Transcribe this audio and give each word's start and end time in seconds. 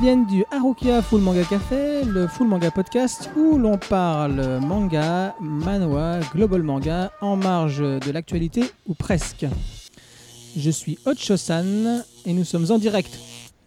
viennent 0.00 0.24
du 0.24 0.44
Harukia 0.50 1.02
Full 1.02 1.20
Manga 1.20 1.44
Café, 1.44 2.04
le 2.04 2.26
Full 2.26 2.48
Manga 2.48 2.70
Podcast, 2.70 3.28
où 3.36 3.58
l'on 3.58 3.76
parle 3.76 4.58
manga, 4.66 5.34
manhwa, 5.40 6.20
global 6.34 6.62
manga, 6.62 7.12
en 7.20 7.36
marge 7.36 7.80
de 7.80 8.10
l'actualité 8.10 8.62
ou 8.86 8.94
presque. 8.94 9.46
Je 10.56 10.70
suis 10.70 10.98
Ocho-san 11.04 12.02
et 12.24 12.32
nous 12.32 12.44
sommes 12.44 12.70
en 12.70 12.78
direct, 12.78 13.18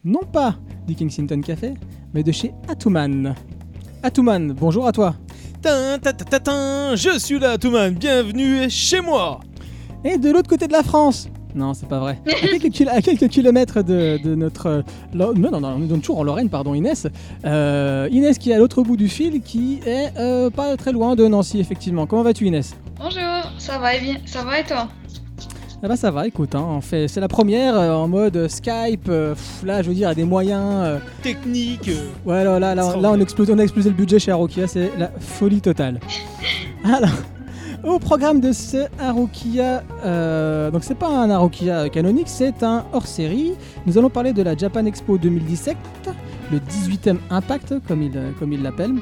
non 0.03 0.21
pas 0.21 0.55
du 0.87 0.95
Kensington 0.95 1.41
Café, 1.41 1.75
mais 2.15 2.23
de 2.23 2.31
chez 2.31 2.51
Atuman. 2.67 3.35
Atuman, 4.01 4.53
bonjour 4.53 4.87
à 4.87 4.91
toi. 4.91 5.15
Tin, 5.61 5.99
ta, 5.99 6.13
ta, 6.13 6.25
ta, 6.25 6.39
tin, 6.39 6.95
je 6.95 7.19
suis 7.19 7.37
là, 7.37 7.59
Touman, 7.59 7.91
bienvenue 7.91 8.69
chez 8.71 9.01
moi. 9.01 9.39
Et 10.03 10.17
de 10.17 10.31
l'autre 10.31 10.49
côté 10.49 10.67
de 10.67 10.73
la 10.73 10.83
France 10.83 11.29
Non, 11.55 11.73
c'est 11.73 11.87
pas 11.87 11.99
vrai. 11.99 12.19
À 12.27 12.47
quelques, 12.47 12.69
kil- 12.71 12.89
à 12.89 13.01
quelques 13.01 13.27
kilomètres 13.29 13.83
de, 13.83 14.17
de 14.23 14.33
notre... 14.35 14.65
euh, 14.67 14.81
Non, 15.13 15.33
non, 15.35 15.59
non, 15.59 15.77
on 15.79 15.83
est 15.95 15.99
toujours 15.99 16.19
en 16.19 16.23
Lorraine, 16.23 16.49
pardon, 16.49 16.73
Inès. 16.73 17.07
Euh, 17.45 18.07
Inès 18.11 18.37
qui 18.37 18.51
est 18.51 18.55
à 18.55 18.57
l'autre 18.57 18.81
bout 18.81 18.97
du 18.97 19.07
fil, 19.07 19.41
qui 19.41 19.79
est 19.85 20.11
euh, 20.17 20.49
pas 20.49 20.75
très 20.77 20.91
loin 20.91 21.15
de 21.15 21.27
Nancy, 21.27 21.59
effectivement. 21.59 22.07
Comment 22.07 22.23
vas-tu, 22.23 22.47
Inès? 22.47 22.75
Bonjour, 22.97 23.51
ça 23.59 23.77
va 23.79 23.95
et 23.95 24.01
bien, 24.01 24.15
ça 24.25 24.43
va 24.43 24.59
et 24.59 24.63
toi? 24.63 24.87
Ah 25.85 25.89
bah 25.89 25.97
ça 25.97 26.11
va, 26.11 26.25
écoute, 26.25 26.55
hein, 26.55 26.65
on 26.65 26.79
fait, 26.79 27.09
c'est 27.09 27.19
la 27.19 27.27
première 27.27 27.75
euh, 27.77 27.91
en 27.93 28.07
mode 28.07 28.47
Skype. 28.47 29.09
euh, 29.09 29.33
pff, 29.33 29.63
là, 29.65 29.81
je 29.81 29.89
veux 29.89 29.93
dire, 29.93 30.07
à 30.07 30.15
des 30.15 30.23
moyens. 30.23 30.63
euh, 30.65 30.97
Technique. 31.21 31.89
euh, 31.89 32.07
ouais, 32.25 32.43
là, 32.45 32.57
là, 32.57 32.73
là, 32.73 32.93
on 32.95 33.03
a 33.13 33.17
explosé 33.19 33.53
le 33.89 33.95
budget 33.95 34.17
chez 34.17 34.31
Arokia, 34.31 34.65
c'est 34.67 34.91
la 34.97 35.11
folie 35.19 35.59
totale. 35.59 35.99
Alors, 36.85 37.09
au 37.83 37.99
programme 37.99 38.39
de 38.39 38.51
ce 38.51 38.87
Arokia, 38.99 39.83
euh, 40.05 40.71
donc 40.71 40.83
c'est 40.83 40.95
pas 40.95 41.09
un 41.09 41.29
Arokia 41.29 41.89
canonique, 41.89 42.29
c'est 42.29 42.63
un 42.63 42.85
hors-série. 42.93 43.53
Nous 43.85 43.97
allons 43.97 44.09
parler 44.09 44.33
de 44.33 44.41
la 44.41 44.55
Japan 44.55 44.85
Expo 44.85 45.17
2017, 45.17 45.75
le 46.51 46.59
18e 46.59 47.17
Impact, 47.29 47.75
comme 47.87 48.01
il 48.01 48.11
comme 48.39 48.53
il 48.53 48.61
l'appelle. 48.61 48.93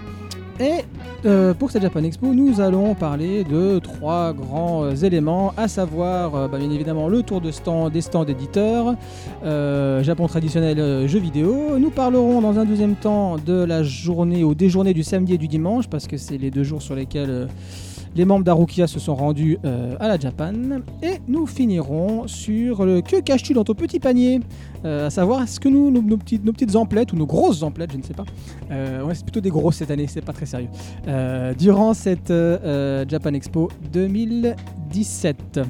Et 0.60 0.84
euh, 1.26 1.56
pour 1.56 1.72
cette 1.72 1.82
Japan 1.82 2.04
Expo, 2.04 2.34
nous 2.34 2.62
allons 2.62 2.94
parler 2.94 3.44
de 3.44 3.80
trois 3.80 4.32
grands 4.32 4.84
euh, 4.84 4.96
éléments, 4.96 5.54
à 5.58 5.68
savoir 5.68 6.50
bah, 6.50 6.58
bien 6.60 6.70
évidemment 6.70 7.08
le 7.08 7.24
tour 7.24 7.42
de 7.42 7.50
stand 7.50 7.92
des 7.92 8.02
stands 8.02 8.26
éditeurs, 8.26 8.96
euh, 9.44 10.04
Japon 10.04 10.28
traditionnel 10.28 11.08
jeux 11.08 11.20
vidéo. 11.20 11.80
Nous 11.80 11.90
parlerons 11.90 12.42
dans 12.42 12.60
un 12.60 12.66
deuxième 12.66 12.96
temps 12.96 13.38
de 13.44 13.64
la 13.64 13.82
journée 13.82 14.44
ou 14.44 14.54
des 14.54 14.70
journées 14.70 14.94
du 14.94 15.04
samedi 15.04 15.34
et 15.34 15.38
du 15.40 15.48
dimanche, 15.48 15.88
parce 15.88 16.08
que 16.08 16.18
c'est 16.18 16.38
les 16.38 16.52
deux 16.52 16.64
jours 16.64 16.82
sur 16.82 16.94
lesquels 16.96 17.48
les 18.16 18.26
membres 18.26 18.44
d'Arukia 18.44 18.88
se 18.88 19.00
sont 19.00 19.16
rendus 19.16 19.58
euh, 19.66 19.96
à 20.00 20.08
la 20.08 20.20
Japan. 20.20 20.54
Et 21.02 21.20
nous 21.28 21.48
finirons 21.48 22.28
sur 22.28 22.86
le 22.86 23.02
que 23.02 23.20
caches-tu 23.22 23.54
dans 23.54 23.64
ton 23.64 23.74
petit 23.74 24.00
panier? 24.00 24.40
Euh, 24.86 25.08
À 25.08 25.10
savoir, 25.10 25.44
est-ce 25.44 25.60
que 25.60 25.70
nous, 25.70 25.92
nos, 25.92 26.18
petites, 26.18 26.76
emplettes 26.76 27.14
ou 27.14 27.16
nos 27.16 27.26
grosses 27.26 27.64
emplettes, 27.64 27.92
je 27.94 27.98
ne 27.98 28.04
sais 28.04 28.14
pas, 28.14 28.26
euh, 28.72 29.04
ouais, 29.04 29.16
c'est 29.16 29.24
plutôt 29.24 29.42
des 29.42 29.50
grosses 29.50 29.78
cette 29.78 29.92
année, 29.92 30.08
c'est 30.08 30.22
pas 30.22 30.34
très 30.34 30.46
sérieux, 30.46 30.70
durant 31.58 31.94
cette 31.94 32.34
Japan 33.08 33.34
Expo 33.34 33.70
2017. 33.92 35.62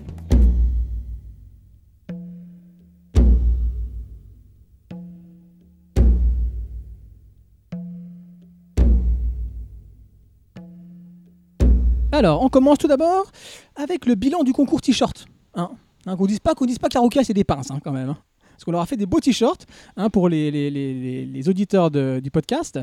Alors, 12.22 12.44
on 12.44 12.50
commence 12.50 12.78
tout 12.78 12.88
d'abord 12.88 13.32
avec 13.76 14.06
le 14.06 14.14
bilan 14.14 14.44
du 14.44 14.54
concours 14.54 14.80
t-shirt. 14.80 15.26
Hein 15.56 15.72
Hein, 16.06 16.16
qu'on 16.16 16.28
dise 16.28 16.40
pas 16.40 16.54
qu'on 16.54 16.68
dise 16.68 16.78
pas 16.78 16.88
c'est 17.24 17.34
des 17.34 17.44
pinces 17.44 17.72
hein, 17.72 17.80
quand 17.84 17.92
même. 17.92 18.16
Parce 18.52 18.64
qu'on 18.66 18.72
leur 18.72 18.82
a 18.82 18.86
fait 18.86 18.98
des 18.98 19.06
beaux 19.06 19.20
t-shirts 19.20 19.66
hein, 19.98 20.10
pour 20.10 20.30
les, 20.30 21.50
auditeurs 21.50 21.92
du 21.92 22.32
podcast. 22.32 22.80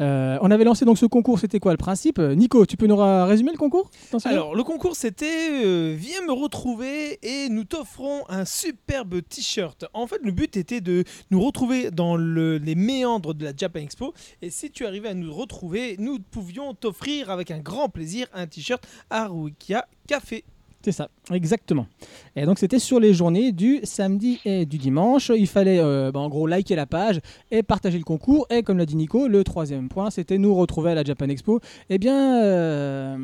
Euh, 0.00 0.38
on 0.40 0.50
avait 0.50 0.64
lancé 0.64 0.84
donc 0.84 0.98
ce 0.98 1.06
concours, 1.06 1.38
c'était 1.38 1.58
quoi 1.58 1.72
le 1.72 1.78
principe? 1.78 2.18
Euh, 2.18 2.34
Nico, 2.34 2.66
tu 2.66 2.76
peux 2.76 2.86
nous 2.86 2.96
résumer 2.96 3.52
le 3.52 3.58
concours? 3.58 3.90
Alors, 4.24 4.54
le 4.54 4.62
concours, 4.62 4.96
c'était 4.96 5.48
euh, 5.64 5.94
Viens 5.98 6.22
me 6.26 6.32
retrouver 6.32 7.18
et 7.22 7.48
nous 7.48 7.64
t'offrons 7.64 8.22
un 8.28 8.44
superbe 8.44 9.20
t-shirt. 9.28 9.84
En 9.94 10.06
fait, 10.06 10.20
le 10.22 10.32
but 10.32 10.56
était 10.56 10.80
de 10.80 11.04
nous 11.30 11.40
retrouver 11.40 11.90
dans 11.90 12.16
le- 12.16 12.58
les 12.58 12.74
méandres 12.74 13.34
de 13.34 13.44
la 13.44 13.52
Japan 13.56 13.80
Expo. 13.80 14.12
Et 14.42 14.50
si 14.50 14.70
tu 14.70 14.86
arrivais 14.86 15.08
à 15.08 15.14
nous 15.14 15.32
retrouver, 15.32 15.96
nous 15.98 16.18
pouvions 16.18 16.74
t'offrir 16.74 17.30
avec 17.30 17.50
un 17.50 17.58
grand 17.58 17.88
plaisir 17.88 18.26
un 18.34 18.46
t-shirt 18.46 18.82
Harukia 19.10 19.86
Café. 20.06 20.44
C'est 20.84 20.90
ça, 20.92 21.08
exactement. 21.32 21.86
Et 22.34 22.44
donc 22.44 22.58
c'était 22.58 22.80
sur 22.80 22.98
les 22.98 23.14
journées 23.14 23.52
du 23.52 23.78
samedi 23.84 24.40
et 24.44 24.66
du 24.66 24.78
dimanche. 24.78 25.30
Il 25.34 25.46
fallait 25.46 25.78
euh, 25.78 26.10
bah, 26.10 26.18
en 26.18 26.28
gros 26.28 26.48
liker 26.48 26.74
la 26.74 26.86
page 26.86 27.20
et 27.52 27.62
partager 27.62 27.98
le 27.98 28.04
concours. 28.04 28.46
Et 28.50 28.64
comme 28.64 28.78
l'a 28.78 28.86
dit 28.86 28.96
Nico, 28.96 29.28
le 29.28 29.44
troisième 29.44 29.88
point, 29.88 30.10
c'était 30.10 30.38
nous 30.38 30.54
retrouver 30.54 30.90
à 30.90 30.94
la 30.96 31.04
Japan 31.04 31.28
Expo. 31.28 31.60
Eh 31.88 31.98
bien, 31.98 32.42
euh, 32.42 33.16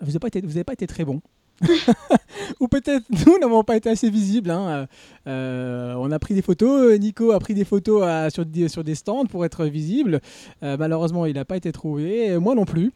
vous 0.00 0.06
n'avez 0.06 0.18
pas, 0.20 0.28
été- 0.28 0.64
pas 0.64 0.72
été 0.72 0.86
très 0.86 1.04
bon. 1.04 1.20
Ou 2.60 2.68
peut-être 2.68 3.04
nous 3.26 3.36
n'avons 3.40 3.64
pas 3.64 3.76
été 3.76 3.90
assez 3.90 4.08
visibles. 4.08 4.52
hein. 4.52 4.86
Euh, 5.26 5.94
on 5.98 6.12
a 6.12 6.18
pris 6.20 6.34
des 6.34 6.42
photos, 6.42 6.96
Nico 7.00 7.32
a 7.32 7.40
pris 7.40 7.54
des 7.54 7.64
photos 7.64 8.32
sur, 8.32 8.44
des, 8.46 8.94
stands 8.94 9.26
pour 9.26 9.44
être 9.44 9.64
visible. 9.64 10.20
Malheureusement, 10.62 11.26
il 11.26 11.34
n'a 11.34 11.44
pas 11.44 11.56
été 11.56 11.72
trouvé, 11.72 12.38
moi 12.38 12.54
non 12.54 12.64
plus. 12.64 12.92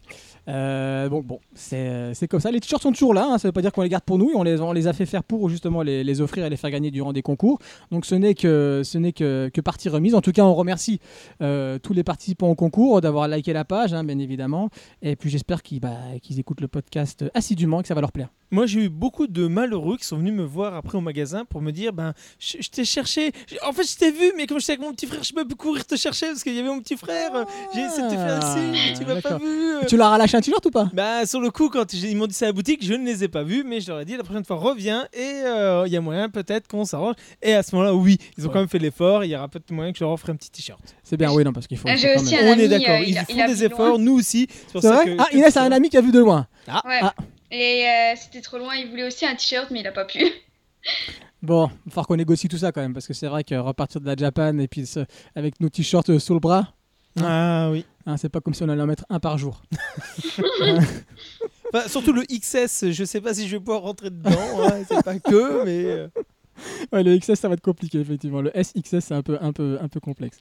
Euh, 0.49 1.09
bon, 1.09 1.21
bon, 1.21 1.41
c'est 1.55 2.29
comme 2.29 2.41
ça. 2.41 2.51
Les 2.51 2.61
t-shirts 2.61 2.83
sont 2.83 2.93
toujours 2.93 3.15
là, 3.15 3.25
hein, 3.25 3.39
ça 3.39 3.47
ne 3.47 3.51
veut 3.51 3.53
pas 3.53 3.63
dire 3.63 3.73
qu'on 3.73 3.83
les 3.83 3.89
garde 3.89 4.05
pour 4.05 4.19
nous, 4.19 4.31
on 4.35 4.43
les, 4.43 4.61
on 4.61 4.73
les 4.73 4.87
a 4.87 4.93
fait 4.93 5.07
faire 5.07 5.23
pour 5.23 5.49
justement 5.49 5.83
les, 5.83 6.03
les 6.03 6.21
offrir 6.21 6.45
et 6.45 6.51
les 6.51 6.57
faire 6.57 6.71
gagner 6.71 6.91
durant 6.91 7.13
des 7.13 7.23
concours. 7.23 7.59
Donc 7.91 8.07
ce 8.07 8.15
n'est 8.15 8.35
que, 8.35 8.83
ce 8.85 8.99
que, 9.11 9.51
que 9.53 9.61
partie 9.61 9.89
remise. 9.89 10.15
En 10.15 10.21
tout 10.21 10.33
cas, 10.33 10.45
on 10.45 10.55
remercie 10.55 11.01
euh, 11.43 11.79
tous 11.79 11.93
les 11.93 12.05
participants 12.05 12.49
au 12.49 12.55
concours 12.55 13.01
d'avoir 13.01 13.29
liké 13.29 13.53
la 13.53 13.65
page, 13.65 13.93
hein, 13.93 14.05
bien 14.05 14.19
évidemment. 14.19 14.71
Et 15.03 15.17
puis 15.17 15.31
j'espère 15.31 15.63
qu'ils 15.63 15.81
bah, 15.81 15.97
qu'ils 16.21 16.39
écoutent 16.39 16.61
le 16.61 16.69
podcast 16.69 17.25
assidûment 17.35 17.81
et 17.81 17.83
que 17.83 17.89
ça 17.89 17.95
va 17.95 18.01
leur 18.01 18.13
plaire. 18.13 18.29
Moi, 18.51 18.67
j'ai 18.67 18.85
eu 18.85 18.89
beaucoup 18.91 19.27
de 19.27 19.47
malheureux 19.47 19.97
qui 19.97 20.05
sont 20.05 20.19
venus 20.19 20.35
me 20.35 20.45
voir 20.45 20.75
après 20.75 20.99
au 20.99 21.01
magasin 21.01 21.47
pour 21.47 21.63
me 21.63 21.71
dire 21.71 21.95
Ben, 21.95 22.13
je, 22.39 22.59
je 22.61 22.69
t'ai 22.69 22.85
cherché. 22.85 23.33
En 23.67 23.73
fait, 23.73 23.85
je 23.85 23.97
t'ai 23.97 24.11
vu, 24.11 24.33
mais 24.37 24.47
comme 24.47 24.61
j'étais 24.61 24.73
avec 24.73 24.85
mon 24.85 24.93
petit 24.93 25.07
frère, 25.07 25.23
je 25.25 25.33
peux 25.33 25.47
plus 25.47 25.57
courir 25.57 25.87
te 25.87 25.97
chercher 25.97 26.27
parce 26.27 26.43
qu'il 26.43 26.55
y 26.55 26.59
avait 26.59 26.69
mon 26.69 26.81
petit 26.81 26.99
frère. 26.99 27.31
J'ai 27.75 27.81
essayé 27.81 28.03
de 28.03 28.11
te 28.11 28.15
faire 28.15 28.45
un 28.45 28.55
signe, 28.55 28.95
tu 28.95 29.07
m'as 29.07 29.21
pas 29.23 29.31
d'accord. 29.31 29.39
vu. 29.39 29.87
Tu 29.89 29.97
leur 29.97 30.09
as 30.13 30.19
un 30.37 30.41
t-shirt 30.41 30.65
ou 30.67 30.71
pas? 30.71 30.89
Bah 30.93 31.25
sur 31.27 31.41
le 31.41 31.51
coup 31.51 31.69
quand 31.69 31.93
ils 31.93 32.17
m'ont 32.17 32.27
dit 32.27 32.35
ça 32.35 32.47
à 32.47 32.49
la 32.49 32.53
boutique 32.53 32.85
je 32.85 32.95
ne 32.95 33.05
les 33.05 33.25
ai 33.25 33.29
pas 33.29 33.43
vus 33.43 33.65
mais 33.65 33.81
je 33.81 33.89
leur 33.91 34.01
ai 34.01 34.05
dit 34.05 34.17
la 34.17 34.23
prochaine 34.25 34.45
fois 34.45 34.57
reviens 34.57 35.07
et 35.13 35.43
euh, 35.45 35.85
il 35.87 35.93
y 35.93 35.97
a 35.97 36.01
moyen 36.01 36.29
peut-être 36.29 36.69
qu'on 36.69 36.85
s'arrange 36.85 37.15
et 37.43 37.55
à 37.55 37.63
ce 37.63 37.75
moment-là 37.75 37.95
oui 37.95 38.19
ils 38.39 38.45
ont 38.45 38.49
Ouais. 38.49 38.53
quand 38.53 38.59
même 38.61 38.69
fait 38.69 38.79
l'effort 38.79 39.25
il 39.25 39.31
y 39.31 39.37
aura 39.37 39.49
peut-être 39.49 39.71
moyen 39.71 39.93
que 39.93 39.99
je 39.99 40.05
leur 40.05 40.13
offre 40.13 40.29
un 40.31 40.37
petit 40.37 40.51
t-shirt 40.51 40.81
C'est 41.03 41.17
bien, 41.17 41.33
oui, 41.33 41.45
non, 41.45 41.53
parce 41.53 41.67
qu'il 41.67 41.77
faut. 41.79 41.89
Ah, 41.89 41.95
faut 41.97 42.01
j'ai 42.03 42.15
quand 42.15 42.21
aussi 42.23 42.35
même- 42.37 42.47
un 42.47 42.57
on 42.57 42.59
est 42.59 42.69
d'accord 42.69 42.91
euh, 42.95 43.01
ils 43.01 43.09
il 43.29 43.37
font 43.41 43.47
des 43.47 43.65
efforts 43.65 43.89
loin. 43.89 43.99
nous 43.99 44.19
aussi 44.19 44.47
c'est 44.73 44.79
vrai 44.81 45.05
que 45.05 45.17
Ah, 45.19 45.27
Inès 45.33 45.57
a 45.57 45.63
un 45.63 45.73
ami 45.73 45.89
qui 45.91 45.97
a 45.97 46.01
vu 46.01 46.13
de 46.13 46.19
loin. 46.19 46.47
Ouais. 46.69 47.01
Ah. 47.03 47.15
Et 47.51 47.87
euh, 47.87 48.15
c'était 48.17 48.41
trop 48.41 48.59
loin, 48.59 48.75
il 48.77 48.89
voulait 48.89 49.07
aussi 49.07 49.27
un 49.27 49.35
t-shirt, 49.35 49.71
mais 49.71 49.81
il 49.81 49.87
a 49.87 49.93
pas 49.93 50.05
pu. 50.05 50.25
Bon, 51.43 51.67
il 51.67 51.71
va 51.87 51.91
falloir 51.91 52.07
qu'on 52.07 52.17
négocie 52.17 52.47
tout 52.49 52.57
ça 52.59 52.71
quand 52.71 52.81
même, 52.81 52.93
parce 52.95 53.07
que 53.09 53.15
c'est 53.15 53.27
vrai 53.27 53.43
que 53.43 53.55
repartir 53.57 54.01
de 54.01 54.07
la 54.07 54.15
Japan 54.15 54.57
et 54.59 54.69
puis 54.69 54.87
ce- 54.87 55.05
avec 55.35 55.61
nos 55.61 55.69
t-shirts 55.69 56.11
euh, 56.11 56.19
sous 56.21 56.35
le 56.35 56.41
bras, 56.41 56.73
ah 57.21 57.69
oui 57.71 57.85
hein, 58.07 58.17
c'est 58.17 58.29
pas 58.29 58.41
comme 58.41 58.55
si 58.55 58.63
on 58.63 58.69
allait 58.69 58.83
en 58.83 58.87
mettre 58.87 59.05
un 59.11 59.21
par 59.21 59.39
jour. 59.39 59.63
Enfin, 61.75 61.89
surtout 61.89 62.13
le 62.13 62.23
XS 62.25 62.91
je 62.91 63.03
sais 63.03 63.23
pas 63.23 63.33
si 63.33 63.49
je 63.49 63.57
vais 63.57 63.61
pouvoir 63.61 63.81
rentrer 63.81 64.11
dedans 64.11 64.31
hein, 64.63 64.83
c'est 64.87 65.03
pas 65.03 65.19
que 65.19 65.65
mais 65.65 65.85
euh, 65.87 66.09
Ouais, 66.93 67.03
le 67.03 67.17
XS, 67.19 67.35
ça 67.35 67.49
va 67.49 67.55
être 67.55 67.61
compliqué, 67.63 67.99
effectivement. 67.99 68.41
Le 68.41 68.51
SXS, 68.55 69.01
c'est 69.01 69.15
un 69.15 69.23
peu, 69.23 69.39
un 69.41 69.53
peu, 69.53 69.79
un 69.81 69.89
peu 69.89 70.01
complexe. 70.01 70.39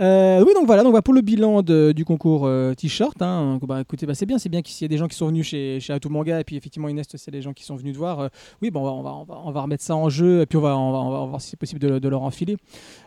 Euh, 0.00 0.44
oui, 0.46 0.52
donc 0.54 0.66
voilà, 0.66 0.82
donc 0.82 0.90
voilà, 0.90 1.02
pour 1.02 1.14
le 1.14 1.20
bilan 1.20 1.62
de- 1.62 1.92
du 1.92 2.04
concours 2.04 2.46
euh, 2.46 2.74
t-shirt, 2.74 3.20
hein, 3.22 3.58
bah, 3.62 3.80
écoutez, 3.80 4.06
bah, 4.06 4.14
c'est 4.14 4.26
bien, 4.26 4.38
c'est 4.38 4.48
bien 4.48 4.62
qu'il 4.62 4.80
y 4.82 4.84
ait 4.84 4.88
des 4.88 4.96
gens 4.96 5.08
qui 5.08 5.16
sont 5.16 5.28
venus 5.28 5.46
chez, 5.46 5.80
chez 5.80 5.96
Manga, 6.10 6.40
et 6.40 6.44
puis 6.44 6.56
effectivement, 6.56 6.88
Inès, 6.88 7.06
c'est 7.14 7.30
les 7.30 7.42
gens 7.42 7.52
qui 7.52 7.64
sont 7.64 7.76
venus 7.76 7.92
te 7.94 7.98
voir. 7.98 8.20
Euh, 8.20 8.28
oui, 8.60 8.70
bon, 8.70 8.80
on 8.80 9.02
va, 9.02 9.12
on, 9.14 9.24
va, 9.24 9.40
on, 9.44 9.52
va, 9.52 9.60
remettre 9.62 9.82
ça 9.82 9.96
en 9.96 10.08
jeu, 10.08 10.40
et 10.42 10.46
puis 10.46 10.58
on 10.58 10.62
va, 10.62 10.76
on 10.76 10.92
va, 10.92 10.98
on 10.98 11.10
va 11.10 11.26
voir 11.26 11.40
si 11.40 11.50
c'est 11.50 11.58
possible 11.58 11.80
de, 11.80 11.98
de 11.98 12.08
leur 12.08 12.22
enfiler. 12.22 12.56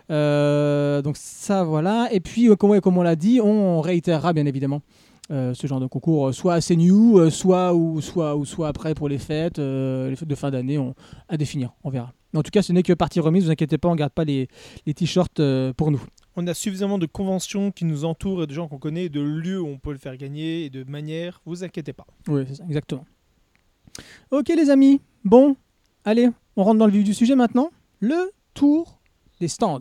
Donc 0.10 1.18
ça, 1.18 1.64
voilà. 1.64 2.08
Et 2.12 2.20
puis, 2.20 2.48
comme, 2.58 2.80
comme 2.82 2.98
on 2.98 3.04
l'a 3.04 3.16
dit, 3.16 3.42
on 3.42 3.82
réitérera 3.82 4.34
bien 4.34 4.46
évidemment. 4.46 4.82
ce 5.30 5.68
genre 5.68 5.80
de 5.80 5.88
concours, 5.88 6.34
soit 6.34 6.54
assez 6.54 6.76
new, 6.76 7.30
soit 7.30 7.74
ou 7.74 8.02
soit 8.02 8.36
ou 8.36 8.46
soit 8.46 8.68
après 8.68 8.94
pour 8.94 9.10
les 9.10 9.18
fêtes, 9.18 9.58
les 9.58 10.16
fêtes 10.16 10.28
de 10.30 10.36
fin 10.36 10.52
d'année, 10.52 10.78
on, 10.78 10.94
à 11.28 11.38
définir, 11.38 11.74
on 11.84 11.90
verra. 11.90 12.14
Mais 12.36 12.40
en 12.40 12.44
tout 12.44 12.52
cas, 12.52 12.62
ce 12.62 12.74
n'est 12.74 12.84
que 12.84 12.92
partie 12.92 13.22
remise, 13.22 13.46
vous 13.46 13.52
inquiétez 13.52 13.78
pas, 13.78 13.88
on 13.88 13.96
garde 13.96 14.12
pas 14.12 14.26
les, 14.26 14.50
les 14.86 14.94
t-shirts 14.94 15.40
euh, 15.40 15.72
pour 15.72 15.90
nous. 15.90 16.02
on 16.36 16.46
a 16.48 16.54
suffisamment 16.54 16.98
de 16.98 17.06
conventions 17.06 17.72
qui 17.72 17.86
nous 17.86 18.04
entourent 18.04 18.44
et 18.44 18.48
de 18.48 18.52
gens 18.54 18.68
qu'on 18.68 18.78
connaît 18.78 19.06
et 19.06 19.10
de 19.10 19.22
lieux 19.22 19.62
où 19.62 19.68
on 19.68 19.78
peut 19.78 19.94
le 19.94 19.98
faire 19.98 20.18
gagner 20.18 20.66
et 20.66 20.70
de 20.70 20.84
manière 20.84 21.40
vous 21.46 21.64
inquiétez 21.64 21.94
pas 21.94 22.06
Oui, 22.28 22.44
c'est 22.50 22.56
ça, 22.56 22.66
exactement. 22.66 23.06
Ok 24.32 24.50
les 24.50 24.70
amis, 24.70 25.00
bon, 25.24 25.56
allez, 26.04 26.28
on 26.58 26.66
rentre 26.66 26.80
dans 26.80 26.88
le 26.88 26.92
vif 26.92 27.06
du 27.06 27.14
sujet 27.14 27.36
maintenant. 27.38 27.70
Le 28.02 28.32
tour 28.54 29.00
des 29.40 29.48
stands. 29.48 29.80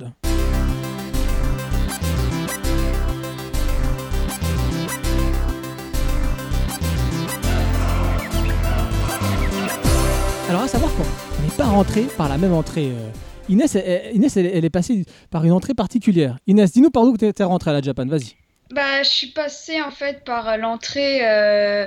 Alors 10.49 10.63
à 10.63 10.69
savoir 10.69 10.93
n'est 10.93 11.24
pas 11.57 11.65
rentré 11.67 12.03
par 12.17 12.29
la 12.29 12.37
même 12.39 12.53
entrée 12.53 12.91
euh, 12.91 13.11
Inès, 13.49 13.75
elle, 13.77 14.15
Inès 14.17 14.37
elle, 14.37 14.47
elle 14.47 14.65
est 14.65 14.71
passée 14.71 15.05
par 15.31 15.45
une 15.45 15.53
entrée 15.53 15.75
particulière. 15.75 16.39
Inès, 16.47 16.73
dis-nous 16.73 16.91
par 16.91 17.03
où 17.05 17.17
tu 17.17 17.27
es 17.27 17.43
rentrée 17.45 17.71
à 17.71 17.75
la 17.75 17.83
Japan, 17.83 18.07
vas-y. 18.07 18.35
Bah, 18.73 19.03
je 19.03 19.09
suis 19.09 19.27
passée 19.29 19.81
en 19.83 19.91
fait 19.91 20.25
par 20.25 20.49
euh, 20.49 20.57
l'entrée 20.57 21.21
euh, 21.23 21.87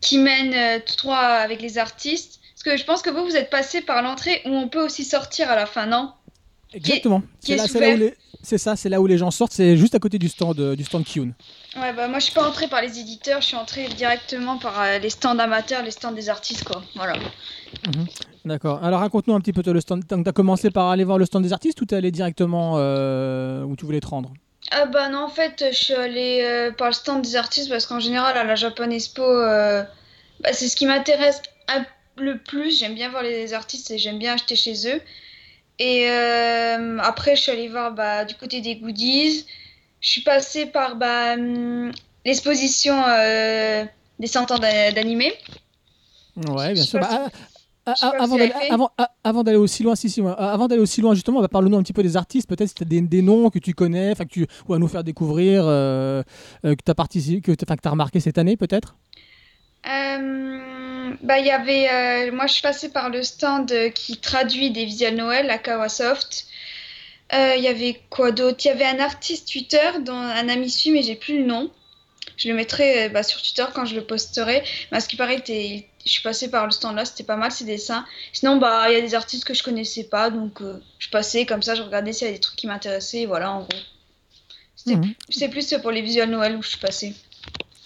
qui 0.00 0.18
mène 0.18 0.54
euh, 0.54 0.78
tout 0.86 0.96
droit 0.96 1.16
avec 1.16 1.60
les 1.60 1.78
artistes. 1.78 2.40
Parce 2.54 2.62
que 2.62 2.80
je 2.80 2.84
pense 2.86 3.02
que 3.02 3.10
vous, 3.10 3.24
vous 3.24 3.36
êtes 3.36 3.50
passé 3.50 3.82
par 3.82 4.00
l'entrée 4.02 4.40
où 4.46 4.50
on 4.50 4.68
peut 4.68 4.82
aussi 4.82 5.04
sortir 5.04 5.50
à 5.50 5.56
la 5.56 5.66
fin, 5.66 5.86
non? 5.86 6.12
Exactement. 6.72 7.22
là, 7.48 7.66
là 7.80 7.94
où 7.94 7.96
les- 7.98 8.14
c'est 8.42 8.58
ça, 8.58 8.76
c'est 8.76 8.88
là 8.88 9.00
où 9.00 9.06
les 9.06 9.18
gens 9.18 9.30
sortent, 9.30 9.52
c'est 9.52 9.76
juste 9.76 9.94
à 9.94 9.98
côté 9.98 10.18
du 10.18 10.28
stand, 10.28 10.58
euh, 10.60 10.76
du 10.76 10.84
stand 10.84 11.04
Kyun. 11.04 11.30
Ouais, 11.76 11.92
bah 11.92 12.06
moi 12.06 12.20
je 12.20 12.26
suis 12.26 12.32
pas 12.32 12.46
entrée 12.46 12.68
par 12.68 12.82
les 12.82 13.00
éditeurs, 13.00 13.40
je 13.40 13.48
suis 13.48 13.56
entrée 13.56 13.88
directement 13.88 14.58
par 14.58 14.80
euh, 14.80 14.98
les 14.98 15.10
stands 15.10 15.38
amateurs, 15.38 15.82
les 15.82 15.90
stands 15.90 16.12
des 16.12 16.28
artistes, 16.28 16.64
quoi. 16.64 16.80
Voilà. 16.94 17.14
D'accord. 18.44 18.84
Alors 18.84 19.00
raconte-nous 19.00 19.34
un 19.34 19.40
petit 19.40 19.52
peu 19.52 19.62
toi, 19.62 19.72
le 19.72 19.80
stand. 19.80 20.06
Tu 20.06 20.14
as 20.14 20.32
commencé 20.32 20.70
par 20.70 20.90
aller 20.90 21.02
voir 21.02 21.18
le 21.18 21.24
stand 21.24 21.42
des 21.42 21.52
artistes 21.52 21.80
ou 21.80 21.86
tu 21.86 21.94
es 21.94 21.98
allé 21.98 22.12
directement 22.12 22.74
euh, 22.76 23.62
où 23.64 23.74
tu 23.74 23.84
voulais 23.84 23.98
te 24.00 24.06
rendre? 24.06 24.32
Ah 24.70 24.86
bah 24.86 25.08
non, 25.08 25.24
en 25.24 25.28
fait, 25.28 25.64
je 25.72 25.76
suis 25.76 25.94
allée 25.94 26.42
euh, 26.42 26.70
par 26.70 26.86
le 26.88 26.92
stand 26.92 27.22
des 27.22 27.34
artistes 27.34 27.68
parce 27.68 27.86
qu'en 27.86 27.98
général, 27.98 28.36
à 28.36 28.44
la 28.44 28.54
Japan 28.54 28.90
Expo, 28.90 29.22
bah, 29.22 29.86
c'est 30.52 30.68
ce 30.68 30.76
qui 30.76 30.86
m'intéresse 30.86 31.42
le 32.16 32.38
plus. 32.38 32.78
J'aime 32.78 32.94
bien 32.94 33.08
voir 33.08 33.24
les 33.24 33.52
artistes 33.52 33.90
et 33.90 33.98
j'aime 33.98 34.18
bien 34.18 34.34
acheter 34.34 34.54
chez 34.54 34.94
eux. 34.94 35.00
Et 35.80 36.08
après, 37.00 37.34
je 37.34 37.42
suis 37.42 37.52
allée 37.52 37.68
voir 37.68 37.92
bah, 37.92 38.24
du 38.24 38.36
côté 38.36 38.60
des 38.60 38.76
goodies. 38.76 39.44
Je 40.04 40.10
suis 40.10 40.20
passée 40.20 40.66
par 40.66 40.96
bah, 40.96 41.32
hum, 41.32 41.90
l'exposition 42.26 42.94
euh, 43.08 43.86
des 44.18 44.26
100 44.26 44.50
ans 44.50 44.58
d'a- 44.58 44.92
d'animé. 44.92 45.32
Ouais, 46.36 46.74
bien 46.74 46.82
sûr. 46.82 47.00
Bah, 47.00 47.30
ah, 47.86 47.94
ah, 48.02 48.12
avant 48.18 48.36
d'aller 48.36 48.52
avant, 48.68 48.90
avant 49.24 49.42
aussi 49.56 49.82
loin, 49.82 49.94
si, 49.94 50.10
si, 50.10 50.20
ouais. 50.20 50.32
Avant 50.36 50.68
d'aller 50.68 50.82
aussi 50.82 51.00
loin, 51.00 51.14
justement, 51.14 51.40
bah, 51.40 51.48
parle-nous 51.48 51.78
un 51.78 51.82
petit 51.82 51.94
peu 51.94 52.02
des 52.02 52.18
artistes, 52.18 52.46
peut-être 52.46 52.68
si 52.68 52.74
tu 52.74 52.82
as 52.82 52.86
des, 52.86 53.00
des 53.00 53.22
noms 53.22 53.48
que 53.48 53.58
tu 53.58 53.72
connais, 53.72 54.12
enfin 54.12 54.24
que 54.24 54.30
tu, 54.30 54.46
ou 54.68 54.74
à 54.74 54.78
nous 54.78 54.88
faire 54.88 55.04
découvrir, 55.04 55.64
euh, 55.66 56.22
euh, 56.66 56.74
que 56.74 56.82
tu 56.84 56.90
as 56.90 56.94
participé, 56.94 57.40
que 57.40 57.52
tu 57.52 57.64
as 57.66 57.90
remarqué 57.90 58.20
cette 58.20 58.36
année, 58.36 58.58
peut-être? 58.58 58.96
Euh, 59.86 61.14
bah, 61.22 61.38
y 61.38 61.50
avait, 61.50 61.88
euh, 61.90 62.32
moi, 62.32 62.46
je 62.46 62.52
suis 62.52 62.62
passée 62.62 62.90
par 62.90 63.08
le 63.08 63.22
stand 63.22 63.72
qui 63.94 64.18
traduit 64.18 64.70
des 64.70 64.84
visuels 64.84 65.16
Noël, 65.16 65.46
la 65.46 65.56
Kawasoft. 65.56 66.46
Euh, 67.32 67.54
Il 67.56 67.62
y 67.64 67.68
avait 67.68 68.00
quoi 68.10 68.32
d'autre? 68.32 68.58
Il 68.64 68.68
y 68.68 68.70
avait 68.70 68.84
un 68.84 69.00
artiste 69.00 69.50
Twitter 69.50 69.90
dont 70.04 70.12
un 70.16 70.48
ami 70.48 70.70
suit, 70.70 70.90
mais 70.90 71.02
j'ai 71.02 71.16
plus 71.16 71.38
le 71.38 71.46
nom. 71.46 71.70
Je 72.36 72.48
le 72.48 72.54
mettrai 72.54 73.04
euh, 73.04 73.08
bah, 73.08 73.22
sur 73.22 73.40
Twitter 73.40 73.64
quand 73.74 73.84
je 73.86 73.94
le 73.94 74.02
posterai. 74.04 74.62
Mais 74.90 74.98
à 74.98 75.00
ce 75.00 75.08
qui 75.08 75.16
paraît, 75.16 75.40
t'es- 75.40 75.86
je 76.04 76.10
suis 76.10 76.22
passée 76.22 76.50
par 76.50 76.66
le 76.66 76.70
stand 76.72 76.96
là, 76.96 77.04
c'était 77.04 77.24
pas 77.24 77.36
mal 77.36 77.50
ses 77.50 77.64
dessins. 77.64 78.04
Sinon, 78.32 78.56
bah, 78.58 78.90
il 78.90 78.94
y 78.94 78.96
a 78.96 79.00
des 79.00 79.14
artistes 79.14 79.44
que 79.44 79.54
je 79.54 79.62
connaissais 79.62 80.04
pas, 80.04 80.30
donc 80.30 80.60
euh, 80.60 80.80
je 80.98 81.08
passais 81.08 81.46
comme 81.46 81.62
ça, 81.62 81.74
je 81.74 81.82
regardais 81.82 82.12
s'il 82.12 82.24
y 82.26 82.28
avait 82.28 82.34
des 82.36 82.40
trucs 82.40 82.56
qui 82.56 82.66
m'intéressaient, 82.66 83.20
et 83.22 83.26
voilà, 83.26 83.52
en 83.52 83.60
gros. 83.60 83.78
C'était 84.76 84.96
Mhm. 84.96 85.14
c'est 85.30 85.48
plus 85.48 85.72
pour 85.80 85.90
les 85.92 86.02
visuels 86.02 86.28
Noël 86.30 86.56
où 86.56 86.62
je 86.62 86.68
suis 86.70 86.78
passée. 86.78 87.14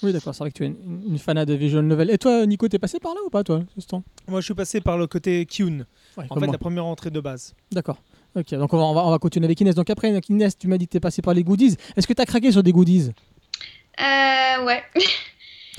Oui, 0.03 0.13
d'accord, 0.13 0.35
c'est 0.35 0.41
vrai 0.45 0.51
que 0.51 0.57
tu 0.57 0.65
es 0.65 0.67
une, 0.69 1.03
une 1.09 1.19
fanat 1.19 1.45
de 1.45 1.55
visual 1.55 1.85
novel. 1.85 2.11
Et 2.11 2.19
toi, 2.19 2.45
Nico, 2.47 2.67
t'es 2.69 2.79
passé 2.79 2.99
par 3.01 3.15
là 3.15 3.21
ou 3.27 3.31
pas, 3.31 3.45
toi, 3.45 3.63
ce 3.75 3.81
stand 3.83 4.03
Moi, 4.27 4.41
je 4.41 4.45
suis 4.47 4.55
passé 4.55 4.81
par 4.81 4.97
le 4.97 5.07
côté 5.07 5.45
Kyun. 5.47 5.87
Ouais, 6.17 6.25
En 6.31 6.35
fait, 6.37 6.47
moi. 6.47 6.53
la 6.53 6.59
première 6.59 6.87
entrée 6.87 7.11
de 7.11 7.21
base. 7.21 7.55
D'accord. 7.73 7.99
Ok, 8.37 8.55
donc 8.55 8.73
on 8.73 8.77
va, 8.77 8.85
on, 8.85 8.95
va, 8.95 9.05
on 9.07 9.11
va 9.11 9.19
continuer 9.19 9.47
avec 9.47 9.61
Inès. 9.61 9.75
Donc 9.75 9.91
après, 9.91 10.13
donc, 10.13 10.29
Inès, 10.29 10.57
tu 10.57 10.69
m'as 10.69 10.79
dit 10.79 10.87
que 10.87 10.93
tu 10.93 10.97
es 10.99 11.01
passé 11.01 11.23
par 11.23 11.35
les 11.35 11.43
goodies. 11.43 11.77
Est-ce 11.97 12.07
que 12.07 12.13
tu 12.13 12.23
as 12.23 12.27
craqué 12.27 12.53
sur 12.53 12.63
des 12.63 12.73
goodies? 12.73 13.11
Euh, 14.01 14.65
ouais. 14.65 14.83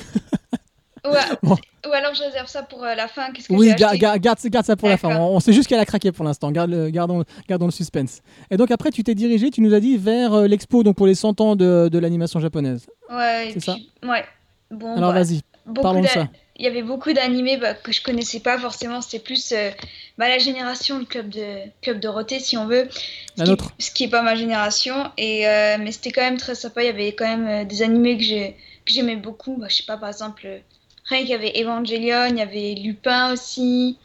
ou, 1.05 1.09
a- 1.09 1.35
Bon. 1.41 1.55
ou 1.87 1.91
alors 1.93 2.13
je 2.13 2.23
réserve 2.23 2.47
ça 2.47 2.63
pour 2.63 2.83
euh, 2.83 2.93
la 2.95 3.07
fin. 3.07 3.31
Qu'est-ce 3.31 3.47
que 3.47 3.53
Oui, 3.53 3.73
ga- 3.77 3.95
ga- 3.95 4.17
garde, 4.17 4.39
garde 4.45 4.65
ça 4.65 4.75
pour 4.75 4.89
la 4.89 4.97
fin. 4.97 5.15
On, 5.17 5.35
on 5.35 5.39
sait 5.39 5.53
juste 5.53 5.67
qu'elle 5.69 5.79
a 5.79 5.85
craqué 5.85 6.11
pour 6.11 6.25
l'instant. 6.25 6.51
Garde 6.51 6.89
gardons, 6.89 7.23
gardons 7.47 7.65
le 7.65 7.71
suspense. 7.71 8.21
Et 8.51 8.57
donc 8.57 8.71
après, 8.71 8.91
tu 8.91 9.03
t'es 9.03 9.15
dirigé, 9.15 9.49
tu 9.51 9.61
nous 9.61 9.73
as 9.73 9.79
dit, 9.79 9.97
vers 9.97 10.33
euh, 10.33 10.47
l'expo 10.47 10.83
donc 10.83 10.97
pour 10.97 11.07
les 11.07 11.15
100 11.15 11.39
ans 11.41 11.55
de, 11.55 11.87
de 11.89 11.99
l'animation 11.99 12.39
japonaise. 12.39 12.87
Ouais, 13.09 13.51
C'est 13.53 13.61
ça? 13.61 13.77
Ouais. 14.03 14.25
Bon, 14.71 14.95
Alors 14.97 15.13
bah, 15.13 15.23
vas-y, 15.23 15.41
parlons 15.81 16.01
de 16.01 16.07
ça. 16.07 16.27
Il 16.59 16.65
y 16.65 16.67
avait 16.67 16.83
beaucoup 16.83 17.13
d'animés 17.13 17.55
bah, 17.55 17.73
que 17.73 17.93
je 17.93 18.03
connaissais 18.03 18.41
pas 18.41 18.59
forcément. 18.59 18.99
C'était 18.99 19.23
plus 19.23 19.53
euh, 19.53 19.71
bah, 20.17 20.27
la 20.27 20.39
génération, 20.39 20.99
le 20.99 21.05
club 21.05 21.29
de 21.29 21.61
club 21.81 22.01
Dorothée, 22.01 22.41
si 22.41 22.57
on 22.57 22.67
veut. 22.67 22.89
Ce 23.37 23.43
qui, 23.43 23.57
ce 23.79 23.91
qui 23.91 24.03
est 24.03 24.09
pas 24.09 24.21
ma 24.23 24.35
génération. 24.35 25.09
Et 25.15 25.47
euh, 25.47 25.77
mais 25.79 25.93
c'était 25.93 26.11
quand 26.11 26.21
même 26.21 26.37
très 26.37 26.55
sympa. 26.55 26.83
Il 26.83 26.87
y 26.87 26.89
avait 26.89 27.13
quand 27.13 27.25
même 27.25 27.47
euh, 27.47 27.63
des 27.63 27.81
animés 27.81 28.17
que 28.17 28.23
j'ai 28.23 28.57
que 28.85 28.91
j'aimais 28.91 29.15
beaucoup. 29.15 29.55
Bah, 29.55 29.67
je 29.69 29.77
sais 29.77 29.83
pas, 29.83 29.95
par 29.95 30.09
exemple, 30.09 30.41
euh, 30.45 30.59
rien 31.05 31.21
qu'il 31.21 31.29
y 31.29 31.33
avait 31.33 31.61
Evangelion, 31.61 32.25
il 32.25 32.37
y 32.37 32.41
avait 32.41 32.75
Lupin 32.75 33.31
aussi. 33.31 33.97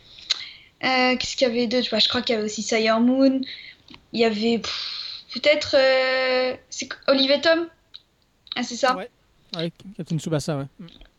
Qu'est-ce 0.80 1.36
qu'il 1.36 1.48
y 1.48 1.50
avait 1.50 1.66
d'autre? 1.66 1.98
Je 1.98 2.08
crois 2.08 2.22
qu'il 2.22 2.36
y 2.36 2.38
avait 2.38 2.46
aussi 2.46 2.62
Sailor 2.62 3.00
Moon. 3.00 3.40
Il 4.12 4.20
y 4.20 4.24
avait 4.24 4.60
peut-être 5.32 5.76
c'est 6.70 6.88
Olivier 7.08 7.40
Tom. 7.40 7.66
Ah, 8.54 8.62
c'est 8.62 8.76
ça? 8.76 8.94
Ouais. 8.94 9.08
Ouais, 9.56 9.72
Captain 9.96 10.18
Tsubasa, 10.18 10.56
ouais. 10.58 10.66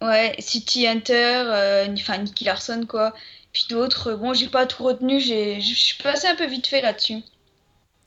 Ouais, 0.01 0.35
City 0.39 0.87
Hunter, 0.87 1.13
euh, 1.45 1.87
enfin 1.93 2.17
Nicky 2.17 2.43
Larson 2.45 2.85
quoi. 2.87 3.13
Puis 3.53 3.65
d'autres, 3.69 4.13
bon 4.15 4.33
j'ai 4.33 4.47
pas 4.47 4.65
tout 4.65 4.83
retenu, 4.83 5.19
j'ai, 5.19 5.61
je 5.61 5.73
suis 5.73 6.01
passée 6.03 6.27
un 6.27 6.35
peu 6.35 6.45
vite 6.47 6.67
fait 6.67 6.81
là-dessus. 6.81 7.19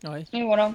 Ouais. 0.04 0.25
Et 0.32 0.42
voilà. 0.42 0.72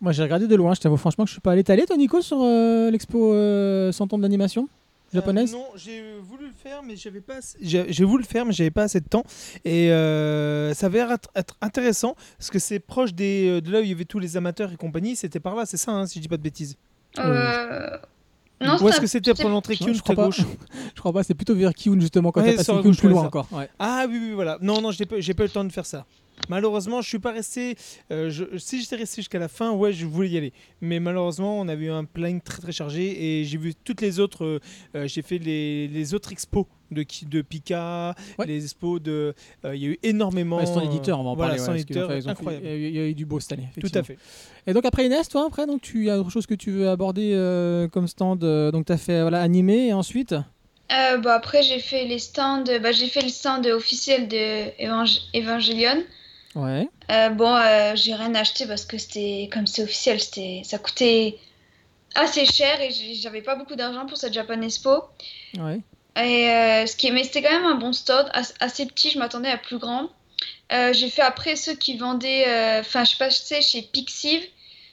Moi, 0.00 0.12
j'ai 0.12 0.22
regardé 0.22 0.46
de 0.46 0.54
loin. 0.54 0.74
Je 0.74 0.80
t'avoue 0.80 0.96
franchement 0.98 1.24
que 1.24 1.28
je 1.28 1.34
suis 1.34 1.40
pas 1.40 1.52
allé. 1.52 1.64
T'es 1.64 1.72
allé, 1.72 1.86
toi, 1.86 1.96
Nico, 1.96 2.20
sur 2.20 2.38
euh, 2.42 2.90
l'expo 2.90 3.32
euh, 3.32 3.90
100 3.90 4.12
ans 4.12 4.18
d'animation 4.18 4.68
japonaise 5.14 5.54
Euh, 5.54 5.56
Non, 5.56 5.64
j'ai 5.76 6.02
voulu 6.20 6.48
le 6.48 6.52
faire, 6.52 6.82
mais 6.82 6.94
j'avais 6.96 7.20
pas. 7.22 7.36
assez- 7.36 7.56
J'ai 7.62 8.04
voulu 8.04 8.22
le 8.22 8.28
faire, 8.28 8.44
mais 8.44 8.52
j'avais 8.52 8.70
pas 8.70 8.82
assez 8.82 9.00
de 9.00 9.08
temps. 9.08 9.24
Et 9.64 9.90
euh, 9.92 10.74
ça 10.74 10.86
avait 10.86 10.98
l'air 10.98 11.12
être- 11.34 11.56
intéressant 11.62 12.16
parce 12.36 12.50
que 12.50 12.58
c'est 12.58 12.80
proche 12.80 13.14
des, 13.14 13.60
de 13.62 13.70
là 13.72 13.80
où 13.80 13.82
il 13.82 13.88
y 13.88 13.92
avait 13.92 14.04
tous 14.04 14.18
les 14.18 14.36
amateurs 14.36 14.70
et 14.72 14.76
compagnie. 14.76 15.16
C'était 15.16 15.40
par 15.40 15.54
là, 15.56 15.64
c'est 15.64 15.78
ça, 15.78 15.92
hein, 15.92 16.06
si 16.06 16.18
je 16.18 16.22
dis 16.22 16.28
pas 16.28 16.36
de 16.36 16.42
bêtises. 16.42 16.76
Euh... 17.18 17.96
Non, 18.60 18.76
Ou 18.80 18.88
est-ce 18.88 19.00
que 19.00 19.06
c'était 19.06 19.34
pour 19.34 19.48
l'entrée 19.50 19.76
Kyun 19.76 19.92
je 19.92 20.00
crois 20.00 20.14
pas. 20.14 20.24
gauche 20.26 20.40
je 20.94 21.00
crois 21.00 21.12
pas. 21.12 21.22
C'est 21.22 21.34
plutôt 21.34 21.54
vers 21.54 21.74
Kyun, 21.74 22.00
justement, 22.00 22.30
quand 22.32 22.40
Ouais, 22.40 22.52
t'as 22.52 22.64
passé 22.64 22.72
gauche, 22.82 22.98
plus 22.98 23.08
loin 23.08 23.22
ça. 23.22 23.26
encore. 23.26 23.48
Ouais. 23.52 23.68
Ah 23.78 24.06
oui, 24.08 24.18
oui, 24.20 24.32
voilà. 24.32 24.58
Non, 24.62 24.80
non, 24.80 24.90
j'ai 24.92 25.04
pas, 25.06 25.16
j'ai 25.20 25.34
pas 25.34 25.42
eu 25.42 25.46
le 25.46 25.52
temps 25.52 25.64
de 25.64 25.72
faire 25.72 25.86
ça. 25.86 26.06
Malheureusement, 26.48 27.00
je 27.00 27.08
suis 27.08 27.18
pas 27.18 27.32
resté. 27.32 27.76
euh, 28.10 28.28
je- 28.30 28.58
si 28.58 28.80
j'étais 28.80 28.96
resté 28.96 29.22
jusqu'à 29.22 29.38
la 29.38 29.48
fin, 29.48 29.72
ouais, 29.72 29.92
je 29.92 30.04
voulais 30.04 30.28
y 30.30 30.36
aller. 30.36 30.52
Mais 30.80 31.00
malheureusement, 31.00 31.58
on 31.60 31.68
avait 31.68 31.86
eu 31.86 31.90
un 31.90 32.04
planning 32.04 32.40
très 32.40 32.60
très 32.60 32.72
chargé 32.72 33.40
et 33.40 33.44
j'ai 33.44 33.56
vu 33.58 33.74
toutes 33.74 34.00
les 34.00 34.20
autres. 34.20 34.44
euh, 34.44 34.60
euh, 34.94 35.08
j'ai 35.08 35.22
fait 35.22 35.38
les, 35.38 35.88
les 35.88 36.12
autres 36.14 36.32
expos 36.32 36.66
de, 36.90 37.04
de 37.28 37.42
Pika, 37.42 38.14
Ouais. 38.38 38.46
les 38.46 38.62
expos 38.64 39.00
de. 39.00 39.34
euh, 39.64 39.74
Il 39.76 39.82
y 39.82 39.86
a 39.86 39.88
eu 39.90 39.98
énormément. 40.02 40.56
Ouais, 40.58 40.66
stand 40.66 40.84
éditeur, 40.84 41.18
on 41.20 41.24
va 41.24 41.30
en 41.30 41.34
voilà, 41.36 41.56
parler. 41.56 41.70
ouais, 41.72 41.80
éditeur, 41.80 42.10
fait- 42.10 42.28
incroyable. 42.28 42.66
Il 42.66 42.70
y 42.70 42.98
a 42.98 43.02
eu- 43.04 43.08
y 43.08 43.10
a 43.10 43.14
du 43.14 43.24
beau 43.24 43.40
cette 43.40 43.52
année. 43.52 43.68
Tout 43.80 43.88
à 43.94 44.02
fait. 44.02 44.18
Et 44.66 44.72
donc 44.74 44.84
après 44.84 45.06
Inès, 45.06 45.28
toi, 45.28 45.46
après, 45.46 45.66
donc 45.66 45.80
tu 45.80 46.10
as 46.10 46.18
autre 46.20 46.30
chose 46.30 46.46
que 46.46 46.54
tu 46.54 46.70
veux 46.72 46.88
aborder 46.90 47.32
euh, 47.34 47.88
comme 47.88 48.06
stand. 48.08 48.44
euh, 48.44 48.70
donc 48.70 48.86
tu 48.86 48.92
as 48.92 48.98
fait 48.98 49.22
voilà, 49.22 49.40
animé 49.40 49.88
et 49.88 49.92
ensuite? 49.92 50.32
Euh, 50.92 51.16
bah, 51.16 51.34
après 51.36 51.62
j'ai 51.62 51.78
fait 51.80 52.04
les 52.04 52.18
stands, 52.18 52.64
bah, 52.82 52.92
j'ai 52.92 53.06
fait 53.08 53.22
le 53.22 53.30
stand 53.30 53.66
officiel 53.66 54.28
de 54.28 54.70
Evang- 54.82 55.20
Evangelion. 55.34 56.02
Ouais. 56.54 56.88
Euh, 57.10 57.28
bon, 57.30 57.54
euh, 57.54 57.92
j'ai 57.96 58.14
rien 58.14 58.34
acheté 58.34 58.66
parce 58.66 58.84
que 58.84 58.96
c'était, 58.96 59.50
comme 59.52 59.66
c'est 59.66 59.82
officiel, 59.82 60.20
c'était, 60.20 60.62
ça 60.64 60.78
coûtait 60.78 61.38
assez 62.14 62.46
cher 62.46 62.80
et 62.80 62.90
j'avais 62.90 63.42
pas 63.42 63.56
beaucoup 63.56 63.74
d'argent 63.74 64.06
pour 64.06 64.16
cette 64.16 64.32
Japan 64.32 64.60
Expo. 64.62 65.04
Ouais. 65.58 65.80
Et 66.16 66.48
euh, 66.48 66.86
ce 66.86 66.94
qui 66.96 67.08
est, 67.08 67.10
mais 67.10 67.24
c'était 67.24 67.42
quand 67.42 67.50
même 67.52 67.64
un 67.66 67.74
bon 67.74 67.92
stand, 67.92 68.28
as- 68.32 68.54
assez 68.60 68.86
petit, 68.86 69.10
je 69.10 69.18
m'attendais 69.18 69.50
à 69.50 69.58
plus 69.58 69.78
grand. 69.78 70.08
J'ai 70.70 71.08
fait 71.08 71.22
après 71.22 71.54
ceux 71.54 71.74
qui 71.74 71.96
vendaient, 71.96 72.46
enfin 72.80 73.04
je 73.04 73.10
sais 73.10 73.16
pas, 73.16 73.28
je 73.28 73.36
sais, 73.36 73.60
chez 73.62 73.82
Pixiv, 73.82 74.42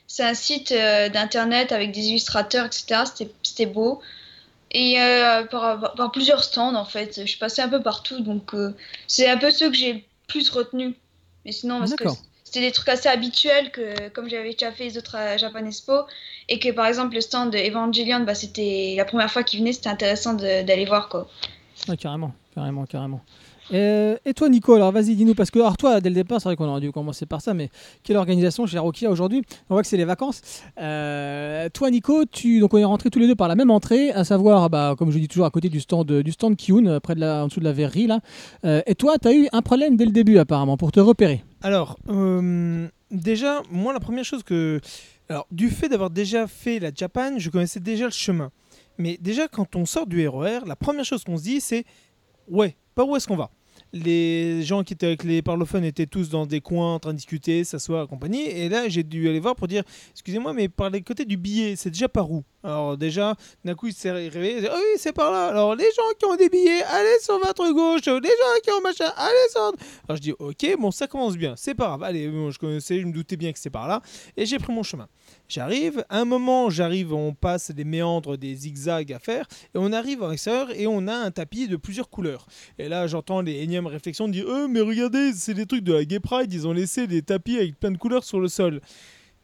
c'est 0.06 0.24
un 0.24 0.36
site 0.36 0.72
d'internet 0.72 1.72
avec 1.72 1.92
des 1.92 2.10
illustrateurs, 2.10 2.68
etc. 2.68 3.04
C'était, 3.42 3.66
beau. 3.66 4.00
Et 4.72 4.98
par, 5.50 5.96
par 5.96 6.12
plusieurs 6.12 6.44
stands 6.44 6.76
en 6.76 6.86
fait, 6.86 7.22
je 7.22 7.26
suis 7.26 7.40
passée 7.40 7.64
un 7.64 7.70
peu 7.70 7.82
partout, 7.82 8.20
donc 8.20 8.52
c'est 9.08 9.28
un 9.28 9.38
peu 9.38 9.50
ceux 9.50 9.72
que 9.72 9.76
j'ai 9.76 10.06
plus 10.28 10.50
retenus. 10.52 10.94
Mais 11.46 11.52
sinon, 11.52 11.80
parce 11.80 11.96
que 11.96 12.04
c'était 12.44 12.62
des 12.62 12.72
trucs 12.72 12.90
assez 12.90 13.08
habituels 13.08 13.72
que 13.72 14.10
comme 14.10 14.30
j'avais 14.30 14.52
déjà 14.52 14.72
fait 14.72 14.84
les 14.84 14.98
autres 14.98 15.16
à 15.16 15.38
Japan 15.38 15.66
Expo 15.66 16.02
et 16.50 16.60
que 16.60 16.70
par 16.72 16.86
exemple 16.86 17.16
le 17.16 17.22
stand 17.22 17.56
Evangelion, 17.56 18.22
bah, 18.22 18.36
c'était 18.36 18.96
la 18.98 19.06
première 19.06 19.32
fois 19.32 19.44
qu'il 19.44 19.60
venait, 19.60 19.74
c'était 19.74 19.90
intéressant 19.90 20.34
d'aller 20.34 20.86
voir 20.86 21.10
quoi. 21.10 21.30
Ouais, 21.88 21.98
carrément, 21.98 22.34
carrément, 22.54 22.86
carrément. 22.86 23.22
Euh, 23.74 24.18
et 24.26 24.34
toi, 24.34 24.50
Nico, 24.50 24.74
alors 24.74 24.92
vas-y, 24.92 25.16
dis-nous, 25.16 25.36
parce 25.36 25.52
que 25.52 25.60
alors 25.60 25.78
toi, 25.78 26.02
dès 26.02 26.10
le 26.10 26.16
départ, 26.16 26.42
c'est 26.42 26.50
vrai 26.50 26.56
qu'on 26.56 26.68
aurait 26.68 26.82
dû 26.82 26.92
commencer 26.92 27.26
par 27.26 27.42
ça, 27.42 27.54
mais 27.54 27.70
quelle 28.04 28.18
organisation 28.18 28.66
chez 28.66 28.78
Arokia 28.78 29.10
aujourd'hui? 29.10 29.44
On 29.70 29.76
voit 29.76 29.82
que 29.82 29.88
c'est 29.88 29.98
les 29.98 30.06
vacances. 30.06 30.42
Euh, 30.80 31.70
toi, 31.70 31.90
Nico, 31.90 32.26
tu, 32.26 32.60
donc 32.60 32.74
on 32.74 32.78
est 32.78 32.84
rentrés 32.84 33.10
tous 33.10 33.20
les 33.20 33.28
deux 33.28 33.36
par 33.36 33.48
la 33.48 33.56
même 33.56 33.72
entrée, 33.72 34.12
à 34.12 34.24
savoir, 34.24 34.70
bah, 34.70 34.96
comme 34.98 35.12
je 35.12 35.20
dis 35.20 35.28
toujours, 35.28 35.46
à 35.46 35.50
côté 35.52 35.70
du 35.70 35.80
stand, 35.80 36.12
du 36.12 36.32
stand 36.32 36.56
euh, 36.70 37.00
près 37.00 37.16
de 37.16 37.20
la, 37.20 37.44
en 37.44 37.48
dessous 37.48 37.60
de 37.60 37.66
la 37.66 37.74
verrerie 37.74 38.08
là. 38.08 38.20
Euh, 38.66 38.82
et 38.86 38.96
toi, 38.96 39.18
tu 39.18 39.28
as 39.28 39.34
eu 39.34 39.48
un 39.52 39.62
problème 39.62 39.96
dès 39.96 40.06
le 40.06 40.12
début, 40.12 40.38
apparemment, 40.38 40.78
pour 40.78 40.92
te 40.92 41.00
repérer. 41.00 41.44
Alors, 41.62 41.98
euh, 42.10 42.88
déjà, 43.10 43.62
moi, 43.72 43.94
la 43.94 44.00
première 44.00 44.26
chose 44.26 44.44
que. 44.44 44.80
Alors, 45.30 45.48
du 45.50 45.70
fait 45.70 45.88
d'avoir 45.88 46.10
déjà 46.10 46.46
fait 46.46 46.80
la 46.80 46.92
Japan, 46.94 47.36
je 47.38 47.50
connaissais 47.50 47.80
déjà 47.80 48.06
le 48.06 48.12
chemin. 48.12 48.52
Mais 48.98 49.18
déjà, 49.22 49.48
quand 49.48 49.76
on 49.78 49.86
sort 49.86 50.06
du 50.06 50.28
RER, 50.28 50.60
la 50.66 50.76
première 50.76 51.06
chose 51.06 51.24
qu'on 51.24 51.38
se 51.38 51.44
dit, 51.44 51.62
c'est 51.62 51.86
Ouais, 52.50 52.76
par 52.96 53.08
où 53.08 53.16
est-ce 53.16 53.28
qu'on 53.28 53.38
va? 53.38 53.50
Les 53.94 54.64
gens 54.64 54.84
qui 54.84 54.94
étaient 54.94 55.08
avec 55.08 55.24
les 55.24 55.42
parlophones 55.42 55.84
étaient 55.84 56.06
tous 56.06 56.30
dans 56.30 56.46
des 56.46 56.62
coins 56.62 56.96
en 56.96 57.00
train 57.00 57.12
de 57.12 57.18
discuter, 57.18 57.64
s'asseoir, 57.64 58.08
compagnie. 58.08 58.44
Et 58.44 58.70
là, 58.70 58.88
j'ai 58.88 59.04
dû 59.04 59.28
aller 59.28 59.40
voir 59.40 59.56
pour 59.56 59.68
dire 59.68 59.84
Excusez-moi, 60.12 60.54
mais 60.54 60.70
par 60.70 60.90
les 60.90 61.02
côtés 61.02 61.26
du 61.26 61.38
billet, 61.38 61.76
c'est 61.76 61.90
déjà 61.90 62.08
par 62.08 62.32
où? 62.32 62.44
Alors, 62.64 62.96
déjà, 62.98 63.36
d'un 63.66 63.74
coup, 63.74 63.88
il 63.88 63.94
s'est 63.94 64.12
réveillé. 64.12 64.68
Ah 64.70 64.76
oui, 64.76 64.98
c'est 64.98 65.14
par 65.14 65.32
là. 65.32 65.48
Alors, 65.48 65.76
les 65.76 65.92
gens 65.96 66.04
qui 66.18 66.26
ont 66.26 66.36
des 66.36 66.48
billets, 66.48 66.84
allez 66.84 67.20
sur 67.22 67.40
votre 67.40 67.72
gauche. 67.72 68.06
Les 68.06 68.30
gens 68.30 68.62
qui 68.64 68.72
ont 68.72 68.82
machin, 68.82 69.12
allez 69.18 69.50
sur. 69.50 69.62
Alors, 69.62 70.18
je 70.18 70.22
dis 70.22 70.34
Ok, 70.38 70.78
bon, 70.80 70.92
ça 70.92 71.08
commence 71.08 71.36
bien. 71.36 71.56
C'est 71.58 71.74
pas 71.74 71.88
grave. 71.88 72.04
Allez, 72.04 72.28
bon, 72.28 72.52
je 72.52 72.60
connaissais, 72.60 73.00
je 73.00 73.06
me 73.06 73.12
doutais 73.12 73.36
bien 73.36 73.52
que 73.52 73.60
c'est 73.60 73.70
par 73.70 73.88
là. 73.88 74.02
Et 74.38 74.46
j'ai 74.46 74.60
pris 74.60 74.74
mon 74.74 74.84
chemin. 74.84 75.08
J'arrive, 75.54 76.06
à 76.08 76.22
un 76.22 76.24
moment, 76.24 76.70
j'arrive, 76.70 77.12
on 77.12 77.34
passe 77.34 77.72
des 77.72 77.84
méandres, 77.84 78.38
des 78.38 78.56
zigzags 78.56 79.12
à 79.12 79.20
faire, 79.20 79.46
et 79.76 79.78
on 79.78 79.92
arrive 79.92 80.24
en 80.24 80.30
l'extérieur 80.30 80.72
et 80.72 80.88
on 80.88 81.10
a 81.10 81.14
un 81.14 81.30
tapis 81.30 81.68
de 81.68 81.76
plusieurs 81.76 82.10
couleurs. 82.10 82.48
Et 82.80 82.88
là, 82.88 83.06
j'entends 83.08 83.42
les 83.42 83.62
énièmes 83.62 83.86
réflexions 83.86 84.30
de 84.30 84.32
dire 84.32 84.46
Oh, 84.48 84.70
mais 84.70 84.80
regardez, 84.80 85.34
c'est 85.34 85.54
des 85.54 85.66
trucs 85.66 85.84
de 85.84 85.92
la 85.92 86.06
Gay 86.06 86.22
Pride, 86.22 86.54
ils 86.54 86.70
ont 86.70 86.72
laissé 86.72 87.06
des 87.06 87.22
tapis 87.22 87.58
avec 87.58 87.78
plein 87.78 87.92
de 87.92 87.98
couleurs 87.98 88.24
sur 88.24 88.40
le 88.40 88.48
sol. 88.48 88.80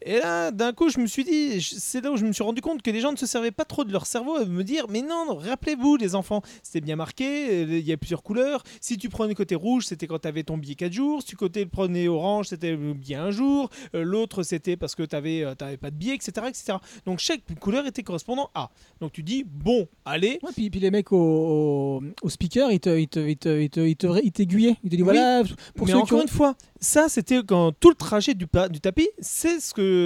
Et 0.09 0.19
là, 0.19 0.51
d'un 0.51 0.71
coup, 0.71 0.89
je 0.89 0.99
me 0.99 1.05
suis 1.05 1.25
dit, 1.25 1.61
c'est 1.61 1.99
là 2.01 2.11
où 2.11 2.15
je 2.15 2.23
me 2.25 2.31
suis 2.31 2.41
rendu 2.43 2.61
compte 2.61 2.81
que 2.81 2.89
les 2.91 3.01
gens 3.01 3.11
ne 3.11 3.17
se 3.17 3.25
servaient 3.25 3.51
pas 3.51 3.65
trop 3.65 3.83
de 3.83 3.91
leur 3.91 4.05
cerveau 4.05 4.37
à 4.37 4.45
me 4.45 4.63
dire, 4.63 4.85
mais 4.89 5.01
non, 5.01 5.35
rappelez-vous, 5.35 5.97
les 5.97 6.15
enfants, 6.15 6.41
c'était 6.63 6.79
bien 6.79 6.95
marqué, 6.95 7.49
euh, 7.65 7.77
il 7.79 7.85
y 7.85 7.91
a 7.91 7.97
plusieurs 7.97 8.23
couleurs. 8.23 8.63
Si 8.79 8.97
tu 8.97 9.09
prenais 9.09 9.35
côté 9.35 9.53
rouge, 9.55 9.85
c'était 9.85 10.07
quand 10.07 10.19
tu 10.19 10.27
avais 10.29 10.43
ton 10.43 10.57
billet 10.57 10.75
4 10.75 10.93
jours. 10.93 11.21
Si 11.21 11.27
tu 11.27 11.35
côté 11.35 11.65
prenais 11.65 12.07
orange, 12.07 12.47
c'était 12.47 12.71
le 12.71 12.93
billet 12.93 13.17
un 13.17 13.31
jour. 13.31 13.69
Euh, 13.95 14.03
L'autre, 14.03 14.43
c'était 14.43 14.77
parce 14.77 14.95
que 14.95 15.03
tu 15.03 15.13
n'avais 15.13 15.43
pas 15.77 15.91
de 15.91 15.95
billet, 15.97 16.15
etc., 16.15 16.31
etc. 16.47 16.77
Donc 17.05 17.19
chaque 17.19 17.41
couleur 17.59 17.85
était 17.85 18.03
correspondant 18.03 18.49
à. 18.55 18.69
Donc 19.01 19.11
tu 19.11 19.23
dis, 19.23 19.43
bon, 19.45 19.87
allez, 20.05 20.39
Ouais, 20.41 20.51
puis, 20.55 20.69
puis 20.69 20.79
les 20.79 20.89
mecs 20.91 21.11
au, 21.11 21.17
au, 21.17 22.03
au 22.21 22.29
speaker, 22.29 22.71
ils 22.71 22.79
te, 22.79 22.97
ils 22.97 23.09
te, 23.09 23.19
ils 23.19 23.35
te, 23.37 23.49
ils 23.49 23.69
te, 23.69 23.79
ils 23.81 23.95
te- 23.97 24.21
ils 24.23 24.31
t'aiguillaient. 24.31 24.77
Ils 24.85 24.89
te 24.89 24.95
Oui, 24.95 25.01
voilà, 25.01 25.43
pour 25.75 25.85
mais 25.85 25.91
ceux 25.91 25.97
qui 25.97 26.03
encore 26.03 26.19
ont- 26.19 26.21
une 26.21 26.27
fois, 26.29 26.55
ça 26.79 27.09
c'était 27.09 27.41
quand 27.45 27.73
tout 27.77 27.89
le 27.89 27.95
trajet 27.95 28.33
du 28.35 28.47
tapis, 28.47 29.09
c'est 29.19 29.59
ce 29.59 29.73
que 29.73 29.96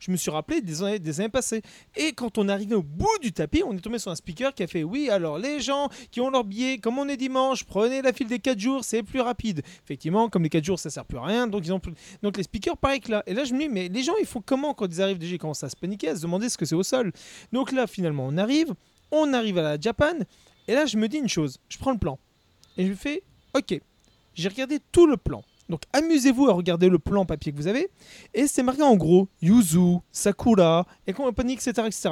je 0.00 0.10
me 0.10 0.16
suis 0.16 0.30
rappelé 0.30 0.60
des 0.60 0.82
années, 0.82 1.28
passées. 1.28 1.62
Et 1.96 2.12
quand 2.12 2.38
on 2.38 2.48
arrivé 2.48 2.74
au 2.74 2.82
bout 2.82 3.18
du 3.20 3.32
tapis, 3.32 3.62
on 3.64 3.76
est 3.76 3.80
tombé 3.80 3.98
sur 3.98 4.10
un 4.10 4.14
speaker 4.14 4.54
qui 4.54 4.62
a 4.62 4.66
fait 4.66 4.84
oui, 4.84 5.10
alors 5.10 5.38
les 5.38 5.60
gens 5.60 5.88
qui 6.10 6.20
ont 6.20 6.30
leur 6.30 6.44
billet, 6.44 6.78
comme 6.78 6.98
on 6.98 7.08
est 7.08 7.16
dimanche, 7.16 7.64
prenez 7.64 8.02
la 8.02 8.12
file 8.12 8.28
des 8.28 8.38
4 8.38 8.58
jours, 8.58 8.84
c'est 8.84 9.02
plus 9.02 9.20
rapide. 9.20 9.62
Effectivement, 9.84 10.28
comme 10.28 10.42
les 10.42 10.48
4 10.48 10.64
jours 10.64 10.78
ça 10.78 10.90
sert 10.90 11.04
plus 11.04 11.18
à 11.18 11.24
rien, 11.24 11.46
donc 11.46 11.64
donc 12.22 12.36
les 12.36 12.42
speakers 12.42 12.76
pareil 12.76 13.00
que 13.00 13.10
là. 13.10 13.22
Et 13.26 13.34
là 13.34 13.44
je 13.44 13.52
me 13.54 13.60
dis 13.60 13.68
mais 13.68 13.88
les 13.88 14.02
gens 14.02 14.14
ils 14.20 14.26
font 14.26 14.42
comment 14.44 14.74
quand 14.74 14.86
ils 14.86 15.02
arrivent 15.02 15.18
déjà 15.18 15.34
ils 15.34 15.38
commencent 15.38 15.64
à 15.64 15.68
se 15.68 15.76
paniquer, 15.76 16.08
à 16.08 16.16
se 16.16 16.22
demander 16.22 16.48
ce 16.48 16.56
que 16.56 16.64
c'est 16.64 16.74
au 16.74 16.82
sol? 16.82 17.12
Donc 17.52 17.72
là 17.72 17.86
finalement 17.86 18.26
on 18.26 18.36
arrive, 18.38 18.74
on 19.10 19.32
arrive 19.32 19.58
à 19.58 19.62
la 19.62 19.80
Japan 19.80 20.14
et 20.66 20.74
là 20.74 20.86
je 20.86 20.96
me 20.96 21.08
dis 21.08 21.18
une 21.18 21.28
chose, 21.28 21.58
je 21.68 21.78
prends 21.78 21.92
le 21.92 21.98
plan 21.98 22.18
et 22.76 22.86
je 22.86 22.94
fais 22.94 23.22
ok, 23.54 23.80
j'ai 24.34 24.48
regardé 24.48 24.78
tout 24.92 25.06
le 25.06 25.16
plan. 25.16 25.42
Donc 25.68 25.82
amusez-vous 25.92 26.48
à 26.48 26.52
regarder 26.52 26.88
le 26.88 26.98
plan 26.98 27.24
papier 27.26 27.52
que 27.52 27.56
vous 27.56 27.66
avez. 27.66 27.88
Et 28.34 28.46
c'est 28.46 28.62
marqué 28.62 28.82
en 28.82 28.96
gros 28.96 29.28
Yuzu, 29.42 29.98
Sakura 30.12 30.86
et 31.06 31.12
compagnie, 31.12 31.54
etc. 31.54 31.72
etc. 31.86 32.10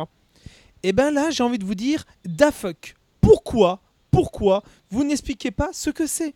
Et 0.82 0.92
ben 0.92 1.10
là, 1.10 1.30
j'ai 1.30 1.42
envie 1.42 1.58
de 1.58 1.64
vous 1.64 1.74
dire, 1.74 2.04
da 2.24 2.52
fuck. 2.52 2.94
Pourquoi, 3.20 3.80
pourquoi 4.10 4.62
vous 4.90 5.04
n'expliquez 5.04 5.50
pas 5.50 5.70
ce 5.72 5.90
que 5.90 6.06
c'est? 6.06 6.34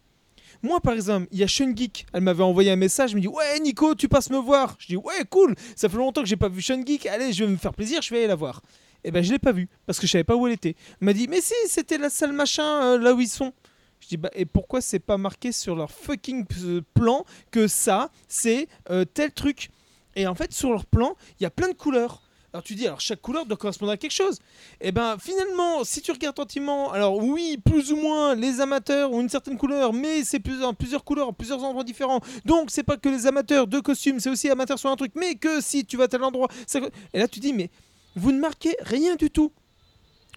Moi, 0.62 0.80
par 0.80 0.92
exemple, 0.92 1.26
il 1.30 1.38
y 1.38 1.42
a 1.42 1.48
Sean 1.48 1.74
Geek, 1.74 2.06
elle 2.12 2.22
m'avait 2.22 2.42
envoyé 2.42 2.70
un 2.70 2.76
message, 2.76 3.10
elle 3.10 3.16
me 3.16 3.20
dit 3.22 3.28
Ouais, 3.28 3.58
Nico, 3.60 3.94
tu 3.94 4.08
passes 4.08 4.28
me 4.28 4.38
voir. 4.38 4.76
Je 4.78 4.88
dis 4.88 4.96
Ouais, 4.96 5.24
cool, 5.30 5.54
ça 5.74 5.88
fait 5.88 5.96
longtemps 5.96 6.20
que 6.20 6.28
j'ai 6.28 6.36
pas 6.36 6.48
vu 6.48 6.60
Sean 6.60 6.82
Geek, 6.84 7.06
allez, 7.06 7.32
je 7.32 7.44
vais 7.44 7.50
me 7.50 7.56
faire 7.56 7.72
plaisir, 7.72 8.02
je 8.02 8.10
vais 8.10 8.18
aller 8.18 8.26
la 8.26 8.34
voir. 8.34 8.60
Et 9.02 9.10
ben, 9.10 9.22
je 9.22 9.32
l'ai 9.32 9.38
pas 9.38 9.52
vue, 9.52 9.68
parce 9.86 9.98
que 9.98 10.06
je 10.06 10.12
savais 10.12 10.24
pas 10.24 10.36
où 10.36 10.46
elle 10.46 10.52
était. 10.52 10.76
Elle 11.00 11.06
m'a 11.06 11.12
dit 11.12 11.28
Mais 11.28 11.40
si, 11.40 11.54
c'était 11.66 11.96
la 11.96 12.10
salle 12.10 12.32
machin, 12.32 12.82
euh, 12.82 12.98
là 12.98 13.14
où 13.14 13.20
ils 13.20 13.28
sont. 13.28 13.52
Je 14.00 14.08
dis 14.08 14.16
Bah, 14.16 14.30
et 14.34 14.44
pourquoi 14.46 14.80
c'est 14.80 14.98
pas 14.98 15.16
marqué 15.18 15.52
sur 15.52 15.76
leur 15.76 15.90
fucking 15.90 16.44
euh, 16.64 16.80
plan 16.94 17.24
que 17.50 17.68
ça, 17.68 18.10
c'est 18.28 18.68
euh, 18.90 19.04
tel 19.04 19.32
truc? 19.32 19.70
Et 20.16 20.26
en 20.26 20.34
fait, 20.34 20.52
sur 20.52 20.70
leur 20.70 20.86
plan, 20.86 21.16
il 21.38 21.44
y 21.44 21.46
a 21.46 21.50
plein 21.50 21.68
de 21.68 21.74
couleurs. 21.74 22.22
Alors 22.52 22.64
tu 22.64 22.74
dis, 22.74 22.84
alors 22.84 23.00
chaque 23.00 23.22
couleur 23.22 23.46
doit 23.46 23.56
correspondre 23.56 23.92
à 23.92 23.96
quelque 23.96 24.10
chose. 24.10 24.40
Et 24.80 24.90
ben 24.90 25.16
finalement, 25.20 25.84
si 25.84 26.02
tu 26.02 26.10
regardes 26.10 26.34
attentivement, 26.36 26.90
alors 26.90 27.16
oui, 27.18 27.58
plus 27.64 27.92
ou 27.92 27.96
moins 27.96 28.34
les 28.34 28.60
amateurs 28.60 29.12
ont 29.12 29.20
une 29.20 29.28
certaine 29.28 29.56
couleur, 29.56 29.92
mais 29.92 30.24
c'est 30.24 30.40
plus, 30.40 30.64
en 30.64 30.74
plusieurs 30.74 31.04
couleurs, 31.04 31.28
en 31.28 31.32
plusieurs 31.32 31.62
endroits 31.62 31.84
différents. 31.84 32.18
Donc 32.44 32.72
c'est 32.72 32.82
pas 32.82 32.96
que 32.96 33.08
les 33.08 33.28
amateurs 33.28 33.68
de 33.68 33.78
costumes, 33.78 34.18
c'est 34.18 34.30
aussi 34.30 34.50
amateurs 34.50 34.80
sur 34.80 34.90
un 34.90 34.96
truc, 34.96 35.12
mais 35.14 35.36
que 35.36 35.60
si 35.60 35.84
tu 35.84 35.96
vas 35.96 36.04
à 36.04 36.08
tel 36.08 36.24
endroit. 36.24 36.48
ça- 36.66 36.80
Et 37.14 37.20
là 37.20 37.28
tu 37.28 37.38
dis, 37.38 37.52
mais 37.52 37.70
vous 38.16 38.32
ne 38.32 38.40
marquez 38.40 38.74
rien 38.80 39.14
du 39.14 39.30
tout. 39.30 39.52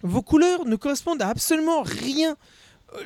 Vos 0.04 0.22
couleurs 0.22 0.66
ne 0.66 0.76
correspondent 0.76 1.20
à 1.22 1.28
absolument 1.30 1.82
rien. 1.82 2.36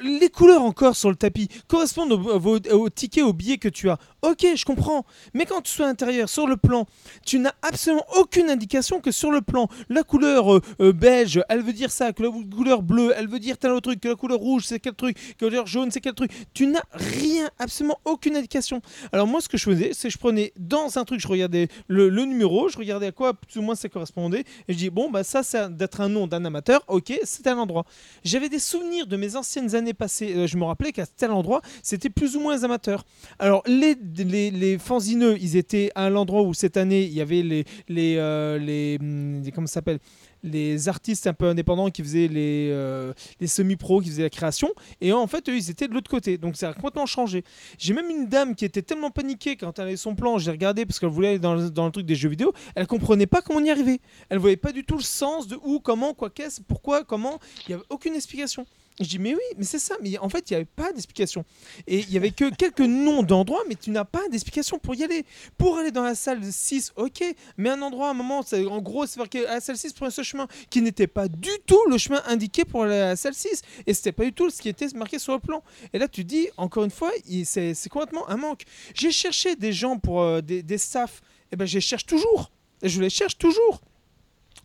Les 0.03 0.29
couleurs 0.29 0.63
encore 0.63 0.97
sur 0.97 1.11
le 1.11 1.17
tapis 1.17 1.49
correspondent 1.67 2.13
au, 2.13 2.41
au, 2.41 2.59
au 2.77 2.91
ticket, 2.91 3.23
au 3.23 3.33
billet 3.33 3.59
que 3.59 3.69
tu 3.69 3.89
as. 3.91 3.99
Ok, 4.23 4.45
je 4.57 4.65
comprends. 4.65 5.07
Mais 5.33 5.47
quand 5.47 5.61
tu 5.61 5.71
sois 5.71 5.87
à 5.87 5.89
l'intérieur, 5.89 6.29
sur 6.29 6.49
le 6.49 6.57
plan, 6.57 6.87
tu 7.25 7.39
n'as 7.39 7.53
absolument 7.63 8.05
aucune 8.17 8.51
indication 8.51 9.01
que 9.01 9.13
sur 9.13 9.31
le 9.31 9.43
plan, 9.43 9.69
la 9.89 10.03
couleur 10.03 10.55
euh, 10.55 10.61
euh, 10.81 10.93
beige, 10.93 11.41
elle 11.49 11.63
veut 11.63 11.73
dire 11.73 11.93
ça, 11.93 12.13
que 12.13 12.25
la 12.25 12.31
couleur 12.31 12.83
bleue, 12.83 13.13
elle 13.17 13.29
veut 13.29 13.39
dire 13.39 13.59
tel 13.59 13.71
autre 13.71 13.91
truc, 13.91 14.01
que 14.01 14.09
la 14.09 14.17
couleur 14.17 14.39
rouge, 14.39 14.65
c'est 14.67 14.81
quel 14.81 14.95
truc, 14.95 15.17
que 15.39 15.45
la 15.45 15.51
couleur 15.51 15.67
jaune, 15.69 15.93
c'est 15.93 16.01
quel 16.01 16.15
truc. 16.15 16.33
Tu 16.53 16.67
n'as 16.67 16.83
rien, 16.93 17.49
absolument 17.61 18.01
aucune 18.05 18.37
indication. 18.37 18.83
Alors 19.13 19.29
moi, 19.29 19.41
ce 19.41 19.49
que 19.49 19.57
je 19.57 19.63
faisais, 19.63 19.93
c'est 19.93 20.09
que 20.09 20.15
je 20.15 20.19
prenais 20.19 20.53
dans 20.59 20.99
un 20.99 21.05
truc, 21.05 21.21
je 21.21 21.29
regardais 21.29 21.69
le, 21.87 22.11
numéro, 22.25 22.69
je 22.69 22.77
regardais 22.77 23.07
à 23.07 23.13
quoi 23.13 23.35
plus 23.35 23.59
ou 23.59 23.63
moins 23.63 23.77
ça 23.77 23.89
correspondait, 23.89 24.45
et 24.67 24.73
je 24.73 24.79
dis, 24.79 24.91
bon, 24.91 25.11
bah 25.11 25.23
ça, 25.23 25.45
c'est 25.45 25.77
d'être 25.77 26.01
un 26.01 26.09
nom 26.09 26.27
d'un 26.27 26.45
amateur, 26.45 26.83
ok, 26.89 27.13
c'est 27.23 27.47
un 27.47 27.59
endroit. 27.59 27.85
J'avais 28.25 28.49
des 28.49 28.59
souvenirs 28.59 29.07
de 29.07 29.17
mes 29.17 29.37
anciennes 29.37 29.77
années 29.77 29.95
passées, 29.95 30.35
euh, 30.35 30.47
je 30.49 30.57
me 30.57 30.65
rappelais 30.65 30.91
qu'à 30.91 31.07
tel 31.07 31.31
endroit, 31.31 31.63
c'était 31.85 32.11
plus 32.11 32.37
ou 32.37 32.41
moins 32.41 32.65
amateur. 32.65 33.05
Alors, 33.39 33.63
les, 33.67 33.95
les, 34.17 34.51
les 34.51 34.79
fanzineux, 34.79 35.37
ils 35.41 35.57
étaient 35.57 35.91
à 35.95 36.11
l'endroit 36.11 36.43
où 36.43 36.55
cette 36.55 36.77
année, 36.77 37.05
il 37.05 37.13
y 37.13 37.21
avait 37.21 37.43
les, 37.43 37.65
les, 37.89 38.17
euh, 38.19 38.57
hum, 39.01 39.43
les- 39.43 39.53
comment 39.53 39.67
s'appelle 39.67 39.99
les 40.45 40.89
artistes 40.89 41.27
un 41.27 41.33
peu 41.33 41.47
indépendants 41.47 41.91
qui 41.91 42.01
faisaient 42.01 42.29
les, 42.29 42.69
euh, 42.71 43.13
les 43.41 43.49
semi-pros, 43.49 44.01
qui 44.01 44.09
faisaient 44.09 44.23
la 44.23 44.31
création. 44.31 44.71
Et 45.01 45.13
en 45.13 45.27
fait, 45.27 45.49
eux, 45.49 45.57
ils 45.57 45.69
étaient 45.69 45.89
de 45.89 45.95
l'autre 45.95 46.09
côté. 46.09 46.39
Donc, 46.39 46.57
ça 46.57 46.69
a 46.69 46.75
complètement 46.75 47.07
changé. 47.07 47.43
J'ai 47.77 47.93
même 47.93 48.09
une 48.09 48.29
dame 48.29 48.55
qui 48.55 48.65
était 48.65 48.83
tellement 48.83 49.11
paniquée 49.11 49.57
quand 49.57 49.77
elle 49.81 49.89
avait 49.89 49.97
son 49.97 50.15
plan. 50.15 50.39
J'ai 50.39 50.53
regardé 50.53 50.87
parce 50.87 51.01
qu'elle 51.01 51.09
voulait 51.09 51.31
aller 51.31 51.39
dans 51.41 51.57
le, 51.57 51.71
dans 51.71 51.87
le 51.87 51.91
truc 51.91 52.07
des 52.07 52.15
jeux 52.15 52.29
vidéo. 52.29 52.53
Elle 52.77 52.87
comprenait 52.87 53.27
pas 53.27 53.43
comment 53.43 53.59
on 53.59 53.65
y 53.65 53.71
arrivait. 53.71 53.99
Elle 54.29 54.39
voyait 54.39 54.57
pas 54.57 54.71
du 54.71 54.85
tout 54.85 54.97
le 54.97 55.03
sens 55.03 55.49
de 55.49 55.57
où, 55.65 55.81
comment, 55.81 56.15
quoi, 56.15 56.31
qu'est-ce, 56.31 56.61
pourquoi, 56.61 57.03
comment. 57.03 57.41
Il 57.67 57.73
y 57.73 57.75
avait 57.75 57.83
aucune 57.91 58.15
explication. 58.15 58.65
Je 59.01 59.07
dis, 59.07 59.19
mais 59.19 59.35
oui, 59.35 59.41
mais 59.57 59.65
c'est 59.65 59.79
ça. 59.79 59.97
Mais 60.03 60.19
en 60.19 60.29
fait, 60.29 60.51
il 60.51 60.55
n'y 60.55 60.57
avait 60.57 60.65
pas 60.65 60.93
d'explication. 60.93 61.45
Et 61.87 62.01
il 62.01 62.11
y 62.11 62.17
avait 62.17 62.31
que 62.31 62.53
quelques 62.57 62.81
noms 62.81 63.23
d'endroits, 63.23 63.63
mais 63.69 63.75
tu 63.75 63.91
n'as 63.91 64.05
pas 64.05 64.29
d'explication 64.29 64.79
pour 64.79 64.95
y 64.95 65.05
aller. 65.05 65.25
Pour 65.57 65.79
aller 65.79 65.91
dans 65.91 66.03
la 66.03 66.15
salle 66.15 66.41
6, 66.43 66.93
ok, 66.97 67.25
mais 67.57 67.71
un 67.71 67.83
endroit, 67.83 68.09
à 68.09 68.11
un 68.11 68.15
moment, 68.15 68.41
en 68.71 68.81
gros, 68.81 69.07
c'est 69.07 69.21
à 69.21 69.55
la 69.55 69.61
salle 69.61 69.77
6 69.77 69.93
pour 69.93 70.11
ce 70.11 70.23
chemin 70.23 70.49
qui 70.71 70.83
n'était 70.83 71.07
pas 71.07 71.29
du 71.29 71.51
tout 71.67 71.81
le 71.89 71.99
chemin 71.99 72.23
indiqué 72.27 72.65
pour 72.65 72.85
la 72.85 73.15
salle 73.17 73.35
6. 73.35 73.63
Et 73.87 73.95
c'était 73.95 74.13
pas 74.13 74.25
du 74.25 74.33
tout 74.33 74.51
ce 74.51 74.61
qui 74.61 74.69
était 74.69 74.89
marqué 74.95 75.19
sur 75.19 75.33
le 75.33 75.41
plan. 75.41 75.63
Et 75.93 75.99
là, 75.99 76.09
tu 76.09 76.25
dis, 76.25 76.49
encore 76.57 76.85
une 76.85 76.91
fois, 76.91 77.13
c'est 77.45 77.89
complètement 77.91 78.29
un 78.29 78.37
manque. 78.37 78.63
J'ai 78.95 79.13
cherché 79.13 79.55
des 79.57 79.73
gens 79.73 79.99
pour 79.99 80.23
euh, 80.23 80.41
des, 80.41 80.63
des 80.63 80.79
staffs, 80.79 81.23
et 81.53 81.57
ben 81.57 81.67
je 81.67 81.75
les 81.75 81.81
cherche 81.81 82.07
toujours. 82.07 82.51
Et 82.83 82.89
je 82.89 83.01
les 83.01 83.11
cherche 83.11 83.39
toujours. 83.39 83.81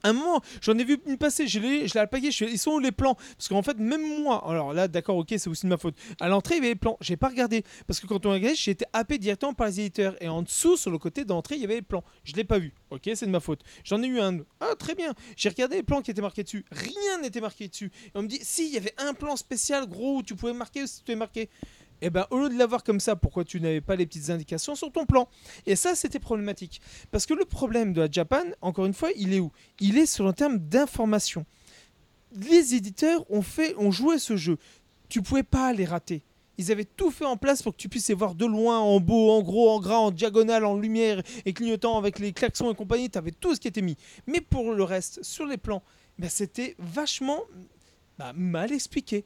Un 0.04 0.14
moment, 0.14 0.42
j'en 0.62 0.78
ai 0.78 0.84
vu 0.84 1.00
une 1.06 1.18
passer, 1.18 1.48
je 1.48 1.60
l'ai, 1.60 1.88
je 1.88 1.98
alpagué, 1.98 2.30
je 2.30 2.46
fais, 2.46 2.52
ils 2.52 2.58
sont 2.58 2.72
où 2.72 2.80
les 2.80 2.92
plans? 2.92 3.16
Parce 3.16 3.48
qu'en 3.48 3.62
fait, 3.62 3.78
même 3.78 4.22
moi, 4.22 4.44
alors 4.50 4.74
là, 4.74 4.88
d'accord, 4.90 5.18
ok, 5.18 5.34
c'est 5.38 5.48
aussi 5.48 5.66
de 5.66 5.70
ma 5.70 5.78
faute. 5.78 5.96
À 6.20 6.28
l'entrée, 6.28 6.56
il 6.56 6.58
y 6.58 6.60
avait 6.60 6.70
les 6.70 6.76
plans, 6.76 6.98
j'ai 7.00 7.16
pas 7.16 7.30
regardé. 7.30 7.64
Parce 7.88 8.00
que 8.02 8.08
quand 8.08 8.26
on 8.26 8.32
a 8.32 8.34
regardé, 8.34 8.56
j'ai 8.56 8.72
été 8.72 8.86
happé 8.92 9.18
directement 9.18 9.54
par 9.54 9.68
les 9.68 9.80
éditeurs. 9.80 10.16
Et 10.22 10.28
en 10.28 10.42
dessous, 10.42 10.76
sur 10.76 10.92
le 10.92 10.98
côté 10.98 11.24
d'entrée, 11.24 11.56
il 11.56 11.62
y 11.62 11.66
avait 11.66 11.76
les 11.76 11.82
plans. 11.82 12.04
Je 12.26 12.34
l'ai 12.34 12.44
pas 12.44 12.60
vu, 12.60 12.74
ok, 12.90 13.10
c'est 13.16 13.26
de 13.26 13.32
ma 13.32 13.40
faute. 13.40 13.62
J'en 13.86 14.04
ai 14.04 14.08
eu 14.08 14.20
un. 14.20 14.40
Ah, 14.60 14.76
très 14.78 14.96
bien. 14.96 15.14
J'ai 15.38 15.50
regardé 15.50 15.78
les 15.78 15.84
plans 15.84 16.02
qui 16.02 16.12
étaient 16.12 16.22
marqués 16.22 16.44
dessus. 16.44 16.66
Rien 16.72 17.22
n'était 17.22 17.42
marqué 17.42 17.70
dessus. 17.70 17.92
Et 18.08 18.18
on 18.18 18.24
me 18.24 18.28
dit, 18.28 18.40
si, 18.42 18.68
il 18.68 18.74
y 18.74 18.78
avait 18.78 18.94
un 18.98 19.14
plan 19.14 19.38
spécial, 19.38 19.88
gros, 19.88 20.18
où 20.18 20.24
tu 20.24 20.36
pouvais 20.36 20.54
marquer 20.54 20.86
si 20.86 21.04
tu 21.04 21.14
es 21.14 21.16
marqué. 21.16 21.50
Et 22.04 22.10
ben, 22.10 22.28
au 22.32 22.38
lieu 22.38 22.50
de 22.50 22.58
l'avoir 22.58 22.84
comme 22.84 23.00
ça, 23.00 23.16
pourquoi 23.16 23.46
tu 23.46 23.62
n'avais 23.62 23.80
pas 23.80 23.96
les 23.96 24.06
petites 24.06 24.30
indications 24.30 24.76
sur 24.76 24.92
ton 24.92 25.06
plan? 25.06 25.30
Et 25.66 25.78
ça, 25.78 25.96
c'était 25.96 26.20
problématique. 26.20 26.82
Parce 27.12 27.26
que 27.26 27.34
le 27.34 27.46
problème 27.46 27.94
de 27.94 28.02
la 28.02 28.12
Japan, 28.12 28.44
encore 28.60 28.86
une 28.86 28.94
fois, 28.94 29.10
il 29.16 29.34
est 29.34 29.40
où? 29.40 29.54
Il 29.80 29.98
est 29.98 30.06
sur 30.06 30.26
le 30.26 30.34
terme 30.34 30.58
d'information. 30.58 31.46
Les 32.34 32.76
éditeurs 32.76 33.24
ont 33.32 33.42
fait, 33.42 33.74
ont 33.78 33.90
joué 33.90 34.20
ce 34.20 34.36
jeu. 34.36 34.58
Tu 35.08 35.22
pouvais 35.22 35.44
pas 35.44 35.72
les 35.72 35.86
rater. 35.86 36.24
Ils 36.58 36.74
avaient 36.74 36.84
tout 36.84 37.10
fait 37.10 37.24
en 37.24 37.38
place 37.38 37.64
pour 37.64 37.72
que 37.72 37.78
tu 37.78 37.88
puisses 37.88 38.10
les 38.10 38.16
voir 38.16 38.36
de 38.36 38.46
loin, 38.46 38.80
en 38.80 39.00
beau, 39.00 39.32
en 39.32 39.42
gros, 39.42 39.70
en 39.70 39.80
gras, 39.80 40.00
en 40.00 40.12
diagonale, 40.12 40.66
en 40.66 40.78
lumière 40.78 41.24
et 41.46 41.54
clignotant 41.54 41.98
avec 41.98 42.20
les 42.20 42.34
klaxons 42.34 42.70
et 42.70 42.76
compagnie. 42.76 43.10
Tu 43.10 43.18
avais 43.18 43.32
tout 43.32 43.56
ce 43.56 43.62
qui 43.62 43.70
était 43.70 43.82
mis. 43.82 43.96
Mais 44.28 44.42
pour 44.42 44.74
le 44.74 44.84
reste, 44.84 45.24
sur 45.24 45.46
les 45.46 45.58
plans, 45.58 45.84
ben, 46.20 46.30
c'était 46.30 46.76
vachement 46.80 47.40
bah, 48.18 48.34
mal 48.36 48.74
expliqué. 48.74 49.24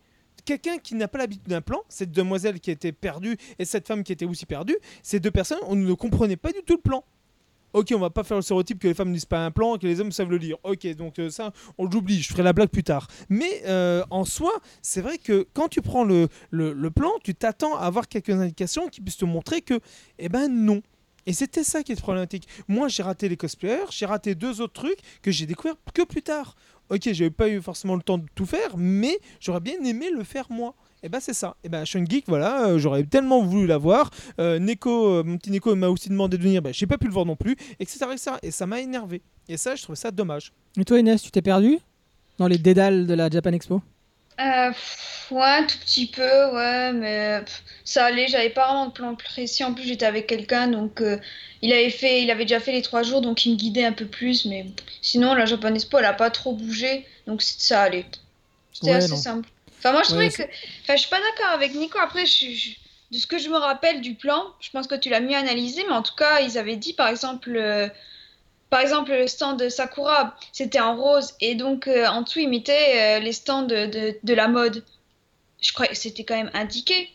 Quelqu'un 0.47 0.77
qui 0.77 0.95
n'a 0.95 1.09
pas 1.09 1.17
l'habitude 1.17 1.49
d'un 1.49 1.59
plan, 1.59 1.81
cette 1.89 2.13
demoiselle 2.13 2.61
qui 2.61 2.71
était 2.71 2.93
perdue 2.93 3.35
et 3.59 3.65
cette 3.65 3.85
femme 3.85 4.01
qui 4.01 4.13
était 4.13 4.23
aussi 4.23 4.45
perdue, 4.45 4.77
ces 5.03 5.19
deux 5.19 5.29
personnes, 5.29 5.59
on 5.67 5.75
ne 5.75 5.93
comprenait 5.93 6.37
pas 6.37 6.53
du 6.53 6.61
tout 6.65 6.75
le 6.75 6.81
plan. 6.81 7.03
Ok, 7.73 7.91
on 7.93 7.99
va 7.99 8.09
pas 8.09 8.23
faire 8.23 8.37
le 8.37 8.41
stéréotype 8.41 8.79
que 8.79 8.87
les 8.87 8.93
femmes 8.93 9.11
ne 9.11 9.19
pas 9.19 9.45
un 9.45 9.51
plan, 9.51 9.77
que 9.77 9.85
les 9.85 9.99
hommes 9.99 10.13
savent 10.13 10.29
le 10.29 10.37
lire. 10.37 10.55
Ok, 10.63 10.87
donc 10.95 11.19
euh, 11.19 11.29
ça, 11.29 11.51
on 11.77 11.83
l'oublie, 11.83 12.21
je 12.21 12.29
ferai 12.29 12.43
la 12.43 12.53
blague 12.53 12.69
plus 12.69 12.85
tard. 12.85 13.07
Mais 13.27 13.61
euh, 13.65 14.05
en 14.09 14.23
soi, 14.23 14.53
c'est 14.81 15.01
vrai 15.01 15.17
que 15.17 15.45
quand 15.53 15.67
tu 15.67 15.81
prends 15.81 16.05
le, 16.05 16.29
le, 16.49 16.71
le 16.71 16.91
plan, 16.91 17.11
tu 17.25 17.35
t'attends 17.35 17.75
à 17.75 17.81
avoir 17.81 18.07
quelques 18.07 18.29
indications 18.29 18.87
qui 18.87 19.01
puissent 19.01 19.17
te 19.17 19.25
montrer 19.25 19.59
que, 19.59 19.81
eh 20.17 20.29
ben 20.29 20.47
non. 20.47 20.81
Et 21.25 21.33
c'était 21.33 21.65
ça 21.65 21.83
qui 21.83 21.91
est 21.91 21.99
problématique. 21.99 22.47
Moi, 22.69 22.87
j'ai 22.87 23.03
raté 23.03 23.27
les 23.27 23.35
cosplayers, 23.35 23.87
j'ai 23.89 24.05
raté 24.05 24.33
deux 24.33 24.61
autres 24.61 24.81
trucs 24.81 24.99
que 25.21 25.29
j'ai 25.29 25.45
découvert 25.45 25.75
que 25.93 26.03
plus 26.03 26.21
tard. 26.21 26.55
Ok, 26.89 27.09
j'avais 27.11 27.29
pas 27.29 27.49
eu 27.49 27.61
forcément 27.61 27.95
le 27.95 28.01
temps 28.01 28.17
de 28.17 28.25
tout 28.33 28.45
faire, 28.45 28.77
mais 28.77 29.19
j'aurais 29.39 29.59
bien 29.59 29.75
aimé 29.83 30.09
le 30.09 30.23
faire 30.23 30.45
moi. 30.49 30.73
Et 31.03 31.09
bah 31.09 31.19
c'est 31.19 31.33
ça. 31.33 31.55
Et 31.63 31.69
bah 31.69 31.85
Sean 31.85 32.05
Geek, 32.05 32.25
voilà, 32.27 32.67
euh, 32.67 32.79
j'aurais 32.79 33.03
tellement 33.03 33.43
voulu 33.43 33.67
la 33.67 33.77
voir. 33.77 34.09
Euh, 34.39 34.57
Neko, 34.57 35.07
euh, 35.07 35.23
mon 35.23 35.37
petit 35.37 35.51
Neko 35.51 35.75
m'a 35.75 35.89
aussi 35.89 36.09
demandé 36.09 36.37
de 36.37 36.43
venir, 36.43 36.61
bah, 36.61 36.71
j'ai 36.71 36.87
pas 36.87 36.97
pu 36.97 37.07
le 37.07 37.13
voir 37.13 37.25
non 37.25 37.35
plus, 37.35 37.55
etc. 37.79 38.05
etc. 38.11 38.31
Et 38.41 38.51
ça 38.51 38.65
m'a 38.65 38.79
énervé. 38.79 39.21
Et 39.49 39.57
ça, 39.57 39.75
je 39.75 39.83
trouvais 39.83 39.97
ça 39.97 40.11
dommage. 40.11 40.53
Et 40.79 40.85
toi, 40.85 40.99
Inès, 40.99 41.21
tu 41.21 41.29
t'es 41.29 41.41
perdu 41.41 41.77
dans 42.37 42.47
les 42.47 42.57
dédales 42.57 43.05
de 43.05 43.13
la 43.13 43.29
Japan 43.29 43.51
Expo? 43.51 43.81
Euh, 44.39 44.69
pff, 44.71 45.27
ouais, 45.31 45.41
un 45.41 45.63
tout 45.65 45.77
petit 45.79 46.05
peu, 46.07 46.21
ouais, 46.53 46.93
mais 46.93 47.41
pff, 47.43 47.63
ça 47.83 48.05
allait, 48.05 48.27
j'avais 48.27 48.51
pas 48.51 48.67
vraiment 48.67 48.85
de 48.87 48.91
plan 48.91 49.15
précis. 49.15 49.63
En 49.63 49.73
plus, 49.73 49.83
j'étais 49.85 50.05
avec 50.05 50.27
quelqu'un, 50.27 50.67
donc 50.67 51.01
euh, 51.01 51.17
il 51.63 51.73
avait 51.73 51.89
fait, 51.89 52.21
il 52.21 52.29
avait 52.29 52.45
déjà 52.45 52.59
fait 52.59 52.71
les 52.71 52.83
trois 52.83 53.01
jours, 53.01 53.21
donc 53.21 53.45
il 53.45 53.53
me 53.53 53.57
guidait 53.57 53.85
un 53.85 53.93
peu 53.93 54.05
plus. 54.07 54.45
Mais 54.45 54.67
sinon, 55.01 55.33
la 55.33 55.45
Japan 55.47 55.73
Expo, 55.73 55.97
elle 55.97 56.05
a 56.05 56.13
pas 56.13 56.29
trop 56.29 56.53
bougé, 56.53 57.07
donc 57.25 57.41
ça 57.41 57.81
allait. 57.81 58.05
C'était 58.73 58.91
Ouais, 58.91 58.93
assez 58.93 59.07
non. 59.07 59.17
simple. 59.17 59.49
Enfin, 59.79 59.91
moi, 59.93 60.03
je 60.03 60.09
Ouais, 60.09 60.29
trouvais 60.29 60.31
que. 60.31 60.43
Enfin, 60.83 60.95
je 60.95 61.01
suis 61.01 61.09
pas 61.09 61.21
d'accord 61.21 61.53
avec 61.53 61.73
Nico. 61.75 61.97
Après, 61.99 62.25
je, 62.27 62.51
je- 62.51 62.71
de 63.11 63.17
ce 63.19 63.27
que 63.27 63.39
je 63.39 63.49
me 63.49 63.57
rappelle 63.57 64.01
du 64.01 64.15
plan, 64.15 64.43
je 64.61 64.69
pense 64.71 64.87
que 64.87 64.95
tu 64.95 65.09
l'as 65.09 65.21
mieux 65.21 65.35
analysé, 65.35 65.83
mais 65.87 65.93
en 65.93 66.03
tout 66.03 66.15
cas, 66.15 66.41
ils 66.41 66.57
avaient 66.59 66.77
dit, 66.77 66.93
par 66.93 67.07
exemple. 67.09 67.55
euh, 67.55 67.89
Par 68.69 68.81
exemple, 68.81 69.11
le 69.11 69.27
stand 69.27 69.59
de 69.59 69.69
Sakura, 69.69 70.35
c'était 70.51 70.81
en 70.81 70.97
rose, 70.97 71.35
et 71.39 71.55
donc 71.55 71.87
euh, 71.87 72.05
en 72.07 72.23
dessous, 72.23 72.39
ils 72.39 72.49
mettaient 72.49 73.17
euh, 73.17 73.19
les 73.19 73.31
stands 73.31 73.63
de, 73.63 74.33
la 74.33 74.47
mode. 74.47 74.83
Je 75.61 75.71
crois 75.71 75.87
que 75.87 75.95
c'était 75.95 76.25
quand 76.25 76.35
même 76.35 76.51
indiqué. 76.53 77.09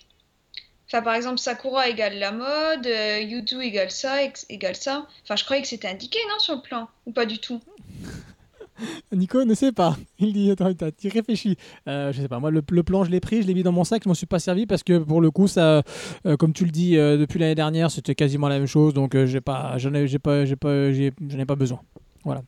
Enfin, 0.87 1.03
par 1.03 1.15
exemple, 1.15 1.39
Sakura 1.39 1.89
égale 1.89 2.19
la 2.19 2.33
mode, 2.33 2.87
euh, 2.87 3.61
égale 3.61 3.91
ça, 3.91 4.19
égale 4.49 4.77
ça. 4.77 5.07
Enfin, 5.25 5.37
je 5.37 5.45
croyais 5.45 5.63
que 5.63 5.69
c'était 5.69 5.89
indiqué, 5.89 6.19
non, 6.29 6.39
sur 6.39 6.57
le 6.57 6.63
plan 6.63 6.89
Ou 7.07 7.13
pas 7.13 7.27
du 7.27 7.39
tout? 7.39 7.61
Nico 9.13 9.45
ne 9.45 9.55
sait 9.55 9.73
pas. 9.73 9.97
Il 10.19 10.33
dit 10.33 10.51
Attends, 10.51 10.73
tu 10.97 11.09
réfléchis. 11.09 11.57
Euh, 11.89 12.13
je 12.13 12.23
sais 12.23 12.29
pas. 12.29 12.39
Moi, 12.39 12.51
le, 12.51 12.63
le 12.71 12.83
plan, 12.83 13.05
je 13.05 13.11
l'ai 13.11 13.21
pris, 13.21 13.43
je 13.43 13.47
l'ai 13.47 13.55
mis 13.55 13.63
dans 13.63 13.73
mon 13.73 13.85
sac, 13.85 14.03
je 14.05 14.09
m'en 14.09 14.15
suis 14.15 14.27
pas 14.27 14.39
servi 14.39 14.67
parce 14.67 14.83
que 14.83 14.99
pour 14.99 15.21
le 15.21 15.31
coup, 15.31 15.49
ça, 15.49 15.83
euh, 16.27 16.37
comme 16.37 16.53
tu 16.53 16.65
le 16.65 16.71
dis, 16.71 16.97
euh, 16.97 17.17
depuis 17.17 17.39
l'année 17.39 17.55
dernière, 17.55 17.91
c'était 17.91 18.15
quasiment 18.15 18.49
la 18.49 18.59
même 18.59 18.67
chose. 18.67 18.95
Donc, 18.95 19.17
j'ai 19.25 19.41
pas, 19.41 19.79
j'en 19.79 19.95
ai, 19.95 20.07
j'ai 20.07 20.19
pas, 20.19 20.45
j'ai 20.45 20.57
pas, 20.57 20.93
j'en 20.93 21.39
ai 21.39 21.47
pas 21.47 21.57
besoin. 21.57 21.81
Voilà. 22.25 22.43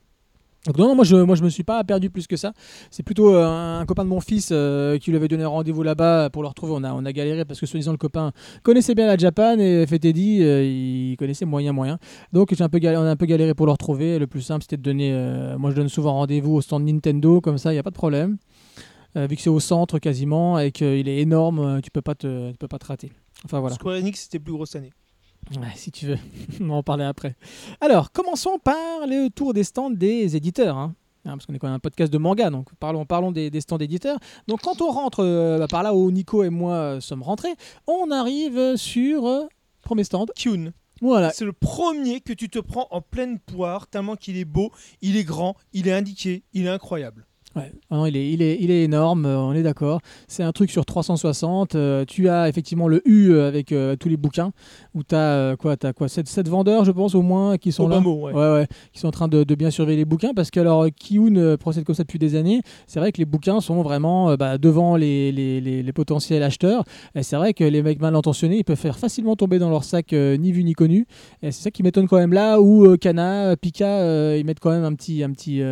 Donc 0.67 0.79
non, 0.79 0.89
non, 0.89 0.95
moi 0.95 1.05
je, 1.05 1.17
moi 1.17 1.37
je 1.37 1.43
me 1.43 1.51
suis 1.51 1.63
pas 1.63 1.85
perdu 1.85 2.09
plus 2.09 2.27
que 2.27 2.37
ça. 2.37 2.55
C'est 2.91 3.03
plutôt 3.03 3.35
euh, 3.35 3.81
un, 3.81 3.85
copain 3.85 4.03
de 4.03 4.09
mon 4.09 4.21
fils 4.21 4.49
euh, 4.51 4.97
qui 4.99 5.11
lui 5.11 5.19
avait 5.19 5.29
donné 5.29 5.45
rendez-vous 5.45 5.83
là-bas 5.83 6.31
pour 6.31 6.43
le 6.43 6.49
retrouver. 6.49 6.73
On 6.75 6.85
a, 6.85 6.93
on 6.95 7.05
a 7.05 7.13
galéré 7.13 7.45
parce 7.45 7.61
que 7.61 7.67
soi-disant 7.67 7.93
le 7.93 7.99
copain 7.99 8.33
connaissait 8.63 8.95
bien 8.95 9.07
la 9.07 9.19
Japan 9.19 9.59
et 9.59 9.85
dit, 9.87 10.43
euh, 10.43 10.65
il 10.65 11.17
connaissait 11.19 11.45
moyen 11.45 11.73
moyen. 11.73 11.99
Donc 12.33 12.51
on 12.59 12.63
a 12.63 12.65
un 12.65 13.17
peu 13.17 13.27
galéré 13.27 13.55
pour 13.55 13.67
le 13.67 13.73
retrouver. 13.73 14.19
Le 14.19 14.27
plus 14.27 14.41
simple 14.41 14.63
c'était 14.63 14.79
de 14.79 14.83
donner, 14.83 15.13
euh, 15.13 15.59
moi 15.59 15.71
je 15.71 15.77
donne 15.77 15.89
souvent 15.89 16.15
rendez-vous 16.15 16.55
au 16.55 16.61
stand 16.63 16.85
Nintendo 16.85 17.43
comme 17.43 17.59
ça, 17.59 17.73
il 17.75 17.77
y 17.77 17.79
a 17.79 17.83
pas 17.83 17.91
de 17.91 17.97
problème. 17.97 18.39
Vu 19.17 19.37
que 19.37 19.43
c'est 19.43 19.51
au 19.51 19.61
centre 19.61 20.01
quasiment 20.01 20.59
et 20.59 20.73
qu'il 20.73 21.09
est 21.09 21.19
énorme, 21.19 21.81
tu 21.83 21.93
peux 21.93 22.03
pas 22.03 22.17
te, 22.17 22.51
tu 22.51 22.59
peux 22.59 22.67
pas 22.67 22.81
te 22.81 22.87
rater. 22.87 23.13
Enfin 23.45 23.61
voilà. 23.61 23.77
Square 23.77 23.95
Enix, 23.95 24.23
c'était 24.23 24.41
plus 24.41 24.53
grosse 24.53 24.75
année. 24.75 24.91
Ouais, 25.53 25.69
si 25.77 25.91
tu 25.93 26.07
veux, 26.07 26.19
on 26.61 26.67
va 26.69 26.75
en 26.75 26.83
parler 26.83 27.05
après. 27.05 27.37
Alors, 27.81 28.13
commençons 28.13 28.59
par 28.59 29.07
le 29.07 29.29
tour 29.29 29.53
des 29.55 29.65
stands 29.65 29.91
des 29.91 30.37
éditeurs. 30.37 30.77
hein. 30.77 30.95
Hein, 31.27 31.39
parce 31.39 31.47
qu'on 31.47 31.55
est 31.55 31.59
quand 31.59 31.69
même 31.69 31.77
un 31.77 31.81
podcast 31.81 32.13
de 32.13 32.19
manga, 32.19 32.51
donc 32.51 32.69
parlons, 32.79 33.07
parlons 33.07 33.33
des, 33.33 33.49
des 33.49 33.63
stands 33.63 33.79
éditeurs. 33.79 34.19
Donc 34.47 34.61
quand 34.61 34.83
on 34.83 34.91
rentre 34.91 35.21
euh, 35.25 35.59
bah, 35.59 35.69
par 35.69 35.83
là 35.83 35.95
où 35.95 36.11
Nico 36.11 36.45
et 36.45 36.51
moi 36.51 36.75
euh, 36.75 37.01
sommes 37.01 37.23
rentrés, 37.23 37.55
on 37.87 38.11
arrive 38.11 38.77
sur 38.77 39.27
euh, 39.27 39.45
premier 39.81 40.05
stand. 40.05 40.31
Kyun. 40.37 40.73
Voilà, 41.01 41.31
C'est 41.33 41.47
le 41.47 41.55
premier 41.55 42.21
que 42.21 42.35
tu 42.35 42.51
te 42.51 42.59
prends 42.59 42.89
en 42.91 43.01
pleine 43.01 43.39
poire, 43.39 43.87
tellement 43.87 44.17
qu'il 44.17 44.37
est 44.37 44.45
beau, 44.45 44.71
il 45.01 45.17
est 45.17 45.25
grand, 45.25 45.57
il 45.73 45.89
est 45.89 45.93
indiqué, 45.93 46.45
il 46.53 46.67
est 46.67 46.71
incroyable. 46.71 47.27
Ouais. 47.57 47.71
Non, 47.91 48.05
il, 48.07 48.17
est, 48.17 48.33
il, 48.33 48.43
est, 48.43 48.59
il 48.61 48.71
est 48.73 48.83
énorme, 48.83 49.27
euh, 49.27 49.39
on 49.39 49.53
est 49.53 49.63
d'accord. 49.63 50.01
C'est 50.27 50.43
un 50.43 50.51
truc 50.51 50.71
sur 50.73 50.85
360. 50.85 51.77
euh, 51.77 52.05
tu 52.05 52.29
as 52.29 52.49
effectivement 52.49 52.89
le 52.89 53.01
U 53.09 53.31
euh, 53.31 53.47
avec 53.47 53.71
euh, 53.71 53.95
tous 53.95 54.09
les 54.09 54.17
bouquins, 54.17 54.51
où 54.95 55.05
tu 55.05 55.15
as 55.15 55.55
quoi, 55.57 55.77
as 55.83 55.93
quoi 55.93 56.09
7, 56.09 56.49
vendeurs, 56.49 56.85
je 56.85 56.91
pense, 56.91 57.15
au 57.15 57.23
moins, 57.23 57.57
qui 57.57 57.71
sont 57.71 57.85
Au 57.85 57.89
là. 57.89 57.97
bas 57.97 58.01
mot, 58.01 58.15
ouais. 58.27 58.33
Ouais, 58.33 58.53
ouais, 58.55 58.67
qui 58.93 58.99
sont 58.99 59.07
en 59.07 59.13
train 59.13 59.29
de, 59.29 59.45
de 59.45 59.55
bien 59.55 59.71
surveiller 59.71 59.99
les 59.99 60.05
bouquins 60.05 60.33
parce 60.35 60.51
que 60.51 60.59
alors 60.59 60.87
Kiyun 60.97 61.37
euh, 61.37 61.57
procède 61.57 61.85
comme 61.85 61.95
ça 61.95 62.03
depuis 62.03 62.19
des 62.19 62.35
années. 62.35 62.61
C'est 62.89 62.99
vrai 62.99 63.13
que 63.13 63.19
les 63.19 63.25
bouquins 63.25 63.61
sont 63.61 63.83
vraiment 63.83 64.35
bah, 64.35 64.59
devant 64.59 64.97
les, 64.97 65.31
les, 65.31 65.61
les- 65.61 65.83
les 65.85 65.93
potentiels 65.93 66.43
acheteurs. 66.43 66.85
Et 67.15 67.23
c'est 67.23 67.37
vrai 67.37 67.55
que 67.55 67.63
les 67.63 67.83
mecs 67.85 68.01
mal 68.01 68.17
intentionnés, 68.17 68.59
ils 68.59 68.65
peuvent 68.65 68.77
faire 68.77 68.99
facilement 68.99 69.37
tomber 69.37 69.61
dans 69.61 69.71
leur 69.71 69.85
sac 69.85 70.13
ni 70.13 70.51
vu 70.51 70.65
ni 70.65 70.73
connu. 70.73 71.07
Et 71.43 71.53
c'est 71.53 71.63
ça 71.63 71.71
qui 71.71 71.83
m'étonne 71.85 72.09
quand 72.09 72.17
même 72.19 72.33
là 72.33 72.61
où 72.61 72.97
Kana, 72.97 73.55
Pika, 73.57 74.37
ils 74.37 74.45
mettent 74.45 74.61
quand 74.61 74.71
même 74.71 74.85
un 74.85 74.95
petit, 74.95 75.23
un 75.23 75.31
petit, 75.31 75.63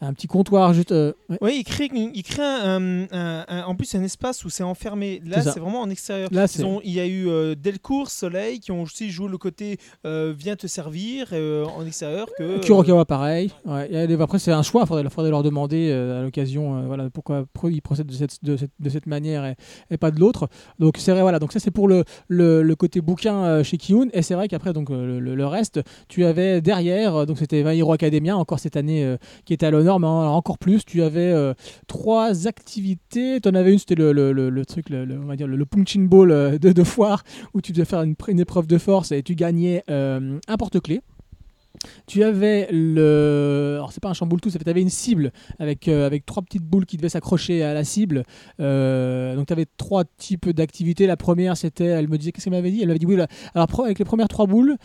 un 0.00 0.12
petit 0.12 0.26
comptoir 0.26 0.72
juste. 0.74 0.92
euh, 0.92 1.12
ouais. 1.28 1.38
Oui, 1.40 1.56
il 1.60 1.64
crée, 1.64 1.88
il 1.92 2.22
crée 2.22 2.42
un, 2.42 3.06
un- 3.10 3.44
un- 3.48 3.62
en 3.64 3.74
plus 3.74 3.94
un 3.94 4.02
espace 4.02 4.44
où 4.44 4.50
c'est 4.50 4.62
enfermé. 4.62 5.20
Là, 5.24 5.42
C'est 5.42 5.58
vraiment 5.60 5.80
en 5.80 5.90
extérieur. 5.90 6.28
Là, 6.32 6.46
Ils 6.54 6.64
ont- 6.64 6.80
il 6.84 6.92
y 6.92 7.00
a 7.00 7.06
eu 7.06 7.28
euh, 7.28 7.54
Delcourt, 7.54 8.10
Soleil, 8.10 8.60
qui 8.60 8.72
ont 8.72 8.82
aussi 8.82 9.10
joué 9.10 9.28
le 9.28 9.38
côté 9.38 9.78
euh, 10.04 10.34
viens 10.36 10.56
te 10.56 10.66
servir 10.66 11.28
euh, 11.32 11.64
en 11.64 11.86
extérieur. 11.86 12.28
Que, 12.38 12.42
euh, 12.42 12.58
Kurokawa 12.60 13.04
pareil. 13.04 13.50
Ouais, 13.64 14.12
après 14.20 14.38
c'est 14.38 14.52
un 14.52 14.62
choix, 14.62 14.82
il 14.84 14.86
faudrait, 14.88 15.08
faudrait 15.10 15.30
leur 15.30 15.42
demander 15.42 15.90
à 15.92 16.22
l'occasion 16.22 16.86
voilà, 16.86 17.08
pourquoi 17.10 17.46
ils 17.70 17.80
procèdent 17.82 18.06
de 18.06 18.12
cette, 18.14 18.44
de 18.44 18.56
cette, 18.56 18.70
de 18.78 18.88
cette 18.90 19.06
manière 19.06 19.44
et, 19.46 19.56
et 19.90 19.96
pas 19.96 20.10
de 20.10 20.20
l'autre. 20.20 20.48
Donc 20.78 20.96
c'est 20.98 21.12
vrai, 21.12 21.22
voilà, 21.22 21.38
donc 21.38 21.52
ça 21.52 21.60
c'est 21.60 21.70
pour 21.70 21.88
le, 21.88 22.04
le, 22.28 22.62
le 22.62 22.76
côté 22.76 23.00
bouquin 23.00 23.62
chez 23.62 23.76
Kiyun. 23.78 24.08
Et 24.12 24.22
c'est 24.22 24.34
vrai 24.34 24.48
qu'après 24.48 24.72
donc 24.72 24.90
le, 24.90 25.18
le- 25.20 25.46
reste, 25.46 25.80
tu 26.08 26.24
avais 26.24 26.60
derrière, 26.60 27.24
donc 27.24 27.38
c'était 27.38 27.62
My 27.62 27.78
Hero 27.78 27.92
Academia, 27.92 28.36
encore 28.36 28.58
cette 28.58 28.76
année 28.76 29.16
qui 29.44 29.54
était 29.54 29.66
à 29.66 29.70
l'honneur, 29.70 29.85
mais 29.98 30.06
en- 30.06 30.34
encore 30.34 30.58
plus, 30.58 30.84
tu 30.84 31.02
avais 31.02 31.32
euh, 31.32 31.54
trois 31.86 32.46
activités. 32.46 33.40
Tu 33.40 33.48
en 33.48 33.54
avais 33.54 33.72
une, 33.72 33.78
c'était 33.78 33.94
le, 33.94 34.12
le, 34.12 34.64
truc, 34.66 34.86
on 34.90 35.26
va 35.26 35.36
dire 35.36 35.46
le, 35.46 35.64
punching 35.66 36.08
ball 36.08 36.30
euh, 36.30 36.58
de, 36.58 36.72
de 36.72 36.82
foire, 36.84 37.22
où 37.54 37.60
tu 37.60 37.72
devais 37.72 37.84
faire 37.84 38.02
une, 38.02 38.14
pr- 38.14 38.30
une 38.30 38.40
épreuve 38.40 38.66
de 38.66 38.78
force 38.78 39.12
et 39.12 39.22
tu 39.22 39.34
gagnais 39.34 39.82
euh, 39.90 40.38
un 40.48 40.56
porte-clés. 40.56 41.00
Tu 42.06 42.24
avais 42.24 42.68
le. 42.72 43.74
Alors, 43.76 43.92
c'est 43.92 44.02
pas 44.02 44.08
un 44.08 44.14
chamboule 44.14 44.40
tout, 44.40 44.50
tu 44.50 44.58
avais 44.68 44.80
une 44.80 44.88
cible 44.88 45.30
avec, 45.58 45.88
avec 45.88 46.24
trois 46.24 46.42
petites 46.42 46.62
boules 46.64 46.86
qui 46.86 46.96
devaient 46.96 47.10
s'accrocher 47.10 47.62
à 47.62 47.74
la 47.74 47.84
cible. 47.84 48.24
Donc, 48.58 49.46
tu 49.46 49.52
avais 49.52 49.66
trois 49.76 50.04
types 50.16 50.48
d'activités. 50.48 51.06
La 51.06 51.18
première, 51.18 51.54
c'était. 51.56 51.84
Elle 51.84 52.08
me 52.08 52.16
disait. 52.16 52.32
Qu'est-ce 52.32 52.44
qu'elle 52.44 52.54
m'avait 52.54 52.70
dit? 52.70 52.80
Elle 52.80 52.88
m'avait 52.88 52.98
dit 52.98 53.04
oui, 53.06 53.18
alors, 53.54 53.80
avec 53.84 53.98
les 53.98 54.06
premières 54.06 54.28
trois 54.28 54.46
boules, 54.46 54.76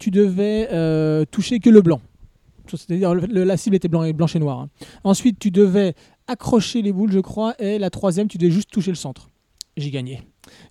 tu 0.00 0.10
devais 0.10 0.66
toucher 1.30 1.60
que 1.60 1.70
le 1.70 1.80
blanc. 1.80 2.00
C'est-à-dire, 2.76 3.14
la 3.14 3.56
cible 3.56 3.76
était 3.76 3.88
blanc 3.88 4.02
et, 4.04 4.12
blanche 4.12 4.36
et 4.36 4.38
noire. 4.38 4.60
hein. 4.60 4.68
Ensuite, 5.04 5.38
tu 5.38 5.50
devais 5.50 5.94
accrocher 6.26 6.82
les 6.82 6.92
boules, 6.92 7.12
je 7.12 7.20
crois. 7.20 7.54
Et 7.58 7.78
la 7.78 7.90
troisième, 7.90 8.28
tu 8.28 8.38
devais 8.38 8.52
juste 8.52 8.70
toucher 8.70 8.90
le 8.90 8.96
centre. 8.96 9.28
J'ai 9.76 9.90
gagné. 9.90 10.22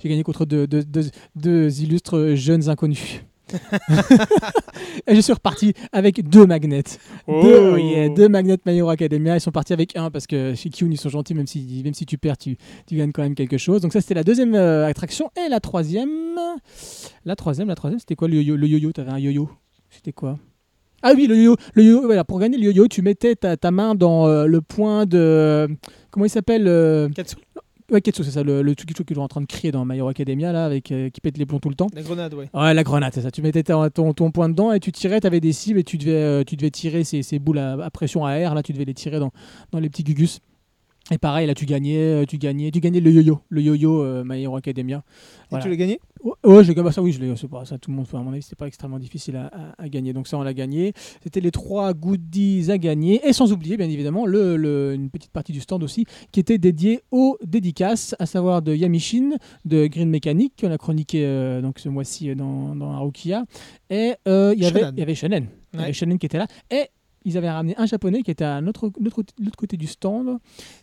J'ai 0.02 0.10
gagné 0.10 0.24
contre 0.24 0.46
deux, 0.46 0.68
deux- 0.68 0.84
deux- 0.84 1.10
deux 1.36 1.82
illustres 1.82 2.36
jeunes 2.36 2.70
inconnus. 2.70 3.22
et 5.08 5.16
je 5.16 5.20
suis 5.22 5.34
reparti 5.34 5.74
avec 5.92 6.28
deux 6.30 6.46
magnets. 6.46 6.84
Deux, 7.28 7.72
Oh. 7.74 7.78
yeah, 7.78 8.10
deux 8.10 8.30
magnets 8.30 8.58
My 8.66 8.82
Academia. 8.90 9.36
Ils 9.36 9.42
sont 9.42 9.52
partis 9.52 9.74
avec 9.74 9.96
un 9.98 10.10
parce 10.10 10.28
que 10.28 10.54
chez 10.56 10.70
Kyun, 10.70 10.90
ils 10.92 10.98
sont 10.98 11.10
gentils, 11.10 11.34
même 11.34 11.48
si, 11.48 11.82
même 11.84 11.94
si 11.94 12.06
tu 12.06 12.18
perds, 12.18 12.38
tu, 12.38 12.58
tu 12.88 12.96
gagnes 12.96 13.12
quand 13.12 13.24
même 13.24 13.36
quelque 13.36 13.58
chose. 13.58 13.82
Donc, 13.82 13.92
ça, 13.94 14.00
c'était 14.02 14.14
la 14.14 14.24
deuxième 14.24 14.56
euh, 14.56 14.88
attraction. 14.88 15.30
Et 15.46 15.50
la 15.50 15.60
troisième. 15.60 16.10
La 17.26 17.36
troisième, 17.36 17.68
la 17.68 17.76
troisième, 17.76 18.00
c'était 18.00 18.16
quoi 18.16 18.28
le 18.28 18.36
yo-yo 18.36 18.56
Le 18.56 18.68
yo-yo, 18.68 18.92
t'avais 18.92 19.12
un 19.12 19.20
yo-yo? 19.20 19.50
C'était 19.90 20.14
quoi? 20.14 20.38
Ah 21.04 21.14
oui, 21.16 21.28
le 21.28 21.36
yo-yo. 21.36 21.56
Le 21.74 21.84
yo 21.84 22.02
voilà, 22.06 22.24
pour 22.24 22.40
gagner 22.40 22.58
le 22.58 22.66
yo-yo, 22.66 22.88
tu 22.88 23.02
mettais 23.02 23.36
ta, 23.36 23.58
ta 23.58 23.72
main 23.72 23.96
dans 23.96 24.28
euh, 24.28 24.46
le 24.46 24.62
point 24.62 25.06
de. 25.06 25.68
Comment 26.12 26.26
il 26.26 26.30
s'appelle 26.30 26.68
euh, 26.68 27.10
Katsu, 27.10 27.36
Ouais, 27.92 28.00
Ketsu, 28.00 28.24
c'est 28.24 28.32
ça, 28.32 28.44
le, 28.44 28.62
le 28.62 28.74
truc 28.76 28.94
qu'ils 28.94 29.16
sont 29.18 29.22
en 29.22 29.28
train 29.28 29.42
de 29.42 29.46
crier 29.46 29.72
dans 29.74 29.84
My 29.84 29.98
Hero 29.98 30.08
Academia, 30.08 30.54
là, 30.54 30.66
avec, 30.66 30.94
euh, 30.94 31.10
qui 31.10 31.20
pète 31.20 31.38
les 31.38 31.46
plombs 31.46 31.60
tout 31.60 31.68
le 31.68 31.76
temps. 31.76 31.88
la 31.94 32.02
grenade, 32.02 32.34
ouais. 32.34 32.50
Ouais, 32.54 32.74
la 32.74 32.84
grenade, 32.84 33.12
c'est 33.14 33.22
ça. 33.22 33.32
Tu 33.32 33.42
mettais 33.42 33.64
ton, 33.64 33.90
ton, 33.90 34.14
ton 34.14 34.32
point 34.32 34.48
dedans 34.48 34.72
et 34.72 34.80
tu 34.80 34.94
tirais, 34.94 35.20
tu 35.20 35.28
avais 35.28 35.42
des 35.42 35.52
cibles 35.52 35.80
et 35.80 35.84
tu 35.84 35.98
devais, 35.98 36.14
euh, 36.14 36.44
tu 36.46 36.56
devais 36.56 36.72
tirer 36.72 37.04
ces, 37.04 37.22
ces 37.22 37.38
boules 37.38 37.58
à, 37.58 37.74
à 37.84 37.90
pression 37.90 38.26
à 38.26 38.36
air. 38.36 38.56
Là, 38.56 38.64
tu 38.64 38.72
devais 38.72 38.86
les 38.86 38.94
tirer 38.94 39.20
dans, 39.20 39.32
dans 39.74 39.80
les 39.80 39.90
petits 39.90 40.04
gugus. 40.04 40.40
Et 41.14 41.18
pareil, 41.18 41.46
là, 41.46 41.54
tu 41.54 41.66
gagnais, 41.66 41.98
euh, 41.98 42.26
tu 42.26 42.38
gagnais, 42.38 42.72
tu 42.72 42.80
gagnais 42.80 43.02
le 43.02 43.12
yo-yo, 43.12 43.42
le 43.50 43.62
yo-yo 43.62 44.02
euh, 44.02 44.24
My 44.26 44.42
Hero 44.42 44.56
Academia. 44.56 45.04
Et 45.52 45.60
tu 45.60 45.68
l'as 45.68 45.76
gagné? 45.76 46.00
Ouais, 46.24 46.32
Ouais, 46.46 46.64
j'ai 46.64 46.74
gagné 46.74 46.90
ça, 46.92 47.02
oui, 47.02 47.12
je 47.12 47.20
l'ai, 47.20 47.36
c'est 47.36 47.50
pas 47.50 47.66
ça, 47.66 47.78
tout 47.78 47.92
le 47.92 47.98
monde, 47.98 48.06
à 48.14 48.18
mon 48.20 48.32
avis, 48.32 48.42
c'était 48.42 48.56
pas 48.56 48.68
extrêmement 48.68 48.98
difficile 49.00 49.36
à, 49.36 49.48
à- 49.48 49.84
à 49.84 49.90
gagner. 49.90 50.14
Donc 50.14 50.28
ça, 50.30 50.38
on 50.38 50.42
l'a 50.44 50.54
gagné. 50.54 50.94
C'était 51.22 51.42
les 51.42 51.52
trois 51.52 51.94
goodies 51.94 52.72
à 52.72 52.78
gagner. 52.78 53.20
Et 53.28 53.34
sans 53.34 53.52
oublier, 53.52 53.76
bien 53.76 53.90
évidemment, 53.90 54.26
le, 54.26 54.56
le- 54.56 54.94
une 54.94 55.10
petite 55.10 55.32
partie 55.32 55.52
du 55.52 55.60
stand 55.60 55.84
aussi 55.84 56.06
qui 56.32 56.40
était 56.40 56.58
dédiée 56.58 57.02
aux 57.12 57.38
dédicaces, 57.46 58.16
à 58.20 58.26
savoir 58.26 58.62
de 58.62 58.74
Yamishin, 58.74 59.32
de 59.66 59.88
Green 59.88 60.10
Mechanic, 60.10 60.54
qu'on 60.62 60.72
a 60.72 60.78
chroniqué 60.78 61.26
euh, 61.26 61.62
donc 61.62 61.80
ce 61.80 61.90
mois-ci 61.90 62.30
euh, 62.30 62.36
dans, 62.36 62.74
dans 62.74 62.92
Arukia. 62.92 63.44
Et 63.90 64.14
euh, 64.30 64.54
il 64.56 64.64
y 64.64 64.66
avait- 64.66 64.80
Shonen. 64.80 64.94
il 64.96 65.00
y 65.00 65.04
avait. 65.84 65.94
Shonen 65.94 66.18
qui 66.18 66.26
était 66.26 66.38
là. 66.38 66.48
Et 66.72 66.86
ils 67.26 67.38
avaient 67.38 67.50
ramené 67.50 67.76
un 67.78 67.86
japonais 67.86 68.22
qui 68.24 68.32
était 68.32 68.44
à 68.44 68.62
l'autre 68.62 68.90
côté, 69.58 69.78
du 69.78 69.88
stand. 69.88 70.38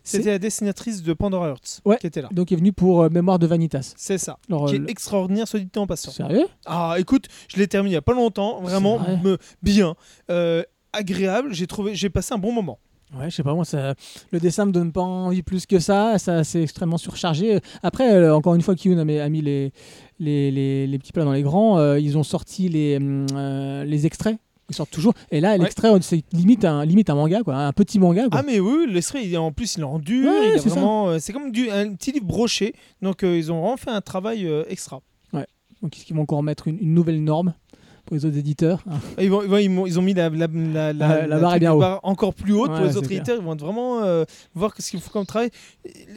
C'était 0.04 0.30
la 0.30 0.38
dessinatrice 0.38 1.02
de 1.02 1.12
Pandora 1.12 1.48
Hearts 1.48 1.80
Ouais. 1.84 1.96
qui 2.00 2.06
était 2.06 2.22
là. 2.22 2.28
Donc 2.32 2.50
il 2.50 2.54
est 2.54 2.58
venu 2.58 2.72
pour 2.72 3.02
euh, 3.02 3.08
Mémoire 3.10 3.38
de 3.38 3.46
Vanitas. 3.46 3.94
C'est 3.96 4.18
ça. 4.18 4.38
Alors, 4.48 4.66
Qui 4.66 4.76
euh, 4.76 4.84
est 4.86 4.90
extraordinaire, 4.90 5.46
soit 5.48 5.60
dit 5.60 5.68
en 5.76 5.86
passant. 5.86 6.10
Sérieux? 6.10 6.46
Ah, 6.66 6.94
écoute, 6.98 7.26
je 7.48 7.56
l'ai 7.58 7.66
terminé 7.68 7.92
il 7.92 7.94
y 7.94 7.98
a 7.98 8.02
pas 8.02 8.12
longtemps, 8.14 8.60
vraiment 8.60 8.98
C'est 9.04 9.12
vrai 9.16 9.20
me- 9.30 9.38
bien, 9.62 9.94
euh, 10.30 10.62
agréable. 10.92 11.52
J'ai 11.54 11.66
trouvé, 11.66 11.94
j'ai 11.94 12.10
passé 12.10 12.34
un 12.34 12.38
bon 12.38 12.52
moment. 12.52 12.78
Ouais, 13.18 13.30
je 13.30 13.36
sais 13.36 13.42
pas, 13.42 13.54
moi, 13.54 13.64
ça, 13.64 13.94
le 14.32 14.38
dessin 14.38 14.66
me 14.66 14.70
donne 14.72 14.92
pas 14.92 15.00
envie 15.00 15.42
plus 15.42 15.64
que 15.64 15.78
ça. 15.78 16.18
ça 16.18 16.44
c'est 16.44 16.62
extrêmement 16.62 16.98
surchargé. 16.98 17.58
Après, 17.82 18.12
euh, 18.12 18.36
encore 18.36 18.54
une 18.54 18.60
fois, 18.60 18.74
Kiyun 18.74 18.98
a 18.98 19.04
mis, 19.04 19.18
a 19.18 19.28
mis 19.30 19.40
les, 19.40 19.72
les, 20.18 20.50
les, 20.50 20.86
les 20.86 20.98
petits 20.98 21.12
plats 21.12 21.24
dans 21.24 21.32
les 21.32 21.42
grands. 21.42 21.78
euh, 21.78 21.98
ils 21.98 22.18
ont 22.18 22.22
sorti 22.22 22.68
les, 22.68 22.98
hum, 22.98 23.24
euh, 23.34 23.84
les 23.84 24.04
extraits. 24.04 24.36
Ils 24.70 24.74
sortent 24.74 24.90
toujours. 24.90 25.14
Et 25.30 25.40
là, 25.40 25.52
Ouais. 25.52 25.58
l'extrait, 25.58 25.88
c'est 26.02 26.22
limite 26.32 26.64
un, 26.64 26.84
limite 26.84 27.08
un 27.10 27.14
manga, 27.14 27.42
quoi. 27.42 27.56
Un 27.56 27.72
petit 27.72 27.98
manga, 27.98 28.28
quoi. 28.28 28.40
Ah 28.40 28.42
mais 28.46 28.60
oui, 28.60 28.86
l'extrait, 28.88 29.34
en 29.36 29.50
plus 29.50 29.76
il 29.76 29.80
est 29.80 29.84
en 29.84 29.98
dur, 29.98 30.30
Ouais, 30.30 30.58
c'est 30.58 30.68
vraiment, 30.68 31.08
euh, 31.08 31.18
c'est 31.18 31.32
comme 31.32 31.50
du, 31.52 31.70
un 31.70 31.94
petit 31.94 32.12
livre 32.12 32.26
broché. 32.26 32.74
Donc 33.00 33.22
euh, 33.24 33.36
ils 33.38 33.50
ont 33.50 33.60
vraiment 33.60 33.76
fait 33.78 33.90
un 33.90 34.00
travail 34.02 34.46
euh, 34.46 34.64
extra. 34.68 35.00
Donc, 35.80 35.96
est-ce 35.96 36.04
qu'ils 36.06 36.16
vont 36.16 36.22
encore 36.22 36.42
mettre 36.42 36.66
une, 36.66 36.76
une 36.80 36.92
nouvelle 36.92 37.22
norme? 37.22 37.54
Pour 38.08 38.16
les 38.16 38.24
autres 38.24 38.38
éditeurs 38.38 38.82
Et 39.18 39.24
Ils, 39.24 39.30
vont- 39.30 39.42
ils, 39.42 39.70
vont- 39.70 39.98
ont 39.98 40.02
mis 40.02 40.14
la, 40.14 40.30
la, 40.30 40.46
la, 40.48 40.92
La- 40.92 41.26
la 41.26 41.38
barre 41.38 41.50
est 41.54 41.58
truc 41.58 41.60
bien 41.60 41.70
de 41.70 41.76
haut. 41.76 41.80
barre 41.80 42.00
encore 42.02 42.34
plus 42.34 42.54
haute 42.54 42.70
pour 42.72 42.80
les 42.84 42.96
autres 42.96 43.06
clair. 43.06 43.18
éditeurs. 43.20 43.36
Ils 43.38 43.44
vont 43.44 43.54
vraiment 43.54 44.02
euh, 44.02 44.24
voir 44.54 44.72
ce 44.78 44.90
qu'il 44.90 45.00
faut 45.00 45.10
comme 45.10 45.26
travail. 45.26 45.50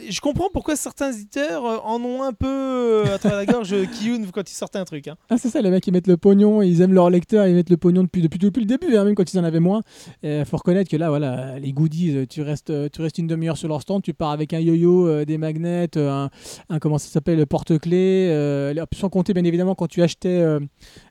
Je 0.08 0.20
comprends 0.20 0.48
pourquoi 0.52 0.74
certains 0.76 1.12
éditeurs 1.12 1.64
euh, 1.66 1.76
en 1.84 2.00
ont 2.02 2.22
un 2.22 2.32
peu 2.32 2.46
euh, 2.48 3.14
à 3.14 3.18
travers 3.18 3.36
la 3.38 3.46
gorge 3.46 3.72
euh, 3.72 3.84
Kiyun 3.84 4.22
quand 4.32 4.50
ils 4.50 4.54
sortent 4.54 4.76
un 4.76 4.84
truc. 4.84 5.08
hein. 5.08 5.16
Ah, 5.30 5.36
c'est 5.38 5.48
ça, 5.50 5.60
les 5.60 5.70
mecs, 5.70 5.86
ils 5.86 5.92
mettent 5.92 6.06
le 6.06 6.16
pognon, 6.16 6.62
ils 6.62 6.80
aiment 6.80 6.94
leur 6.94 7.10
lecteur, 7.10 7.46
ils 7.46 7.54
mettent 7.54 7.70
le 7.70 7.76
pognon 7.76 8.02
depuis, 8.04 8.22
depuis, 8.22 8.38
depuis 8.38 8.60
le 8.60 8.66
début, 8.66 8.96
hein, 8.96 9.04
même 9.04 9.14
quand 9.14 9.32
ils 9.32 9.38
en 9.38 9.44
avaient 9.44 9.60
moins. 9.60 9.82
Il 10.22 10.44
faut 10.46 10.56
reconnaître 10.56 10.90
que 10.90 10.96
là, 10.96 11.08
voilà, 11.10 11.58
les 11.58 11.72
goodies, 11.72 12.26
tu 12.28 12.42
restes, 12.42 12.72
tu 12.90 13.02
restes 13.02 13.18
une 13.18 13.26
demi-heure 13.26 13.56
sur 13.58 13.68
leur 13.68 13.82
stand, 13.82 14.02
tu 14.02 14.14
pars 14.14 14.30
avec 14.30 14.52
un 14.54 14.60
yo-yo, 14.60 15.06
euh, 15.08 15.24
des 15.24 15.36
magnets, 15.38 15.88
un, 15.98 16.30
un- 16.70 16.78
comment 16.78 16.98
ça 16.98 17.08
s'appelle, 17.08 17.44
porte-clés, 17.46 18.28
euh, 18.30 18.74
sans 18.94 19.08
compter 19.10 19.34
bien 19.34 19.44
évidemment 19.44 19.74
quand 19.74 19.88
tu 19.88 20.02
achetais. 20.02 20.42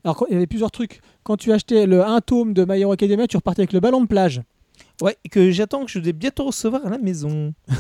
alors, 0.04 0.26
il 0.30 0.34
y 0.34 0.36
avait 0.38 0.48
plusieurs 0.48 0.71
trucs. 0.72 1.02
Quand 1.24 1.38
tu 1.38 1.52
achetais 1.52 1.86
le 1.86 2.04
un 2.04 2.22
tome 2.22 2.54
de 2.54 2.66
My 2.66 2.80
Hero 2.82 2.92
Academia, 2.92 3.28
tu 3.28 3.38
repartais 3.38 3.62
avec 3.62 3.74
le 3.74 3.80
ballon 3.80 4.02
de 4.02 4.08
plage. 4.08 4.42
Ouais, 5.02 5.18
que 5.32 5.52
j'attends 5.52 5.84
que 5.86 5.92
je 5.92 6.00
vais 6.00 6.14
bientôt 6.14 6.46
recevoir 6.46 6.86
à 6.86 6.90
la 6.90 6.98
maison. 6.98 7.54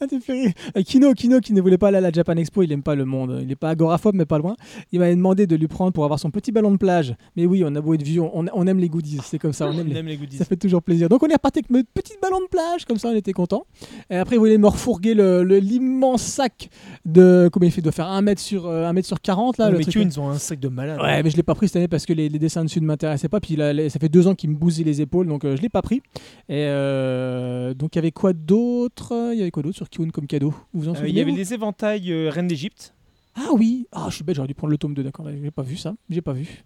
Ah, 0.00 0.06
t'es 0.06 0.20
fait. 0.20 0.54
Euh, 0.76 0.82
Kino, 0.82 1.12
Kino, 1.14 1.40
qui 1.40 1.52
ne 1.54 1.60
voulait 1.62 1.78
pas 1.78 1.88
aller 1.88 1.96
à 1.96 2.00
la 2.02 2.12
Japan 2.12 2.36
Expo, 2.36 2.62
il 2.62 2.70
aime 2.72 2.82
pas 2.82 2.94
le 2.94 3.06
monde. 3.06 3.38
Il 3.40 3.46
n'est 3.48 3.56
pas 3.56 3.70
agoraphobe, 3.70 4.14
mais 4.14 4.26
pas 4.26 4.36
loin. 4.38 4.54
Il 4.92 4.98
m'avait 5.00 5.16
demandé 5.16 5.46
de 5.46 5.56
lui 5.56 5.66
prendre 5.66 5.92
pour 5.92 6.04
avoir 6.04 6.20
son 6.20 6.30
petit 6.30 6.52
ballon 6.52 6.70
de 6.70 6.76
plage. 6.76 7.14
Mais 7.36 7.46
oui, 7.46 7.62
on 7.66 7.74
a 7.74 7.80
beau 7.80 7.94
être 7.94 8.02
vieux, 8.02 8.20
on, 8.20 8.44
on 8.52 8.66
aime 8.66 8.78
les 8.78 8.90
goodies. 8.90 9.18
C'est 9.24 9.38
comme 9.38 9.54
ça, 9.54 9.66
on 9.66 9.72
aime 9.72 9.86
On 9.86 9.90
les, 9.90 9.96
aime 9.96 10.06
les 10.06 10.16
goodies. 10.18 10.36
Ça 10.36 10.44
fait 10.44 10.56
toujours 10.56 10.82
plaisir. 10.82 11.08
Donc 11.08 11.22
on 11.22 11.28
est 11.28 11.32
reparti 11.32 11.60
avec 11.60 11.70
notre 11.70 11.88
petit 11.94 12.12
ballon 12.20 12.40
de 12.40 12.48
plage, 12.48 12.84
comme 12.84 12.98
ça 12.98 13.08
on 13.08 13.14
était 13.16 13.32
content. 13.32 13.64
Et 14.10 14.16
après 14.16 14.36
il 14.36 14.38
voulait 14.38 14.58
me 14.58 14.66
refourguer 14.68 15.14
le- 15.14 15.42
le- 15.42 15.58
l'immense 15.58 16.22
sac 16.22 16.68
de 17.06 17.48
combien 17.50 17.68
il 17.68 17.72
fait 17.72 17.80
Il 17.80 17.84
doit 17.84 17.92
faire 17.92 18.08
1 18.08 18.20
mètre 18.20 18.42
sur 18.42 18.66
euh, 18.66 18.86
1 18.86 18.92
mètre 18.92 19.08
sur 19.08 19.20
40 19.20 19.56
là. 19.58 19.70
Le 19.70 19.78
mais 19.78 19.82
truc. 19.84 19.94
Kiyun, 19.94 20.04
ils 20.08 20.20
ont 20.20 20.28
un 20.28 20.38
sac 20.38 20.60
de 20.60 20.68
malade. 20.68 21.00
Ouais, 21.00 21.22
mais 21.22 21.30
je 21.30 21.36
l'ai 21.36 21.42
pas 21.42 21.54
pris 21.54 21.68
cette 21.68 21.76
année 21.76 21.88
parce 21.88 22.04
que 22.04 22.12
les, 22.12 22.28
les 22.28 22.38
dessins 22.38 22.62
dessus 22.64 22.80
ne 22.82 22.86
m'intéressaient 22.86 23.28
pas. 23.30 23.40
Puis 23.40 23.56
là, 23.56 23.72
ça 23.88 23.98
fait 23.98 24.10
deux 24.10 24.26
ans 24.26 24.34
qu'il 24.34 24.50
me 24.50 24.56
bousille 24.56 24.84
les 24.84 25.00
épaules, 25.00 25.26
donc 25.26 25.44
euh, 25.44 25.56
je 25.56 25.62
l'ai 25.62 25.70
pas 25.70 25.82
pris. 25.82 26.02
Et 26.48 26.64
euh, 26.66 27.74
donc 27.74 27.94
il 27.94 27.98
y 27.98 28.00
avait 28.00 28.10
quoi 28.12 28.32
d'autre? 28.32 29.30
Il 29.32 29.38
y 29.38 29.42
avait 29.42 29.50
quoi 29.50 29.62
d'autre 29.62 29.76
sur 29.76 29.90
Kiun 29.90 30.10
comme 30.10 30.26
cadeau? 30.26 30.54
Vous 30.72 30.82
vous 30.82 30.88
en 30.88 30.92
Euh, 30.92 30.94
souvenez 30.96 31.10
il 31.10 31.16
y 31.18 31.20
avait 31.20 31.32
les 31.32 31.52
éventails 31.54 32.10
euh, 32.12 32.30
Reine 32.30 32.48
d'Égypte. 32.48 32.94
Ah 33.36 33.50
oui, 33.52 33.86
ah 33.92 34.06
je 34.08 34.16
suis 34.16 34.24
bête, 34.24 34.34
j'aurais 34.34 34.48
dû 34.48 34.54
prendre 34.54 34.72
le 34.72 34.78
tome 34.78 34.94
2, 34.94 35.04
d'accord. 35.04 35.26
J'ai 35.30 35.50
pas 35.52 35.62
vu 35.62 35.76
ça, 35.76 35.94
j'ai 36.10 36.22
pas 36.22 36.32
vu. 36.32 36.64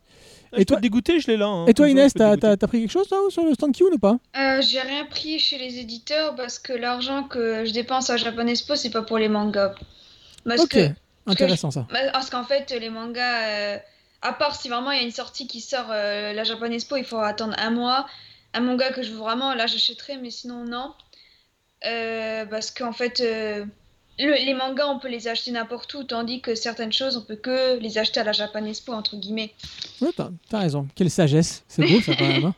Ah, 0.53 0.61
Et 0.61 0.65
toi- 0.65 0.81
dégoûter, 0.81 1.21
je 1.21 1.27
l'ai 1.27 1.37
là. 1.37 1.47
hein. 1.47 1.67
Et 1.67 1.75
toi 1.75 1.89
Inès, 1.89 2.15
t'as 2.15 2.37
pris 2.67 2.81
quelque 2.81 2.91
chose 2.91 3.11
là 3.11 3.19
sur 3.29 3.45
le 3.45 3.53
stand 3.55 3.75
Kiun 3.75 3.91
ou 3.93 3.99
pas? 3.99 4.17
Euh, 4.39 4.63
j'ai 4.63 4.81
rien 4.81 5.05
pris 5.05 5.39
chez 5.39 5.59
les 5.59 5.79
éditeurs 5.81 6.35
parce 6.35 6.59
que 6.59 6.73
l'argent 6.73 7.25
que 7.25 7.65
je 7.67 7.73
dépense 7.73 8.09
à 8.11 8.17
Japan 8.17 8.47
Expo, 8.47 8.75
c'est 8.77 8.91
pas 8.91 9.03
pour 9.03 9.19
les 9.19 9.29
mangas. 9.29 9.75
Parce 10.47 10.63
Ok, 10.63 10.71
que, 10.71 10.79
parce 11.25 11.37
que 11.37 11.45
intéressant 11.45 11.71
ça. 11.71 11.87
bah, 11.93 11.99
parce 12.13 12.31
qu'en 12.31 12.45
fait, 12.45 12.75
les 12.81 12.89
mangas, 12.91 13.49
euh, 13.75 13.79
à 14.23 14.33
part 14.33 14.55
si 14.57 14.69
vraiment 14.69 14.93
il 14.93 14.99
y 14.99 15.01
a 15.01 15.05
une 15.05 15.11
sortie 15.11 15.47
qui 15.47 15.61
sort 15.61 15.87
euh, 15.91 16.33
la 16.33 16.45
Japan 16.45 16.67
Expo, 16.71 16.97
il 16.97 17.05
faut 17.05 17.19
attendre 17.19 17.55
un 17.59 17.71
mois. 17.71 18.07
Un 18.55 18.61
manga 18.61 18.93
que 18.93 19.03
je 19.03 19.11
veux 19.13 19.19
vraiment, 19.19 19.55
là 19.55 19.67
j'achèterai, 19.67 20.17
mais 20.19 20.31
sinon 20.31 20.65
non. 20.65 20.93
Euh, 21.87 22.45
parce 22.47 22.71
qu'en 22.71 22.93
fait, 22.93 23.21
euh, 23.21 23.65
le- 24.19 24.45
les 24.45 24.55
mangas, 24.55 24.87
on 24.87 24.99
peut 24.99 25.09
les 25.09 25.27
acheter 25.27 25.51
n'importe 25.51 25.93
où, 25.95 26.05
tandis 26.05 26.41
que 26.41 26.55
certaines 26.55 26.93
choses, 26.93 27.17
on 27.17 27.23
peut 27.23 27.37
que 27.37 27.79
les 27.79 27.99
acheter 27.99 28.21
à 28.21 28.25
la 28.25 28.33
Japan 28.33 28.65
Expo, 28.67 28.93
entre 28.93 29.17
guillemets. 29.17 29.53
Ouais, 30.01 30.11
t'as 30.15 30.59
raison. 30.59 30.87
Quelle 30.95 31.11
sagesse. 31.11 31.65
C'est 31.67 31.83
beau 31.87 32.01
ça 32.01 32.15
quand 32.15 32.29
même. 32.29 32.45
hein. 32.45 32.55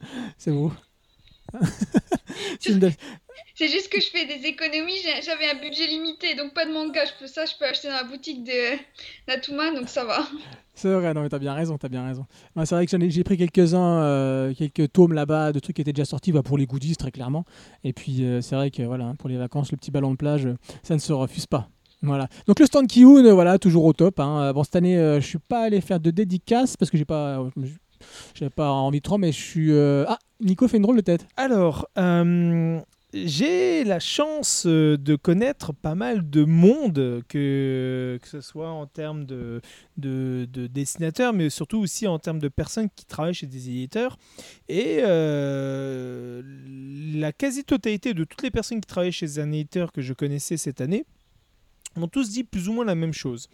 C'est 0.38 0.50
beau. 0.52 0.72
C'est 2.60 2.70
une 2.72 2.78
belle- 2.80 2.94
C'est 3.54 3.68
juste 3.68 3.88
que 3.90 4.00
je 4.00 4.06
fais 4.08 4.26
des 4.26 4.46
économies, 4.46 4.96
j'avais 5.24 5.48
un 5.50 5.60
budget 5.60 5.86
limité, 5.86 6.34
donc 6.34 6.52
pas 6.54 6.66
de 6.66 6.72
manga, 6.72 7.04
je 7.04 7.12
peux, 7.18 7.26
ça 7.26 7.44
je 7.46 7.52
peux 7.58 7.64
acheter 7.64 7.88
dans 7.88 7.94
la 7.94 8.04
boutique 8.04 8.44
de 8.44 8.76
Natuma, 9.28 9.72
donc 9.72 9.88
ça 9.88 10.04
va. 10.04 10.26
C'est 10.74 10.92
vrai, 10.92 11.14
non 11.14 11.22
mais 11.22 11.30
t'as 11.30 11.38
bien 11.38 11.54
raison, 11.54 11.78
t'as 11.78 11.88
bien 11.88 12.06
raison. 12.06 12.26
C'est 12.64 12.74
vrai 12.74 12.84
que 12.84 12.90
j'en 12.92 13.00
ai- 13.00 13.10
j'ai 13.10 13.24
pris 13.24 13.38
quelques-uns, 13.38 14.02
euh, 14.02 14.52
quelques 14.54 14.92
tomes 14.92 15.14
là-bas 15.14 15.52
de 15.52 15.58
trucs 15.58 15.76
qui 15.76 15.82
étaient 15.82 15.94
déjà 15.94 16.04
sortis 16.04 16.32
bah, 16.32 16.42
pour 16.42 16.58
les 16.58 16.66
goodies 16.66 16.96
très 16.96 17.10
clairement. 17.10 17.44
Et 17.82 17.94
puis 17.94 18.24
euh, 18.24 18.42
c'est 18.42 18.56
vrai 18.56 18.70
que 18.70 18.82
voilà, 18.82 19.14
pour 19.18 19.30
les 19.30 19.38
vacances, 19.38 19.70
le 19.72 19.78
petit 19.78 19.90
ballon 19.90 20.10
de 20.10 20.16
plage, 20.16 20.46
ça 20.82 20.92
ne 20.94 21.00
se 21.00 21.14
refuse 21.14 21.46
pas. 21.46 21.70
Voilà. 22.02 22.28
Donc 22.46 22.60
le 22.60 22.66
stand 22.66 22.86
Kiyun, 22.86 23.24
euh, 23.24 23.32
voilà, 23.32 23.58
toujours 23.58 23.86
au 23.86 23.94
top. 23.94 24.20
hein. 24.20 24.52
Bon 24.52 24.64
cette 24.64 24.76
année, 24.76 24.98
euh, 24.98 25.18
je 25.18 25.26
suis 25.26 25.38
pas 25.38 25.62
allé 25.62 25.80
faire 25.80 25.98
de 25.98 26.10
dédicaces 26.10 26.76
parce 26.76 26.90
que 26.90 26.98
j'ai 26.98 27.06
pas, 27.06 27.42
j'avais 28.34 28.50
pas 28.50 28.70
envie 28.70 28.98
de 28.98 29.02
trop, 29.02 29.16
mais 29.16 29.32
je 29.32 29.40
suis. 29.42 29.72
euh, 29.72 30.04
Ah, 30.08 30.18
Nico 30.40 30.68
fait 30.68 30.76
une 30.76 30.82
drôle 30.82 30.96
de 30.96 31.00
tête. 31.00 31.26
Alors, 31.38 31.88
euh, 31.96 32.78
j'ai 33.24 33.84
la 33.84 33.98
chance 33.98 34.64
euh, 34.66 34.96
de 34.96 35.16
connaître 35.16 35.72
pas 35.72 35.94
mal 35.94 36.28
de 36.28 36.44
monde, 36.44 37.22
que, 37.28 38.18
que 38.20 38.28
ce 38.28 38.40
soit 38.40 38.70
en 38.70 38.86
termes 38.86 39.24
de, 39.24 39.60
de, 39.96 40.46
de 40.52 40.66
dessinateurs, 40.66 41.32
mais 41.32 41.50
surtout 41.50 41.78
aussi 41.78 42.06
en 42.06 42.18
termes 42.18 42.38
de 42.38 42.48
personnes 42.48 42.88
qui 42.94 43.06
travaillent 43.06 43.34
chez 43.34 43.46
des 43.46 43.68
éditeurs. 43.70 44.18
Et 44.68 44.98
euh, 45.00 46.42
la 47.14 47.32
quasi-totalité 47.32 48.14
de 48.14 48.24
toutes 48.24 48.42
les 48.42 48.50
personnes 48.50 48.80
qui 48.80 48.88
travaillent 48.88 49.12
chez 49.12 49.38
un 49.38 49.50
éditeur 49.52 49.92
que 49.92 50.02
je 50.02 50.12
connaissais 50.12 50.56
cette 50.56 50.80
année 50.80 51.04
m'ont 51.96 52.08
tous 52.08 52.30
dit 52.30 52.44
plus 52.44 52.68
ou 52.68 52.72
moins 52.72 52.84
la 52.84 52.94
même 52.94 53.14
chose. 53.14 53.48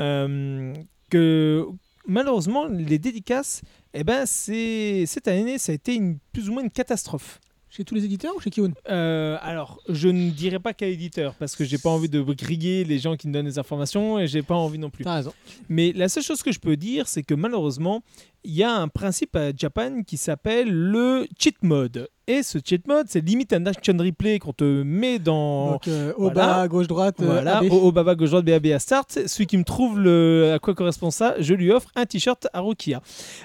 Euh, 0.00 0.74
que 1.10 1.66
malheureusement, 2.06 2.66
les 2.66 2.98
dédicaces, 2.98 3.62
eh 3.94 4.04
ben, 4.04 4.26
cette 4.26 5.28
année, 5.28 5.58
ça 5.58 5.72
a 5.72 5.74
été 5.74 5.94
une, 5.94 6.18
plus 6.32 6.48
ou 6.48 6.52
moins 6.52 6.62
une 6.62 6.70
catastrophe. 6.70 7.40
Chez 7.76 7.84
tous 7.84 7.94
les 7.94 8.06
éditeurs 8.06 8.32
ou 8.34 8.40
chez 8.40 8.48
Kiyun 8.48 8.72
Euh, 8.88 9.36
alors, 9.42 9.80
je 9.90 10.08
ne 10.08 10.30
dirais 10.30 10.58
pas 10.58 10.72
qu'à 10.72 10.86
éditeur, 10.86 11.34
parce 11.34 11.54
que 11.54 11.62
j'ai 11.64 11.76
pas 11.76 11.90
envie 11.90 12.08
de 12.08 12.22
griller 12.22 12.84
les 12.84 12.98
gens 12.98 13.16
qui 13.16 13.28
me 13.28 13.34
donnent 13.34 13.44
des 13.44 13.58
informations 13.58 14.18
et 14.18 14.26
j'ai 14.26 14.42
pas 14.42 14.54
envie 14.54 14.78
non 14.78 14.88
plus. 14.88 15.04
T'as 15.04 15.16
raison. 15.16 15.34
Mais 15.68 15.92
la 15.92 16.08
seule 16.08 16.22
chose 16.22 16.42
que 16.42 16.52
je 16.52 16.58
peux 16.58 16.76
dire, 16.78 17.06
c'est 17.06 17.22
que 17.22 17.34
malheureusement, 17.34 18.02
il 18.44 18.54
y 18.54 18.62
a 18.62 18.72
un 18.72 18.88
principe 18.88 19.36
à 19.36 19.50
Japan 19.54 20.02
qui 20.06 20.16
s'appelle 20.16 20.70
le 20.70 21.26
cheat 21.38 21.56
mode. 21.62 22.08
Et 22.28 22.42
ce 22.42 22.58
cheat 22.64 22.86
mode, 22.88 23.06
c'est 23.08 23.20
limite 23.20 23.52
un 23.52 23.66
action 23.66 23.94
replay 23.98 24.38
qu'on 24.38 24.52
te 24.52 24.82
met 24.82 25.18
dans. 25.18 25.72
Donc 25.72 25.88
euh, 25.88 26.12
au 26.16 26.30
voilà. 26.30 26.54
bas, 26.54 26.68
gauche, 26.68 26.86
droite. 26.86 27.16
euh, 27.20 27.26
Voilà, 27.26 27.58
AB. 27.58 27.70
au, 27.72 27.92
gauche 27.92 28.30
droite 28.30 28.44
BAB 28.44 28.66
à 28.66 28.78
start. 28.78 29.18
Celui 29.26 29.46
qui 29.46 29.58
me 29.58 29.64
trouve 29.64 30.00
le, 30.00 30.52
à 30.54 30.58
quoi 30.58 30.74
correspond 30.74 31.10
ça, 31.10 31.34
je 31.40 31.54
lui 31.54 31.70
offre 31.70 31.90
un 31.94 32.06
t-shirt 32.06 32.48
à 32.52 32.60
Rokia. 32.60 33.02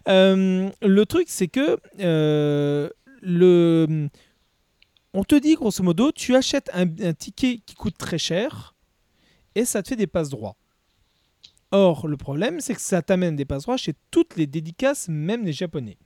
Euh, 0.08 0.70
le 0.82 1.06
truc, 1.06 1.26
c'est 1.28 1.48
que 1.48 1.78
euh, 2.00 2.90
le, 3.22 4.10
on 5.14 5.24
te 5.24 5.36
dit 5.36 5.56
grosso 5.56 5.84
modo, 5.84 6.12
tu 6.12 6.36
achètes 6.36 6.70
un, 6.74 6.88
un 7.02 7.14
ticket 7.14 7.62
qui 7.66 7.76
coûte 7.76 7.98
très 7.98 8.18
cher 8.18 8.76
et 9.56 9.66
ça 9.66 9.84
te 9.84 9.90
fait 9.90 9.96
des 9.96 10.08
passes 10.08 10.30
droits. 10.30 10.56
Or, 11.72 12.08
le 12.08 12.18
problème, 12.18 12.60
c'est 12.60 12.74
que 12.76 12.82
ça 12.82 13.02
t'amène 13.02 13.36
des 13.36 13.46
passes 13.46 13.64
droits 13.64 13.78
chez 13.78 13.94
toutes 14.12 14.36
les 14.36 14.48
dédicaces, 14.48 15.08
même 15.08 15.46
les 15.46 15.54
japonais. 15.54 15.98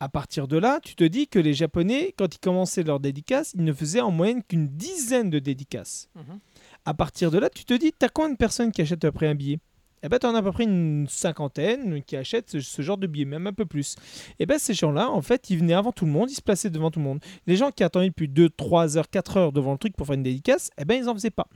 À 0.00 0.08
partir 0.08 0.48
de 0.48 0.56
là, 0.56 0.80
tu 0.82 0.96
te 0.96 1.04
dis 1.04 1.28
que 1.28 1.38
les 1.38 1.54
japonais, 1.54 2.14
quand 2.16 2.34
ils 2.34 2.40
commençaient 2.40 2.82
leurs 2.82 2.98
dédicaces, 2.98 3.52
ils 3.54 3.64
ne 3.64 3.72
faisaient 3.72 4.00
en 4.00 4.10
moyenne 4.10 4.42
qu'une 4.42 4.66
dizaine 4.66 5.30
de 5.30 5.38
dédicaces. 5.38 6.08
Mhm. 6.14 6.40
À 6.84 6.94
partir 6.94 7.30
de 7.30 7.38
là, 7.38 7.48
tu 7.50 7.64
te 7.64 7.74
dis, 7.74 7.92
t'as 7.96 8.08
combien 8.08 8.30
de 8.30 8.36
personnes 8.36 8.72
qui 8.72 8.82
achètent 8.82 9.04
après 9.04 9.28
un 9.28 9.34
billet? 9.34 9.60
Eh 10.02 10.08
ben, 10.08 10.18
tu 10.18 10.26
en 10.26 10.34
as 10.34 10.38
à 10.38 10.42
peu 10.42 10.52
près 10.52 10.64
une 10.64 11.06
cinquantaine 11.08 12.02
qui 12.02 12.16
achètent 12.16 12.60
ce, 12.60 12.82
genre 12.82 12.98
de 12.98 13.06
billets, 13.06 13.24
même 13.24 13.46
un 13.46 13.52
peu 13.52 13.66
plus. 13.66 13.96
Et 14.38 14.46
ben 14.46 14.58
ces 14.58 14.74
gens-là, 14.74 15.10
en 15.10 15.22
fait, 15.22 15.50
ils 15.50 15.58
venaient 15.58 15.74
avant 15.74 15.92
tout 15.92 16.04
le 16.04 16.10
monde, 16.10 16.30
ils 16.30 16.34
se 16.34 16.42
plaçaient 16.42 16.70
devant 16.70 16.90
tout 16.90 16.98
le 16.98 17.04
monde. 17.04 17.20
Les 17.46 17.56
gens 17.56 17.70
qui 17.70 17.84
attendaient 17.84 18.08
depuis 18.08 18.28
2, 18.28 18.50
3 18.50 18.98
heures, 18.98 19.08
4 19.10 19.36
heures 19.36 19.52
devant 19.52 19.72
le 19.72 19.78
truc 19.78 19.96
pour 19.96 20.06
faire 20.06 20.14
une 20.14 20.22
dédicace, 20.22 20.70
eh 20.78 20.84
ben 20.84 21.00
ils 21.02 21.08
en 21.08 21.14
faisaient 21.14 21.30
pas. 21.30 21.46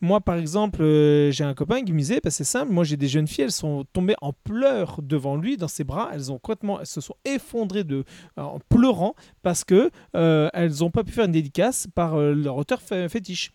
Moi, 0.00 0.20
par 0.20 0.36
exemple, 0.36 0.82
euh, 0.82 1.30
j'ai 1.30 1.44
un 1.44 1.54
copain 1.54 1.82
qui 1.82 1.92
me 1.92 1.98
disait, 1.98 2.20
bah, 2.22 2.30
c'est 2.30 2.44
simple, 2.44 2.72
moi 2.72 2.84
j'ai 2.84 2.96
des 2.96 3.08
jeunes 3.08 3.26
filles, 3.26 3.44
elles 3.44 3.52
sont 3.52 3.84
tombées 3.92 4.16
en 4.20 4.32
pleurs 4.32 5.00
devant 5.02 5.36
lui, 5.36 5.56
dans 5.56 5.68
ses 5.68 5.84
bras, 5.84 6.10
elles 6.12 6.30
ont 6.32 6.38
complètement, 6.38 6.80
elles 6.80 6.86
se 6.86 7.00
sont 7.00 7.16
effondrées 7.24 7.84
de, 7.84 8.04
en 8.36 8.58
pleurant 8.68 9.14
parce 9.42 9.64
que 9.64 9.90
euh, 10.14 10.48
elles 10.52 10.72
n'ont 10.80 10.90
pas 10.90 11.04
pu 11.04 11.12
faire 11.12 11.24
une 11.24 11.32
dédicace 11.32 11.86
par 11.94 12.14
euh, 12.14 12.34
leur 12.34 12.56
auteur 12.56 12.80
fé- 12.80 13.08
fétiche. 13.08 13.52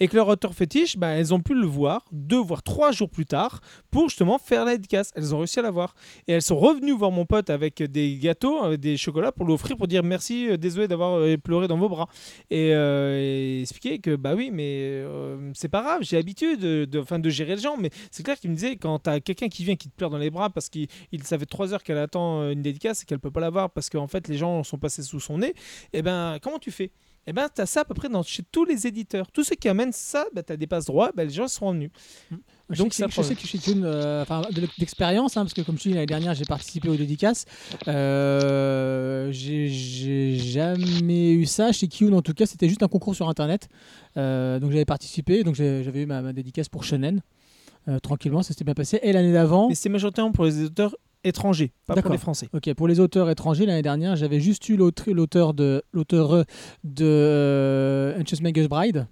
Et 0.00 0.08
que 0.08 0.16
leur 0.16 0.28
auteur 0.28 0.54
fétiche, 0.54 0.96
bah, 0.96 1.08
elles 1.08 1.34
ont 1.34 1.40
pu 1.40 1.54
le 1.54 1.66
voir 1.66 2.04
deux 2.12 2.38
voire 2.40 2.62
trois 2.62 2.92
jours 2.92 3.10
plus 3.10 3.26
tard 3.26 3.60
pour 3.90 4.08
justement 4.08 4.38
faire 4.38 4.64
la 4.64 4.72
dédicace. 4.72 5.10
Elles 5.14 5.34
ont 5.34 5.38
réussi 5.38 5.58
à 5.58 5.62
la 5.62 5.70
voir. 5.70 5.94
Et 6.26 6.32
elles 6.32 6.42
sont 6.42 6.58
revenues 6.58 6.92
voir 6.92 7.10
mon 7.10 7.26
pote 7.26 7.50
avec 7.50 7.82
des 7.82 8.16
gâteaux, 8.16 8.62
avec 8.62 8.80
des 8.80 8.96
chocolats 8.96 9.32
pour 9.32 9.46
l'offrir 9.46 9.76
pour 9.76 9.88
dire 9.88 10.02
merci, 10.02 10.48
euh, 10.48 10.56
désolé 10.56 10.88
d'avoir 10.88 11.18
euh, 11.18 11.36
pleuré 11.36 11.68
dans 11.68 11.78
vos 11.78 11.88
bras. 11.88 12.08
Et, 12.50 12.72
euh, 12.72 13.60
expliquer 13.60 13.98
que 13.98 14.16
bah 14.16 14.34
oui, 14.34 14.50
mais 14.52 14.80
euh, 14.82 15.50
c'est 15.54 15.68
pas 15.68 15.82
grave, 15.82 16.00
j'ai 16.02 16.16
l'habitude 16.16 16.60
de, 16.60 17.28
gérer 17.28 17.56
les 17.56 17.62
gens. 17.62 17.76
Mais 17.76 17.90
c'est 18.10 18.22
clair 18.22 18.38
qu'il 18.38 18.50
me 18.50 18.54
disait 18.54 18.76
quand 18.76 18.98
t'as 18.98 19.20
quelqu'un 19.20 19.48
qui 19.48 19.64
vient 19.64 19.76
qui 19.76 19.88
te 19.88 19.96
pleure 19.96 20.10
dans 20.10 20.18
les 20.18 20.30
bras 20.30 20.50
parce 20.50 20.68
qu'il 20.68 20.88
il 21.12 21.22
savait 21.24 21.46
trois 21.46 21.72
heures 21.74 21.82
qu'elle 21.82 21.98
attend 21.98 22.42
euh, 22.42 22.50
une 22.52 22.62
dédicace 22.62 23.02
et 23.02 23.06
qu'elle 23.06 23.20
peut 23.20 23.30
pas 23.30 23.40
l'avoir 23.40 23.70
parce 23.70 23.90
qu'en 23.90 24.06
fait 24.06 24.28
les 24.28 24.36
gens 24.36 24.62
sont 24.64 24.78
passés 24.78 25.02
sous 25.02 25.20
son 25.20 25.38
nez, 25.38 25.54
et 25.92 26.02
ben 26.02 26.38
comment 26.42 26.58
tu 26.58 26.70
fais? 26.70 26.90
Eh 27.28 27.32
ben, 27.32 27.48
tu 27.54 27.60
as 27.60 27.66
ça 27.66 27.80
à 27.82 27.84
peu 27.84 27.94
près 27.94 28.08
dans, 28.08 28.22
chez 28.22 28.42
tous 28.50 28.64
les 28.64 28.86
éditeurs. 28.86 29.30
Tous 29.30 29.44
ceux 29.44 29.54
qui 29.54 29.68
amènent 29.68 29.92
ça, 29.92 30.24
ben, 30.34 30.42
tu 30.42 30.52
as 30.52 30.56
des 30.56 30.66
passe 30.66 30.86
droits, 30.86 31.10
ben, 31.14 31.24
les 31.28 31.34
gens 31.34 31.46
sont 31.46 31.66
revenus. 31.66 31.90
Je 32.70 32.82
Donc, 32.82 32.92
sais, 32.92 33.04
que- 33.06 33.12
ça, 33.12 33.22
je 33.22 33.28
sais 33.28 33.34
que 33.34 33.46
chez 33.46 33.58
Kuhn, 33.58 33.82
euh, 33.84 34.22
enfin, 34.22 34.42
de 34.50 34.60
l'ex- 34.60 34.78
d'expérience, 34.78 35.36
hein, 35.36 35.42
parce 35.42 35.54
que 35.54 35.62
comme 35.62 35.76
je 35.78 35.84
dis 35.84 35.90
l'année 35.94 36.06
dernière, 36.06 36.34
j'ai 36.34 36.44
participé 36.44 36.88
aux 36.88 36.96
dédicaces. 36.96 37.44
Euh, 37.88 39.28
j'ai 39.32 40.36
jamais 40.36 41.32
eu 41.32 41.46
ça 41.46 41.72
chez 41.72 41.88
Kuhn. 41.88 42.12
En 42.14 42.22
tout 42.22 42.34
cas, 42.34 42.46
c'était 42.46 42.68
juste 42.68 42.82
un 42.82 42.88
concours 42.88 43.14
sur 43.14 43.28
Internet. 43.28 43.68
Euh, 44.16 44.58
donc 44.58 44.70
j'avais 44.72 44.84
participé, 44.84 45.44
donc 45.44 45.54
j'avais 45.54 46.02
eu 46.02 46.06
ma, 46.06 46.22
ma 46.22 46.32
dédicace 46.32 46.68
pour 46.68 46.84
Shonen. 46.84 47.20
Euh, 47.88 47.98
tranquillement, 48.00 48.42
ça 48.42 48.48
s'était 48.48 48.64
bien 48.64 48.74
passé. 48.74 48.98
Et 49.02 49.12
l'année 49.12 49.32
d'avant, 49.32 49.68
Mais 49.68 49.74
c'est 49.74 49.88
majoritairement 49.88 50.32
pour 50.32 50.44
les 50.44 50.58
éditeurs 50.60 50.94
étrangers, 51.28 51.72
pas 51.86 51.94
pour 52.00 52.10
les 52.10 52.18
Français. 52.18 52.48
ok, 52.52 52.74
pour 52.74 52.88
les 52.88 53.00
auteurs 53.00 53.30
étrangers, 53.30 53.66
l'année 53.66 53.82
dernière, 53.82 54.16
j'avais 54.16 54.40
juste 54.40 54.68
eu 54.68 54.76
l'auteur 54.76 55.54
de 55.54 55.82
l'auteur 55.92 56.44
de 56.84 57.04
euh, 57.04 58.20
Anxious 58.20 58.68
Bride. 58.68 59.06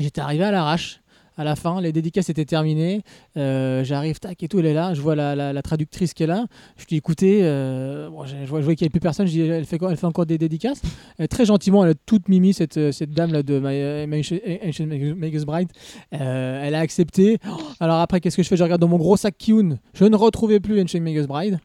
J'étais 0.00 0.20
arrivé 0.20 0.44
à 0.44 0.52
l'arrache. 0.52 1.00
À 1.38 1.44
la 1.44 1.56
fin, 1.56 1.80
les 1.80 1.92
dédicaces 1.92 2.28
étaient 2.28 2.44
terminées. 2.44 3.02
Euh, 3.36 3.84
J'arrive, 3.84 4.18
tac 4.18 4.42
et 4.42 4.48
tout, 4.48 4.58
elle 4.58 4.66
est 4.66 4.74
là. 4.74 4.92
Je 4.92 5.00
vois 5.00 5.14
la, 5.14 5.34
la- 5.36 5.62
traductrice 5.62 6.12
qui 6.12 6.24
est 6.24 6.26
là. 6.26 6.46
Je 6.76 6.84
dis 6.84 6.96
écoutez, 6.96 7.44
euh, 7.44 8.08
je, 8.26 8.46
vois, 8.50 8.60
qu'il 8.74 8.84
n'y 8.84 8.88
a 8.88 8.90
plus 8.90 9.00
personne. 9.00 9.26
Je 9.26 9.32
dis 9.32 9.40
elle 9.42 9.64
fait, 9.64 10.04
encore 10.04 10.26
des 10.26 10.36
dédicaces? 10.36 10.82
Elle, 11.18 11.28
très 11.28 11.44
gentiment, 11.46 11.84
elle 11.84 11.92
a 11.92 11.94
toute 12.06 12.28
mimi, 12.28 12.52
cette, 12.52 12.90
cette 12.92 13.12
dame-là 13.12 13.42
de 13.42 13.58
Magus 13.60 15.44
Bride. 15.44 15.68
Euh, 16.14 16.60
elle 16.64 16.74
a 16.74 16.80
accepté. 16.80 17.38
Oh, 17.48 17.56
alors 17.80 18.00
après, 18.00 18.20
qu'est-ce 18.20 18.36
que 18.36 18.42
je 18.42 18.48
fais? 18.48 18.56
Je 18.56 18.64
regarde 18.64 18.80
dans 18.80 18.88
mon 18.88 18.98
gros 18.98 19.16
sac 19.16 19.36
Kyun. 19.38 19.78
Je 19.94 20.04
ne 20.04 20.16
retrouvais 20.16 20.60
plus 20.60 20.80
Ancient 20.80 21.00
Magus 21.00 21.26
Bride 21.26 21.58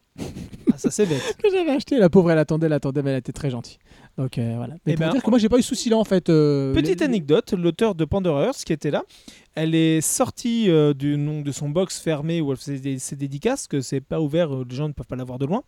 Ah, 0.72 0.78
ça, 0.78 0.90
c'est 0.90 1.06
bête. 1.06 1.36
que 1.42 1.50
j'avais 1.52 1.70
acheté. 1.70 1.98
La 1.98 2.08
pauvre, 2.08 2.30
elle 2.30 2.38
attendait, 2.38 2.66
elle 2.66 2.72
attendait, 2.72 3.02
mais 3.02 3.10
elle 3.10 3.18
était 3.18 3.32
très 3.32 3.50
gentille. 3.50 3.78
Donc 4.16 4.38
euh, 4.38 4.54
voilà. 4.56 4.74
Mais 4.86 4.92
Eh 4.92 4.94
pour 4.94 5.06
ben, 5.06 5.12
dire 5.12 5.22
que 5.24 5.30
moi, 5.30 5.38
j'ai 5.40 5.48
pas 5.48 5.58
eu 5.58 5.62
ce 5.62 5.68
souci-là 5.68 5.96
en 5.98 6.04
fait. 6.04 6.28
euh, 6.28 6.72
Petite 6.72 7.00
les- 7.00 7.06
anecdote, 7.06 7.52
l'auteur 7.52 7.96
de 7.96 8.04
Pandora 8.04 8.44
Earth 8.46 8.62
qui 8.64 8.72
était 8.72 8.92
là, 8.92 9.02
elle 9.56 9.74
est 9.74 10.00
sortie 10.00 10.70
euh, 10.70 10.94
du 10.94 11.16
nom 11.16 11.40
de 11.42 11.50
son 11.50 11.68
box 11.68 11.98
fermé 12.00 12.40
où 12.40 12.52
elle 12.52 12.56
faisait 12.56 12.78
des- 12.78 13.00
ses 13.00 13.16
dédicaces, 13.16 13.66
que 13.66 13.80
c'est 13.80 14.00
pas 14.00 14.20
ouvert, 14.20 14.54
euh, 14.54 14.64
les 14.68 14.76
gens 14.76 14.86
ne 14.86 14.92
peuvent 14.92 15.06
pas 15.08 15.16
la 15.16 15.24
voir 15.24 15.40
de 15.40 15.46
loin. 15.46 15.62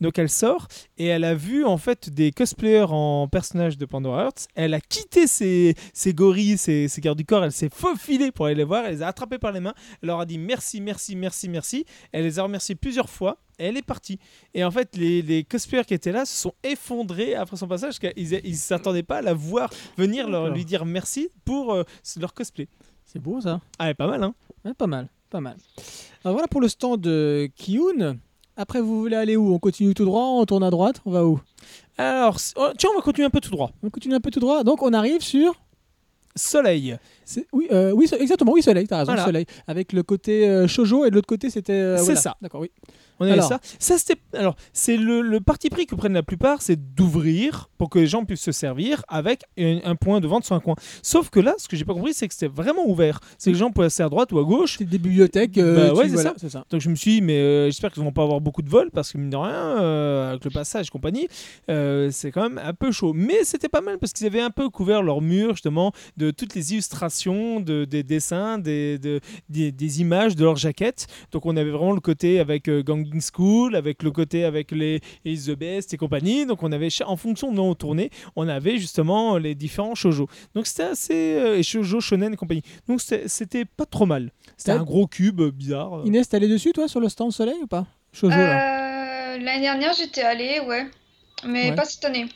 Donc 0.00 0.18
elle 0.18 0.28
sort 0.28 0.66
et 0.98 1.06
elle 1.06 1.22
a 1.22 1.34
vu 1.36 1.64
en 1.64 1.76
fait 1.76 2.10
des 2.10 2.32
cosplayers 2.32 2.86
en 2.88 3.28
personnages 3.28 3.78
de 3.78 3.86
Pandora 3.86 4.24
Earth. 4.24 4.48
Elle 4.56 4.74
a 4.74 4.80
quitté 4.80 5.28
ses, 5.28 5.76
ses 5.92 6.12
gorilles, 6.12 6.58
ses, 6.58 6.88
ses 6.88 7.00
gardes 7.00 7.18
du 7.18 7.24
corps, 7.24 7.44
elle 7.44 7.52
s'est 7.52 7.70
faufilée 7.72 8.32
pour 8.32 8.46
aller 8.46 8.56
les 8.56 8.64
voir, 8.64 8.84
elle 8.84 8.94
les 8.96 9.02
a 9.02 9.06
attrapés 9.06 9.38
par 9.38 9.52
les 9.52 9.60
mains, 9.60 9.74
elle 10.02 10.08
leur 10.08 10.18
a 10.18 10.26
dit 10.26 10.38
merci, 10.38 10.80
merci, 10.80 11.14
merci, 11.14 11.48
merci. 11.48 11.84
Elle 12.10 12.24
les 12.24 12.40
a 12.40 12.42
remerciés 12.42 12.74
plusieurs 12.74 13.08
fois. 13.08 13.38
Elle 13.62 13.76
est 13.76 13.82
partie. 13.82 14.18
Et 14.54 14.64
en 14.64 14.70
fait, 14.70 14.96
les, 14.96 15.22
les 15.22 15.44
cosplayers 15.44 15.84
qui 15.84 15.94
étaient 15.94 16.12
là 16.12 16.24
se 16.24 16.36
sont 16.36 16.54
effondrés 16.64 17.34
après 17.34 17.56
son 17.56 17.68
passage 17.68 17.98
parce 18.00 18.12
qu'ils 18.14 18.30
ne 18.30 18.54
s'attendaient 18.56 19.02
pas 19.02 19.18
à 19.18 19.22
la 19.22 19.34
voir 19.34 19.70
venir 19.96 20.28
leur, 20.28 20.48
lui 20.48 20.64
dire 20.64 20.84
merci 20.84 21.28
pour 21.44 21.72
euh, 21.72 21.84
leur 22.18 22.34
cosplay. 22.34 22.68
C'est 23.04 23.20
beau 23.20 23.40
ça. 23.40 23.60
Ah, 23.78 23.86
ouais, 23.86 23.94
pas 23.94 24.06
mal, 24.06 24.22
hein 24.22 24.34
Ouais, 24.64 24.74
pas 24.74 24.86
mal, 24.86 25.08
pas 25.30 25.40
mal. 25.40 25.56
Alors 26.24 26.34
voilà 26.34 26.48
pour 26.48 26.60
le 26.60 26.68
stand 26.68 27.00
de 27.00 27.48
Kiyun. 27.56 28.18
Après, 28.56 28.80
vous 28.80 29.00
voulez 29.00 29.16
aller 29.16 29.36
où? 29.36 29.54
On 29.54 29.58
continue 29.58 29.94
tout 29.94 30.04
droit, 30.04 30.24
on 30.24 30.44
tourne 30.44 30.62
à 30.62 30.70
droite, 30.70 31.00
on 31.06 31.10
va 31.10 31.24
où? 31.24 31.40
Alors, 31.96 32.38
oh, 32.56 32.68
tiens, 32.76 32.90
on 32.92 32.96
va 32.96 33.02
continuer 33.02 33.26
un 33.26 33.30
peu 33.30 33.40
tout 33.40 33.50
droit. 33.50 33.70
On 33.82 33.90
continue 33.90 34.14
un 34.14 34.20
peu 34.20 34.30
tout 34.30 34.40
droit. 34.40 34.64
Donc 34.64 34.82
on 34.82 34.92
arrive 34.92 35.20
sur. 35.20 35.54
Soleil. 36.34 36.96
Oui, 37.52 37.68
euh, 37.70 37.92
oui, 37.92 38.08
exactement, 38.18 38.52
oui, 38.52 38.62
soleil, 38.62 38.86
t'as 38.86 38.98
raison, 38.98 39.12
Voilà. 39.12 39.24
soleil. 39.24 39.46
Avec 39.66 39.92
le 39.92 40.02
côté 40.02 40.48
euh, 40.48 40.66
shoujo 40.66 41.04
et 41.04 41.10
de 41.10 41.14
l'autre 41.14 41.26
côté 41.28 41.50
c'était. 41.50 41.72
euh, 41.72 41.96
C'est 41.98 42.04
voilà. 42.04 42.20
ça. 42.20 42.36
D'accord, 42.42 42.60
oui. 42.60 42.70
On 43.20 43.24
avait 43.24 43.34
Alors. 43.34 43.48
ça. 43.48 43.60
Ça, 43.78 43.98
c'était. 43.98 44.20
Alors, 44.32 44.56
c'est 44.72 44.96
le, 44.96 45.20
le 45.20 45.40
parti 45.40 45.68
pris 45.70 45.86
que 45.86 45.94
prennent 45.94 46.14
la 46.14 46.24
plupart, 46.24 46.60
c'est 46.60 46.94
d'ouvrir 46.94 47.68
pour 47.78 47.88
que 47.88 47.98
les 48.00 48.06
gens 48.08 48.24
puissent 48.24 48.40
se 48.40 48.50
servir 48.52 49.04
avec 49.06 49.42
un, 49.58 49.78
un 49.84 49.94
point 49.94 50.18
de 50.20 50.26
vente 50.26 50.44
sur 50.44 50.56
un 50.56 50.60
coin. 50.60 50.74
Sauf 51.02 51.30
que 51.30 51.38
là, 51.38 51.54
ce 51.58 51.68
que 51.68 51.76
j'ai 51.76 51.84
pas 51.84 51.92
compris, 51.94 52.14
c'est 52.14 52.26
que 52.26 52.34
c'était 52.34 52.48
vraiment 52.52 52.84
ouvert. 52.88 53.20
C'est 53.38 53.50
que 53.50 53.54
les 53.54 53.60
gens 53.60 53.70
pouvaient 53.70 53.86
passer 53.86 54.02
à 54.02 54.08
droite 54.08 54.32
ou 54.32 54.38
à 54.40 54.44
gauche. 54.44 54.76
C'est 54.78 54.84
des 54.84 54.98
bibliothèques. 54.98 55.56
euh, 55.58 55.90
Bah 55.90 55.94
ouais, 55.94 56.08
c'est 56.08 56.14
voilà, 56.14 56.34
ça. 56.48 56.64
Donc 56.70 56.80
je 56.80 56.88
me 56.88 56.94
suis 56.96 57.16
dit, 57.16 57.20
mais 57.22 57.66
j'espère 57.70 57.92
qu'ils 57.92 58.02
vont 58.02 58.12
pas 58.12 58.22
avoir 58.24 58.40
beaucoup 58.40 58.62
de 58.62 58.70
vols 58.70 58.90
parce 58.90 59.12
que 59.12 59.18
mine 59.18 59.30
de 59.30 59.36
rien, 59.36 59.76
avec 60.30 60.44
le 60.44 60.50
passage 60.50 60.86
et 60.86 60.90
compagnie, 60.90 61.28
c'est 61.68 62.30
quand 62.32 62.42
même 62.48 62.60
un 62.64 62.74
peu 62.74 62.90
chaud. 62.90 63.12
Mais 63.14 63.44
c'était 63.44 63.68
pas 63.68 63.82
mal 63.82 63.98
parce 63.98 64.12
qu'ils 64.12 64.26
avaient 64.26 64.40
un 64.40 64.50
peu 64.50 64.68
couvert 64.68 65.02
leur 65.02 65.20
mur 65.20 65.50
justement 65.52 65.92
de 66.16 66.30
toutes 66.32 66.54
les 66.56 66.72
illustrations, 66.72 67.11
de, 67.60 67.84
des 67.84 68.02
dessins, 68.02 68.58
des, 68.58 68.98
de- 68.98 69.20
des, 69.48 69.72
des 69.72 70.00
images 70.00 70.36
de 70.36 70.44
leurs 70.44 70.56
jaquettes. 70.56 71.06
Donc 71.30 71.46
on 71.46 71.56
avait 71.56 71.70
vraiment 71.70 71.92
le 71.92 72.00
côté 72.00 72.40
avec 72.40 72.68
euh, 72.68 72.82
Ganging 72.82 73.20
School, 73.20 73.76
avec 73.76 74.02
le 74.02 74.10
côté 74.10 74.44
avec 74.44 74.70
les, 74.70 75.00
les 75.24 75.36
The 75.36 75.50
Best 75.56 75.94
et 75.94 75.96
compagnie. 75.96 76.46
Donc 76.46 76.62
on 76.62 76.72
avait, 76.72 76.88
en 77.04 77.16
fonction 77.16 77.52
de 77.52 77.60
où 77.60 77.62
on 77.62 77.74
tournait, 77.74 78.10
on 78.36 78.48
avait 78.48 78.78
justement 78.78 79.36
les 79.38 79.54
différents 79.54 79.94
shoujo. 79.94 80.28
Donc 80.54 80.66
c'était 80.66 80.82
assez... 80.84 81.34
euh, 81.38 81.58
et 81.58 81.62
shoujo, 81.62 82.00
shonen 82.00 82.32
et 82.32 82.36
compagnie. 82.36 82.62
Donc 82.88 83.00
c'était 83.00 83.64
pas 83.64 83.86
trop 83.86 84.06
mal. 84.06 84.30
C'était 84.56 84.72
un 84.72 84.82
gros 84.84 85.06
cube 85.06 85.40
euh, 85.40 85.50
bizarre. 85.50 86.02
Inès, 86.04 86.28
t'es 86.28 86.36
allé 86.36 86.48
dessus 86.48 86.72
toi 86.72 86.88
sur 86.88 87.00
le 87.00 87.08
stand 87.08 87.32
soleil 87.32 87.58
ou 87.62 87.66
pas? 87.66 87.86
Shoujo 88.12 88.36
là. 88.36 89.34
Euh, 89.34 89.38
L'année 89.38 89.62
dernière, 89.62 89.92
j'étais 89.94 90.22
allée, 90.22 90.60
ouais. 90.66 90.86
Mais 91.46 91.70
Ouais. 91.70 91.74
pas 91.74 91.84
cette 91.84 92.04
année. 92.04 92.26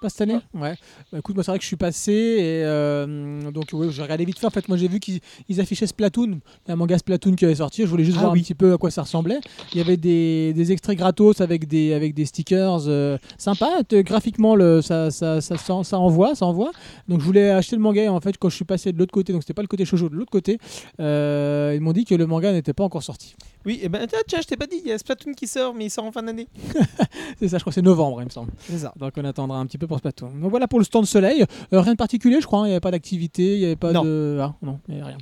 Pas 0.00 0.08
cette 0.08 0.22
année? 0.22 0.38
Ouais. 0.54 0.74
Bah, 1.12 1.18
écoute, 1.18 1.34
moi 1.34 1.44
c'est 1.44 1.50
vrai 1.50 1.58
que 1.58 1.62
je 1.62 1.66
suis 1.68 1.76
passé 1.76 2.12
et 2.12 2.64
euh, 2.64 3.50
donc 3.50 3.66
oui, 3.74 3.88
j'ai 3.90 4.00
regardé 4.02 4.24
vite 4.24 4.38
fait. 4.38 4.46
En 4.46 4.50
fait, 4.50 4.66
moi 4.68 4.78
j'ai 4.78 4.88
vu 4.88 4.98
qu'ils 4.98 5.20
ils 5.48 5.60
affichaient 5.60 5.86
Splatoon, 5.86 6.40
un 6.68 6.76
manga 6.76 6.96
Splatoon 6.96 7.34
qui 7.34 7.44
avait 7.44 7.56
sorti. 7.56 7.82
Je 7.82 7.86
voulais 7.88 8.04
juste 8.04 8.16
Ah 8.18 8.22
voir 8.22 8.32
oui. 8.32 8.40
un 8.40 8.42
petit 8.42 8.54
peu 8.54 8.72
à 8.72 8.78
quoi 8.78 8.90
ça 8.90 9.02
ressemblait. 9.02 9.40
Il 9.72 9.78
y 9.78 9.80
avait 9.82 9.98
des, 9.98 10.54
des 10.54 10.72
extraits 10.72 10.96
gratos 10.96 11.42
avec 11.42 11.68
des, 11.68 11.92
avec 11.92 12.14
des 12.14 12.24
stickers 12.24 12.84
euh, 12.88 13.18
sympas. 13.36 13.82
Graphiquement, 13.92 14.54
le, 14.56 14.80
ça, 14.80 15.10
ça, 15.10 15.40
ça, 15.42 15.56
ça 15.58 15.98
envoie, 15.98 16.34
ça 16.34 16.46
envoie. 16.46 16.70
Donc 17.08 17.20
je 17.20 17.24
voulais 17.26 17.50
acheter 17.50 17.76
le 17.76 17.82
manga 17.82 18.02
et 18.02 18.08
en 18.08 18.20
fait, 18.20 18.38
quand 18.38 18.48
je 18.48 18.56
suis 18.56 18.64
passé 18.64 18.92
de 18.92 18.98
l'autre 18.98 19.12
côté, 19.12 19.32
donc 19.34 19.42
c'était 19.42 19.52
pas 19.54 19.62
le 19.62 19.68
côté 19.68 19.84
shoujo, 19.84 20.08
de 20.08 20.14
l'autre 20.16 20.30
côté, 20.30 20.58
euh, 20.98 21.72
ils 21.74 21.80
m'ont 21.82 21.92
dit 21.92 22.06
que 22.06 22.14
le 22.14 22.26
manga 22.26 22.52
n'était 22.52 22.72
pas 22.72 22.84
encore 22.84 23.02
sorti. 23.02 23.34
Oui, 23.66 23.78
et 23.82 23.88
ben 23.90 24.06
tiens, 24.08 24.18
tiens, 24.26 24.38
je 24.42 24.46
t'ai 24.46 24.56
pas 24.56 24.66
dit, 24.66 24.80
il 24.82 24.88
y 24.88 24.92
a 24.92 24.96
Splatoon 24.98 25.32
qui 25.34 25.46
sort, 25.46 25.74
mais 25.74 25.84
il 25.86 25.90
sort 25.90 26.04
en 26.04 26.12
fin 26.12 26.22
d'année. 26.22 26.48
C'est 27.38 27.48
ça, 27.48 27.58
je 27.58 27.62
crois 27.62 27.70
que 27.70 27.74
c'est 27.74 27.82
novembre, 27.82 28.22
il 28.22 28.24
me 28.24 28.30
semble. 28.30 28.50
C'est 28.68 28.78
ça. 28.78 28.92
Donc 28.96 29.12
on 29.16 29.24
attendra 29.24 29.58
un 29.58 29.66
petit 29.66 29.76
peu 29.78 29.86
pour 29.86 29.98
Splatoon. 29.98 30.30
Donc 30.40 30.50
voilà 30.50 30.66
pour 30.66 30.78
le 30.78 30.84
stand 30.84 31.04
soleil. 31.06 31.44
Euh, 31.72 31.80
rien 31.80 31.92
de 31.92 31.96
particulier, 31.98 32.40
je 32.40 32.46
crois. 32.46 32.60
hein. 32.60 32.64
Il 32.64 32.68
n'y 32.68 32.72
avait 32.72 32.80
pas 32.80 32.90
d'activité, 32.90 33.54
il 33.54 33.58
n'y 33.60 33.64
avait 33.66 33.76
pas 33.76 33.92
Non. 33.92 34.02
de. 34.04 34.38
Ah, 34.40 34.54
non, 34.62 34.78
il 34.88 34.94
n'y 34.94 35.00
avait 35.02 35.10
rien. 35.10 35.18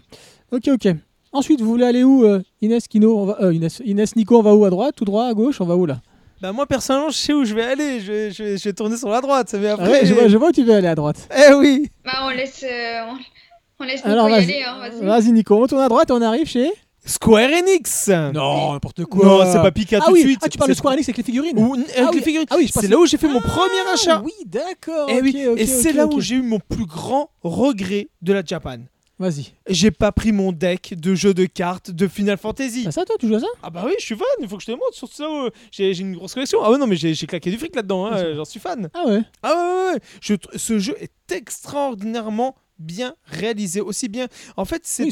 Ok, 0.52 0.68
ok. 0.68 0.94
Ensuite, 1.32 1.60
vous 1.60 1.68
voulez 1.68 1.84
aller 1.84 2.04
où 2.04 2.24
euh, 2.24 2.40
Inès, 2.62 2.86
Kino 2.88 3.18
on 3.18 3.26
va... 3.26 3.36
euh, 3.42 3.52
Inès, 3.52 3.82
Inès, 3.84 4.14
Nico, 4.16 4.38
on 4.38 4.42
va 4.42 4.54
où 4.54 4.64
À 4.64 4.70
droite, 4.70 4.94
tout 4.96 5.04
droit, 5.04 5.26
à 5.26 5.34
gauche 5.34 5.60
On 5.60 5.66
va 5.66 5.76
où 5.76 5.84
là? 5.86 6.00
Bah 6.40 6.52
moi 6.52 6.66
personnellement, 6.66 7.10
je 7.10 7.16
sais 7.16 7.32
où 7.32 7.44
je 7.44 7.52
vais 7.54 7.64
aller. 7.64 7.98
Je 8.00 8.12
vais, 8.12 8.30
je 8.30 8.42
vais, 8.44 8.56
je 8.56 8.64
vais 8.64 8.72
tourner 8.72 8.96
sur 8.96 9.08
la 9.08 9.20
droite. 9.20 9.52
Ah 9.54 9.72
après. 9.72 9.90
ouais, 9.90 10.06
je, 10.06 10.14
vois, 10.14 10.28
je 10.28 10.36
vois 10.36 10.48
où 10.50 10.52
tu 10.52 10.62
veux 10.62 10.72
aller 10.74 10.86
à 10.86 10.94
droite. 10.94 11.28
Eh 11.36 11.52
oui. 11.54 11.90
Bah, 12.04 12.12
on 12.22 12.30
laisse, 12.30 12.64
euh, 12.64 13.00
on, 13.10 13.82
on 13.82 13.84
laisse 13.84 13.96
Nico 14.04 14.08
Alors 14.08 14.28
y 14.28 14.32
vas-y, 14.32 14.44
aller, 14.44 14.62
hein, 14.62 14.78
vas-y. 14.78 15.04
vas-y 15.04 15.32
Nico, 15.32 15.60
on 15.62 15.66
tourne 15.66 15.82
à 15.82 15.88
droite 15.88 16.08
et 16.10 16.12
on 16.12 16.22
arrive 16.22 16.46
chez. 16.46 16.70
Square 17.08 17.50
Enix. 17.50 18.08
Non, 18.34 18.72
n'importe 18.74 19.04
quoi. 19.06 19.24
Non, 19.24 19.52
c'est 19.52 19.58
pas 19.58 19.72
Pika 19.72 19.98
Ah 20.00 20.06
tout 20.06 20.12
oui, 20.12 20.20
de 20.22 20.26
suite. 20.28 20.40
ah, 20.42 20.48
tu 20.48 20.58
parles 20.58 20.70
de 20.70 20.74
Square 20.76 20.92
Enix 20.94 21.08
avec 21.08 21.16
les 21.16 21.22
figurines 21.24 21.58
Ou 21.58 21.74
avec 21.74 21.86
Ah 21.96 22.10
les 22.12 22.18
oui, 22.18 22.22
figurines. 22.22 22.46
ah 22.50 22.56
oui, 22.58 22.70
c'est 22.72 22.86
là 22.88 22.98
où 22.98 23.06
j'ai 23.06 23.16
fait 23.16 23.28
mon 23.28 23.40
Ah, 23.42 23.48
premier 23.48 23.80
achat. 23.92 24.22
Oui, 24.24 24.32
d'accord. 24.46 25.08
Eh 25.10 25.20
oui, 25.22 25.34
ok, 25.46 25.52
ok, 25.54 25.58
et 25.60 25.66
c'est 25.66 25.92
là 25.92 26.06
où 26.06 26.20
j'ai 26.20 26.36
eu 26.36 26.42
mon 26.42 26.60
plus 26.60 26.86
grand 26.86 27.30
regret 27.42 28.08
de 28.22 28.32
la 28.32 28.42
Japan. 28.44 28.78
Vas-y. 29.20 29.52
J'ai 29.68 29.90
pas 29.90 30.12
pris 30.12 30.30
mon 30.30 30.52
deck 30.52 30.94
de 30.96 31.16
jeux 31.16 31.34
de 31.34 31.44
cartes 31.46 31.90
de 31.90 32.06
Final 32.06 32.36
Fantasy. 32.38 32.84
Ah, 32.86 32.92
ça, 32.92 33.04
toi, 33.04 33.16
tu 33.18 33.26
joues 33.26 33.34
à 33.34 33.40
ça? 33.40 33.46
Ah 33.64 33.70
bah 33.70 33.82
oui, 33.84 33.94
je 33.98 34.04
suis 34.04 34.14
fan, 34.14 34.24
il 34.40 34.46
faut 34.48 34.56
que 34.56 34.62
je 34.62 34.66
te 34.66 34.70
le 34.70 34.76
montre. 34.76 34.94
Sur 34.94 35.08
ça, 35.08 35.24
euh, 35.24 35.50
j'ai 35.72 35.92
j'ai 35.92 36.02
une 36.02 36.14
grosse 36.14 36.34
collection. 36.34 36.60
Ah 36.62 36.70
ouais, 36.70 36.78
non, 36.78 36.86
mais 36.86 36.94
j'ai 36.94 37.14
j'ai 37.14 37.26
claqué 37.26 37.50
du 37.50 37.58
fric 37.58 37.74
là-dedans, 37.74 38.06
hein, 38.06 38.12
euh, 38.16 38.36
j'en 38.36 38.44
suis 38.44 38.60
fan. 38.60 38.88
Ah 38.94 39.06
ouais. 39.06 39.22
Ah 39.42 39.54
ouais, 39.54 39.60
ouais, 39.88 39.92
ouais. 39.94 40.00
Je 40.20 40.34
ce 40.56 40.78
jeu 40.78 40.94
est 41.00 41.32
extraordinairement 41.32 42.54
bien 42.78 43.14
réalisé, 43.24 43.80
aussi 43.80 44.08
bien. 44.08 44.28
En 44.56 44.64
fait, 44.64 44.82
c'est 44.84 45.04
Oui, 45.04 45.10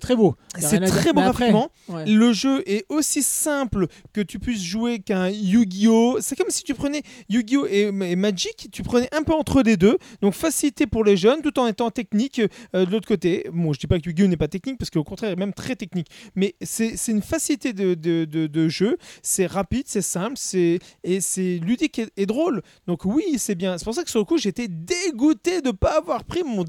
très 0.00 0.16
beau. 0.16 0.36
C'est 0.58 0.80
très 0.80 1.12
beau 1.12 1.20
graphiquement. 1.20 1.70
ouais. 1.88 2.06
Le 2.06 2.32
jeu 2.32 2.62
est 2.68 2.84
aussi 2.88 3.22
simple 3.22 3.86
que 4.12 4.20
tu 4.20 4.38
puisses 4.38 4.62
jouer 4.62 4.98
qu'un 4.98 5.28
Yu-Gi-Oh! 5.28 6.18
C'est 6.20 6.36
comme 6.36 6.50
si 6.50 6.62
tu 6.62 6.74
prenais 6.74 7.02
Yu-Gi-Oh! 7.28 7.66
Et, 7.66 7.82
et 8.10 8.16
Magic, 8.16 8.68
tu 8.72 8.82
prenais 8.82 9.08
un 9.14 9.22
peu 9.22 9.32
entre 9.34 9.62
les 9.62 9.76
deux. 9.76 9.98
Donc 10.22 10.34
facilité 10.34 10.86
pour 10.86 11.04
les 11.04 11.16
jeunes 11.16 11.42
tout 11.42 11.58
en 11.58 11.66
étant 11.66 11.90
technique 11.90 12.40
euh, 12.74 12.84
de 12.86 12.90
l'autre 12.90 13.08
côté. 13.08 13.46
Bon, 13.52 13.72
je 13.72 13.80
dis 13.80 13.86
pas 13.86 13.98
que 14.00 14.08
Yu-Gi-Oh! 14.08 14.26
n'est 14.26 14.36
pas 14.36 14.48
technique 14.48 14.78
parce 14.78 14.90
qu'au 14.90 15.04
contraire, 15.04 15.30
il 15.30 15.32
est 15.34 15.36
même 15.36 15.52
très 15.54 15.76
technique. 15.76 16.08
Mais 16.34 16.54
c'est 16.62 16.96
c'est 16.96 17.12
une 17.12 17.22
facilité 17.22 17.72
de, 17.72 17.94
de, 17.94 18.24
de- 18.24 18.46
de 18.46 18.68
jeu. 18.68 18.96
C'est 19.22 19.46
rapide, 19.46 19.84
c'est 19.86 20.02
simple, 20.02 20.34
c'est 20.36 20.78
et 21.04 21.20
c'est 21.20 21.58
ludique 21.58 21.98
et, 21.98 22.08
et 22.16 22.26
drôle. 22.26 22.62
Donc 22.86 23.04
oui, 23.04 23.24
c'est 23.38 23.54
bien. 23.54 23.78
C'est 23.78 23.84
pour 23.84 23.94
ça 23.94 24.02
que 24.04 24.10
sur 24.10 24.18
le 24.18 24.24
coup, 24.24 24.38
j'étais 24.38 24.68
dégoûté 24.68 25.60
de 25.62 25.70
pas 25.70 25.96
avoir 25.98 26.24
pris 26.24 26.42
mon 26.44 26.64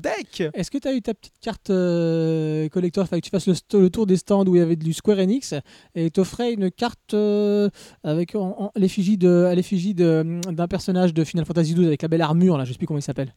Est-ce 0.54 0.72
que 0.72 0.78
tu 0.78 0.88
as 0.88 0.94
eu 0.94 1.02
ta 1.02 1.14
petite 1.14 1.40
carte 1.42 1.70
euh, 1.70 2.70
collector? 2.70 3.08
Fallait 3.08 3.22
que 3.22 3.26
tu 3.28 3.32
fasses 3.32 3.48
le, 3.48 3.90
tour 3.90 4.06
des 4.06 4.18
stands 4.18 4.46
où 4.46 4.56
il 4.56 4.60
y 4.60 4.62
avait 4.62 4.76
du 4.76 4.94
Square 4.94 5.20
Enix 5.20 5.54
et 5.96 6.06
ils 6.06 6.12
t'offraient 6.12 6.54
une 6.54 6.72
carte 6.72 7.14
euh, 7.14 7.70
avec 8.04 8.36
l'effigie 8.76 9.18
d'un 9.18 10.68
personnage 10.70 11.14
de 11.14 11.24
Final 11.24 11.46
Fantasy 11.46 11.74
XII 11.74 11.88
avec 11.88 12.02
la 12.02 12.08
belle 12.08 12.22
armure, 12.22 12.58
là, 12.58 12.66
je 12.66 12.72
sais 12.72 12.78
plus 12.78 12.88
comment 12.88 13.00
il 13.00 13.04
s'appelle. 13.04 13.34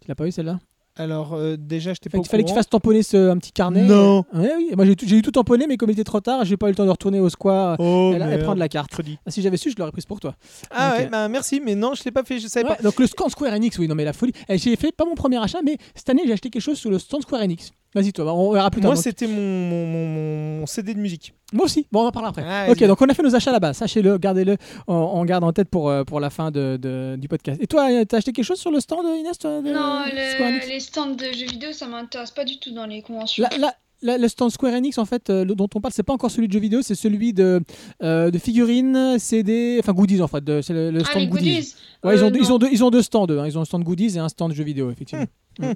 Tu 0.00 0.08
l'as 0.08 0.14
pas 0.14 0.26
eu 0.26 0.32
celle-là? 0.32 0.58
Alors 0.96 1.34
euh, 1.34 1.56
déjà, 1.56 1.94
je 1.94 2.00
t'ai 2.00 2.10
pas 2.10 2.18
Il 2.18 2.26
fallait 2.26 2.42
que 2.42 2.48
tu 2.48 2.54
fasses 2.54 2.68
tamponner 2.68 3.02
ce, 3.02 3.30
un 3.30 3.38
petit 3.38 3.52
carnet. 3.52 3.82
Non. 3.84 4.24
Ouais, 4.34 4.52
oui. 4.56 4.70
Moi 4.76 4.84
j'ai 4.84 4.96
tout, 4.96 5.06
eu 5.06 5.22
tout 5.22 5.30
tamponné, 5.30 5.66
mais 5.66 5.76
comme 5.76 5.88
il 5.90 5.92
était 5.94 6.04
trop 6.04 6.20
tard, 6.20 6.44
j'ai 6.44 6.56
pas 6.56 6.66
eu 6.66 6.70
le 6.70 6.74
temps 6.76 6.84
de 6.84 6.90
retourner 6.90 7.20
au 7.20 7.28
square 7.28 7.76
Oh, 7.78 8.12
et, 8.14 8.38
prendre 8.38 8.58
la 8.58 8.68
carte. 8.68 8.90
Ah, 9.26 9.30
si 9.30 9.40
j'avais 9.40 9.56
su, 9.56 9.70
je 9.70 9.76
l'aurais 9.78 9.92
prise 9.92 10.06
pour 10.06 10.20
toi. 10.20 10.34
Ah 10.70 10.92
Ok. 10.94 10.98
ouais, 10.98 11.06
bah 11.08 11.28
merci, 11.28 11.60
mais 11.64 11.74
non, 11.74 11.94
je 11.94 12.02
l'ai 12.04 12.10
pas 12.10 12.24
fait, 12.24 12.38
je 12.38 12.48
savais 12.48 12.68
Ouais, 12.68 12.76
pas. 12.76 12.82
donc 12.82 12.98
le 12.98 13.06
stand 13.06 13.30
Square 13.30 13.52
Enix, 13.54 13.78
oui, 13.78 13.88
non 13.88 13.94
mais 13.94 14.04
la 14.04 14.12
folie. 14.12 14.32
Eh, 14.48 14.58
J'ai 14.58 14.76
fait 14.76 14.92
pas 14.92 15.04
mon 15.04 15.14
premier 15.14 15.38
achat, 15.42 15.60
mais 15.64 15.76
cette 15.94 16.08
année 16.10 16.22
j'ai 16.26 16.32
acheté 16.32 16.50
quelque 16.50 16.62
chose 16.62 16.78
sur 16.78 16.90
le 16.90 16.98
stand 16.98 17.22
Square 17.22 17.42
Enix. 17.42 17.70
Vas-y 17.94 18.12
toi, 18.12 18.32
on 18.32 18.52
verra 18.52 18.70
plus 18.70 18.80
tard. 18.80 18.90
Moi, 18.90 18.94
Donc, 18.94 19.02
c'était 19.02 19.26
mon, 19.26 19.34
mon, 19.42 19.86
mon- 19.86 20.58
mon 20.60 20.66
CD 20.66 20.94
de 20.94 21.00
musique. 21.00 21.34
Moi 21.52 21.64
aussi. 21.64 21.88
Bon, 21.90 22.02
on 22.04 22.06
en 22.06 22.12
parlera 22.12 22.30
après. 22.30 22.44
Ah, 22.46 22.66
ok, 22.70 22.78
vas-y. 22.78 22.88
donc 22.88 23.02
on 23.02 23.08
a 23.08 23.14
fait 23.14 23.22
nos 23.24 23.34
achats 23.34 23.50
là-bas. 23.50 23.72
Sachez-le, 23.72 24.16
gardez-le. 24.18 24.56
On, 24.86 24.94
on 24.94 25.24
garde 25.24 25.42
en 25.42 25.52
tête 25.52 25.68
pour, 25.68 25.90
euh, 25.90 26.04
pour 26.04 26.20
la 26.20 26.30
fin 26.30 26.52
de, 26.52 26.78
de- 26.80 27.16
du 27.18 27.26
podcast. 27.26 27.60
Et 27.60 27.66
toi, 27.66 27.90
euh, 27.90 28.04
t'as 28.04 28.18
acheté 28.18 28.32
quelque 28.32 28.44
chose 28.44 28.60
sur 28.60 28.70
le 28.70 28.78
stand, 28.78 29.04
Inès 29.18 29.36
toi, 29.38 29.60
de 29.60 29.72
Non, 29.72 30.04
le- 30.06 30.68
les 30.68 30.78
stands 30.80 31.06
de 31.10 31.24
jeux 31.24 31.46
vidéo, 31.46 31.72
ça 31.72 31.86
m'intéresse 31.88 32.30
pas 32.30 32.44
du 32.44 32.60
tout 32.60 32.70
dans 32.72 32.86
les 32.86 33.02
conventions. 33.02 33.44
La- 33.58 33.74
la- 34.02 34.12
la- 34.12 34.18
le 34.18 34.28
stand 34.28 34.50
Square 34.50 34.74
Enix, 34.74 34.98
en 34.98 35.04
fait, 35.04 35.30
euh, 35.30 35.44
dont 35.44 35.68
on 35.74 35.80
parle, 35.80 35.92
c'est 35.94 36.02
pas 36.02 36.12
encore 36.12 36.30
celui 36.30 36.48
de 36.48 36.52
jeux 36.52 36.60
vidéo, 36.60 36.82
c'est 36.82 36.94
celui 36.94 37.32
de, 37.32 37.60
euh, 38.02 38.30
de 38.30 38.38
figurines, 38.38 39.18
CD, 39.18 39.78
enfin 39.80 39.92
goodies 39.92 40.22
en 40.22 40.28
fait. 40.28 40.42
de- 40.44 40.60
C'est 40.62 40.72
le, 40.72 40.90
le 40.90 41.00
ah, 41.02 41.04
stand 41.04 41.22
les 41.22 41.28
goodies. 41.28 41.54
goodies 41.56 41.74
Ouais, 42.04 42.16
ils, 42.16 42.24
ont 42.24 42.28
Euh, 42.28 42.30
deux, 42.30 42.40
ils, 42.40 42.52
ont 42.52 42.58
deux, 42.58 42.68
ils 42.72 42.84
ont 42.84 42.90
deux 42.90 43.02
stands. 43.02 43.26
hein. 43.30 43.46
Ils 43.46 43.58
ont 43.58 43.60
un 43.60 43.64
stand 43.64 43.82
goodies 43.84 44.16
et 44.16 44.18
un 44.18 44.28
stand 44.28 44.52
jeux 44.54 44.64
vidéo, 44.64 44.90
effectivement. 44.90 45.26
Mm. 45.58 45.72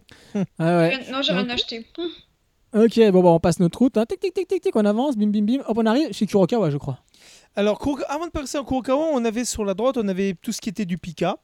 Ah 0.59 0.65
ouais. 0.79 0.89
Rien- 0.97 1.13
Non, 1.13 1.21
j'ai 1.21 1.33
rien 1.33 1.49
acheté. 1.51 1.85
Ok, 2.75 2.99
bon, 3.13 3.23
bah, 3.23 3.29
on 3.31 3.41
passe 3.41 3.61
notre 3.61 3.79
route. 3.79 3.97
hein. 3.99 4.05
Tic, 4.07 4.19
tic, 4.21 4.33
tic, 4.35 4.49
tic, 4.49 4.61
tic, 4.63 4.75
on 4.77 4.85
avance, 4.85 5.17
bim, 5.17 5.27
bim, 5.29 5.43
bim. 5.43 5.63
Hop, 5.69 5.77
on 5.79 5.87
arrive 5.87 6.13
chez 6.13 6.27
Kurokawa, 6.27 6.71
je 6.71 6.77
crois. 6.79 6.99
Alors, 7.55 7.79
avant 8.09 8.27
de 8.27 8.31
passer 8.31 8.59
à 8.59 8.63
Kurokawa, 8.65 9.11
on 9.13 9.25
avait 9.25 9.45
sur 9.45 9.65
la 9.65 9.75
droite, 9.75 9.97
on 9.97 10.09
avait 10.09 10.35
tout 10.41 10.51
ce 10.53 10.61
qui 10.61 10.71
était 10.71 10.85
du 10.85 10.97
Pika. 10.99 11.39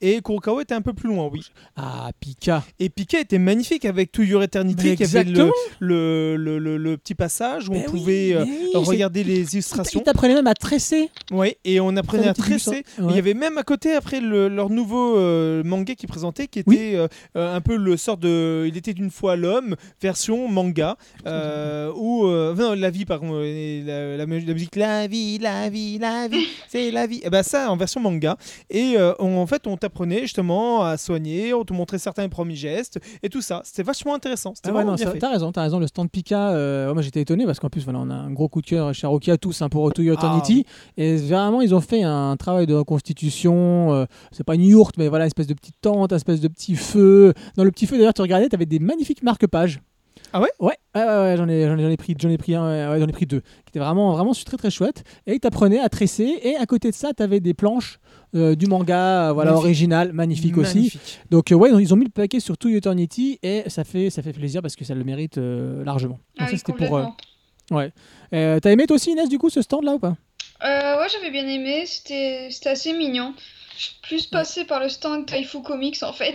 Et 0.00 0.20
Kurokawa 0.22 0.62
était 0.62 0.74
un 0.74 0.80
peu 0.80 0.92
plus 0.92 1.08
loin, 1.08 1.28
oui. 1.32 1.40
Ah, 1.76 2.10
Pika. 2.20 2.62
Et 2.78 2.88
Pika 2.88 3.18
était 3.20 3.38
magnifique 3.38 3.84
avec 3.84 4.12
To 4.12 4.22
Your 4.22 4.42
Eternity, 4.44 4.94
qui 4.94 5.02
avait 5.04 5.24
le, 5.24 5.50
le, 5.80 6.36
le, 6.36 6.58
le- 6.58 6.76
le 6.76 6.96
petit 6.96 7.14
passage 7.16 7.68
où 7.68 7.72
on 7.72 7.78
oui, 7.78 7.82
pouvait 7.84 8.32
euh, 8.34 8.44
oui, 8.44 8.70
regarder 8.74 9.24
les 9.24 9.40
Il 9.40 9.52
illustrations. 9.54 10.00
t'apprenait 10.00 10.34
même 10.34 10.46
à 10.46 10.54
tresser. 10.54 11.10
Oui, 11.32 11.54
et 11.64 11.80
on 11.80 11.96
apprenait 11.96 12.28
à 12.28 12.34
tresser. 12.34 12.84
Ouais. 12.98 13.06
Il 13.10 13.16
y 13.16 13.18
avait 13.18 13.34
même 13.34 13.58
à 13.58 13.64
côté, 13.64 13.92
après, 13.94 14.20
le- 14.20 14.48
leur 14.48 14.70
nouveau 14.70 15.16
euh, 15.18 15.64
manga 15.64 15.94
qu'ils 15.96 16.08
présentaient, 16.08 16.46
qui 16.46 16.60
était 16.60 16.70
Oui. 16.70 16.94
euh, 16.94 17.08
un 17.34 17.60
peu 17.60 17.76
le 17.76 17.96
sort 17.96 18.18
de 18.18 18.66
Il 18.68 18.76
était 18.76 18.92
une 18.92 19.10
fois 19.10 19.34
l'homme, 19.34 19.74
version 20.00 20.46
manga, 20.48 20.96
où. 21.26 22.26
non, 22.26 22.74
la 22.74 22.90
vie, 22.90 23.04
pardon, 23.04 23.30
euh, 23.32 23.84
la, 23.84 24.16
la 24.16 24.26
mu- 24.26 24.40
la 24.44 24.52
musique 24.54 24.76
La 24.76 25.06
vie, 25.06 25.38
la 25.38 25.68
vie, 25.70 25.98
la 25.98 26.28
vie, 26.28 26.46
c'est 26.68 26.90
la 26.90 27.06
vie. 27.06 27.20
Et 27.24 27.30
ben 27.30 27.42
ça, 27.42 27.70
en 27.70 27.76
version 27.76 28.00
manga. 28.00 28.36
Et 28.70 28.96
on- 29.18 29.38
en 29.38 29.46
fait, 29.46 29.66
on 29.66 29.76
t'apprenait 29.88 30.20
justement 30.22 30.82
à 30.84 30.96
soigner, 30.98 31.54
on 31.54 31.64
te 31.64 31.72
montrait 31.72 31.98
certains 31.98 32.28
premiers 32.28 32.54
gestes, 32.56 32.98
et 33.22 33.28
tout 33.28 33.40
ça. 33.40 33.62
C'était 33.64 33.82
vachement 33.82 34.14
intéressant. 34.14 34.52
C'était 34.54 34.68
Ah 34.68 34.72
ouais, 34.72 34.74
vraiment 34.76 34.90
non, 34.92 34.96
bien 34.96 35.06
ça- 35.06 35.12
fait. 35.12 35.18
t'as 35.18 35.30
raison, 35.30 35.50
t'as 35.52 35.62
raison. 35.62 35.78
Le 35.78 35.86
stand 35.86 36.10
Pika, 36.10 36.50
euh, 36.50 36.92
moi 36.92 37.02
j'étais 37.02 37.20
étonné 37.22 37.46
parce 37.46 37.58
qu'en 37.58 37.70
plus, 37.70 37.84
voilà, 37.84 38.00
on 38.00 38.10
a 38.10 38.14
un 38.14 38.30
gros 38.30 38.48
coup 38.48 38.60
de 38.60 38.66
cœur 38.66 38.92
chez 38.94 39.06
Arokia 39.06 39.38
tous 39.38 39.62
hein, 39.62 39.68
pour 39.68 39.90
To 39.92 40.02
Your 40.02 40.16
Ah, 40.18 40.20
Eternity. 40.26 40.64
Et 40.96 41.16
vraiment, 41.16 41.60
ils 41.62 41.74
ont 41.74 41.80
fait 41.80 42.02
un 42.02 42.36
travail 42.36 42.66
de 42.66 42.74
reconstitution. 42.74 43.92
euh, 43.94 44.04
c'est 44.32 44.44
pas 44.44 44.54
une 44.54 44.62
yourte, 44.64 44.96
mais 44.98 45.08
voilà, 45.08 45.26
espèce 45.26 45.46
de 45.46 45.54
petite 45.54 45.76
tente, 45.80 46.12
espèce 46.12 46.40
de 46.40 46.48
petit 46.48 46.74
feu. 46.76 47.32
Dans 47.56 47.64
le 47.64 47.70
petit 47.70 47.86
feu, 47.86 47.96
d'ailleurs, 47.96 48.14
tu 48.14 48.22
regardais, 48.22 48.48
t'avais 48.48 48.66
des 48.66 48.78
magnifiques 48.78 49.22
marque-pages. 49.22 49.80
Ah 50.32 50.40
ouais? 50.40 50.48
Ouais, 50.60 50.74
ouais, 50.94 51.02
ouais, 51.02 51.06
ouais, 51.06 51.34
j'en 51.36 51.48
ai, 51.48 51.66
j'en 51.66 51.78
ai, 51.78 51.92
ai 51.92 51.96
pris, 51.96 52.14
j'en 52.18 52.28
ai 52.28 52.36
pris 52.38 52.54
un, 52.54 52.90
ouais, 52.90 53.00
j'en 53.00 53.06
ai 53.08 53.12
pris 53.12 53.26
deux, 53.26 53.40
qui 53.40 53.68
étaient 53.70 53.78
vraiment, 53.78 54.12
vraiment 54.12 54.32
très 54.32 54.56
très 54.56 54.70
chouettes. 54.70 55.04
Et 55.26 55.34
ils 55.34 55.40
t'apprenaient 55.40 55.78
à 55.80 55.88
tresser. 55.88 56.38
Et 56.42 56.56
à 56.56 56.66
côté 56.66 56.90
de 56.90 56.94
ça, 56.94 57.12
t'avais 57.14 57.40
des 57.40 57.54
planches 57.54 57.98
euh, 58.34 58.54
du 58.54 58.66
manga, 58.66 59.28
euh, 59.28 59.32
voilà, 59.32 59.52
Magnifique. 59.52 59.64
original, 59.66 60.12
magnifique, 60.12 60.58
aussi. 60.58 60.92
Donc 61.30 61.50
euh, 61.50 61.54
ouais, 61.54 61.70
ils 61.80 61.94
ont- 61.94 61.96
mis 61.96 62.04
le 62.04 62.10
paquet 62.10 62.40
sur 62.40 62.58
To 62.58 62.68
Eternity 62.68 63.38
et 63.42 63.64
ça 63.68 63.84
fait, 63.84 64.10
ça 64.10 64.20
fait 64.22 64.32
plaisir 64.34 64.60
parce 64.60 64.76
que 64.76 64.84
ça 64.84 64.94
le 64.94 65.02
mérite 65.04 65.38
euh, 65.38 65.82
largement. 65.84 66.14
Donc 66.16 66.20
Ah 66.38 66.44
ça, 66.46 66.52
oui, 66.52 66.58
c'était 66.58 66.72
pour. 66.74 66.96
euh, 66.98 67.04
complètement. 67.04 67.78
ouais. 67.78 67.92
Euh, 68.34 68.60
T'as 68.60 68.70
aimé 68.70 68.86
toi 68.86 68.96
aussi 68.96 69.12
Inès 69.12 69.28
du 69.30 69.38
coup 69.38 69.48
ce 69.48 69.62
stand 69.62 69.84
là 69.84 69.94
ou 69.94 69.98
pas? 69.98 70.14
Euh, 70.62 70.98
ouais, 71.00 71.06
j'avais 71.10 71.30
bien 71.30 71.46
aimé, 71.46 71.84
c'était 71.86 72.48
c'était 72.50 72.68
assez 72.70 72.92
mignon. 72.92 73.32
Je 73.78 73.82
suis 73.84 73.94
plus 74.02 74.26
passé 74.26 74.64
par 74.64 74.80
le 74.80 74.88
stand 74.90 75.24
Taifu 75.24 75.62
Comics 75.62 76.02
en 76.02 76.12
fait. 76.12 76.34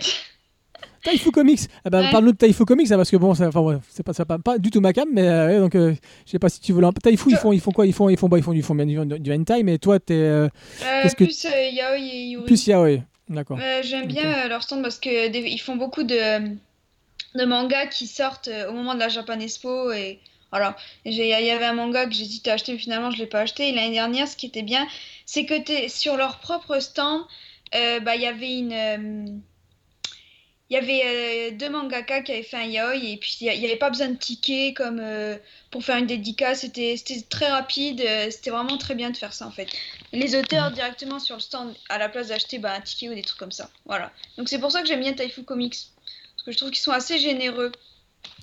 Taifu 1.04 1.30
Comics. 1.30 1.60
Ah 1.84 1.90
bah, 1.90 2.00
Ouais. 2.00 2.10
Parle-nous 2.10 2.32
de 2.32 2.36
Taifu 2.36 2.64
Comics 2.64 2.90
hein, 2.90 2.96
parce 2.96 3.10
que 3.10 3.16
bon, 3.16 3.34
ça- 3.34 3.46
enfin 3.48 3.60
ouais, 3.60 3.76
c'est 3.88 4.02
pas, 4.02 4.12
ça 4.12 4.24
pas, 4.24 4.38
pas 4.38 4.58
du 4.58 4.70
tout 4.70 4.80
ma 4.80 4.92
cam, 4.92 5.08
mais 5.12 5.22
euh, 5.28 5.60
donc 5.60 5.74
euh, 5.76 5.94
je 6.26 6.30
sais 6.32 6.38
pas 6.40 6.48
si 6.48 6.60
tu 6.60 6.72
veux. 6.72 6.82
Taifu 7.02 7.30
ils 7.30 7.36
font, 7.36 7.52
ils 7.52 7.60
font 7.60 7.70
quoi? 7.70 7.86
Ils 7.86 7.92
font, 7.92 8.08
ils 8.08 8.16
font, 8.16 8.28
bah, 8.28 8.38
ils 8.38 8.42
font, 8.42 8.52
ils 8.52 8.62
font 8.62 8.74
bien 8.74 8.86
du, 8.86 9.20
du 9.20 9.32
hentai, 9.32 9.62
mais 9.62 9.78
toi 9.78 10.00
t'es 10.00 10.14
euh, 10.14 10.48
Euh, 10.82 11.08
que- 11.08 11.24
plus 11.24 11.44
euh, 11.44 11.68
Yaoi 11.70 11.98
et 11.98 12.24
Yuri. 12.30 12.44
plus 12.46 12.66
yaoi. 12.66 12.98
D'accord. 13.28 13.58
Euh, 13.62 13.80
J'aime 13.84 14.06
bien 14.06 14.48
leur 14.48 14.62
stand 14.62 14.82
parce 14.82 14.98
que 14.98 15.28
des- 15.28 15.38
ils 15.48 15.58
font 15.60 15.76
beaucoup 15.76 16.02
de, 16.02 16.48
de 17.34 17.44
mangas 17.44 17.86
qui 17.86 18.06
sortent 18.06 18.50
au 18.68 18.72
moment 18.72 18.94
de 18.94 19.00
la 19.00 19.08
Japan 19.08 19.38
Expo 19.40 19.92
et. 19.92 20.18
J'ai- 21.04 21.30
Il 21.40 21.46
y 21.46 21.50
avait 21.50 21.64
un 21.64 21.72
manga 21.72 22.06
que 22.06 22.12
j'hésitais 22.14 22.50
à 22.50 22.54
acheter 22.54 22.70
mais 22.72 22.78
finalement 22.78 23.10
je 23.10 23.18
l'ai 23.18 23.26
pas 23.26 23.40
acheté. 23.40 23.70
Et 23.70 23.72
l'année 23.72 23.90
dernière, 23.90 24.28
ce 24.28 24.36
qui 24.36 24.46
était 24.46 24.62
bien, 24.62 24.86
c'est 25.26 25.46
que 25.46 25.54
sur 25.88 26.16
leur 26.16 26.38
propre 26.38 26.78
stand, 26.78 27.22
euh, 27.74 27.98
bah 27.98 28.14
il 28.14 28.22
y 28.22 28.26
avait 28.26 28.58
une 28.58 29.42
il 30.70 30.74
y 30.74 30.76
avait 30.78 31.02
euh, 31.04 31.50
deux 31.56 31.68
mangaka 31.68 32.22
qui 32.22 32.32
avaient 32.32 32.42
fait 32.42 32.56
un 32.56 32.64
yaoi 32.64 32.96
et 32.96 33.16
puis 33.18 33.36
il 33.42 33.58
n'y 33.60 33.66
avait 33.66 33.76
pas 33.76 33.90
besoin 33.90 34.08
de 34.08 34.16
tickets 34.16 34.74
comme 34.74 34.98
euh, 34.98 35.36
pour 35.70 35.84
faire 35.84 35.98
une 35.98 36.06
dédicace. 36.06 36.60
C'était 36.60 36.96
c'était 36.96 37.20
très 37.22 37.48
rapide. 37.48 38.00
euh, 38.00 38.30
C'était 38.30 38.50
vraiment 38.50 38.78
très 38.78 38.94
bien 38.94 39.10
de 39.10 39.16
faire 39.16 39.34
ça 39.34 39.46
en 39.46 39.50
fait. 39.50 39.68
Les 40.12 40.34
auteurs 40.36 40.70
directement 40.70 41.18
sur 41.18 41.36
le 41.36 41.42
stand 41.42 41.74
à 41.88 41.98
la 41.98 42.08
place 42.08 42.28
d'acheter 42.28 42.58
bah, 42.58 42.72
un 42.72 42.80
ticket 42.80 43.10
ou 43.10 43.14
des 43.14 43.22
trucs 43.22 43.38
comme 43.38 43.52
ça. 43.52 43.70
Voilà. 43.84 44.10
Donc 44.38 44.48
c'est 44.48 44.58
pour 44.58 44.72
ça 44.72 44.80
que 44.80 44.88
j'aime 44.88 45.00
bien 45.00 45.12
Taifu 45.12 45.42
Comics. 45.44 45.76
Parce 46.34 46.44
que 46.46 46.52
je 46.52 46.56
trouve 46.56 46.70
qu'ils 46.70 46.80
sont 46.82 46.92
assez 46.92 47.18
généreux. 47.18 47.72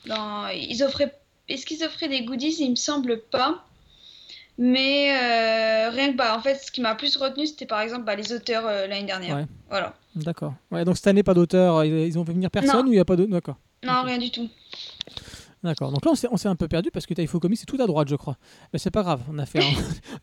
Dans... 0.05 0.47
Ils 0.49 0.83
offraient... 0.83 1.15
Est-ce 1.49 1.65
qu'ils 1.65 1.83
offraient 1.83 2.07
des 2.07 2.21
goodies? 2.21 2.55
Il 2.59 2.71
me 2.71 2.75
semble 2.75 3.19
pas. 3.19 3.65
Mais 4.63 5.11
euh, 5.11 5.89
rien 5.89 6.11
que 6.11 6.17
bah 6.17 6.37
en 6.37 6.41
fait 6.41 6.53
ce 6.55 6.71
qui 6.71 6.81
m'a 6.81 6.93
plus 6.93 7.17
retenu 7.17 7.47
c'était 7.47 7.65
par 7.65 7.81
exemple 7.81 8.03
bah, 8.05 8.15
les 8.15 8.31
auteurs 8.31 8.67
euh, 8.67 8.85
l'année 8.85 9.07
dernière. 9.07 9.35
Ouais. 9.37 9.45
Voilà. 9.69 9.95
D'accord. 10.15 10.53
Ouais, 10.69 10.85
donc 10.85 10.97
cette 10.97 11.07
année 11.07 11.23
pas 11.23 11.33
d'auteur. 11.33 11.83
Ils 11.83 11.91
ils 12.07 12.19
ont 12.19 12.23
fait 12.25 12.33
venir 12.33 12.51
personne 12.51 12.83
Non. 12.85 12.89
ou 12.89 12.93
il 12.93 12.97
y 12.97 12.99
a 12.99 13.05
pas 13.05 13.15
d'auteur 13.15 13.31
D'accord. 13.33 13.57
Non, 13.83 14.03
rien 14.03 14.19
du 14.19 14.29
tout. 14.29 14.47
D'accord. 15.63 15.91
Donc 15.91 16.03
là, 16.05 16.11
on 16.11 16.15
s'est, 16.15 16.27
on 16.31 16.37
s'est 16.37 16.47
un 16.47 16.55
peu 16.55 16.67
perdu 16.67 16.89
parce 16.91 17.05
que 17.05 17.13
Taifu 17.13 17.39
Comics, 17.39 17.59
c'est 17.59 17.65
tout 17.67 17.79
à 17.81 17.85
droite, 17.85 18.07
je 18.09 18.15
crois. 18.15 18.35
Mais 18.73 18.79
c'est 18.79 18.89
pas 18.89 19.03
grave. 19.03 19.21
On 19.31 19.37
a 19.37 19.45
fait, 19.45 19.59
un- 19.63 19.63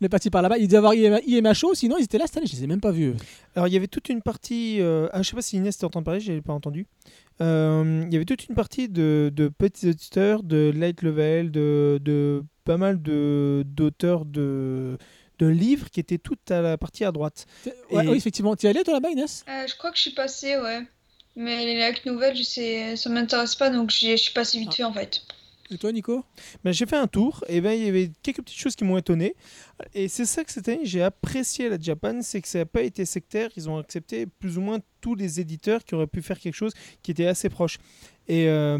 on 0.01 0.05
est 0.05 0.09
parti 0.09 0.29
par 0.29 0.41
là-bas. 0.41 0.57
Il 0.57 0.67
devait 0.67 0.75
y 0.97 1.05
avoir 1.07 1.21
IMA 1.25 1.49
IMHO, 1.49 1.73
sinon 1.75 1.95
ils 1.97 2.03
étaient 2.03 2.17
là 2.17 2.25
cette 2.27 2.37
année. 2.37 2.45
Je 2.45 2.55
les 2.57 2.63
ai 2.65 2.67
même 2.67 2.81
pas 2.81 2.91
vus. 2.91 3.13
Alors, 3.55 3.67
il 3.67 3.73
y 3.73 3.77
avait 3.77 3.87
toute 3.87 4.09
une 4.09 4.21
partie. 4.21 4.77
euh, 4.81 5.07
ah, 5.13 5.21
je 5.21 5.29
sais 5.29 5.35
pas 5.35 5.41
si 5.41 5.55
Inès 5.57 5.77
t'entend 5.77 6.03
parler, 6.03 6.19
je 6.19 6.31
l'ai 6.33 6.41
pas 6.41 6.53
entendu. 6.53 6.87
Euh, 7.41 8.03
il 8.07 8.13
y 8.13 8.17
avait 8.17 8.25
toute 8.25 8.47
une 8.49 8.55
partie 8.55 8.89
de, 8.89 9.31
de 9.33 9.47
petits 9.47 9.87
auditeurs, 9.89 10.43
de 10.43 10.73
light 10.75 11.01
level, 11.01 11.51
de, 11.51 11.99
de 12.01 12.43
pas 12.69 12.77
mal 12.77 13.01
de, 13.01 13.63
d'auteurs 13.65 14.25
de, 14.25 14.99
de 15.39 15.47
livres 15.47 15.89
qui 15.89 15.99
étaient 15.99 16.19
toutes 16.19 16.51
à 16.51 16.61
la 16.61 16.77
partie 16.77 17.03
à 17.03 17.11
droite. 17.11 17.47
T'es- 17.63 17.73
ouais, 17.89 18.05
Et- 18.05 18.09
Oui, 18.09 18.17
effectivement. 18.17 18.55
Tu 18.55 18.67
y 18.67 18.69
allais 18.69 18.83
toi 18.83 18.93
là-bas, 18.93 19.09
Inès? 19.09 19.43
Euh, 19.49 19.65
je 19.67 19.75
crois 19.75 19.89
que 19.89 19.97
je 19.97 20.03
suis 20.03 20.11
passée, 20.13 20.55
ouais. 20.55 20.81
Mais 21.35 21.65
les 21.65 21.79
lacs 21.79 22.05
nouvelles, 22.05 22.35
je 22.35 22.43
sais, 22.43 22.95
ça 22.95 23.09
m'intéresse 23.09 23.55
pas, 23.55 23.71
donc 23.71 23.89
je 23.89 24.15
suis 24.17 24.33
passée 24.33 24.59
vite 24.59 24.75
fait 24.75 24.83
en 24.83 24.93
fait. 24.93 25.21
Et 25.71 25.77
toi, 25.79 25.91
Nico? 25.91 26.23
Ben, 26.63 26.71
j'ai 26.71 26.85
fait 26.85 26.95
un 26.97 27.07
tour 27.07 27.43
et 27.47 27.59
ben, 27.59 27.71
il 27.73 27.85
y 27.85 27.87
avait 27.87 28.11
quelques 28.21 28.41
petites 28.43 28.59
choses 28.59 28.75
qui 28.75 28.83
m'ont 28.83 28.97
étonné. 28.97 29.35
Et 29.95 30.07
c'est 30.07 30.25
ça 30.25 30.43
que 30.43 30.51
cette 30.51 30.67
année 30.67 30.81
j'ai 30.83 31.01
apprécié 31.01 31.69
la 31.69 31.79
Japan, 31.79 32.21
c'est 32.21 32.41
que 32.41 32.47
ça 32.47 32.59
n'a 32.59 32.65
pas 32.67 32.81
été 32.83 33.03
sectaire. 33.05 33.49
Ils 33.57 33.67
ont 33.69 33.77
accepté 33.79 34.25
plus 34.27 34.57
ou 34.59 34.61
moins 34.61 34.79
tous 35.01 35.15
les 35.15 35.39
éditeurs 35.39 35.83
qui 35.85 35.95
auraient 35.95 36.07
pu 36.07 36.21
faire 36.21 36.39
quelque 36.39 36.55
chose 36.55 36.73
qui 37.01 37.11
était 37.11 37.27
assez 37.27 37.49
proche. 37.49 37.77
Et 38.29 38.47
euh, 38.47 38.77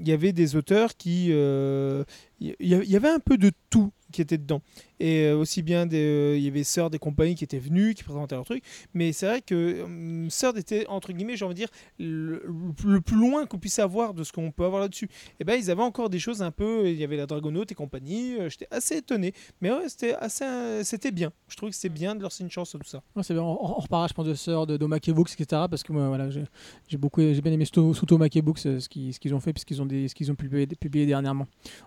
il 0.00 0.08
y 0.08 0.12
avait 0.12 0.32
des 0.32 0.56
auteurs 0.56 0.96
qui. 0.96 1.28
euh, 1.30 2.04
Il 2.40 2.48
y, 2.48 2.56
il 2.60 2.90
y 2.90 2.96
avait 2.96 3.10
un 3.10 3.20
peu 3.20 3.36
de 3.36 3.52
tout 3.70 3.92
qui 4.12 4.22
était 4.22 4.38
dedans. 4.38 4.62
Et 5.00 5.24
euh, 5.26 5.36
aussi 5.36 5.62
bien 5.62 5.86
des, 5.86 5.98
euh, 6.02 6.36
il 6.36 6.42
y 6.42 6.48
avait 6.48 6.64
Sœur 6.64 6.90
des 6.90 6.98
compagnies 6.98 7.34
qui 7.34 7.44
étaient 7.44 7.58
venus, 7.58 7.94
qui 7.94 8.02
présentaient 8.04 8.34
leur 8.34 8.44
truc. 8.44 8.62
Mais 8.94 9.12
c'est 9.12 9.26
vrai 9.26 9.40
que 9.42 9.82
hum, 9.82 10.30
Sœur 10.30 10.56
était 10.56 10.86
entre 10.88 11.12
guillemets, 11.12 11.36
j'ai 11.36 11.44
envie 11.44 11.54
de 11.54 11.58
dire, 11.60 11.68
le, 11.98 12.42
le 12.84 13.00
plus 13.00 13.16
loin 13.16 13.46
qu'on 13.46 13.58
puisse 13.58 13.78
avoir 13.78 14.14
de 14.14 14.24
ce 14.24 14.32
qu'on 14.32 14.50
peut 14.50 14.64
avoir 14.64 14.80
là-dessus. 14.82 15.08
Et 15.40 15.44
ben 15.44 15.54
ils 15.54 15.70
avaient 15.70 15.82
encore 15.82 16.10
des 16.10 16.18
choses 16.18 16.42
un 16.42 16.50
peu, 16.50 16.88
il 16.88 16.96
y 16.96 17.04
avait 17.04 17.16
la 17.16 17.26
Dragonaut 17.26 17.64
et 17.68 17.74
compagnie. 17.74 18.34
euh, 18.38 18.48
J'étais 18.48 18.68
assez 18.70 18.96
étonné, 18.96 19.32
mais 19.60 19.70
ouais, 19.70 19.88
c'était 19.88 20.14
assez, 20.14 20.44
c'était 20.84 21.10
bien. 21.10 21.32
Je 21.48 21.56
trouve 21.56 21.70
que 21.70 21.74
c'était 21.74 21.88
bien 21.88 22.14
de 22.14 22.20
leur 22.20 22.30
laisser 22.30 22.44
une 22.44 22.50
chance 22.50 22.70
tout 22.70 22.78
ça. 22.84 23.02
Ouais, 23.16 23.22
c'est 23.22 23.34
bien. 23.34 23.42
On, 23.42 23.58
on 23.60 23.74
reparlera, 23.80 24.08
je 24.08 24.14
pense, 24.14 24.26
de 24.26 24.34
sœurs, 24.34 24.66
de 24.66 24.76
Domake 24.76 25.10
Books, 25.10 25.30
etc. 25.38 25.62
Parce 25.70 25.82
que 25.82 25.92
moi, 25.92 26.08
voilà, 26.08 26.28
j'ai 26.30 26.96
beaucoup, 26.96 27.20
j'ai 27.20 27.40
bien 27.40 27.52
aimé 27.52 27.64
Suto- 27.64 27.94
Sutomake 27.94 28.38
Books, 28.42 28.58
ce 28.58 28.88
qu'ils 28.88 29.12
ce 29.14 29.18
qu'ils 29.20 29.34
ont 29.34 29.40
fait, 29.40 29.52
puisqu'ils 29.52 29.80
ont, 29.82 29.86
des- 29.86 30.08
ce 30.08 30.14
qu'ils 30.14 30.30
ont 30.30 30.34
publié, 30.34 30.66
publié 30.66 31.06
dernièrement. 31.06 31.46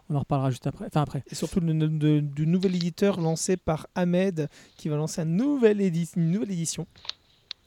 On 0.09 0.15
en 0.15 0.19
reparlera 0.19 0.49
juste 0.51 0.67
après. 0.67 0.85
Enfin, 0.87 1.01
après. 1.01 1.23
Et 1.31 1.35
surtout 1.35 1.59
du 1.61 2.47
nouvel 2.47 2.75
éditeur 2.75 3.00
lancé 3.05 3.57
par 3.57 3.87
Ahmed, 3.95 4.49
qui 4.77 4.89
va 4.89 4.95
lancer 4.95 5.21
un 5.21 5.25
nouvel 5.25 5.79
édi- 5.81 6.09
une 6.15 6.31
nouvelle 6.31 6.51
édition. 6.51 6.87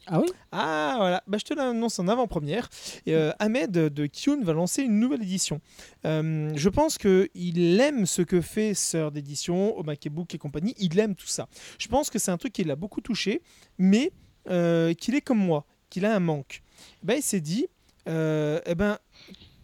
Ah 0.07 0.21
oui? 0.21 0.27
Ah 0.53 0.95
voilà, 0.99 1.23
bah, 1.27 1.39
je 1.39 1.45
te 1.45 1.55
l'annonce 1.55 1.99
en 1.99 2.09
avant-première. 2.09 2.69
Euh, 3.09 3.33
Ahmed 3.39 3.71
de 3.71 4.07
Kyun 4.07 4.43
va 4.43 4.53
lancer 4.53 4.83
une 4.83 5.01
nouvelle 5.01 5.23
édition. 5.23 5.63
Euh, 6.05 6.53
je 6.55 6.69
pense 6.69 6.99
qu'il 6.99 7.81
aime 7.81 8.05
ce 8.05 8.21
que 8.21 8.43
fait 8.43 8.75
Sœur 8.75 9.13
d'édition, 9.13 9.75
Omakebook 9.79 10.35
et 10.35 10.39
compagnie. 10.39 10.75
Il 10.79 10.99
aime 10.99 11.15
tout 11.15 11.27
ça. 11.27 11.49
Je 11.79 11.89
pense 11.89 12.11
que 12.11 12.19
c'est 12.19 12.31
un 12.31 12.37
truc 12.37 12.53
qui 12.53 12.65
l'a 12.65 12.77
beaucoup 12.77 13.01
touché, 13.01 13.41
mais 13.79 14.13
euh, 14.51 14.93
qu'il 14.93 15.15
est 15.15 15.23
comme 15.23 15.39
moi, 15.39 15.65
qu'il 15.89 16.05
a 16.05 16.15
un 16.15 16.21
manque. 16.21 16.63
Ben, 17.03 17.15
il 17.17 17.23
s'est 17.23 17.41
dit, 17.41 17.67
eh 18.07 18.75
ben, 18.77 18.99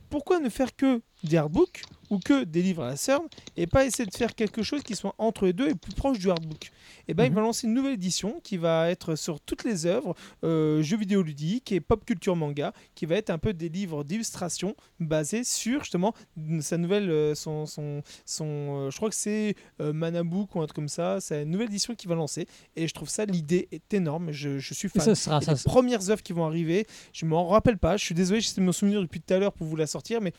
pourquoi 0.08 0.40
ne 0.40 0.48
faire 0.48 0.74
que 0.74 1.02
des 1.24 1.36
artbooks 1.36 1.82
ou 2.10 2.18
que 2.18 2.42
des 2.42 2.60
livres 2.62 2.82
à 2.82 2.88
la 2.88 2.96
CERN 2.96 3.22
et 3.56 3.68
pas 3.68 3.84
essayer 3.84 4.04
de 4.04 4.14
faire 4.14 4.34
quelque 4.34 4.62
chose 4.64 4.82
qui 4.82 4.96
soit 4.96 5.14
entre 5.18 5.46
les 5.46 5.52
deux 5.52 5.68
et 5.68 5.74
plus 5.76 5.92
proche 5.94 6.18
du 6.18 6.28
hardbook 6.28 6.72
et 7.06 7.14
ben 7.14 7.24
il 7.24 7.30
Mhm. 7.30 7.36
va 7.36 7.40
lancer 7.42 7.66
une 7.68 7.74
nouvelle 7.74 7.92
édition 7.92 8.40
qui 8.42 8.56
va 8.56 8.90
être 8.90 9.14
sur 9.14 9.40
toutes 9.40 9.62
les 9.62 9.86
œuvres 9.86 10.16
euh, 10.42 10.82
jeux 10.82 10.96
vidéo 10.96 11.22
ludiques 11.22 11.70
et 11.70 11.80
pop 11.80 12.04
culture 12.04 12.34
manga 12.34 12.72
qui 12.96 13.06
va 13.06 13.14
être 13.14 13.30
un 13.30 13.38
peu 13.38 13.52
des 13.52 13.68
livres 13.68 14.02
d'illustration 14.02 14.74
basés 14.98 15.44
sur 15.44 15.80
justement 15.84 16.12
sa 16.60 16.78
nouvelle 16.78 17.10
euh, 17.10 17.34
son, 17.36 17.64
son, 17.66 18.02
son 18.26 18.46
euh, 18.86 18.90
je 18.90 18.96
crois 18.96 19.08
que 19.10 19.14
c'est 19.16 19.54
Manabook 19.78 20.54
ou 20.56 20.60
un 20.62 20.66
truc 20.66 20.74
comme 20.76 20.88
ça 20.88 21.20
c'est 21.20 21.42
une 21.44 21.50
nouvelle 21.50 21.68
édition 21.68 21.94
qui 21.94 22.08
va 22.08 22.16
lancer 22.16 22.46
et 22.74 22.88
je 22.88 22.94
trouve 22.94 23.08
ça 23.08 23.24
l'idée 23.24 23.68
est 23.70 23.94
énorme 23.94 24.32
je, 24.32 24.58
je 24.58 24.74
suis 24.74 24.86
Et 24.86 24.90
fan 24.98 25.02
ça 25.04 25.14
sera 25.14 25.38
et 25.40 25.44
ça. 25.44 25.52
les 25.52 25.58
premières 25.64 26.10
œuvres 26.10 26.22
qui 26.22 26.32
vont 26.32 26.44
arriver, 26.46 26.86
je 27.12 27.24
m'en 27.26 27.46
rappelle 27.48 27.78
pas. 27.78 27.96
Je 27.96 28.04
suis 28.04 28.14
désolé, 28.14 28.40
j'essaie 28.40 28.60
de 28.60 28.66
me 28.66 28.72
souvenir 28.72 29.00
depuis 29.00 29.20
tout 29.20 29.32
à 29.34 29.38
l'heure 29.38 29.52
pour 29.52 29.66
vous 29.66 29.76
la 29.76 29.86
sortir, 29.86 30.20
mais 30.20 30.32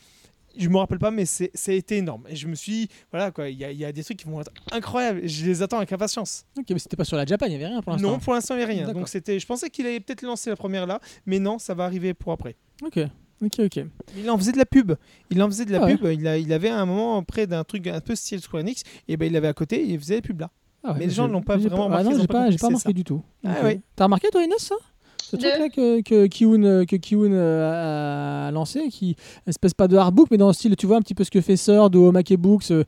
je 0.56 0.68
me 0.68 0.76
rappelle 0.78 0.98
pas. 0.98 1.10
Mais 1.10 1.24
c'est, 1.26 1.50
ça 1.54 1.72
a 1.72 1.74
été 1.74 1.96
énorme. 1.98 2.24
Et 2.28 2.36
je 2.36 2.46
me 2.48 2.54
suis, 2.54 2.72
dit, 2.72 2.88
voilà 3.10 3.30
quoi, 3.30 3.48
il 3.48 3.58
y, 3.58 3.64
a- 3.64 3.70
il 3.70 3.78
y 3.78 3.84
a 3.84 3.92
des 3.92 4.02
trucs 4.04 4.18
qui 4.18 4.26
vont 4.26 4.40
être 4.40 4.50
incroyables. 4.70 5.20
Je 5.26 5.44
les 5.46 5.62
attends 5.62 5.78
avec 5.78 5.92
impatience. 5.92 6.44
Ok, 6.58 6.66
mais 6.70 6.78
c'était 6.78 6.96
pas 6.96 7.04
sur 7.04 7.16
la 7.16 7.24
Japan, 7.26 7.46
il 7.46 7.52
y 7.52 7.56
avait 7.56 7.66
rien 7.66 7.80
pour 7.82 7.92
l'instant. 7.92 8.10
Non, 8.10 8.18
pour 8.18 8.32
l'instant 8.34 8.54
il 8.54 8.58
n'y 8.58 8.64
a 8.64 8.66
rien. 8.66 8.80
D'accord. 8.86 8.94
Donc 8.94 9.08
c'était, 9.08 9.38
je 9.38 9.46
pensais 9.46 9.70
qu'il 9.70 9.86
allait 9.86 10.00
peut-être 10.00 10.22
lancer 10.22 10.50
la 10.50 10.56
première 10.56 10.86
là, 10.86 11.00
mais 11.26 11.38
non, 11.38 11.58
ça 11.58 11.74
va 11.74 11.84
arriver 11.84 12.14
pour 12.14 12.32
après. 12.32 12.56
Ok, 12.84 12.98
ok, 13.42 13.60
ok. 13.60 13.84
Il 14.16 14.30
en 14.30 14.36
faisait 14.38 14.52
de 14.52 14.58
la 14.58 14.66
pub. 14.66 14.92
Il 15.30 15.42
en 15.42 15.46
faisait 15.46 15.64
de 15.64 15.72
la 15.72 15.82
Ah 15.82 15.84
ouais. 15.86 15.96
pub. 15.96 16.06
Il, 16.12 16.26
a, 16.26 16.36
il 16.38 16.52
avait 16.52 16.68
à 16.68 16.78
un 16.80 16.86
moment 16.86 17.22
près 17.22 17.46
d'un 17.46 17.64
truc 17.64 17.86
un 17.86 18.00
peu 18.00 18.14
style 18.14 18.40
Square 18.40 18.62
Enix, 18.62 18.82
et 19.08 19.16
ben 19.16 19.26
il 19.26 19.36
avait 19.36 19.48
à 19.48 19.52
côté, 19.54 19.84
il 19.84 19.98
faisait 19.98 20.16
des 20.16 20.22
pubs 20.22 20.40
là. 20.40 20.50
Ah 20.84 20.92
ouais, 20.92 20.98
Mais 20.98 21.06
les 21.06 21.12
gens 21.12 21.26
j'ai- 21.26 21.32
l'ont 21.32 21.42
pas 21.42 21.56
vraiment 21.56 21.82
Ah 21.82 21.84
remarqué, 21.84 22.04
non, 22.04 22.10
ils 22.10 22.16
ont 22.16 22.20
j'ai 22.22 22.26
pas 22.26 22.34
pas, 22.44 22.50
j'ai 22.50 22.58
pas 22.58 22.66
remarqué 22.66 22.88
ça. 22.88 22.92
du 22.92 23.04
tout. 23.04 23.22
Ah 23.44 23.62
ouais. 23.62 23.80
T'as 23.94 24.04
remarqué 24.04 24.28
toi 24.30 24.42
Inès 24.42 24.58
ça? 24.58 24.74
Ce 25.32 25.36
De- 25.36 25.42
truc 25.42 25.58
là 25.58 25.68
que, 25.70 26.00
que 26.02 26.26
Kiun, 26.26 26.62
euh, 26.64 26.84
que 26.84 26.96
Kiun, 26.96 27.32
euh, 27.32 28.48
a 28.48 28.50
lancé, 28.50 28.88
qui 28.88 29.16
espèce 29.46 29.72
pas 29.72 29.88
de 29.88 29.96
hardbook, 29.96 30.28
mais 30.30 30.36
dans 30.36 30.48
le 30.48 30.52
style, 30.52 30.76
tu 30.76 30.86
vois 30.86 30.98
un 30.98 31.00
petit 31.00 31.14
peu 31.14 31.24
ce 31.24 31.30
que 31.30 31.40
fait 31.40 31.56
Sœur 31.56 31.88
de 31.88 31.98
Omake 31.98 32.34
Books, 32.36 32.70
euh, 32.70 32.84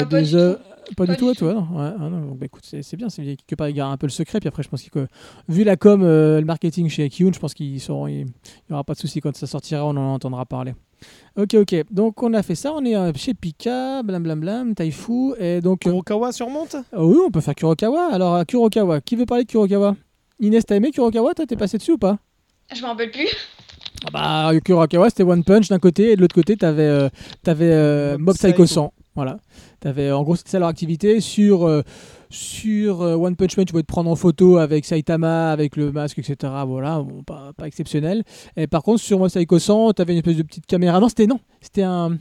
Non, 0.00 0.06
pas 0.06 0.20
des 0.20 0.26
du 0.28 0.34
œuvres- 0.36 0.56
tout. 0.58 0.94
Pas, 0.96 1.06
Pas 1.06 1.12
du 1.12 1.18
tout, 1.18 1.24
du 1.26 1.30
ouais, 1.30 1.34
toi, 1.36 1.54
non. 1.54 1.60
Ouais, 1.80 1.90
ah 2.00 2.08
non, 2.10 2.20
donc, 2.30 2.38
bah, 2.38 2.46
écoute, 2.46 2.64
c'est 2.64 2.96
bien, 2.96 3.08
c'est 3.08 3.22
quelque 3.22 3.54
part, 3.54 3.68
il 3.68 3.74
garde 3.74 3.92
un 3.92 3.96
peu 3.96 4.06
le 4.08 4.10
secret. 4.10 4.40
Puis 4.40 4.48
après, 4.48 4.64
je 4.64 4.68
pense 4.68 4.82
que 4.88 5.06
vu 5.48 5.62
la 5.62 5.76
com, 5.76 6.02
euh, 6.02 6.40
le 6.40 6.44
marketing 6.46 6.88
chez 6.88 7.08
Kiun, 7.08 7.30
je 7.32 7.38
pense 7.38 7.54
qu'il 7.54 7.80
sauront, 7.80 8.08
il 8.08 8.24
n'y 8.24 8.72
aura 8.72 8.82
pas 8.82 8.94
de 8.94 8.98
souci 8.98 9.20
quand 9.20 9.36
ça 9.36 9.46
sortira, 9.46 9.86
on 9.86 9.90
en 9.90 10.14
entendra 10.14 10.44
parler. 10.46 10.74
Ok, 11.38 11.54
ok. 11.54 11.84
Donc 11.92 12.20
on 12.24 12.34
a 12.34 12.42
fait 12.42 12.56
ça, 12.56 12.72
on 12.74 12.84
est 12.84 12.96
euh, 12.96 13.12
chez 13.14 13.34
Pika, 13.34 14.02
blam 14.02 14.22
blam 14.24 14.40
blam, 14.40 14.74
Taifu, 14.74 15.32
et 15.38 15.60
donc. 15.60 15.86
euh, 15.86 15.90
Kurokawa 15.90 16.32
surmonte? 16.32 16.74
Ah 16.92 17.04
oui, 17.04 17.16
on 17.24 17.30
peut 17.30 17.40
faire 17.40 17.54
Kurokawa. 17.54 18.08
Alors, 18.12 18.44
Kurokawa, 18.44 19.00
qui 19.00 19.14
veut 19.14 19.26
parler 19.26 19.44
de 19.44 19.48
Kurokawa? 19.48 19.94
Inès, 20.40 20.64
t'as 20.66 20.76
aimé 20.76 20.90
Kurokawa 20.90 21.34
Toi, 21.34 21.46
t'es 21.46 21.56
passé 21.56 21.78
dessus 21.78 21.92
ou 21.92 21.98
pas? 21.98 22.18
Je 22.74 22.80
m'en 22.82 22.88
rappelle 22.88 23.10
plus. 23.10 23.28
ah 24.06 24.10
bah, 24.52 24.60
Kurokawa, 24.64 25.10
c'était 25.10 25.22
One 25.22 25.44
Punch 25.44 25.68
d'un 25.68 25.78
côté, 25.78 26.12
et 26.12 26.16
de 26.16 26.20
l'autre 26.20 26.34
côté, 26.34 26.56
t'avais 26.56 26.82
euh, 26.84 27.08
t'avais, 27.42 27.70
euh, 27.72 28.16
Mob 28.18 28.34
Psycho. 28.36 28.66
100. 28.66 28.92
Voilà. 29.16 29.38
T'avais, 29.80 30.12
en 30.12 30.22
gros, 30.22 30.36
c'était 30.36 30.50
ça 30.50 30.58
leur 30.58 30.68
activité. 30.68 31.20
Sur, 31.20 31.66
euh, 31.66 31.82
sur 32.30 33.02
euh, 33.02 33.16
One 33.16 33.36
Punch 33.36 33.56
Man, 33.56 33.66
tu 33.66 33.72
pouvais 33.72 33.82
te 33.82 33.88
prendre 33.88 34.08
en 34.10 34.16
photo 34.16 34.56
avec 34.58 34.84
Saitama, 34.84 35.50
avec 35.50 35.76
le 35.76 35.90
masque, 35.92 36.18
etc. 36.20 36.52
Voilà, 36.66 37.00
bon, 37.00 37.22
pas, 37.22 37.52
pas 37.56 37.66
exceptionnel. 37.66 38.22
Et 38.56 38.66
par 38.66 38.82
contre, 38.82 39.00
sur 39.02 39.18
Mob 39.18 39.28
Psycho 39.28 39.58
100, 39.58 39.92
t'avais 39.94 40.12
une 40.12 40.18
espèce 40.20 40.36
de 40.36 40.42
petite 40.42 40.66
caméra. 40.66 41.00
Non, 41.00 41.08
c'était 41.08 41.26
non, 41.26 41.40
c'était 41.60 41.82
un. 41.82 42.16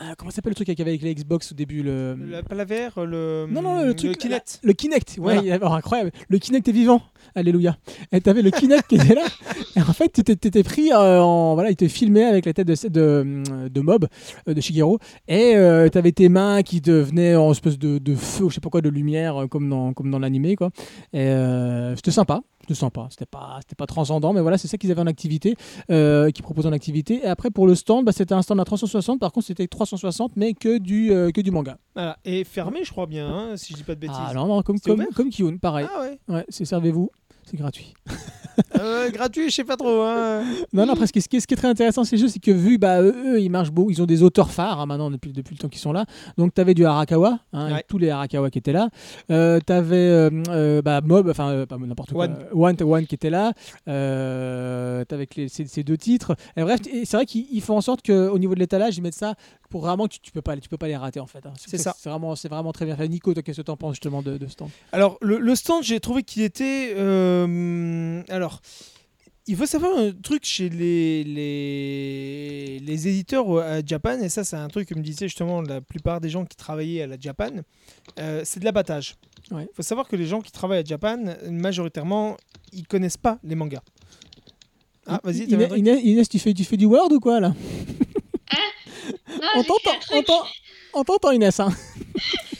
Ah, 0.00 0.14
comment 0.16 0.30
s'appelle 0.30 0.50
le 0.50 0.54
truc 0.54 0.66
qu'il 0.66 0.78
y 0.78 0.82
avait 0.82 0.90
avec 0.92 1.02
les 1.02 1.14
Xbox 1.14 1.52
au 1.52 1.54
début 1.54 1.82
le... 1.82 2.16
La, 2.30 2.42
pas 2.42 2.54
la 2.54 2.64
VR, 2.64 3.04
le. 3.04 3.46
Non, 3.50 3.62
non, 3.62 3.84
le 3.84 3.94
truc. 3.94 4.16
Kinect. 4.18 4.60
Le 4.62 4.72
Kinect, 4.72 5.10
ouais, 5.10 5.16
Voilà. 5.20 5.42
il 5.42 5.52
avait- 5.52 5.64
oh, 5.66 5.72
incroyable. 5.72 6.12
Le 6.28 6.38
Kinect 6.38 6.68
est 6.68 6.72
vivant. 6.72 7.02
Alléluia. 7.34 7.76
Et 8.12 8.20
t'avais 8.20 8.42
le 8.42 8.50
Kinect 8.50 8.86
qui 8.88 8.94
était 8.96 9.14
là. 9.14 9.24
Et 9.76 9.80
en 9.80 9.92
fait, 9.92 10.12
tu 10.12 10.22
t'étais- 10.22 10.62
pris 10.62 10.92
euh, 10.92 11.20
en. 11.20 11.54
Voilà, 11.54 11.70
il 11.70 11.76
te 11.76 11.88
filmait 11.88 12.24
avec 12.24 12.46
la 12.46 12.52
tête 12.52 12.66
de, 12.68 12.88
de, 12.88 13.68
de 13.68 13.80
Mob, 13.80 14.06
euh, 14.48 14.54
de 14.54 14.60
Shigeru. 14.60 14.98
Et 15.26 15.56
euh, 15.56 15.88
t'avais 15.88 16.12
tes 16.12 16.28
mains 16.28 16.62
qui 16.62 16.80
devenaient 16.80 17.34
en 17.36 17.50
espèce 17.52 17.78
de, 17.78 17.98
de 17.98 18.14
feu, 18.14 18.46
je 18.48 18.54
sais 18.54 18.60
pas 18.60 18.70
quoi, 18.70 18.80
de 18.80 18.88
lumière, 18.88 19.42
euh, 19.42 19.46
comme 19.46 19.68
dans, 19.68 19.92
comme 19.92 20.10
dans 20.10 20.18
l'animé, 20.18 20.54
quoi. 20.56 20.70
Et 21.12 21.20
euh, 21.20 21.94
c'était 21.96 22.10
sympa. 22.12 22.40
C'était 22.68 22.80
sympa. 22.80 23.06
C'était 23.08 23.24
pas, 23.24 23.56
c'était 23.62 23.74
pas 23.74 23.86
transcendant, 23.86 24.34
mais 24.34 24.42
voilà, 24.42 24.58
c'est 24.58 24.68
ça 24.68 24.76
qu'ils 24.76 24.90
avaient 24.92 25.00
en 25.00 25.06
activité, 25.06 25.56
euh, 25.90 26.30
qu'ils 26.30 26.42
proposaient 26.42 26.68
en 26.68 26.72
activité. 26.72 27.20
Et 27.22 27.26
après, 27.26 27.50
pour 27.50 27.66
le 27.66 27.74
stand, 27.74 28.04
bah, 28.04 28.12
c'était 28.12 28.34
un 28.34 28.42
stand 28.42 28.60
à 28.60 28.64
360. 28.66 29.18
Par 29.18 29.32
contre, 29.32 29.46
c'était 29.46 29.66
360, 29.66 30.32
mais 30.36 30.52
que 30.52 30.76
du, 30.76 31.10
euh, 31.10 31.30
que 31.30 31.40
du 31.40 31.50
manga. 31.50 31.78
Voilà. 31.94 32.18
Et 32.26 32.44
fermé, 32.44 32.80
je 32.84 32.90
crois 32.90 33.06
bien, 33.06 33.26
hein, 33.26 33.56
si 33.56 33.72
je 33.72 33.78
dis 33.78 33.84
pas 33.84 33.94
de 33.94 34.00
bêtises. 34.00 34.18
Ah 34.20 34.34
non, 34.34 34.46
non, 34.46 34.60
comme, 34.60 34.78
comme, 34.80 35.00
ouvert 35.00 35.08
comme 35.14 35.30
Kiyun, 35.30 35.56
pareil. 35.56 35.86
Ah 35.90 36.02
ouais. 36.02 36.18
Ouais, 36.28 36.44
c'est 36.50 36.66
servez-vous, 36.66 37.10
c'est 37.50 37.56
gratuit. 37.56 37.94
Euh, 38.78 39.10
gratuit, 39.10 39.50
je 39.50 39.54
sais 39.54 39.64
pas 39.64 39.76
trop. 39.76 40.02
Hein. 40.02 40.42
Non, 40.72 40.84
non, 40.86 40.94
après, 40.94 41.06
ce 41.06 41.12
qui, 41.12 41.22
ce 41.22 41.28
qui 41.28 41.36
est, 41.36 41.40
ce 41.40 41.46
qui 41.46 41.54
est 41.54 41.56
très 41.56 41.68
intéressant, 41.68 42.02
ces 42.04 42.16
jeux, 42.16 42.26
c'est 42.28 42.40
que 42.40 42.50
vu, 42.50 42.76
bah, 42.76 43.00
eux, 43.02 43.40
ils 43.40 43.50
marchent 43.50 43.70
beau, 43.70 43.88
ils 43.88 44.02
ont 44.02 44.06
des 44.06 44.22
auteurs 44.24 44.50
phares 44.50 44.80
hein, 44.80 44.86
maintenant 44.86 45.10
depuis, 45.12 45.32
depuis 45.32 45.54
le 45.54 45.58
temps 45.60 45.68
qu'ils 45.68 45.80
sont 45.80 45.92
là. 45.92 46.06
Donc, 46.36 46.54
tu 46.54 46.60
avais 46.60 46.74
du 46.74 46.84
Arakawa, 46.84 47.38
hein, 47.52 47.72
Ouais. 47.74 47.84
tous 47.88 47.98
les 47.98 48.10
Arakawa 48.10 48.50
qui 48.50 48.58
étaient 48.58 48.72
là. 48.72 48.88
Euh, 49.30 49.60
tu 49.64 49.72
avais 49.72 50.28
bah, 50.82 51.00
Mob, 51.04 51.28
enfin, 51.30 51.50
euh, 51.50 51.66
pas 51.66 51.78
n'importe 51.78 52.12
quoi. 52.12 52.24
One. 52.52 52.76
euh, 52.80 52.84
One, 52.84 53.06
qui 53.06 53.14
était 53.14 53.30
là. 53.30 53.52
Euh, 54.08 55.04
tu 55.08 55.14
avec 55.14 55.36
les, 55.36 55.48
ces, 55.48 55.66
ces 55.66 55.84
deux 55.84 55.96
titres. 55.96 56.34
Et 56.56 56.62
bref, 56.62 56.80
c'est 56.82 57.16
vrai 57.16 57.26
qu'ils 57.26 57.46
ils 57.50 57.60
font 57.62 57.76
en 57.76 57.80
sorte 57.80 58.04
qu'au 58.04 58.38
niveau 58.38 58.54
de 58.54 58.60
l'étalage, 58.60 58.96
ils 58.98 59.02
mettent 59.02 59.14
ça 59.14 59.34
pour 59.70 59.82
vraiment 59.82 60.06
que 60.06 60.14
tu, 60.14 60.20
tu 60.20 60.32
peux 60.32 60.40
pas, 60.40 60.56
tu 60.56 60.68
peux 60.68 60.78
pas 60.78 60.88
les 60.88 60.96
rater 60.96 61.20
en 61.20 61.26
fait. 61.26 61.44
hein. 61.44 61.52
C'est 61.56 61.78
ça. 61.78 61.94
C'est 61.98 62.08
vraiment, 62.08 62.34
vraiment 62.48 62.72
très 62.72 62.86
bien 62.86 62.96
fait. 62.96 63.06
Nico, 63.08 63.32
toi, 63.34 63.42
qu'est-ce 63.42 63.58
que 63.60 63.66
tu 63.66 63.70
en 63.70 63.76
penses 63.76 63.94
justement 63.94 64.22
de, 64.22 64.38
de 64.38 64.46
ce 64.46 64.52
stand 64.52 64.70
Alors, 64.92 65.18
le, 65.20 65.38
le 65.38 65.54
stand, 65.54 65.82
j'ai 65.84 66.00
trouvé 66.00 66.22
qu'il 66.22 66.42
était. 66.42 66.94
Euh, 67.46 68.22
alors. 68.28 68.60
Il 69.50 69.56
faut 69.56 69.64
savoir 69.64 69.96
un 69.96 70.12
truc 70.12 70.44
chez 70.44 70.68
les, 70.68 71.24
les, 71.24 72.78
les 72.80 73.08
éditeurs 73.08 73.48
au- 73.48 73.56
à 73.56 73.80
Japan, 73.82 74.20
et 74.20 74.28
ça 74.28 74.44
c'est 74.44 74.56
un 74.56 74.68
truc 74.68 74.86
que 74.90 74.94
me 74.94 75.00
disait 75.00 75.26
justement 75.26 75.62
la 75.62 75.80
plupart 75.80 76.20
des 76.20 76.28
gens 76.28 76.44
qui 76.44 76.54
travaillaient 76.54 77.00
à 77.00 77.06
la 77.06 77.18
Japan, 77.18 77.48
euh, 78.18 78.42
c'est 78.44 78.60
de 78.60 78.66
l'abattage. 78.66 79.14
Il 79.50 79.56
Ouais. 79.56 79.66
faut 79.72 79.80
savoir 79.82 80.06
que 80.06 80.16
les 80.16 80.26
gens 80.26 80.42
qui 80.42 80.52
travaillent 80.52 80.80
à 80.80 80.84
Japan, 80.84 81.16
majoritairement, 81.50 82.36
ils 82.74 82.86
connaissent 82.86 83.16
pas 83.16 83.38
les 83.42 83.54
mangas. 83.54 83.80
Ah, 85.06 85.18
vas-y, 85.24 85.44
Inès, 85.44 85.72
Inès, 85.74 86.00
Inès, 86.04 86.28
tu 86.28 86.38
fais, 86.38 86.52
tu 86.52 86.64
fais 86.64 86.76
du 86.76 86.84
Word 86.84 87.10
ou 87.10 87.18
quoi 87.18 87.40
là? 87.40 87.54
Non, 89.30 89.48
On 89.56 89.62
t'entend, 89.64 90.44
on 90.92 91.30
Inès. 91.32 91.58
Hein. 91.60 91.72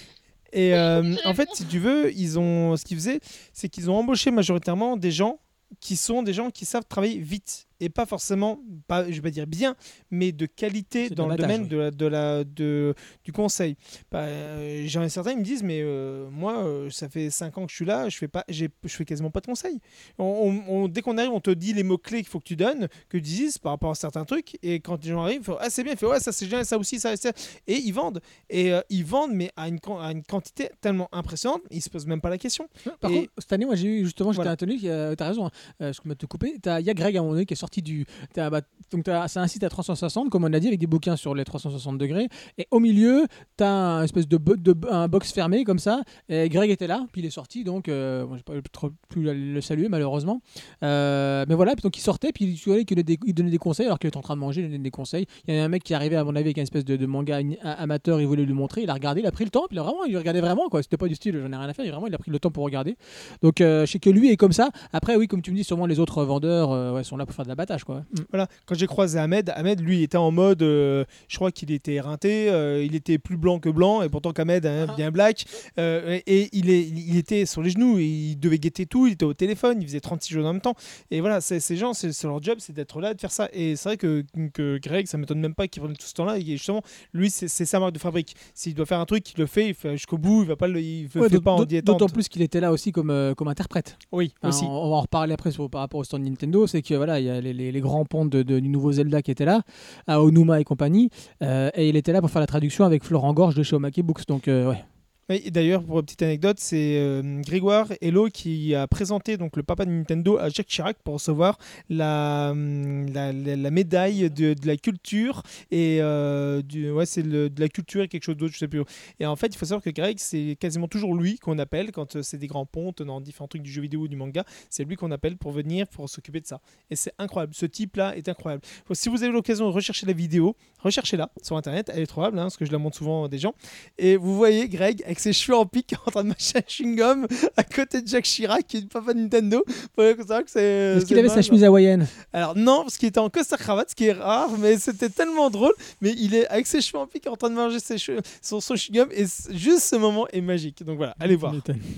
Et 0.53 0.75
euh, 0.75 1.15
en 1.25 1.35
fait, 1.35 1.49
si 1.55 1.65
tu 1.65 1.79
veux, 1.79 2.13
ils 2.13 2.39
ont, 2.39 2.77
ce 2.77 2.85
qu'ils 2.85 2.97
faisaient, 2.97 3.21
c'est 3.53 3.69
qu'ils 3.69 3.91
ont 3.91 3.97
embauché 3.97 4.31
majoritairement 4.31 4.97
des 4.97 5.11
gens 5.11 5.39
qui 5.81 5.97
sont 5.97 6.23
des 6.23 6.33
gens 6.33 6.51
qui 6.51 6.65
savent 6.65 6.87
travailler 6.89 7.19
vite 7.19 7.68
et 7.81 7.89
pas 7.89 8.07
forcément, 8.07 8.59
pas, 8.87 9.05
je 9.09 9.15
vais 9.17 9.21
pas 9.23 9.31
dire 9.31 9.47
bien, 9.47 9.77
mais 10.11 10.33
de 10.33 10.47
qualité 10.47 11.11
dans 11.11 11.27
le 11.29 11.37
domaine 11.37 11.63
oui. 11.63 11.69
de 11.69 11.77
la, 11.77 11.91
de 11.91 12.07
la, 12.07 12.45
de, 12.45 12.95
du 13.25 13.33
conseil. 13.33 13.77
Bah, 14.11 14.21
euh, 14.23 14.85
J'en 14.87 15.03
ai 15.03 15.09
certains, 15.09 15.33
ils 15.33 15.39
me 15.39 15.45
disent, 15.45 15.63
mais 15.63 15.81
euh, 15.83 16.29
moi, 16.31 16.59
euh, 16.65 16.91
ça 16.91 17.09
fait 17.09 17.31
5 17.31 17.57
ans 17.59 17.65
que 17.67 17.71
je 17.71 17.77
suis 17.77 17.85
là, 17.85 18.09
je 18.09 18.17
fais, 18.17 18.29
pas, 18.29 18.45
j'ai- 18.49 18.69
je 18.85 18.89
fais 18.97 19.05
quasiment 19.05 19.31
pas 19.31 19.41
de 19.41 19.47
conseils. 19.47 19.81
On, 20.19 20.25
on- 20.25 20.73
on- 20.85 20.89
dès 20.89 21.03
qu'on 21.03 21.19
arrive, 21.19 21.33
on 21.33 21.41
te 21.41 21.51
dit 21.51 21.73
les 21.73 21.83
mots-clés 21.83 22.19
qu'il 22.19 22.29
faut 22.29 22.39
que 22.41 22.45
tu 22.45 22.57
donnes, 22.57 22.89
que 23.09 23.17
tu 23.17 23.23
dises 23.23 23.59
par 23.59 23.73
rapport 23.73 23.91
à 23.91 23.95
certains 23.95 24.25
trucs, 24.25 24.59
et 24.63 24.81
quand 24.81 25.03
les 25.05 25.11
gens 25.11 25.23
arrivent, 25.23 25.41
ils 25.43 25.45
font, 25.45 25.57
ah 25.61 25.71
c'est 25.71 25.83
bien, 25.85 25.93
ils 25.93 25.99
font, 25.99 26.09
ouais, 26.09 26.21
ça 26.21 26.33
c'est 26.33 26.47
bien, 26.47 26.65
ça 26.65 26.79
aussi, 26.79 26.99
ça, 26.99 27.17
ça. 27.17 27.33
Et 27.67 27.77
ils 27.77 27.93
vendent. 27.93 28.21
Et 28.51 28.73
euh, 28.73 28.81
ils 28.91 29.05
vendent, 29.05 29.33
mais 29.33 29.51
à 29.57 29.69
une, 29.69 29.79
à 30.01 30.11
une 30.13 30.23
quantité 30.23 30.71
tellement 30.81 31.09
impressionnante, 31.13 31.63
ils 31.71 31.83
se 31.83 31.91
posent 31.91 32.07
même 32.07 32.21
pas 32.21 32.31
la 32.31 32.39
question. 32.39 32.69
Par 33.01 33.11
Et- 33.11 33.15
contre, 33.21 33.33
cette 33.39 33.53
année, 33.53 33.67
moi 33.67 33.75
j'ai 33.77 33.89
eu 33.89 34.05
justement, 34.05 34.33
j'étais 34.33 34.43
Voilà. 34.43 34.55
étonné, 34.55 34.79
tu 34.79 34.89
as 34.89 35.15
raison, 35.29 35.51
hein, 35.81 35.93
je 35.93 36.01
peux 36.01 36.15
te 36.15 36.27
couper. 36.27 36.55
Il 36.57 36.87
y 36.87 36.91
a 36.91 36.95
Greg 36.95 37.17
à 37.17 37.21
un 37.21 37.23
moment 37.23 37.35
donné 37.35 37.47
qui 37.47 37.53
est 37.55 37.57
sorti 37.57 37.68
du. 37.77 38.07
bah, 38.37 38.61
donc 38.91 39.05
c'est 39.27 39.39
un 39.39 39.47
site 39.47 39.65
à 39.65 39.69
360, 39.69 40.31
comme 40.31 40.45
on 40.45 40.53
a 40.53 40.59
dit, 40.61 40.67
avec 40.69 40.81
des 40.81 40.87
bouquins 40.87 41.17
sur 41.17 41.35
les 41.35 41.45
360 41.45 41.99
degrés. 41.99 42.29
Et 42.57 42.67
au 42.71 42.81
milieu, 42.81 43.27
tu 43.57 43.65
as 43.65 43.71
un 43.71 44.03
espèce 44.03 44.27
de, 44.27 44.37
bo- 44.39 44.57
de- 44.57 44.75
un 44.91 45.09
box 45.09 45.33
fermé 45.33 45.65
comme 45.65 45.79
ça. 45.79 46.01
Et 46.29 46.49
Greg 46.49 46.71
était 46.71 46.87
là, 46.87 47.07
puis 47.13 47.21
il 47.21 47.27
est 47.27 47.31
sorti, 47.31 47.65
donc 47.65 47.89
euh, 47.89 48.27
moi, 48.27 48.37
j'ai 48.39 48.43
pas 48.43 48.55
trop 48.73 48.91
pu 49.09 49.21
le 49.23 49.61
saluer 49.61 49.89
malheureusement. 49.89 50.41
Euh, 50.83 51.45
mais 51.49 51.55
voilà, 51.55 51.75
donc 51.75 51.97
il 51.97 52.01
sortait, 52.01 52.33
puis 52.33 52.55
tu 52.55 52.69
voyais 52.69 52.85
qu'il 52.85 52.97
donnait 53.35 53.51
des- 53.51 53.59
conseils 53.59 53.87
alors 53.87 53.99
qu'il 53.99 54.09
était 54.09 54.17
en 54.17 54.23
train 54.23 54.35
de 54.37 54.41
manger, 54.41 54.63
il 54.63 54.69
donnait 54.69 54.79
des 54.79 54.91
conseils. 54.91 55.27
Il 55.47 55.55
y 55.55 55.59
a 55.59 55.65
un 55.65 55.69
mec 55.69 55.83
qui 55.83 55.95
arrivait 55.95 56.17
à 56.17 56.25
mon 56.25 56.31
avis 56.37 56.47
avec 56.47 56.57
une 56.57 56.63
espèce 56.63 56.85
de, 56.85 57.07
manga 57.07 57.39
amateur, 57.63 58.21
il 58.21 58.27
voulait 58.27 58.45
lui 58.45 58.53
montrer, 58.55 58.83
il 58.83 58.91
a 58.91 58.95
regardé, 58.95 59.21
il 59.21 59.27
a 59.27 59.33
pris 59.33 59.45
le 59.45 59.51
temps, 59.51 59.65
il 59.71 59.79
a 59.79 59.83
vraiment, 59.83 60.05
il 60.05 60.17
regardait 60.17 60.41
vraiment 60.41 60.69
quoi. 60.69 60.83
C'était 60.83 60.97
pas 60.97 61.09
du 61.09 61.15
style, 61.15 61.39
j'en 61.41 61.53
ai 61.53 61.57
rien 61.57 61.69
à 61.69 61.75
faire, 61.75 61.85
il, 61.85 61.91
vraiment, 61.91 62.07
il 62.07 62.15
a 62.15 62.19
pris 62.19 62.31
le 62.31 62.39
temps 62.39 62.51
pour 62.51 62.65
regarder. 62.65 62.97
Donc 63.43 63.61
euh, 63.61 63.85
je 63.87 63.93
sais 63.93 63.99
que 63.99 64.11
lui 64.11 64.31
est 64.31 64.37
comme 64.37 64.53
ça. 64.53 64.71
Après 64.93 65.17
oui, 65.17 65.27
comme 65.27 65.43
tu 65.43 65.51
me 65.51 65.57
dis, 65.57 65.65
sûrement 65.65 65.87
les 65.87 65.99
autres 66.01 66.25
vendeurs 66.25 66.71
euh, 66.73 67.03
sont 67.03 67.17
là 67.17 67.27
pour 67.27 67.35
faire 67.35 67.45
de 67.45 67.51
l'abattage 67.59 67.85
quoi. 67.85 67.97
Mm. 68.13 68.21
Voilà, 68.31 68.47
quand 68.67 68.75
j'ai 68.77 68.87
croisé 68.87 69.19
Ahmed, 69.19 69.51
Ahmed 69.55 69.81
lui 69.81 70.03
était 70.03 70.17
en 70.17 70.31
mode, 70.31 70.63
euh, 70.63 71.05
je 71.29 71.37
crois 71.37 71.51
qu'il 71.51 71.71
était 71.73 71.95
éreinté, 71.95 72.49
euh, 72.51 72.83
il 72.85 72.95
était 72.95 73.19
plus 73.19 73.37
blanc 73.37 73.59
que 73.59 73.69
blanc, 73.69 74.03
et 74.03 74.09
pourtant 74.09 74.33
qu'Ahmed 74.33 74.65
hein, 74.65 74.87
bien 74.97 75.11
black, 75.11 75.45
euh, 75.79 76.21
et 76.27 76.49
il, 76.53 76.71
est, 76.71 76.83
il 76.87 77.17
était 77.17 77.47
sur 77.47 77.63
les 77.63 77.71
genoux, 77.71 77.99
il 77.99 78.37
devait 78.37 78.59
guetter 78.59 78.87
tout, 78.87 79.07
il 79.07 79.15
était 79.15 79.25
au 79.25 79.35
téléphone, 79.35 79.79
il 79.81 79.87
faisait 79.87 80.01
36 80.01 80.35
choses 80.35 80.47
en 80.47 80.53
même 80.53 80.63
temps, 80.63 80.75
et 81.11 81.21
voilà, 81.21 81.41
c'est- 81.41 81.61
ces 81.61 81.77
gens, 81.77 81.93
c'est 81.95 82.23
leur 82.25 82.43
job, 82.43 82.59
c'est 82.61 82.73
d'être 82.73 83.01
là, 83.01 83.15
de 83.15 83.21
faire 83.21 83.33
ça, 83.33 83.49
et 83.53 83.75
c'est 83.77 83.89
vrai 83.89 83.97
que, 83.97 84.25
que 84.53 84.79
Greg, 84.79 85.07
ça 85.07 85.19
m'étonne 85.19 85.41
même 85.41 85.55
pas 85.55 85.67
qu'il 85.69 85.83
prenne 85.83 85.97
tout 85.97 86.07
ce 86.07 86.15
temps-là, 86.15 86.39
et 86.39 86.43
justement, 86.45 86.83
lui, 87.13 87.31
c'est 87.31 87.49
sa 87.49 87.81
marque 87.81 87.93
de 87.95 87.99
fabrique, 87.99 88.37
s'il 88.55 88.75
doit 88.75 88.87
faire 88.87 89.01
un 89.01 89.07
truc, 89.07 89.31
il 89.33 89.39
le 89.41 89.47
fait, 89.47 89.69
il 89.69 89.75
fait 89.75 89.93
jusqu'au 89.97 90.19
bout, 90.19 90.43
il 90.43 90.49
va 90.49 90.57
pas 90.57 90.69
le, 90.69 90.81
il 90.81 91.09
Ouais, 91.15 91.29
fait 91.29 91.41
pas 91.41 91.53
en. 91.53 91.65
D'autant 91.65 92.09
plus 92.09 92.29
qu'il 92.29 92.43
était 92.43 92.61
là 92.61 92.71
aussi 92.73 92.93
comme, 92.93 93.35
comme 93.37 93.49
interprète. 93.49 93.97
Oui, 94.13 94.33
Enfin, 94.43 94.49
aussi. 94.49 94.65
On, 94.65 94.71
on 94.87 94.91
va 94.91 94.97
en 94.97 95.01
reparler 95.01 95.33
après 95.33 95.51
sur- 95.51 95.69
par 95.71 95.81
rapport 95.81 96.01
au 96.01 96.05
stand 96.05 96.23
Nintendo. 96.23 96.67
C'est 96.67 96.83
que 96.83 96.95
voilà, 96.95 97.19
il 97.21 97.27
y 97.27 97.31
a 97.31 97.41
les, 97.41 97.48
les- 97.53 97.81
grands 97.81 98.05
pontes 98.05 98.31
de, 98.31 98.43
de- 98.43 98.61
du 98.61 98.69
nouveau 98.69 98.93
Zelda 98.93 99.23
qui 99.23 99.31
étaient 99.31 99.45
là, 99.45 99.63
à 100.07 100.23
Onuma 100.23 100.61
et 100.61 100.65
compagnie, 100.65 101.11
euh, 101.43 101.71
et 101.75 101.89
il 101.89 101.97
était 101.97 102.13
là 102.13 102.21
pour 102.21 102.31
faire 102.31 102.41
la 102.41 102.47
traduction 102.47 102.85
avec 102.85 103.05
Florent 103.05 103.33
Gorge 103.35 103.55
de 103.55 103.63
chez 103.63 103.77
Omake 103.77 104.01
Books. 104.03 104.27
Donc 104.27 104.49
euh, 104.49 104.71
ouais. 104.71 104.85
Oui, 105.31 105.51
d'ailleurs, 105.51 105.85
pour 105.85 105.99
une 105.99 106.07
petite 106.07 106.23
anecdote, 106.23 106.57
c'est 106.59 106.97
euh, 106.97 107.43
Grégoire 107.43 107.89
Hello 108.01 108.29
qui 108.33 108.75
a 108.75 108.87
présenté 108.87 109.37
donc 109.37 109.59
le 109.59 109.63
papa 109.63 109.85
de 109.85 109.91
Nintendo 109.91 110.39
à 110.39 110.49
Jacques 110.49 110.69
Chirac 110.69 110.97
pour 111.05 111.13
recevoir 111.15 111.59
la, 111.91 112.49
hum, 112.53 113.13
la, 113.13 113.71
médaille 113.71 114.31
de, 114.31 114.55
la 114.65 114.79
culture 114.79 115.43
et 115.71 115.99
euh, 116.01 116.63
du, 116.63 116.91
ouais, 116.91 117.05
c'est 117.05 117.23
de 117.23 117.51
la 117.59 117.69
culture 117.69 118.05
et 118.05 118.09
quelque 118.09 118.25
chose 118.25 118.39
d'autre, 118.39 118.55
je 118.55 118.59
sais 118.59 118.69
plus. 118.69 118.83
Et 119.21 119.27
en 119.27 119.37
fait, 119.37 119.49
il 119.49 119.59
faut 119.59 119.67
savoir 119.67 119.83
que 119.83 119.91
Greg, 119.91 120.17
c'est 120.19 120.57
quasiment 120.59 120.89
toujours 120.89 121.15
lui 121.15 121.39
qu'on 121.39 121.59
appelle 121.59 121.93
quand 121.93 122.17
euh, 122.17 122.23
c'est 122.23 122.39
des 122.39 122.47
grands 122.47 122.65
pontes 122.65 123.03
dans 123.03 123.21
différents 123.21 123.49
trucs 123.49 123.61
du 123.61 123.71
jeu 123.71 123.83
vidéo 123.83 124.01
ou 124.01 124.09
du 124.09 124.17
manga. 124.17 124.45
C'est 124.71 124.85
lui 124.85 124.97
qu'on 124.97 125.11
appelle 125.11 125.37
pour 125.37 125.53
venir 125.53 125.89
pour 125.89 126.09
s'occuper 126.09 126.41
de 126.41 126.47
ça. 126.47 126.63
Et 126.89 126.97
c'est 126.97 127.13
incroyable. 127.19 127.53
Ce 127.55 127.67
type-là 127.67 128.17
est 128.17 128.31
incroyable. 128.31 128.63
Si 128.93 129.11
vous 129.11 129.23
avez 129.23 129.33
l'occasion 129.33 129.69
de 129.69 129.75
rechercher 129.75 130.07
la 130.07 130.15
vidéo, 130.15 130.57
recherchez-la 130.79 131.31
sur 131.43 131.55
internet. 131.59 131.91
Elle 131.93 132.05
est 132.05 132.07
trouvable, 132.07 132.39
hein, 132.39 132.45
parce 132.45 132.57
que 132.57 132.65
je 132.65 132.73
la 132.73 132.79
montre 132.79 132.97
souvent 132.97 133.25
à 133.25 133.29
des 133.29 133.39
gens. 133.39 133.53
Et 133.99 134.17
vous 134.17 134.35
voyez 134.35 134.71
Greg 134.71 135.03
avec 135.05 135.18
ses 135.21 135.33
cheveux 135.33 135.57
en 135.57 135.67
pique 135.67 135.95
en 136.07 136.11
train 136.11 136.23
de 136.25 136.29
mâcher 136.29 136.59
un 136.59 136.61
chewing-gum 136.61 137.27
à 137.57 137.65
côté 137.65 138.03
de 138.03 138.09
Jacques 138.09 138.25
Chirac 138.25 138.67
qui 138.67 138.79
est 138.79 138.81
le 138.83 138.87
papa 138.89 139.15
de 139.15 139.21
Nintendo. 139.21 139.65
Que 139.97 140.15
c'est. 140.47 140.61
Est-ce 140.97 141.07
qu'il 141.07 141.19
avait 141.19 141.29
sa 141.29 141.43
chemise 141.43 141.65
hawaïenne? 141.65 142.07
Alors 142.33 142.57
non, 142.57 142.83
parce 142.83 142.97
qu'il 142.99 143.09
était 143.09 143.19
en 143.19 143.29
costard 143.31 143.59
cravate, 143.59 143.91
ce 143.91 143.95
qui 143.95 144.07
est 144.07 144.13
rare, 144.13 144.51
mais 144.59 144.79
c'était 144.79 145.09
tellement 145.09 145.51
drôle. 145.51 145.73
Mais 146.01 146.13
il 146.19 146.35
est 146.35 146.47
avec 146.49 146.67
ses 146.67 146.81
cheveux 146.81 146.99
en 146.99 147.07
pique 147.07 147.27
en 147.27 147.37
train 147.37 147.51
de 147.51 147.55
manger 147.55 147.79
ses 147.81 147.99
cheveux, 147.99 148.21
son, 148.43 148.61
son 148.61 148.75
chewing-gum 148.75 149.09
et 149.13 149.25
juste 149.55 149.81
ce 149.81 149.97
moment 149.97 150.27
est 150.33 150.41
magique. 150.41 150.83
Donc 150.85 150.97
voilà, 150.99 151.15
allez 151.21 151.37
voir. 151.37 151.53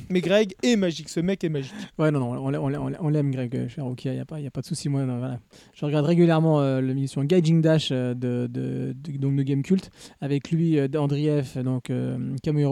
Mais 0.09 0.21
Greg 0.21 0.55
est 0.63 0.77
magique, 0.77 1.09
ce 1.09 1.21
mec 1.21 1.45
est 1.45 1.49
magique. 1.49 1.73
Ouais, 1.99 2.11
non, 2.11 2.21
non, 2.21 2.31
on, 2.47 2.49
l'a- 2.51 2.61
on 2.61 2.69
l'a- 2.69 2.81
on 2.81 2.89
l'a- 2.89 2.99
on 3.03 3.09
l'aime, 3.09 3.31
Greg, 3.31 3.55
euh, 3.57 3.69
cher 3.69 3.85
Rocky, 3.85 4.09
il 4.09 4.15
n'y 4.15 4.21
a, 4.21 4.25
pas- 4.25 4.41
y 4.41 4.47
a 4.47 4.51
pas 4.51 4.61
de 4.61 4.67
souci. 4.67 4.89
Moi, 4.89 5.03
non, 5.05 5.19
voilà. 5.19 5.39
Je 5.75 5.85
regarde 5.85 6.07
régulièrement 6.07 6.61
euh, 6.61 6.81
l'émission 6.81 7.23
Gaijing 7.25 7.61
Dash 7.63 7.91
euh, 7.93 8.15
de, 8.15 8.47
de, 8.51 8.95
de- 8.97 9.19
donc 9.19 9.37
de 9.37 9.43
Game 9.43 9.63
Cult 9.63 9.91
avec 10.21 10.51
lui, 10.51 10.79
euh, 10.79 10.89
Andrief, 10.97 11.57
donc 11.59 11.91
euh, 11.91 12.17
Kamui 12.43 12.65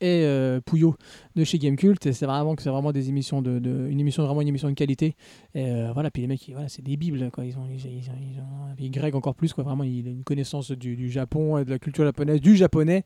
Et 0.00 0.24
euh, 0.24 0.60
Pouillot 0.60 0.94
de 1.36 1.44
chez 1.44 1.58
Game 1.58 1.76
Cult. 1.76 2.04
Et 2.06 2.12
c'est 2.12 2.26
vraiment 2.26 2.54
que 2.56 2.62
c'est 2.62 2.70
vraiment 2.70 2.92
des 2.92 3.08
émissions 3.08 3.42
de, 3.42 3.58
une 3.88 4.00
émission 4.00 4.24
vraiment 4.24 4.40
une 4.42 4.48
émission 4.48 4.68
de 4.68 4.74
qualité. 4.74 5.16
Et 5.54 5.66
euh, 5.66 5.90
voilà, 5.92 6.10
puis 6.10 6.22
les 6.22 6.28
mecs, 6.28 6.48
voilà, 6.52 6.68
c'est 6.68 6.82
des 6.82 6.96
bibles 6.96 7.30
quoi. 7.30 7.44
Ils 7.44 7.56
ont, 7.58 7.66
ils, 7.70 7.76
ils 7.86 7.98
ils 7.98 8.40
ont- 8.40 9.08
et 9.10 9.12
encore 9.14 9.34
plus 9.34 9.52
quoi. 9.52 9.64
Vraiment, 9.64 9.84
il 9.84 10.06
a 10.06 10.10
une 10.10 10.24
connaissance 10.24 10.70
du, 10.70 10.96
du 10.96 11.10
Japon 11.10 11.62
de 11.62 11.70
la 11.70 11.78
culture 11.78 12.04
japonaise, 12.04 12.40
du 12.40 12.56
japonais. 12.56 13.04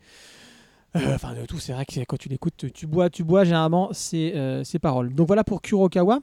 Euh, 0.97 1.15
Enfin, 1.15 1.35
de 1.35 1.45
tout, 1.47 1.59
c'est 1.59 1.73
vrai 1.73 1.85
que 1.85 1.99
quand 2.05 2.17
tu 2.17 2.29
l'écoutes, 2.29 2.55
tu- 2.57 2.71
tu 2.71 2.87
bois, 2.87 3.11
tu 3.11 3.25
bois 3.25 3.43
généralement 3.45 3.89
ces, 3.93 4.33
euh, 4.37 4.63
ces 4.63 4.79
paroles. 4.79 5.13
Donc 5.15 5.27
voilà 5.27 5.43
pour 5.43 5.61
Kurokawa. 5.61 6.21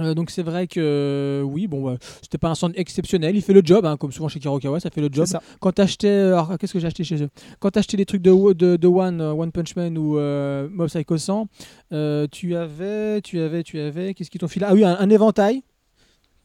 Euh, 0.00 0.14
donc 0.14 0.30
c'est 0.30 0.42
vrai 0.42 0.66
que 0.66 0.80
euh, 0.80 1.42
oui, 1.42 1.66
bon, 1.66 1.84
bah, 1.84 1.96
c'était 2.22 2.38
pas 2.38 2.48
un 2.48 2.54
centre 2.54 2.74
exceptionnel. 2.78 3.36
Il 3.36 3.42
fait 3.42 3.52
le 3.52 3.62
job, 3.64 3.84
hein, 3.84 3.96
comme 3.96 4.12
souvent 4.12 4.28
chez 4.28 4.40
Kurokawa, 4.40 4.80
ça 4.80 4.90
fait 4.90 5.00
le 5.00 5.08
job. 5.10 5.26
Quand 5.60 5.72
t'achetais, 5.72 6.08
alors 6.08 6.56
qu'est-ce 6.58 6.72
que 6.72 6.80
j'ai 6.80 6.86
acheté 6.86 7.04
chez 7.04 7.22
eux? 7.22 7.28
Quand 7.60 7.70
t'achetais 7.70 7.96
des 7.96 8.06
trucs 8.06 8.22
de, 8.22 8.52
de, 8.52 8.76
de 8.76 8.86
One, 8.86 9.20
euh, 9.20 9.32
One 9.32 9.52
Punch 9.52 9.76
Man 9.76 9.96
ou 9.98 10.18
euh, 10.18 10.68
Mob 10.70 10.88
Psycho 10.88 11.18
100, 11.18 11.48
euh, 11.92 12.26
tu 12.30 12.54
avais, 12.56 13.20
tu 13.22 13.40
avais, 13.40 13.62
tu 13.62 13.78
avais, 13.78 14.14
qu'est-ce 14.14 14.30
qu'ils 14.30 14.40
t'ont 14.40 14.48
filé? 14.48 14.66
Ah 14.68 14.74
oui, 14.74 14.84
un, 14.84 14.96
un 14.98 15.10
éventail. 15.10 15.62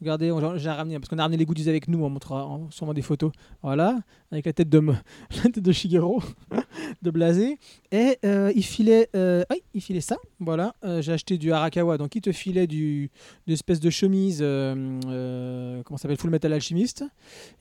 Regardez, 0.04 0.30
on- 0.30 0.58
j'ai 0.58 0.68
ramené 0.68 0.98
parce 0.98 1.08
qu'on 1.08 1.18
a 1.18 1.22
ramené 1.22 1.38
les 1.38 1.46
goodies 1.46 1.66
avec 1.66 1.88
nous, 1.88 2.04
on 2.04 2.10
montrera 2.10 2.44
en- 2.46 2.70
sûrement 2.70 2.92
des 2.92 3.00
photos. 3.00 3.32
Voilà, 3.62 4.00
avec 4.30 4.44
la 4.44 4.52
tête 4.52 4.68
de, 4.68 4.78
me- 4.80 4.92
la 5.44 5.50
tête 5.50 5.60
de 5.60 5.72
Shigeru, 5.72 6.18
de 7.02 7.10
Blasé. 7.10 7.58
Et 7.90 8.18
euh, 8.26 8.52
il 8.54 8.62
filait, 8.64 9.08
euh, 9.16 9.44
oui, 9.50 9.62
il 9.72 9.80
filait 9.80 10.02
ça. 10.02 10.16
Voilà, 10.40 10.74
Euh, 10.84 11.00
j'ai 11.00 11.12
acheté 11.12 11.38
du 11.38 11.52
Arakawa, 11.52 11.96
donc 11.96 12.14
il 12.16 12.20
te 12.20 12.32
filait 12.32 12.66
du, 12.66 13.10
une 13.46 13.52
espèce 13.54 13.80
de 13.80 13.88
chemise, 13.88 14.40
comment 14.40 15.96
ça 15.96 16.02
s'appelle, 16.02 16.18
Full 16.18 16.28
Metal 16.30 16.52
Alchemist. 16.52 17.02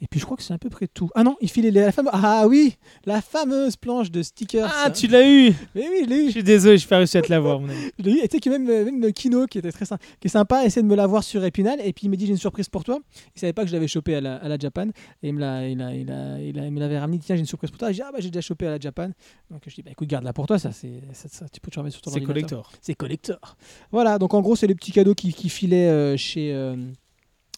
Et 0.02 0.08
puis 0.08 0.20
je 0.20 0.26
crois 0.26 0.36
que 0.36 0.44
c'est 0.44 0.54
à 0.54 0.58
peu 0.58 0.70
près 0.70 0.88
tout. 0.88 1.10
Ah 1.16 1.24
non, 1.24 1.38
il 1.40 1.50
filait 1.50 1.72
la 1.72 1.94
fameuse, 1.94 2.12
ah 2.14 2.46
oui, 2.48 2.76
la 3.06 3.22
fameuse 3.22 3.78
planche 3.78 4.12
de 4.12 4.22
stickers. 4.22 4.70
Ah, 4.84 4.92
tu 4.92 5.08
l'as 5.08 5.26
eu 5.26 5.54
Mais 5.76 5.88
oui, 5.90 6.02
je 6.04 6.10
l'ai 6.10 6.16
Je 6.24 6.28
eu. 6.28 6.32
suis 6.32 6.44
désolé, 6.44 6.78
je 6.78 6.84
n'ai 6.86 6.90
pas 6.90 6.98
réussi 6.98 7.18
à 7.18 7.22
te 7.22 7.30
l'avoir. 7.32 7.62
Je 8.00 8.04
l'ai 8.04 8.12
eu. 8.12 8.18
Et 8.18 8.28
tu 8.28 8.36
sais 8.36 8.40
que 8.42 8.50
même, 8.50 8.66
même 8.66 9.14
Kino, 9.14 9.46
qui 9.48 9.60
était 9.60 9.72
très 9.72 9.86
sympa, 9.86 10.04
qui 10.20 10.28
est 10.28 10.30
sympa, 10.32 10.66
essaie 10.66 10.82
de 10.82 10.88
me 10.88 10.96
l'avoir 10.96 11.24
sur 11.24 11.44
Epinal. 11.46 11.80
Et 11.86 11.94
puis 11.94 12.08
il 12.08 12.10
m'a 12.10 12.16
dit 12.18 12.28
une 12.34 12.40
surprise 12.40 12.70
pour 12.70 12.84
toi. 12.84 13.00
Il 13.36 13.40
savait 13.40 13.54
pas 13.54 13.64
que 13.64 13.68
je 13.70 13.74
l'avais 13.74 13.88
chopé 13.88 14.16
à 14.16 14.22
la, 14.22 14.36
à 14.36 14.48
la 14.48 14.58
Japan. 14.58 14.90
Et 15.22 15.30
il 15.30 15.34
me 15.34 15.40
l'a- 15.40 15.68
il 15.68 15.82
a- 15.82 15.94
il 15.96 16.12
a- 16.12 16.40
il 16.42 16.60
a- 16.60 16.66
il 16.66 16.72
me 16.72 16.80
l'avait 16.80 17.00
ramené. 17.00 17.20
Tiens, 17.20 17.36
j'ai 17.36 17.40
une 17.42 17.46
surprise 17.46 17.70
pour 17.72 17.78
toi. 17.80 17.90
J'ai 17.92 17.96
dit 17.96 18.02
ah 18.06 18.12
bah 18.12 18.20
j'ai 18.20 18.30
déjà 18.30 18.42
chopé 18.42 18.68
à 18.68 18.72
la 18.72 18.80
Japan. 18.80 19.10
Donc 19.50 19.62
je 19.68 19.74
dis 19.74 19.82
bah 19.82 19.92
écoute, 19.92 20.08
garde-la 20.08 20.34
pour 20.34 20.46
toi. 20.48 20.60
Ça, 20.60 20.72
c'est, 20.72 21.02
ça, 21.14 21.28
ça, 21.30 21.46
tu 21.50 21.60
peux 21.60 21.72
te 21.72 21.80
remettre 21.80 21.94
sur 21.96 22.02
ton 22.02 22.12
C'est 22.12 22.22
collector. 22.22 22.72
C'est 22.82 22.96
collector. 22.96 23.56
Voilà, 23.92 24.20
donc 24.20 24.34
en 24.34 24.42
gros, 24.42 24.56
c'est 24.56 24.68
les 24.68 24.76
petits 24.76 24.92
cadeaux 24.92 25.16
qui, 25.16 25.34
qui 25.34 25.50
filaient 25.50 25.88
euh, 25.90 26.18
chez, 26.18 26.54
euh, 26.54 26.76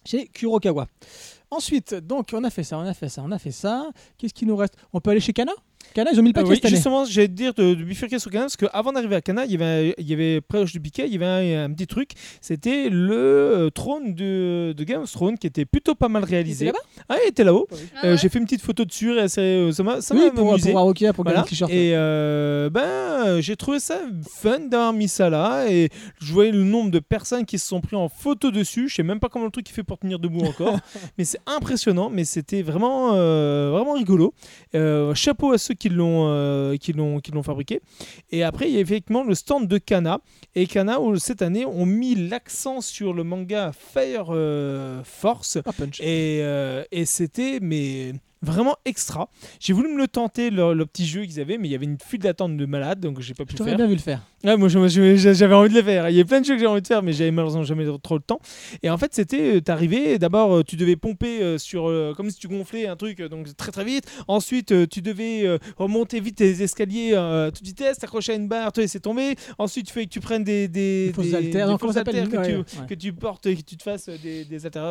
chez 0.05 0.27
Kurokawa. 0.27 0.87
Ensuite, 1.51 1.93
donc 1.95 2.29
on 2.33 2.43
a 2.43 2.49
fait 2.49 2.63
ça, 2.63 2.77
on 2.77 2.81
a 2.81 2.93
fait 2.93 3.07
ça, 3.09 3.21
on 3.23 3.31
a 3.31 3.39
fait 3.39 3.51
ça. 3.51 3.89
Qu'est-ce 4.17 4.33
qui 4.33 4.45
nous 4.45 4.55
reste? 4.55 4.75
On 4.93 4.99
peut 4.99 5.11
aller 5.11 5.19
chez 5.19 5.33
Kana? 5.33 5.53
Kana, 5.93 6.11
ils 6.11 6.19
ont 6.19 6.23
mis 6.23 6.29
le 6.33 6.39
Euh, 6.39 6.41
paquet 6.41 6.49
oui, 6.49 6.55
cette 6.55 6.65
année. 6.65 6.75
justement, 6.75 7.05
j'allais 7.05 7.27
te 7.27 7.33
dire 7.33 7.53
de, 7.53 7.73
de 7.73 7.83
bifurquer 7.83 8.19
sur 8.19 8.29
Cana 8.31 8.45
parce 8.45 8.57
qu'avant 8.57 8.91
d'arriver 8.91 9.15
à 9.15 9.21
Cana, 9.21 9.45
il 9.45 9.51
y 9.51 9.55
avait, 9.55 9.95
il 9.97 10.09
y 10.09 10.13
avait 10.13 10.41
proche 10.41 10.71
du 10.73 10.79
piquet, 10.81 11.05
il 11.07 11.13
y 11.13 11.15
avait 11.23 11.55
un, 11.55 11.65
un 11.65 11.73
petit 11.73 11.87
truc. 11.87 12.11
C'était 12.41 12.89
le 12.89 13.13
euh, 13.15 13.69
trône 13.69 14.13
de, 14.13 14.73
de 14.75 14.83
Game 14.83 15.01
of 15.03 15.11
Thrones 15.11 15.37
qui 15.37 15.47
était 15.47 15.65
plutôt 15.65 15.95
pas 15.95 16.09
mal 16.09 16.23
réalisé. 16.23 16.65
Il 16.65 16.69
était 16.69 16.77
Ah, 17.09 17.15
il 17.23 17.29
était 17.29 17.43
là-haut. 17.43 17.67
Ah 17.71 17.75
Euh, 18.07 18.11
ouais. 18.11 18.17
J'ai 18.17 18.29
fait 18.29 18.39
une 18.39 18.45
petite 18.45 18.61
photo 18.61 18.83
dessus 18.85 19.13
et 19.17 19.27
euh, 19.39 19.71
ça 19.71 19.83
m'a 19.83 20.01
ça 20.01 20.15
Oui, 20.15 20.31
pour, 20.33 20.51
amusé. 20.51 20.71
pour 20.71 20.79
Arokia, 20.79 21.13
pour 21.13 21.23
gagner 21.23 21.35
Voilà. 21.35 21.45
le 21.45 21.49
t-shirt. 21.49 21.71
Et 21.71 21.91
euh, 21.95 22.69
ben, 22.69 22.81
euh, 22.81 23.41
j'ai 23.41 23.55
trouvé 23.55 23.79
ça 23.79 23.99
fun 24.27 24.59
d'avoir 24.59 24.91
mis 24.93 25.07
ça 25.07 25.29
là. 25.29 25.65
Et 25.69 25.89
je 26.19 26.33
voyais 26.33 26.51
le 26.51 26.63
nombre 26.63 26.91
de 26.91 26.99
personnes 26.99 27.45
qui 27.45 27.59
se 27.59 27.67
sont 27.67 27.79
pris 27.81 27.95
en 27.95 28.09
photo 28.09 28.51
dessus. 28.51 28.89
Je 28.89 28.95
sais 28.95 29.03
même 29.03 29.19
pas 29.19 29.29
comment 29.29 29.45
le 29.45 29.51
truc 29.51 29.69
il 29.69 29.73
fait 29.73 29.83
pour 29.83 29.97
tenir 29.99 30.19
debout 30.19 30.41
encore. 30.45 30.77
mais 31.17 31.23
c'est 31.25 31.39
impressionnant. 31.45 32.09
Mais 32.11 32.23
c'était 32.25 32.61
vraiment, 32.63 33.11
euh, 33.13 33.69
vraiment 33.71 33.93
rigolo. 33.93 34.33
Euh, 34.73 35.13
chapeau 35.13 35.51
à 35.53 35.57
ceux 35.57 35.73
qui 35.75 35.89
l'ont, 35.89 36.27
euh, 36.27 36.77
qui 36.77 36.93
l'ont, 36.93 37.19
qui 37.19 37.31
l'ont 37.31 37.43
fabriqué. 37.43 37.81
Et 38.31 38.43
après, 38.43 38.69
il 38.69 38.73
y 38.75 38.77
a 38.77 38.81
effectivement 38.81 39.23
le 39.23 39.35
stand 39.35 39.67
de 39.67 39.77
Kana. 39.77 40.19
Et 40.55 40.67
Kana, 40.67 40.99
où, 40.99 41.17
cette 41.17 41.41
année, 41.41 41.65
ont 41.65 41.85
mis 41.85 42.15
l'accent 42.15 42.81
sur 42.81 43.13
le 43.13 43.23
manga 43.23 43.71
Fire 43.73 44.27
euh, 44.29 45.03
Force. 45.03 45.57
Ah, 45.65 45.73
punch. 45.73 45.99
Et, 45.99 46.39
euh, 46.41 46.83
et 46.91 47.05
c'était 47.05 47.59
mais 47.61 48.13
vraiment 48.45 48.75
extra. 48.85 49.29
J'ai 49.59 49.73
voulu 49.73 49.89
me 49.93 49.97
le 49.97 50.07
tenter, 50.07 50.49
le, 50.49 50.73
le 50.73 50.85
petit 50.85 51.05
jeu 51.05 51.23
qu'ils 51.25 51.39
avaient, 51.39 51.57
mais 51.57 51.67
il 51.67 51.71
y 51.71 51.75
avait 51.75 51.85
une 51.85 51.97
file 51.99 52.19
d'attente 52.21 52.55
de 52.55 52.65
malade, 52.65 52.99
donc 52.99 53.19
j'ai 53.19 53.33
pas 53.33 53.45
pu 53.45 53.55
Je 53.57 53.63
faire. 53.63 53.75
bien 53.75 53.87
vu 53.87 53.95
le 53.95 53.99
faire. 53.99 54.21
Ouais, 54.43 54.55
moi 54.57 54.67
j'avais 54.69 55.53
envie 55.55 55.69
de 55.69 55.75
le 55.75 55.83
faire. 55.83 56.09
Il 56.09 56.15
y 56.15 56.21
a 56.21 56.25
plein 56.25 56.39
de 56.39 56.45
jeux 56.45 56.53
que 56.53 56.59
j'ai 56.59 56.67
envie 56.67 56.81
de 56.81 56.87
faire, 56.87 57.01
mais 57.01 57.13
j'avais 57.13 57.31
malheureusement 57.31 57.63
jamais 57.63 57.85
trop 58.03 58.15
le 58.15 58.21
temps. 58.21 58.39
Et 58.83 58.89
en 58.89 58.97
fait, 58.97 59.13
c'était, 59.13 59.55
euh, 59.57 59.61
t'arrivais, 59.61 60.19
d'abord 60.19 60.57
euh, 60.57 60.63
tu 60.63 60.75
devais 60.75 60.95
pomper 60.95 61.41
euh, 61.41 61.57
sur, 61.57 61.91
comme 62.15 62.29
si 62.29 62.37
tu 62.37 62.47
gonflais 62.47 62.87
un 62.87 62.95
truc, 62.95 63.21
donc 63.23 63.55
très 63.57 63.71
très 63.71 63.83
vite. 63.83 64.05
Ensuite, 64.27 64.87
tu 64.89 65.01
devais 65.01 65.59
remonter 65.77 66.19
vite 66.19 66.35
tes 66.37 66.61
escaliers 66.61 67.15
à 67.15 67.49
toute 67.53 67.65
vitesse, 67.65 67.97
t'accrocher 67.97 68.33
à 68.33 68.35
une 68.35 68.47
barre, 68.47 68.71
te 68.71 68.81
laisser 68.81 68.99
tomber. 68.99 69.35
Ensuite, 69.57 69.89
il 69.89 69.91
fallait 69.93 70.05
que 70.05 70.11
tu 70.11 70.19
prennes 70.19 70.43
des, 70.43 70.67
des, 70.67 71.07
Des 71.07 71.13
fausses 71.13 71.33
haltères. 71.33 71.67
des 71.67 71.77
fausses 71.77 71.95
que, 71.95 72.37
Ouais, 72.37 72.45
tu, 72.47 72.55
ouais. 72.57 72.87
que 72.87 72.93
tu 72.93 73.13
portes 73.13 73.45
et 73.47 73.55
que 73.55 73.61
tu 73.61 73.77
te 73.77 73.83
fasses 73.83 74.09
des, 74.09 74.45
des 74.45 74.65
haltères. 74.65 74.83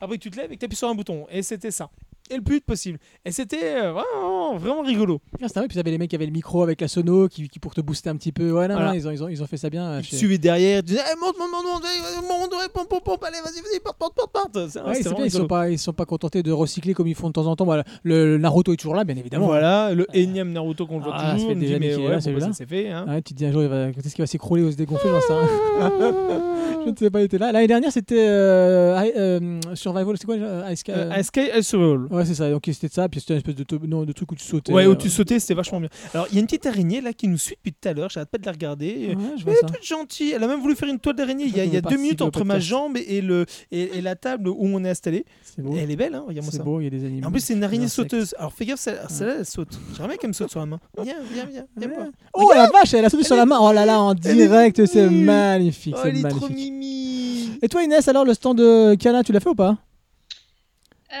Après 0.00 0.18
tu 0.18 0.30
te 0.30 0.36
lèves 0.36 0.50
et 0.52 0.54
que 0.54 0.60
tu 0.60 0.64
appuies 0.66 0.76
sur 0.76 0.88
un 0.88 0.94
bouton. 0.94 1.26
Et 1.30 1.42
c'était 1.42 1.70
ça. 1.70 1.90
Et 2.30 2.36
le 2.36 2.42
plus 2.42 2.56
vite 2.56 2.64
possible. 2.66 2.98
Et 3.24 3.32
c'était 3.32 3.76
euh, 3.76 3.92
vraiment, 3.92 4.56
vraiment 4.56 4.82
rigolo. 4.82 5.20
Ah, 5.42 5.48
c'était 5.48 5.60
vrai, 5.60 5.68
puis 5.68 5.74
vous 5.76 5.80
avez 5.80 5.90
les 5.90 5.98
mecs 5.98 6.10
qui 6.10 6.16
avaient 6.16 6.26
le 6.26 6.32
micro 6.32 6.62
avec 6.62 6.80
la 6.80 6.88
sono 6.88 7.28
qui, 7.28 7.48
qui 7.48 7.58
pour 7.58 7.74
te 7.74 7.80
booster 7.80 8.10
un 8.10 8.16
petit 8.16 8.32
peu. 8.32 8.52
Ouais, 8.52 8.68
non, 8.68 8.74
Voilà. 8.74 8.88
non, 8.90 8.94
ils, 8.94 9.06
ont, 9.06 9.10
ils, 9.10 9.22
ont, 9.24 9.28
ils 9.28 9.42
ont 9.42 9.46
fait 9.46 9.56
ça 9.56 9.68
bien. 9.70 9.84
euh, 9.84 10.00
Tu 10.00 10.06
chez- 10.10 10.16
suivais 10.16 10.38
derrière, 10.38 10.80
tu 10.80 10.86
disais, 10.92 11.00
Eh, 11.12 11.18
monte, 11.20 11.36
monte, 11.38 11.48
monte, 11.52 11.64
monte, 11.64 11.82
monte, 11.82 12.40
monte, 12.40 12.52
monte, 12.52 12.72
pompe, 12.72 12.88
pompe, 12.88 13.04
pompe, 13.04 13.24
allez, 13.24 13.38
vas-y, 13.44 13.60
vas-y, 13.62 13.80
porte, 13.80 13.98
porte, 13.98 14.14
porte, 14.16 14.32
porte. 14.32 14.56
Ouais, 14.86 14.98
ils 15.26 15.30
sont 15.30 15.46
pas 15.46 15.68
ils 15.70 15.78
sont 15.78 15.92
pas 15.92 16.04
contentés 16.06 16.42
de 16.42 16.52
recycler 16.52 16.94
comme 16.94 17.06
ils 17.06 17.14
font 17.14 17.28
de 17.28 17.32
temps 17.32 17.46
en 17.46 17.56
temps. 17.56 17.64
Voilà, 17.64 17.84
le, 18.02 18.26
le 18.32 18.38
Naruto 18.38 18.72
est 18.72 18.76
toujours 18.76 18.94
là, 18.94 19.04
bien 19.04 19.16
évidemment. 19.16 19.46
Voilà, 19.46 19.92
le 19.94 20.06
énième 20.14 20.52
Naruto 20.52 20.86
qu'on 20.86 20.98
voit 21.00 21.12
Ah, 21.14 21.28
ça 21.30 21.34
toujours. 21.34 21.48
fait 21.50 21.54
dit, 21.56 21.74
années 21.74 21.96
mais 21.98 22.08
ouais, 22.08 22.20
ça 22.20 22.52
s'est 22.52 22.66
fait. 22.66 22.90
Hein. 22.90 23.06
Tu 23.24 23.34
te 23.34 23.38
dis 23.38 23.46
un 23.46 23.52
jour, 23.52 23.62
va... 23.62 23.92
quand 23.92 24.00
est-ce 24.00 24.14
qu'il 24.14 24.22
va 24.22 24.26
s'écrouler 24.26 24.62
ou 24.62 24.70
se 24.70 24.76
dégonfler 24.76 25.10
j'en 25.10 25.20
sais 25.20 25.32
rien. 25.34 26.42
Je 26.84 26.90
ne 26.90 26.96
sais 26.96 27.10
pas, 27.10 27.20
il 27.20 27.24
était 27.24 27.38
là. 27.38 27.52
L'année 27.52 27.66
dernière, 27.68 27.92
c'était 27.92 28.16
euh, 28.18 28.98
euh, 29.16 29.60
Survival, 29.74 30.16
c'est 30.18 30.24
quoi 30.26 30.34
Euh, 30.36 31.62
Survival. 31.62 32.06
Ouais, 32.12 32.24
c'est 32.26 32.34
ça. 32.34 32.50
Donc 32.50 32.62
c'était 32.66 32.88
ça, 32.88 33.08
puis 33.08 33.20
c'était 33.20 33.32
une 33.32 33.38
espèce 33.38 33.54
de, 33.54 33.64
non, 33.86 34.04
de 34.04 34.12
truc 34.12 34.30
où 34.30 34.34
tu 34.34 34.44
sautais. 34.44 34.72
Ouais, 34.72 34.84
euh, 34.84 34.90
où 34.90 34.94
tu 34.94 35.08
sautais, 35.10 35.40
c'était 35.40 35.54
vachement 35.54 35.80
bien. 35.80 35.88
Alors, 36.14 36.26
il 36.30 36.34
y 36.34 36.36
a 36.36 36.40
une 36.40 36.46
petite 36.46 36.66
araignée 36.66 37.00
là 37.00 37.12
qui 37.12 37.26
nous 37.26 37.38
suit 37.38 37.56
depuis 37.56 37.72
tout 37.72 37.88
à 37.88 37.92
l'heure, 37.92 38.10
j'arrête 38.10 38.28
pas 38.28 38.38
de 38.38 38.44
la 38.46 38.52
regarder. 38.52 39.14
Ouais, 39.16 39.24
je 39.38 39.42
vois 39.44 39.52
Elle 39.54 39.58
est 39.58 39.60
ça. 39.62 39.66
toute 39.66 39.82
gentille, 39.84 40.32
elle 40.32 40.44
a 40.44 40.46
même 40.46 40.60
voulu 40.60 40.76
faire 40.76 40.88
une 40.88 40.98
toile 41.00 41.16
d'araignée 41.16 41.44
il 41.46 41.56
y 41.56 41.60
a, 41.60 41.64
il 41.64 41.72
y 41.72 41.76
a 41.76 41.80
Je 41.82 41.88
deux 41.88 41.96
minutes 41.96 42.22
entre 42.22 42.44
ma 42.44 42.58
jambe 42.60 42.96
et, 42.98 43.20
le, 43.20 43.46
et, 43.70 43.98
et 43.98 44.00
la 44.02 44.14
table 44.14 44.48
où 44.48 44.56
on 44.60 44.84
est 44.84 44.90
installé. 44.90 45.24
C'est 45.42 45.62
beau. 45.62 45.74
Elle 45.76 45.90
est 45.90 45.96
belle, 45.96 46.14
hein, 46.14 46.24
regarde-moi 46.26 46.50
C'est 46.52 46.58
ça. 46.58 46.62
beau, 46.62 46.80
il 46.80 46.84
y 46.84 46.86
a 46.86 46.90
des 46.90 47.04
animaux. 47.04 47.26
En 47.26 47.30
plus, 47.30 47.40
c'est 47.40 47.54
une 47.54 47.64
araignée 47.64 47.88
sauteuse. 47.88 48.34
Alors, 48.38 48.52
fais 48.52 48.66
gaffe, 48.66 48.80
celle- 48.80 49.00
celle-là, 49.08 49.34
elle 49.40 49.46
saute. 49.46 49.78
J'aimerais 49.96 50.18
qu'elle 50.18 50.28
me 50.28 50.34
saute 50.34 50.50
sur 50.50 50.60
la 50.60 50.66
main. 50.66 50.80
Viens, 51.02 51.14
viens, 51.32 51.46
viens, 51.50 51.66
viens 51.76 51.88
Ouais. 51.88 52.10
Oh 52.34 52.50
la 52.54 52.68
vache, 52.70 52.92
elle 52.94 53.04
a 53.04 53.10
sauté 53.10 53.24
sur 53.24 53.36
la 53.36 53.46
main. 53.46 53.58
Oh 53.60 53.72
là 53.72 53.84
là, 53.86 54.00
en 54.00 54.12
est 54.14 54.20
direct, 54.34 54.84
c'est 54.86 55.08
magnifique. 55.08 55.94
Oh, 55.96 56.00
c'est 56.02 56.10
elle 56.10 56.18
est 56.18 56.28
trop 56.28 56.40
magnifique. 56.48 56.56
mimi. 56.72 57.50
Et 57.62 57.68
toi 57.68 57.82
Inès, 57.82 58.06
alors 58.08 58.24
le 58.24 58.34
stand 58.34 58.58
de 58.58 58.94
Cana, 58.96 59.22
tu 59.22 59.32
l'as 59.32 59.40
fait 59.40 59.48
ou 59.50 59.54
pas? 59.54 59.78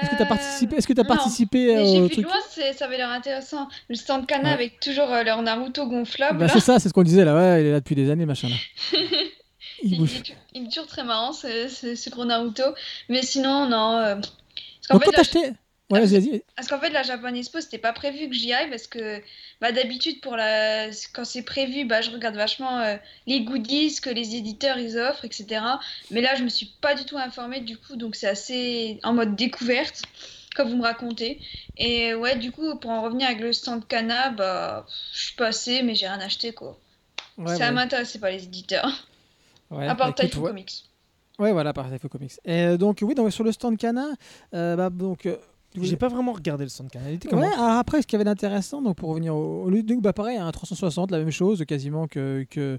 Est-ce 0.00 0.10
que 0.10 0.16
tu 0.16 0.22
as 0.22 0.24
Euh, 0.24 0.28
participé, 0.28 0.76
est-ce 0.76 0.86
que 0.86 0.92
t'as 0.94 1.02
non. 1.02 1.08
participé 1.08 1.76
euh, 1.76 1.82
au 2.04 2.08
truc 2.08 2.24
loin, 2.24 2.34
ça 2.74 2.84
avait 2.86 2.96
l'air 2.96 3.10
intéressant. 3.10 3.68
Le 3.88 3.94
stand 3.94 4.26
Kana 4.26 4.48
Ouais. 4.48 4.54
avec 4.54 4.80
toujours 4.80 5.12
euh, 5.12 5.22
leur 5.22 5.42
Naruto 5.42 5.86
gonflable. 5.86 6.38
Bah. 6.38 6.48
C'est 6.48 6.60
ça, 6.60 6.78
c'est 6.78 6.88
ce 6.88 6.94
qu'on 6.94 7.02
disait 7.02 7.24
là. 7.24 7.34
Ouais, 7.34 7.62
il 7.62 7.66
est 7.66 7.72
là 7.72 7.80
depuis 7.80 7.94
des 7.94 8.08
années, 8.10 8.24
machin 8.26 8.48
là. 8.48 8.98
Il 9.84 9.94
il, 9.94 10.04
est, 10.04 10.34
il 10.54 10.62
est 10.64 10.68
toujours 10.68 10.86
très 10.86 11.02
marrant 11.02 11.32
ce, 11.32 11.66
ce- 11.68 11.96
ce 11.96 12.08
gros 12.10 12.24
Naruto. 12.24 12.62
Mais 13.08 13.22
sinon, 13.22 13.68
non. 13.68 13.96
euh, 13.98 14.14
Parce 14.14 14.28
Donc 14.90 15.00
fait, 15.00 15.06
quand 15.06 15.12
t'as 15.12 15.20
acheté. 15.22 15.40
Ouais, 15.90 16.00
vas-y, 16.00 16.20
vas-y. 16.20 16.42
Parce 16.54 16.68
qu'en 16.68 16.78
fait, 16.78 16.90
la 16.90 17.02
Japan 17.02 17.34
Expo, 17.34 17.60
c'était 17.60 17.78
pas 17.78 17.92
prévu 17.92 18.28
que 18.28 18.34
j'y 18.34 18.52
aille 18.52 18.70
parce 18.70 18.86
que 18.86 19.20
bah, 19.62 19.70
d'habitude, 19.72 20.20
pour 20.20 20.36
la... 20.36 20.88
quand 21.14 21.24
c'est 21.24 21.42
prévu, 21.44 21.84
bah, 21.86 22.02
je 22.02 22.10
regarde 22.10 22.34
vachement 22.34 22.80
euh, 22.80 22.96
les 23.28 23.42
goodies 23.44 23.94
que 24.02 24.10
les 24.10 24.34
éditeurs 24.34 24.76
ils 24.76 24.98
offrent, 24.98 25.24
etc. 25.24 25.62
Mais 26.10 26.20
là, 26.20 26.34
je 26.34 26.42
me 26.42 26.48
suis 26.48 26.66
pas 26.80 26.96
du 26.96 27.04
tout 27.04 27.16
informée 27.16 27.60
du 27.60 27.78
coup, 27.78 27.94
donc 27.96 28.16
c'est 28.16 28.26
assez 28.28 28.98
en 29.04 29.12
mode 29.14 29.36
découverte, 29.36 30.02
comme 30.56 30.68
vous 30.68 30.76
me 30.76 30.82
racontez. 30.82 31.40
Et 31.76 32.12
ouais, 32.12 32.36
du 32.36 32.50
coup, 32.50 32.74
pour 32.76 32.90
en 32.90 33.02
revenir 33.02 33.28
avec 33.28 33.40
le 33.40 33.52
stand 33.52 33.86
Kana, 33.86 34.30
bah, 34.30 34.84
je 35.14 35.26
suis 35.26 35.36
passée, 35.36 35.82
mais 35.82 35.94
j'ai 35.94 36.08
rien 36.08 36.20
acheté 36.20 36.52
quoi. 36.52 36.76
Ouais, 37.38 37.56
ça 37.56 37.66
ouais. 37.66 37.72
m'intéressait 37.72 38.18
pas 38.18 38.30
les 38.32 38.42
éditeurs, 38.44 39.08
Ouais, 39.70 39.86
à 39.86 39.94
part 39.94 40.12
Typhoon. 40.14 40.48
Comics. 40.48 40.84
Ouais, 41.38 41.52
voilà, 41.52 41.72
par 41.72 41.88
Typho 41.90 42.08
Comics. 42.08 42.32
Et 42.44 42.62
euh, 42.62 42.76
donc, 42.76 42.98
oui, 43.00 43.14
donc, 43.14 43.32
sur 43.32 43.42
le 43.44 43.52
stand 43.52 43.78
Cana, 43.78 44.08
euh, 44.54 44.76
bah, 44.76 44.90
donc. 44.90 45.26
euh, 45.26 45.36
J'ai 45.80 45.96
pas 45.96 46.08
vraiment 46.08 46.32
regardé 46.32 46.64
le 46.64 46.70
comment 47.30 47.42
Ouais, 47.42 47.48
alors 47.54 47.78
après, 47.78 48.02
ce 48.02 48.06
qu'il 48.06 48.14
y 48.14 48.20
avait 48.20 48.24
d'intéressant, 48.24 48.82
donc 48.82 48.96
pour 48.96 49.08
revenir 49.10 49.34
au, 49.34 49.64
au 49.64 49.70
Ludovic, 49.70 50.02
bah 50.02 50.12
pareil, 50.12 50.36
un 50.36 50.50
360, 50.50 51.10
la 51.10 51.18
même 51.18 51.30
chose, 51.30 51.64
quasiment 51.66 52.06
que, 52.06 52.44
que, 52.50 52.78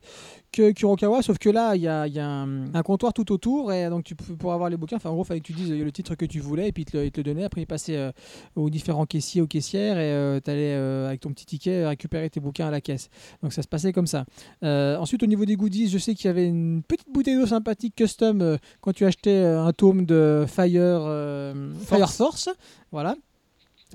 que 0.52 0.72
Kurokawa, 0.72 1.22
sauf 1.24 1.38
que 1.40 1.50
là, 1.50 1.76
il 1.76 1.82
y 1.82 1.88
a, 1.88 2.08
y 2.08 2.20
a 2.20 2.28
un, 2.28 2.74
un 2.74 2.84
comptoir 2.84 3.14
tout 3.14 3.32
autour, 3.32 3.74
et 3.74 3.90
donc 3.90 4.04
tu 4.04 4.16
peux 4.16 4.36
pour 4.36 4.54
avoir 4.54 4.70
les 4.70 4.78
bouquins, 4.78 4.98
enfin 4.98 5.10
en 5.10 5.14
gros, 5.14 5.24
il 5.24 5.28
fallait 5.28 5.40
que 5.40 5.48
tu 5.48 5.54
dises 5.54 5.72
le 5.72 5.92
titre 5.92 6.16
que 6.16 6.26
tu 6.26 6.40
voulais, 6.40 6.68
et 6.68 6.72
puis 6.72 6.84
il 6.84 6.86
te, 6.86 6.98
le- 6.98 7.06
il 7.06 7.12
te 7.12 7.20
le 7.20 7.24
donnait, 7.24 7.44
après 7.46 7.62
il 7.62 7.68
passait 7.68 7.98
euh, 7.98 8.12
aux 8.56 8.70
différents 8.70 9.06
caissiers, 9.06 9.42
aux 9.42 9.48
caissières, 9.48 9.98
et 9.98 10.40
tu 10.42 10.52
allais 10.52 10.74
avec 10.74 11.20
ton 11.22 11.30
petit 11.32 11.46
ticket 11.46 11.88
récupérer 11.88 12.30
tes 12.30 12.40
bouquins 12.40 12.68
à 12.68 12.72
la 12.72 12.82
caisse. 12.82 13.10
Donc 13.42 13.54
ça 13.54 13.62
se 13.62 13.68
passait 13.68 13.92
comme 13.94 14.08
ça. 14.08 14.26
Euh, 14.64 14.98
ensuite, 14.98 15.24
au 15.24 15.28
niveau 15.28 15.46
des 15.46 15.56
goodies, 15.56 15.90
je 15.90 15.98
sais 15.98 16.14
qu'il 16.16 16.28
y 16.28 16.30
avait 16.30 16.48
une 16.48 16.84
petite 16.84 17.12
bouteille 17.12 17.36
d'eau 17.36 17.48
sympathique 17.48 17.96
custom 17.96 18.42
euh, 18.42 18.58
quand 18.82 18.94
tu 18.94 19.06
achetais 19.06 19.32
euh, 19.32 19.64
un 19.64 19.72
tome 19.74 20.06
de 20.06 20.46
Fire, 20.48 20.82
euh, 20.84 21.72
Fire 21.86 22.12
Force. 22.12 22.50
Voilà. 22.94 23.16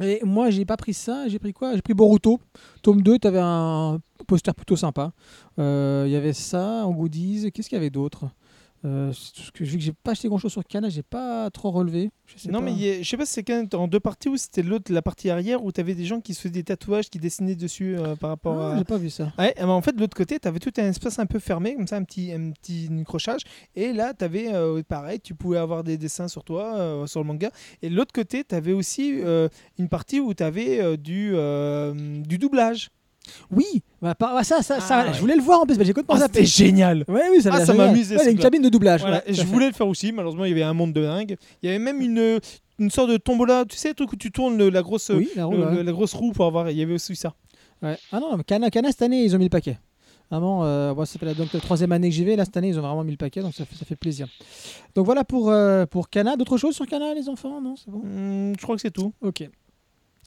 Et 0.02 0.20
moi, 0.24 0.50
j'ai 0.50 0.64
pas 0.64 0.76
pris 0.76 0.92
ça. 0.92 1.28
J'ai 1.28 1.38
pris 1.38 1.52
quoi? 1.52 1.74
J'ai 1.74 1.82
pris 1.82 1.94
Boruto. 1.94 2.40
Tome 2.82 3.00
2, 3.00 3.18
tu 3.20 3.28
avais 3.28 3.40
un 3.40 4.00
poster 4.26 4.52
plutôt 4.54 4.76
sympa. 4.76 5.12
Euh, 5.60 6.04
Il 6.06 6.12
y 6.12 6.16
avait 6.16 6.32
ça 6.32 6.84
en 6.84 6.90
goodies. 6.90 7.50
Qu'est-ce 7.52 7.68
qu'il 7.68 7.76
y 7.76 7.80
avait 7.80 7.90
d'autre? 7.90 8.26
Euh, 8.84 9.12
que, 9.54 9.64
Vu 9.64 9.76
que 9.78 9.82
j'ai 9.82 9.92
pas 9.92 10.12
acheté 10.12 10.28
grand 10.28 10.38
chose 10.38 10.52
sur 10.52 10.64
Cana, 10.64 10.88
j'ai 10.88 11.02
pas 11.02 11.50
trop 11.50 11.70
relevé. 11.70 12.10
Je 12.26 12.38
sais 12.38 12.50
Non, 12.50 12.60
pas. 12.60 12.66
mais 12.66 12.72
a- 12.72 13.02
je 13.02 13.08
sais 13.08 13.16
pas 13.16 13.26
si 13.26 13.32
c'est 13.32 13.42
quand 13.42 13.54
même 13.56 13.68
en 13.72 13.88
deux 13.88 14.00
parties 14.00 14.28
ou 14.28 14.36
c'était 14.36 14.62
l'autre, 14.62 14.92
la 14.92 15.02
partie 15.02 15.30
arrière 15.30 15.64
où 15.64 15.72
t'avais 15.72 15.94
des 15.94 16.04
gens 16.04 16.20
qui 16.20 16.34
se 16.34 16.40
faisaient 16.42 16.52
des 16.52 16.64
tatouages, 16.64 17.10
qui 17.10 17.18
dessinaient 17.18 17.54
dessus 17.56 17.96
euh, 17.98 18.14
par 18.16 18.30
rapport 18.30 18.60
Ah, 18.60 18.72
à. 18.74 18.78
j'ai 18.78 18.84
pas 18.84 18.98
vu 18.98 19.10
ça. 19.10 19.32
Ouais, 19.38 19.52
eh 19.56 19.60
ben, 19.60 19.68
en 19.68 19.82
fait, 19.82 19.92
de 19.92 20.00
l'autre 20.00 20.16
côté, 20.16 20.38
tu 20.38 20.46
avais 20.46 20.58
tout 20.60 20.72
un 20.78 20.88
espace 20.88 21.18
un 21.18 21.26
peu 21.26 21.38
fermé, 21.38 21.74
comme 21.74 21.86
ça, 21.86 21.96
un 21.96 22.04
petit, 22.04 22.32
un 22.32 22.50
petit 22.52 22.88
crochage. 23.04 23.40
Et 23.74 23.92
là, 23.92 24.14
tu 24.14 24.24
avais, 24.24 24.48
pareil, 24.84 25.20
tu 25.20 25.34
pouvais 25.34 25.58
avoir 25.58 25.82
des 25.84 25.98
dessins 25.98 26.28
sur 26.28 26.44
toi, 26.44 26.76
euh, 26.76 27.06
sur 27.06 27.20
le 27.20 27.26
manga. 27.26 27.50
Et 27.82 27.90
de 27.90 27.94
l'autre 27.96 28.12
côté, 28.12 28.44
tu 28.44 28.54
avais 28.54 28.72
aussi 28.72 29.20
euh, 29.24 29.48
une 29.78 29.88
partie 29.88 30.20
où 30.20 30.34
tu 30.34 30.42
avais 30.42 30.96
du, 30.96 31.32
euh, 31.34 31.92
du 32.22 32.38
doublage. 32.38 32.90
Oui, 33.50 33.64
bah, 34.02 34.14
par- 34.14 34.36
ah, 34.36 34.44
ça, 34.44 34.62
ça, 34.62 34.80
ça, 34.80 34.98
Ah, 35.00 35.06
ouais. 35.08 35.14
je 35.14 35.20
voulais 35.20 35.36
le 35.36 35.42
voir 35.42 35.60
en 35.60 35.66
plus. 35.66 35.76
bah, 35.78 35.84
j'ai 35.84 35.92
complètement 35.92 36.14
Ah, 36.16 36.20
zappé. 36.20 36.44
c'était 36.46 36.66
génial! 36.68 37.04
Ouais, 37.08 37.22
oui, 37.30 37.42
ça, 37.42 37.50
Ah, 37.52 37.60
ça 37.64 37.72
m'a 37.72 37.84
génial. 37.84 37.88
amusé, 37.90 38.16
Ouais, 38.16 38.24
ce 38.24 38.30
une 38.30 38.38
cabine 38.38 38.62
de 38.62 38.68
doublage. 38.68 39.00
Voilà, 39.00 39.16
ouais, 39.16 39.22
et 39.26 39.30
tout 39.30 39.36
je 39.36 39.40
à 39.42 39.44
fait. 39.44 39.50
voulais 39.52 39.66
le 39.68 39.72
faire 39.72 39.88
aussi, 39.88 40.12
malheureusement, 40.12 40.44
il 40.44 40.50
y 40.50 40.52
avait 40.52 40.62
un 40.62 40.74
monde 40.74 40.92
de 40.92 41.02
dingue. 41.02 41.36
Il 41.62 41.66
y 41.66 41.68
avait 41.70 41.78
même 41.78 42.00
une, 42.00 42.40
une 42.78 42.90
sorte 42.90 43.10
de 43.10 43.16
tombola, 43.16 43.64
tu 43.68 43.76
sais, 43.76 43.88
le 43.88 43.94
truc 43.94 44.12
où 44.12 44.16
tu 44.16 44.30
tournes 44.30 44.56
le- 44.56 44.70
la 44.70 44.82
grosse, 44.82 45.10
Oui, 45.14 45.28
la 45.36 45.44
roue, 45.46 45.52
le- 45.56 45.64
ouais. 45.66 45.74
le- 45.76 45.82
la 45.82 45.92
grosse 45.92 46.14
roue 46.14 46.32
pour 46.32 46.46
avoir. 46.46 46.70
Il 46.70 46.76
y 46.78 46.82
avait 46.82 46.94
aussi 46.94 47.14
ça. 47.16 47.34
Ouais. 47.82 47.96
Ah 48.12 48.20
non, 48.20 48.36
mais 48.36 48.44
Cana, 48.44 48.70
Cana, 48.70 48.88
cette 48.90 49.02
année, 49.02 49.22
ils 49.24 49.34
ont 49.34 49.38
mis 49.38 49.44
le 49.44 49.50
paquet. 49.50 49.78
Vraiment, 50.30 50.62
euh, 50.64 50.94
moi, 50.94 51.06
ça 51.06 51.18
fait 51.18 51.24
la, 51.24 51.32
donc, 51.32 51.50
la 51.54 51.60
troisième 51.60 51.90
année 51.90 52.10
que 52.10 52.14
j'y 52.14 52.22
vais. 52.24 52.36
Là, 52.36 52.44
cette 52.44 52.56
année, 52.58 52.68
ils 52.68 52.78
ont 52.78 52.82
vraiment 52.82 53.02
mis 53.02 53.12
le 53.12 53.16
paquet, 53.16 53.40
donc 53.40 53.54
ça 53.54 53.64
fait, 53.64 53.76
ça 53.76 53.86
fait 53.86 53.96
plaisir. 53.96 54.26
Donc 54.94 55.06
voilà 55.06 55.24
pour, 55.24 55.48
euh, 55.50 55.86
pour 55.86 56.10
Cana. 56.10 56.36
D'autres 56.36 56.58
choses 56.58 56.74
sur 56.74 56.86
Cana, 56.86 57.14
les 57.14 57.30
enfants? 57.30 57.60
Non, 57.62 57.76
c'est 57.76 57.90
bon? 57.90 58.00
Hum, 58.04 58.52
je 58.58 58.62
crois 58.62 58.76
que 58.76 58.82
c'est 58.82 58.90
tout. 58.90 59.12
Ok. 59.22 59.48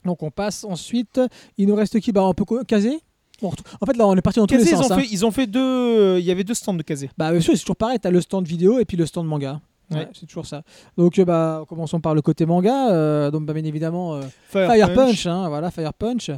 Donc 0.06 0.24
on 0.24 0.32
passe 0.32 0.64
ensuite. 0.64 1.20
Il 1.58 1.68
nous 1.68 1.76
reste 1.76 1.99
qui? 1.99 2.12
Bah, 2.12 2.24
on 2.24 2.34
peut 2.34 2.45
caser 2.66 2.99
En 3.43 3.86
fait, 3.86 3.97
là, 3.97 4.08
on 4.08 4.16
est 4.16 4.22
parti 4.22 4.39
dans 4.39 4.47
tous 4.47 4.54
les 4.56 4.60
Kazé, 4.64 4.72
ils, 4.72 4.78
sens. 4.78 4.91
ont 4.91 4.93
hein. 4.93 4.99
fait, 4.99 5.08
ils 5.12 5.26
ont 5.26 5.32
fait 5.32 5.47
deux. 5.47 6.20
Il 6.20 6.26
y 6.26 6.32
avait 6.32 6.43
deux 6.43 6.54
stands 6.54 6.74
de 6.74 6.84
Kazé. 6.84 7.10
Bah, 7.18 7.32
bien 7.32 7.39
sûr, 7.41 7.54
c'est 7.56 7.62
toujours 7.62 7.76
pareil. 7.76 7.99
Tu 7.99 8.08
as 8.08 8.12
le 8.12 8.22
stand 8.22 8.45
vidéo 8.47 8.80
et 8.80 8.86
puis 8.86 8.97
le 8.97 9.06
stand 9.06 9.28
manga. 9.28 9.60
Ouais, 9.89 9.97
Ouais. 9.97 10.08
c'est 10.14 10.26
toujours 10.26 10.45
ça. 10.45 10.62
Donc, 10.97 11.20
euh, 11.20 11.26
bah, 11.26 11.66
commençons 11.68 11.99
par 11.99 12.16
le 12.16 12.22
côté 12.22 12.45
manga. 12.45 12.91
Euh, 12.91 13.30
donc, 13.30 13.45
bah, 13.45 13.54
bien 13.54 13.64
évidemment, 13.66 14.16
euh, 14.16 14.22
Fire, 14.49 14.93
Punch. 14.93 15.26
hein, 15.26 15.49
voilà, 15.49 15.70
Fire 15.70 15.93
Punch. 15.93 16.32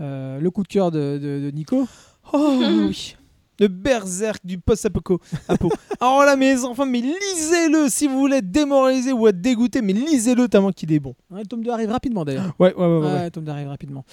Euh, 0.00 0.38
le 0.40 0.50
coup 0.50 0.62
de 0.62 0.68
cœur 0.68 0.90
de, 0.90 1.18
de- 1.20 1.40
de 1.46 1.50
Nico. 1.50 1.86
Oh 2.32 2.58
oui. 2.88 3.16
Le 3.60 3.68
berserk 3.68 4.44
du 4.44 4.58
post-apo. 4.58 5.20
Apo. 5.48 5.70
Alors 6.00 6.24
là, 6.24 6.36
mes 6.36 6.62
enfants, 6.64 6.86
mais 6.86 7.00
lisez-le 7.00 7.88
si 7.88 8.06
vous 8.06 8.18
voulez 8.18 8.36
être 8.36 8.50
démoralisé 8.50 9.12
ou 9.12 9.26
être 9.28 9.40
dégoûté, 9.40 9.82
mais 9.82 9.92
lisez-le 9.92 10.48
tellement 10.48 10.70
qu'il 10.70 10.92
est 10.92 11.00
bon. 11.00 11.14
Ouais, 11.30 11.40
le 11.40 11.46
tome 11.46 11.62
2 11.64 11.70
arrive 11.70 11.90
rapidement 11.90 12.24
d'ailleurs. 12.24 12.54
Ouais, 12.58 12.74
ouais, 12.74 12.86
ouais. 12.86 12.98
ouais, 12.98 13.06
Ouais, 13.06 13.24
le 13.24 13.30
tome 13.30 13.44
2 13.44 13.50
arrive 13.50 13.68
rapidement. 13.68 14.04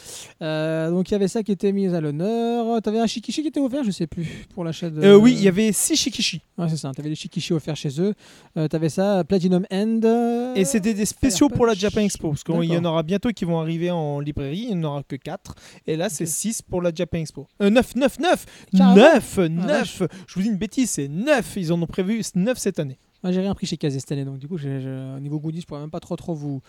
Euh, 0.42 0.90
donc, 0.90 1.10
il 1.10 1.14
y 1.14 1.16
avait 1.16 1.28
ça 1.28 1.44
qui 1.44 1.52
était 1.52 1.72
mis 1.72 1.88
à 1.94 2.02
l'honneur. 2.02 2.82
Tu 2.82 2.90
avais 2.90 3.00
un 3.00 3.08
Shikishi 3.08 3.42
qui 3.44 3.50
était 3.50 3.60
offert, 3.60 3.84
je 3.84 3.92
sais 3.92 4.08
plus, 4.08 4.48
pour 4.54 4.64
l'achat 4.64 4.90
de. 4.90 5.02
Euh, 5.04 5.16
oui, 5.16 5.34
il 5.34 5.44
y 5.44 5.48
avait 5.48 5.72
six 5.72 5.96
Shikishi. 5.96 6.42
Ouais, 6.58 6.68
c'est 6.70 6.78
ça. 6.78 6.92
Tu 6.96 7.02
avais 7.02 7.10
des 7.10 7.16
Shikishi 7.16 7.54
offerts 7.54 7.76
chez 7.76 8.02
eux. 8.02 8.14
Euh, 8.58 8.68
tu 8.68 8.76
avais 8.76 8.90
ça, 8.90 9.24
Platinum 9.24 9.66
End. 9.72 10.54
Et 10.56 10.66
c'était 10.66 10.94
des 10.94 11.06
spéciaux 11.06 11.50
pour 11.50 11.66
la. 11.66 11.76
Japan 11.76 12.02
Expo. 12.02 12.30
Parce 12.30 12.44
qu'il 12.44 12.64
y 12.64 12.78
en 12.78 12.86
aura 12.86 13.04
bientôt 13.04 13.30
qui 13.30 13.44
vont 13.46 13.60
arriver 13.60 13.92
en 13.92 14.20
librairie. 14.20 14.68
Il 14.70 14.78
n'y 14.78 14.86
en 14.86 14.90
aura 14.90 15.04
que 15.04 15.18
4. 15.18 15.56
Et 15.88 15.98
là, 15.98 16.10
c'est 16.10 16.24
Ok. 16.24 16.30
6 16.30 16.62
pour 16.62 16.82
la 16.82 16.92
Japan 16.94 17.18
Expo. 17.20 17.48
Euh, 17.62 17.70
9, 17.70 17.96
9, 17.96 18.20
9 18.20 18.46
Carrément 18.78 18.96
9 19.40 19.66
Ah, 19.70 19.78
9 19.80 20.02
Je 20.28 20.34
vous 20.36 20.42
dis 20.42 20.48
une 20.50 20.58
bêtise, 20.58 20.90
c'est 20.90 21.08
9 21.08 21.54
Ils 21.58 21.72
en 21.74 21.82
ont 21.82 21.88
prévu 21.88 22.22
9 22.36 22.58
cette 22.58 22.80
année. 22.80 22.98
Moi, 23.24 23.32
j'ai 23.32 23.40
rien 23.42 23.56
pris 23.56 23.66
chez 23.66 23.76
Kazé 23.78 24.00
cette 24.00 24.12
année, 24.12 24.24
donc 24.26 24.38
du 24.38 24.48
coup, 24.48 24.58
j'ai- 24.58 24.80
j'ai- 24.82 25.14
au 25.18 25.20
niveau 25.20 25.40
goodies, 25.40 25.62
je 25.62 25.66
pourrais 25.66 25.80
même 25.80 25.90
pas 25.90 26.00
trop, 26.00 26.16
trop 26.16 26.36
vous, 26.36 26.62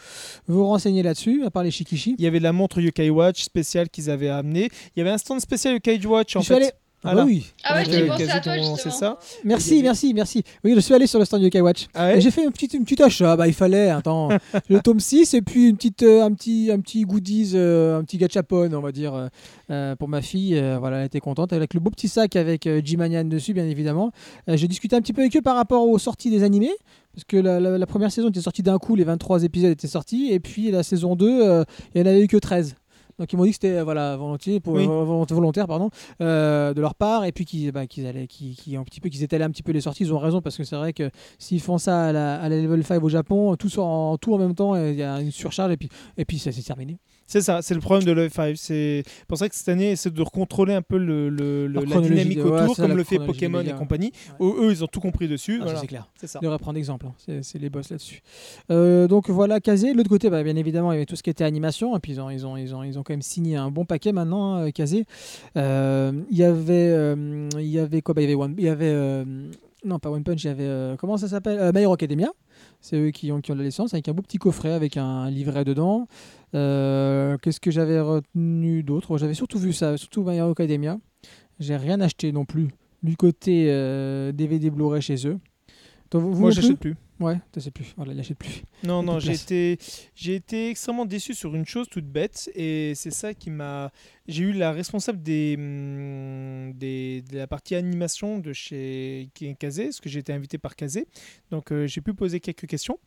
vous 0.47 0.65
renseigner 0.67 1.03
là-dessus, 1.03 1.45
à 1.45 1.51
part 1.51 1.63
les 1.63 1.71
Shikishi. 1.71 2.15
Il 2.19 2.25
y 2.25 2.27
avait 2.27 2.41
la 2.41 2.53
montre 2.53 2.81
Yokai 2.81 3.11
Watch 3.11 3.43
spéciale 3.43 3.91
qu'ils 3.91 4.09
avaient 4.09 4.31
amenée. 4.31 4.71
Il 4.95 5.01
y 5.01 5.03
avait 5.03 5.11
un 5.11 5.19
stand 5.19 5.41
spécial 5.41 5.75
Yokai 5.75 6.07
Watch 6.07 6.35
en 6.35 6.41
Je 6.41 6.45
suis 6.47 6.55
fait. 6.55 6.63
allé- 6.63 6.73
Ah 7.07 7.13
Voilà. 7.15 7.23
bah 7.23 7.27
oui. 7.27 7.47
Ah 7.65 7.75
ouais, 7.77 7.85
Donc, 7.85 7.93
j'ai 7.93 8.03
euh, 8.03 8.07
pensé 8.09 8.29
à 8.31 8.41
toi 8.41 8.55
justement. 8.57 8.77
C'est 8.77 8.91
ça. 8.91 9.19
Merci, 9.45 9.83
merci, 9.83 10.13
merci. 10.15 10.43
Oui, 10.65 10.73
je 10.75 10.81
suis 10.81 10.93
allé 10.95 11.07
sur 11.07 11.19
le 11.19 11.25
stand 11.25 11.43
Yokai 11.43 11.61
Watch. 11.61 11.87
Ah 11.95 12.15
Et 12.15 12.21
J'ai 12.21 12.31
fait 12.31 12.45
un 12.45 12.51
petit, 12.51 12.67
une 12.67 12.85
petite 12.85 13.01
achat, 13.01 13.37
bah 13.37 13.47
il 13.47 13.55
fallait, 13.55 13.91
attends, 13.91 14.29
le 14.69 14.81
tome 14.81 15.01
6 15.01 15.35
et 15.35 15.43
puis 15.43 15.69
une 15.69 15.77
petite, 15.77 16.03
euh, 16.03 16.23
un, 16.25 16.33
petit, 16.33 16.71
un 16.73 16.81
petit 16.81 17.03
goodies, 17.03 17.53
euh, 17.55 17.99
un 17.99 18.05
petit 18.05 18.19
gachapon, 18.19 18.73
on 18.73 18.81
va 18.81 18.93
dire, 18.93 19.29
euh, 19.71 19.95
pour 19.97 20.09
ma 20.09 20.21
fille. 20.23 20.57
Euh, 20.59 20.79
voilà, 20.79 20.99
elle 21.01 21.07
était 21.07 21.21
contente 21.21 21.53
avec 21.53 21.75
le 21.75 21.81
beau 21.81 21.91
petit 21.91 22.09
sac 22.09 22.37
avec 22.37 22.67
euh, 22.67 22.81
G-Manian 22.85 23.25
dessus, 23.25 23.55
bien 23.55 23.67
évidemment. 23.67 24.11
Euh, 24.49 24.57
J'ai 24.57 24.69
discuté 24.69 24.97
un 24.97 25.01
petit 25.01 25.13
peu 25.13 25.23
avec 25.23 25.37
eux 25.37 25.43
par 25.43 25.57
rapport 25.57 25.89
aux 25.89 25.99
sorties 25.99 26.31
des 26.31 26.43
animés, 26.43 26.75
parce 27.15 27.25
que 27.25 27.37
la, 27.37 27.61
la- 27.61 27.79
la 27.79 27.87
première 27.87 28.11
saison 28.13 28.29
était 28.29 28.41
sortie 28.41 28.63
d'un 28.63 28.79
coup, 28.79 28.97
les 28.97 29.05
23 29.05 29.45
épisodes 29.45 29.71
étaient 29.71 29.87
sortis, 29.87 30.29
et 30.33 30.41
puis 30.41 30.71
la 30.71 30.83
saison 30.83 31.17
2, 31.17 31.27
euh, 31.43 31.65
il 31.95 32.03
n'y 32.03 32.09
en 32.09 32.11
avait 32.11 32.23
eu 32.23 32.27
que 32.27 32.37
13. 32.37 32.75
Donc 33.19 33.33
ils 33.33 33.37
m'ont 33.37 33.45
dit 33.45 33.51
que 33.51 33.55
c'était 33.55 33.77
euh, 33.79 33.85
voilà 33.85 34.17
volontiers, 34.17 34.61
pour, 34.61 34.75
Oui. 34.75 34.85
euh, 34.85 35.05
volont- 35.05 35.25
volontaire 35.29 35.67
pardon, 35.67 35.91
euh, 36.21 36.75
de 36.75 36.81
leur 36.81 36.95
part, 36.95 37.25
et 37.25 37.33
puis 37.33 37.45
qu'ils 37.45 37.73
bah, 37.73 37.87
qu'ils 37.87 38.07
allaient, 38.07 38.27
qu'ils, 38.27 38.55
qu'ils- 38.57 38.77
un 38.77 38.85
petit 38.85 39.01
peu, 39.01 39.09
qu'ils 39.09 39.23
étalaient 39.23 39.45
un 39.45 39.51
petit 39.51 39.63
peu 39.63 39.73
les 39.73 39.81
sorties. 39.81 40.05
Ils 40.05 40.13
ont 40.13 40.19
raison 40.19 40.41
parce 40.43 40.57
que 40.57 40.65
c'est 40.65 40.77
vrai 40.77 40.93
que 40.93 41.11
s'ils 41.39 41.61
font 41.61 41.79
ça 41.79 42.07
à 42.09 42.13
la, 42.13 42.41
à 42.41 42.49
la 42.49 42.61
level 42.61 42.85
5 42.85 43.03
au 43.03 43.09
Japon, 43.09 43.57
tout 43.57 43.69
sort 43.69 43.87
en 43.87 44.19
tout 44.19 44.35
en 44.35 44.39
même 44.39 44.55
temps, 44.55 44.77
il 44.77 44.95
y 44.97 45.03
a 45.03 45.21
une 45.21 45.31
surcharge 45.31 45.73
et 45.73 45.77
puis 45.77 45.89
et 46.19 46.25
puis 46.25 46.39
ça 46.39 46.53
c'est 46.53 46.63
terminé. 46.63 46.99
C'est 47.29 47.41
ça, 47.41 47.61
c'est 47.61 47.75
le 47.75 47.81
problème 47.81 48.05
de 48.07 48.13
l'E5. 48.13 48.55
C'est 48.57 49.03
pour 49.27 49.37
ça 49.37 49.49
que 49.49 49.55
cette 49.57 49.69
année, 49.69 49.97
c'est 49.97 50.13
de 50.15 50.23
recontrôler 50.23 50.75
un 50.75 50.83
peu 50.83 50.97
le, 50.97 51.29
le- 51.29 51.67
le- 51.67 51.85
La 51.85 52.01
dynamique 52.01 52.39
ouais, 52.39 52.45
autour, 52.63 52.77
comme 52.77 52.97
le 52.97 53.03
fait 53.05 53.19
Pokémon 53.19 53.61
et 53.63 53.73
compagnie. 53.73 54.13
Ouais. 54.39 54.47
Eux, 54.61 54.71
ils 54.71 54.85
ont 54.85 54.87
tout 54.87 55.01
compris 55.01 55.27
dessus. 55.27 55.59
Ah, 55.61 55.65
voilà. 55.65 55.81
c'est 55.81 55.87
clair. 55.89 56.09
C'est 56.21 56.29
ça. 56.29 56.39
Je 56.41 56.45
devrais 56.47 56.59
prendre 56.59 56.79
exemple, 56.79 57.07
hein. 57.07 57.15
c'est, 57.43 57.59
les 57.59 57.69
boss 57.69 57.91
là-dessus. 57.91 58.21
Euh, 58.71 59.09
donc 59.09 59.29
voilà, 59.29 59.59
Kazé. 59.61 59.93
De 59.93 59.97
l'autre 59.97 60.09
côté, 60.09 60.31
bah, 60.31 60.43
bien 60.45 60.55
évidemment, 60.57 60.93
il 60.93 60.95
y 60.95 60.99
avait 60.99 61.07
tout 61.07 61.17
ce 61.17 61.23
qui 61.25 61.31
était 61.31 61.45
animation. 61.45 61.97
Et 61.97 62.01
puis 62.01 62.13
ils 62.13 62.21
ont, 62.21 62.31
ils 62.31 62.47
ont, 62.47 62.57
ils 62.57 62.75
ont, 62.75 62.83
ils 62.85 62.99
ont 62.99 63.03
quand 63.03 63.13
même 63.13 63.23
signé 63.23 63.57
un 63.57 63.71
bon 63.73 63.85
paquet 63.85 64.13
maintenant, 64.13 64.55
hein, 64.55 64.71
Kazé. 64.71 65.05
Euh, 65.57 66.13
il 66.31 66.37
y 66.37 66.45
avait, 66.45 66.91
euh, 66.91 67.49
il 67.59 67.67
y 67.67 67.79
avait 67.79 68.03
quoi? 68.03 68.15
Bah, 68.15 68.23
Il 68.23 68.25
y 68.31 68.33
avait 68.33 68.35
One, 68.41 68.55
il 68.57 68.65
y 68.65 68.69
avait, 68.69 68.85
euh, 68.87 69.25
non 69.85 69.99
pas 69.99 70.11
One 70.11 70.23
Punch, 70.23 70.45
il 70.45 70.47
y 70.47 70.51
avait 70.51 70.65
euh, 70.65 70.97
comment 70.97 71.17
ça 71.17 71.27
s'appelle? 71.29 71.59
Euh, 71.59 71.73
My 71.75 71.83
Hero 71.83 71.93
Academia. 71.95 72.29
C'est 72.81 72.97
eux 72.97 73.11
qui 73.11 73.33
ont, 73.33 73.41
qui 73.41 73.53
ont 73.53 73.55
la 73.55 73.65
licence 73.65 73.95
avec 73.95 74.09
un 74.09 74.13
beau 74.13 74.23
petit 74.23 74.39
coffret 74.39 74.73
avec 74.73 74.97
un 74.97 75.31
livret 75.31 75.65
dedans. 75.65 76.07
Euh, 76.55 77.37
qu'est-ce 77.39 77.61
que 77.61 77.71
j'avais 77.71 78.01
retenu 78.01 78.83
d'autre? 78.83 79.19
J'avais 79.19 79.35
surtout 79.35 79.59
vu 79.59 79.73
ça, 79.73 79.97
surtout 79.97 80.23
My 80.23 80.37
Hero 80.37 80.51
Academia. 80.51 80.99
J'ai 81.59 81.77
rien 81.77 82.01
acheté 82.01 82.33
non 82.33 82.45
plus 82.45 82.69
du 83.03 83.17
côté 83.17 83.67
euh, 83.69 84.33
DVD 84.33 84.71
Blu-ray 84.71 85.01
chez 85.01 85.27
eux. 85.27 85.39
Toi, 86.11 86.21
vous, 86.21 86.33
vous 86.33 86.41
Moi, 86.41 86.51
j'achète 86.51 86.79
plus. 86.79 86.97
Ouais, 87.19 87.37
tu 87.53 87.61
sais 87.61 87.71
plus. 87.71 87.95
Voilà, 87.97 88.13
il 88.13 88.21
achète 88.21 88.37
plus. 88.37 88.63
Non, 88.85 89.03
non, 89.03 89.19
j'ai 89.19 89.33
été, 89.33 89.79
j'ai 90.15 90.35
été 90.35 90.71
extrêmement 90.71 91.07
déçu 91.07 91.33
sur 91.33 91.55
une 91.55 91.65
chose 91.65 91.89
toute 91.89 92.05
bête 92.05 92.51
et 92.55 92.93
c'est 92.95 93.11
ça 93.11 93.33
qui 93.33 93.51
m'a. 93.51 93.91
J'ai 94.29 94.45
eu 94.45 94.53
la 94.53 94.73
responsable 94.73 95.23
des, 95.23 95.55
hum, 95.57 96.73
des, 96.75 97.23
de 97.31 97.39
la 97.39 97.47
partie 97.47 97.75
animation 97.75 98.39
de 98.39 98.53
chez 98.53 99.31
Kazé, 99.59 99.85
parce 99.85 100.01
que 100.01 100.09
j'ai 100.09 100.19
été 100.19 100.33
invité 100.33 100.59
par 100.59 100.77
Kazé, 100.77 101.07
donc 101.51 101.73
euh, 101.73 101.87
j'ai 101.87 102.01
pu 102.01 102.13
poser 102.13 102.41
quelques 102.41 102.67
questions. 102.67 102.99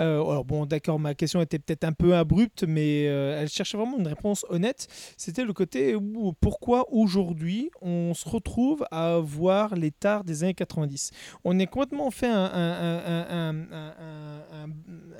Euh, 0.00 0.22
alors 0.22 0.44
bon, 0.44 0.64
d'accord, 0.66 0.98
ma 0.98 1.14
question 1.14 1.40
était 1.42 1.58
peut-être 1.58 1.84
un 1.84 1.92
peu 1.92 2.14
abrupte, 2.14 2.64
mais 2.66 3.06
euh, 3.08 3.40
elle 3.40 3.48
cherchait 3.48 3.76
vraiment 3.76 3.98
une 3.98 4.06
réponse 4.06 4.46
honnête. 4.48 4.88
C'était 5.16 5.44
le 5.44 5.52
côté 5.52 5.94
pourquoi 6.40 6.90
aujourd'hui 6.92 7.70
on 7.82 8.14
se 8.14 8.28
retrouve 8.28 8.84
à 8.90 9.18
voir 9.18 9.74
les 9.74 9.92
des 10.24 10.42
années 10.44 10.54
90. 10.54 11.10
On 11.44 11.58
est 11.58 11.66
complètement 11.66 12.10
fait 12.10 12.28
un, 12.28 12.48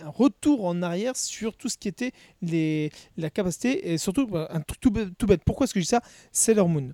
retour 0.07 0.65
en 0.65 0.83
arrière 0.83 1.17
sur 1.17 1.57
tout 1.57 1.69
ce 1.69 1.77
qui 1.77 1.89
était 1.89 2.13
les, 2.41 2.91
la 3.17 3.31
capacité 3.31 3.93
et 3.93 3.99
surtout 3.99 4.27
bah, 4.27 4.49
un 4.51 4.61
truc 4.61 4.81
tout, 4.81 4.91
bête- 4.91 5.17
tout 5.19 5.27
bête. 5.27 5.43
Pourquoi 5.45 5.65
est-ce 5.65 5.75
que 5.75 5.81
je 5.81 5.85
dis 5.85 5.89
ça? 5.91 6.03
Sailor 6.33 6.69
Moon. 6.69 6.93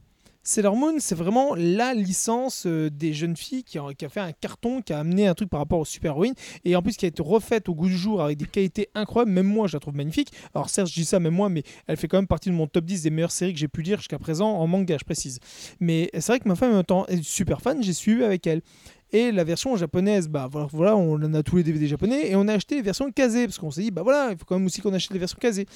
Sailor 0.49 0.76
Moon, 0.76 0.94
c'est 0.99 1.14
vraiment 1.14 1.55
la 1.55 1.92
licence 1.92 2.64
euh, 2.64 2.88
des 2.88 3.12
jeunes 3.12 3.36
filles 3.36 3.64
qui 3.64 3.76
a, 3.76 4.09
fait 4.09 4.20
un 4.20 4.32
carton, 4.32 4.80
qui 4.80 4.94
a 4.94 4.99
amené 4.99 5.26
un 5.26 5.34
truc 5.34 5.51
par 5.51 5.61
rapport 5.61 5.78
aux 5.78 5.84
super-héroïnes, 5.84 6.32
et 6.64 6.74
en 6.74 6.80
plus 6.80 6.96
qui 6.96 7.05
a 7.05 7.09
été 7.09 7.22
refaite 7.22 7.68
au 7.68 7.74
goût 7.74 7.88
du 7.88 7.99
jour 7.99 8.22
avec 8.22 8.38
des 8.38 8.46
qualités 8.46 8.88
incroyables. 8.94 9.30
Même 9.30 9.46
moi, 9.46 9.66
je 9.66 9.76
la 9.76 9.80
trouve 9.80 9.94
magnifique. 9.94 10.32
Alors 10.55 10.70
certes, 10.70 10.88
je 10.88 10.94
dis 10.94 11.05
ça, 11.05 11.20
même 11.20 11.34
moi, 11.34 11.51
mais 11.51 11.64
elle 11.86 11.99
fait 11.99 12.09
quand 12.09 12.16
même 12.16 12.26
partie 12.26 12.49
de 12.49 12.55
mon 12.55 12.66
top 12.66 12.86
10 12.86 13.03
des 13.03 13.11
meilleures 13.11 13.30
séries 13.30 13.53
que 13.53 13.59
j'ai 13.59 13.68
pu 13.68 13.82
lire 13.82 13.99
jusqu'à 13.99 14.18
présent 14.18 14.49
en 14.49 14.66
manga, 14.66 14.96
je 14.99 15.05
précise. 15.05 15.38
Mais 15.80 16.09
c'est 16.14 16.28
vrai 16.28 16.40
que 16.40 16.49
ma 16.49 16.55
femme, 16.55 16.82
est 17.09 17.22
super 17.22 17.61
fan, 17.61 17.82
j'ai 17.82 17.92
suivi 17.92 18.24
avec 18.24 18.46
elle. 18.46 18.62
Et 19.11 19.32
la 19.32 19.44
version 19.44 19.74
japonaise, 19.76 20.28
bah 20.28 20.49
voilà, 20.51 20.94
on 20.96 21.14
en 21.14 21.34
a 21.34 21.42
tous 21.42 21.57
les 21.57 21.62
DVD 21.62 21.86
japonais 21.86 22.30
et 22.30 22.36
on 22.36 22.46
a 22.46 22.53
acheté 22.53 22.76
les 22.76 22.82
versions 22.82 23.11
casées 23.11 23.46
parce 23.46 23.59
qu'on 23.59 23.70
s'est 23.70 23.82
dit, 23.82 23.90
bah 23.90 24.03
voilà, 24.03 24.32
il 24.32 24.38
faut 24.38 24.44
quand 24.44 24.59
même 24.59 24.66
aussi 24.66 24.82
qu'on 24.82 24.92
achète 24.92 25.12
les 25.12 25.18
versions 25.18 25.38
casées. 25.40 25.66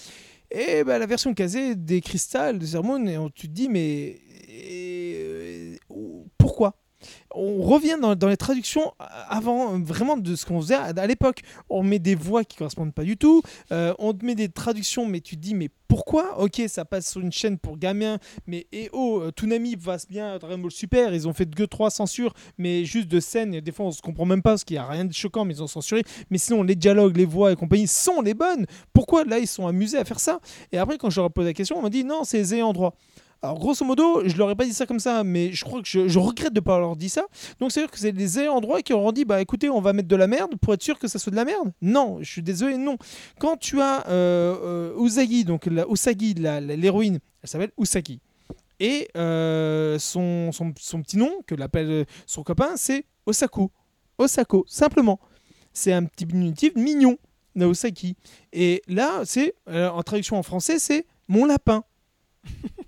Et 0.51 0.85
bah, 0.85 0.99
la 0.99 1.07
version 1.07 1.33
casée 1.35 1.75
des 1.75 2.01
cristals 2.01 2.59
de 2.59 2.67
Sermon, 2.67 3.07
et 3.07 3.17
on, 3.17 3.31
tu 3.31 3.49
te 3.49 3.53
dis, 3.53 3.69
mais 3.69 4.21
euh, 4.51 5.77
pourquoi? 6.37 6.82
On 7.35 7.63
revient 7.63 7.99
dans, 8.01 8.29
les 8.29 8.37
traductions 8.37 8.93
avant 9.29 9.79
vraiment 9.79 10.17
de 10.17 10.37
ce 10.37 10.47
qu'on 10.47 10.61
faisait 10.61 10.75
à, 10.75 10.93
à 10.97 11.07
l'époque. 11.07 11.41
On 11.69 11.83
met 11.83 11.99
des 11.99 12.15
voix 12.15 12.45
qui 12.45 12.57
correspondent 12.57 12.95
pas 12.95 13.05
du 13.05 13.17
tout. 13.17 13.43
euh, 13.71 13.95
on 13.99 14.13
te 14.13 14.25
met 14.25 14.35
des 14.35 14.49
traductions, 14.49 15.07
mais 15.07 15.21
tu 15.21 15.37
te 15.37 15.41
dis 15.41 15.55
mais 15.55 15.71
pourquoi? 15.93 16.39
Ok, 16.39 16.63
ça 16.69 16.87
passe 16.87 17.11
sur 17.11 17.21
une 17.21 17.33
chaîne 17.33 17.59
pour 17.59 17.77
gamins, 17.77 18.17
mais 18.47 18.67
et 18.73 18.89
oh, 18.95 19.21
euh, 19.23 19.31
Toonami 19.31 19.77
passe 19.77 20.09
bien, 20.09 20.39
Dragon 20.39 20.57
Ball 20.57 20.71
Super, 20.71 21.13
ils 21.15 21.29
ont 21.29 21.35
fait 21.35 21.45
que 21.55 21.65
trois 21.65 21.91
censures, 21.91 22.33
mais 22.57 22.87
juste 22.87 23.09
de 23.09 23.21
scènes. 23.21 23.61
Des 23.61 23.73
fois, 23.73 23.85
on 23.85 23.91
se 23.91 24.01
comprend 24.01 24.25
même 24.25 24.41
pas 24.41 24.53
parce 24.53 24.65
qu'il 24.65 24.77
y 24.77 24.79
a 24.79 24.87
rien 24.87 25.05
de 25.05 25.13
choquant, 25.13 25.45
mais 25.45 25.53
ils 25.53 25.63
ont 25.63 25.67
censuré. 25.67 26.03
Mais 26.31 26.39
sinon, 26.39 26.63
les 26.63 26.77
dialogues, 26.77 27.19
les 27.19 27.27
voix 27.27 27.53
et 27.53 27.57
compagnie 27.57 27.87
sont 27.87 28.23
les 28.23 28.33
bonnes. 28.33 28.65
Pourquoi 28.95 29.25
là 29.25 29.39
ils 29.39 29.47
sont 29.47 29.67
amusés 29.67 29.99
à 29.99 30.07
faire 30.07 30.19
ça? 30.19 30.41
Et 30.73 30.79
après, 30.79 30.97
quand 30.97 31.11
je 31.11 31.21
leur 31.21 31.27
ai 31.27 31.31
posé 31.31 31.51
la 31.51 31.53
question, 31.53 31.77
on 31.79 31.83
m'a 31.83 31.91
dit 31.91 32.05
non, 32.05 32.25
c'est 32.25 32.39
les 32.39 32.55
ayants 32.55 32.73
droit. 32.73 32.95
Alors, 33.45 33.59
grosso 33.59 33.85
modo, 33.85 34.23
je 34.25 34.37
leur 34.37 34.49
ai 34.53 34.55
pas 34.55 34.65
dit 34.65 34.73
ça 34.73 34.87
comme 34.87 35.01
ça, 35.01 35.25
mais 35.25 35.51
je 35.51 35.65
crois 35.65 35.83
que 35.83 35.89
je, 35.89 36.19
regrette 36.19 36.53
de 36.53 36.61
pas 36.61 36.79
leur 36.79 36.95
dire 36.95 37.11
ça. 37.11 37.27
Donc, 37.59 37.73
c'est-à-dire 37.73 37.91
que 37.91 37.99
c'est 37.99 38.13
les 38.13 38.39
ayants 38.39 38.61
droit 38.61 38.83
qui 38.83 38.93
auront 38.93 39.11
dit 39.11 39.25
bah 39.25 39.41
écoutez, 39.41 39.69
on 39.69 39.81
va 39.81 39.93
mettre 39.93 40.07
de 40.07 40.15
la 40.15 40.29
merde 40.29 40.55
pour 40.61 40.75
être 40.75 40.83
sûr 40.83 40.97
que 40.97 41.09
ça 41.09 41.19
soit 41.19 41.33
de 41.33 41.37
la 41.37 41.45
merde. 41.45 41.73
Non, 41.83 42.19
je 42.21 42.31
suis 42.31 42.43
désolé, 42.43 42.77
non. 42.77 42.99
Quand 43.41 43.57
tu 43.57 43.81
as 43.81 44.07
euh, 44.07 44.93
euh, 44.95 45.05
Usagi, 45.05 45.45
donc 45.45 45.67
la 45.67 45.87
Usagi, 45.89 46.35
l'héroïne, 46.35 47.19
elle 47.43 47.49
s'appelle 47.49 47.73
Usagi. 47.77 48.21
Et 48.79 49.09
euh, 49.17 49.99
son, 49.99 50.51
son, 50.53 50.73
petit 50.73 51.17
nom, 51.17 51.33
que 51.47 51.57
l'appelle 51.57 51.91
euh, 51.91 52.05
son 52.27 52.45
copain, 52.45 52.77
c'est 52.77 53.07
Osako. 53.27 53.73
Osako, 54.19 54.65
simplement. 54.69 55.19
C'est 55.73 55.93
un 55.93 56.05
petit 56.05 56.27
diminutif 56.27 56.77
mignon, 56.77 57.19
la 57.57 57.67
Osaki. 57.69 58.17
Et 58.53 58.83
là, 58.87 59.23
c'est, 59.25 59.55
en 59.67 60.03
traduction 60.03 60.37
en 60.37 60.43
français, 60.45 60.79
c'est 60.79 61.07
mon 61.29 61.45
lapin. 61.45 61.83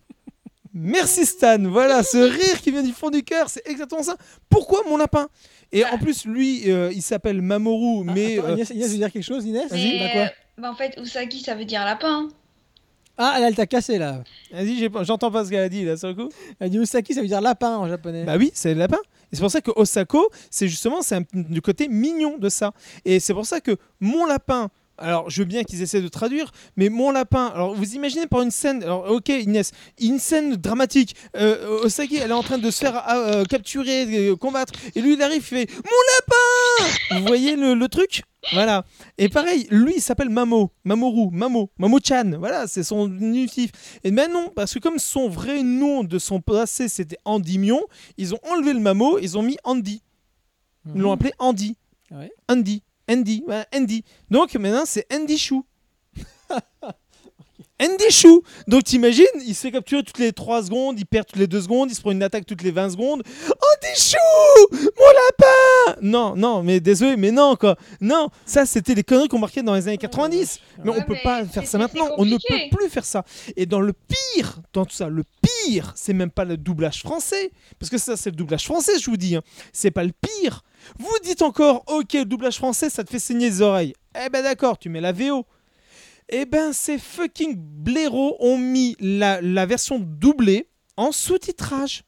Merci 0.77 1.25
Stan, 1.25 1.57
voilà 1.68 2.03
ce 2.03 2.18
rire 2.18 2.61
qui 2.61 2.72
vient 2.72 2.83
du 2.83 2.93
fond 2.93 3.09
du 3.11 3.22
cœur, 3.22 3.49
c'est 3.49 3.62
exactement 3.64 4.03
ça. 4.03 4.16
Pourquoi 4.51 4.83
mon 4.89 4.97
lapin? 4.97 5.29
Et 5.70 5.85
en 5.85 5.99
plus, 5.99 6.25
lui, 6.25 6.70
euh, 6.70 6.91
il 6.93 7.01
s'appelle 7.03 7.41
Mamoru, 7.43 8.05
mais 8.05 8.39
Attends, 8.39 8.49
euh, 8.49 8.55
Inès, 8.55 8.70
Inès 8.70 8.91
veut 8.91 8.97
dire 8.99 9.12
quelque 9.12 9.25
chose, 9.25 9.45
Inès 9.45 9.70
Mais, 9.70 9.99
Bah 10.01 10.09
quoi? 10.11 10.20
euh, 10.22 10.27
bah, 10.59 10.70
en 10.72 10.75
fait, 10.75 10.97
Usagi, 11.01 11.41
ça 11.41 11.55
veut 11.55 11.64
dire 11.64 11.85
lapin. 11.85 12.29
Ah, 13.16 13.35
elle, 13.37 13.45
elle 13.45 13.55
t'a 13.55 13.66
cassé 13.66 13.99
là. 13.99 14.25
vas-y, 14.51 14.89
j'entends 15.03 15.31
pas 15.31 15.45
ce 15.45 15.51
qu'elle 15.51 15.61
a 15.61 15.68
dit 15.68 15.85
là 15.85 15.97
sur 15.97 16.09
le 16.09 16.14
coup. 16.14 16.29
Elle 16.59 16.70
dit 16.70 16.79
Usaki, 16.79 17.14
ça 17.14 17.20
veut 17.20 17.29
dire 17.29 17.41
lapin 17.41 17.77
en 17.77 17.89
japonais. 17.89 18.25
Bah 18.25 18.37
oui, 18.37 18.51
c'est 18.55 18.75
le 18.75 18.81
lapin. 18.81 18.99
Et 19.33 19.37
c'est 19.37 19.41
pour 19.41 19.51
ça 19.53 19.61
que 19.61 19.70
Osako, 19.77 20.29
c'est 20.51 20.66
justement 20.66 21.03
c'est 21.03 21.20
du 21.33 21.61
côté 21.62 21.87
mignon 21.87 22.37
de 22.39 22.49
ça. 22.49 22.72
Et 23.05 23.20
c'est 23.20 23.33
pour 23.35 23.47
ça 23.47 23.61
que 23.61 23.77
mon 24.01 24.27
lapin. 24.27 24.70
Alors, 24.97 25.29
je 25.29 25.43
veux 25.43 25.47
bien 25.47 25.65
qu'ils 25.65 25.83
essaient 25.83 26.01
de 26.01 26.09
traduire, 26.09 26.53
mais 26.77 26.89
mon 26.89 27.11
lapin. 27.11 27.47
Alors, 27.47 27.75
vous 27.75 27.95
imaginez 27.95 28.27
par 28.27 28.43
une 28.43 28.51
scène. 28.51 28.83
Alors, 28.83 29.11
ok, 29.11 29.29
Inès, 29.29 29.73
une 30.01 30.19
scène 30.19 30.57
dramatique. 30.57 31.17
Euh, 31.37 31.83
Osaki, 31.85 32.17
elle 32.17 32.31
est 32.31 32.35
en 32.35 32.43
train 32.43 32.59
de 32.59 32.71
se 32.71 32.79
faire 32.79 33.03
euh, 33.09 33.45
capturer, 33.45 34.07
euh, 34.31 34.37
combattre. 34.37 34.73
Et 34.95 35.01
lui, 35.01 35.15
il 35.15 35.23
arrive, 35.23 35.39
il 35.39 35.43
fait 35.43 35.69
Mon 35.77 35.91
lapin 36.19 37.21
Vous 37.21 37.27
voyez 37.27 37.57
le, 37.57 37.75
le 37.75 37.89
truc? 37.89 38.23
Voilà. 38.53 38.85
Et 39.19 39.29
pareil, 39.29 39.67
lui, 39.71 39.95
il 39.97 40.03
s'appelle 40.03 40.29
Mamo. 40.29 40.71
Mamoru. 40.85 41.31
Mamo. 41.33 41.71
Mamo-chan. 41.79 42.33
Voilà, 42.39 42.67
c'est 42.67 42.83
son 42.83 43.09
diminutif. 43.09 43.71
Et 44.05 44.11
ben 44.11 44.31
non, 44.31 44.51
parce 44.55 44.75
que 44.75 44.79
comme 44.79 44.99
son 44.99 45.29
vrai 45.29 45.63
nom 45.63 46.05
de 46.05 46.19
son 46.19 46.41
passé, 46.41 46.89
c'était 46.89 47.19
Andy 47.25 47.59
Mion, 47.59 47.81
ils 48.17 48.35
ont 48.35 48.41
enlevé 48.51 48.75
le 48.75 48.81
Mamo, 48.81 49.19
ils 49.19 49.37
ont 49.39 49.43
mis 49.43 49.57
Andy. 49.65 50.03
Ils 50.95 51.01
l'ont 51.01 51.13
appelé 51.13 51.33
Andy. 51.39 51.77
Ouais? 52.11 52.31
Andy. 52.49 52.83
Andy. 53.11 53.45
Andy. 53.75 54.05
Donc 54.31 54.55
maintenant, 54.55 54.85
c'est 54.87 55.07
Andy 55.13 55.39
Chou. 55.39 55.65
Andy 57.83 58.09
Chou 58.11 58.43
Donc 58.69 58.85
t'imagines, 58.85 59.27
il 59.45 59.53
se 59.55 59.63
fait 59.63 59.73
capturer 59.73 60.05
toutes 60.05 60.19
les 60.21 60.33
3 60.33 60.63
secondes, 60.65 60.99
il 60.99 61.05
perd 61.07 61.27
toutes 61.27 61.41
les 61.41 61.49
2 61.49 61.61
secondes, 61.63 61.91
il 61.91 61.95
se 61.97 62.01
prend 62.01 62.13
une 62.13 62.23
attaque 62.23 62.47
toutes 62.47 62.63
les 62.63 62.71
20 62.71 62.91
secondes. 62.91 63.23
Andy 63.47 64.01
Chou 64.01 64.69
Mon 64.71 64.79
lapin 64.79 65.99
Non, 66.01 66.37
non, 66.37 66.63
mais 66.63 66.79
désolé, 66.79 67.17
mais 67.17 67.33
non 67.33 67.57
quoi. 67.57 67.77
Non, 68.01 68.29
ça 68.47 68.65
c'était 68.65 68.95
les 68.95 69.03
conneries 69.03 69.27
qu'on 69.27 69.41
marquait 69.41 69.63
dans 69.65 69.75
les 69.75 69.89
années 69.89 69.99
90. 69.99 70.61
Mais 70.85 70.91
on 70.91 70.95
Ouais, 70.95 71.05
peut 71.05 71.15
mais 71.15 71.23
pas 71.25 71.45
faire 71.47 71.67
ça 71.67 71.79
maintenant, 71.79 72.11
on 72.17 72.25
ne 72.25 72.37
peut 72.37 72.77
plus 72.77 72.89
faire 72.89 73.05
ça. 73.05 73.25
Et 73.57 73.67
dans 73.67 73.81
le 73.81 73.93
pire, 73.93 74.61
dans 74.73 74.85
tout 74.87 74.95
ça, 74.95 75.09
le 75.09 75.25
pire, 75.43 75.93
c'est 75.97 76.15
même 76.15 76.31
pas 76.31 76.45
le 76.45 76.57
doublage 76.57 77.01
français, 77.01 77.51
parce 77.81 77.91
que 77.91 77.99
ça 77.99 78.17
c'est 78.17 78.31
le 78.31 78.37
doublage 78.37 78.65
français, 78.65 78.93
je 79.01 79.11
vous 79.11 79.17
dis. 79.17 79.35
hein. 79.35 79.43
C'est 79.73 79.91
pas 79.91 80.05
le 80.05 80.13
pire. 80.13 80.63
Vous 80.99 81.16
dites 81.22 81.43
encore, 81.43 81.85
ok, 81.87 82.12
le 82.14 82.24
doublage 82.24 82.57
français, 82.57 82.91
ça 82.91 83.05
te 83.05 83.11
fait 83.11 83.18
saigner 83.18 83.49
les 83.49 83.62
oreilles. 83.62 83.95
Eh 84.24 84.28
ben 84.28 84.43
d'accord, 84.43 84.78
tu 84.78 84.89
mets 84.89 85.01
la 85.01 85.12
VO. 85.12 85.45
Eh 86.28 86.47
ben 86.47 86.72
ces 86.72 86.99
fucking 86.99 87.55
blaireaux 87.57 88.37
ont 88.41 88.57
mis 88.59 88.97
la, 89.01 89.41
la 89.41 89.66
version 89.66 89.99
doublée 89.99 90.68
en 90.97 91.12
sous-titrage. 91.12 92.05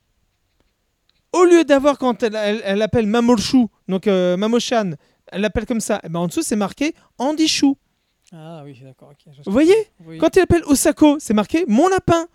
Au 1.33 1.45
lieu 1.45 1.65
d'avoir 1.65 1.99
quand 1.99 2.23
elle, 2.23 2.35
elle, 2.37 2.63
elle 2.65 2.83
appelle 2.83 3.07
Mamoshu, 3.07 3.67
donc 3.89 4.07
euh, 4.07 4.37
Mamoshan, 4.37 4.93
elle 5.27 5.41
l'appelle 5.43 5.67
comme 5.67 5.81
ça, 5.81 6.01
eh 6.05 6.09
ben 6.09 6.21
en 6.21 6.29
dessous 6.29 6.43
c'est 6.43 6.57
marqué 6.57 6.95
Andy 7.19 7.49
Chou. 7.49 7.77
Ah 8.33 8.63
oui, 8.65 8.79
d'accord. 8.83 9.11
ok, 9.11 9.33
je 9.37 9.43
Vous 9.45 9.53
voyez 9.53 9.77
Oui. 10.07 10.19
Quand 10.19 10.35
il 10.37 10.41
appelle 10.41 10.65
Osako, 10.65 11.19
c'est 11.21 11.35
marqué 11.35 11.65
mon 11.69 11.89
lapin. 11.89 12.27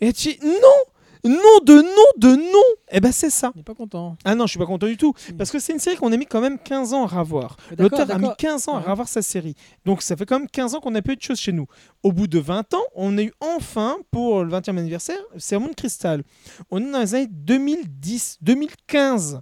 Et 0.00 0.12
tu 0.12 0.28
dis 0.34 0.38
non, 0.44 0.92
Nom 1.24 1.58
de 1.64 1.74
nom 1.74 2.10
de 2.16 2.36
nom 2.36 2.76
Eh 2.90 3.00
ben 3.00 3.12
c'est 3.12 3.30
ça. 3.30 3.50
Il 3.54 3.58
n'est 3.58 3.64
pas 3.64 3.74
content. 3.74 4.16
Ah 4.24 4.34
non, 4.34 4.46
je 4.46 4.50
suis 4.50 4.58
pas 4.58 4.66
content 4.66 4.86
du 4.86 4.96
tout. 4.96 5.14
Mm. 5.32 5.36
Parce 5.36 5.50
que 5.50 5.58
c'est 5.58 5.72
une 5.72 5.78
série 5.78 5.96
qu'on 5.96 6.12
a 6.12 6.16
mis 6.16 6.26
quand 6.26 6.40
même 6.40 6.58
15 6.58 6.94
ans 6.94 7.06
à 7.06 7.08
d'accord, 7.08 7.56
L'auteur 7.78 8.10
a 8.10 8.14
mis 8.16 8.22
d'accord. 8.22 8.36
15 8.36 8.68
ans 8.68 8.76
à 8.76 8.80
revoir 8.90 9.08
sa 9.08 9.22
série. 9.22 9.54
Donc 9.84 10.02
ça 10.02 10.16
fait 10.16 10.26
quand 10.26 10.38
même 10.38 10.48
15 10.48 10.74
ans 10.74 10.80
qu'on 10.80 10.90
n'a 10.90 11.02
pas 11.02 11.12
eu 11.12 11.16
de 11.16 11.22
choses 11.22 11.38
chez 11.38 11.52
nous. 11.52 11.66
Au 12.02 12.12
bout 12.12 12.26
de 12.26 12.38
20 12.38 12.74
ans, 12.74 12.84
on 12.94 13.16
a 13.18 13.22
eu 13.22 13.32
enfin, 13.40 13.96
pour 14.10 14.44
le 14.44 14.50
20e 14.50 14.78
anniversaire, 14.78 15.20
Sermon 15.36 15.68
de 15.68 15.74
Cristal. 15.74 16.22
On 16.70 16.82
est 16.82 16.90
dans 16.90 17.00
les 17.00 17.14
années 17.14 17.28
2010, 17.30 18.38
2015. 18.40 19.40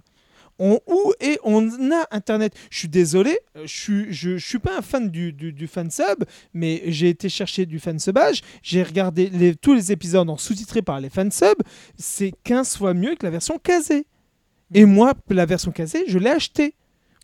On, 0.59 0.79
où 0.87 1.13
et 1.21 1.39
on 1.43 1.67
a 1.91 2.07
Internet. 2.11 2.53
Je 2.71 2.79
suis 2.79 2.87
désolé, 2.87 3.37
euh, 3.55 3.63
je 3.65 3.75
suis, 3.75 4.13
je, 4.13 4.37
je 4.37 4.45
suis 4.47 4.59
pas 4.59 4.77
un 4.77 4.81
fan 4.81 5.09
du, 5.09 5.31
du, 5.33 5.53
du 5.53 5.67
fansub, 5.67 6.23
mais 6.53 6.81
j'ai 6.87 7.09
été 7.09 7.29
chercher 7.29 7.65
du 7.65 7.79
fansubage. 7.79 8.41
J'ai 8.63 8.81
regardé 8.83 9.29
les- 9.29 9.55
tous 9.55 9.73
les 9.73 9.91
épisodes 9.91 10.29
en 10.29 10.37
sous-titré 10.37 10.81
par 10.81 10.99
les 10.99 11.09
fansubs. 11.09 11.61
C'est 11.97 12.31
15 12.43 12.77
fois 12.77 12.93
mieux 12.93 13.15
que 13.15 13.25
la 13.25 13.29
version 13.31 13.57
casée. 13.59 14.07
Et 14.73 14.85
moi, 14.85 15.13
la 15.29 15.45
version 15.45 15.71
casée, 15.71 16.03
je 16.07 16.17
l'ai 16.19 16.29
achetée 16.31 16.73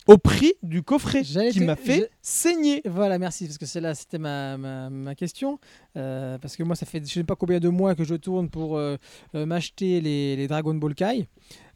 au 0.05 0.17
prix 0.17 0.53
du 0.63 0.83
coffret 0.83 1.23
qui 1.51 1.61
m'a 1.61 1.75
fait 1.77 1.99
je- 1.99 2.05
saigner. 2.21 2.81
Voilà, 2.85 3.17
merci, 3.17 3.45
parce 3.45 3.57
que 3.57 3.65
c'est 3.65 3.79
là, 3.81 3.95
c'était 3.95 4.17
ma, 4.17 4.57
ma, 4.57 4.89
ma 4.89 5.15
question. 5.15 5.59
Euh, 5.97 6.37
parce 6.37 6.55
que 6.57 6.63
moi, 6.63 6.75
ça 6.75 6.85
fait 6.85 7.01
je 7.05 7.11
sais 7.13 7.23
pas 7.23 7.35
combien 7.35 7.59
de 7.59 7.69
mois 7.69 7.95
que 7.95 8.03
je 8.03 8.15
tourne 8.15 8.49
pour 8.49 8.77
euh, 8.77 8.97
m'acheter 9.33 10.01
les, 10.01 10.35
les 10.35 10.47
Dragon 10.47 10.73
Ball 10.75 10.93
Kai. 10.93 11.27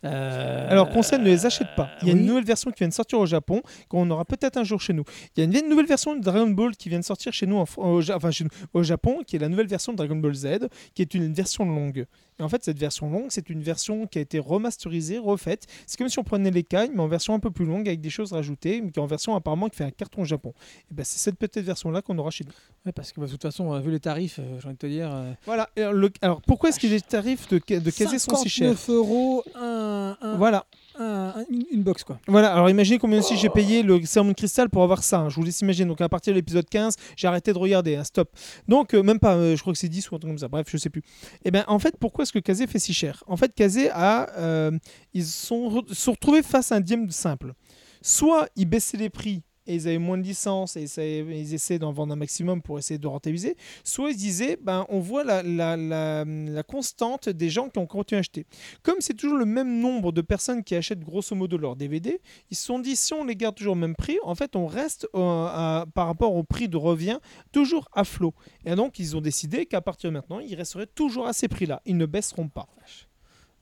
Euh, 0.04 0.68
Alors, 0.70 0.90
conseil, 0.90 1.20
ne 1.20 1.26
les 1.26 1.46
achète 1.46 1.68
pas. 1.76 1.90
Il 2.02 2.08
y 2.08 2.12
a 2.12 2.14
oui. 2.14 2.20
une 2.20 2.26
nouvelle 2.26 2.44
version 2.46 2.72
qui 2.72 2.80
vient 2.80 2.88
de 2.88 2.94
sortir 2.94 3.20
au 3.20 3.26
Japon, 3.26 3.62
qu'on 3.90 4.10
aura 4.12 4.26
peut-être 4.26 4.58
un 4.58 4.64
jour 4.64 4.80
chez 4.80 4.94
nous. 4.94 5.04
Il 5.36 5.44
y 5.44 5.56
a 5.56 5.60
une 5.60 5.70
nouvelle 5.70 5.88
version 5.88 6.16
de 6.16 6.22
Dragon 6.22 6.48
Ball 6.48 6.76
qui 6.76 6.90
vient 6.90 7.00
de 7.00 7.04
sortir 7.06 7.34
chez 7.34 7.46
nous, 7.48 7.58
en 7.58 7.66
au, 7.78 8.12
enfin, 8.12 8.32
chez 8.32 8.44
nous, 8.44 8.50
au 8.74 8.84
Japon, 8.84 9.20
qui 9.26 9.36
est 9.36 9.40
la 9.40 9.50
nouvelle 9.50 9.68
version 9.68 9.92
de 9.94 9.98
Dragon 9.98 10.16
Ball 10.16 10.34
Z, 10.36 10.68
qui 10.94 11.02
est 11.02 11.14
une, 11.14 11.24
une 11.24 11.34
version 11.34 11.66
longue. 11.66 12.06
Et 12.40 12.44
en 12.44 12.50
fait, 12.50 12.64
cette 12.64 12.78
version 12.78 13.10
longue, 13.10 13.28
c'est 13.30 13.50
une 13.50 13.64
version 13.64 14.06
qui 14.06 14.20
a 14.20 14.22
été 14.22 14.38
remasterisée, 14.38 15.18
refaite. 15.18 15.66
C'est 15.88 15.98
comme 15.98 16.08
si 16.10 16.20
on 16.20 16.24
prenait 16.24 16.52
les 16.52 16.62
Kai, 16.62 16.90
mais 16.94 17.02
en 17.02 17.08
version 17.08 17.34
un 17.34 17.40
peu 17.40 17.50
plus 17.50 17.66
longue, 17.66 17.88
avec 17.88 18.00
des 18.00 18.12
choses 18.12 18.32
rajoutées, 18.34 18.80
mais 18.82 18.92
qui 18.92 19.00
est 19.00 19.02
en 19.04 19.08
version 19.08 19.36
apparemment 19.36 19.70
qui 19.70 19.78
fait 19.78 19.86
un 19.86 19.90
carton 19.90 20.22
au 20.22 20.26
Japon. 20.26 20.54
Et 20.92 20.94
ben, 20.94 21.04
c'est 21.04 21.18
cette 21.18 21.38
petite 21.40 21.64
version-là 21.66 22.04
qu'on 22.04 22.16
aura 22.20 22.30
chez 22.30 22.44
nous. 22.44 22.52
Ouais, 22.86 22.92
parce 22.92 23.12
que 23.12 23.20
bah, 23.20 23.26
de 23.26 23.32
toute 23.32 23.42
façon, 23.42 23.74
euh, 23.74 23.80
vu 23.80 23.90
les 23.90 24.00
tarifs, 24.00 24.38
euh, 24.38 24.60
j'ai 24.60 24.68
envie 24.68 24.76
de 24.76 24.80
te 24.80 24.86
dire. 24.86 25.10
euh, 25.12 25.32
Voilà. 25.48 25.68
Alors, 25.76 25.94
le- 25.94 26.12
alors, 26.22 26.42
pourquoi 26.44 26.70
est-ce 26.70 26.80
que 26.80 26.86
les 26.86 27.02
tarifs 27.02 27.48
de, 27.50 27.58
de 27.58 27.90
Kazé 27.90 28.20
sont 28.20 28.36
si 28.36 28.50
chers? 28.50 28.78
59 28.78 28.90
euros, 28.92 29.44
un, 29.56 29.87
un- 30.22 30.36
Voilà. 30.38 30.66
un- 31.00 31.34
un- 31.38 31.46
une, 31.50 31.64
une 31.72 31.84
box 31.84 32.04
quoi. 32.04 32.20
Voilà, 32.28 32.54
alors 32.54 32.70
imaginez 32.70 32.98
combien 32.98 33.20
aussi 33.20 33.38
j'ai 33.38 33.50
payé 33.50 33.84
le 33.84 34.04
Sermon 34.06 34.30
de 34.32 34.36
Cristal 34.36 34.70
pour 34.70 34.84
avoir 34.84 35.04
ça. 35.04 35.20
hein. 35.20 35.30
Je 35.30 35.36
vous 35.36 35.44
laisse 35.44 35.62
imaginer. 35.62 35.88
Donc 35.88 36.02
à 36.02 36.10
partir 36.10 36.34
de 36.34 36.38
l'épisode 36.38 36.68
15, 36.70 36.96
j'ai 37.16 37.28
arrêté 37.28 37.54
de 37.54 37.58
regarder. 37.58 37.96
hein, 37.96 38.04
stop. 38.04 38.30
Donc 38.68 38.94
euh, 38.94 39.04
même 39.04 39.20
pas, 39.20 39.36
euh, 39.36 39.56
je 39.56 39.62
crois 39.62 39.74
que 39.74 39.80
c'est 39.80 39.90
10 39.90 40.10
ou 40.12 40.16
un 40.16 40.20
truc 40.20 40.32
comme 40.32 40.38
ça. 40.40 40.48
Bref, 40.48 40.68
je 40.70 40.78
sais 40.78 40.90
plus. 40.90 41.04
Et 41.46 41.52
bien 41.52 41.64
en 41.68 41.80
fait, 41.80 41.96
pourquoi 42.00 42.24
est-ce 42.24 42.34
que 42.34 42.40
Kazé 42.40 42.68
fait 42.68 42.80
si 42.80 42.94
cher? 42.94 43.24
En 43.28 43.38
fait, 43.38 43.54
Kazé 43.54 43.90
a. 43.92 44.30
euh, 44.38 44.72
ils 45.14 45.26
sont, 45.26 45.70
re- 45.70 45.94
sont 45.94 46.12
retrouvés 46.12 46.44
face 46.44 46.72
à 46.72 46.76
un 46.76 46.80
dilemme 46.82 47.10
simple. 47.12 47.54
Soit 48.02 48.48
ils 48.56 48.66
baissaient 48.66 48.98
les 48.98 49.10
prix 49.10 49.42
et 49.68 49.76
ils 49.76 49.88
avaient 49.88 49.98
moins 49.98 50.18
de 50.18 50.24
licences 50.24 50.76
et 50.78 50.86
ils 51.20 51.54
essaient 51.54 51.80
d'en 51.80 51.92
vendre 51.92 52.14
un 52.14 52.18
maximum 52.18 52.62
pour 52.62 52.80
essayer 52.80 52.98
de 52.98 53.08
rentabiliser. 53.08 53.56
Soit 53.84 54.12
ils 54.12 54.18
disaient, 54.18 54.58
ben, 54.62 54.86
on 54.90 55.00
voit 55.00 55.24
la, 55.24 56.64
constante 56.64 57.30
des 57.30 57.50
gens 57.50 57.70
qui 57.70 57.80
ont 57.80 57.86
continué 57.86 58.18
à 58.18 58.22
acheter. 58.22 58.46
Comme 58.84 58.98
c'est 59.00 59.14
toujours 59.14 59.38
le 59.38 59.46
même 59.46 59.80
nombre 59.80 60.12
de 60.12 60.22
personnes 60.22 60.64
qui 60.64 60.76
achètent 60.76 61.02
grosso 61.02 61.36
modo 61.36 61.58
leur 61.58 61.76
DVD, 61.76 62.20
ils 62.50 62.58
se 62.58 62.66
sont 62.66 62.80
dit 62.80 62.96
si 62.96 63.14
on 63.14 63.24
les 63.24 63.36
garde 63.36 63.56
toujours 63.56 63.74
au 63.74 63.78
même 63.78 63.96
prix, 63.96 64.18
en 64.24 64.36
fait 64.36 64.56
on 64.56 64.66
reste 64.66 65.08
euh, 65.16 65.86
par 65.94 66.08
rapport 66.08 66.36
au 66.36 66.44
prix 66.44 66.68
de 66.68 66.78
revient 66.78 67.20
toujours 67.52 67.90
à 67.94 68.04
flot. 68.04 68.34
Et 68.66 68.76
donc 68.76 69.00
ils 69.00 69.16
ont 69.16 69.22
décidé 69.22 69.66
qu'à 69.66 69.82
partir 69.82 70.10
de 70.10 70.16
maintenant, 70.16 70.40
ils 70.40 70.56
resteraient 70.56 70.88
toujours 70.88 71.28
à 71.28 71.34
ces 71.34 71.48
prix-là. 71.48 71.82
Ils 71.86 71.98
ne 71.98 72.06
baisseront 72.06 72.48
pas. 72.48 72.68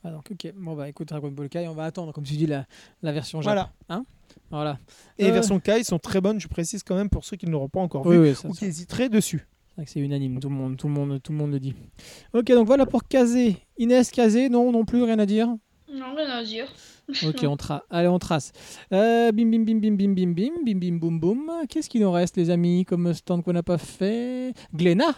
Ah, 0.06 0.12
donc, 0.12 0.30
ok, 0.32 0.54
bon 0.56 0.76
bah 0.76 0.88
écoute, 0.88 1.08
Dragon 1.10 1.32
Ball 1.32 1.50
Kai, 1.50 1.68
on 1.68 1.74
va 1.74 1.86
attendre, 1.86 2.14
comme 2.14 2.24
tu 2.24 2.34
dis, 2.36 2.46
la, 2.46 2.66
la 3.02 3.12
version 3.12 3.42
Japon. 3.42 3.68
Voilà. 3.90 4.04
Voilà. 4.52 4.80
Et 5.18 5.24
les 5.24 5.30
Euh. 5.32 5.34
versions 5.34 5.60
Kai 5.60 5.84
sont 5.84 5.98
très 6.00 6.22
bonnes, 6.22 6.40
je 6.40 6.48
précise 6.48 6.84
quand 6.84 6.96
même 6.96 7.10
pour 7.10 7.26
ceux 7.26 7.38
qui 7.38 7.46
ne 7.48 7.52
l'auront 7.52 7.70
pas 7.70 7.80
encore 7.80 8.06
Oui, 8.06 8.16
vu 8.18 8.22
oui, 8.22 8.36
ça, 8.36 8.48
ou 8.48 8.54
ça- 8.54 8.60
qui 8.60 8.66
hésiteraient 8.66 9.10
dessus. 9.10 9.48
c'est 9.70 9.76
vrai 9.78 9.86
que 9.86 9.92
c'est 9.92 10.00
unanime, 10.00 10.40
tout 10.40 10.50
le, 10.50 10.56
monde, 10.56 10.78
tout, 10.78 10.88
le 10.88 10.94
monde, 10.94 11.20
tout 11.24 11.32
le 11.32 11.38
monde 11.38 11.52
le 11.52 11.60
dit. 11.60 11.74
Ok, 12.34 12.46
donc 12.46 12.68
voilà 12.68 12.86
pour 12.86 13.04
Kazé. 13.08 13.58
Inès, 13.78 14.12
Kazé, 14.12 14.48
non, 14.50 14.72
non 14.72 14.86
plus, 14.86 15.02
rien 15.04 15.18
à 15.20 15.26
dire? 15.26 15.48
Non, 15.92 16.14
rien 16.16 16.30
à 16.30 16.44
dire. 16.44 16.72
Ok, 17.24 17.44
on 17.44 17.56
trace. 17.56 17.82
Allez, 17.92 18.08
on 18.08 18.18
trace. 18.18 18.52
Euh, 18.92 19.32
bim, 19.32 19.46
bim, 19.52 19.64
bim, 19.64 19.76
bim, 19.80 19.92
bim, 19.96 20.14
bim, 20.16 20.34
bim, 20.34 20.52
bim, 20.66 20.80
bim, 20.80 20.98
boum, 20.98 21.20
boum. 21.20 21.52
Qu'est-ce 21.70 21.88
qu'il 21.88 22.02
nous 22.02 22.12
reste, 22.12 22.36
les 22.36 22.50
amis, 22.50 22.84
comme 22.84 23.14
stand 23.14 23.44
qu'on 23.44 23.54
n'a 23.54 23.62
pas 23.62 23.78
fait? 23.78 24.54
Glénat? 24.74 25.14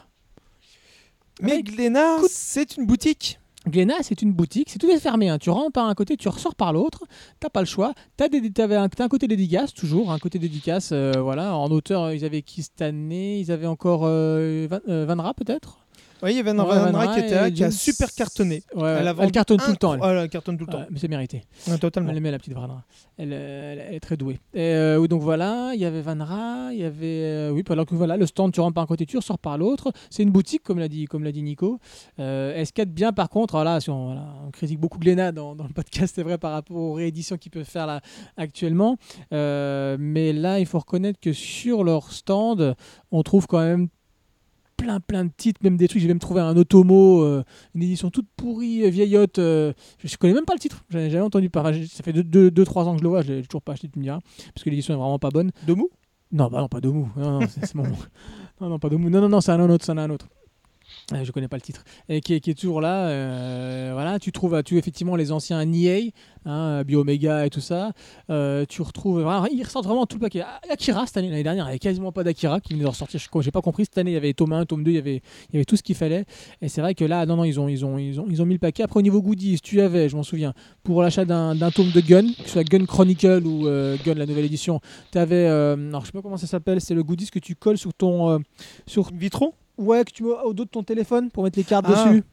Mais 1.42 1.62
Glénat, 1.64 2.18
c'est 2.30 2.76
une 2.78 2.86
boutique. 2.86 3.40
Glénat, 3.68 3.96
c'est 4.02 4.22
une 4.22 4.34
boutique, 4.34 4.70
c'est 4.70 4.80
tout 4.80 4.90
est 4.90 5.00
fermé. 5.00 5.30
hein. 5.30 5.38
Tu 5.38 5.50
rentres 5.50 5.72
par 5.72 5.88
un 5.88 5.96
côté, 5.96 6.18
tu 6.18 6.28
ressors 6.30 6.56
par 6.56 6.74
l'autre. 6.74 7.06
T'as 7.40 7.50
pas 7.50 7.60
le 7.62 7.66
choix. 7.66 7.94
T'as 8.18 8.30
des, 8.30 8.52
t'avais 8.52 8.76
un, 8.76 8.90
t'as 8.90 9.06
un 9.06 9.08
côté 9.08 9.28
dédicace, 9.28 9.74
toujours, 9.74 10.12
un 10.12 10.20
côté 10.20 10.40
dédicace. 10.40 10.90
euh, 10.92 11.14
voilà, 11.22 11.56
en 11.56 11.70
auteur, 11.70 12.12
ils 12.12 12.26
avaient 12.26 12.42
qui 12.42 12.64
cette 12.64 12.82
année? 12.82 13.40
Ils 13.40 13.52
avaient 13.52 13.68
encore 13.68 14.02
euh, 14.06 14.68
euh, 14.88 15.34
peut-être? 15.34 15.80
Oui, 16.24 16.32
il 16.32 16.38
y 16.38 16.40
avait 16.40 16.50
un 16.50 16.58
Ouais, 16.58 16.66
Vanra 16.66 16.92
Vanra 16.92 17.14
qui 17.14 17.20
était 17.20 17.36
là, 17.36 17.52
qui 17.52 17.64
a 17.64 17.72
super 17.72 18.12
cartonné. 18.12 18.64
Elle, 18.76 19.08
a 19.08 19.16
elle, 19.20 19.32
cartonne 19.32 19.58
tout 19.58 19.70
le 19.70 19.78
temps. 19.78 19.94
Elle. 19.94 20.18
elle 20.18 20.30
cartonne 20.30 20.58
tout 20.58 20.66
le 20.66 20.72
temps. 20.72 20.86
Mais 20.90 21.00
c'est 21.00 21.08
mérité. 21.08 21.44
Totalement. 21.80 22.10
Elle 22.10 22.18
aimait 22.18 22.32
la 22.32 22.40
petite 22.40 22.54
Vanra. 22.54 22.84
Elle, 23.18 23.34
est 23.34 24.00
très 24.00 24.18
douée. 24.18 24.40
Et, 24.54 24.74
euh, 24.74 25.08
donc 25.08 25.22
voilà, 25.22 25.72
il 25.74 25.80
y 25.80 25.86
avait 25.86 26.02
Vanra, 26.02 26.70
il 26.72 26.80
y 26.80 26.84
avait. 26.84 27.24
euh, 27.24 27.52
oui, 27.52 27.64
alors 27.70 27.86
que 27.86 27.96
voilà, 27.96 28.18
le 28.18 28.26
stand, 28.26 28.52
tu 28.52 28.60
rentres 28.62 28.74
par 28.74 28.84
un 28.84 28.88
côté, 28.88 29.06
tu 29.06 29.18
ressors 29.18 29.40
par 29.40 29.58
l'autre. 29.58 29.92
C'est 30.10 30.24
une 30.24 30.32
boutique, 30.32 30.64
comme 30.64 30.80
l'a 30.80 30.88
dit, 30.88 31.06
comme 31.06 31.24
l'a 31.24 31.32
dit 31.32 31.44
Nico. 31.44 31.80
Euh, 32.20 32.66
cadre 32.74 32.92
bien, 32.92 33.14
par 33.14 33.30
contre, 33.30 33.54
voilà, 33.56 33.80
si 33.80 33.90
on, 33.90 34.18
critique 34.52 34.80
beaucoup 34.80 35.00
Glénat 35.00 35.32
dans, 35.32 35.54
le 35.54 35.74
podcast, 35.74 36.14
c'est 36.16 36.24
vrai, 36.24 36.38
par 36.38 36.52
rapport 36.52 36.78
aux 36.78 36.94
rééditions 36.94 37.38
qu'ils 37.38 37.52
peuvent 37.52 37.64
faire 37.64 37.88
là, 37.88 38.02
actuellement. 38.38 38.98
Mais 39.32 40.34
là, 40.34 40.60
il 40.60 40.66
faut 40.66 40.80
reconnaître 40.80 41.20
que 41.20 41.34
sur 41.34 41.84
leur 41.84 42.12
stand, 42.12 42.76
on 43.12 43.24
trouve 43.24 43.48
quand 43.48 43.60
même 43.60 43.88
plein 44.78 45.00
plein 45.00 45.26
de 45.26 45.32
titres, 45.36 45.60
même 45.64 45.76
des 45.78 45.88
trucs. 45.88 46.02
J'ai 46.02 46.08
même 46.08 46.20
trouvé 46.20 46.40
un 46.42 46.56
Otomo, 46.56 47.24
euh, 47.24 47.44
une 47.76 47.82
édition 47.84 48.10
toute 48.10 48.28
pourrie, 48.38 48.86
euh, 48.86 48.90
vieillotte. 48.90 49.40
euh, 49.40 49.74
je, 50.00 50.08
je 50.08 50.18
connais 50.18 50.34
même 50.34 50.46
pas 50.46 50.54
le 50.54 50.60
titre. 50.60 50.86
J'en 50.90 51.00
ai 51.00 51.10
jamais 51.10 51.24
entendu 51.26 51.50
parler. 51.50 51.86
Ça 51.88 52.04
fait 52.04 52.14
2-3 52.14 52.84
ans 52.86 52.94
que 52.94 53.00
je 53.00 53.04
le 53.04 53.10
vois. 53.10 53.22
Je 53.24 53.34
l'ai 53.34 53.42
toujours 53.44 53.62
pas 53.62 53.74
acheté, 53.74 53.90
tu 53.90 54.00
me 54.00 54.04
diras. 54.04 54.20
Parce 54.54 54.64
que 54.64 54.70
l'édition 54.70 54.94
est 54.94 54.98
vraiment 54.98 55.20
pas 55.20 55.30
bonne. 55.32 55.52
De 55.66 55.74
mou 55.74 55.90
Non, 56.32 56.48
bah 56.50 56.62
non, 56.62 56.68
pas 56.68 56.80
Domu. 56.82 57.06
Non, 57.18 57.40
non, 57.40 57.48
c'est 57.50 57.66
c'est 57.66 57.76
mon. 57.76 57.84
Non, 58.62 58.70
non, 58.70 58.80
pas 58.80 58.90
Domu. 58.90 59.10
Non, 59.10 59.22
non, 59.22 59.30
non, 59.30 59.42
c'est 59.42 59.52
un 59.52 59.70
autre, 59.70 59.84
c'est 59.86 59.92
un 59.92 60.10
autre. 60.10 60.28
Euh, 61.14 61.24
je 61.24 61.32
connais 61.32 61.48
pas 61.48 61.56
le 61.56 61.62
titre. 61.62 61.86
Et 62.10 62.20
qui 62.20 62.34
est, 62.34 62.60
toujours 62.60 62.82
là. 62.82 63.08
euh, 63.08 63.92
voilà, 63.94 64.20
tu 64.20 64.34
trouves, 64.34 64.62
tu 64.64 64.78
effectivement 64.78 65.16
les 65.16 65.32
anciens 65.32 65.64
NEA, 65.64 66.12
hein, 66.46 66.84
Biomega 66.84 67.46
et 67.46 67.50
tout 67.50 67.62
ça. 67.62 67.94
Euh, 68.30 68.66
tu 68.68 68.82
retrouves. 68.82 69.26
Ils 69.54 69.64
ressortent 69.64 69.86
vraiment 69.86 70.06
tout 70.06 70.18
le 70.18 70.22
paquet. 70.22 70.42
Ah, 70.42 70.60
Akira 70.70 71.08
cette 71.08 71.16
année, 71.16 71.30
l'année 71.30 71.44
dernière, 71.44 71.64
il 71.64 71.68
n'y 71.68 71.72
avait 71.72 71.80
quasiment 71.80 72.12
pas 72.12 72.26
d'Akira 72.26 72.60
qui 72.60 72.74
venait 72.74 72.84
de 72.84 72.90
ressortir. 72.90 73.22
Je 73.22 73.42
J'ai 73.42 73.52
pas 73.52 73.62
compris 73.62 73.86
cette 73.86 73.98
année. 73.98 74.12
Il 74.12 74.16
y 74.16 74.18
avait 74.18 74.34
tome 74.34 74.52
1, 74.52 74.66
tome 74.66 74.84
2, 74.84 74.92
il 74.92 74.96
y 74.96 74.98
avait, 74.98 75.22
tout 75.66 75.78
ce 75.78 75.84
qu'il 75.84 75.96
fallait. 75.96 76.26
Et 76.62 76.68
c'est 76.68 76.82
vrai 76.82 76.94
que 76.94 77.06
là, 77.06 77.26
non, 77.26 77.38
non, 77.38 77.46
ils 77.46 77.58
ont, 77.58 77.70
ils 77.70 77.86
ont, 77.86 77.98
ils 77.98 78.20
ont, 78.20 78.26
ils 78.30 78.42
ont 78.42 78.46
mis 78.46 78.56
le 78.56 78.60
paquet. 78.60 78.84
Après, 78.84 79.00
au 79.00 79.04
niveau 79.04 79.22
goodies, 79.22 79.62
tu 79.62 79.80
avais, 79.80 80.10
je 80.10 80.18
m'en 80.18 80.24
souviens, 80.24 80.54
pour 80.84 81.02
l'achat 81.02 81.24
d'un 81.24 81.72
tome 81.72 81.92
de 81.92 82.02
Gun, 82.02 82.28
que 82.28 82.44
ce 82.44 82.50
soit 82.50 82.64
Gun 82.66 82.86
Chronicle 82.86 83.44
ou 83.46 83.66
euh, 83.66 83.96
Gun 84.04 84.16
la 84.16 84.26
nouvelle 84.26 84.46
édition, 84.46 84.82
tu 85.14 85.18
avais, 85.18 85.48
alors 85.48 86.02
je 86.02 86.08
sais 86.08 86.12
pas 86.12 86.22
comment 86.22 86.38
ça 86.38 86.48
s'appelle, 86.48 86.82
c'est 86.82 86.96
le 86.96 87.04
goodies 87.04 87.30
que 87.30 87.40
tu 87.40 87.56
colles 87.56 87.78
sur 87.78 87.94
ton, 87.94 88.42
sur 88.86 89.10
Vitro 89.14 89.54
Ouais, 89.78 90.04
que 90.06 90.12
tu 90.12 90.24
mets 90.24 90.32
au 90.44 90.54
dos 90.54 90.66
de 90.66 90.70
ton 90.70 90.84
téléphone 90.84 91.30
pour 91.32 91.44
mettre 91.44 91.58
les 91.58 91.64
cartes 91.64 91.86
Ah. 91.88 92.06
dessus. 92.10 92.24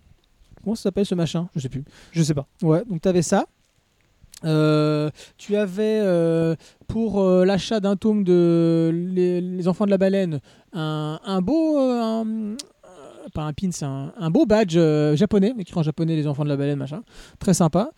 Comment 0.63 0.75
ça 0.77 0.85
s'appelle 0.85 1.05
ce 1.07 1.15
machin? 1.15 1.49
Je 1.55 1.61
sais 1.61 1.69
plus. 1.69 1.85
Je 2.13 2.23
sais 2.23 2.35
pas. 2.35 2.47
Ouais, 2.63 2.83
donc 2.89 3.03
tu 3.03 3.09
avais 3.09 3.23
ça. 3.23 3.45
Euh, 4.45 5.11
tu 5.39 5.57
avais 5.57 6.01
euh, 6.03 6.55
pour 6.87 7.21
euh, 7.23 7.45
l'achat 7.45 7.81
d'un 7.81 7.97
tome 7.97 8.25
de 8.25 8.91
les, 8.93 9.41
Les 9.41 9.69
Enfants 9.69 9.87
de 9.87 9.91
la 9.91 9.97
Baleine 9.99 10.41
un, 10.73 11.19
un 11.25 11.41
beau. 11.41 11.79
euh, 11.79 12.01
un- 12.01 12.27
euh, 12.27 12.57
pas 13.33 13.43
un 13.43 13.53
pin, 13.53 13.71
c'est 13.71 13.85
un, 13.85 14.13
un 14.19 14.31
beau 14.31 14.47
badge 14.47 14.75
euh, 14.77 15.17
japonais, 15.17 15.53
écrit 15.59 15.79
en 15.79 15.83
japonais 15.83 16.17
Les 16.17 16.27
Enfants 16.27 16.45
de 16.45 16.49
la 16.49 16.57
Baleine, 16.57 16.79
machin. 16.79 17.03
Très 17.39 17.55
sympa. 17.55 17.91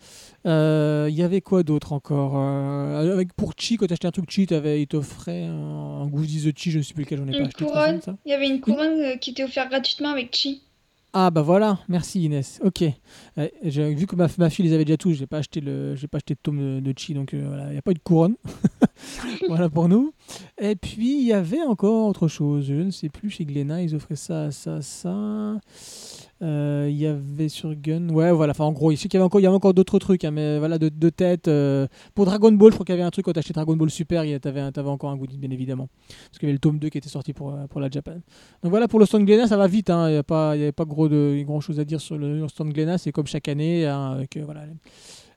Euh, 0.45 1.07
Il 1.09 1.15
y 1.15 1.23
avait 1.23 1.41
quoi 1.41 1.63
d'autre 1.63 1.93
encore 1.93 2.33
Euh, 2.37 3.13
avec, 3.13 3.33
Pour 3.33 3.53
Chi, 3.57 3.77
quand 3.77 3.87
tu 3.87 3.93
achetais 3.93 4.07
un 4.07 4.11
truc 4.11 4.29
Chi, 4.29 4.45
t'avais- 4.47 4.81
il 4.81 4.87
t'offrait 4.87 5.43
un, 5.45 6.01
un 6.01 6.07
goodies 6.07 6.43
de 6.45 6.53
Chi, 6.55 6.71
je 6.71 6.77
ne 6.79 6.83
sais 6.83 6.93
plus 6.93 7.03
lequel, 7.03 7.19
j'en 7.19 7.27
ai 7.27 7.31
pas 7.31 7.45
acheté. 7.47 7.65
couronne. 7.65 7.99
Il 8.25 8.29
y 8.31 8.33
avait 8.33 8.47
une 8.47 8.61
couronne 8.61 8.99
euh, 9.01 9.15
qui 9.17 9.31
était 9.31 9.43
offerte 9.43 9.69
gratuitement 9.69 10.09
avec 10.09 10.35
Chi. 10.35 10.61
Ah 11.19 11.31
bah 11.31 11.41
voilà, 11.41 11.79
merci 11.87 12.23
Inès. 12.25 12.59
Ok. 12.63 12.83
J'ai 13.63 13.95
vu 13.95 14.05
que 14.05 14.15
ma, 14.15 14.27
fille 14.51 14.65
les 14.65 14.73
avait 14.73 14.85
déjà 14.85 14.97
tous, 14.97 15.13
j'ai 15.13 15.25
pas 15.25 15.39
acheté 15.39 15.61
le, 15.61 15.95
j'ai 15.95 16.07
pas 16.07 16.17
acheté 16.17 16.35
de 16.35 16.39
tome 16.39 16.59
de, 16.59 16.79
de 16.79 16.93
chi, 16.95 17.15
donc 17.15 17.33
euh, 17.33 17.43
voilà, 17.47 17.69
il 17.69 17.71
n'y 17.71 17.77
a 17.79 17.81
pas 17.81 17.89
eu 17.89 17.95
de 17.95 17.99
couronne. 17.99 18.35
voilà 19.47 19.67
pour 19.67 19.89
nous. 19.89 20.13
Et 20.61 20.75
puis 20.75 21.19
il 21.19 21.25
y 21.25 21.33
avait 21.33 21.63
encore 21.63 22.07
autre 22.07 22.27
chose, 22.27 22.67
je 22.67 22.75
ne 22.75 22.91
sais 22.91 23.09
plus 23.09 23.31
chez 23.31 23.45
Glénat, 23.45 23.81
ils 23.81 23.95
offraient 23.95 24.15
ça, 24.15 24.51
ça, 24.51 24.83
ça. 24.83 25.59
Euh, 26.41 26.87
Il 26.89 26.95
y 26.97 27.07
avait 27.07 27.49
sur 27.49 27.73
Gun. 27.75 28.09
Ouais, 28.09 28.31
voilà. 28.31 28.51
Enfin, 28.51 28.65
en 28.65 28.71
gros, 28.71 28.91
il 28.91 28.95
y 28.95 29.07
avait 29.15 29.23
encore, 29.23 29.39
il 29.39 29.43
y 29.43 29.47
avait 29.47 29.55
encore 29.55 29.73
d'autres 29.73 29.97
trucs, 29.99 30.23
hein, 30.23 30.31
mais 30.31 30.59
voilà, 30.59 30.77
de, 30.77 30.89
de 30.89 31.09
tête. 31.09 31.47
euh, 31.47 31.87
Pour 32.13 32.25
Dragon 32.25 32.51
Ball, 32.51 32.71
je 32.71 32.75
crois 32.75 32.85
qu'il 32.85 32.93
y 32.93 32.97
avait 32.97 33.03
un 33.07 33.09
truc 33.11 33.25
quand 33.25 33.33
t'achetais 33.33 33.53
Dragon 33.53 33.75
Ball 33.75 33.89
Super, 33.89 34.23
il 34.23 34.39
t'avais 34.39 34.61
encore 34.89 35.09
un 35.09 35.17
goodie, 35.17 35.37
bien 35.37 35.49
évidemment. 35.51 35.89
Parce 36.07 36.37
qu'il 36.39 36.47
y 36.47 36.49
avait 36.49 36.53
le 36.53 36.59
tome 36.59 36.77
2 36.79 36.89
qui 36.89 36.97
était 36.99 37.09
sorti 37.09 37.33
pour, 37.33 37.53
euh, 37.53 37.65
pour 37.67 37.81
la 37.81 37.89
Japan. 37.89 38.13
Donc 38.61 38.69
voilà, 38.69 38.87
pour 38.87 38.99
le 38.99 39.05
stand 39.05 39.25
Glénat, 39.25 39.47
ça 39.47 39.57
va 39.57 39.67
vite. 39.67 39.89
hein, 39.89 40.09
Il 40.09 40.13
n'y 40.13 40.17
a 40.17 40.23
pas, 40.23 40.55
il 40.55 40.59
y 40.59 40.63
avait 40.63 40.71
pas 40.71 40.85
gros 40.85 41.09
de, 41.09 41.41
grand 41.45 41.59
chose 41.59 41.79
à 41.79 41.85
dire 41.85 41.99
sur 42.01 42.17
le, 42.17 42.39
le 42.39 42.47
stand 42.47 42.71
Glénat. 42.71 42.97
C'est 42.99 43.11
comme 43.11 43.27
chaque 43.27 43.47
année. 43.47 43.85
hein, 43.87 44.11
avec, 44.11 44.37
voilà, 44.37 44.65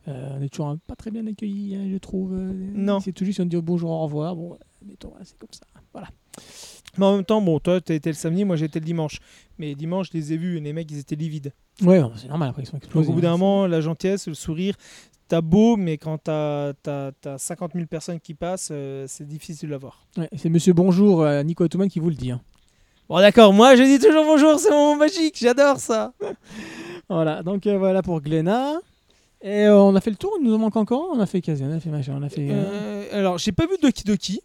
euh, 0.08 0.36
on 0.38 0.42
est 0.42 0.48
toujours 0.48 0.66
hein, 0.68 0.78
pas 0.86 0.96
très 0.96 1.10
bien 1.10 1.26
accueillis, 1.26 1.76
hein, 1.76 1.88
je 1.90 1.96
trouve. 1.98 2.32
Non. 2.34 3.00
C'est 3.00 3.12
tout 3.12 3.24
juste, 3.24 3.40
on 3.40 3.46
dit 3.46 3.56
bonjour, 3.56 3.90
au 3.90 4.02
revoir. 4.04 4.34
Bon, 4.36 4.48
voilà, 4.48 5.24
c'est 5.24 5.38
comme 5.38 5.48
ça. 5.52 5.60
Voilà. 5.92 6.08
Mais 6.98 7.06
en 7.06 7.16
même 7.16 7.24
temps, 7.24 7.40
bon, 7.40 7.58
toi, 7.60 7.80
t'as 7.80 7.94
été 7.94 8.10
le 8.10 8.14
samedi, 8.14 8.44
moi 8.44 8.56
j'étais 8.56 8.80
le 8.80 8.84
dimanche. 8.84 9.18
Mais 9.58 9.74
dimanche, 9.74 10.08
je 10.12 10.18
les 10.18 10.32
ai 10.32 10.36
vus 10.36 10.56
et 10.56 10.60
les 10.60 10.72
mecs, 10.72 10.90
ils 10.90 10.98
étaient 10.98 11.16
livides. 11.16 11.52
Ouais, 11.82 12.00
c'est 12.16 12.28
normal, 12.28 12.50
après 12.50 12.62
ils 12.62 12.66
sont 12.66 12.72
Donc, 12.72 12.84
explosés. 12.84 13.08
au 13.10 13.12
bout 13.12 13.20
d'un 13.20 13.34
hein. 13.34 13.36
moment, 13.36 13.66
la 13.66 13.80
gentillesse, 13.80 14.26
le 14.26 14.34
sourire, 14.34 14.74
t'as 15.28 15.40
beau, 15.40 15.76
mais 15.76 15.98
quand 15.98 16.18
t'as 16.18 16.72
as, 16.86 17.38
50 17.38 17.72
000 17.74 17.86
personnes 17.86 18.20
qui 18.20 18.34
passent, 18.34 18.70
euh, 18.72 19.04
c'est 19.08 19.26
difficile 19.26 19.72
à 19.72 19.78
voir. 19.78 20.04
Ouais, 20.16 20.28
c'est 20.36 20.48
Monsieur 20.48 20.72
Bonjour, 20.72 21.22
euh, 21.22 21.42
Nico 21.42 21.64
Ottoman 21.64 21.88
qui 21.88 22.00
vous 22.00 22.10
le 22.10 22.16
dit. 22.16 22.32
hein. 22.32 22.40
Bon, 23.08 23.18
d'accord, 23.18 23.52
moi 23.52 23.74
je 23.76 23.82
dis 23.82 23.98
toujours 23.98 24.24
bonjour, 24.24 24.58
c'est 24.60 24.70
mon 24.70 24.90
moment 24.90 24.96
magique, 24.96 25.36
j'adore 25.38 25.78
ça. 25.78 26.12
Voilà, 27.08 27.42
donc 27.42 27.66
euh, 27.66 27.76
voilà 27.76 28.02
pour 28.02 28.20
Glénat. 28.20 28.74
Et 29.42 29.64
euh, 29.64 29.76
on 29.82 29.96
a 29.96 30.00
fait 30.00 30.10
le 30.10 30.16
tour, 30.16 30.32
il 30.38 30.46
nous 30.46 30.54
en 30.54 30.58
manque 30.58 30.76
encore. 30.76 31.08
On 31.12 31.18
a 31.18 31.26
fait 31.26 31.40
quasi, 31.40 31.64
on 31.64 31.72
a 31.72 31.80
fait 31.80 31.90
machin, 31.90 32.14
on 32.16 32.22
a 32.22 32.28
fait. 32.28 32.50
alors, 33.12 33.36
j'ai 33.38 33.50
pas 33.50 33.66
vu 33.66 33.72
Doki 33.82 34.04
Doki. 34.04 34.40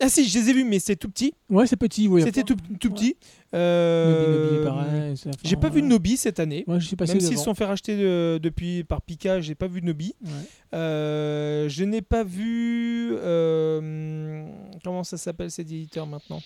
Ah 0.00 0.08
si, 0.08 0.28
je 0.28 0.38
les 0.38 0.50
ai 0.50 0.52
vus, 0.52 0.64
mais 0.64 0.78
c'était 0.80 0.96
tout 0.96 1.08
petit. 1.08 1.34
Ouais, 1.48 1.66
c'est 1.66 1.76
petit, 1.76 2.08
oui. 2.08 2.22
C'était 2.22 2.42
tout, 2.42 2.56
tout 2.80 2.88
Ouais. 2.88 2.94
petit. 2.94 3.16
Euh, 3.54 4.64
pareil. 4.64 5.16
c'est- 5.16 5.30
J'ai 5.44 5.56
pas 5.56 5.68
vu 5.68 5.80
de 5.80 5.86
ouais. 5.86 5.90
Nobi 5.92 6.16
cette 6.16 6.40
année. 6.40 6.64
Moi, 6.66 6.78
je 6.80 6.86
suis 6.86 6.96
passé 6.96 7.12
Même 7.12 7.20
s'ils 7.20 7.38
se 7.38 7.44
sont 7.44 7.54
fait 7.54 7.64
racheter 7.64 7.96
de- 7.96 8.38
depuis 8.42 8.82
par 8.84 9.00
Pika, 9.02 9.40
j'ai 9.40 9.54
pas 9.54 9.68
vu 9.68 9.80
de 9.80 9.86
Nobi. 9.86 10.14
Ouais. 10.24 10.30
Euh, 10.74 11.68
je 11.68 11.84
n'ai 11.84 12.02
pas 12.02 12.24
vu. 12.24 13.14
euh, 13.16 14.44
comment 14.82 15.04
ça 15.04 15.16
s'appelle 15.16 15.50
cet 15.50 15.66
éditeur 15.70 16.06
maintenant? 16.06 16.40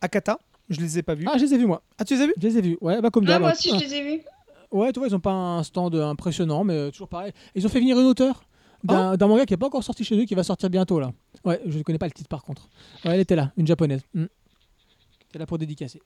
Akata. 0.00 0.38
Je 0.70 0.80
les 0.80 0.98
ai 0.98 1.02
pas 1.02 1.14
vus. 1.14 1.26
Ah, 1.30 1.36
je 1.36 1.44
les 1.44 1.54
ai 1.54 1.58
vus, 1.58 1.66
moi. 1.66 1.82
Ah, 1.98 2.04
tu 2.04 2.14
les 2.14 2.22
as 2.22 2.26
vus? 2.26 2.34
Je 2.40 2.46
les 2.48 2.58
ai 2.58 2.60
vus. 2.62 2.78
Ouais, 2.80 3.00
bah 3.02 3.10
comme 3.10 3.24
Ah, 3.24 3.32
d'hab. 3.32 3.40
moi 3.42 3.50
hein. 3.50 3.54
aussi, 3.54 3.70
je 3.70 3.84
les 3.84 3.94
ai 3.94 4.02
vus. 4.16 4.22
Ouais, 4.70 4.92
tu 4.92 4.98
vois, 4.98 5.08
ils 5.08 5.14
ont 5.14 5.20
pas 5.20 5.30
un 5.32 5.62
stand 5.62 5.94
euh, 5.94 6.06
impressionnant, 6.06 6.64
mais 6.64 6.74
euh, 6.74 6.90
toujours 6.90 7.08
pareil. 7.08 7.32
Ils 7.54 7.64
ont 7.66 7.68
fait 7.68 7.80
venir 7.80 7.98
une 8.00 8.06
auteur 8.06 8.42
d'un 8.84 9.12
Oh. 9.12 9.16
d'un 9.16 9.26
manga 9.26 9.44
qui 9.46 9.52
n'est 9.52 9.56
pas 9.58 9.66
encore 9.66 9.82
sorti 9.82 10.04
chez 10.04 10.16
eux, 10.20 10.24
qui 10.24 10.34
va 10.34 10.44
sortir 10.44 10.70
bientôt 10.70 11.00
là. 11.00 11.12
Ouais, 11.44 11.60
je 11.66 11.78
ne 11.78 11.82
connais 11.82 11.98
pas 11.98 12.06
le 12.06 12.12
titre 12.12 12.28
par 12.28 12.42
contre. 12.42 12.68
Ouais, 13.04 13.12
elle 13.14 13.20
était 13.20 13.36
là, 13.36 13.52
une 13.56 13.66
japonaise. 13.66 14.02
Mm. 14.14 14.24
Qui 14.24 15.26
était 15.30 15.38
là 15.38 15.46
pour 15.46 15.58
dédicacer. 15.58 16.00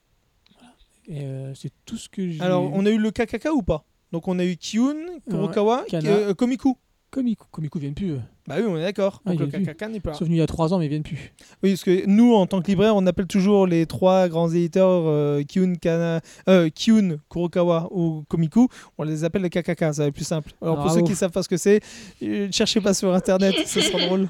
Voilà. 0.57 0.73
Et 1.07 1.25
euh, 1.25 1.53
c'est 1.55 1.71
tout 1.85 1.97
ce 1.97 2.09
que 2.09 2.27
j'ai. 2.29 2.41
Alors, 2.41 2.63
on 2.73 2.85
a 2.85 2.89
eu 2.89 2.97
le 2.97 3.11
KKK 3.11 3.49
ou 3.53 3.61
pas? 3.61 3.83
Donc, 4.11 4.27
on 4.27 4.39
a 4.39 4.45
eu 4.45 4.55
Kyun, 4.57 4.95
Kurokawa, 5.29 5.85
Kana. 5.87 6.09
euh, 6.09 6.33
Komiku. 6.33 6.77
Komiku, 7.11 7.45
Komiku 7.51 7.79
viennent 7.79 7.93
plus. 7.95 8.15
Bah 8.47 8.55
oui, 8.57 8.63
on 8.67 8.77
est 8.77 8.81
d'accord. 8.83 9.21
Ah, 9.25 9.31
Donc, 9.31 9.39
le 9.39 9.45
n'est 9.47 9.51
pas 9.73 9.85
Ils 9.87 10.01
là. 10.05 10.13
sont 10.13 10.25
venus 10.25 10.37
il 10.37 10.39
y 10.39 10.41
a 10.41 10.47
3 10.47 10.73
ans, 10.73 10.79
mais 10.79 10.85
ils 10.85 10.89
viennent 10.89 11.03
plus. 11.03 11.33
Oui, 11.63 11.71
parce 11.71 11.83
que 11.83 12.05
nous, 12.05 12.33
en 12.35 12.45
tant 12.45 12.61
que 12.61 12.67
libraire, 12.67 12.95
on 12.95 13.05
appelle 13.07 13.25
toujours 13.27 13.65
les 13.65 13.85
trois 13.85 14.27
grands 14.27 14.49
éditeurs 14.49 15.03
euh, 15.07 15.41
Kyun, 15.43 15.73
Kana, 15.75 16.21
euh, 16.47 16.69
Kyun, 16.69 17.17
Kurokawa 17.29 17.87
ou 17.91 18.23
Komiku. 18.27 18.67
On 18.97 19.03
les 19.03 19.23
appelle 19.23 19.41
les 19.41 19.49
KKK, 19.49 19.79
ça 19.93 20.03
va 20.03 20.05
être 20.07 20.13
plus 20.13 20.23
simple. 20.23 20.51
Alors, 20.61 20.81
pour 20.81 20.91
ceux 20.91 21.01
qui 21.01 21.15
savent 21.15 21.31
pas 21.31 21.41
ce 21.43 21.49
que 21.49 21.57
c'est, 21.57 21.81
euh, 22.21 22.47
ne 22.47 22.51
cherchez 22.51 22.81
pas 22.81 22.93
sur 22.93 23.13
internet, 23.13 23.55
ce 23.65 23.81
sera 23.81 23.99
drôle. 24.05 24.29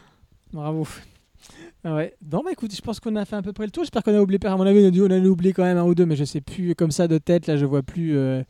Bravo. 0.53 0.87
Ah 1.85 1.95
ouais. 1.95 2.13
Non, 2.29 2.41
bah 2.43 2.51
écoute, 2.51 2.75
je 2.75 2.81
pense 2.81 2.99
qu'on 2.99 3.15
a 3.15 3.23
fait 3.23 3.37
à 3.37 3.41
peu 3.41 3.53
près 3.53 3.63
le 3.65 3.71
tour. 3.71 3.83
J'espère 3.83 4.03
qu'on 4.03 4.13
a 4.13 4.19
oublié, 4.21 4.37
à 4.45 4.57
mon 4.57 4.65
avis, 4.65 4.99
on 5.01 5.09
a 5.09 5.19
oublié 5.19 5.53
quand 5.53 5.63
même 5.63 5.77
un 5.77 5.85
ou 5.85 5.95
deux, 5.95 6.05
mais 6.05 6.17
je 6.17 6.25
sais 6.25 6.41
plus 6.41 6.75
comme 6.75 6.91
ça 6.91 7.07
de 7.07 7.17
tête. 7.17 7.47
Là, 7.47 7.55
je 7.55 7.65
vois 7.65 7.83
plus. 7.83 8.17
euh, 8.17 8.43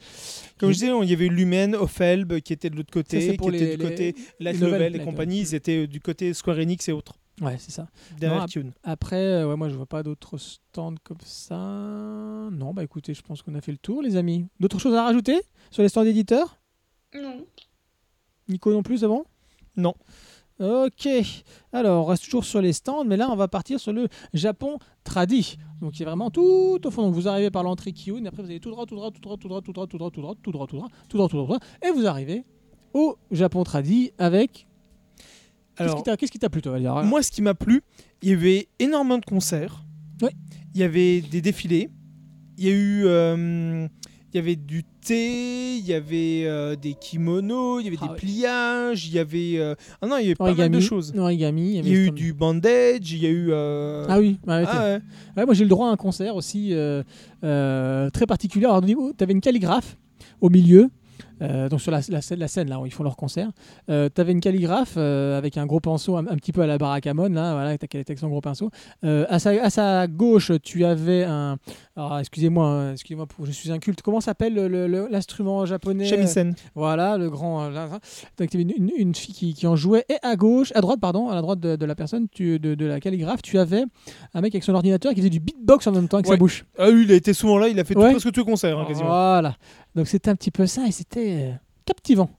Comme 0.57 0.69
je- 0.69 0.73
disais, 0.73 0.91
il 1.03 1.09
y 1.09 1.13
avait 1.13 1.27
Lumen, 1.27 1.75
Ophelb 1.75 2.39
qui 2.39 2.53
était 2.53 2.71
de 2.71 2.75
l'autre 2.75 2.89
Ça, 2.91 2.99
côté, 3.01 3.21
c'est 3.21 3.31
qui 3.33 3.37
pour 3.37 3.49
était 3.49 3.59
les- 3.65 3.77
du 3.77 3.83
les- 3.83 3.89
côté 3.89 4.15
Light 4.39 4.59
les 4.59 4.65
Level 4.65 4.95
et 4.95 4.99
compagnie. 5.03 5.41
Ils 5.41 5.53
étaient 5.53 5.83
euh, 5.83 5.87
du 5.87 5.99
côté 5.99 6.33
Square 6.33 6.57
Enix 6.57 6.89
et 6.89 6.91
autres. 6.91 7.19
Ouais, 7.39 7.55
c'est 7.59 7.71
ça. 7.71 7.87
Derrière 8.19 8.47
Non. 8.57 8.71
Après, 8.83 9.15
euh, 9.23 9.47
ouais, 9.47 9.55
moi, 9.55 9.69
je 9.69 9.75
vois 9.75 9.85
pas 9.85 10.01
d'autres 10.03 10.37
stands 10.37 10.95
comme 11.03 11.21
ça. 11.23 11.55
Non, 12.51 12.73
bah 12.73 12.83
écoutez, 12.83 13.13
je 13.13 13.21
pense 13.21 13.41
qu'on 13.43 13.55
a 13.55 13.61
fait 13.61 13.71
le 13.71 13.77
tour, 13.77 14.01
les 14.01 14.15
amis. 14.17 14.47
D'autres 14.59 14.79
choses 14.79 14.95
à 14.95 15.03
rajouter 15.03 15.39
sur 15.71 15.83
les 15.83 15.89
stands 15.89 16.03
éditeurs 16.03 16.57
Non. 17.15 17.45
Nico 18.49 18.73
non 18.73 18.81
plus, 18.83 18.97
c'est 18.97 19.07
bon? 19.07 19.23
Non. 19.77 19.93
Ok. 20.59 21.07
Alors, 21.71 22.03
on 22.03 22.05
reste 22.05 22.25
toujours 22.25 22.43
sur 22.43 22.61
les 22.61 22.73
stands, 22.73 23.05
mais 23.05 23.15
là, 23.17 23.29
on 23.31 23.35
va 23.35 23.47
partir 23.47 23.79
sur 23.79 23.93
le 23.93 24.07
Japon 24.33 24.77
tradi. 25.05 25.57
Donc, 25.81 25.93
c'est 25.95 26.03
vraiment 26.03 26.29
tout 26.29 26.79
au 26.83 26.91
fond. 26.91 27.03
Donc, 27.03 27.13
vous 27.13 27.27
arrivez 27.29 27.49
par 27.49 27.63
l'entrée 27.63 27.93
Kyun, 27.93 28.25
et 28.25 28.27
après, 28.27 28.43
vous 28.43 28.49
allez 28.49 28.59
tout 28.59 28.69
droit, 28.69 28.85
tout 28.85 28.95
droit, 28.95 29.09
tout 29.11 29.21
droit, 29.21 29.37
tout 29.37 29.47
droit, 29.47 29.61
tout 29.61 29.71
droit, 29.73 29.87
tout 29.87 29.97
droit, 29.97 30.11
tout 30.11 30.21
droit, 30.21 30.35
tout 30.35 30.51
droit, 30.51 30.51
tout 30.51 30.51
droit, 30.51 30.67
tout 30.67 30.75
droit, 30.75 30.89
tout 31.07 31.17
droit, 31.17 31.29
tout 31.29 31.37
droit, 31.37 31.59
et 31.81 31.91
vous 31.91 32.05
arrivez 32.05 32.43
au 32.93 33.17
Japon 33.31 33.63
tradi 33.63 34.11
avec. 34.17 34.67
Qu'est-ce 35.75 35.83
Alors, 35.83 35.95
qui 35.97 36.03
t'a- 36.03 36.17
qu'est-ce 36.17 36.31
qui 36.31 36.39
t'a 36.39 36.49
plu, 36.49 36.61
toi, 36.61 36.73
Valérie 36.73 37.05
moi, 37.07 37.23
ce 37.23 37.31
qui 37.31 37.41
m'a 37.41 37.53
plu, 37.53 37.81
il 38.21 38.29
y 38.29 38.33
avait 38.33 38.67
énormément 38.79 39.17
de 39.17 39.25
concerts. 39.25 39.85
Ouais. 40.21 40.33
Il 40.75 40.81
y 40.81 40.83
avait 40.83 41.21
des 41.21 41.41
défilés. 41.41 41.89
Il 42.57 42.65
y 42.65 42.69
a 42.69 42.73
eu. 42.73 43.87
Il 44.33 44.37
y 44.37 44.39
avait 44.39 44.55
du 44.55 44.83
thé, 44.83 45.75
il 45.77 45.85
y 45.87 45.93
avait 45.93 46.43
euh, 46.45 46.75
des 46.75 46.93
kimonos, 46.93 47.79
il 47.81 47.85
y 47.85 47.87
avait 47.87 47.97
Ah 48.01 48.05
des 48.05 48.11
ouais. 48.11 48.17
pliages, 48.17 49.07
il 49.07 49.13
y 49.13 49.19
avait. 49.19 49.53
euh, 49.57 49.75
Ah 50.01 50.07
non, 50.07 50.17
il 50.17 50.23
y 50.23 50.25
avait 50.27 50.35
pas 50.35 50.53
mal 50.53 50.69
de 50.69 50.79
choses. 50.79 51.13
origami, 51.17 51.77
Il 51.77 51.87
y 51.87 51.91
a 51.91 51.93
eu 51.95 52.11
du 52.11 52.33
bandage, 52.33 53.11
il 53.11 53.19
y 53.23 53.25
a 53.25 53.29
eu. 53.29 53.47
euh, 53.51 54.05
Ah 54.09 54.19
oui, 54.19 54.37
ouais, 54.47 54.63
ah 54.67 54.99
ouais. 55.37 55.45
Moi 55.45 55.53
j'ai 55.53 55.61
eu 55.61 55.65
le 55.65 55.69
droit 55.69 55.87
à 55.89 55.91
un 55.91 55.95
concert 55.97 56.35
aussi 56.35 56.73
très 57.41 58.25
particulier. 58.27 58.65
Alors, 58.65 58.81
tu 58.83 58.95
avais 59.23 59.33
une 59.33 59.41
calligraphe 59.41 59.97
au 60.41 60.49
milieu, 60.49 60.89
euh, 61.41 61.69
donc 61.69 61.81
sur 61.81 61.91
la, 61.91 62.01
la 62.09 62.21
scène, 62.21 62.39
la 62.39 62.47
scène 62.47 62.69
là 62.69 62.79
où 62.79 62.85
ils 62.85 62.91
font 62.91 63.03
leur 63.03 63.15
concert. 63.17 63.49
Euh, 63.89 64.09
tu 64.13 64.19
avais 64.21 64.31
une 64.31 64.39
calligraphe 64.41 64.95
euh, 64.97 65.37
avec 65.37 65.57
un 65.57 65.65
gros 65.65 65.79
pinceau, 65.79 66.17
un, 66.17 66.27
un 66.27 66.35
petit 66.35 66.51
peu 66.51 66.61
à 66.61 66.67
la 66.67 66.77
Barakamon, 66.77 67.29
là, 67.29 67.53
voilà, 67.53 67.69
avec 67.69 67.93
avec 67.95 68.17
son 68.19 68.27
gros 68.29 68.41
pinceau. 68.41 68.69
Euh, 69.03 69.25
à, 69.29 69.39
sa, 69.39 69.51
à 69.51 69.69
sa 69.69 70.07
gauche, 70.07 70.51
tu 70.63 70.85
avais 70.85 71.23
un. 71.23 71.57
Alors, 71.95 72.19
excusez-moi, 72.19 72.65
hein, 72.67 72.91
excusez-moi, 72.93 73.25
pour- 73.25 73.45
je 73.45 73.51
suis 73.51 73.71
inculte. 73.71 74.01
Comment 74.01 74.21
s'appelle 74.21 74.53
le- 74.53 74.67
le- 74.67 74.87
le- 74.87 75.07
l'instrument 75.11 75.65
japonais? 75.65 76.05
Shamisen. 76.05 76.55
voilà, 76.75 77.17
le 77.17 77.29
grand. 77.29 77.69
Donc, 77.69 78.49
tu 78.49 78.57
avais 78.57 78.63
une, 78.63 78.71
une- 78.75 78.91
une 78.97 79.15
fille 79.15 79.33
qui, 79.33 79.53
qui 79.53 79.67
en 79.67 79.75
jouait. 79.75 80.05
Et 80.09 80.15
à 80.23 80.35
gauche, 80.35 80.71
à 80.75 80.81
droite, 80.81 80.99
pardon, 80.99 81.29
à 81.29 81.35
la 81.35 81.41
droite 81.41 81.59
de, 81.59 81.75
de 81.75 81.85
la 81.85 81.95
personne, 81.95 82.27
tu, 82.31 82.59
de, 82.59 82.75
de 82.75 82.85
la 82.85 82.99
calligraphe, 82.99 83.41
tu 83.41 83.57
avais 83.59 83.83
un 84.33 84.41
mec 84.41 84.53
avec 84.55 84.63
son 84.63 84.73
ordinateur 84.75 85.11
qui 85.13 85.17
faisait 85.19 85.29
du 85.29 85.39
beatbox 85.39 85.87
en 85.87 85.91
même 85.91 86.07
temps 86.07 86.17
avec 86.17 86.27
Ouais. 86.27 86.35
sa 86.35 86.39
bouche. 86.39 86.65
Ah 86.77 86.87
oui, 86.89 87.03
il 87.05 87.11
a 87.11 87.15
été 87.15 87.33
souvent 87.33 87.57
là, 87.57 87.67
il 87.67 87.79
a 87.79 87.83
fait 87.83 87.93
tout- 87.93 87.99
presque 87.99 88.31
tous 88.31 88.39
les 88.39 88.45
concerts, 88.45 88.77
hein, 88.79 88.85
quasiment. 88.87 89.07
Voilà. 89.09 89.55
Donc, 89.99 90.07
c'était 90.07 90.29
un 90.29 90.35
petit 90.35 90.49
peu 90.51 90.65
ça 90.65 90.87
et 90.87 90.91
c'était 90.93 91.49
euh, 91.49 91.51
captivant. 91.83 92.29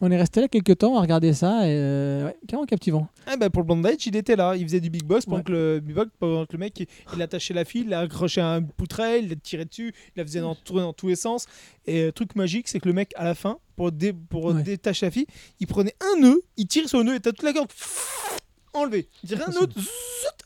On 0.00 0.10
est 0.10 0.16
resté 0.16 0.40
là 0.40 0.48
quelques 0.48 0.76
temps 0.78 0.96
à 0.98 1.00
regarder 1.00 1.32
ça 1.32 1.66
et 1.68 1.70
euh, 1.70 2.26
ouais, 2.26 2.36
carrément 2.48 2.66
captivant. 2.66 3.06
Ah 3.26 3.36
bah 3.36 3.48
pour 3.48 3.62
le 3.62 3.66
bandage, 3.68 4.04
il 4.08 4.16
était 4.16 4.34
là, 4.34 4.56
il 4.56 4.64
faisait 4.64 4.80
du 4.80 4.90
big 4.90 5.04
boss 5.04 5.24
pendant 5.24 5.38
Ouais. 5.38 5.44
que 5.44 5.52
le 5.52 5.80
big 5.80 5.94
boss, 5.94 6.06
pendant 6.18 6.44
que 6.46 6.52
le 6.54 6.58
mec 6.58 6.80
il, 6.80 6.86
il 7.14 7.22
attachait 7.22 7.54
la 7.54 7.64
file, 7.64 7.84
il 7.86 7.94
a 7.94 8.00
accroché 8.00 8.40
un 8.40 8.60
poutrelle, 8.62 9.24
il 9.24 9.30
l'a 9.30 9.36
tiré 9.36 9.64
dessus, 9.66 9.94
il 10.14 10.18
la 10.18 10.24
faisait 10.24 10.40
dans, 10.40 10.54
tourner 10.56 10.82
dans 10.82 10.92
tous 10.92 11.06
les 11.08 11.14
sens. 11.16 11.46
Et 11.86 12.02
euh, 12.02 12.10
truc 12.12 12.34
magique, 12.34 12.66
c'est 12.66 12.80
que 12.80 12.88
le 12.88 12.92
mec 12.94 13.12
à 13.14 13.22
la 13.24 13.34
fin, 13.36 13.58
pour, 13.76 13.92
dé- 13.92 14.12
pour 14.12 14.46
Ouais. 14.46 14.62
détacher 14.64 15.06
la 15.06 15.10
fille, 15.12 15.26
il 15.60 15.66
prenait 15.68 15.94
un 16.00 16.20
nœud, 16.20 16.42
il 16.56 16.66
tire 16.66 16.88
sur 16.88 16.98
le 16.98 17.04
nœud 17.04 17.14
et 17.14 17.20
t'as 17.20 17.30
toute 17.30 17.44
la 17.44 17.52
corde 17.52 17.70
enlevé. 18.74 19.08
Il 19.22 19.28
dirait 19.28 19.44
un 19.46 19.56
autre, 19.62 19.80
zut, 19.80 19.88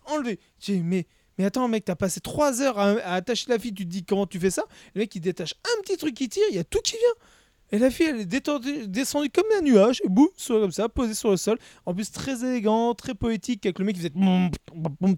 enlevé. 0.06 0.38
J'ai 0.60 0.78
mais 0.80 1.06
mais 1.40 1.46
attends 1.46 1.68
mec, 1.68 1.86
t'as 1.86 1.94
passé 1.94 2.20
3 2.20 2.60
heures 2.60 2.78
à, 2.78 2.90
attacher 3.14 3.46
la 3.48 3.58
fille, 3.58 3.72
tu 3.72 3.86
te 3.86 3.90
dis 3.90 4.04
comment 4.04 4.26
tu 4.26 4.38
fais 4.38 4.50
ça? 4.50 4.64
Le 4.94 5.00
mec 5.00 5.14
il 5.14 5.20
détache 5.20 5.54
un 5.64 5.80
petit 5.80 5.96
truc 5.96 6.14
qui 6.14 6.28
tire, 6.28 6.44
il 6.50 6.56
y 6.56 6.58
a 6.58 6.64
tout 6.64 6.80
qui 6.80 6.92
vient. 6.92 7.24
Et 7.72 7.78
la 7.78 7.90
fille, 7.90 8.06
elle 8.06 8.20
est 8.20 8.24
détendue- 8.26 8.86
descendue 8.88 9.30
comme 9.30 9.44
un 9.58 9.62
nuage, 9.62 10.00
et 10.04 10.08
boum, 10.08 10.28
comme 10.48 10.72
ça, 10.72 10.88
posée 10.88 11.14
sur 11.14 11.30
le 11.30 11.36
sol. 11.36 11.58
En 11.86 11.94
plus, 11.94 12.10
très 12.10 12.44
élégant, 12.44 12.94
très 12.94 13.14
poétique, 13.14 13.64
avec 13.66 13.78
le 13.78 13.84
mec 13.84 13.94
qui 13.96 14.00
faisait. 14.02 14.12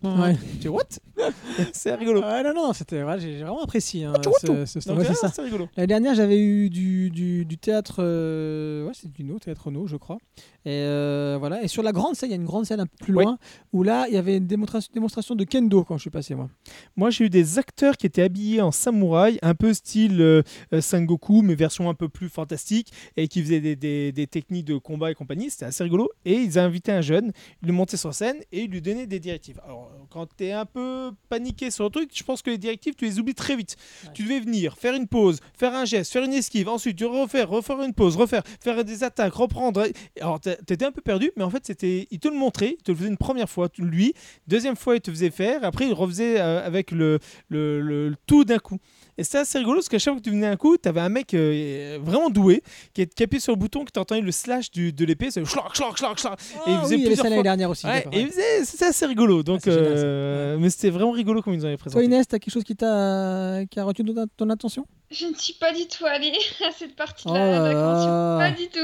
Ouais. 0.02 0.36
Tu 0.60 0.68
what? 0.68 0.82
C'est 1.72 1.94
rigolo. 1.94 2.20
Ouais, 2.22 2.42
non, 2.42 2.52
non, 2.54 2.72
c'était, 2.72 3.02
ouais, 3.02 3.20
j'ai 3.20 3.38
vraiment 3.38 3.62
apprécié 3.62 4.04
hein, 4.04 4.12
Ah, 4.16 4.20
ce, 4.40 4.64
ce 4.66 4.80
stand. 4.80 4.96
Donc, 4.98 5.06
Ouais, 5.08 5.14
c'est 5.14 5.26
ah, 5.26 5.30
ça. 5.30 5.42
rigolo. 5.42 5.68
L'année 5.76 5.86
dernière, 5.86 6.14
j'avais 6.14 6.38
eu 6.40 6.70
du, 6.70 7.10
du, 7.10 7.44
du 7.44 7.58
théâtre. 7.58 7.96
euh, 8.00 8.86
ouais, 8.86 8.92
c'est 8.94 9.10
du 9.12 9.24
No, 9.24 9.38
théâtre 9.38 9.70
No, 9.70 9.86
je 9.86 9.96
crois. 9.96 10.18
Et 10.64 10.70
euh, 10.70 11.36
voilà. 11.38 11.62
Et 11.62 11.68
sur 11.68 11.82
la 11.82 11.92
grande 11.92 12.14
scène, 12.16 12.30
il 12.30 12.32
y 12.32 12.34
a 12.34 12.40
une 12.40 12.44
grande 12.44 12.66
scène 12.66 12.80
un 12.80 12.86
peu 12.86 12.96
plus 13.00 13.12
loin 13.12 13.38
où 13.72 13.82
là, 13.82 14.06
il 14.08 14.14
y 14.14 14.16
avait 14.16 14.36
une 14.36 14.46
démonstration, 14.46 14.90
démonstration 14.94 15.34
de 15.34 15.44
kendo 15.44 15.84
quand 15.84 15.96
je 15.96 16.02
suis 16.02 16.10
passé, 16.10 16.34
moi. 16.34 16.48
Moi, 16.96 17.10
j'ai 17.10 17.24
eu 17.26 17.30
des 17.30 17.58
acteurs 17.58 17.96
qui 17.96 18.06
étaient 18.06 18.22
habillés 18.22 18.60
en 18.60 18.70
samouraï, 18.72 19.38
un 19.42 19.54
peu 19.54 19.74
style 19.74 20.20
euh, 20.20 20.42
euh, 20.72 20.80
Sengoku, 20.80 21.42
mais 21.42 21.54
version 21.54 21.88
un 21.90 21.94
peu 21.94 22.08
plus 22.08 22.28
fantastique 22.42 22.92
et 23.16 23.28
qui 23.28 23.40
faisait 23.42 23.60
des, 23.60 23.76
des- 23.76 24.12
des 24.12 24.26
techniques 24.26 24.64
de 24.66 24.76
combat 24.76 25.10
et 25.10 25.14
compagnie. 25.14 25.48
C'était 25.50 25.66
assez 25.66 25.84
rigolo. 25.84 26.10
Et 26.24 26.34
ils 26.34 26.58
invitaient 26.58 26.92
un 26.92 27.00
jeune, 27.00 27.32
ils 27.62 27.68
le 27.68 27.72
montaient 27.72 27.96
sur 27.96 28.12
scène 28.14 28.38
et 28.52 28.62
ils 28.64 28.70
lui 28.70 28.82
donnaient 28.82 29.06
des 29.06 29.20
directives. 29.20 29.60
Alors, 29.64 29.90
quand 30.10 30.26
tu 30.36 30.44
es 30.44 30.52
un 30.52 30.66
peu 30.66 31.12
paniqué 31.28 31.70
sur 31.70 31.84
le 31.84 31.90
truc, 31.90 32.10
je 32.12 32.22
pense 32.24 32.42
que 32.42 32.50
les 32.50 32.58
directives, 32.58 32.94
tu 32.94 33.04
les 33.04 33.18
oublies 33.18 33.34
très 33.34 33.56
vite. 33.56 33.76
Ouais. 34.04 34.10
Tu 34.14 34.22
devais 34.24 34.40
venir, 34.40 34.76
faire 34.76 34.94
une 34.94 35.06
pause, 35.08 35.38
faire 35.56 35.74
un 35.74 35.84
geste, 35.84 36.12
faire 36.12 36.24
une 36.24 36.32
esquive, 36.34 36.68
ensuite 36.68 36.96
tu 36.96 37.04
refaire, 37.04 37.48
refaire 37.48 37.80
une 37.82 37.94
pause, 37.94 38.16
refaire, 38.16 38.42
faire 38.60 38.84
des 38.84 39.04
attaques, 39.04 39.34
reprendre. 39.34 39.86
Alors, 40.20 40.40
t'étais 40.40 40.84
un 40.84 40.92
peu 40.92 41.00
perdu, 41.00 41.30
mais 41.36 41.44
en 41.44 41.50
fait, 41.50 41.64
c'était, 41.64 42.08
il 42.10 42.18
te 42.18 42.28
le 42.28 42.36
montrait, 42.36 42.74
il 42.78 42.82
te 42.82 42.90
le 42.92 42.96
faisait 42.98 43.08
une 43.08 43.16
première 43.16 43.48
fois, 43.48 43.68
lui, 43.78 44.14
deuxième 44.48 44.76
fois, 44.76 44.96
il 44.96 45.00
te 45.00 45.10
faisait 45.10 45.30
faire, 45.30 45.64
après, 45.64 45.86
il 45.86 45.92
refaisait 45.94 46.40
euh, 46.40 46.64
avec 46.66 46.90
le, 46.90 47.18
le, 47.48 47.80
le- 47.80 48.08
le 48.10 48.16
tout 48.26 48.44
d'un 48.44 48.58
coup. 48.58 48.78
Et 49.18 49.24
c'était 49.24 49.38
assez 49.38 49.58
rigolo 49.58 49.76
parce 49.78 49.88
qu'à 49.90 49.98
chaque 49.98 50.14
fois 50.14 50.20
que 50.20 50.24
tu 50.24 50.30
venais 50.30 50.46
un 50.46 50.56
coup, 50.56 50.76
tu 50.78 50.88
avais 50.88 51.00
un 51.00 51.10
mec 51.10 51.34
euh, 51.34 51.98
vraiment 52.02 52.30
doué 52.30 52.62
qui, 52.94 53.06
qui 53.06 53.22
appuyait 53.22 53.40
sur 53.40 53.52
le 53.52 53.58
bouton, 53.58 53.84
qui 53.84 53.92
t'entendait 53.92 54.22
le 54.22 54.32
slash 54.32 54.70
du- 54.70 54.92
de 54.92 55.04
l'épée, 55.04 55.30
c'est. 55.30 55.42
Ah, 55.42 56.66
Et 56.66 56.70
il 56.72 56.78
faisait 56.78 56.94
oui, 56.96 57.02
il 57.02 57.02
y 57.02 57.06
avait 57.06 57.06
plusieurs 57.06 57.16
ça 57.16 57.22
l'année 57.24 57.34
fois. 57.36 57.42
dernière 57.42 57.70
aussi. 57.70 57.86
Ouais, 57.86 58.06
et 58.10 58.20
il 58.20 58.28
faisait- 58.28 58.64
c'était 58.64 58.86
assez 58.86 59.04
rigolo. 59.06 59.42
Donc, 59.42 59.60
ça. 59.62 59.70
euh, 59.70 60.56
mais 60.58 60.70
c'était 60.70 60.88
vraiment 60.90 61.10
rigolo 61.12 61.42
comme 61.42 61.52
ils 61.52 61.58
nous 61.58 61.64
avaient 61.66 61.76
Toi 61.76 61.82
présenté. 61.90 62.04
Inès, 62.06 62.26
t'as 62.26 62.38
quelque 62.38 62.52
chose 62.54 62.64
qui 62.64 62.74
t'a 62.74 63.60
qui 63.70 63.78
a 63.78 63.84
retenu 63.84 64.14
ton, 64.14 64.24
ton 64.36 64.48
attention? 64.50 64.86
Je 65.10 65.26
ne 65.26 65.34
suis 65.34 65.54
pas 65.54 65.72
du 65.74 65.86
tout 65.88 66.06
allée 66.06 66.32
à 66.66 66.72
cette 66.72 66.96
partie 66.96 67.26
de 67.26 67.30
Oh 67.32 67.34
la, 67.34 67.50
là 67.58 67.72
là. 67.74 68.38
Pas 68.38 68.50
du 68.56 68.66
tout. 68.68 68.78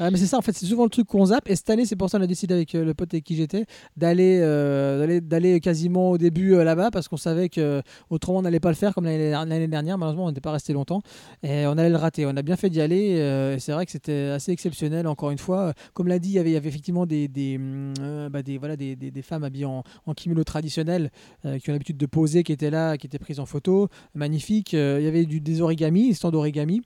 Ah, 0.00 0.10
mais 0.10 0.18
c'est 0.18 0.26
ça, 0.26 0.38
en 0.38 0.42
fait, 0.42 0.52
c'est 0.52 0.66
souvent 0.66 0.84
le 0.84 0.90
truc 0.90 1.06
qu'on 1.06 1.26
zappe. 1.26 1.48
Et 1.48 1.54
cette 1.54 1.70
année, 1.70 1.86
c'est 1.86 1.94
pour 1.94 2.10
ça 2.10 2.18
qu'on 2.18 2.24
a 2.24 2.26
décidé 2.26 2.52
avec 2.52 2.74
euh, 2.74 2.84
le 2.84 2.94
pote 2.94 3.14
avec 3.14 3.22
qui 3.24 3.36
j'étais 3.36 3.64
d'aller 3.96 4.40
euh, 4.42 5.20
d'aller- 5.20 5.60
quasiment 5.60 6.10
au 6.10 6.18
début 6.18 6.54
euh, 6.54 6.64
là-bas 6.64 6.90
parce 6.90 7.06
qu'on 7.06 7.16
savait 7.16 7.48
que 7.48 7.80
autrement 8.10 8.38
on 8.38 8.42
n'allait 8.42 8.58
pas 8.58 8.70
le 8.70 8.74
faire 8.74 8.92
comme 8.94 9.04
l'année 9.04 9.68
dernière. 9.68 9.96
Malheureusement, 9.96 10.24
on 10.24 10.28
n'était 10.28 10.40
pas 10.40 10.50
resté 10.52 10.72
longtemps 10.72 11.00
et 11.44 11.66
on 11.66 11.72
allait 11.78 11.90
le 11.90 11.96
rater. 11.96 12.26
On 12.26 12.36
a 12.36 12.42
bien 12.42 12.56
fait 12.56 12.70
d'y 12.70 12.80
aller. 12.80 13.56
c'est 13.60 13.72
vrai 13.72 13.86
que 13.86 13.92
c'était 13.92 14.30
assez 14.34 14.50
exceptionnel. 14.50 15.06
Encore 15.06 15.30
une 15.30 15.38
fois, 15.38 15.74
comme 15.92 16.08
l'a 16.08 16.18
dit, 16.18 16.30
il 16.30 16.34
y 16.34 16.38
avait, 16.38 16.50
y 16.50 16.56
avait 16.56 16.68
effectivement 16.68 17.06
des 17.06 17.28
des, 17.28 17.58
euh, 18.00 18.28
bah, 18.28 18.40
voilà 18.58 18.76
des, 18.76 18.96
des- 18.96 19.22
femmes 19.22 19.44
habillées 19.44 19.64
en, 19.64 19.82
kimono 20.16 20.42
traditionnel 20.44 21.10
qui 21.42 21.70
ont 21.70 21.72
l'habitude 21.72 21.96
de 21.96 22.06
poser, 22.06 22.42
qui 22.42 22.52
étaient 22.52 22.70
là, 22.70 22.96
qui 22.98 23.06
étaient 23.06 23.18
prises 23.18 23.38
en 23.40 23.46
photo, 23.46 23.88
magnifique. 24.14 24.72
Il 24.72 24.78
y 25.02 25.06
avait 25.06 25.24
des 25.24 25.60
origamis, 25.60 26.08
des 26.08 26.14
stands 26.14 26.30
d'origami, 26.30 26.82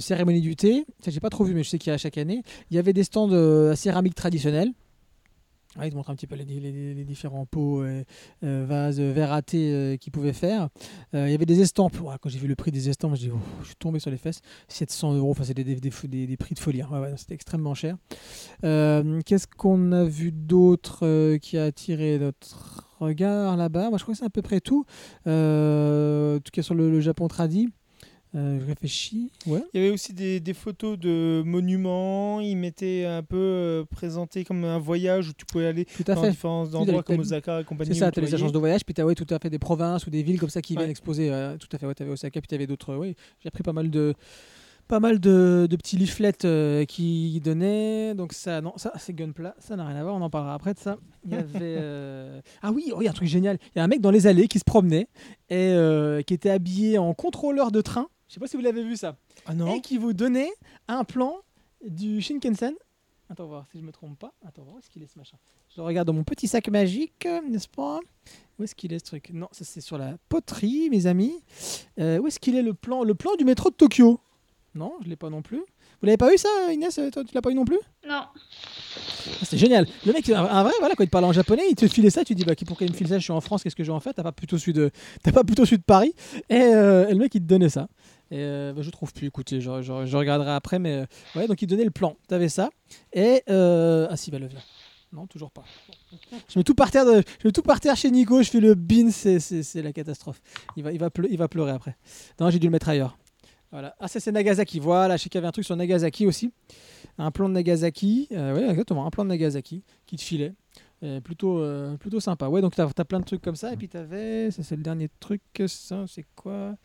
cérémonie 0.00 0.40
du 0.40 0.54
thé. 0.54 0.84
Ça, 1.04 1.10
j'ai 1.10 1.20
pas 1.20 1.30
trop 1.30 1.44
vu, 1.44 1.54
mais 1.54 1.62
je 1.62 1.70
sais 1.70 1.78
qu'il 1.78 1.90
y 1.90 1.94
a 1.94 1.98
chaque 1.98 2.18
année. 2.18 2.41
Il 2.70 2.76
y 2.76 2.78
avait 2.78 2.92
des 2.92 3.04
stands 3.04 3.30
euh, 3.32 3.74
céramique 3.74 4.14
traditionnels. 4.14 4.72
Ah, 5.78 5.86
ils 5.86 5.90
te 5.90 5.96
montrent 5.96 6.10
un 6.10 6.14
petit 6.14 6.26
peu 6.26 6.34
les, 6.34 7.04
différents 7.04 7.46
pots, 7.46 7.80
euh, 7.82 8.04
euh, 8.44 8.66
vases, 8.68 9.00
verres 9.00 9.32
à 9.32 9.40
thé 9.40 9.72
euh, 9.72 9.96
qu'ils 9.96 10.12
pouvaient 10.12 10.34
faire. 10.34 10.68
Il 11.14 11.30
y 11.30 11.34
avait 11.34 11.46
des 11.46 11.62
estampes. 11.62 11.96
Quand 12.20 12.28
j'ai 12.28 12.38
vu 12.38 12.46
le 12.46 12.54
prix 12.54 12.70
des 12.70 12.90
estampes, 12.90 13.14
je, 13.14 13.28
dis, 13.28 13.30
je 13.62 13.66
suis 13.66 13.76
tombé 13.76 13.98
sur 13.98 14.10
les 14.10 14.18
fesses. 14.18 14.40
700 14.68 15.14
euros, 15.14 15.30
enfin, 15.30 15.44
c'est 15.44 15.54
des, 15.54 15.64
prix 15.90 16.08
de 16.54 16.58
folie. 16.58 16.82
hein. 16.82 17.14
C'était 17.16 17.34
extrêmement 17.34 17.74
cher. 17.74 17.96
Qu'est-ce 18.62 19.46
qu'on 19.46 19.92
a 19.92 20.04
vu 20.04 20.30
d'autre 20.30 21.36
qui 21.38 21.56
a 21.56 21.64
attiré 21.64 22.18
notre 22.18 22.86
regard 23.00 23.56
là-bas? 23.56 23.88
Moi, 23.88 23.98
je 23.98 24.02
crois 24.02 24.12
que 24.12 24.18
c'est 24.18 24.26
à 24.26 24.30
peu 24.30 24.42
près 24.42 24.60
tout. 24.60 24.84
En 25.24 26.38
tout 26.44 26.50
cas, 26.52 26.62
sur 26.62 26.74
le, 26.74 26.90
le 26.90 27.00
Japon 27.00 27.28
tradi. 27.28 27.68
Euh, 28.34 28.58
je 28.60 28.64
réfléchis. 28.66 29.30
Ouais. 29.46 29.62
Il 29.74 29.80
y 29.80 29.84
avait 29.84 29.92
aussi 29.92 30.14
des, 30.14 30.40
des 30.40 30.54
photos 30.54 30.98
de 30.98 31.42
monuments. 31.44 32.40
Ils 32.40 32.56
mettaient 32.56 33.04
un 33.04 33.22
peu 33.22 33.36
euh, 33.36 33.84
présenté 33.84 34.42
comme 34.44 34.64
un 34.64 34.78
voyage 34.78 35.28
où 35.28 35.32
tu 35.34 35.44
pouvais 35.44 35.66
aller 35.66 35.84
Tout 35.84 36.04
à 36.10 36.14
dans 36.14 36.22
fait. 36.22 36.30
différents 36.30 36.66
t'as- 36.66 36.78
endroits 36.78 37.02
comme 37.02 37.20
Osaka 37.20 37.60
et 37.60 37.64
compagnie. 37.64 37.92
C'est 37.92 38.00
ça, 38.00 38.10
tu 38.10 38.20
as 38.20 38.22
les 38.22 38.34
agences 38.34 38.52
de 38.52 38.58
voyage, 38.58 38.84
puis 38.86 38.94
tu 38.94 39.02
as 39.02 39.06
ouais, 39.06 39.14
tout 39.14 39.26
à 39.28 39.38
fait 39.38 39.50
des 39.50 39.58
provinces 39.58 40.06
ou 40.06 40.10
des 40.10 40.22
villes 40.22 40.40
comme 40.40 40.48
ça 40.48 40.62
qui 40.62 40.72
viennent 40.74 40.86
Ouais. 40.86 40.90
exposer. 40.90 41.30
euh, 41.30 41.58
tout 41.58 41.68
à 41.72 41.78
fait, 41.78 41.86
ouais, 41.86 41.94
tu 41.94 42.02
avais 42.04 42.12
Osaka, 42.12 42.40
puis 42.40 42.48
tu 42.48 42.54
avais 42.54 42.66
d'autres. 42.66 42.94
Oui, 42.96 43.14
j'ai 43.40 43.50
pris 43.50 43.62
pas 43.62 43.74
mal 43.74 43.90
de 43.90 44.14
pas 44.88 44.98
mal 44.98 45.20
de, 45.20 45.66
de 45.70 45.76
petits 45.76 45.96
leaflets 45.96 46.32
euh, 46.44 46.84
qui 46.86 47.40
donnaient. 47.44 48.14
Donc 48.14 48.32
ça, 48.32 48.60
non, 48.62 48.72
ça 48.76 48.92
c'est 48.98 49.12
Gunpla, 49.14 49.54
ça 49.58 49.76
n'a 49.76 49.86
rien 49.86 49.96
à 49.96 50.02
voir, 50.02 50.14
on 50.16 50.20
en 50.22 50.28
parlera 50.30 50.54
après 50.54 50.72
de 50.74 50.78
ça. 50.78 50.96
Il 51.24 51.32
y 51.32 51.34
avait... 51.34 51.78
Ah 52.62 52.72
oui, 52.72 52.90
oh, 52.94 52.98
il 53.00 53.04
y 53.04 53.08
a 53.08 53.10
un 53.10 53.14
truc 53.14 53.28
génial. 53.28 53.58
Il 53.74 53.78
y 53.78 53.80
a 53.80 53.84
un 53.84 53.88
mec 53.88 54.00
dans 54.00 54.10
les 54.10 54.26
allées 54.26 54.48
qui 54.48 54.58
se 54.58 54.64
promenait 54.64 55.06
et 55.50 55.76
qui 56.26 56.32
était 56.34 56.50
habillé 56.50 56.96
en 56.98 57.12
contrôleur 57.14 57.70
de 57.70 57.80
train. 57.82 58.08
Je 58.32 58.36
sais 58.36 58.40
pas 58.40 58.46
si 58.46 58.56
vous 58.56 58.62
l'avez 58.62 58.82
vu 58.82 58.96
ça. 58.96 59.14
Ah 59.44 59.52
non 59.54 59.74
Et 59.74 59.82
qui 59.82 59.98
vous 59.98 60.14
donnait 60.14 60.50
un 60.88 61.04
plan 61.04 61.36
du 61.86 62.22
Shinkansen. 62.22 62.72
Attends, 63.28 63.44
voir 63.46 63.66
si 63.70 63.78
je 63.78 63.84
me 63.84 63.92
trompe 63.92 64.18
pas. 64.18 64.32
Attends, 64.48 64.62
voir 64.62 64.76
où 64.76 64.78
est-ce 64.78 64.88
qu'il 64.88 65.02
est 65.02 65.06
ce 65.06 65.18
machin. 65.18 65.36
Je 65.68 65.82
le 65.82 65.86
regarde 65.86 66.06
dans 66.06 66.14
mon 66.14 66.24
petit 66.24 66.48
sac 66.48 66.66
magique, 66.68 67.28
n'est-ce 67.46 67.68
pas? 67.68 68.00
Où 68.58 68.62
est-ce 68.64 68.74
qu'il 68.74 68.90
est 68.94 69.00
ce 69.00 69.04
truc? 69.04 69.28
Non, 69.34 69.48
ça 69.52 69.66
c'est 69.66 69.82
sur 69.82 69.98
la 69.98 70.16
poterie, 70.30 70.88
mes 70.88 71.06
amis. 71.06 71.42
Euh, 72.00 72.20
où 72.20 72.26
est-ce 72.26 72.40
qu'il 72.40 72.56
est 72.56 72.62
le 72.62 72.72
plan 72.72 73.04
Le 73.04 73.14
plan 73.14 73.34
du 73.36 73.44
métro 73.44 73.68
de 73.68 73.74
Tokyo? 73.74 74.18
Non, 74.74 74.94
je 75.04 75.10
l'ai 75.10 75.16
pas 75.16 75.28
non 75.28 75.42
plus. 75.42 75.58
Vous 75.58 76.06
l'avez 76.06 76.16
pas 76.16 76.32
eu 76.32 76.38
ça, 76.38 76.48
Inès? 76.72 76.94
Toi, 77.12 77.24
tu 77.24 77.34
l'as 77.34 77.42
pas 77.42 77.50
eu 77.50 77.54
non 77.54 77.66
plus? 77.66 77.78
Non. 78.08 78.14
Ah, 78.14 78.32
C'était 79.42 79.58
génial. 79.58 79.86
Le 80.06 80.12
mec, 80.14 80.26
un 80.30 80.62
vrai, 80.62 80.72
voilà, 80.80 80.94
quand 80.94 81.04
il 81.04 81.08
te 81.08 81.12
parle 81.12 81.26
en 81.26 81.32
japonais, 81.32 81.64
il 81.68 81.74
te 81.74 81.86
filait 81.86 82.08
ça. 82.08 82.24
Tu 82.24 82.34
dis, 82.34 82.44
bah, 82.44 82.54
pourquoi 82.66 82.86
il 82.86 82.92
me 82.92 82.96
file 82.96 83.08
ça 83.08 83.18
Je 83.18 83.24
suis 83.24 83.32
en 83.34 83.42
France, 83.42 83.62
qu'est-ce 83.62 83.76
que 83.76 83.84
je 83.84 83.90
vais 83.90 83.96
en 83.96 84.00
faire? 84.00 84.14
T'as 84.14 84.22
pas 84.22 84.32
plutôt 84.32 84.56
su 84.56 84.72
de, 84.72 84.90
t'as 85.22 85.32
pas 85.32 85.44
plutôt 85.44 85.66
su 85.66 85.76
de 85.76 85.82
Paris 85.82 86.14
et, 86.48 86.56
euh, 86.56 87.06
et 87.08 87.12
le 87.12 87.18
mec, 87.18 87.34
il 87.34 87.42
te 87.42 87.46
donnait 87.46 87.68
ça. 87.68 87.88
Euh, 88.32 88.72
bah, 88.72 88.82
je 88.82 88.90
trouve 88.90 89.12
plus. 89.12 89.26
Écoutez, 89.26 89.60
je, 89.60 89.82
je- 89.82 90.16
regarderai 90.16 90.50
après, 90.52 90.78
mais 90.78 90.92
euh, 91.02 91.06
ouais, 91.38 91.46
donc 91.46 91.60
il 91.62 91.66
donnait 91.66 91.84
le 91.84 91.90
plan. 91.90 92.16
T'avais 92.28 92.48
ça 92.48 92.70
et 93.12 93.42
euh, 93.50 94.06
ah 94.10 94.16
si, 94.16 94.30
bah 94.30 94.38
le 94.38 94.46
vient. 94.46 94.60
Non, 95.12 95.26
toujours 95.26 95.50
pas. 95.50 95.64
Je 96.48 96.58
mets 96.58 96.64
tout 96.64 96.74
par 96.74 96.90
terre, 96.90 97.04
de- 97.04 97.22
je 97.42 97.48
mets 97.48 97.52
tout 97.52 97.60
par 97.62 97.80
terre 97.80 97.96
chez 97.96 98.10
Nico. 98.10 98.42
Je 98.42 98.48
fais 98.50 98.60
le 98.60 98.74
bin, 98.74 99.10
c'est, 99.10 99.38
la 99.82 99.92
catastrophe. 99.92 100.40
Il 100.76 100.82
va, 100.82 100.92
il 100.92 100.98
va, 100.98 101.10
pleu- 101.10 101.28
il 101.30 101.36
va 101.36 101.48
pleurer 101.48 101.72
après. 101.72 101.96
Non, 102.40 102.48
j'ai 102.48 102.58
dû 102.58 102.66
le 102.68 102.70
mettre 102.72 102.88
ailleurs. 102.88 103.18
Voilà. 103.70 103.94
Ah, 104.00 104.08
ça 104.08 104.20
c'est 104.20 104.32
Nagasaki. 104.32 104.80
Voilà, 104.80 105.16
je 105.18 105.24
sais 105.24 105.28
qu'il 105.28 105.38
y 105.38 105.40
avait 105.40 105.48
un 105.48 105.52
truc 105.52 105.64
sur 105.66 105.76
Nagasaki 105.76 106.26
aussi. 106.26 106.50
Un 107.18 107.30
plan 107.30 107.48
de 107.50 107.54
Nagasaki. 107.54 108.28
Ouais, 108.30 108.68
exactement, 108.70 109.06
un 109.06 109.10
plan 109.10 109.24
de 109.24 109.30
Nagasaki 109.30 109.82
qui 110.06 110.16
te 110.16 110.22
filait. 110.22 110.54
Plutôt, 111.24 111.62
plutôt 111.98 112.20
sympa. 112.20 112.48
Ouais, 112.48 112.60
donc 112.62 112.74
t'as 112.76 112.88
as 112.96 113.04
plein 113.04 113.20
de 113.20 113.24
trucs 113.24 113.42
comme 113.42 113.56
ça. 113.56 113.72
Et 113.72 113.76
puis 113.76 113.88
t'avais, 113.88 114.50
ça 114.50 114.62
c'est 114.62 114.76
le 114.76 114.82
dernier 114.82 115.08
truc. 115.20 115.42
Ça, 115.66 116.04
c'est 116.06 116.24
quoi? 116.36 116.76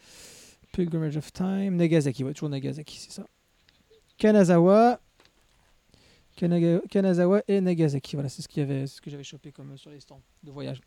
Pilgrimage 0.77 1.17
of 1.17 1.33
Time. 1.33 1.75
Nagasaki, 1.75 2.23
toujours 2.23 2.49
Nagasaki, 2.49 2.97
c'est 2.99 3.11
ça. 3.11 3.25
Kanazawa. 4.19 4.99
Kanazawa 6.35 7.41
et 7.47 7.59
Nagasaki. 7.61 8.15
Voilà, 8.15 8.29
c'est 8.29 8.43
ce 8.43 8.47
que 9.01 9.09
j'avais 9.09 9.23
chopé 9.23 9.51
comme 9.51 9.71
euh, 9.71 9.77
sur 9.77 9.89
les 9.89 9.99
stands 9.99 10.21
de 10.43 10.51
voyage. 10.51 10.81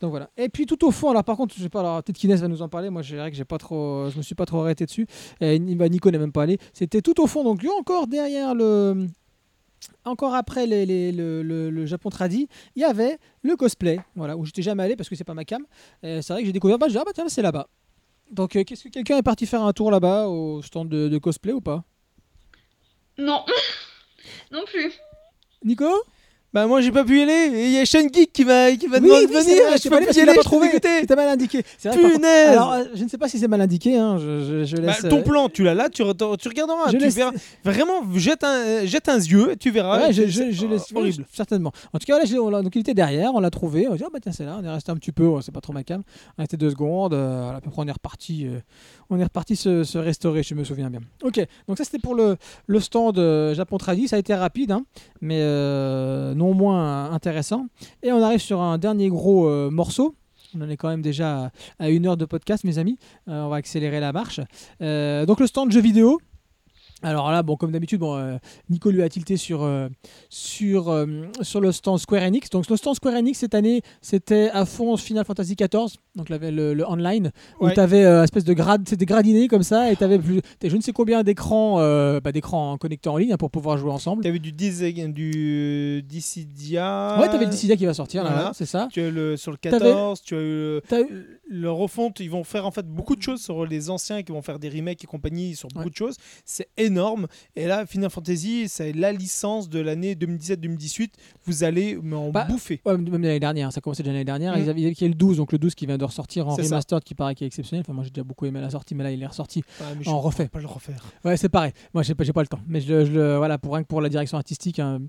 Donc 0.00 0.10
voilà. 0.10 0.30
Et 0.36 0.48
puis 0.48 0.66
tout 0.66 0.84
au 0.84 0.90
fond, 0.90 1.10
alors 1.10 1.22
par 1.22 1.36
contre, 1.36 1.54
je 1.56 1.62
sais 1.62 1.68
pas, 1.68 1.78
alors 1.78 2.02
peut-être 2.02 2.18
qu'Inès 2.18 2.40
va 2.40 2.48
nous 2.48 2.60
en 2.60 2.68
parler. 2.68 2.90
Moi, 2.90 3.02
je 3.02 3.14
dirais 3.14 3.30
que 3.30 3.36
j'ai 3.36 3.44
pas 3.44 3.58
trop, 3.58 4.10
je 4.10 4.16
me 4.16 4.22
suis 4.22 4.34
pas 4.34 4.46
trop 4.46 4.62
arrêté 4.62 4.84
dessus. 4.86 5.06
Bah, 5.40 5.56
Nico 5.88 6.10
n'est 6.10 6.18
même 6.18 6.32
pas 6.32 6.42
allé. 6.42 6.58
C'était 6.72 7.02
tout 7.02 7.22
au 7.22 7.28
fond, 7.28 7.44
donc 7.44 7.64
encore 7.78 8.08
derrière 8.08 8.52
le, 8.56 9.06
encore 10.04 10.34
après 10.34 10.66
les- 10.66 10.86
les- 10.86 11.12
le, 11.12 11.44
le- 11.44 11.70
le 11.70 11.86
Japon 11.86 12.10
tradi, 12.10 12.48
il 12.74 12.82
y 12.82 12.84
avait 12.84 13.16
le 13.42 13.54
cosplay. 13.54 14.00
Voilà, 14.16 14.36
où 14.36 14.44
j'étais 14.44 14.62
jamais 14.62 14.82
allé 14.82 14.96
parce 14.96 15.08
que 15.08 15.14
c'est 15.14 15.22
pas 15.22 15.34
ma 15.34 15.44
cam. 15.44 15.64
C'est 16.02 16.26
vrai 16.30 16.40
que 16.40 16.46
j'ai 16.46 16.52
découvert, 16.52 16.78
bah, 16.80 16.86
j'ai 16.88 16.94
dit, 16.94 16.98
ah 16.98 17.04
bah 17.06 17.12
tiens, 17.14 17.28
c'est 17.28 17.42
là-bas. 17.42 17.68
Donc, 18.30 18.56
euh, 18.56 18.64
qu'est-ce 18.64 18.84
que 18.84 18.88
quelqu'un 18.88 19.18
est 19.18 19.22
parti 19.22 19.46
faire 19.46 19.62
un 19.62 19.72
tour 19.72 19.90
là-bas 19.90 20.28
au 20.28 20.62
stand 20.62 20.88
de, 20.88 21.08
de 21.08 21.18
cosplay 21.18 21.52
ou 21.52 21.60
pas? 21.60 21.84
Non. 23.18 23.44
non 24.52 24.64
plus. 24.66 24.92
Nico? 25.64 25.90
Bah 26.52 26.66
moi 26.66 26.80
j'ai 26.80 26.90
pas 26.90 27.04
pu 27.04 27.20
y 27.20 27.22
aller. 27.22 27.50
Il 27.52 27.70
y 27.70 27.78
a 27.78 27.86
Sean 27.86 28.08
Geek 28.12 28.32
qui 28.32 28.42
va, 28.42 28.72
qui 28.72 28.88
va 28.88 28.96
Oui, 28.98 29.02
demander 29.04 29.20
oui, 29.20 29.26
de 29.28 29.32
venir. 29.32 29.62
vrai, 29.68 29.76
je 29.78 29.82
peux 29.84 29.90
pas 29.90 29.96
allé 29.98 30.06
pas 30.06 30.12
y 30.12 30.20
aller. 30.20 30.32
je 30.34 30.40
trouvé. 30.40 30.68
T'as 31.06 31.14
mal 31.16 31.28
indiqué. 31.28 31.62
C'est 31.78 31.88
vrai, 31.90 31.98
par 31.98 32.10
contre- 32.10 32.16
Punaise. 32.20 32.48
Alors, 32.50 32.72
euh, 32.72 32.84
je 32.94 33.04
ne 33.04 33.08
sais 33.08 33.18
pas 33.18 33.28
si 33.28 33.38
c'est 33.38 33.46
mal 33.46 33.60
indiqué. 33.60 33.96
Hein. 33.96 34.18
Je, 34.18 34.42
je- 34.44 34.64
je 34.64 34.76
Bah, 34.78 34.82
laisse. 34.88 35.08
ton 35.08 35.18
euh, 35.18 35.22
plan, 35.22 35.48
tu 35.48 35.62
l'as 35.62 35.74
là, 35.74 35.88
tu, 35.88 36.02
tu 36.02 36.48
regarderas, 36.48 36.86
je 36.90 36.96
tu 36.96 36.98
laisse- 37.04 37.14
verras. 37.14 37.30
Vraiment, 37.64 38.02
jette 38.16 38.42
un, 38.42 38.48
euh, 38.66 38.86
jette 38.86 39.08
un 39.08 39.18
yeux, 39.18 39.54
tu 39.60 39.70
verras. 39.70 40.06
Ouais, 40.08 40.12
je, 40.12 40.26
je- 40.26 40.50
je 40.50 40.66
laisse 40.66 40.86
oh, 40.92 40.98
horrible, 40.98 41.24
certainement. 41.32 41.70
En 41.92 41.98
tout 41.98 42.06
cas, 42.06 42.18
là, 42.18 42.24
on 42.40 42.62
donc 42.62 42.74
il 42.74 42.80
était 42.80 42.94
derrière, 42.94 43.30
on 43.34 43.38
l'a 43.40 43.50
trouvé. 43.50 43.86
On 43.88 43.92
a 43.92 43.96
dit, 43.96 44.02
ah 44.04 44.10
bah 44.12 44.18
tiens, 44.20 44.32
c'est 44.32 44.44
là. 44.44 44.58
On 44.60 44.64
est 44.64 44.68
resté 44.70 44.90
un 44.90 44.96
petit 44.96 45.12
peu, 45.12 45.24
oh, 45.26 45.40
c'est 45.40 45.52
pas 45.52 45.60
trop 45.60 45.72
ma 45.72 45.84
cam. 45.84 46.02
On 46.36 46.40
est 46.40 46.42
resté 46.42 46.56
deux 46.56 46.70
secondes. 46.70 47.14
euh, 47.14 47.52
on 47.76 47.86
est 47.86 47.92
reparti. 47.92 48.46
euh, 48.48 48.58
on 49.08 49.18
est 49.18 49.24
reparti 49.24 49.54
se, 49.56 49.82
se 49.84 49.98
restaurer, 49.98 50.42
je 50.42 50.54
me 50.54 50.62
souviens 50.64 50.88
bien. 50.90 51.00
Ok, 51.24 51.40
donc 51.68 51.78
ça, 51.78 51.84
c'était 51.84 51.98
pour 51.98 52.14
le, 52.14 52.36
le 52.66 52.80
stand 52.80 53.16
Japon 53.54 53.78
Tradi. 53.78 54.08
Ça 54.08 54.16
a 54.16 54.18
été 54.18 54.34
rapide, 54.34 54.72
hein, 54.72 54.84
mais 55.20 55.38
non 56.40 56.54
moins 56.54 57.12
intéressant. 57.12 57.66
Et 58.02 58.10
on 58.12 58.22
arrive 58.22 58.40
sur 58.40 58.60
un 58.62 58.78
dernier 58.78 59.08
gros 59.08 59.46
euh, 59.46 59.70
morceau. 59.70 60.16
On 60.56 60.62
en 60.62 60.68
est 60.68 60.76
quand 60.76 60.88
même 60.88 61.02
déjà 61.02 61.52
à, 61.78 61.90
une 61.90 62.06
heure 62.06 62.16
de 62.16 62.24
podcast, 62.24 62.64
mes 62.64 62.78
amis. 62.78 62.98
Euh, 63.28 63.44
on 63.44 63.50
va 63.50 63.56
accélérer 63.56 64.00
la 64.00 64.12
marche. 64.12 64.40
Euh, 64.80 65.26
donc, 65.26 65.38
le 65.38 65.46
stand 65.46 65.70
jeux 65.70 65.82
vidéo. 65.82 66.18
Alors 67.02 67.30
là, 67.30 67.42
bon, 67.42 67.56
comme 67.56 67.72
d'habitude, 67.72 68.00
bon, 68.00 68.16
euh, 68.16 68.36
Nico 68.68 68.90
lui 68.90 69.02
a 69.02 69.08
tilté 69.08 69.36
sur, 69.36 69.62
euh, 69.62 69.88
sur, 70.28 70.88
euh, 70.90 71.06
sur 71.42 71.60
le 71.60 71.72
stand 71.72 71.98
Square 71.98 72.22
Enix. 72.22 72.50
Donc 72.50 72.68
le 72.68 72.76
stand 72.76 72.94
Square 72.94 73.14
Enix 73.14 73.38
cette 73.38 73.54
année, 73.54 73.82
c'était 74.02 74.50
à 74.52 74.64
fond 74.66 74.96
Final 74.96 75.24
Fantasy 75.24 75.54
XIV. 75.56 75.96
donc 76.14 76.28
le, 76.28 76.74
le 76.74 76.84
online, 76.88 77.30
où 77.60 77.70
tu 77.70 77.80
avais 77.80 78.04
une 78.04 78.24
espèce 78.24 78.44
de 78.44 78.52
grade, 78.52 78.88
c'était 78.88 79.06
gradiné 79.06 79.48
comme 79.48 79.62
ça, 79.62 79.90
et 79.92 79.96
tu 79.96 80.04
avais 80.04 80.18
plus, 80.18 80.40
je 80.62 80.76
ne 80.76 80.80
sais 80.82 80.92
combien 80.92 81.22
d'écrans 81.22 81.76
bah, 82.20 82.32
d'écrans 82.32 82.76
connectés 82.78 83.08
en 83.08 83.16
ligne 83.16 83.32
hein, 83.32 83.36
pour 83.38 83.50
pouvoir 83.50 83.78
jouer 83.78 83.90
ensemble. 83.92 84.22
T'avais 84.22 84.38
du, 84.38 84.52
Diz- 84.52 84.92
du 85.12 86.02
Dissidia. 86.06 87.16
Ouais, 87.20 87.28
t'avais 87.28 87.44
le 87.44 87.50
Dissidia 87.50 87.76
qui 87.76 87.86
va 87.86 87.94
sortir, 87.94 88.24
là, 88.24 88.30
Voilà. 88.30 88.50
c'est 88.54 88.66
ça. 88.66 88.88
Tu 88.92 89.00
as 89.00 89.08
eu 89.08 89.10
le, 89.10 89.36
sur 89.36 89.50
le 89.52 89.56
T'avais- 89.58 89.78
14, 89.78 90.20
tu 90.22 90.34
as 90.34 90.40
eu 90.40 90.80
le, 91.50 91.56
T'as 91.56 91.56
eu- 91.56 91.60
le 91.60 91.70
refonte. 91.70 92.20
Ils 92.20 92.30
vont 92.30 92.44
faire 92.44 92.66
en 92.66 92.70
fait 92.70 92.86
beaucoup 92.86 93.16
de 93.16 93.22
choses 93.22 93.42
sur 93.42 93.66
les 93.66 93.90
anciens 93.90 94.22
qui 94.22 94.32
vont 94.32 94.42
faire 94.42 94.58
des 94.58 94.68
remakes 94.68 95.02
et 95.04 95.06
compagnie 95.06 95.56
sur 95.56 95.68
beaucoup 95.68 95.84
Ouais. 95.84 95.90
de 95.90 95.96
choses. 95.96 96.16
C'est 96.44 96.68
énorme. 96.76 97.26
Et 97.56 97.66
là, 97.66 97.86
Final 97.86 98.10
Fantasy, 98.10 98.68
c'est 98.68 98.92
la 98.92 99.12
licence 99.12 99.68
de 99.68 99.80
l'année 99.80 100.14
2017-2018. 100.14 101.12
Vous 101.44 101.64
allez 101.64 101.96
en 101.96 102.30
Bah, 102.30 102.44
bouffer. 102.48 102.80
Ouais, 102.84 102.96
même 102.96 103.22
l'année 103.22 103.40
dernière, 103.40 103.72
ça 103.72 103.78
a 103.78 103.80
commencé 103.80 104.02
déjà 104.02 104.12
l'année 104.12 104.24
dernière. 104.24 104.56
Mm. 104.56 104.60
Ils 104.62 104.68
avaient, 104.70 104.80
il 104.80 105.00
y 105.00 105.04
a 105.04 105.08
le 105.08 105.14
12, 105.14 105.36
donc 105.38 105.52
le 105.52 105.58
12 105.58 105.74
qui 105.74 105.86
vient 105.86 105.98
de 105.98 106.04
ressortir 106.04 106.48
en 106.48 106.56
ça. 106.56 106.62
remastered 106.62 107.02
qui 107.04 107.14
paraît 107.14 107.34
qui 107.34 107.44
est 107.44 107.46
exceptionnel. 107.46 107.82
Enfin, 107.86 107.92
moi 107.92 108.04
j'ai 108.04 108.10
déjà 108.10 108.24
beaucoup 108.24 108.46
aimé 108.46 108.60
la 108.60 108.70
sortie, 108.70 108.94
mais 108.94 109.04
là 109.04 109.10
il 109.12 109.22
est 109.22 109.26
ressorti. 109.26 109.62
Ouais, 109.80 109.86
en 109.86 110.02
je 110.02 110.10
refait. 110.10 110.48
pas 110.48 110.60
le 110.60 110.66
refaire. 110.66 111.04
Ouais, 111.24 111.36
c'est 111.36 111.48
pareil. 111.48 111.72
Moi 111.94 112.02
j'ai 112.02 112.14
pas, 112.14 112.24
pas 112.24 112.42
le 112.42 112.48
temps. 112.48 112.60
Mais 112.68 112.80
je, 112.80 113.04
je 113.04 113.36
voilà, 113.36 113.58
pour 113.58 113.74
rien 113.74 113.82
que 113.82 113.88
pour 113.88 114.00
la 114.00 114.08
direction 114.08 114.36
artistique, 114.38 114.78
hein, 114.78 115.00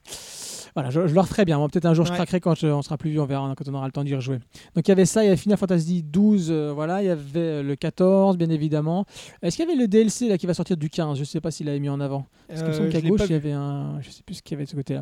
voilà, 0.76 0.90
je, 0.90 1.08
je 1.08 1.14
le 1.14 1.20
referai 1.20 1.46
bien. 1.46 1.58
Moi, 1.58 1.68
peut-être 1.70 1.86
un 1.86 1.94
jour 1.94 2.06
je 2.06 2.12
craquerai 2.12 2.40
quand 2.40 2.56
je- 2.56 2.68
on 2.68 2.82
sera 2.82 2.98
plus 2.98 3.10
vieux, 3.10 3.22
on 3.22 3.26
verra 3.26 3.54
quand 3.58 3.68
on 3.70 3.74
aura 3.74 3.86
le 3.86 3.92
temps 3.92 4.04
d'y 4.04 4.16
rejouer. 4.16 4.40
Donc 4.76 4.88
il 4.88 4.90
y 4.90 4.92
avait 4.92 5.06
ça, 5.06 5.24
il 5.24 5.26
y 5.26 5.28
avait 5.28 5.38
Final 5.38 5.58
Fantasy 5.58 6.04
12, 6.04 6.48
euh, 6.50 6.72
voilà, 6.74 7.02
il 7.02 7.08
y 7.08 7.10
avait 7.10 7.40
euh, 7.40 7.64
le 7.64 7.76
14, 7.76 8.38
bien 8.38 8.50
évidemment. 8.50 9.06
Est-ce 9.42 9.56
qu'il 9.58 9.66
y 9.66 9.70
avait 9.72 9.78
le 9.80 9.88
DLC 9.88 10.30
là 10.30 10.38
qui 10.38 10.46
va 10.48 10.54
sortir 10.54 10.78
du 10.78 10.90
15 10.90 11.18
Je 11.18 11.24
sais 11.24 11.42
pas 11.42 11.52
s'il 11.52 11.68
avait 11.70 11.80
mis 11.80 11.90
en 11.90 12.00
avant. 12.00 12.26
Parce 12.48 12.62
Euh, 12.64 12.90
qu'à 12.92 13.02
gauche, 13.02 13.22
il 13.26 13.32
y 13.32 13.36
avait 13.36 13.52
un. 13.52 14.00
Je 14.02 14.10
sais 14.10 14.24
plus 14.24 14.36
ce 14.36 14.42
qu'il 14.42 14.54
y 14.54 14.56
avait 14.56 14.66
de 14.66 14.70
ce 14.70 14.76
côté-là. 14.76 15.02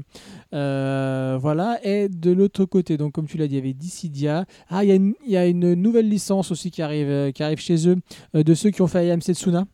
Euh, 0.54 1.38
voilà. 1.42 1.80
Et 1.84 2.10
de 2.10 2.32
l'autre 2.32 2.66
côté, 2.66 2.98
donc 2.98 3.14
comme 3.14 3.28
tu 3.28 3.38
l'as 3.38 3.48
dit, 3.48 3.56
il 3.56 3.58
y 3.58 3.62
avait 3.62 3.74
Dissidia. 3.74 4.46
Ah, 4.70 4.84
il 4.84 4.90
y, 4.90 4.92
a 4.92 4.96
une- 4.96 5.14
il 5.26 5.32
y 5.32 5.38
a 5.38 5.46
une 5.46 5.74
nouvelle 5.74 6.08
licence 6.10 6.52
aussi 6.52 6.72
qui 6.72 6.82
arrive, 6.82 7.32
qui 7.34 7.44
arrive 7.44 7.60
chez 7.60 7.88
eux, 7.88 7.98
de 8.34 8.54
ceux 8.54 8.70
qui 8.72 8.82
ont 8.82 8.88
fait 8.88 9.08
I 9.08 9.12
Am 9.12 9.22
Setsuna. 9.22 9.66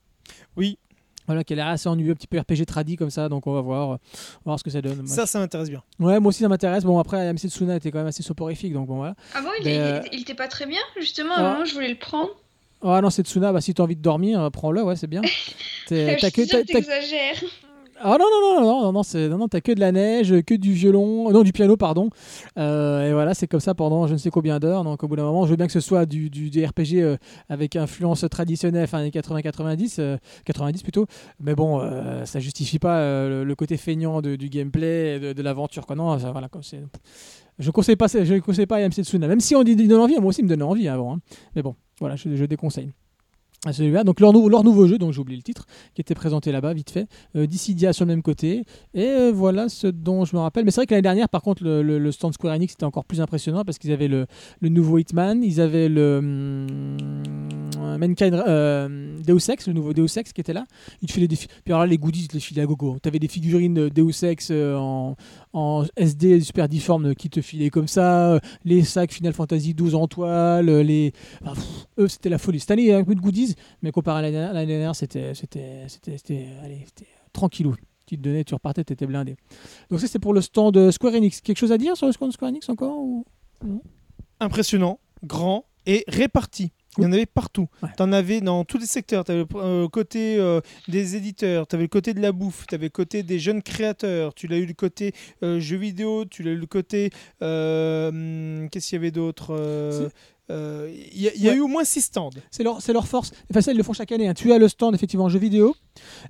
Oui, 0.58 0.78
Voilà, 1.28 1.44
qui 1.44 1.54
a 1.54 1.56
l'air 1.56 1.68
assez 1.68 1.90
ennuyeux, 1.90 2.12
un 2.12 2.16
petit 2.16 2.28
peu 2.28 2.40
RPG 2.40 2.66
tradi 2.68 2.96
comme 2.98 3.10
ça, 3.10 3.30
donc 3.30 3.48
on 3.48 3.54
va 3.54 3.62
voir, 3.62 3.82
euh, 3.94 3.94
on 3.94 3.94
va 3.94 4.00
voir 4.46 4.60
ce 4.60 4.64
que 4.64 4.70
ça 4.70 4.82
donne. 4.82 5.08
Ça, 5.08 5.26
ça 5.26 5.40
m'intéresse 5.40 5.70
bien. 5.70 5.82
Ouais, 6.00 6.20
moi 6.20 6.30
aussi 6.30 6.40
ça 6.44 6.48
m'intéresse. 6.50 6.84
Bon, 6.84 7.00
après, 7.00 7.26
I 7.26 7.30
Am 7.30 7.38
Setsuna 7.38 7.76
était 7.78 7.90
quand 7.92 7.98
même 8.00 8.08
assez 8.08 8.22
soporifique, 8.24 8.74
donc 8.74 8.88
bon, 8.88 8.98
voilà. 8.98 9.16
Ah 9.34 9.42
bon, 9.42 9.50
il, 9.60 9.66
Mais, 9.66 9.76
il- 9.76 9.80
euh, 9.82 10.00
il 10.14 10.22
était 10.22 10.36
pas 10.36 10.48
très 10.48 10.66
bien 10.68 10.82
Justement, 11.00 11.34
à 11.34 11.38
Ah. 11.40 11.46
un 11.50 11.54
moment, 11.54 11.66
je 11.66 11.74
voulais 11.74 11.90
le 11.90 11.98
prendre. 11.98 12.30
Ah 12.84 13.02
non, 13.02 13.10
Setsuna, 13.10 13.52
bah, 13.52 13.62
si 13.62 13.74
t'as 13.74 13.82
envie 13.84 13.96
de 13.96 14.02
dormir, 14.02 14.40
euh, 14.42 14.50
prends-le, 14.52 14.84
ouais, 14.84 14.96
c'est 14.96 15.08
bien. 15.08 15.22
T'exagères. 15.88 17.44
Ah 17.98 18.18
non, 18.20 18.26
non, 18.30 18.42
non, 18.42 18.62
non, 18.62 18.92
non, 18.92 19.04
non, 19.30 19.38
non, 19.38 19.48
t'as 19.48 19.62
que 19.62 19.72
de 19.72 19.80
la 19.80 19.92
neige, 19.94 20.42
que 20.42 20.54
du 20.54 20.74
violon, 20.74 21.32
non, 21.32 21.44
du 21.44 21.54
piano, 21.54 21.78
pardon. 21.78 22.10
Euh, 22.58 23.10
et 23.10 23.14
voilà, 23.14 23.34
c'est 23.34 23.48
comme 23.48 23.62
ça 23.62 23.74
pendant 23.74 24.06
je 24.06 24.14
ne 24.14 24.18
sais 24.18 24.30
combien 24.30 24.60
d'heures. 24.60 24.84
Donc 24.84 25.04
au 25.04 25.08
bout 25.08 25.16
d'un 25.16 25.24
moment, 25.24 25.46
je 25.46 25.52
veux 25.52 25.56
bien 25.56 25.66
que 25.66 25.72
ce 25.72 25.80
soit 25.80 26.06
du, 26.06 26.30
du, 26.30 26.50
du 26.50 26.66
RPG 26.66 26.96
euh, 26.96 27.18
avec 27.48 27.78
influence 27.78 28.26
traditionnelle, 28.30 28.84
enfin 28.84 29.00
années 29.00 29.12
80-90, 29.12 29.96
euh, 30.00 30.18
90 30.44 30.84
plutôt. 30.84 31.06
Mais 31.40 31.56
bon, 31.56 31.80
euh, 31.80 32.26
ça 32.26 32.40
justifie 32.42 32.80
pas 32.80 32.98
euh, 32.98 33.46
le, 33.46 33.56
côté 33.56 33.78
feignant 33.78 34.22
du 34.22 34.50
gameplay, 34.50 35.34
de, 35.34 35.42
l'aventure. 35.42 35.86
Quoi. 35.86 35.96
Non, 35.96 36.18
voilà, 36.18 36.50
comme 36.50 36.64
c'est... 36.64 36.82
Je 37.58 37.72
conseille 37.72 37.96
pas, 37.96 38.08
je 38.08 38.40
conseille 38.40 38.66
pas 38.66 38.86
Tsuna. 38.90 39.30
Même 39.30 39.40
si 39.40 39.56
on 39.56 39.64
dit 39.64 39.76
donne 39.78 40.02
envie, 40.02 40.16
moi 40.16 40.30
aussi 40.30 40.42
il 40.42 40.44
me 40.44 40.50
donne 40.50 40.64
envie 40.64 40.90
avant. 40.90 41.16
hein. 41.16 41.20
Mais 41.56 41.62
bon, 41.62 41.76
voilà, 42.02 42.18
je 42.18 42.44
déconseille. 42.44 42.92
Celui-là. 43.72 44.04
Donc 44.04 44.20
leur, 44.20 44.34
nou- 44.34 44.50
leur 44.50 44.64
nouveau 44.64 44.88
jeu, 44.88 44.98
donc 44.98 45.14
j'ai 45.14 45.20
oublié 45.20 45.38
le 45.38 45.44
titre, 45.44 45.66
qui 45.94 46.02
était 46.02 46.16
présenté 46.16 46.52
là-bas 46.52 46.74
vite 46.74 46.92
fait. 46.92 47.08
Euh, 47.36 47.48
Dissidia 47.48 47.94
sur 47.94 48.06
le 48.06 48.10
même 48.10 48.22
côté. 48.22 48.64
Et 48.94 49.06
euh, 49.08 49.32
voilà 49.34 49.70
ce 49.70 49.88
dont 49.88 50.26
je 50.26 50.36
me 50.36 50.42
rappelle. 50.42 50.66
Mais 50.66 50.72
c'est 50.72 50.82
vrai 50.82 50.86
que 50.88 50.94
l'année 50.94 51.02
dernière, 51.02 51.30
par 51.30 51.42
contre, 51.42 51.64
le, 51.64 52.12
stand 52.12 52.34
Square 52.34 52.56
Enix 52.56 52.74
était 52.74 52.84
encore 52.84 53.06
plus 53.06 53.22
impressionnant 53.22 53.64
parce 53.66 53.78
qu'ils 53.78 53.92
avaient 53.92 54.08
le, 54.08 54.28
le 54.60 54.70
nouveau 54.70 54.98
Hitman, 54.98 55.44
ils 55.44 55.60
avaient 55.62 55.90
le 55.90 56.18
hum, 56.20 56.98
Mankind 57.78 58.34
euh, 58.34 59.18
Deus 59.26 59.50
Ex, 59.50 59.68
le 59.68 59.74
nouveau 59.74 59.94
Deus 59.94 60.18
Ex 60.18 60.34
qui 60.34 60.42
était 60.42 60.54
là. 60.54 60.66
Ils 61.02 61.08
te 61.08 61.14
filaient 61.14 61.28
des 61.28 61.36
fi- 61.36 61.48
Puis 61.64 61.74
alors 61.74 61.86
les 61.86 61.98
goodies, 61.98 62.28
les 62.34 62.40
filaient 62.40 62.62
à 62.64 62.66
gogo. 62.66 62.98
Tu 63.02 63.08
avais 63.08 63.20
des 63.20 63.28
figurines 63.28 63.74
de 63.74 63.90
Deus 63.90 64.24
Ex 64.24 64.50
euh, 64.52 64.76
en, 64.78 65.16
en 65.54 65.86
SD 65.96 66.40
super 66.42 66.68
difforme 66.70 67.16
qui 67.16 67.30
te 67.30 67.42
filaient 67.42 67.70
comme 67.70 67.88
ça. 67.88 68.34
euh, 68.34 68.40
Les 68.64 68.84
sacs 68.84 69.12
Final 69.14 69.34
Fantasy 69.34 69.74
12 69.74 69.96
en 69.96 70.08
toile. 70.08 70.70
euh, 70.70 70.84
Les... 70.84 71.14
eux, 72.00 72.08
c'était 72.08 72.30
la 72.30 72.38
folie. 72.38 72.60
Cette 72.60 72.72
année, 72.72 72.84
il 72.84 72.88
y 72.90 72.92
a 72.92 72.98
un 72.98 73.04
peu 73.04 73.16
de 73.16 73.22
goodies, 73.22 73.56
mais 73.82 73.92
comparé 73.92 74.20
à 74.20 74.54
l'année 74.54 74.66
dernière, 74.68 74.96
c'était, 74.96 75.34
tranquillou. 77.34 77.76
Tu 78.08 78.18
te 78.18 78.22
donnais, 78.22 78.44
tu 78.44 78.54
repartais, 78.54 78.84
tu 78.84 78.94
étais 78.94 79.08
blindé. 79.08 79.36
Donc 79.90 80.00
ça, 80.00 80.08
c'est 80.08 80.20
pour 80.20 80.34
le 80.34 80.42
stand 80.42 80.92
Square 80.92 81.16
Enix. 81.16 81.42
Quelque 81.42 81.58
chose 81.58 81.72
à 81.72 81.78
dire 81.78 81.98
sur 81.98 82.06
le 82.06 82.14
stand 82.14 82.32
Square 82.32 82.50
Enix 82.52 82.70
encore 82.70 82.98
ou... 83.00 83.26
Impressionnant, 84.40 85.00
grand 85.24 85.66
et 85.86 86.04
réparti. 86.08 86.72
Il 86.98 87.04
y 87.04 87.08
en 87.08 87.12
avait 87.12 87.26
partout. 87.26 87.68
Ouais. 87.84 87.90
Tu 87.96 88.04
en 88.04 88.12
avais 88.14 88.42
dans 88.42 88.64
tous 88.64 88.78
les 88.78 88.86
secteurs. 88.86 89.24
Tu 89.26 89.32
avais 89.32 89.42
le 89.42 89.48
euh, 89.56 89.88
côté 89.88 90.38
euh, 90.38 90.62
des 90.88 91.16
éditeurs, 91.16 91.68
tu 91.68 91.76
avais 91.76 91.84
le 91.86 91.90
côté 91.90 92.14
de 92.14 92.22
la 92.22 92.32
bouffe, 92.32 92.66
tu 92.68 92.76
avais 92.76 92.86
le 92.86 92.90
côté 92.90 93.24
des 93.24 93.40
jeunes 93.40 93.62
créateurs, 93.62 94.34
tu 94.34 94.48
l'as 94.48 94.58
eu 94.58 94.66
le 94.66 94.74
côté 94.74 95.14
euh, 95.44 95.60
jeux 95.60 95.78
vidéo, 95.78 96.26
tu 96.26 96.44
l'as 96.44 96.52
eu 96.52 96.58
le 96.58 96.66
côté. 96.66 97.10
hum, 97.42 98.70
Qu'est-ce 98.72 98.90
qu'il 98.90 98.96
y 98.96 99.00
avait 99.00 99.12
d'autre 99.12 99.54
Euh, 100.52 100.88
euh, 100.88 100.94
Il 101.14 101.22
y, 101.22 101.28
a- 101.28 101.34
il 101.36 101.42
y 101.42 101.48
a 101.50 101.52
Ouais. 101.52 101.58
eu 101.58 101.62
au 101.62 101.68
moins 101.68 101.84
6 101.84 102.02
stands. 102.02 102.30
C'est 102.52 102.64
leur, 102.64 103.08
force. 103.08 103.32
Enfin, 103.50 103.62
ça, 103.62 103.72
ils 103.72 103.78
le 103.78 103.84
font 103.84 103.94
chaque 103.94 104.12
année. 104.12 104.28
hein. 104.28 104.34
Tu 104.34 104.52
as 104.54 104.58
le 104.60 104.68
stand, 104.68 104.94
effectivement, 104.94 105.28
jeux 105.30 105.40
vidéo. 105.40 105.76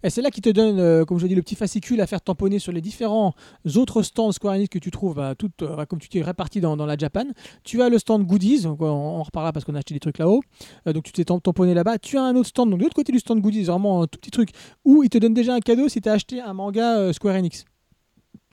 Et 0.04 0.10
c'est 0.10 0.22
là 0.22 0.30
qui 0.32 0.42
te 0.42 0.50
donne, 0.50 0.80
euh, 0.80 1.04
comme 1.06 1.18
je 1.20 1.28
dis, 1.28 1.36
le 1.36 1.42
petit 1.42 1.56
fascicule 1.56 2.00
à 2.00 2.08
faire 2.08 2.22
tamponner 2.22 2.60
sur 2.60 2.72
les 2.72 2.82
différents 2.82 3.34
autres 3.76 4.04
stands 4.04 4.32
Square 4.32 4.54
Enix 4.56 4.70
que 4.70 4.80
tu 4.80 4.92
trouves, 4.92 5.16
bah, 5.16 5.36
toutes, 5.36 5.62
euh, 5.64 5.86
comme 5.86 6.00
tu 6.00 6.08
dis, 6.08 6.22
répartis 6.22 6.62
dans, 6.62 6.78
dans 6.78 6.86
la 6.86 6.98
Japan. 6.98 7.26
Tu 7.64 7.82
as 7.82 7.90
le 7.90 8.00
stand 8.00 8.24
Goodies. 8.26 8.62
Donc, 8.62 8.82
on, 8.82 8.86
on 8.86 9.20
en 9.20 9.24
reparlera 9.24 9.52
parce 9.52 9.66
qu'on 9.66 9.76
a 9.76 9.80
acheté 9.80 9.94
des 9.94 10.00
trucs 10.00 10.18
là-haut. 10.18 10.42
Euh, 10.88 10.94
donc, 10.94 11.04
tu 11.04 11.12
t'es 11.12 11.26
tam- 11.26 11.42
tamponné 11.42 11.74
là-bas. 11.74 11.98
Tu 11.98 12.18
as 12.18 12.24
un 12.24 12.36
autre 12.36 12.48
stand, 12.50 12.70
donc 12.70 12.80
de 12.80 12.84
l'autre 12.84 12.96
côté 12.96 13.12
du 13.12 13.20
stand 13.20 13.42
Goodies, 13.42 13.64
vraiment 13.66 14.04
un 14.04 14.08
tout 14.08 14.20
petit 14.20 14.32
truc, 14.32 14.50
où 14.86 15.04
ils 15.04 15.10
te 15.10 15.18
donnent 15.18 15.34
déjà 15.34 15.54
un 15.56 15.60
cadeau 15.60 15.90
si 15.90 16.00
tu 16.00 16.08
as 16.10 16.14
acheté 16.14 16.40
un 16.40 16.54
manga 16.54 17.12
Square 17.12 17.36
Enix. 17.36 17.66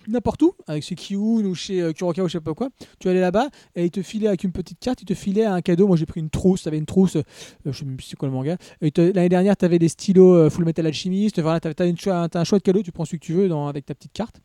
N'importe 0.08 0.42
où, 0.42 0.54
avec 0.66 0.82
chez 0.82 0.94
Kiyun 0.94 1.44
ou 1.44 1.54
chez 1.54 1.80
euh, 1.80 1.92
Kurokawa 1.92 2.26
ou 2.26 2.28
je 2.28 2.32
sais 2.32 2.40
pas 2.40 2.54
quoi, 2.54 2.68
tu 2.98 3.08
allais 3.08 3.20
là-bas 3.20 3.48
et 3.74 3.84
ils 3.84 3.90
te 3.90 4.02
filaient 4.02 4.28
avec 4.28 4.44
une 4.44 4.52
petite 4.52 4.80
carte, 4.80 5.02
ils 5.02 5.06
te 5.06 5.14
filaient 5.14 5.44
un 5.44 5.60
cadeau. 5.60 5.86
Moi 5.86 5.96
j'ai 5.96 6.06
pris 6.06 6.20
une 6.20 6.30
trousse, 6.30 6.62
tu 6.62 6.68
avais 6.68 6.78
une 6.78 6.86
trousse, 6.86 7.16
euh, 7.16 7.22
je 7.66 7.72
sais 7.72 7.84
même 7.84 7.96
plus 7.96 8.06
c'est 8.06 8.16
quoi 8.16 8.28
le 8.28 8.34
manga. 8.34 8.56
L'année 8.80 9.28
dernière, 9.28 9.56
tu 9.56 9.64
avais 9.64 9.78
des 9.78 9.88
stylos 9.88 10.34
euh, 10.34 10.50
Full 10.50 10.64
Metal 10.64 10.86
Alchemist, 10.86 11.40
voilà, 11.40 11.60
tu 11.60 11.68
as, 11.68 12.28
un 12.34 12.44
choix 12.44 12.58
de 12.58 12.62
cadeau, 12.62 12.82
tu 12.82 12.92
prends 12.92 13.04
celui 13.04 13.18
que 13.20 13.26
tu 13.26 13.32
veux 13.32 13.48
dans, 13.48 13.68
avec 13.68 13.86
ta 13.86 13.94
petite 13.94 14.12
carte. 14.12 14.40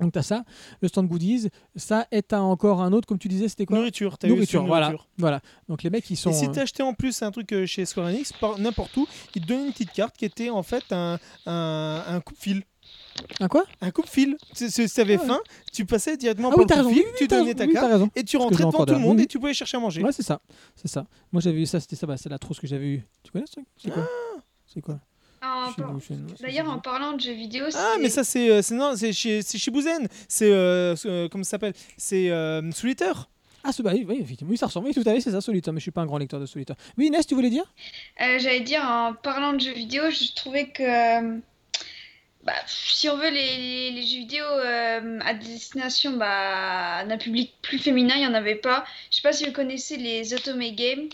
Donc 0.00 0.12
tu 0.12 0.18
as 0.18 0.22
ça, 0.22 0.44
le 0.80 0.88
stand 0.88 1.06
goodies, 1.06 1.50
ça 1.76 2.08
et 2.10 2.20
t'as 2.22 2.40
encore 2.40 2.82
un 2.82 2.92
autre, 2.92 3.06
comme 3.06 3.18
tu 3.18 3.28
disais, 3.28 3.48
c'était 3.48 3.64
quoi? 3.64 3.78
Nourriture, 3.78 4.18
tu 4.18 4.26
as 4.26 4.28
eu 4.28 4.32
Nourriture, 4.32 4.62
aussi 4.62 4.68
voilà. 4.68 4.86
nourriture. 4.86 5.08
voilà. 5.18 5.40
Donc 5.68 5.84
les 5.84 5.90
mecs 5.90 6.10
ils 6.10 6.16
sont. 6.16 6.30
Et 6.30 6.34
si 6.34 6.50
tu 6.50 6.58
acheté 6.58 6.82
en 6.82 6.94
plus 6.94 7.22
un 7.22 7.30
truc 7.30 7.54
chez 7.66 7.84
Square 7.84 8.08
Enix, 8.08 8.32
n'importe 8.58 8.96
où, 8.96 9.06
ils 9.36 9.42
te 9.42 9.46
donnaient 9.46 9.66
une 9.66 9.72
petite 9.72 9.92
carte 9.92 10.16
qui 10.16 10.24
était 10.24 10.50
en 10.50 10.64
fait 10.64 10.84
un, 10.90 11.18
un, 11.46 12.02
un 12.08 12.20
coupe-fil. 12.20 12.64
Un 13.40 13.48
quoi? 13.48 13.64
Un 13.80 13.90
coupe-fil. 13.90 14.36
Si 14.52 14.70
si 14.70 14.88
tu 14.88 15.00
avais 15.00 15.18
Ah 15.20 15.26
faim, 15.26 15.40
tu 15.72 15.84
passais 15.84 16.16
directement 16.16 16.50
Ah 16.52 16.54
par 16.66 16.86
oui, 16.86 16.94
le 16.94 17.00
coupe-fil, 17.00 17.04
tu 17.18 17.26
donnais 17.28 17.54
ta 17.54 17.66
carte 17.66 18.02
et 18.16 18.24
tu 18.24 18.36
rentrais 18.36 18.64
devant 18.64 18.84
tout 18.84 18.92
le 18.92 18.98
monde 18.98 19.16
Oui, 19.18 19.24
et 19.24 19.26
tu 19.26 19.38
pouvais 19.38 19.54
chercher 19.54 19.76
à 19.76 19.80
manger. 19.80 20.02
Ouais, 20.02 20.12
c'est 20.12 20.22
ça, 20.22 20.40
c'est 20.76 20.88
ça. 20.88 21.06
Moi 21.32 21.40
j'avais 21.40 21.56
vu 21.56 21.66
ça, 21.66 21.80
c'était 21.80 21.96
ça, 21.96 22.06
bah, 22.06 22.16
c'est 22.16 22.28
la 22.28 22.38
trousse 22.38 22.60
que 22.60 22.66
j'avais 22.66 22.86
eue. 22.86 23.02
Tu 23.22 23.30
connais 23.30 23.46
ce 23.46 23.52
truc 23.52 23.66
C'est 23.76 23.90
quoi? 23.90 24.08
C'est 24.66 24.80
quoi? 24.80 25.00
Sais 25.76 26.14
D'ailleurs, 26.40 26.70
en 26.70 26.78
parlant 26.78 27.12
de 27.12 27.20
jeux 27.20 27.34
vidéo, 27.34 27.66
Ah, 27.74 27.96
mais 28.00 28.08
ça, 28.08 28.24
c'est 28.24 28.50
euh, 28.50 28.62
c'est- 28.62 28.74
non, 28.74 28.94
c'est 28.96 29.12
chez, 29.12 29.42
c'est 29.42 29.58
chez 29.58 29.70
Bouzen. 29.70 30.08
C'est. 30.26 30.50
euh, 30.50 30.94
euh, 31.04 31.28
comment 31.28 31.44
ça 31.44 31.50
s'appelle? 31.50 31.74
C'est 31.98 32.30
Solitaire. 32.72 33.28
Ah, 33.66 33.72
ce, 33.72 33.80
bah, 33.82 33.92
oui, 33.94 34.04
oui, 34.06 34.18
effectivement, 34.20 34.50
oui, 34.50 34.58
ça 34.58 34.66
ressemble. 34.66 34.86
Oui, 34.88 34.94
tout 34.94 35.00
à 35.06 35.12
fait, 35.14 35.20
c'est 35.22 35.30
ça, 35.30 35.40
Solitaire, 35.40 35.72
mais 35.72 35.80
je 35.80 35.84
suis 35.84 35.90
pas 35.90 36.02
un 36.02 36.06
grand 36.06 36.18
lecteur 36.18 36.38
de 36.38 36.44
Solitaire. 36.46 36.76
Oui, 36.98 37.06
Inès, 37.06 37.26
tu 37.26 37.34
voulais 37.34 37.48
dire? 37.50 37.64
Euh, 38.20 38.38
J'allais 38.38 38.60
dire, 38.60 38.82
en 38.84 39.14
parlant 39.14 39.54
de 39.54 39.60
jeux 39.60 39.72
vidéo, 39.72 40.02
je 40.10 40.34
trouvais 40.34 40.68
que 40.68 41.38
bah, 42.44 42.52
si 42.66 43.08
on 43.08 43.16
veut 43.16 43.30
les, 43.30 43.56
les- 43.56 43.90
les 43.92 44.02
jeux 44.06 44.18
vidéo 44.18 44.44
euh, 44.44 45.18
à 45.24 45.34
destination 45.34 46.12
bah, 46.16 47.04
d'un 47.06 47.16
public 47.18 47.54
plus 47.62 47.78
féminin, 47.78 48.14
il 48.16 48.20
n'y 48.20 48.26
en 48.26 48.34
avait 48.34 48.54
pas. 48.54 48.84
Je 49.10 49.16
sais 49.16 49.22
pas 49.22 49.32
si 49.32 49.44
vous 49.46 49.52
connaissez 49.52 49.96
les 49.96 50.32
Otome 50.34 50.60
Games. 50.74 51.08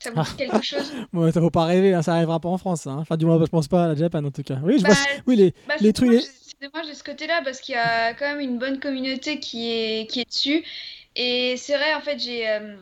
Ça 0.00 0.10
vous 0.10 0.22
dit 0.22 0.36
quelque 0.38 0.62
chose? 0.62 0.92
Ouais, 1.14 1.32
ça 1.32 1.40
faut 1.40 1.50
pas 1.50 1.64
rêver, 1.64 1.94
hein, 1.94 2.02
ça 2.02 2.14
arrivera 2.14 2.38
pas 2.40 2.48
en 2.50 2.58
France. 2.58 2.86
hein. 2.86 2.98
Enfin, 3.00 3.16
du 3.16 3.24
moins, 3.24 3.38
je 3.40 3.46
pense 3.50 3.68
pas 3.68 3.84
à 3.84 3.88
la 3.88 3.94
Japan 3.94 4.22
en 4.24 4.30
tout 4.30 4.42
cas. 4.42 4.58
Oui, 4.62 4.78
je 4.78 4.82
Bah, 4.84 4.90
vois. 4.90 4.98
Oui, 5.26 5.36
les, 5.36 5.54
Bah, 5.66 5.74
Les 5.80 5.92
trucs- 5.94 6.20
c'est 6.22 6.70
dommage 6.70 6.88
de 6.88 6.94
ce 6.94 7.02
côté-là 7.02 7.40
parce 7.42 7.60
qu'il 7.60 7.74
y 7.74 7.78
a 7.78 8.12
quand 8.14 8.26
même 8.26 8.40
une 8.40 8.58
bonne 8.58 8.78
communauté 8.80 9.40
qui 9.40 9.70
est, 9.72 10.10
qui 10.10 10.20
est 10.20 10.28
dessus. 10.28 10.62
Et 11.16 11.56
c'est 11.56 11.76
vrai, 11.76 11.94
en 11.94 12.00
fait, 12.02 12.18
j'ai. 12.18 12.48
euh, 12.48 12.76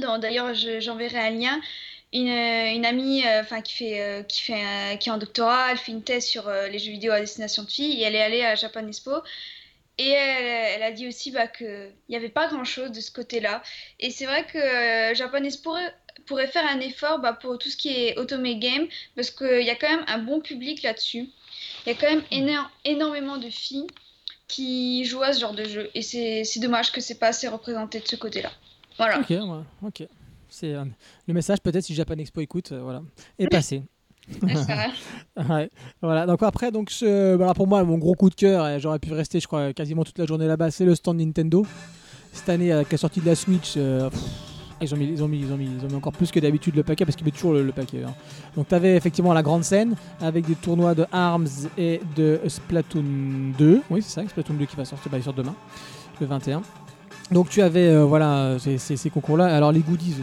non, 0.00 0.18
D'ailleurs, 0.18 0.54
je- 0.54 0.80
j'enverrai 0.80 1.18
un 1.18 1.30
lien. 1.30 1.60
Une, 2.14 2.28
euh, 2.28 2.72
une 2.72 2.86
amie 2.86 3.26
euh, 3.26 3.40
enfin 3.42 3.60
qui, 3.60 3.74
fait, 3.74 4.00
euh, 4.00 4.22
qui, 4.22 4.40
fait 4.42 4.98
qui 5.00 5.08
est 5.08 5.12
en 5.12 5.18
doctorat, 5.18 5.72
elle 5.72 5.78
fait 5.78 5.92
une 5.92 6.02
thèse 6.02 6.24
sur 6.24 6.48
les 6.48 6.78
jeux 6.78 6.92
vidéo 6.92 7.12
à 7.12 7.20
destination 7.20 7.64
de 7.64 7.68
filles 7.68 8.00
et 8.00 8.04
elle 8.04 8.14
est 8.14 8.22
allée 8.22 8.42
à 8.44 8.54
Japan 8.54 8.86
Expo. 8.86 9.10
Et 9.98 10.08
elle, 10.08 10.76
elle 10.76 10.82
a 10.82 10.92
dit 10.92 11.06
aussi 11.08 11.30
bah, 11.30 11.46
qu'il 11.48 11.92
n'y 12.08 12.16
avait 12.16 12.28
pas 12.28 12.48
grand-chose 12.48 12.90
de 12.92 13.00
ce 13.00 13.10
côté-là. 13.10 13.62
Et 14.00 14.10
c'est 14.10 14.26
vrai 14.26 14.44
que 14.46 15.14
Japan 15.14 15.42
Expo 15.44 15.70
pourrait, 15.70 15.94
pourrait 16.26 16.46
faire 16.46 16.66
un 16.68 16.80
effort 16.80 17.18
bah, 17.18 17.32
pour 17.32 17.58
tout 17.58 17.68
ce 17.68 17.76
qui 17.76 17.90
est 17.90 18.18
Otome 18.18 18.58
Game 18.58 18.86
parce 19.16 19.30
qu'il 19.30 19.62
y 19.62 19.70
a 19.70 19.74
quand 19.74 19.90
même 19.90 20.04
un 20.08 20.18
bon 20.18 20.40
public 20.40 20.82
là-dessus. 20.82 21.28
Il 21.86 21.92
y 21.92 21.92
a 21.92 21.94
quand 21.94 22.08
même 22.08 22.24
éno- 22.30 22.66
énormément 22.84 23.36
de 23.38 23.50
filles 23.50 23.86
qui 24.48 25.04
jouent 25.04 25.22
à 25.22 25.32
ce 25.32 25.40
genre 25.40 25.54
de 25.54 25.64
jeu. 25.64 25.90
Et 25.94 26.02
c'est 26.02 26.44
c'est 26.44 26.60
dommage 26.60 26.92
que 26.92 27.00
c'est 27.00 27.18
pas 27.18 27.28
assez 27.28 27.48
représenté 27.48 27.98
de 28.00 28.06
ce 28.06 28.16
côté-là. 28.16 28.52
Voilà. 28.98 29.18
Ok, 29.20 29.30
ouais, 29.30 29.64
ok. 29.82 30.08
C'est 30.54 30.72
euh, 30.74 30.84
le 31.26 31.34
message 31.34 31.58
peut-être 31.60 31.82
si 31.84 31.94
Japan 31.94 32.14
Expo 32.14 32.40
écoute, 32.40 32.70
euh, 32.70 32.80
voilà, 32.80 33.02
est 33.38 33.48
passé. 33.50 33.82
Ouais, 35.50 35.68
voilà. 36.00 36.26
Donc 36.26 36.42
après, 36.44 36.70
donc 36.70 36.90
voilà, 37.02 37.54
pour 37.54 37.66
moi, 37.66 37.82
mon 37.82 37.98
gros 37.98 38.14
coup 38.14 38.30
de 38.30 38.34
cœur, 38.36 38.66
et 38.68 38.78
j'aurais 38.78 39.00
pu 39.00 39.12
rester, 39.12 39.40
je 39.40 39.46
crois, 39.48 39.72
quasiment 39.72 40.04
toute 40.04 40.16
la 40.18 40.26
journée 40.26 40.46
là-bas, 40.46 40.70
c'est 40.70 40.84
le 40.84 40.94
stand 40.94 41.18
Nintendo. 41.18 41.66
Cette 42.32 42.48
année, 42.48 42.70
avec 42.72 42.90
la 42.92 42.98
sortie 42.98 43.20
de 43.20 43.26
la 43.26 43.34
Switch, 43.34 43.74
euh, 43.76 44.08
pff, 44.10 44.20
ils, 44.80 44.94
ont 44.94 44.96
mis, 44.96 45.06
ils, 45.08 45.22
ont 45.22 45.28
mis, 45.28 45.40
ils, 45.40 45.52
ont 45.52 45.56
mis, 45.56 45.66
ils 45.78 45.84
ont 45.84 45.88
mis 45.88 45.94
encore 45.96 46.12
plus 46.12 46.30
que 46.30 46.38
d'habitude 46.40 46.74
le 46.76 46.82
paquet 46.84 47.04
parce 47.04 47.16
qu'ils 47.16 47.24
mettent 47.24 47.34
toujours 47.34 47.52
le, 47.52 47.62
le 47.64 47.72
paquet. 47.72 48.02
hein. 48.04 48.14
Donc 48.56 48.68
tu 48.68 48.74
avais 48.76 48.96
effectivement 48.96 49.32
la 49.32 49.42
grande 49.42 49.64
scène 49.64 49.94
avec 50.20 50.46
des 50.46 50.54
tournois 50.54 50.94
de 50.94 51.04
ARMS 51.12 51.46
et 51.76 52.00
de 52.16 52.40
Splatoon 52.46 53.52
2. 53.58 53.82
Oui, 53.90 54.02
c'est 54.02 54.20
ça, 54.20 54.28
Splatoon 54.28 54.54
2 54.54 54.66
qui 54.66 54.76
va 54.76 54.84
sortir, 54.84 55.10
bah, 55.10 55.18
il 55.18 55.24
sort 55.24 55.34
demain, 55.34 55.54
le 56.20 56.26
21. 56.26 56.62
Donc 57.32 57.48
tu 57.48 57.62
avais 57.62 57.88
euh, 57.88 58.04
voilà 58.04 58.56
ces, 58.58 58.76
ces- 58.78 58.96
ces 58.96 59.10
concours-là. 59.10 59.46
Alors 59.46 59.72
les 59.72 59.80
goodies, 59.80 60.14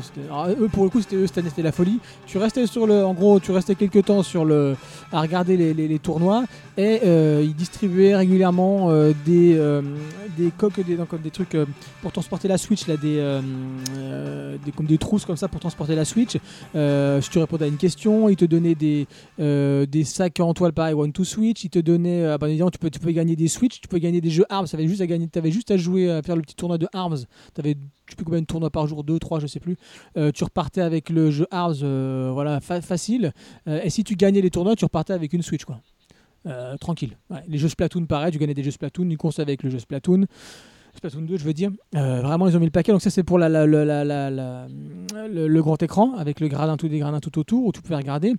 eux 0.59 0.69
pour 0.71 0.83
le 0.83 0.89
coup 0.89 1.01
c'était 1.01 1.15
eux 1.15 1.25
c'était 1.27 1.61
la 1.61 1.71
folie. 1.71 1.99
Tu 2.27 2.37
restais 2.37 2.67
sur 2.67 2.85
le, 2.85 3.03
en 3.03 3.13
gros 3.13 3.39
tu 3.39 3.51
restais 3.51 3.75
quelques 3.75 4.05
temps 4.05 4.21
sur 4.23 4.45
le, 4.45 4.75
à 5.11 5.21
regarder 5.21 5.57
les, 5.57 5.99
tournois 5.99 6.45
et 6.77 6.99
euh, 7.03 7.41
ils 7.43 7.55
distribuaient 7.55 8.15
régulièrement 8.15 8.91
euh, 8.91 9.13
des, 9.25 9.55
euh, 9.57 9.81
des 10.37 10.51
coques, 10.55 10.79
des, 10.85 11.31
trucs 11.31 11.55
euh, 11.55 11.65
pour 12.01 12.11
transporter 12.11 12.47
la 12.47 12.57
Switch 12.57 12.85
des, 12.85 12.97
euh, 13.03 13.41
euh, 13.97 14.57
comme 14.75 14.85
des 14.85 14.97
trousses 14.97 15.25
comme 15.25 15.37
ça 15.37 15.47
pour 15.47 15.59
transporter 15.59 15.95
la 15.95 16.05
Switch. 16.05 16.37
Euh, 16.75 17.19
si 17.21 17.29
tu 17.29 17.39
répondais 17.39 17.65
à 17.65 17.67
une 17.67 17.77
question, 17.77 18.29
ils 18.29 18.35
te 18.35 18.45
donnaient 18.45 18.75
des, 18.75 19.07
euh, 19.39 19.85
des 19.85 20.03
sacs 20.03 20.39
en 20.39 20.53
toile 20.53 20.73
pareil 20.73 20.93
One 20.93 21.11
to 21.11 21.23
Switch. 21.23 21.63
Ils 21.63 21.69
te 21.69 21.79
donnaient, 21.79 22.23
euh, 22.23 22.37
bah, 22.37 22.47
tu 22.71 22.79
peux, 22.79 22.89
tu 22.89 22.99
peux 22.99 23.11
gagner 23.11 23.35
des 23.35 23.47
Switch, 23.47 23.81
tu 23.81 23.87
peux 23.87 23.97
gagner 23.97 24.21
des 24.21 24.29
jeux 24.29 24.45
Arms. 24.49 24.67
Tu 24.67 24.75
avais 24.75 24.87
juste 24.87 25.01
à 25.01 25.07
gagner, 25.07 25.27
avais 25.35 25.51
juste 25.51 25.71
à 25.71 25.77
jouer 25.77 26.09
à 26.11 26.21
faire 26.21 26.35
le 26.35 26.41
petit 26.41 26.55
tournoi 26.55 26.77
de 26.77 26.87
Arms. 26.93 27.19
T'avais 27.53 27.75
tu 28.11 28.17
peux 28.17 28.25
combien 28.25 28.41
de 28.41 28.45
tournois 28.45 28.69
par 28.69 28.87
jour 28.87 29.03
2, 29.05 29.19
3, 29.19 29.39
je 29.39 29.47
sais 29.47 29.61
plus. 29.61 29.77
Euh, 30.17 30.31
tu 30.33 30.43
repartais 30.43 30.81
avec 30.81 31.09
le 31.09 31.31
jeu 31.31 31.47
Arms, 31.49 31.77
euh, 31.81 32.29
voilà, 32.33 32.59
fa- 32.59 32.81
facile. 32.81 33.31
Euh, 33.67 33.79
et 33.83 33.89
si 33.89 34.03
tu 34.03 34.15
gagnais 34.15 34.41
les 34.41 34.49
tournois, 34.49 34.75
tu 34.75 34.83
repartais 34.83 35.13
avec 35.13 35.31
une 35.33 35.41
Switch, 35.41 35.63
quoi. 35.65 35.79
Tranquille. 36.79 37.15
Les 37.47 37.59
jeux 37.59 37.69
Splatoon, 37.69 38.05
pareil, 38.07 38.31
tu 38.31 38.39
gagnais 38.39 38.55
des 38.55 38.63
jeux 38.63 38.71
Splatoon, 38.71 39.03
une 39.03 39.15
course 39.15 39.37
avec 39.39 39.61
le 39.63 39.69
jeu 39.69 39.77
Splatoon. 39.77 40.25
Splatoon 40.95 41.21
2, 41.21 41.37
je 41.37 41.43
veux 41.45 41.53
dire. 41.53 41.69
Vraiment, 41.93 42.47
ils 42.47 42.57
ont 42.57 42.59
mis 42.59 42.65
le 42.65 42.71
paquet. 42.71 42.91
Donc, 42.91 43.01
ça, 43.03 43.11
c'est 43.11 43.23
pour 43.23 43.37
le, 43.37 43.45
grand 45.61 45.83
écran 45.83 46.15
avec 46.15 46.39
le 46.39 46.47
gradin, 46.47 46.77
tous 46.77 46.89
des 46.89 46.97
gradins 46.97 47.19
tout 47.19 47.37
autour 47.37 47.67
où 47.67 47.71
tu 47.71 47.81
pouvais 47.83 47.95
regarder. 47.95 48.33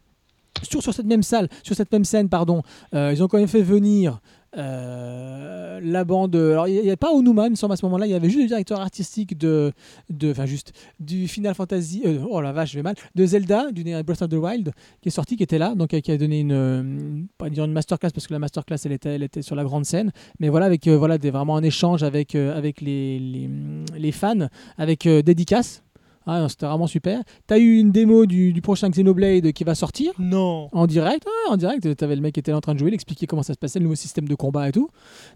Sur, 0.65 0.83
cette 0.83 1.07
même 1.07 1.23
salle, 1.23 1.49
sur 1.62 1.77
cette 1.77 1.93
même 1.93 2.05
scène, 2.05 2.29
pardon, 2.29 2.62
ils 2.93 3.23
ont 3.23 3.29
quand 3.29 3.39
même 3.39 3.47
fait 3.47 3.62
venir 3.62 4.20
euh, 4.57 5.81
la 5.83 6.05
bande. 6.05 6.37
Alors, 6.37 6.69
il 6.69 6.74
n'y 6.74 6.81
avait 6.81 6.97
pas 6.97 7.12
Onuma, 7.12 7.47
il 7.47 7.51
me 7.51 7.55
semble, 7.57 7.73
à 7.73 7.77
ce 7.77 7.85
moment-là. 7.87 8.07
Il 8.07 8.11
y 8.11 8.15
avait 8.15 8.29
juste 8.29 8.43
le 8.43 8.49
directeur 8.49 8.81
artistique 8.81 9.39
de. 9.39 9.73
de 10.11 10.31
enfin, 10.31 10.47
juste. 10.47 10.73
Du 11.01 11.29
Final 11.29 11.55
Fantasy. 11.55 12.03
euh, 12.05 12.24
oh 12.29 12.41
la 12.41 12.53
vache, 12.53 12.73
je 12.73 12.77
vais 12.79 12.83
mal. 12.83 12.95
De 13.15 13.27
Zelda, 13.27 13.70
du 13.73 13.83
Breath 13.83 14.23
of 14.23 14.29
the 14.29 14.35
Wild, 14.35 14.73
qui 15.01 15.09
est 15.09 15.12
sorti, 15.12 15.37
qui 15.37 15.43
était 15.43 15.59
là. 15.59 15.74
Donc, 15.74 15.95
euh, 15.95 16.01
qui 16.01 16.12
a 16.12 16.19
donné 16.19 16.41
une. 16.41 17.27
pas 17.39 17.51
dire 17.51 17.65
une 17.65 17.73
masterclass, 17.73 18.11
parce 18.11 18.27
que 18.27 18.33
la 18.33 18.39
masterclass, 18.39 18.79
elle 18.85 18.93
était, 18.93 19.15
elle 19.15 19.23
était 19.23 19.43
sur 19.43 19.57
la 19.57 19.65
grande 19.65 19.85
scène. 19.85 20.12
Mais 20.39 20.49
voilà, 20.49 20.66
avec 20.66 20.87
voilà, 20.89 21.19
des, 21.19 21.31
vraiment 21.31 21.57
un 21.57 21.62
échange 21.62 22.03
avec, 22.03 22.35
avec 22.35 22.81
les, 22.81 23.19
les, 23.19 23.51
les 23.97 24.12
fans, 24.12 24.49
avec 24.79 25.07
euh, 25.07 25.23
dédicace. 25.23 25.83
Ah, 26.27 26.47
c'était 26.49 26.66
vraiment 26.66 26.86
super. 26.86 27.20
Tu 27.49 27.55
as 27.55 27.59
eu 27.59 27.78
une 27.78 27.90
démo 27.90 28.27
du, 28.27 28.53
du 28.53 28.62
prochain 28.62 28.89
Xenoblade 28.90 29.53
qui 29.53 29.65
va 29.65 29.74
sortir. 29.74 30.12
Non. 30.19 30.69
En 30.73 30.86
direct, 30.86 31.24
ouais, 31.27 31.53
en 31.53 31.57
direct, 31.57 31.97
t'avais 31.97 32.15
le 32.15 32.23
mec 32.23 32.35
qui 32.35 32.40
était 32.40 32.53
là 32.53 32.59
en 32.59 32.61
train 32.61 32.74
de 32.74 32.78
jouer, 32.78 32.89
il 32.89 32.94
expliquait 32.94 33.27
comment 33.27 33.43
ça 33.43 33.55
se 33.55 33.59
passait, 33.59 33.78
le 33.78 33.85
nouveau 33.85 33.97
système 33.97 34.28
de 34.28 34.35
combat 34.35 34.69
et 34.69 34.73
tout. 34.73 34.89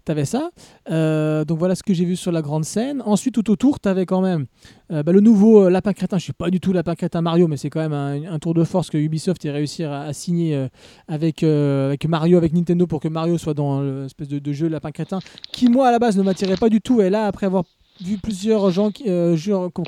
T'avais 0.05 0.25
ça. 0.25 0.49
Euh, 0.89 1.45
donc 1.45 1.59
voilà 1.59 1.75
ce 1.75 1.83
que 1.83 1.93
j'ai 1.93 2.05
vu 2.05 2.15
sur 2.15 2.31
la 2.31 2.41
grande 2.41 2.65
scène. 2.65 3.01
Ensuite, 3.05 3.33
tout 3.33 3.49
autour, 3.49 3.79
t'avais 3.79 4.05
quand 4.05 4.21
même 4.21 4.45
euh, 4.91 5.03
bah, 5.03 5.11
le 5.11 5.19
nouveau 5.19 5.65
euh, 5.65 5.69
Lapin 5.69 5.93
Crétin. 5.93 6.17
Je 6.17 6.23
suis 6.23 6.33
pas 6.33 6.49
du 6.49 6.59
tout 6.59 6.73
Lapin 6.73 6.95
Crétin 6.95 7.21
Mario, 7.21 7.47
mais 7.47 7.57
c'est 7.57 7.69
quand 7.69 7.81
même 7.81 7.93
un, 7.93 8.31
un 8.33 8.39
tour 8.39 8.53
de 8.53 8.63
force 8.63 8.89
que 8.89 8.97
Ubisoft 8.97 9.43
ait 9.45 9.51
réussi 9.51 9.83
à, 9.83 10.01
à 10.01 10.13
signer 10.13 10.67
avec, 11.07 11.43
avec 11.43 12.07
Mario, 12.07 12.37
avec 12.37 12.53
Nintendo, 12.53 12.87
pour 12.87 12.99
que 12.99 13.07
Mario 13.07 13.37
soit 13.37 13.53
dans 13.53 13.81
l'espèce 13.81 14.27
de, 14.27 14.39
de 14.39 14.53
jeu 14.53 14.67
Lapin 14.67 14.91
Crétin, 14.91 15.19
qui 15.51 15.69
moi 15.69 15.87
à 15.87 15.91
la 15.91 15.99
base 15.99 16.17
ne 16.17 16.23
m'attirait 16.23 16.57
pas 16.57 16.69
du 16.69 16.81
tout. 16.81 17.01
Et 17.01 17.09
là, 17.09 17.25
après 17.25 17.45
avoir 17.45 17.63
vu 18.01 18.17
plusieurs 18.17 18.69
gens, 18.71 18.91
qui, 18.91 19.09
euh, 19.09 19.35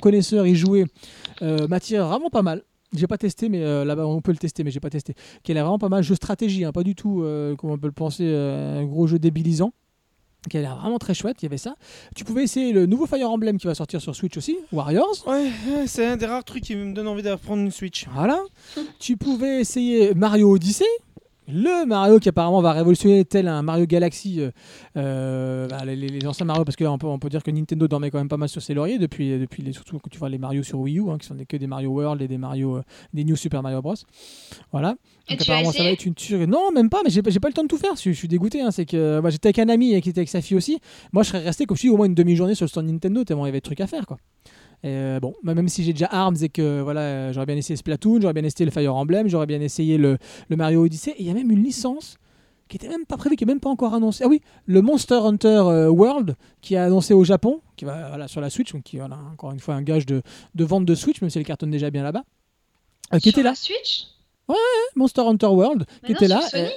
connaisseurs 0.02 0.48
y 0.48 0.56
jouer, 0.56 0.86
euh, 1.41 1.68
m'attire 1.68 2.07
vraiment 2.07 2.30
pas 2.30 2.41
mal. 2.41 2.64
J'ai 2.95 3.06
pas 3.06 3.18
testé, 3.18 3.49
mais 3.49 3.64
euh, 3.64 3.86
là-bas 3.86 4.07
on 4.07 4.19
peut 4.22 4.31
le 4.31 4.38
tester, 4.38 4.64
mais 4.64 4.72
j'ai 4.72 4.80
pas 4.80 4.90
testé. 4.90 5.14
Qui 5.44 5.52
a 5.52 5.56
vraiment 5.56 5.77
pas 5.77 5.90
mal 5.90 6.02
jeu 6.02 6.15
stratégie, 6.15 6.65
hein, 6.65 6.72
pas 6.72 6.84
du 6.84 6.95
tout 6.95 7.22
euh, 7.22 7.56
comme 7.56 7.69
on 7.69 7.77
peut 7.77 7.88
le 7.88 7.94
penser, 7.94 8.23
euh, 8.26 8.80
un 8.80 8.86
gros 8.86 9.06
jeu 9.06 9.19
débilisant. 9.19 9.73
Qui 10.49 10.57
a 10.57 10.61
l'air 10.61 10.77
vraiment 10.77 10.98
très 10.99 11.14
chouette, 11.14 11.36
il 11.41 11.45
y 11.45 11.48
avait 11.48 11.57
ça. 11.57 11.76
Tu 12.15 12.23
pouvais 12.23 12.44
essayer 12.44 12.72
le 12.72 12.86
nouveau 12.86 13.06
Fire 13.06 13.30
Emblem 13.30 13.57
qui 13.57 13.68
va 13.68 13.76
sortir 13.76 13.99
sur 13.99 14.15
Switch 14.15 14.38
aussi, 14.38 14.57
Warriors. 14.72 15.27
Ouais, 15.27 15.52
ouais, 15.69 15.86
c'est 15.86 16.06
un 16.06 16.15
des 16.15 16.26
rares 16.26 16.45
trucs 16.45 16.64
qui 16.64 16.77
me 16.77 16.94
donne 16.94 17.10
envie 17.10 17.22
de 17.22 17.36
prendre 17.36 17.61
une 17.61 17.72
Switch. 17.72 18.07
Voilà. 18.14 18.40
tu 18.99 19.18
pouvais 19.18 19.60
essayer 19.60 20.14
Mario 20.15 20.49
Odyssey. 20.49 20.86
Le 21.52 21.86
Mario 21.86 22.20
qui 22.20 22.30
apparemment 22.30 22.62
va 22.62 22.74
révolutionner 22.74 23.26
tel 23.26 23.48
un 23.48 23.62
Mario 23.62 23.86
Galaxy, 23.86 24.40
euh, 24.40 24.52
euh, 24.98 25.68
bah, 25.68 25.84
les, 25.86 25.96
les 25.96 26.28
anciens 26.28 26.46
Mario, 26.46 26.64
parce 26.64 26.76
que 26.76 26.84
là, 26.84 26.92
on 26.92 26.98
peut, 26.98 27.08
on 27.08 27.20
peut 27.20 27.30
dire 27.30 27.44
que 27.44 27.52
Nintendo 27.52 27.88
dormait 27.88 28.12
quand 28.12 28.18
même 28.20 28.30
pas 28.30 28.38
mal 28.38 28.50
sur 28.50 28.62
ses 28.62 28.74
lauriers 28.74 29.00
depuis, 29.00 29.38
depuis 29.40 29.64
les, 29.64 29.74
surtout 29.74 29.98
quand 30.00 30.10
tu 30.10 30.20
vois 30.20 30.30
les 30.30 30.38
Mario 30.38 30.64
sur 30.64 30.80
Wii 30.80 31.00
U, 31.00 31.10
hein, 31.10 31.18
qui 31.20 31.28
sont 31.28 31.36
des- 31.36 31.46
que 31.46 31.58
des 31.58 31.68
Mario 31.68 31.90
World 31.90 32.22
et 32.22 32.28
des 32.28 32.38
Mario, 32.38 32.78
euh, 32.78 32.84
des 33.14 33.24
New 33.24 33.36
Super 33.36 33.62
Mario 33.64 33.82
Bros. 33.82 33.96
Voilà. 34.72 34.96
Et 35.28 35.34
Donc 35.34 35.42
apparemment 35.44 35.72
ça 35.72 35.84
va 35.84 35.92
être 35.92 36.06
une 36.06 36.16
tuerie. 36.16 36.48
Non, 36.48 36.72
même 36.74 36.90
pas, 36.90 37.02
mais 37.04 37.10
j'ai 37.10 37.22
pas 37.22 37.30
le 37.50 37.54
temps 37.54 37.64
de 37.64 37.68
tout 37.68 37.78
faire. 37.78 37.96
Je, 37.96 38.12
je 38.12 38.18
suis 38.18 38.28
dégoûté. 38.28 38.62
hein, 38.62 38.72
c'est 38.72 38.86
que 38.86 39.22
j'étais 39.30 39.48
avec 39.48 39.60
un 39.60 39.70
ami 39.70 39.94
et 39.94 40.02
qui 40.02 40.10
était 40.10 40.20
avec 40.20 40.30
sa 40.30 40.42
fille 40.42 40.58
aussi. 40.58 40.80
Moi, 41.14 41.24
je 41.24 41.30
serais 41.30 41.40
resté 41.44 41.66
comme 41.66 41.78
je 41.78 41.82
suis 41.82 41.90
au 41.90 41.98
moins 41.98 42.06
une 42.08 42.16
demi-journée 42.16 42.56
sur 42.56 42.66
le 42.66 42.70
stand 42.70 42.88
Nintendo 42.88 43.24
tellement 43.24 43.46
il 43.46 43.50
y 43.50 43.52
avait 43.52 43.60
de 43.60 43.64
trucs 43.64 43.82
à 43.82 43.88
faire 43.88 44.06
quoi. 44.08 44.18
Et 44.82 44.88
euh, 44.88 45.20
bon, 45.20 45.36
bah, 45.44 45.54
même 45.54 45.68
si 45.68 45.84
j'ai 45.84 45.92
déjà 45.92 46.08
Arms 46.10 46.38
et 46.42 46.50
que 46.50 46.82
voilà, 46.82 47.32
j'aurais 47.34 47.46
bien 47.46 47.58
essayé 47.58 47.76
Splatoon, 47.76 48.22
j'aurais 48.22 48.34
bien 48.34 48.44
essayé 48.44 48.66
le 48.66 48.72
Fire 48.72 48.96
Emblem, 48.96 49.28
j'aurais 49.28 49.46
bien 49.46 49.60
essayé 49.60 49.98
le, 49.98 50.18
le 50.48 50.56
Mario 50.56 50.84
Odyssey. 50.86 51.12
Et 51.12 51.24
il 51.24 51.28
y 51.28 51.30
a 51.30 51.34
même 51.34 51.52
une 51.52 51.64
licence 51.64 52.18
qui 52.70 52.78
était 52.78 52.88
même 52.88 53.06
pas 53.06 53.18
prévue, 53.18 53.36
qui 53.36 53.44
est 53.44 53.48
même 53.48 53.60
pas 53.60 53.70
encore 53.70 53.94
annoncée. 53.94 54.24
Ah 54.26 54.30
oui, 54.30 54.42
le 54.66 54.82
Monster 54.82 55.16
Hunter 55.16 55.48
euh, 55.48 55.90
World 55.90 56.36
qui 56.62 56.76
a 56.76 56.86
annoncé 56.86 57.14
au 57.14 57.24
Japon, 57.24 57.62
qui 57.76 57.84
va 57.84 58.10
voilà, 58.10 58.28
sur 58.28 58.42
la 58.42 58.50
Switch, 58.50 58.72
donc 58.72 58.84
qui 58.84 58.98
voilà, 58.98 59.18
encore 59.34 59.52
une 59.52 59.60
fois 59.60 59.74
un 59.74 59.82
gage 59.82 60.06
de, 60.06 60.22
de 60.56 60.64
vente 60.64 60.86
de 60.86 60.96
Switch, 60.96 61.20
même 61.22 61.30
si 61.30 61.40
elle 61.40 61.46
cartonne 61.46 61.72
déjà 61.72 61.90
bien 61.90 62.04
là-bas. 62.04 62.24
Euh, 63.14 63.18
qui 63.18 63.32
Sur 63.32 63.40
était 63.40 63.44
là, 63.44 63.50
la 63.50 63.56
Switch? 63.56 64.06
Monster 64.96 65.22
Hunter 65.22 65.48
World, 65.48 65.86
qui 66.06 66.12
non, 66.12 66.18
était 66.18 66.28
là. 66.28 66.42
Sony? 66.42 66.70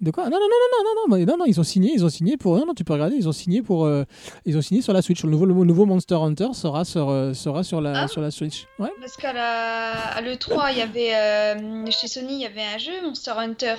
De 0.00 0.10
quoi? 0.10 0.24
Non, 0.24 0.30
non, 0.30 0.38
non, 0.40 0.46
non, 0.48 0.84
non, 0.84 0.90
non, 1.16 1.18
non, 1.18 1.26
non, 1.26 1.36
non, 1.38 1.44
ils 1.46 1.60
ont 1.60 1.64
signé, 1.64 1.92
ils 1.94 2.04
ont 2.04 2.08
signé 2.08 2.36
pour. 2.36 2.56
Non, 2.56 2.64
non, 2.66 2.74
tu 2.74 2.84
peux 2.84 2.92
regarder, 2.94 3.16
ils 3.16 3.28
ont 3.28 3.32
signé 3.32 3.62
pour. 3.62 3.84
euh, 3.84 4.04
ils 4.46 4.56
ont 4.56 4.62
signé 4.62 4.80
sur 4.82 4.92
la 4.92 5.02
Switch. 5.02 5.22
Le 5.24 5.30
nouveau, 5.30 5.44
le 5.46 5.54
nouveau 5.64 5.84
Monster 5.86 6.14
Hunter 6.16 6.48
sera 6.52 6.84
sur, 6.84 7.10
euh, 7.10 7.34
sera 7.34 7.62
sur 7.62 7.80
la, 7.80 8.02
Ah. 8.04 8.08
sur 8.08 8.20
la 8.20 8.30
Switch. 8.30 8.66
Ouais. 8.78 8.88
Parce 9.00 9.16
qu'à 9.16 9.32
la... 9.32 9.92
à 10.16 10.20
l'E3, 10.22 10.72
il 10.72 10.78
y 10.78 10.82
avait. 10.82 11.14
euh, 11.14 11.90
Chez 11.90 12.08
Sony, 12.08 12.34
il 12.34 12.40
y 12.40 12.46
avait 12.46 12.62
un 12.74 12.78
jeu, 12.78 12.92
Monster 13.04 13.32
Hunter. 13.36 13.74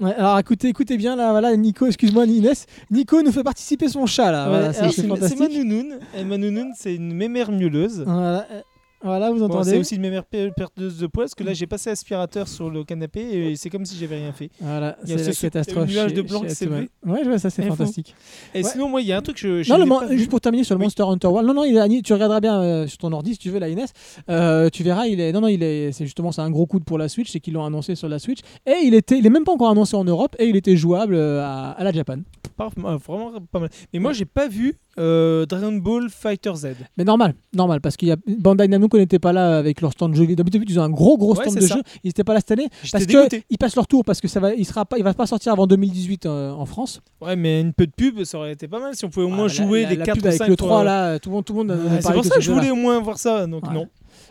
Ouais, 0.00 0.12
alors 0.14 0.38
écoutez, 0.38 0.68
écoutez 0.68 0.98
bien 0.98 1.16
là, 1.16 1.30
voilà, 1.30 1.56
Nico, 1.56 1.86
excuse-moi 1.86 2.26
Inès, 2.26 2.66
Nico 2.90 3.22
nous 3.22 3.32
fait 3.32 3.42
participer 3.42 3.88
son 3.88 4.04
chat 4.04 4.30
là, 4.30 4.44
Ouais, 4.44 4.48
voilà, 4.50 4.64
alors, 4.78 4.92
c'est 4.92 5.02
c'est 5.02 5.08
c'est 5.20 5.28
c'est. 5.28 5.38
Manounoun. 5.38 5.98
Et 6.14 6.22
Manounoun, 6.22 6.72
c'est 6.76 6.94
une 6.94 7.14
mémère 7.14 7.50
miauleuse. 7.50 8.02
Voilà, 8.06 8.46
euh, 8.52 8.60
voilà, 9.02 9.30
vous 9.30 9.38
Bon, 9.38 9.44
entendez 9.46 9.70
c'est 9.70 9.78
aussi 9.78 9.94
une 9.96 10.00
mémère 10.02 10.24
pe- 10.24 10.50
perdeuse 10.56 10.98
de 10.98 11.06
poids 11.06 11.24
parce 11.24 11.34
que 11.34 11.44
là 11.44 11.52
j'ai 11.52 11.66
passé 11.66 11.90
aspirateur 11.90 12.48
sur 12.48 12.70
le 12.70 12.82
canapé 12.84 13.20
et 13.20 13.56
c'est 13.56 13.70
comme 13.70 13.84
si 13.84 13.96
j'avais 13.96 14.16
rien 14.16 14.32
fait. 14.32 14.50
Voilà, 14.60 14.96
c'est 15.04 15.18
ce 15.32 15.46
la 15.46 15.50
catastrophe. 15.50 15.88
nuage 15.88 16.14
de 16.14 16.22
blanc 16.22 16.40
qui 16.40 16.54
s'est. 16.54 16.66
Ouais, 16.68 16.88
je 17.22 17.28
vois, 17.28 17.38
ça 17.38 17.50
c'est 17.50 17.62
fantastique. 17.62 18.14
Et 18.54 18.62
Ouais. 18.62 18.70
sinon 18.70 18.88
moi 18.88 19.00
il 19.02 19.06
y 19.06 19.12
a 19.12 19.18
un 19.18 19.22
truc 19.22 19.36
que 19.36 19.62
je, 19.62 19.70
Non, 19.72 19.78
le 19.78 19.86
pas 19.86 20.16
juste 20.16 20.30
pour 20.30 20.40
terminer 20.40 20.64
sur 20.64 20.74
le 20.74 20.80
Oui. 20.80 20.86
Monster 20.86 21.02
Hunter 21.04 21.26
World. 21.28 21.46
Non, 21.46 21.54
non, 21.54 21.64
il 21.64 21.76
est- 21.76 22.02
tu 22.02 22.12
regarderas 22.12 22.40
bien 22.40 22.60
euh, 22.60 22.86
sur 22.86 22.98
ton 22.98 23.12
ordi 23.12 23.32
si 23.34 23.38
tu 23.38 23.50
veux, 23.50 23.58
la 23.58 23.68
Inès. 23.68 23.92
Euh, 24.30 24.68
tu 24.70 24.82
verras, 24.82 25.06
il 25.06 25.20
est. 25.20 25.30
Non, 25.32 25.40
non, 25.42 25.48
il 25.48 25.62
est. 25.62 25.92
C'est 25.92 26.04
justement, 26.04 26.32
c'est 26.32 26.42
un 26.42 26.50
gros 26.50 26.66
coup 26.66 26.78
de 26.80 26.84
pour 26.84 26.98
la 26.98 27.08
Switch, 27.08 27.30
c'est 27.30 27.40
qu'ils 27.40 27.54
l'ont 27.54 27.64
annoncé 27.64 27.94
sur 27.94 28.08
la 28.08 28.18
Switch. 28.18 28.40
Et 28.66 28.76
il 28.84 28.94
était, 28.94 29.18
il 29.18 29.26
est 29.26 29.30
même 29.30 29.44
pas 29.44 29.52
encore 29.52 29.70
annoncé 29.70 29.94
en 29.96 30.04
Europe 30.04 30.34
et 30.38 30.46
il 30.46 30.56
était 30.56 30.76
jouable 30.76 31.14
euh, 31.14 31.42
à, 31.44 31.70
à 31.72 31.84
la 31.84 31.92
Japan. 31.92 32.16
Vraiment 32.58 33.32
pas 33.52 33.60
mal. 33.60 33.68
Mais 33.92 33.98
moi 33.98 34.12
j'ai 34.12 34.24
pas 34.24 34.48
vu 34.48 34.74
euh, 34.98 35.46
Dragon 35.46 35.72
Ball 35.72 36.08
Fighter 36.10 36.52
Z. 36.54 36.68
Mais 36.96 37.04
normal, 37.04 37.34
normal, 37.54 37.80
parce 37.80 37.96
qu'il 37.96 38.08
y 38.08 38.12
a 38.12 38.16
Bandai 38.26 38.68
Namco 38.68 38.98
n'était 38.98 39.18
pas 39.18 39.32
là 39.32 39.58
avec 39.58 39.80
leur 39.80 39.92
stand 39.92 40.12
de 40.12 40.16
jeu. 40.16 40.26
D'habitude, 40.34 40.64
ils 40.68 40.78
ont 40.80 40.82
un 40.84 40.90
gros, 40.90 41.16
gros 41.18 41.34
stand 41.34 41.54
de 41.56 41.60
ça. 41.60 41.76
jeu. 41.76 41.82
Ils 42.04 42.08
n'étaient 42.08 42.24
pas 42.24 42.34
là 42.34 42.40
cette 42.40 42.52
année 42.52 42.68
parce 42.92 43.06
dégoûté. 43.06 43.42
qu'ils 43.48 43.58
passent 43.58 43.76
leur 43.76 43.86
tour 43.86 44.04
parce 44.04 44.20
que 44.20 44.28
ça 44.28 44.40
va, 44.40 44.54
il 44.54 44.64
sera 44.64 44.84
pas, 44.84 44.98
il 44.98 45.04
va 45.04 45.14
pas 45.14 45.26
sortir 45.26 45.52
avant 45.52 45.66
2018 45.66 46.26
euh, 46.26 46.50
en 46.52 46.66
France. 46.66 47.00
Ouais 47.20 47.36
mais 47.36 47.60
une 47.60 47.72
peu 47.72 47.86
de 47.86 47.92
pub 47.92 48.24
ça 48.24 48.38
aurait 48.38 48.52
été 48.52 48.68
pas 48.68 48.80
mal 48.80 48.94
si 48.94 49.04
on 49.04 49.10
pouvait 49.10 49.26
au 49.26 49.30
moins 49.30 49.48
jouer 49.48 49.82
la- 49.82 49.90
les 49.90 49.96
la 49.96 50.04
4 50.06 50.14
pub 50.16 50.24
ou 50.24 50.28
avec 50.28 50.38
5 50.38 50.48
le 50.48 50.56
3 50.56 50.84
là, 50.84 51.18
tout 51.18 51.28
le 51.30 51.34
monde, 51.36 51.44
tout 51.44 51.52
le 51.52 51.58
monde. 51.58 51.70
Euh, 51.72 51.98
c'est 52.00 52.12
pour 52.12 52.22
que 52.22 52.28
ça 52.28 52.34
que 52.36 52.40
je 52.40 52.52
voulais 52.52 52.70
au 52.70 52.76
moins 52.76 52.98
voir 53.00 53.18
ça 53.18 53.46
donc 53.46 53.66
Ouais. 53.66 53.74
non. 53.74 53.86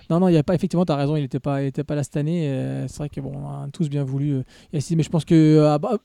Non, 0.10 0.20
non, 0.20 0.28
il 0.28 0.34
y 0.34 0.38
a 0.38 0.44
pas. 0.44 0.56
Effectivement, 0.56 0.86
tu 0.86 0.92
as 0.92 0.96
raison. 0.96 1.16
Il 1.16 1.22
n'était 1.22 1.40
pas, 1.40 1.64
il 1.64 1.68
était 1.68 1.84
pas 1.84 1.96
là 1.96 2.04
cette 2.04 2.18
année. 2.18 2.48
Euh, 2.50 2.88
c'est 2.88 2.98
vrai 2.98 3.10
que 3.10 3.20
bon, 3.22 3.34
on 3.36 3.48
a 3.48 3.68
tous 3.72 3.90
bien 3.90 4.04
voulu. 4.04 4.34
Euh, 4.34 4.44
mais 4.74 5.04
je 5.04 5.10
pense 5.10 5.26
que 5.26 5.36
euh, 5.36 5.74
ah, 5.74 5.80
bah, 5.80 5.98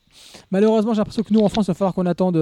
malheureusement, 0.50 0.94
j'ai 0.94 0.98
l'impression 0.98 1.22
que 1.22 1.32
nous 1.32 1.40
en 1.40 1.48
France, 1.48 1.66
il 1.66 1.70
va 1.70 1.74
falloir 1.74 1.94
qu'on 1.94 2.06
attende 2.06 2.36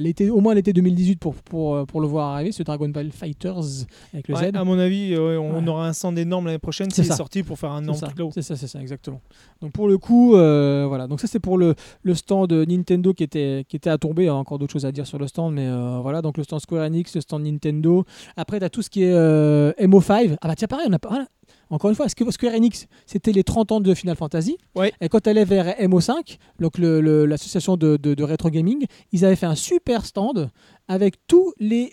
l'été, 0.00 0.30
au 0.30 0.40
moins 0.40 0.54
l'été 0.54 0.72
2018 0.72 1.18
pour, 1.18 1.34
pour, 1.34 1.86
pour 1.86 2.00
le 2.00 2.06
voir 2.06 2.34
arriver. 2.34 2.52
Ce 2.52 2.62
Dragon 2.62 2.88
Ball 2.88 3.10
Fighters 3.10 3.86
avec 4.12 4.28
le 4.28 4.34
Z. 4.36 4.42
À 4.54 4.64
mon 4.64 4.78
avis, 4.78 5.16
on 5.18 5.66
aura 5.66 5.88
un 5.88 5.92
stand 5.92 6.18
énorme 6.18 6.46
l'année 6.46 6.58
prochaine. 6.58 6.90
C'est 6.90 7.04
sorti 7.04 7.42
pour 7.42 7.58
faire 7.58 7.72
un 7.72 7.86
an 7.88 7.94
plus 7.94 8.24
C'est 8.32 8.42
ça, 8.42 8.56
c'est 8.56 8.66
ça, 8.66 8.80
exactement. 8.80 9.20
Donc 9.60 9.72
pour 9.72 9.88
le 9.88 9.98
coup, 9.98 10.30
voilà. 10.32 11.06
Donc 11.06 11.20
ça, 11.20 11.26
c'est 11.26 11.40
pour 11.40 11.58
le, 11.58 11.74
le 12.02 12.14
stand 12.14 12.52
Nintendo 12.52 13.12
qui 13.14 13.24
était, 13.24 13.64
qui 13.68 13.76
était 13.76 13.90
à 13.90 13.98
tomber. 13.98 14.28
Hein, 14.28 14.34
encore 14.34 14.58
d'autres 14.58 14.72
choses 14.72 14.86
à 14.86 14.92
dire 14.92 15.06
sur 15.06 15.18
le 15.18 15.26
stand, 15.26 15.54
mais 15.54 15.68
voilà. 16.02 16.22
Donc 16.22 16.36
le 16.36 16.44
stand 16.44 16.60
Square 16.60 16.84
Enix, 16.84 17.14
le 17.14 17.20
stand 17.20 17.42
Nintendo. 17.42 18.04
Après, 18.36 18.58
tu 18.58 18.64
as 18.64 18.70
tout 18.70 18.82
ce 18.82 18.90
qui 18.90 19.02
est 19.02 19.14
MO5 19.14 20.33
euh, 20.34 20.38
ah 20.40 20.48
bah 20.48 20.54
tiens, 20.56 20.68
pareil, 20.68 20.86
on 20.88 20.92
a 20.92 20.98
pas. 20.98 21.26
Encore 21.70 21.90
une 21.90 21.96
fois, 21.96 22.06
est-ce 22.06 22.30
Square 22.30 22.54
Enix, 22.54 22.86
c'était 23.06 23.32
les 23.32 23.44
30 23.44 23.72
ans 23.72 23.80
de 23.80 23.94
Final 23.94 24.16
Fantasy 24.16 24.56
ouais. 24.74 24.92
Et 25.00 25.08
quand 25.08 25.26
elle 25.26 25.38
est 25.38 25.44
vers 25.44 25.66
MO5, 25.78 26.38
donc 26.60 26.78
l'association 26.78 27.76
de, 27.76 27.96
de, 27.96 28.22
rétro 28.22 28.50
gaming, 28.50 28.86
ils 29.12 29.24
avaient 29.24 29.36
fait 29.36 29.46
un 29.46 29.54
super 29.54 30.04
stand 30.04 30.50
avec 30.86 31.14
tous 31.26 31.52
les, 31.58 31.92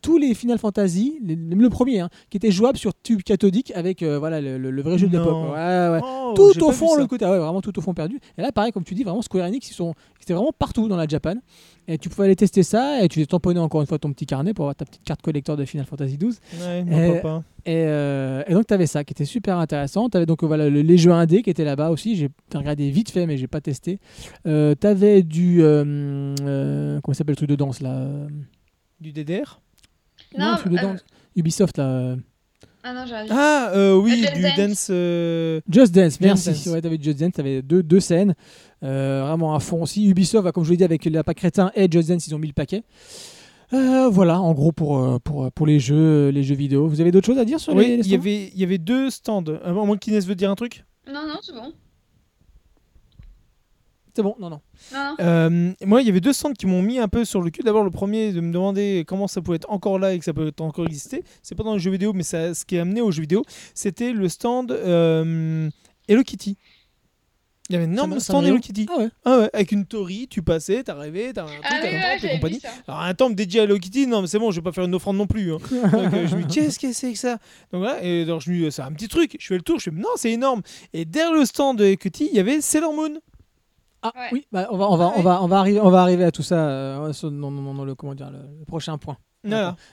tous 0.00 0.18
les 0.18 0.34
Final 0.34 0.58
Fantasy, 0.58 1.18
le 1.22 1.68
premier, 1.68 2.00
hein, 2.00 2.08
qui 2.30 2.36
était 2.36 2.50
jouable 2.50 2.78
sur 2.78 2.92
tube 3.02 3.22
cathodique 3.22 3.72
avec 3.74 4.02
euh, 4.02 4.18
voilà, 4.18 4.40
le, 4.40 4.82
vrai 4.82 4.98
jeu 4.98 5.08
de 5.08 5.18
l'époque. 5.18 6.34
Tout 6.34 6.64
au 6.64 6.72
fond, 6.72 6.96
le 6.96 7.06
côté, 7.06 7.24
ah 7.24 7.30
ouais, 7.32 7.38
vraiment 7.38 7.60
tout 7.60 7.76
au 7.78 7.82
fond 7.82 7.94
perdu. 7.94 8.20
Et 8.36 8.42
là, 8.42 8.52
pareil, 8.52 8.72
comme 8.72 8.84
tu 8.84 8.94
dis, 8.94 9.02
vraiment 9.02 9.22
Square 9.22 9.46
Enix, 9.46 9.70
ils 9.70 9.74
sont, 9.74 9.94
c'était 10.20 10.34
vraiment 10.34 10.52
partout 10.56 10.88
dans 10.88 10.96
la 10.96 11.06
Japan. 11.06 11.34
Et 11.90 11.96
tu 11.96 12.10
pouvais 12.10 12.26
aller 12.26 12.36
tester 12.36 12.62
ça 12.62 13.02
et 13.02 13.08
tu 13.08 13.18
les 13.18 13.26
tamponnais 13.26 13.60
encore 13.60 13.80
une 13.80 13.86
fois 13.86 13.98
ton 13.98 14.12
petit 14.12 14.26
carnet 14.26 14.52
pour 14.52 14.66
avoir 14.66 14.74
ta 14.74 14.84
petite 14.84 15.04
carte 15.04 15.22
collector 15.22 15.56
de 15.56 15.64
Final 15.64 15.86
Fantasy 15.86 16.18
12. 16.18 16.38
Ouais, 16.60 17.16
et, 17.16 17.20
pas 17.20 17.42
et, 17.68 17.84
euh, 17.86 18.42
et 18.46 18.54
donc 18.54 18.66
tu 18.66 18.72
avais 18.74 18.86
ça 18.86 19.04
qui 19.04 19.12
était 19.12 19.24
super 19.26 19.58
intéressant 19.58 20.08
tu 20.08 20.16
avais 20.16 20.24
donc 20.26 20.42
voilà 20.42 20.68
le- 20.70 20.80
les 20.82 20.96
jeux 20.96 21.12
indés 21.12 21.42
qui 21.42 21.50
étaient 21.50 21.64
là-bas 21.64 21.90
aussi 21.90 22.16
j'ai 22.16 22.28
regardé 22.54 22.90
vite 22.90 23.10
fait 23.10 23.26
mais 23.26 23.36
j'ai 23.36 23.46
pas 23.46 23.60
testé 23.60 23.98
euh, 24.46 24.74
tu 24.80 24.86
avais 24.86 25.22
du 25.22 25.62
euh, 25.62 26.34
euh, 26.40 27.00
comment 27.02 27.12
ça 27.14 27.18
s'appelle 27.18 27.32
le 27.34 27.36
truc 27.36 27.50
de 27.50 27.56
danse 27.56 27.80
là 27.80 27.90
euh, 27.92 28.26
Du 29.00 29.12
DDR 29.12 29.60
non, 30.38 30.52
le 30.52 30.58
truc 30.58 30.72
de 30.72 30.78
euh, 30.78 30.82
danse 30.82 31.04
Ubisoft 31.36 31.76
là 31.78 32.16
Ah 32.82 32.94
non, 32.94 33.04
j'ai 33.06 33.14
Ah, 33.30 33.70
euh, 33.74 33.96
oui, 33.96 34.18
Just 34.22 34.34
du 34.34 34.42
Dance. 34.42 34.56
dance. 34.56 34.88
euh, 34.90 35.60
Just 35.70 35.94
Dance, 35.94 36.20
merci. 36.20 36.48
Dance. 36.50 36.66
Ouais, 36.66 36.80
t'avais 36.80 36.98
Just 37.00 37.18
Dance, 37.20 37.32
t'avais 37.32 37.60
deux, 37.62 37.82
deux 37.82 38.00
scènes, 38.00 38.34
euh, 38.82 39.24
vraiment 39.26 39.54
à 39.54 39.60
fond 39.60 39.82
aussi. 39.82 40.08
Ubisoft, 40.08 40.50
comme 40.52 40.64
je 40.64 40.68
vous 40.68 40.72
l'ai 40.72 40.76
dit, 40.78 40.84
avec 40.84 41.04
la 41.04 41.22
pas 41.22 41.34
crétin 41.34 41.70
et 41.74 41.86
Just 41.90 42.08
Dance, 42.08 42.26
ils 42.26 42.34
ont 42.34 42.38
mis 42.38 42.46
le 42.48 42.52
paquet. 42.54 42.82
Euh, 43.74 44.08
voilà, 44.08 44.40
en 44.40 44.54
gros 44.54 44.72
pour, 44.72 44.98
euh, 44.98 45.18
pour, 45.18 45.50
pour 45.52 45.66
les 45.66 45.78
jeux, 45.78 46.28
les 46.30 46.42
jeux 46.42 46.54
vidéo. 46.54 46.88
Vous 46.88 47.00
avez 47.00 47.10
d'autres 47.10 47.26
choses 47.26 47.38
à 47.38 47.44
dire 47.44 47.60
sur 47.60 47.74
les, 47.74 47.78
Oui, 47.78 47.86
les 47.88 47.94
il 47.94 48.00
y 48.00 48.04
stands? 48.08 48.20
avait, 48.20 48.50
il 48.54 48.58
y 48.60 48.64
avait 48.64 48.78
deux 48.78 49.10
stands. 49.10 49.44
À 49.62 49.72
moins 49.72 49.96
qu'Inès 49.98 50.26
veut 50.26 50.34
dire 50.34 50.50
un 50.50 50.54
truc? 50.54 50.84
Non, 51.06 51.26
non, 51.26 51.36
c'est 51.42 51.52
bon. 51.52 51.72
C'est 54.16 54.22
bon, 54.22 54.34
non, 54.40 54.50
non. 54.50 54.60
Euh, 55.20 55.72
moi, 55.86 56.00
il 56.02 56.06
y 56.06 56.10
avait 56.10 56.20
deux 56.20 56.32
stands 56.32 56.52
qui 56.52 56.66
m'ont 56.66 56.82
mis 56.82 56.98
un 56.98 57.06
peu 57.06 57.24
sur 57.24 57.40
le 57.40 57.50
cul. 57.50 57.62
D'abord, 57.62 57.84
le 57.84 57.90
premier, 57.90 58.32
de 58.32 58.40
me 58.40 58.52
demander 58.52 59.04
comment 59.06 59.28
ça 59.28 59.40
pouvait 59.42 59.56
être 59.56 59.70
encore 59.70 59.98
là 60.00 60.12
et 60.12 60.18
que 60.18 60.24
ça 60.24 60.32
peut 60.32 60.50
encore 60.58 60.86
exister. 60.86 61.22
C'est 61.42 61.54
pas 61.54 61.62
dans 61.62 61.74
les 61.74 61.78
jeux 61.78 61.92
vidéo, 61.92 62.12
mais 62.12 62.24
ça, 62.24 62.52
ce 62.52 62.64
qui 62.64 62.74
est 62.76 62.80
amené 62.80 63.00
aux 63.00 63.12
jeux 63.12 63.20
vidéo, 63.20 63.44
c'était 63.74 64.12
le 64.12 64.28
stand 64.28 64.72
euh, 64.72 65.68
Hello 66.08 66.22
Kitty. 66.24 66.56
Il 67.70 67.74
y 67.74 67.76
avait 67.76 67.84
un 67.84 67.92
énorme 67.92 68.10
Ça 68.12 68.14
me- 68.14 68.20
ça 68.20 68.24
stand 68.32 68.44
me- 68.44 68.48
Hello 68.48 68.58
Kitty. 68.60 68.86
Ah 68.90 68.98
ouais. 68.98 69.08
Ah 69.26 69.38
ouais, 69.40 69.50
avec 69.52 69.72
une 69.72 69.84
Tori, 69.84 70.26
tu 70.28 70.40
passais, 70.42 70.82
t'arrivais, 70.84 71.32
t'avais 71.34 71.50
un 71.50 71.60
truc, 71.60 71.64
Ah 71.64 71.80
t'avais 71.80 71.88
oui, 71.88 71.96
un 71.96 71.98
ouais, 71.98 72.02
temple 72.14 72.16
et 72.16 72.20
j'avais 72.28 72.34
compagnie. 72.40 72.60
Alors 72.86 73.00
un 73.02 73.14
temple 73.14 73.34
dédié 73.34 73.60
à 73.60 73.64
Hello 73.64 73.78
Kitty, 73.78 74.06
non 74.06 74.22
mais 74.22 74.26
c'est 74.26 74.38
bon, 74.38 74.50
je 74.50 74.56
vais 74.56 74.62
pas 74.64 74.72
faire 74.72 74.84
une 74.84 74.94
offrande 74.94 75.16
non 75.18 75.26
plus. 75.26 75.52
hein. 75.52 75.58
Donc 75.92 76.14
euh, 76.14 76.26
je 76.26 76.36
me 76.36 76.44
dis 76.44 76.54
qu'est-ce 76.60 76.78
que 76.78 76.92
c'est 76.94 77.12
que 77.12 77.18
ça? 77.18 77.32
Donc 77.72 77.82
voilà, 77.82 78.02
et 78.02 78.22
alors 78.22 78.40
je 78.40 78.50
me 78.50 78.56
dis 78.56 78.72
c'est 78.72 78.80
un 78.82 78.92
petit 78.92 79.08
truc. 79.08 79.36
Je 79.38 79.46
fais 79.46 79.56
le 79.56 79.62
tour, 79.62 79.78
je 79.78 79.84
fais 79.84 79.90
non 79.96 80.08
c'est 80.16 80.30
énorme. 80.32 80.62
Et 80.94 81.04
derrière 81.04 81.34
le 81.34 81.44
stand 81.44 81.76
de 81.78 81.84
Hello 81.84 81.96
Kitty, 81.96 82.28
il 82.32 82.36
y 82.36 82.40
avait 82.40 82.60
Sailor 82.62 82.94
Moon. 82.94 83.18
Ah 84.00 84.12
Ouais. 84.14 84.28
oui, 84.32 84.46
bah, 84.52 84.68
on, 84.70 84.76
va, 84.78 84.88
on, 84.90 84.96
va, 84.96 85.12
on, 85.16 85.22
va, 85.22 85.42
on, 85.42 85.48
va 85.48 85.58
arriver, 85.58 85.80
on 85.80 85.90
va 85.90 86.02
arriver 86.02 86.22
à 86.24 86.30
tout 86.30 86.44
ça 86.44 86.54
euh, 86.70 87.12
sur- 87.12 87.32
dans, 87.32 87.50
dans- 87.50 87.74
dans 87.74 87.84
le, 87.84 87.94
comment 87.96 88.14
dire, 88.14 88.30
le, 88.30 88.38
le 88.60 88.64
prochain 88.64 88.96
point. 88.96 89.16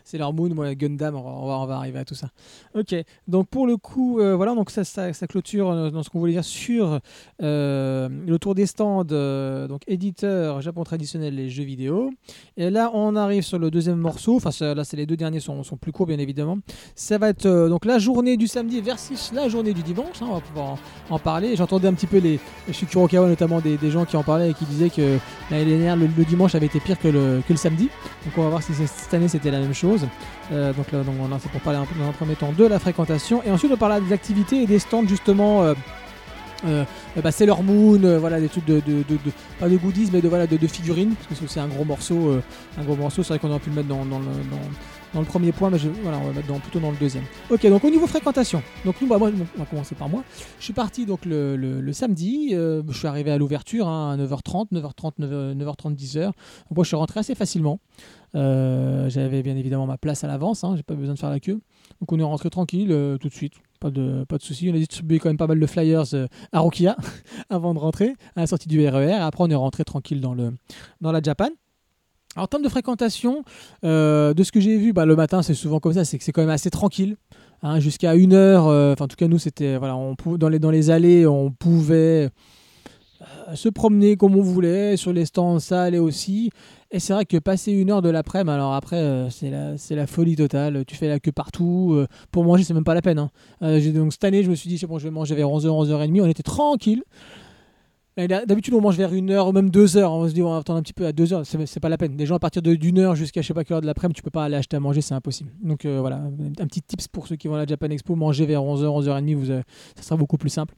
C'est 0.04 0.18
leur 0.18 0.34
Moon, 0.34 0.50
moi, 0.54 0.74
Gundam, 0.74 1.16
on 1.16 1.22
va, 1.22 1.60
on, 1.60 1.66
va, 1.66 1.78
arriver 1.78 2.00
à 2.00 2.06
tout 2.06 2.16
ça. 2.16 2.30
Ok, 2.74 2.96
donc 3.28 3.48
pour 3.48 3.68
le 3.68 3.78
coup, 3.78 4.20
euh, 4.20 4.36
voilà, 4.36 4.56
donc 4.56 4.72
ça, 4.72 4.84
ça, 4.84 5.12
clôture 5.28 5.70
euh, 5.70 5.90
dans 5.92 6.02
ce 6.02 6.10
qu'on 6.10 6.20
voulait 6.20 6.34
dire 6.34 6.44
sur 6.44 7.00
euh, 7.44 8.10
le 8.10 8.40
tour 8.40 8.56
des 8.56 8.66
stands, 8.66 9.06
euh, 9.12 9.68
donc 9.68 9.82
éditeur 9.88 10.62
Japon 10.62 10.84
traditionnel, 10.84 11.36
les 11.36 11.50
jeux 11.50 11.64
vidéo. 11.64 12.12
Et 12.58 12.72
là, 12.72 12.90
on 12.94 13.16
arrive 13.16 13.44
sur 13.44 13.60
le 13.60 13.70
deuxième 13.70 14.00
morceau, 14.00 14.38
enfin 14.38 14.50
là, 14.74 14.84
c'est 14.84 14.98
les 14.98 15.06
deux 15.06 15.18
derniers 15.18 15.40
sont, 15.40 15.64
sont 15.64 15.78
plus 15.78 15.92
courts, 15.92 16.08
bien 16.08 16.20
évidemment. 16.20 16.58
Ça 16.96 17.20
va 17.20 17.30
être 17.30 17.48
donc 17.70 17.86
la 17.86 18.00
journée 18.00 18.38
du 18.38 18.48
samedi 18.48 18.82
versus 18.82 19.32
la 19.32 19.48
journée 19.48 19.74
du 19.74 19.84
dimanche, 19.84 20.22
hein, 20.22 20.28
on 20.30 20.34
va 20.36 20.42
pouvoir 20.42 20.78
en, 21.10 21.20
parler. 21.20 21.56
J'entendais 21.56 21.88
un 21.88 21.94
petit 21.94 22.08
peu 22.08 22.18
les, 22.18 22.40
chez 22.72 22.88
Kurokawa 22.88 23.28
notamment 23.28 23.62
des, 23.62 23.78
des 23.78 23.92
gens 23.92 24.06
qui 24.06 24.18
en 24.18 24.24
parlaient 24.24 24.50
et 24.50 24.54
qui 24.54 24.66
disaient 24.66 24.90
que 24.90 25.20
l'année 25.52 25.66
dernière, 25.66 25.96
le, 25.96 26.08
le 26.08 26.26
dimanche 26.26 26.56
avait 26.56 26.66
été 26.66 26.80
pire 26.80 27.00
que 27.00 27.08
le, 27.08 27.42
que 27.48 27.54
le 27.54 27.58
samedi. 27.58 27.90
Donc 28.26 28.38
on 28.38 28.44
va 28.44 28.50
voir 28.50 28.64
si 28.64 28.74
cette 28.74 29.14
année 29.14 29.28
c'était 29.36 29.52
la 29.52 29.60
même 29.60 29.74
chose. 29.74 30.08
Euh, 30.52 30.74
donc 30.74 30.92
là, 30.92 31.04
donc, 31.04 31.16
là, 31.30 31.38
c'est 31.40 31.52
pour 31.52 31.62
parler 31.62 31.80
un 31.80 31.86
peu 31.86 32.00
dans 32.00 32.08
un 32.08 32.14
premier 32.14 32.36
temps 32.36 32.52
de 32.52 32.66
la 32.66 32.80
fréquentation. 32.80 33.42
Et 33.44 33.52
ensuite 33.52 33.72
on 33.72 33.78
parlera 33.78 34.00
des 34.00 34.14
activités 34.14 34.64
et 34.64 34.68
des 34.68 34.80
stands 34.80 35.08
justement. 35.08 35.64
euh, 35.64 35.74
euh, 36.66 36.86
euh, 37.18 37.22
bah, 37.22 37.32
Moon, 37.62 38.04
euh, 38.04 38.18
voilà 38.20 38.40
des 38.40 38.50
trucs 38.50 38.66
de, 38.66 38.82
pas 39.60 39.70
de 39.70 39.78
goodies 39.78 40.10
mais 40.12 40.22
de 40.22 40.28
voilà 40.28 40.48
de, 40.48 40.68
figurines 40.68 41.14
parce 41.30 41.40
que 41.40 41.48
c'est 41.48 41.60
un 41.60 41.68
gros 41.68 41.86
morceau, 41.86 42.40
un 42.78 42.84
gros 42.84 42.96
morceau. 42.96 43.24
C'est 43.24 43.30
vrai 43.30 43.40
qu'on 43.40 43.50
aurait 43.50 43.60
pu 43.60 43.70
le 43.70 43.76
mettre 43.76 43.88
dans, 43.88 44.04
le, 44.04 45.26
premier 45.26 45.52
point, 45.52 45.70
mais 45.70 45.78
je, 45.78 45.88
voilà, 46.04 46.18
on 46.18 46.24
va 46.24 46.28
le 46.30 46.34
mettre 46.34 46.48
dans, 46.48 46.60
plutôt 46.60 46.80
dans 46.80 46.92
le 46.92 46.98
deuxième. 46.98 47.24
Ok, 47.50 47.66
donc 47.68 47.84
au 47.84 47.90
niveau 47.90 48.08
fréquentation, 48.08 48.62
donc 48.84 48.96
nous, 49.02 49.08
bah, 49.08 49.18
moi, 49.18 49.32
on 49.56 49.60
va 49.60 49.66
commencer 49.66 49.96
par 49.96 50.10
moi. 50.10 50.24
Je 50.60 50.66
suis 50.66 50.74
parti 50.74 51.06
donc 51.06 51.22
le, 51.26 51.92
samedi, 51.94 52.52
je 52.52 52.98
suis 52.98 53.08
arrivé 53.08 53.32
à 53.32 53.38
l'ouverture 53.38 53.88
hein, 53.88 54.14
à 54.14 54.18
9h30, 54.18 54.72
9h30, 54.74 55.20
9h, 55.20 55.56
9h30, 55.58 55.96
10h. 55.96 56.24
Donc 56.24 56.34
moi, 56.76 56.84
je 56.84 56.88
suis 56.88 56.98
rentré 56.98 57.20
assez 57.20 57.36
facilement. 57.36 57.80
Euh, 58.36 59.10
J'avais 59.10 59.42
bien 59.44 59.56
évidemment 59.56 59.86
ma 59.86 59.98
place 59.98 60.24
à 60.24 60.28
l'avance, 60.28 60.64
hein, 60.64 60.74
j'ai 60.76 60.84
pas 60.84 60.96
besoin 60.96 61.14
de 61.14 61.20
faire 61.20 61.30
la 61.30 61.40
queue. 61.40 61.60
Donc 62.02 62.12
on 62.12 62.20
est 62.20 62.24
rentré 62.24 62.50
tranquille 62.50 62.92
euh, 62.92 63.18
tout 63.18 63.30
de 63.30 63.34
suite, 63.34 63.54
pas 63.80 63.92
de, 63.92 64.26
pas 64.28 64.38
de 64.38 64.44
soucis. 64.44 64.70
On 64.72 64.76
a 64.76 64.78
distribué 64.78 65.20
quand 65.20 65.30
même 65.30 65.38
pas 65.38 65.48
mal 65.48 65.60
de 65.60 65.66
flyers 65.66 66.14
euh, 66.14 66.28
à 66.52 66.60
Rokia 66.60 66.98
avant 67.50 67.74
de 67.74 67.80
rentrer, 67.80 68.14
à 68.36 68.42
la 68.42 68.48
sortie 68.48 68.68
du 68.68 68.86
RER. 68.88 69.14
Après, 69.14 69.44
on 69.44 69.50
est 69.50 69.56
rentré 69.56 69.86
tranquille 69.86 70.20
dans, 70.20 70.34
le, 70.34 70.54
dans 71.02 71.12
la 71.14 71.22
Japan. 71.22 71.50
En 72.36 72.48
termes 72.48 72.64
de 72.64 72.70
fréquentation, 72.70 73.44
de 73.82 74.36
ce 74.44 74.52
que 74.52 74.60
j'ai 74.60 74.76
vu, 74.76 74.92
bah, 74.92 75.06
le 75.06 75.16
matin, 75.16 75.42
c'est 75.42 75.54
souvent 75.54 75.80
comme 75.80 75.94
ça, 75.94 76.04
c'est 76.04 76.18
que 76.18 76.24
c'est 76.26 76.34
quand 76.34 76.42
même 76.42 76.50
assez 76.50 76.70
tranquille. 76.70 77.16
hein, 77.62 77.80
Jusqu'à 77.80 78.14
une 78.16 78.34
heure, 78.34 78.66
enfin, 78.92 79.06
en 79.06 79.08
tout 79.08 79.16
cas, 79.16 79.30
nous, 79.30 79.40
c'était 79.40 79.78
voilà, 79.78 79.98
dans, 80.38 80.50
les, 80.50 80.60
dans 80.60 80.70
les 80.70 80.90
allées, 80.90 81.26
on 81.26 81.50
pouvait 81.52 82.30
se 83.54 83.70
promener 83.70 84.18
comme 84.18 84.36
on 84.36 84.42
voulait. 84.42 84.98
Sur 84.98 85.14
les 85.14 85.26
stands, 85.26 85.60
ça 85.60 85.84
allait 85.84 85.98
aussi. 85.98 86.50
Et 86.96 87.00
c'est 87.00 87.12
vrai 87.12 87.26
que 87.26 87.36
passer 87.36 87.74
une 87.74 87.92
heure 87.92 88.02
de 88.02 88.08
l'après-midi, 88.08 88.52
alors 88.52 88.74
après, 88.74 88.96
euh, 88.96 89.30
c'est 89.30 89.50
la, 89.50 90.08
folie 90.08 90.38
totale. 90.38 90.86
Tu 90.88 90.96
fais 90.96 91.10
la 91.10 91.20
queue 91.20 91.34
partout. 91.34 91.92
euh, 91.92 92.08
pour 92.32 92.46
manger, 92.46 92.64
c'est 92.64 92.74
même 92.74 92.86
pas 92.86 92.94
la 92.94 93.02
peine. 93.02 93.20
hein. 93.20 93.32
Euh, 93.64 93.92
donc, 93.92 94.14
cette 94.14 94.24
année, 94.24 94.44
je 94.44 94.50
me 94.50 94.56
suis 94.56 94.70
dit, 94.70 94.82
bon, 94.88 94.98
je 94.98 95.04
vais 95.04 95.12
manger 95.12 95.36
vers 95.36 95.50
11h, 95.50 95.68
11h30. 95.68 96.22
On 96.22 96.26
était 96.28 96.42
tranquille. 96.42 97.04
D'habitude, 98.16 98.74
on 98.76 98.80
mange 98.80 98.96
vers 98.96 99.14
une 99.14 99.30
heure 99.30 99.50
ou 99.50 99.52
même 99.52 99.72
deux 99.72 99.98
heures. 99.98 100.14
On 100.14 100.26
se 100.26 100.34
dit, 100.34 100.42
on 100.42 100.52
va 100.52 100.60
attendre 100.60 100.80
un 100.80 100.84
petit 100.84 100.94
peu 100.94 101.06
à 101.06 101.12
deux 101.12 101.34
heures. 101.34 101.46
C'est 101.46 101.66
c'est 101.66 101.82
pas 101.82 101.90
la 101.90 101.98
peine. 101.98 102.16
Des 102.16 102.26
gens, 102.26 102.36
à 102.36 102.40
partir 102.40 102.62
d'une 102.62 102.98
heure 102.98 103.14
jusqu'à 103.14 103.42
je 103.42 103.48
sais 103.48 103.54
pas 103.54 103.66
quelle 103.66 103.76
heure 103.76 103.82
de 103.82 103.88
l'après-midi, 103.88 104.16
tu 104.16 104.24
peux 104.24 104.30
pas 104.32 104.46
aller 104.46 104.56
acheter 104.56 104.78
à 104.78 104.80
manger, 104.80 105.02
c'est 105.02 105.16
impossible. 105.16 105.52
Donc 105.62 105.86
voilà, 105.86 106.22
un 106.60 106.68
petit 106.68 106.82
tips 106.82 107.10
pour 107.10 107.28
ceux 107.28 107.36
qui 107.36 107.50
vont 107.50 107.56
à 107.56 107.58
la 107.58 107.66
Japan 107.66 107.90
Expo 107.90 108.16
manger 108.16 108.46
vers 108.46 108.62
11h, 108.62 108.86
11h30, 109.04 109.36
vous, 109.36 109.52
euh, 109.52 109.64
ça 109.98 110.04
sera 110.04 110.16
beaucoup 110.16 110.38
plus 110.38 110.50
simple. 110.50 110.74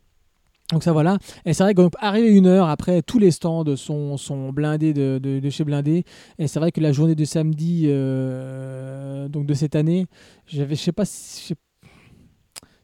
Donc 0.72 0.84
ça 0.84 0.92
voilà. 0.92 1.18
Et 1.46 1.54
c'est 1.54 1.64
vrai 1.64 1.74
qu'arrivé 1.74 2.30
une 2.30 2.46
heure 2.48 2.68
après, 2.68 3.02
tous 3.02 3.20
les 3.20 3.32
stands 3.32 3.76
sont, 3.78 4.18
sont 4.18 4.52
blindés 4.52 4.94
de, 4.94 5.18
de- 5.22 5.40
de 5.40 5.50
chez 5.50 5.64
blindés. 5.64 6.04
Et 6.40 6.48
c'est 6.48 6.60
vrai 6.60 6.72
que 6.74 6.82
la 6.82 6.92
journée 6.92 7.16
de 7.16 7.24
samedi 7.26 7.84
euh, 7.88 9.28
donc 9.30 9.46
de 9.46 9.54
cette 9.54 9.76
année, 9.76 10.08
j'avais, 10.46 10.76
je 10.76 10.82
sais 10.82 10.92
pas 10.92 11.06
si, 11.06 11.42
je 11.42 11.48
sais- 11.48 11.56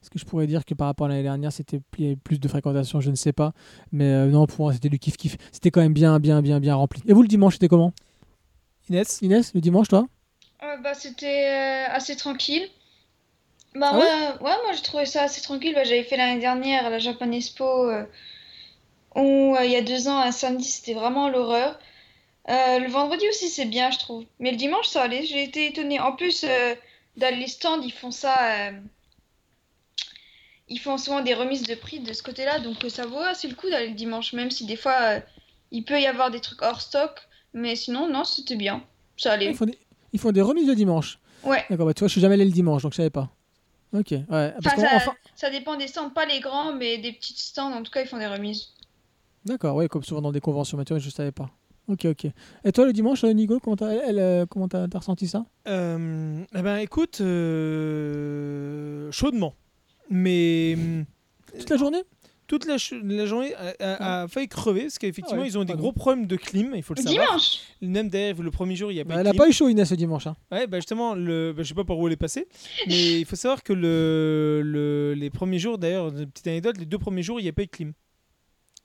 est-ce 0.01 0.09
que 0.09 0.19
je 0.19 0.25
pourrais 0.25 0.47
dire 0.47 0.63
que 0.65 0.73
par 0.73 0.87
rapport 0.87 1.05
à 1.07 1.09
l'année 1.09 1.23
dernière, 1.23 1.51
c'était 1.51 1.79
plus 1.81 2.39
de 2.39 2.47
fréquentation, 2.47 2.99
je 3.01 3.09
ne 3.09 3.15
sais 3.15 3.31
pas. 3.33 3.53
Mais 3.91 4.05
euh, 4.11 4.27
non, 4.27 4.45
pour 4.47 4.65
moi, 4.65 4.73
c'était 4.73 4.89
du 4.89 4.99
kiff 4.99 5.15
kiff. 5.17 5.37
C'était 5.51 5.71
quand 5.71 5.81
même 5.81 5.93
bien, 5.93 6.19
bien, 6.19 6.41
bien, 6.41 6.59
bien 6.59 6.75
rempli. 6.75 7.01
Et 7.07 7.13
vous, 7.13 7.21
le 7.21 7.27
dimanche, 7.27 7.53
c'était 7.53 7.69
comment? 7.69 7.93
Inès? 8.89 9.19
Inès, 9.21 9.53
le 9.53 9.61
dimanche, 9.61 9.87
toi? 9.87 10.05
Euh, 10.61 10.77
bah, 10.83 10.93
c'était 10.93 11.85
euh, 11.87 11.93
assez 11.93 12.15
tranquille. 12.17 12.63
Bah, 13.75 13.89
Ah 13.91 13.95
moi, 13.95 14.05
ouais, 14.05 14.57
moi, 14.63 14.73
j'ai 14.73 14.81
trouvé 14.81 15.05
ça 15.05 15.23
assez 15.23 15.41
tranquille. 15.41 15.73
Bah, 15.73 15.83
j'avais 15.83 16.03
fait 16.03 16.17
l'année 16.17 16.39
dernière 16.39 16.85
à 16.85 16.89
la 16.89 16.99
Japan 16.99 17.31
Expo, 17.31 17.89
euh, 17.89 18.05
où 19.15 19.55
euh, 19.55 19.65
il 19.65 19.71
y 19.71 19.75
a 19.75 19.81
deux 19.81 20.07
ans, 20.07 20.19
un 20.19 20.31
samedi, 20.31 20.65
c'était 20.65 20.93
vraiment 20.93 21.29
l'horreur. 21.29 21.79
Euh, 22.49 22.79
le 22.79 22.89
vendredi 22.89 23.27
aussi, 23.29 23.49
c'est 23.49 23.65
bien, 23.65 23.89
je 23.91 23.99
trouve. 23.99 24.25
Mais 24.39 24.51
le 24.51 24.57
dimanche, 24.57 24.87
ça 24.87 25.03
allait. 25.03 25.23
J'ai 25.23 25.43
été 25.43 25.67
étonnée. 25.67 25.99
En 25.99 26.13
plus, 26.13 26.45
dans 27.17 27.35
les 27.35 27.47
stands, 27.47 27.81
ils 27.81 27.93
font 27.93 28.11
ça. 28.11 28.71
Ils 30.69 30.79
font 30.79 30.97
souvent 30.97 31.21
des 31.21 31.33
remises 31.33 31.63
de 31.63 31.75
prix 31.75 31.99
de 31.99 32.13
ce 32.13 32.23
côté-là. 32.23 32.59
Donc, 32.59 32.77
ça 32.89 33.05
vaut 33.05 33.19
assez 33.19 33.47
le 33.47 33.55
coup 33.55 33.69
d'aller 33.69 33.89
le 33.89 33.95
dimanche, 33.95 34.33
même 34.33 34.51
si 34.51 34.65
des 34.65 34.75
fois, 34.75 35.19
il 35.71 35.83
peut 35.83 35.99
y 35.99 36.05
avoir 36.05 36.31
des 36.31 36.39
trucs 36.41 36.61
hors 36.61 36.81
stock. 36.81 37.11
Mais 37.53 37.75
sinon, 37.75 38.09
non, 38.09 38.23
c'était 38.23 38.55
bien. 38.55 38.83
Ça 39.17 39.33
allait. 39.33 39.51
ils 39.51 39.55
font, 39.55 39.65
des, 39.65 39.77
ils 40.11 40.19
font 40.19 40.31
des 40.31 40.41
remises 40.41 40.67
le 40.67 40.75
dimanche. 40.75 41.19
Ouais. 41.43 41.63
D'accord, 41.69 41.85
bah, 41.85 41.93
tu 41.93 41.99
vois, 41.99 42.07
je 42.07 42.13
suis 42.13 42.21
jamais 42.21 42.33
allé 42.33 42.45
le 42.45 42.51
dimanche, 42.51 42.83
donc 42.83 42.93
je 42.93 42.97
savais 42.97 43.09
pas. 43.09 43.29
Ok, 43.93 44.11
ouais. 44.11 44.25
Parce 44.27 44.55
Enfin, 44.65 44.77
ça, 44.77 44.89
enfin- 44.95 45.15
ça 45.35 45.49
dépend 45.51 45.75
des 45.77 45.87
stands, 45.87 46.09
pas 46.09 46.25
les 46.25 46.39
grands, 46.39 46.73
mais 46.73 46.97
des 46.97 47.13
petits 47.13 47.35
stands, 47.37 47.71
en 47.71 47.83
tout 47.83 47.91
cas, 47.91 48.01
ils 48.01 48.07
font 48.07 48.17
des 48.17 48.27
remises. 48.27 48.69
D'accord, 49.45 49.75
ouais, 49.75 49.87
comme 49.87 50.03
souvent 50.03 50.21
dans 50.21 50.31
des 50.31 50.39
conventions, 50.41 50.77
mais 50.77 50.85
tu 50.85 50.93
vois, 50.93 50.99
je 50.99 51.09
savais 51.09 51.31
pas. 51.31 51.49
Ok, 51.87 52.05
ok. 52.05 52.27
Et 52.63 52.71
toi, 52.71 52.85
le 52.85 52.93
dimanche, 52.93 53.23
euh, 53.25 53.31
Nico, 53.33 53.59
comment 53.59 53.75
t'as 53.75 53.89
elle, 53.91 54.17
euh, 54.19 54.45
comment 54.49 54.67
t'as- 54.69 54.87
t'as 54.87 54.99
ressenti 54.99 55.27
ça? 55.27 55.45
Euh, 55.67 56.41
eh 56.55 56.61
ben 56.61 56.77
écoute, 56.77 57.19
euh, 57.21 59.11
chaudement. 59.11 59.53
Mais 60.09 60.77
Toute 61.59 61.69
la 61.69 61.77
journée? 61.77 62.03
Toute 62.59 62.65
la, 62.67 63.25
journée 63.25 63.53
a, 63.55 63.73
a- 63.79 64.21
a 64.23 64.27
failli 64.27 64.47
crever 64.47 64.81
parce 64.83 64.97
qu'effectivement 64.99 65.41
Ah 65.41 65.43
ouais, 65.43 65.49
ils 65.49 65.57
ont 65.57 65.63
des 65.63 65.73
gros 65.73 65.91
problèmes 65.91 66.27
de 66.27 66.35
clim, 66.35 66.73
il 66.75 66.83
faut 66.83 66.93
le 66.93 67.01
savoir. 67.01 67.25
Dimanche 67.27 67.59
Même 67.81 68.09
d'ailleurs 68.09 68.41
le 68.41 68.51
premier 68.51 68.75
jour 68.75 68.91
il 68.91 68.95
y 68.95 68.99
a 68.99 69.05
pas 69.05 69.09
Bah, 69.09 69.15
eu 69.15 69.19
Elle 69.19 69.23
de 69.25 69.29
a 69.29 69.31
clim. 69.31 69.39
pas 69.39 69.49
eu 69.49 69.53
chaud, 69.53 69.69
Inès, 69.69 69.89
ce 69.89 69.95
dimanche. 69.95 70.27
hein. 70.27 70.35
Ouais, 70.51 70.67
bah 70.67 70.77
justement, 70.77 71.15
le, 71.15 71.53
bah, 71.55 71.63
je 71.63 71.67
sais 71.69 71.73
pas 71.73 71.83
par 71.83 71.97
où 71.97 72.07
elle 72.07 72.13
est 72.13 72.17
passée, 72.17 72.47
mais 72.87 73.19
il 73.21 73.25
faut 73.25 73.35
savoir 73.35 73.63
que 73.63 73.73
le, 73.73 74.61
le- 74.63 75.13
les 75.15 75.29
premiers 75.29 75.59
jours, 75.59 75.77
d'ailleurs, 75.77 76.09
une 76.09 76.27
petite 76.27 76.47
anecdote, 76.47 76.77
les 76.77 76.85
deux 76.85 76.99
premiers 76.99 77.23
jours, 77.23 77.39
il 77.39 77.43
n'y 77.43 77.49
a 77.49 77.53
pas 77.53 77.63
eu 77.63 77.65
de 77.67 77.71
clim. 77.71 77.93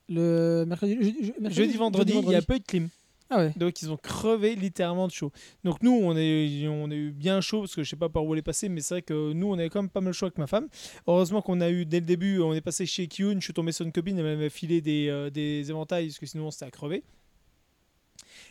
Le 0.08 0.64
mercredi, 0.66 0.96
je- 1.00 1.32
mercredi, 1.40 1.54
Jeudi, 1.54 1.76
vendredi, 1.76 2.14
il 2.14 2.28
n'y 2.28 2.34
a 2.34 2.40
pas 2.42 2.56
eu 2.56 2.60
de 2.60 2.64
clim. 2.64 2.88
Ah 3.30 3.38
ouais. 3.38 3.52
Donc 3.56 3.82
ils 3.82 3.90
ont 3.90 3.96
crevé 3.98 4.54
littéralement 4.54 5.06
de 5.06 5.12
chaud. 5.12 5.32
Donc 5.62 5.82
nous, 5.82 5.92
on 5.92 6.16
est, 6.16 6.66
a 6.66 6.94
eu 6.94 7.10
bien 7.10 7.40
chaud 7.40 7.60
parce 7.60 7.74
que 7.74 7.82
je 7.82 7.90
sais 7.90 7.96
pas 7.96 8.08
par 8.08 8.24
où 8.24 8.34
elle 8.34 8.38
est 8.38 8.42
passée, 8.42 8.68
mais 8.68 8.80
c'est 8.80 8.94
vrai 8.94 9.02
que 9.02 9.32
nous, 9.32 9.48
on 9.48 9.54
avait 9.54 9.68
quand 9.68 9.82
même 9.82 9.90
pas 9.90 10.00
mal 10.00 10.14
chaud 10.14 10.26
avec 10.26 10.38
ma 10.38 10.46
femme. 10.46 10.68
Heureusement 11.06 11.42
qu'on 11.42 11.60
a 11.60 11.68
eu 11.70 11.84
dès 11.84 12.00
le 12.00 12.06
début, 12.06 12.40
on 12.40 12.54
est 12.54 12.62
passé 12.62 12.86
chez 12.86 13.06
Kyun, 13.06 13.34
je 13.40 13.44
suis 13.44 13.52
tombé 13.52 13.72
sur 13.72 13.84
une 13.84 13.92
copine, 13.92 14.18
elle 14.18 14.24
m'avait 14.24 14.48
filé 14.48 14.80
des, 14.80 15.08
euh, 15.08 15.30
éventails 15.34 16.06
parce 16.06 16.18
que 16.18 16.26
sinon 16.26 16.50
c'était 16.50 16.66
à 16.66 16.70
crever. 16.70 17.04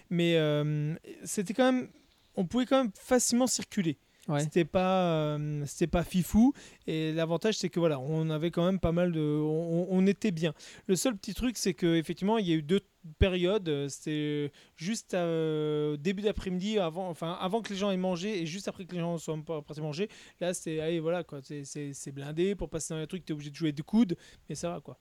Mais 0.10 0.36
euh, 0.36 0.96
c'était 1.24 1.54
quand 1.54 1.72
même, 1.72 1.90
on 2.36 2.46
pouvait 2.46 2.66
quand 2.66 2.84
même 2.84 2.92
facilement 2.94 3.48
circuler. 3.48 3.98
Ouais. 4.28 4.42
C'était 4.42 4.66
pas, 4.66 5.38
euh, 5.38 5.64
c'était 5.66 5.88
pas 5.88 6.04
fifou. 6.04 6.54
Et 6.86 7.14
l'avantage, 7.14 7.56
c'est 7.58 7.70
que 7.70 7.80
voilà, 7.80 7.98
on 8.00 8.30
avait 8.30 8.52
quand 8.52 8.66
même 8.66 8.80
pas 8.80 8.92
mal 8.92 9.12
de, 9.14 9.22
on, 9.22 9.88
on 9.90 10.06
était 10.06 10.32
bien. 10.32 10.54
Le 10.88 10.96
seul 10.98 11.16
petit 11.16 11.34
truc, 11.34 11.58
c'est 11.58 11.74
que 11.74 11.96
effectivement, 11.96 12.38
il 12.38 12.48
y 12.48 12.52
a 12.52 12.56
eu 12.56 12.62
deux 12.62 12.82
périodes. 13.20 13.70
euh, 13.70 13.88
C'était 13.88 14.52
juste 14.76 15.14
euh, 15.14 15.96
début 15.96 16.24
d'après-midi, 16.24 16.78
avant, 16.78 17.08
enfin, 17.10 17.38
avant 17.40 17.62
que 17.62 17.70
les 17.70 17.78
gens 17.80 17.90
aient 17.92 17.96
mangé 17.98 18.42
et 18.42 18.46
juste 18.46 18.68
après 18.68 18.84
que 18.86 18.94
les 18.96 19.00
gens 19.00 19.18
soient 19.18 19.38
à 19.48 19.82
manger. 19.82 20.10
Là, 20.42 20.54
c'était, 20.54 20.82
allez, 20.82 21.00
voilà, 21.00 21.24
quoi, 21.24 21.40
c'est- 21.42 21.64
c'est 21.64 21.94
c'est 21.94 22.12
blindé. 22.12 22.54
Pour 22.56 22.70
passer 22.70 22.94
dans 22.94 23.00
les 23.00 23.08
trucs, 23.08 23.24
t'es 23.26 23.32
obligé 23.34 23.50
de 23.50 23.56
jouer 23.56 23.72
de 23.72 23.82
coude, 23.82 24.18
mais 24.50 24.56
ça 24.56 24.70
va, 24.72 24.82
quoi. 24.82 24.98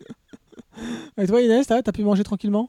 Et 1.18 1.26
toi, 1.26 1.40
Inès, 1.42 1.66
t'as 1.66 1.82
t'as 1.82 1.92
pu 1.92 2.02
manger 2.02 2.24
tranquillement? 2.24 2.68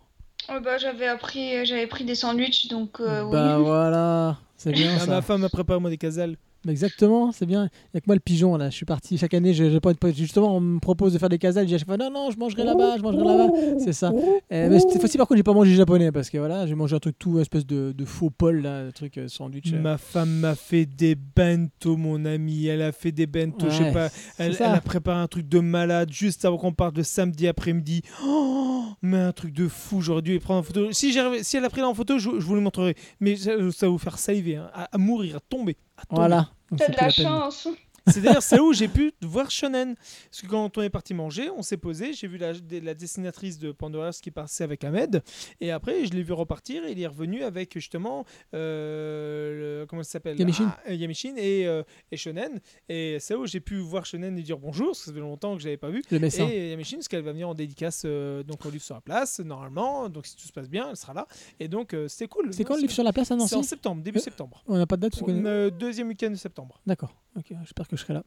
Oh, 0.49 0.59
bah, 0.63 0.77
j'avais 0.77 1.07
appris, 1.07 1.65
j'avais 1.65 1.87
pris 1.87 2.03
des 2.03 2.15
sandwichs, 2.15 2.67
donc 2.67 2.99
euh, 2.99 3.23
Bah 3.31 3.57
oui. 3.57 3.63
voilà, 3.65 4.37
c'est 4.57 4.71
bien 4.71 4.91
Ah, 4.95 4.99
ça. 4.99 5.07
ma 5.07 5.21
femme 5.21 5.43
a 5.43 5.49
préparé 5.49 5.79
moi 5.79 5.89
des 5.89 5.97
casales. 5.97 6.35
Exactement, 6.67 7.31
c'est 7.31 7.45
bien. 7.45 7.69
Il 7.93 7.95
y 7.95 7.97
a 7.97 8.01
que 8.01 8.05
moi 8.07 8.15
le 8.15 8.19
pigeon 8.21 8.55
là. 8.57 8.69
Je 8.69 8.75
suis 8.75 8.85
parti 8.85 9.17
chaque 9.17 9.33
année. 9.33 9.53
Je, 9.53 9.69
je- 9.69 10.11
justement, 10.13 10.55
on 10.55 10.59
me 10.59 10.79
propose 10.79 11.13
de 11.13 11.17
faire 11.19 11.29
des 11.29 11.37
casals. 11.37 11.63
Je 11.65 11.67
dis 11.69 11.75
à 11.75 11.77
chaque 11.77 11.87
fois 11.87 11.97
non, 11.97 12.09
non, 12.11 12.31
je 12.31 12.37
mangerai 12.37 12.63
là-bas, 12.63 12.97
je 12.97 13.01
mangerai 13.03 13.23
là-bas. 13.23 13.53
C'est 13.83 13.93
ça. 13.93 14.11
Euh, 14.51 14.69
mais 14.69 14.79
cette 14.79 14.99
fois-ci, 14.99 15.17
par 15.17 15.27
contre, 15.27 15.37
j'ai 15.37 15.43
pas 15.43 15.53
mangé 15.53 15.73
japonais 15.75 16.11
parce 16.11 16.29
que 16.29 16.37
voilà, 16.37 16.65
j'ai 16.67 16.75
mangé 16.75 16.95
un 16.95 16.99
truc 16.99 17.17
tout 17.19 17.39
espèce 17.39 17.65
de, 17.65 17.91
de 17.95 18.05
faux 18.05 18.29
Paul 18.29 18.61
là, 18.61 18.79
un 18.87 18.91
truc 18.91 19.17
euh, 19.17 19.27
sandwich. 19.27 19.73
euh. 19.73 19.81
Ma 19.81 19.97
femme 19.97 20.29
m'a 20.39 20.55
fait 20.55 20.85
des 20.85 21.15
bento, 21.15 21.97
mon 21.97 22.25
ami. 22.25 22.65
Elle 22.67 22.81
a 22.81 22.91
fait 22.91 23.11
des 23.11 23.27
bento, 23.27 23.69
je 23.69 23.75
sais 23.83 23.91
pas. 23.91 24.09
Elle, 24.37 24.61
a 24.61 24.81
préparé 24.81 25.19
un 25.19 25.27
truc 25.27 25.47
de 25.47 25.59
malade 25.59 26.11
juste 26.11 26.45
avant 26.45 26.57
qu'on 26.57 26.73
parte 26.73 26.97
le 26.97 27.03
samedi 27.03 27.47
après-midi. 27.47 28.01
Oh, 28.25 28.83
mais 29.01 29.17
un 29.17 29.31
truc 29.31 29.53
de 29.53 29.67
fou. 29.67 30.01
J'aurais 30.01 30.21
dû 30.21 30.39
prendre 30.39 30.59
en 30.61 30.63
photo. 30.63 30.91
Si, 30.91 31.13
si 31.43 31.57
elle 31.57 31.65
a 31.65 31.69
pris 31.69 31.81
là 31.81 31.87
en 31.89 31.93
photo, 31.93 32.17
je, 32.17 32.29
je 32.39 32.45
vous 32.45 32.55
le 32.55 32.61
montrerai. 32.61 32.95
Mais 33.19 33.35
ça, 33.35 33.51
ça 33.71 33.85
va 33.85 33.91
vous 33.91 33.97
faire 33.97 34.17
saliver, 34.17 34.55
hein, 34.57 34.69
à, 34.73 34.89
à 34.93 34.97
mourir, 34.97 35.37
à 35.37 35.39
tomber. 35.39 35.75
Voilà. 36.09 36.49
T'as 36.77 36.85
c'est 36.85 36.91
de 36.91 36.97
la 36.97 37.09
chance. 37.09 37.67
C'est 38.07 38.21
d'ailleurs 38.21 38.43
c'est 38.43 38.59
où 38.59 38.71
j'ai 38.73 38.87
pu 38.87 39.13
voir 39.21 39.49
Shonen. 39.51 39.95
Parce 40.29 40.41
que 40.41 40.47
quand 40.47 40.77
on 40.77 40.81
est 40.81 40.89
parti 40.89 41.13
manger, 41.13 41.49
on 41.49 41.61
s'est 41.61 41.77
posé. 41.77 42.13
J'ai 42.13 42.27
vu 42.27 42.37
la, 42.37 42.53
la 42.83 42.93
dessinatrice 42.93 43.57
de 43.59 43.71
Pandora 43.71 44.11
qui 44.11 44.31
passait 44.31 44.63
avec 44.63 44.83
Ahmed. 44.83 45.23
Et 45.61 45.71
après, 45.71 46.05
je 46.05 46.11
l'ai 46.13 46.23
vu 46.23 46.33
repartir. 46.33 46.85
Et 46.85 46.91
il 46.91 47.01
est 47.01 47.07
revenu 47.07 47.43
avec 47.43 47.73
justement. 47.73 48.25
euh, 48.53 49.79
le- 49.81 49.85
comment 49.87 50.03
ça 50.03 50.11
s'appelle? 50.11 50.37
Yamishin. 50.39 50.67
Ah, 50.69 50.79
euh, 50.89 50.93
Yamishin 50.93 51.35
et, 51.37 51.67
euh, 51.67 51.83
et 52.11 52.17
Shonen. 52.17 52.59
Et 52.89 53.17
c'est 53.19 53.35
où 53.35 53.45
j'ai 53.45 53.59
pu 53.59 53.77
voir 53.77 54.05
Shonen 54.05 54.37
et 54.37 54.41
dire 54.41 54.57
bonjour. 54.57 54.87
Parce 54.87 54.99
que 54.99 55.05
ça 55.05 55.13
fait 55.13 55.19
longtemps 55.19 55.55
que 55.55 55.61
je 55.61 55.65
l'avais 55.67 55.77
pas 55.77 55.89
vu. 55.89 56.03
Le. 56.11 56.23
Et 56.51 56.69
Yamishin, 56.71 56.97
parce 56.97 57.07
qu'elle 57.07 57.23
va 57.23 57.31
venir 57.31 57.49
en 57.49 57.53
dédicace 57.55 58.03
euh, 58.05 58.43
donc 58.43 58.65
au 58.65 58.69
livre 58.69 58.83
sur 58.83 58.95
la 58.95 59.01
place, 59.01 59.39
normalement. 59.39 60.09
Donc 60.09 60.25
si 60.25 60.35
tout 60.35 60.45
se 60.47 60.53
passe 60.53 60.69
bien, 60.69 60.89
elle 60.89 60.97
sera 60.97 61.13
là. 61.13 61.27
Et 61.59 61.67
donc 61.67 61.95
c'était 62.07 62.27
cool. 62.27 62.53
C'est 62.53 62.63
quand 62.63 62.75
le 62.75 62.81
livre 62.81 62.93
sur 62.93 63.03
la 63.03 63.13
place 63.13 63.31
à 63.31 63.35
C'est 63.39 63.55
en 63.55 63.57
Nancy 63.59 63.69
septembre, 63.69 64.01
début 64.03 64.19
septembre. 64.19 64.63
On 64.67 64.77
n'a 64.77 64.85
pas 64.87 64.97
de 64.97 65.07
date 65.07 65.75
deuxième 65.77 66.07
week-end 66.07 66.29
de 66.29 66.35
septembre. 66.35 66.79
D'accord. 66.85 67.15
Ok. 67.37 67.47
J'espère 67.61 67.87
que 67.87 67.94
je 67.95 68.01
serai 68.03 68.13
là. 68.13 68.23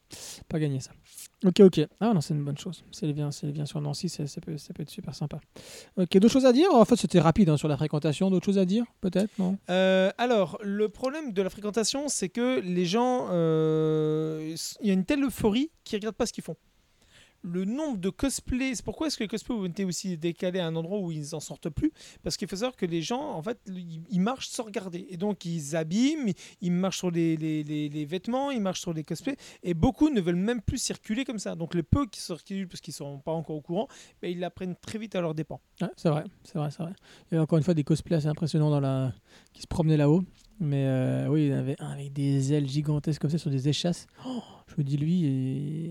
Pas 0.49 0.59
gagné 0.59 0.81
ça. 0.81 0.91
Ok, 1.45 1.61
ok. 1.61 1.81
Ah 2.01 2.13
non, 2.13 2.21
c'est 2.21 2.35
une 2.35 2.43
bonne 2.45 2.59
chose. 2.59 2.83
Vient, 3.03 3.31
si 3.31 3.47
elle 3.47 3.53
vient 3.53 3.67
sur 3.67 3.81
Nancy, 3.81 4.09
c'est- 4.09 4.27
ça 4.27 4.41
peut, 4.41 4.59
ça 4.59 4.75
peut 4.75 4.83
être 4.83 4.91
super 4.91 5.15
sympa. 5.15 5.39
Ok. 5.97 6.11
D'autres 6.19 6.33
choses 6.33 6.47
à 6.47 6.53
dire? 6.53 6.69
En 6.75 6.85
fait, 6.85 6.97
c'était 6.97 7.21
rapide 7.21 7.49
hein, 7.49 7.57
sur 7.57 7.69
la 7.69 7.77
fréquentation. 7.77 8.29
D'autres 8.31 8.47
choses 8.47 8.59
à 8.59 8.65
dire 8.65 8.85
Peut-être? 9.01 9.31
Non? 9.39 9.57
Euh, 9.71 10.11
alors, 10.19 10.59
le 10.63 10.89
problème 10.89 11.33
de 11.33 11.43
la 11.43 11.51
fréquentation, 11.51 12.09
c'est 12.09 12.29
que 12.29 12.61
les 12.61 12.85
gens, 12.87 13.29
euh, 13.31 14.55
il 14.81 14.87
y 14.87 14.91
a 14.91 14.95
une 14.95 15.05
telle 15.05 15.23
euphorie 15.25 15.71
qu'ils 15.85 15.99
regardent 15.99 16.17
pas 16.17 16.27
ce 16.27 16.33
qu'ils 16.33 16.45
font. 16.45 16.57
Le 17.43 17.65
nombre 17.65 17.99
de 17.99 18.11
cosplays, 18.11 18.75
pourquoi 18.85 19.07
est-ce 19.07 19.17
que 19.17 19.23
les 19.25 19.29
cosplays 19.29 19.55
ont 19.55 19.65
été 19.67 19.85
aussi 19.85 20.19
décalés 20.19 20.59
à 20.59 20.67
un 20.67 20.75
endroit 20.75 20.99
où 20.99 21.13
ils 21.13 21.35
en 21.35 21.41
sortent 21.41 21.71
plus? 21.71 21.93
Parce 22.25 22.37
qu'il 22.37 22.49
faut 22.49 22.57
savoir 22.57 22.77
que 22.77 22.85
les 22.85 23.01
gens, 23.01 23.23
en 23.33 23.43
fait, 23.43 23.59
ils, 23.69 24.21
marchent 24.21 24.49
sans 24.49 24.65
regarder. 24.65 25.07
Et 25.09 25.17
donc, 25.17 25.45
ils 25.45 25.77
abîment, 25.77 26.33
ils 26.61 26.73
marchent 26.73 26.99
sur 26.99 27.11
les, 27.11 27.37
les- 27.37 27.63
les- 27.63 28.05
vêtements, 28.05 28.51
ils 28.51 28.61
marchent 28.61 28.81
sur 28.81 28.93
les 28.93 29.05
cosplays. 29.05 29.37
Et 29.63 29.75
beaucoup 29.75 30.11
ne 30.11 30.21
veulent 30.21 30.35
même 30.35 30.61
plus 30.61 30.79
circuler 30.79 31.25
comme 31.25 31.39
ça. 31.39 31.55
Donc, 31.55 31.75
les 31.75 31.83
peu 31.85 32.07
qui 32.07 32.21
circulent 32.21 32.67
parce 32.67 32.81
qu'ils 32.81 32.95
sont 32.95 33.19
pas 33.19 33.33
encore 33.33 33.57
au 33.57 33.61
courant, 33.61 33.89
ben, 34.21 34.31
ils 34.31 34.41
l'apprennent 34.41 34.77
très 34.77 34.99
vite 34.99 35.15
à 35.15 35.21
leurs 35.21 35.35
dépens. 35.35 35.61
C'est 35.97 36.09
vrai, 36.09 36.25
c'est 36.43 36.59
vrai, 36.59 36.71
c'est 36.71 36.83
vrai. 36.83 36.93
Il 37.31 37.35
y 37.35 37.35
avait 37.37 37.43
encore 37.43 37.59
une 37.59 37.65
fois 37.65 37.75
des 37.75 37.85
cosplays 37.85 38.17
assez 38.17 38.27
impressionnants 38.27 39.13
qui 39.53 39.63
se 39.63 39.67
promenaient 39.67 39.97
là-haut. 39.97 40.25
Mais 40.61 40.85
euh, 40.87 41.29
oui, 41.29 41.45
il 41.47 41.51
y 41.51 41.55
en 41.55 41.59
avait 41.59 41.77
un 41.79 41.91
avec 41.91 42.13
des 42.13 42.53
ailes 42.53 42.69
gigantesques 42.69 43.21
comme 43.23 43.31
ça 43.31 43.39
sur 43.39 43.51
des 43.51 43.69
échasses. 43.69 44.07
Oh, 44.27 44.43
je 44.67 44.75
me 44.79 44.83
dis, 44.83 44.97
lui, 44.97 45.25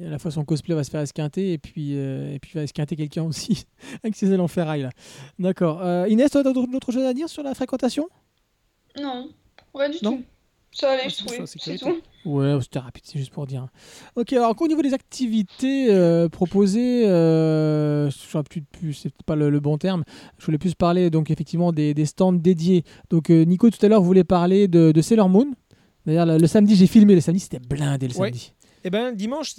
et 0.01 0.05
à 0.05 0.09
la 0.09 0.19
fois 0.19 0.29
son 0.29 0.43
cosplay 0.43 0.75
va 0.75 0.83
se 0.83 0.89
faire 0.91 0.99
esquinter 1.01 1.53
et 1.53 1.57
puis, 1.57 1.95
euh, 1.97 2.33
et 2.33 2.39
puis 2.39 2.51
va 2.53 2.63
esquinter 2.63 2.95
quelqu'un 2.97 3.23
aussi 3.23 3.65
avec 4.03 4.15
ses 4.15 4.31
ailes 4.31 4.41
en 4.41 4.47
ferraille. 4.49 4.81
là. 4.81 4.89
D'accord. 5.39 5.81
Euh, 5.81 6.05
Inès, 6.09 6.29
toi, 6.31 6.43
t'as 6.43 6.51
d'autres 6.51 6.71
d'autres 6.71 6.91
choses 6.91 7.05
à 7.05 7.13
dire 7.13 7.29
sur 7.29 7.43
la 7.43 7.53
fréquentation? 7.55 8.09
Non, 8.99 9.29
rien 9.73 9.89
du 9.89 9.97
Non? 10.03 10.17
tout. 10.17 10.23
Ça 10.79 10.91
allait, 10.91 11.03
Ouais, 11.03 11.09
je 11.09 11.15
c'est 11.15 11.25
trouvais. 11.25 11.45
C'est 11.47 11.77
tout. 11.77 11.97
Ouais, 12.25 12.57
c'était 12.61 12.79
rapide, 12.79 13.03
c'est 13.05 13.17
juste 13.17 13.31
pour 13.31 13.47
dire. 13.47 13.67
Ok, 14.15 14.33
alors 14.33 14.53
au 14.61 14.67
niveau 14.67 14.81
des 14.81 14.93
activités 14.93 15.87
euh, 15.89 16.29
proposées, 16.29 17.03
euh, 17.07 18.09
plus, 18.49 18.61
plus 18.61 18.93
c'est 18.93 19.11
pas 19.25 19.35
le, 19.35 19.49
le 19.49 19.59
bon 19.59 19.77
terme. 19.77 20.03
Je 20.37 20.45
voulais 20.45 20.57
plus 20.57 20.75
parler 20.75 21.09
donc 21.09 21.31
effectivement 21.31 21.71
des, 21.71 21.93
des 21.93 22.05
stands 22.05 22.33
dédiés. 22.33 22.83
Donc 23.09 23.29
euh, 23.29 23.43
Nico 23.43 23.69
tout 23.69 23.83
à 23.83 23.89
l'heure 23.89 24.01
voulait 24.01 24.23
parler 24.25 24.67
de, 24.67 24.91
de 24.91 25.01
Sailor 25.01 25.29
Moon. 25.29 25.51
D'ailleurs 26.05 26.25
le, 26.25 26.37
le 26.37 26.47
samedi 26.47 26.75
j'ai 26.75 26.87
filmé, 26.87 27.15
le 27.15 27.21
samedi 27.21 27.39
c'était 27.39 27.59
blindé 27.59 28.07
le 28.07 28.13
Ouais. 28.15 28.27
samedi. 28.29 28.53
Et 28.83 28.89
ben 28.89 29.11
dimanche 29.11 29.55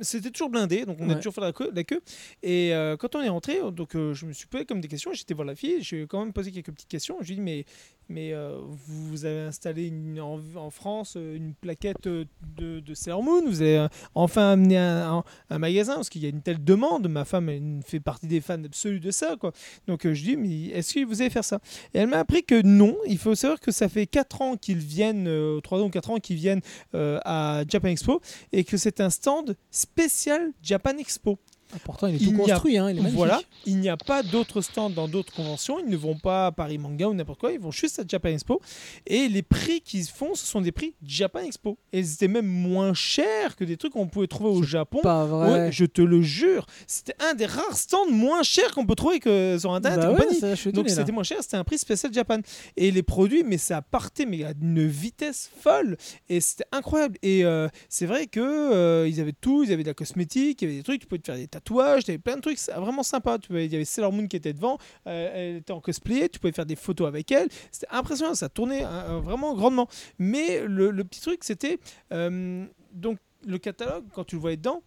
c'était 0.00 0.30
toujours 0.30 0.48
blindé, 0.48 0.84
donc 0.86 0.96
on 1.00 1.08
a 1.10 1.14
toujours 1.14 1.34
fait 1.34 1.40
la 1.42 1.52
queue. 1.52 1.70
la 1.72 1.84
queue. 1.84 2.00
Et 2.42 2.74
euh, 2.74 2.96
quand 2.96 3.14
on 3.14 3.20
est 3.20 3.28
rentré, 3.28 3.58
donc 3.70 3.94
euh, 3.94 4.12
je 4.14 4.26
me 4.26 4.32
suis 4.32 4.46
posé 4.48 4.64
comme 4.64 4.80
des 4.80 4.88
questions. 4.88 5.12
J'étais 5.12 5.34
voir 5.34 5.46
la 5.46 5.54
fille, 5.54 5.76
j'ai 5.82 6.06
quand 6.08 6.18
même 6.20 6.32
posé 6.32 6.50
quelques 6.50 6.72
petites 6.72 6.88
questions. 6.88 7.16
Je 7.20 7.26
lui 7.26 7.32
ai 7.34 7.36
dit 7.36 7.42
mais 7.42 7.64
mais 8.08 8.32
euh, 8.32 8.58
vous 8.86 9.24
avez 9.24 9.40
installé 9.40 9.92
en, 10.20 10.70
France 10.70 11.14
euh, 11.16 11.36
une 11.36 11.54
plaquette 11.54 12.06
euh, 12.06 12.24
de, 12.56 12.80
de 12.80 12.94
Sailor 12.94 13.22
Moon. 13.22 13.42
Vous 13.46 13.62
avez 13.62 13.86
enfin 14.14 14.52
amené 14.52 14.76
un, 14.76 15.24
magasin 15.50 15.96
parce 15.96 16.08
qu'il 16.08 16.22
y 16.22 16.26
a 16.26 16.28
une 16.28 16.42
telle 16.42 16.62
demande. 16.62 17.08
Ma 17.08 17.24
femme 17.24 17.80
fait 17.84 18.00
partie 18.00 18.26
des 18.26 18.40
fans 18.40 18.62
absolus 18.62 19.00
de 19.00 19.10
ça 19.10 19.36
quoi. 19.38 19.52
Donc 19.86 20.02
je 20.04 20.22
dit 20.22 20.36
mais 20.36 20.66
est-ce 20.66 20.94
que 20.94 21.04
vous 21.04 21.20
allez 21.20 21.30
faire 21.30 21.44
ça? 21.44 21.60
Et 21.94 21.98
elle 21.98 22.08
m'a 22.08 22.18
appris 22.18 22.44
que 22.44 22.60
non. 22.62 22.96
Il 23.06 23.18
faut 23.18 23.34
savoir 23.34 23.60
que 23.60 23.70
ça 23.70 23.88
fait 23.88 24.06
4 24.06 24.42
ans 24.42 24.56
qu'ils 24.56 24.78
viennent, 24.78 25.28
euh, 25.28 25.60
3 25.60 25.80
ans 25.80 25.86
ou 25.86 25.90
4 25.90 26.10
ans 26.10 26.18
qu'ils 26.18 26.36
viennent 26.36 26.62
à 26.94 27.62
Japan 27.68 27.88
Expo 27.88 28.20
et 28.52 28.64
que 28.64 28.76
c'est 28.76 29.00
un 29.00 29.10
stand 29.10 29.56
spécial 29.70 30.52
Japan 30.62 30.96
Expo. 30.98 31.38
Ah, 31.74 31.78
pourtant 31.84 32.06
il 32.06 32.14
est 32.14 32.18
Il 32.18 32.34
tout 32.34 32.42
a- 32.44 32.46
construit, 32.48 32.76
hein, 32.78 32.90
il 32.90 32.98
est. 32.98 33.10
Voilà, 33.10 33.40
il 33.66 33.78
n'y 33.78 33.88
a 33.88 33.96
pas 33.96 34.22
d'autres 34.22 34.60
stands 34.60 34.90
dans 34.90 35.08
d'autres 35.08 35.32
conventions, 35.32 35.78
ils 35.80 35.88
ne 35.90 35.96
vont 35.96 36.16
pas 36.16 36.46
à 36.46 36.52
Paris 36.52 36.78
Manga 36.78 37.08
ou 37.08 37.14
n'importe 37.14 37.40
quoi, 37.40 37.52
ils 37.52 37.58
vont 37.60 37.70
juste 37.70 37.98
à 37.98 38.04
Japan 38.06 38.28
Expo. 38.30 38.60
Et 39.06 39.28
les 39.28 39.42
prix 39.42 39.80
qu'ils 39.80 40.06
font, 40.06 40.34
ce 40.34 40.46
sont 40.46 40.60
des 40.60 40.72
prix 40.72 40.94
Japan 41.04 41.40
Expo. 41.40 41.78
Et 41.92 42.00
ils 42.00 42.12
étaient 42.14 42.28
même 42.28 42.46
moins 42.46 42.94
chers 42.94 43.56
que 43.56 43.64
des 43.64 43.76
trucs 43.76 43.92
qu'on 43.94 44.06
pouvait 44.08 44.26
trouver 44.26 44.50
au 44.50 44.62
Japon. 44.62 45.00
Pas 45.02 45.24
vrai. 45.24 45.50
Ouais, 45.50 45.72
je 45.72 45.84
te 45.84 46.02
le 46.02 46.22
jure, 46.22 46.66
c'était 46.86 47.14
un 47.20 47.34
des 47.34 47.46
rares 47.46 47.76
stands 47.76 48.10
moins 48.10 48.42
chers 48.42 48.72
qu'on 48.72 48.84
peut 48.86 48.94
trouver 48.94 49.18
que 49.20 49.56
sur 49.58 49.72
Internet 49.72 50.00
Bah 50.00 50.06
et 50.06 50.14
ouais, 50.14 50.20
compagnie. 50.20 50.40
ça, 50.40 50.54
je 50.54 50.60
suis 50.60 50.72
Donc 50.72 50.88
c'était 50.90 51.12
moins 51.12 51.22
cher, 51.22 51.38
c'était 51.40 51.56
un 51.56 51.64
prix 51.64 51.78
spécial 51.78 52.12
Japan. 52.12 52.38
Et 52.76 52.90
les 52.90 53.02
produits, 53.02 53.44
mais 53.44 53.58
ça 53.58 53.80
partait 53.82 54.26
mais 54.26 54.44
à 54.44 54.52
une 54.60 54.86
vitesse 54.86 55.50
folle. 55.60 55.96
Et 56.28 56.40
c'était 56.40 56.64
incroyable. 56.72 57.16
Et 57.22 57.44
euh, 57.44 57.68
c'est 57.88 58.06
vrai 58.06 58.26
que 58.26 58.40
euh, 58.40 59.08
ils 59.08 59.20
avaient 59.20 59.32
tout, 59.32 59.62
ils 59.64 59.72
avaient 59.72 59.82
de 59.82 59.88
la 59.88 59.94
cosmétique, 59.94 60.60
il 60.62 60.64
y 60.64 60.68
avait 60.68 60.76
des 60.78 60.82
trucs, 60.82 61.00
tu 61.00 61.06
pouvais 61.06 61.18
te 61.20 61.26
faire 61.26 61.36
des 61.36 61.46
tatouages, 61.48 61.61
y 61.70 62.10
avait 62.10 62.18
plein 62.18 62.36
de 62.36 62.40
trucs, 62.40 62.58
vraiment 62.76 63.02
sympa. 63.02 63.38
Tu 63.38 63.48
pouvais- 63.48 63.66
il 63.66 63.72
y 63.72 63.76
avait 63.76 63.84
Sailor 63.84 64.12
Moon 64.12 64.26
qui 64.26 64.36
était 64.36 64.52
devant, 64.52 64.78
euh, 65.06 65.30
elle 65.34 65.56
était 65.56 65.72
en 65.72 65.80
cosplay, 65.80 66.28
tu 66.28 66.38
pouvais 66.38 66.52
faire 66.52 66.66
des 66.66 66.76
photos 66.76 67.06
avec 67.08 67.30
elle. 67.32 67.48
C'était 67.70 67.86
impressionnant, 67.90 68.34
ça 68.34 68.48
tournait 68.48 68.84
euh, 68.84 68.88
euh, 69.16 69.20
vraiment 69.20 69.54
grandement. 69.54 69.88
Mais 70.18 70.60
le, 70.66 70.90
le 70.90 71.04
petit 71.04 71.20
truc, 71.20 71.44
c'était 71.44 71.78
euh, 72.12 72.66
donc 72.92 73.18
le 73.46 73.58
catalogue, 73.58 74.04
quand 74.14 74.24
tu 74.24 74.36
le 74.36 74.40
voyais 74.40 74.56
dedans, 74.56 74.82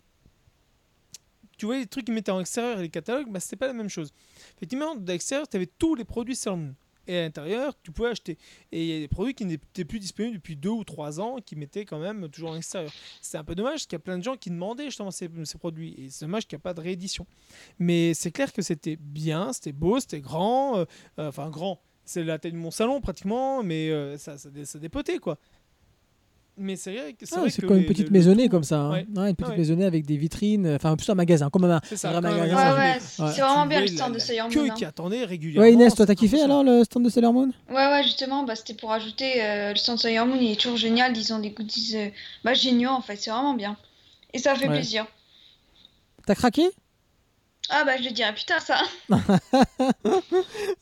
tu 1.57 1.65
voyais 1.65 1.81
les 1.81 1.87
trucs 1.87 2.05
qu'ils 2.05 2.13
mettaient 2.13 2.31
en 2.31 2.41
extérieur 2.41 2.79
et 2.79 2.83
les 2.83 2.89
catalogues, 2.89 3.29
bah, 3.31 3.39
c'était 3.39 3.55
pas 3.55 3.67
la 3.67 3.73
même 3.73 3.89
chose. 3.89 4.11
Effectivement, 4.57 4.95
d'extérieur, 4.95 5.47
tu 5.47 5.55
avais 5.57 5.67
tous 5.77 5.95
les 5.95 6.03
produits 6.03 6.35
Sailor 6.35 6.57
Moon. 6.57 6.75
Et 7.07 7.17
à 7.17 7.21
l'intérieur, 7.21 7.73
tu 7.83 7.91
pouvais 7.91 8.09
acheter. 8.09 8.37
Et 8.71 8.83
il 8.83 8.87
y 8.87 8.97
a 8.97 8.99
des 8.99 9.07
produits 9.07 9.33
qui 9.33 9.45
n'étaient 9.45 9.85
plus 9.85 9.99
disponibles 9.99 10.35
depuis 10.35 10.55
deux 10.55 10.69
ou 10.69 10.83
trois 10.83 11.19
ans, 11.19 11.37
qui 11.45 11.55
mettaient 11.55 11.85
quand 11.85 11.99
même 11.99 12.29
toujours 12.29 12.51
en 12.51 12.57
extérieur. 12.57 12.91
C'est 13.21 13.37
un 13.37 13.43
peu 13.43 13.55
dommage, 13.55 13.73
parce 13.73 13.85
qu'il 13.85 13.95
y 13.95 14.01
a 14.01 14.03
plein 14.03 14.17
de 14.17 14.23
gens 14.23 14.35
qui 14.35 14.49
demandaient 14.49 14.85
justement 14.85 15.11
ces, 15.11 15.29
produits. 15.59 15.95
Et 15.97 16.09
c'est 16.09 16.25
dommage 16.25 16.47
qu'il 16.47 16.57
n'y 16.57 16.61
a 16.61 16.63
pas 16.63 16.73
de 16.73 16.81
réédition. 16.81 17.25
Mais 17.79 18.13
c'est 18.13 18.31
clair 18.31 18.51
que 18.51 18.61
c'était 18.61 18.97
bien, 18.97 19.53
c'était 19.53 19.71
beau, 19.71 19.99
c'était 19.99 20.21
grand. 20.21 20.77
euh, 20.77 20.85
euh, 21.19 21.29
enfin, 21.29 21.49
grand. 21.49 21.81
C'est 22.05 22.23
la 22.23 22.37
taille 22.37 22.51
de 22.51 22.57
mon 22.57 22.71
salon 22.71 23.01
pratiquement, 23.01 23.63
mais 23.63 23.89
euh, 23.89 24.17
ça, 24.17 24.37
ça, 24.37 24.49
ça 24.63 24.79
dépotait 24.79 25.17
quoi. 25.17 25.39
Mais 26.57 26.77
c'est 26.77 26.93
vrai 26.95 27.13
que 27.13 27.25
Ah, 27.33 27.39
vrai 27.41 27.49
c'est 27.49 27.61
que 27.61 27.67
comme 27.67 27.77
une 27.77 27.85
petite 27.85 28.07
le- 28.07 28.13
maisonnée 28.13 28.47
comme 28.47 28.63
ça. 28.63 28.79
hein. 28.79 28.91
Ouais. 28.91 29.05
Ouais, 29.15 29.29
une 29.31 29.35
petite 29.35 29.51
Ouais. 29.51 29.57
maisonnée 29.57 29.83
avec 29.85 30.05
des 30.05 30.15
vitrines, 30.15 30.67
enfin 30.75 30.95
plus 30.95 31.09
un 31.09 31.15
magasin, 31.15 31.49
comme 31.49 31.65
un. 31.65 31.81
Ça. 31.93 32.11
Vraiment 32.11 32.29
quand 32.29 32.35
même, 32.35 32.47
magasin. 32.49 32.73
Ouais, 32.73 32.79
ouais. 32.79 32.93
ouais, 32.93 33.31
c'est 33.33 33.41
vraiment 33.41 33.65
bien 33.65 33.81
le 33.81 33.87
stand 33.87 34.09
la- 34.09 34.15
de 34.15 34.19
Sailor 34.19 34.49
Moon. 34.49 34.65
hein. 34.69 34.73
qui 34.77 34.85
attendait 34.85 35.25
régulièrement. 35.25 35.67
Ouais, 35.67 35.73
Inès, 35.73 35.93
toi 35.93 36.05
t'as 36.05 36.15
kiffé 36.15 36.39
alors 36.41 36.63
le 36.63 36.83
stand 36.85 37.03
de 37.03 37.09
Sailor 37.09 37.33
Moon? 37.33 37.51
Ouais, 37.69 37.75
ouais, 37.75 38.03
justement, 38.03 38.43
bah, 38.43 38.55
c'était 38.55 38.73
pour 38.73 38.91
ajouter 38.93 39.43
euh, 39.43 39.71
le 39.71 39.75
stand 39.75 39.97
de 39.97 40.01
Sailor 40.01 40.25
Moon, 40.27 40.37
il 40.39 40.51
est 40.51 40.55
toujours 40.59 40.77
génial. 40.77 41.15
Ils 41.17 41.33
ont 41.33 41.39
des 41.39 41.49
goodies 41.49 41.97
euh, 41.97 42.09
bah, 42.45 42.53
géniaux 42.53 42.91
en 42.91 43.01
fait, 43.01 43.17
c'est 43.17 43.31
vraiment 43.31 43.53
bien. 43.55 43.75
Et 44.33 44.37
ça 44.39 44.55
fait 44.55 44.69
Ouais. 44.69 44.75
plaisir. 44.75 45.05
T'as 46.25 46.35
craqué? 46.35 46.63
Ah 47.71 47.83
bah 47.85 47.93
je 47.99 48.03
le 48.09 48.11
dirai 48.13 48.31
plus 48.33 48.43
tard 48.45 48.61
ça. 48.61 48.77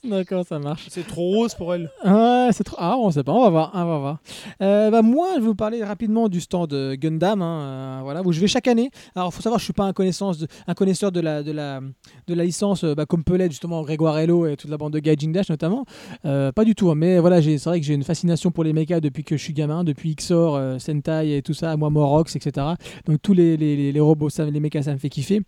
D'accord, 0.04 0.46
ça 0.46 0.60
marche. 0.60 0.88
C'est 0.90 1.08
trop 1.08 1.22
rose 1.36 1.54
pour 1.56 1.74
elle. 1.74 1.90
Ouais, 2.04 2.50
c'est 2.52 2.64
trop. 2.64 2.76
Ah, 2.80 2.98
on 2.98 3.10
sait 3.12 3.24
pas, 3.24 3.32
on 3.32 3.44
va 3.44 3.50
voir, 3.50 3.72
on 3.74 3.86
va 3.86 3.98
voir. 4.00 4.18
Euh, 4.62 4.92
bah, 4.92 5.02
moi, 5.02 5.28
je 5.36 5.40
vais 5.40 5.46
vous 5.48 5.56
parler 5.56 5.84
rapidement 5.84 6.28
du 6.30 6.42
stand 6.42 6.74
Gundam, 6.96 7.42
hein, 7.42 7.62
euh, 7.62 8.00
voilà, 8.04 8.22
où 8.22 8.32
je 8.34 8.40
vais 8.42 8.48
chaque 8.48 8.68
année. 8.68 8.92
Alors, 9.16 9.34
faut 9.34 9.42
savoir, 9.42 9.60
je 9.60 9.64
suis 9.64 9.74
pas 9.74 9.86
un, 9.86 9.94
connaissance 9.94 10.38
de- 10.40 10.48
un 10.68 10.74
connaisseur 10.74 11.12
de 11.12 11.20
la, 11.22 11.42
de 11.42 11.52
la, 11.52 11.80
de 12.28 12.34
la 12.34 12.44
licence, 12.44 12.84
euh, 12.84 12.96
bah, 12.96 13.06
comme 13.06 13.24
peut 13.24 13.36
l'être 13.36 13.52
justement 13.52 13.82
Grégoire 13.84 14.18
Hello 14.20 14.46
et 14.46 14.58
toute 14.58 14.70
la 14.70 14.78
bande 14.78 14.94
de 14.94 15.00
Gaijin 15.00 15.32
Dash 15.32 15.50
notamment. 15.50 15.86
Euh, 16.26 16.52
pas 16.52 16.66
du 16.66 16.76
tout, 16.76 16.90
hein, 16.92 16.96
mais 16.96 17.20
voilà, 17.20 17.40
j'ai- 17.40 17.58
c'est 17.58 17.70
vrai 17.70 17.80
que 17.80 17.86
j'ai 17.86 17.94
une 17.94 18.04
fascination 18.04 18.52
pour 18.52 18.64
les 18.66 18.74
mechas 18.74 19.00
depuis 19.00 19.24
que 19.24 19.38
je 19.38 19.44
suis 19.44 19.54
gamin, 19.54 19.84
depuis 19.86 20.16
XOR, 20.16 20.56
euh, 20.56 20.80
Sentai 20.80 21.38
et 21.38 21.42
tout 21.42 21.54
ça, 21.54 21.78
moi, 21.78 21.90
Morox, 21.90 22.36
etc. 22.36 22.68
Donc, 23.06 23.22
tous 23.22 23.34
les, 23.34 23.56
les, 23.58 23.76
les- 23.78 23.92
les 23.94 24.00
robots, 24.00 24.30
ça, 24.30 24.44
les 24.46 24.60
mechas, 24.60 24.84
ça 24.84 24.92
me 24.94 24.98
fait 24.98 25.10
kiffer. 25.10 25.42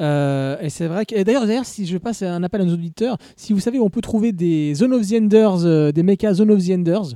Euh, 0.00 0.56
et 0.60 0.70
c'est 0.78 0.86
vrai 0.86 1.04
que. 1.04 1.14
et 1.16 1.24
D'ailleurs, 1.24 1.46
d'ailleurs, 1.46 1.64
si 1.66 1.86
je 1.86 1.98
passe 1.98 2.22
un 2.22 2.42
appel 2.44 2.60
à 2.60 2.64
nos 2.64 2.74
auditeurs, 2.74 3.16
si 3.36 3.52
vous 3.52 3.60
savez, 3.60 3.80
on 3.80 3.90
peut 3.90 4.00
trouver 4.00 4.32
des 4.32 4.74
Zone 4.74 4.92
of 4.94 5.06
the 5.08 5.14
Enders, 5.14 5.64
euh, 5.64 5.90
des 5.92 6.02
mechas 6.04 6.34
Zone 6.34 6.50
of 6.52 6.64
the 6.64 6.70
Enders. 6.70 7.14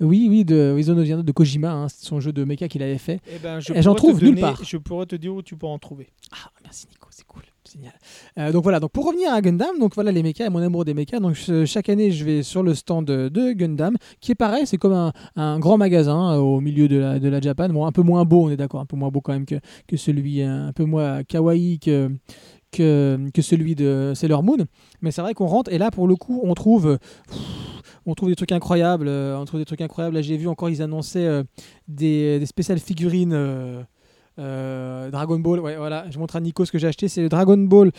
Oui, 0.00 0.28
oui, 0.30 0.44
de 0.44 0.72
oui, 0.76 0.82
Zone 0.84 0.98
of 1.00 1.06
the 1.08 1.10
Enders 1.12 1.24
de 1.24 1.32
Kojima, 1.32 1.72
hein, 1.72 1.86
c'est 1.88 2.06
son 2.06 2.20
jeu 2.20 2.32
de 2.32 2.44
mecha 2.44 2.68
qu'il 2.68 2.82
avait 2.84 2.98
fait. 2.98 3.20
Eh 3.34 3.38
ben, 3.42 3.58
je 3.60 3.72
Et 3.72 3.82
j'en 3.82 3.94
trouve 3.96 4.22
nulle 4.22 4.38
part. 4.38 4.62
Je 4.64 4.76
pourrais 4.76 5.06
te 5.06 5.16
dire 5.16 5.34
où 5.34 5.42
tu 5.42 5.56
peux 5.56 5.66
en 5.66 5.78
trouver. 5.78 6.08
Ah, 6.30 6.50
merci 6.62 6.86
Nico, 6.88 7.08
c'est 7.10 7.26
cool, 7.26 7.42
génial. 7.68 7.92
Euh, 8.38 8.52
donc 8.52 8.62
voilà, 8.62 8.78
donc 8.78 8.92
pour 8.92 9.06
revenir 9.06 9.32
à 9.32 9.40
Gundam, 9.40 9.76
donc 9.80 9.96
voilà 9.96 10.12
les 10.12 10.22
mechas 10.22 10.46
et 10.46 10.50
mon 10.50 10.60
amour 10.62 10.84
des 10.84 10.94
mechas. 10.94 11.18
Donc 11.18 11.34
je- 11.34 11.64
chaque 11.64 11.88
année, 11.88 12.12
je 12.12 12.24
vais 12.24 12.44
sur 12.44 12.62
le 12.62 12.74
stand 12.76 13.06
de, 13.06 13.28
de 13.28 13.50
Gundam, 13.52 13.96
qui 14.20 14.30
est 14.30 14.36
pareil, 14.36 14.68
c'est 14.68 14.76
comme 14.78 14.92
un, 14.92 15.12
un 15.34 15.58
grand 15.58 15.78
magasin 15.78 16.34
euh, 16.34 16.36
au 16.36 16.60
milieu 16.60 16.86
de 16.86 16.96
la, 16.98 17.18
de 17.18 17.28
la 17.28 17.40
Japan. 17.40 17.68
Bon, 17.70 17.84
un 17.84 17.90
peu 17.92 18.02
moins 18.02 18.24
beau, 18.24 18.44
on 18.44 18.50
est 18.50 18.56
d'accord, 18.56 18.80
un 18.80 18.86
peu 18.86 18.96
moins 18.96 19.08
beau 19.10 19.20
quand 19.20 19.32
même 19.32 19.46
que, 19.46 19.56
que 19.88 19.96
celui, 19.96 20.42
euh, 20.42 20.68
un 20.68 20.72
peu 20.72 20.84
moins 20.84 21.24
kawaii 21.24 21.80
que, 21.80 22.08
que, 22.72 23.30
celui 23.40 23.74
de 23.74 24.12
Sailor 24.14 24.42
Moon. 24.42 24.66
Mais 25.00 25.10
c'est 25.10 25.22
vrai 25.22 25.34
qu'on 25.34 25.46
rentre 25.46 25.72
et 25.72 25.78
là, 25.78 25.90
pour 25.90 26.08
le 26.08 26.16
coup, 26.16 26.40
on 26.44 26.54
trouve. 26.54 26.86
euh, 26.86 26.98
on 28.06 28.14
trouve 28.14 28.30
des 28.30 28.36
trucs 28.36 28.52
incroyables, 28.52 29.06
euh, 29.06 29.38
on 29.38 29.44
trouve 29.44 29.60
des 29.60 29.66
trucs 29.66 29.82
incroyables. 29.82 30.14
Là, 30.14 30.22
j'ai 30.22 30.38
vu 30.38 30.48
encore, 30.48 30.70
ils 30.70 30.80
annonçaient 30.80 31.26
euh, 31.26 31.42
des, 31.88 32.38
des 32.38 32.46
spéciales 32.46 32.78
figurines 32.78 33.34
euh, 34.38 35.10
Dragon 35.10 35.38
Ball. 35.38 35.60
Ouais, 35.60 35.76
voilà, 35.76 36.06
je 36.10 36.18
montre 36.18 36.36
à 36.36 36.40
Nico 36.40 36.64
ce 36.64 36.72
que 36.72 36.78
j'ai 36.78 36.86
acheté. 36.86 37.08
C'est 37.08 37.22
le 37.22 37.28
Dragon 37.28 37.56
Ball 37.56 37.90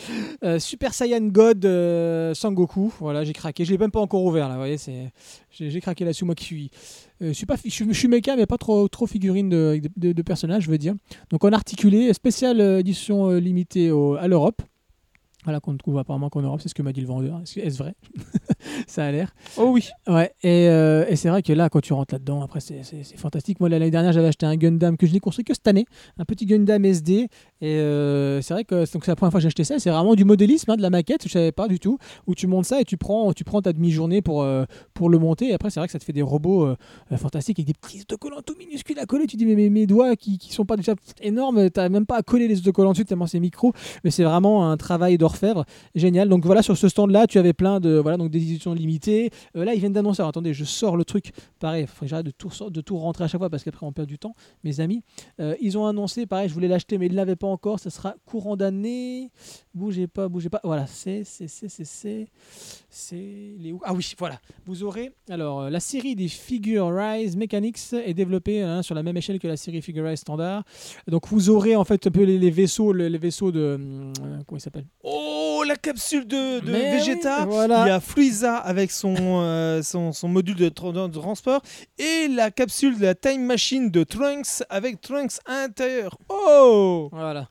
euh, 0.43 0.59
Super 0.59 0.93
Saiyan 0.93 1.27
God 1.27 1.65
euh, 1.65 2.33
Sangoku. 2.33 2.93
Voilà, 2.99 3.23
j'ai 3.23 3.33
craqué. 3.33 3.65
Je 3.65 3.71
l'ai 3.71 3.77
même 3.77 3.91
pas 3.91 3.99
encore 3.99 4.23
ouvert 4.23 4.47
là. 4.47 4.55
Vous 4.55 4.59
voyez, 4.61 4.77
c'est 4.77 5.11
j'ai 5.51 5.81
craqué 5.81 6.05
là-dessus. 6.05 6.25
Moi 6.25 6.35
qui 6.35 6.45
suis, 6.45 6.71
euh, 7.21 7.29
je 7.29 7.33
suis 7.33 7.45
pas, 7.45 7.55
je, 7.63 7.69
suis- 7.69 8.07
mecha, 8.07 8.35
mais 8.35 8.45
pas 8.45 8.57
trop 8.57 8.87
trop 8.87 9.07
figurine 9.07 9.49
de, 9.49 9.81
de, 9.97 10.11
de 10.13 10.23
je 10.59 10.69
veux 10.69 10.77
dire. 10.77 10.95
Donc 11.31 11.43
en 11.43 11.51
articulé, 11.51 12.13
spéciale 12.13 12.61
édition 12.79 13.31
limitée 13.31 13.89
à 14.19 14.27
l'Europe. 14.27 14.61
Voilà, 15.45 15.61
qu'on 15.61 15.71
ne 15.71 15.77
trouve 15.77 15.97
apparemment 15.97 16.29
qu'en 16.29 16.41
Europe, 16.41 16.59
c'est 16.61 16.67
ce 16.67 16.75
que 16.75 16.81
m'a 16.81 16.91
dit 16.91 16.99
le 16.99 17.07
vendeur. 17.07 17.41
Est-ce 17.55 17.77
vrai? 17.77 17.95
Ça 18.87 19.05
a 19.05 19.11
l'air. 19.11 19.33
Oh 19.57 19.69
oui. 19.71 19.87
Ouais, 20.07 20.33
et, 20.43 20.67
euh, 20.67 21.05
et 21.07 21.15
c'est 21.15 21.29
vrai 21.29 21.41
que 21.41 21.53
là, 21.53 21.69
quand 21.69 21.79
tu 21.79 21.93
rentres 21.93 22.13
là-dedans, 22.13 22.41
après, 22.41 22.59
c'est- 22.59 22.83
fantastique. 23.15 23.59
Moi, 23.61 23.69
l'année 23.69 23.89
dernière, 23.89 24.11
j'avais 24.11 24.27
acheté 24.27 24.45
un 24.45 24.57
Gundam 24.57 24.97
que 24.97 25.07
je 25.07 25.13
n'ai 25.13 25.21
construit 25.21 25.45
que 25.45 25.53
cette 25.53 25.67
année, 25.67 25.85
un 26.17 26.25
petit 26.25 26.45
Gundam 26.45 26.83
SD. 26.83 27.29
Et 27.61 27.75
euh, 27.75 28.41
c'est 28.41 28.53
vrai 28.53 28.65
que 28.65 28.75
donc, 28.91 29.05
c'est 29.05 29.11
la 29.11 29.15
première 29.15 29.31
fois 29.31 29.39
que 29.39 29.43
j'ai 29.43 29.47
acheté 29.47 29.63
ça. 29.63 29.79
C'est 29.79 29.89
vraiment 29.89 30.13
du 30.15 30.25
modélisme, 30.25 30.71
hein, 30.71 30.75
de 30.75 30.81
la 30.81 30.89
maquette, 30.89 31.23
je 31.25 31.29
savais 31.31 31.53
pas 31.53 31.69
du 31.69 31.79
tout. 31.79 31.97
Où 32.27 32.35
tu 32.35 32.45
montes 32.47 32.65
ça 32.65 32.81
et 32.81 32.85
tu 32.85 32.97
prends, 32.97 33.31
tu 33.31 33.45
prends 33.45 33.61
ta 33.61 33.71
demi-journée 33.71 34.21
pour, 34.21 34.41
euh, 34.43 34.65
pour 34.93 35.09
le 35.09 35.19
monter. 35.19 35.49
Et 35.49 35.53
après, 35.53 35.69
c'est 35.69 35.79
vrai 35.79 35.87
que 35.87 35.93
ça 35.93 35.99
te 35.99 36.03
fait 36.03 36.13
des 36.13 36.21
robots 36.21 36.67
fantastiques 37.15 37.59
avec 37.59 37.67
des 37.67 37.73
petits 37.73 38.01
autocollants 38.01 38.41
tout 38.45 38.55
minuscules 38.59 38.99
à 38.99 39.05
coller. 39.05 39.25
Tu 39.25 39.37
dis, 39.37 39.45
mais 39.45 39.55
mes, 39.55 39.69
mes 39.69 39.87
doigts 39.87 40.17
qui, 40.17 40.37
qui 40.37 40.53
sont 40.53 40.65
pas 40.65 40.75
déjà 40.75 40.95
énormes, 41.21 41.69
t'as 41.69 41.87
même 41.87 42.05
pas 42.05 42.17
à 42.17 42.23
coller 42.23 42.47
les 42.49 42.59
autocollants 42.59 42.91
dessus 42.91 43.05
tellement 43.05 43.27
c'est 43.27 43.39
micro. 43.39 43.71
Mais 44.03 44.11
c'est 44.11 44.23
vraiment 44.25 44.69
un 44.69 44.75
travail 44.75 45.17
d'orfèvre 45.29 45.65
génial. 45.95 46.29
Donc 46.29 46.45
voilà, 46.45 46.61
sur 46.61 46.77
ce 46.77 46.87
stand-là, 46.87 47.27
tu 47.27 47.37
avais 47.37 47.53
plein 47.53 47.79
de 47.79 47.97
voilà 47.97 48.17
donc 48.17 48.31
des 48.31 48.39
éditions 48.39 48.73
limitées. 48.73 49.29
Euh, 49.55 49.63
là, 49.63 49.73
ils 49.73 49.79
viennent 49.79 49.93
d'annoncer. 49.93 50.23
attendez, 50.23 50.53
je 50.53 50.65
sors 50.65 50.97
le 50.97 51.05
truc. 51.05 51.31
Pareil, 51.59 51.85
faut 51.87 52.05
que 52.05 52.07
j'arrête 52.07 52.25
de 52.25 52.31
tout, 52.31 52.49
de 52.69 52.81
tout 52.81 52.97
rentrer 52.97 53.23
à 53.23 53.27
chaque 53.27 53.39
fois 53.39 53.49
parce 53.49 53.63
qu'après 53.63 53.85
on 53.85 53.91
perd 53.91 54.07
du 54.07 54.17
temps, 54.17 54.35
mes 54.63 54.79
amis. 54.79 55.03
Euh, 55.39 55.55
ils 55.61 55.77
ont 55.77 55.85
annoncé, 55.85 56.25
pareil, 56.25 56.49
je 56.49 56.53
voulais 56.53 56.67
l'acheter, 56.67 56.97
mais 56.97 57.07
ils 57.07 57.15
l'avaient 57.15 57.35
pas 57.35 57.47
encore. 57.47 57.79
Ça 57.79 57.89
sera 57.89 58.15
courant 58.25 58.55
d'année. 58.55 59.31
Bougez 59.73 60.07
pas, 60.07 60.27
bougez 60.27 60.49
pas. 60.49 60.61
Voilà, 60.63 60.87
c'est, 60.87 61.23
c'est, 61.23 61.47
c'est, 61.47 61.69
c'est, 61.69 62.27
c'est, 62.89 63.15
les 63.15 63.73
Ah 63.83 63.93
oui, 63.93 64.13
voilà. 64.17 64.39
Vous 64.65 64.83
aurez 64.83 65.11
alors 65.29 65.61
euh, 65.61 65.69
la 65.69 65.79
série 65.79 66.15
des 66.15 66.27
Figure 66.27 66.89
Rise 66.91 67.35
Mechanics 67.37 67.77
est 67.93 68.13
développée 68.13 68.61
hein, 68.61 68.81
sur 68.81 68.95
la 68.95 69.03
même 69.03 69.15
échelle 69.17 69.39
que 69.39 69.47
la 69.47 69.57
série 69.57 69.81
Figure 69.81 70.05
Rise 70.05 70.19
standard. 70.19 70.63
Donc 71.07 71.27
vous 71.27 71.49
aurez 71.49 71.75
en 71.75 71.83
fait 71.83 72.07
un 72.07 72.11
peu 72.11 72.23
les, 72.23 72.39
les 72.39 72.49
vaisseaux, 72.49 72.91
les, 72.93 73.09
les 73.09 73.17
vaisseaux 73.17 73.51
de 73.51 73.75
hum, 73.75 74.13
euh, 74.23 74.39
comment 74.47 74.57
il 74.57 74.61
s'appelle 74.61 74.85
Oh, 75.03 75.63
la 75.67 75.75
capsule 75.75 76.25
de, 76.25 76.59
de 76.61 76.71
Vegeta. 76.71 77.41
oui, 77.43 77.47
voilà. 77.51 77.85
Il 77.85 77.87
y 77.89 77.91
a 77.91 77.99
Frieza 77.99 78.57
avec 78.57 78.89
son, 78.91 79.15
euh, 79.19 79.81
son, 79.83 80.11
son 80.11 80.27
module 80.27 80.55
de, 80.55 80.69
tra- 80.69 80.93
de 81.09 81.19
transport. 81.19 81.61
Et 81.97 82.27
la 82.27 82.49
capsule 82.49 82.97
de 82.97 83.03
la 83.03 83.13
Time 83.15 83.43
Machine 83.43 83.91
de 83.91 84.03
Trunks 84.03 84.63
avec 84.69 85.01
Trunks 85.01 85.33
à 85.45 85.61
l'intérieur. 85.61 86.17
Oh 86.29 87.09
Voilà. 87.11 87.49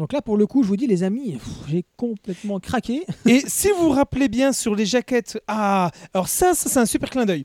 Donc 0.00 0.14
là, 0.14 0.22
pour 0.22 0.38
le 0.38 0.46
coup, 0.46 0.62
je 0.62 0.68
vous 0.68 0.78
dis, 0.78 0.86
les 0.86 1.02
amis, 1.02 1.36
j'ai 1.68 1.84
complètement 1.98 2.58
craqué. 2.58 3.04
Et 3.26 3.42
si 3.46 3.68
vous 3.68 3.82
vous 3.82 3.90
rappelez 3.90 4.30
bien 4.30 4.50
sur 4.50 4.74
les 4.74 4.86
jaquettes, 4.86 5.38
ah, 5.46 5.90
alors 6.14 6.26
ça, 6.26 6.54
ça 6.54 6.70
c'est 6.70 6.78
un 6.78 6.86
super 6.86 7.10
clin 7.10 7.26
d'œil. 7.26 7.44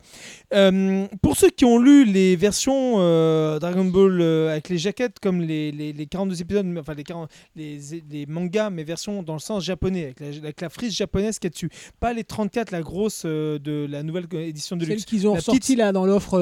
Euh, 0.55 1.05
pour 1.21 1.35
ceux 1.35 1.49
qui 1.49 1.65
ont 1.65 1.77
lu 1.77 2.05
les 2.05 2.35
versions 2.35 2.95
euh, 2.99 3.59
Dragon 3.59 3.83
Ball 3.85 4.21
euh, 4.21 4.51
avec 4.51 4.69
les 4.69 4.77
jaquettes, 4.77 5.19
comme 5.21 5.41
les, 5.41 5.71
les, 5.71 5.91
les 5.91 6.05
42 6.05 6.41
épisodes, 6.41 6.65
enfin 6.79 6.93
les, 6.93 7.03
40 7.03 7.29
les, 7.55 7.79
les 8.09 8.25
mangas, 8.25 8.69
mais 8.69 8.83
versions 8.83 9.21
dans 9.21 9.33
le 9.33 9.39
sens 9.39 9.63
japonais, 9.63 10.05
avec 10.05 10.19
la, 10.21 10.27
avec 10.27 10.61
la 10.61 10.69
frise 10.69 10.93
japonaise 10.95 11.39
qui 11.39 11.47
est 11.47 11.49
dessus. 11.49 11.69
Pas 11.99 12.13
les 12.13 12.23
34, 12.23 12.71
la 12.71 12.81
grosse 12.81 13.25
de 13.25 13.85
la 13.89 14.01
nouvelle 14.03 14.27
édition 14.33 14.77
de 14.77 14.85
Celle 14.85 15.03
qu'ils 15.03 15.27
ont 15.27 15.31
La 15.33 15.39
ressorti 15.39 15.59
petite- 15.59 15.77
là 15.77 15.91
dans 15.91 16.05
l'offre 16.05 16.37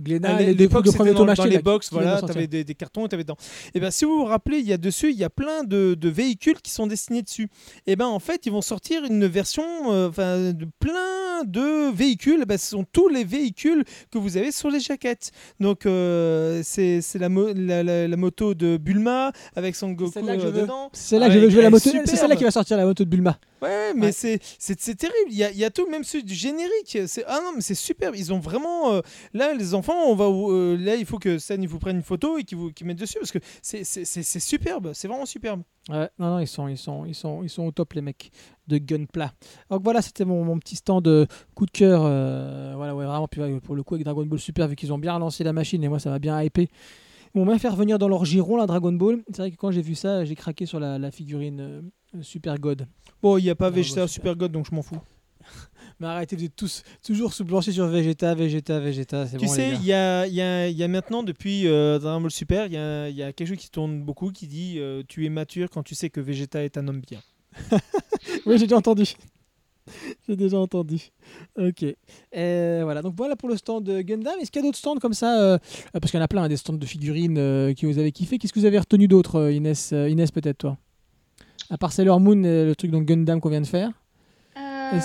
Glénat, 0.00 0.36
À 0.36 0.40
les 0.42 0.54
de 0.54 0.62
c'était 0.62 0.68
premier 0.96 1.12
dans, 1.12 1.24
dans 1.24 1.44
les 1.44 1.58
box, 1.58 1.88
voilà, 1.92 2.18
sortir. 2.18 2.34
tu 2.34 2.38
avais 2.38 2.46
des, 2.46 2.64
des 2.64 2.74
cartons 2.74 3.06
et 3.06 3.08
tu 3.08 3.14
avais 3.14 3.24
dedans. 3.24 3.36
Et 3.74 3.80
ben 3.80 3.90
si 3.90 4.04
vous 4.04 4.18
vous 4.18 4.24
rappelez, 4.24 4.58
il 4.58 4.66
y 4.68 4.72
a 4.72 4.76
dessus, 4.78 5.10
il 5.10 5.18
y 5.18 5.24
a 5.24 5.30
plein 5.30 5.64
de, 5.64 5.94
de 5.98 6.08
véhicules 6.08 6.60
qui 6.62 6.70
sont 6.70 6.86
dessinés 6.86 7.22
dessus. 7.22 7.48
Et 7.86 7.96
ben 7.96 8.06
en 8.06 8.20
fait, 8.20 8.46
ils 8.46 8.52
vont 8.52 8.62
sortir 8.62 9.02
une 9.04 9.26
version, 9.26 9.64
enfin, 10.06 10.52
de 10.52 10.66
plein 10.78 11.42
de 11.44 11.90
véhicules. 11.92 12.40
Eh 12.42 12.46
ben, 12.46 12.58
ce 12.58 12.70
sont 12.70 12.84
tous 12.84 13.07
les 13.08 13.24
véhicules 13.24 13.84
que 14.10 14.18
vous 14.18 14.36
avez 14.36 14.52
sur 14.52 14.70
les 14.70 14.80
jaquettes. 14.80 15.30
Donc 15.60 15.86
euh, 15.86 16.60
c'est 16.64 17.00
c'est 17.00 17.18
la, 17.18 17.28
mo- 17.28 17.52
la, 17.54 17.82
la- 17.82 18.08
la 18.08 18.16
moto 18.16 18.54
de 18.54 18.76
Bulma 18.76 19.32
avec 19.56 19.74
son 19.76 19.90
Goku 19.92 20.12
celle-là 20.12 20.36
que 20.36 20.42
je 20.42 20.46
euh, 20.46 20.50
veux. 20.50 20.62
dedans. 20.62 20.90
C'est 20.92 21.18
là 21.18 21.28
que 21.28 21.34
je 21.34 21.38
veux 21.38 21.50
jouer 21.50 21.62
la 21.62 21.70
moto. 21.70 21.90
C'est 22.04 22.16
celle-là 22.16 22.36
qui 22.36 22.44
va 22.44 22.50
sortir 22.50 22.76
la 22.76 22.84
moto 22.84 23.04
de 23.04 23.08
Bulma. 23.08 23.38
Ouais, 23.60 23.92
mais 23.94 24.06
Ouais. 24.06 24.12
c'est 24.12 24.38
c'est 24.58 24.80
c'est 24.80 24.94
terrible. 24.94 25.30
Il 25.30 25.36
y 25.36 25.42
a, 25.42 25.50
il 25.50 25.58
y 25.58 25.64
a 25.64 25.70
tout, 25.70 25.88
même 25.90 26.04
celui 26.04 26.22
du 26.22 26.34
générique. 26.34 26.96
C'est 27.06 27.24
ah 27.26 27.40
non, 27.42 27.50
mais 27.56 27.60
c'est 27.60 27.74
superbe. 27.74 28.14
Ils 28.16 28.32
ont 28.32 28.38
vraiment 28.38 28.92
euh, 28.92 29.00
là 29.34 29.52
les 29.52 29.74
enfants, 29.74 30.04
on 30.06 30.14
va 30.14 30.26
euh, 30.26 30.76
là 30.78 30.94
il 30.94 31.04
faut 31.06 31.18
que 31.18 31.38
Sen 31.38 31.60
ils 31.62 31.68
vous 31.68 31.80
prennent 31.80 31.96
une 31.96 32.02
photo 32.02 32.38
et 32.38 32.44
qu'ils 32.44 32.56
vous 32.58 32.70
qu'ils 32.70 32.86
mettent 32.86 32.98
dessus 33.00 33.18
parce 33.18 33.32
que 33.32 33.38
c'est 33.62 33.82
c'est 33.84 34.04
c'est 34.04 34.22
c'est 34.22 34.38
superbe. 34.40 34.92
C'est 34.94 35.08
vraiment 35.08 35.26
superbe. 35.26 35.62
Ouais, 35.88 36.08
non, 36.18 36.32
non, 36.34 36.38
ils 36.38 36.46
sont, 36.46 36.68
ils 36.68 36.76
sont, 36.76 37.06
ils 37.06 37.14
sont, 37.14 37.42
ils 37.42 37.48
sont 37.48 37.62
au 37.64 37.70
top 37.72 37.94
les 37.94 38.02
mecs 38.02 38.30
de 38.68 38.78
Gunpla. 38.78 39.32
Donc 39.70 39.82
voilà, 39.82 40.02
c'était 40.02 40.24
mon, 40.24 40.44
mon 40.44 40.58
petit 40.58 40.76
stand 40.76 41.04
de 41.04 41.26
coup 41.54 41.66
de 41.66 41.70
cœur. 41.70 42.02
euh, 42.04 42.72
voilà, 42.76 42.94
ouais, 42.94 43.04
vraiment. 43.04 43.26
Puis 43.28 43.40
pour 43.60 43.74
le 43.74 43.82
coup 43.82 43.94
avec 43.94 44.04
Dragon 44.04 44.24
Ball 44.26 44.38
Super, 44.38 44.68
vu 44.68 44.76
qu'ils 44.76 44.92
ont 44.92 44.98
bien 44.98 45.14
relancé 45.14 45.44
la 45.44 45.52
machine 45.52 45.82
et 45.82 45.88
moi 45.88 45.98
ça 45.98 46.10
m'a 46.10 46.18
bien 46.18 46.40
hypé. 46.42 46.68
Ils 47.34 47.38
m'ont 47.38 47.46
bien 47.46 47.58
fait 47.58 47.68
revenir 47.68 47.98
dans 47.98 48.08
leur 48.08 48.24
giron 48.24 48.56
la 48.56 48.66
Dragon 48.66 48.92
Ball. 48.92 49.22
C'est 49.28 49.38
vrai 49.38 49.50
que 49.50 49.56
quand 49.56 49.70
j'ai 49.70 49.82
vu 49.82 49.94
ça, 49.94 50.24
j'ai 50.24 50.34
craqué 50.34 50.64
sur 50.66 50.80
la, 50.80 50.98
la 50.98 51.10
figurine 51.10 51.60
euh, 51.60 52.22
Super 52.22 52.58
God. 52.58 52.86
Bon, 53.22 53.36
il 53.38 53.44
y 53.44 53.50
a 53.50 53.54
pas 53.54 53.68
Vegeta 53.70 54.06
super. 54.06 54.08
Super 54.08 54.36
God 54.36 54.52
donc 54.52 54.66
je 54.70 54.74
m'en 54.74 54.82
fous. 54.82 54.98
Mais 56.00 56.06
arrêtez, 56.06 56.36
vous 56.36 56.44
êtes 56.44 56.54
tous 56.56 56.82
toujours 57.04 57.32
sous 57.32 57.44
plancher 57.44 57.72
sur 57.72 57.86
Vegeta, 57.86 58.34
Vegeta, 58.34 58.78
Vegeta. 58.78 59.26
Tu 59.26 59.36
bon, 59.38 59.46
sais, 59.48 59.70
il 59.74 59.84
y 59.84 59.92
a, 59.92 60.26
y, 60.26 60.40
a, 60.40 60.68
y 60.68 60.82
a 60.82 60.88
maintenant, 60.88 61.22
depuis 61.22 61.66
euh, 61.66 61.98
Dragon 61.98 62.20
Ball 62.20 62.30
Super, 62.30 62.66
il 62.66 62.72
y 62.72 62.76
a, 62.76 63.08
y 63.08 63.22
a 63.22 63.32
quelque 63.32 63.48
chose 63.48 63.56
qui 63.56 63.70
tourne 63.70 64.02
beaucoup 64.04 64.30
qui 64.30 64.46
dit 64.46 64.76
euh, 64.78 65.02
Tu 65.08 65.26
es 65.26 65.28
mature 65.28 65.68
quand 65.70 65.82
tu 65.82 65.94
sais 65.94 66.08
que 66.08 66.20
Vegeta 66.20 66.62
est 66.62 66.78
un 66.78 66.86
homme 66.88 67.00
bien. 67.00 67.20
Oui, 68.46 68.58
j'ai 68.58 68.66
déjà 68.66 68.76
entendu. 68.76 69.04
j'ai 70.28 70.36
déjà 70.36 70.58
entendu. 70.58 71.10
Ok. 71.58 71.82
Et 71.82 72.80
voilà, 72.82 73.02
donc 73.02 73.14
voilà 73.16 73.36
pour 73.36 73.48
le 73.48 73.56
stand 73.56 73.84
de 73.84 74.00
Gundam. 74.02 74.34
Est-ce 74.40 74.50
qu'il 74.50 74.60
y 74.60 74.64
a 74.64 74.68
d'autres 74.68 74.78
stands 74.78 74.96
comme 74.96 75.14
ça 75.14 75.40
euh, 75.40 75.58
Parce 75.92 76.10
qu'il 76.10 76.18
y 76.18 76.20
en 76.20 76.24
a 76.24 76.28
plein, 76.28 76.42
hein, 76.44 76.48
des 76.48 76.56
stands 76.56 76.74
de 76.74 76.86
figurines 76.86 77.38
euh, 77.38 77.72
qui 77.74 77.86
vous 77.86 77.98
avez 77.98 78.12
kiffé. 78.12 78.38
Qu'est-ce 78.38 78.52
que 78.52 78.60
vous 78.60 78.66
avez 78.66 78.78
retenu 78.78 79.08
d'autre, 79.08 79.36
euh, 79.36 79.52
Inès, 79.52 79.92
euh, 79.92 80.08
Inès 80.08 80.30
peut-être 80.30 80.58
toi? 80.58 80.76
À 81.70 81.78
part 81.78 81.92
Sailor 81.92 82.20
Moon, 82.20 82.42
le 82.42 82.72
truc 82.74 82.90
donc 82.90 83.04
Gundam 83.04 83.40
qu'on 83.40 83.50
vient 83.50 83.60
de 83.60 83.66
faire. 83.66 83.90
Euh, 84.56 84.98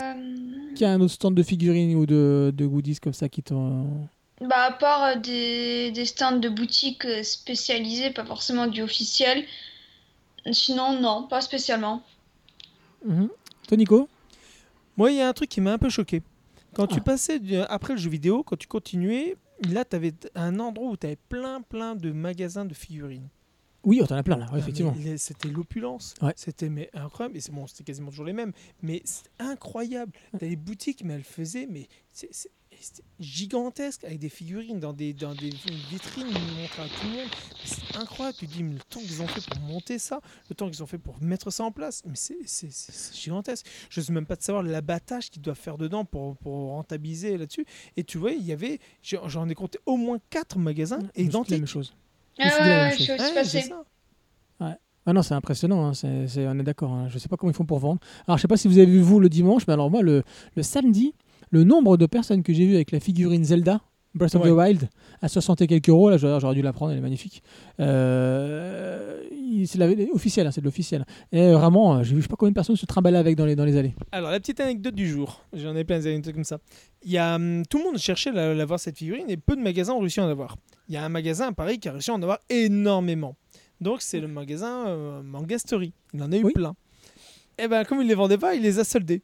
Qu'il 0.76 0.82
y 0.82 0.90
a 0.90 0.94
un 0.94 1.02
autre 1.02 1.14
stand 1.14 1.36
de 1.36 1.44
figurines 1.44 1.96
ou 1.96 2.06
de, 2.06 2.54
de 2.56 2.66
goodies 2.66 3.00
comme 3.02 3.14
ça 3.14 3.28
qui 3.28 3.44
t'ont. 3.44 4.08
Bah, 4.42 4.68
à 4.68 4.72
part 4.72 5.20
des, 5.20 5.92
des 5.92 6.06
stands 6.06 6.38
de 6.40 6.50
boutiques 6.50 7.06
spécialisées, 7.24 8.12
pas 8.12 8.26
forcément 8.26 8.68
du 8.68 8.82
officiel. 8.82 9.44
Sinon, 10.52 11.00
non, 11.00 11.28
pas 11.30 11.42
spécialement. 11.42 12.02
Mhm. 13.06 13.30
Toi, 13.68 13.78
Nico 13.78 14.10
Moi, 14.98 15.12
il 15.12 15.18
y 15.18 15.22
a 15.22 15.28
un 15.28 15.34
truc 15.34 15.50
qui 15.50 15.60
m'a 15.62 15.74
un 15.74 15.78
peu 15.78 15.90
choqué. 15.90 16.22
Quand 16.74 16.88
tu 16.88 17.00
Ah. 17.00 17.02
passais 17.04 17.40
après 17.68 17.94
le 17.94 18.00
jeu 18.00 18.10
vidéo, 18.10 18.44
quand 18.44 18.56
tu 18.58 18.68
continuais, 18.68 19.36
là, 19.70 19.86
tu 19.86 19.96
avais 19.96 20.14
un 20.36 20.60
endroit 20.60 20.90
où 20.92 20.98
tu 20.98 21.08
avais 21.08 21.18
plein, 21.30 21.62
plein 21.62 21.96
de 21.96 22.12
magasins 22.12 22.66
de 22.66 22.74
figurines. 22.74 23.28
Oui, 23.86 24.00
oh, 24.02 24.08
t'en 24.08 24.16
as 24.16 24.24
plein 24.24 24.38
là, 24.38 24.46
ouais, 24.46 24.52
Ah, 24.54 24.60
effectivement. 24.60 24.96
C'était 25.18 25.50
l'opulence. 25.50 26.14
Ouais. 26.22 26.32
C'était 26.38 26.70
mais 26.70 26.90
incroyable. 26.94 27.36
Et 27.38 27.42
c'est 27.42 27.52
bon, 27.52 27.68
c'était 27.68 27.84
quasiment 27.84 28.10
toujours 28.12 28.26
les 28.26 28.34
mêmes. 28.34 28.54
Mais 28.82 29.02
c'est 29.04 29.26
incroyable. 29.40 30.14
T'as 30.32 30.48
des 30.48 30.56
boutiques, 30.56 31.04
mais 31.04 31.16
elles 31.16 31.24
faisaient, 31.24 31.68
mais 31.70 31.88
c'est- 32.12 32.50
c'est- 32.84 32.96
c'était 32.96 33.04
gigantesque 33.20 34.04
avec 34.04 34.20
des 34.20 34.30
figurines 34.30 34.80
dans 34.80 34.94
des, 34.94 35.14
dans 35.14 35.34
des 35.34 35.50
vitrines, 35.90 36.28
ils 36.28 36.82
à 36.82 36.88
tout 36.88 37.06
le 37.08 37.10
monde. 37.12 37.28
C'est 37.64 37.96
incroyable. 37.98 38.38
Tu 38.38 38.48
te 38.48 38.54
dis, 38.54 38.64
mais 38.64 38.74
le 38.76 38.80
temps 38.82 39.00
qu'ils 39.00 39.22
ont 39.22 39.28
fait 39.28 39.42
pour 39.50 39.60
monter 39.62 40.00
ça, 40.00 40.20
le 40.50 40.56
temps 40.56 40.70
qu'ils 40.70 40.84
ont 40.84 40.88
fait 40.88 40.98
pour 40.98 41.22
mettre 41.22 41.52
ça 41.52 41.64
en 41.64 41.72
place, 41.72 42.02
mais 42.06 42.16
c'est 42.16 42.38
c'est- 42.46 42.72
c'est- 42.72 42.92
c'est 42.92 43.16
gigantesque. 43.16 43.66
Je 43.90 44.00
ne 44.00 44.06
sais 44.06 44.14
même 44.14 44.26
pas 44.26 44.36
de 44.36 44.42
savoir 44.42 44.64
l'abattage 44.64 45.30
qu'ils 45.30 45.42
doivent 45.42 45.58
faire 45.60 45.78
dedans 45.78 46.06
pour, 46.06 46.36
pour 46.38 46.70
rentabiliser 46.72 47.38
là-dessus. 47.38 47.66
Et 47.98 48.04
tu 48.04 48.18
vois, 48.18 48.32
il 48.32 48.46
y 48.46 48.52
avait, 48.52 48.80
j'en 49.02 49.48
ai 49.50 49.56
compté 49.56 49.80
au 49.86 49.98
moins 49.98 50.18
quatre 50.30 50.58
magasins 50.58 51.00
la 51.16 51.22
identiques. 51.24 51.58
même 51.60 51.68
chose. 51.68 51.96
Ah 52.40 52.46
la 52.48 52.54
ouais, 52.58 52.64
même 52.66 52.80
ouais, 52.84 52.90
chose. 52.92 52.98
je 53.00 53.04
suis 53.04 53.12
aussi 53.14 53.22
Ouais, 53.22 53.28
c'est 53.30 53.58
passée. 53.60 53.62
ça. 53.70 53.84
Ah 55.06 55.12
non, 55.12 55.22
c'est 55.22 55.34
impressionnant, 55.34 55.86
hein, 55.90 55.92
on 56.02 56.60
est 56.60 56.64
d'accord. 56.64 56.94
hein. 56.94 57.10
Je 57.10 57.18
sais 57.20 57.28
pas 57.28 57.36
comment 57.36 57.52
ils 57.52 57.56
font 57.56 57.66
pour 57.66 57.80
vendre. 57.80 58.00
Alors, 58.26 58.38
je 58.38 58.42
sais 58.42 58.48
pas 58.48 58.56
si 58.56 58.70
vous 58.70 58.78
avez 58.78 58.86
vu 58.90 59.02
vous 59.02 59.20
le 59.20 59.28
dimanche, 59.28 59.68
mais 59.68 59.74
alors 59.74 59.92
moi, 59.92 60.02
le, 60.02 60.24
le 60.56 60.64
samedi, 60.64 61.14
le 61.54 61.64
nombre 61.64 61.98
de 61.98 62.08
personnes 62.08 62.42
que 62.42 62.52
j'ai 62.52 62.66
vu 62.66 62.74
avec 62.74 62.92
la 62.92 63.00
figurine 63.00 63.44
Zelda, 63.44 63.80
Breath 64.16 64.34
of 64.34 64.42
the 64.42 64.52
Wild, 64.52 64.90
à 65.22 65.28
60 65.28 65.62
et 65.62 65.68
quelques 65.68 65.90
euros, 65.90 66.10
là 66.10 66.18
j'aurais 66.18 66.56
dû 66.56 66.64
la 66.64 66.74
prendre, 66.74 66.92
elle 66.94 66.98
est 66.98 67.02
magnifique. 67.02 67.44
Euh, 67.80 69.22
c'est 69.66 69.80
officiel, 70.12 70.48
hein, 70.48 70.52
c'est 70.52 70.62
de 70.62 70.66
l'officiel. 70.66 71.06
Et 71.32 71.42
euh, 71.42 71.58
vraiment, 71.58 71.98
euh, 71.98 72.04
j'ai 72.04 72.16
vu 72.16 72.22
je 72.22 72.24
sais 72.24 72.28
pas 72.30 72.36
combien 72.36 72.50
de 72.50 72.56
personnes 72.56 72.76
se 72.76 72.88
trimballer 72.88 73.18
avec 73.18 73.36
dans 73.36 73.46
les, 73.46 73.56
dans 73.56 73.66
les 73.66 73.78
allées. 73.78 73.94
Alors, 74.12 74.32
la 74.32 74.40
petite 74.40 74.60
anecdote 74.60 74.96
du 74.96 75.08
jour, 75.08 75.44
j'en 75.54 75.76
ai 75.76 75.84
plein 75.84 76.00
d'anecdotes 76.00 76.34
comme 76.34 76.44
ça. 76.44 76.58
Il 77.04 77.12
y 77.12 77.20
a, 77.20 77.36
hum, 77.36 77.64
tout 77.70 77.78
le 77.78 77.84
monde 77.84 77.98
cherchait 78.00 78.32
la, 78.32 78.56
la 78.56 78.66
voir 78.66 78.80
cette 78.80 78.98
figurine 78.98 79.30
et 79.30 79.38
peu 79.38 79.56
de 79.56 79.62
magasins 79.62 79.94
ont 79.94 80.00
réussi 80.00 80.20
à 80.22 80.26
en 80.26 80.30
avoir. 80.30 80.58
Il 80.90 80.96
y 80.96 80.98
a 80.98 81.04
un 81.06 81.10
magasin 81.10 81.50
à 81.50 81.52
Paris 81.52 81.80
qui 81.80 81.88
a 81.88 81.92
réussi 81.92 82.10
à 82.10 82.16
en 82.16 82.22
avoir 82.24 82.40
énormément. 82.50 83.36
Donc, 83.80 84.02
c'est 84.02 84.20
le 84.20 84.28
magasin 84.28 84.88
euh, 84.88 85.22
Manga 85.22 85.60
Story. 85.60 85.94
Il 86.16 86.24
en 86.24 86.32
a 86.32 86.38
eu 86.38 86.44
Oui. 86.44 86.54
plein. 86.54 86.74
Et 87.60 87.68
ben, 87.68 87.84
comme 87.86 88.02
il 88.02 88.08
les 88.08 88.16
vendait 88.16 88.40
pas, 88.40 88.56
il 88.56 88.64
les 88.64 88.80
a 88.80 88.84
soldés. 88.84 89.22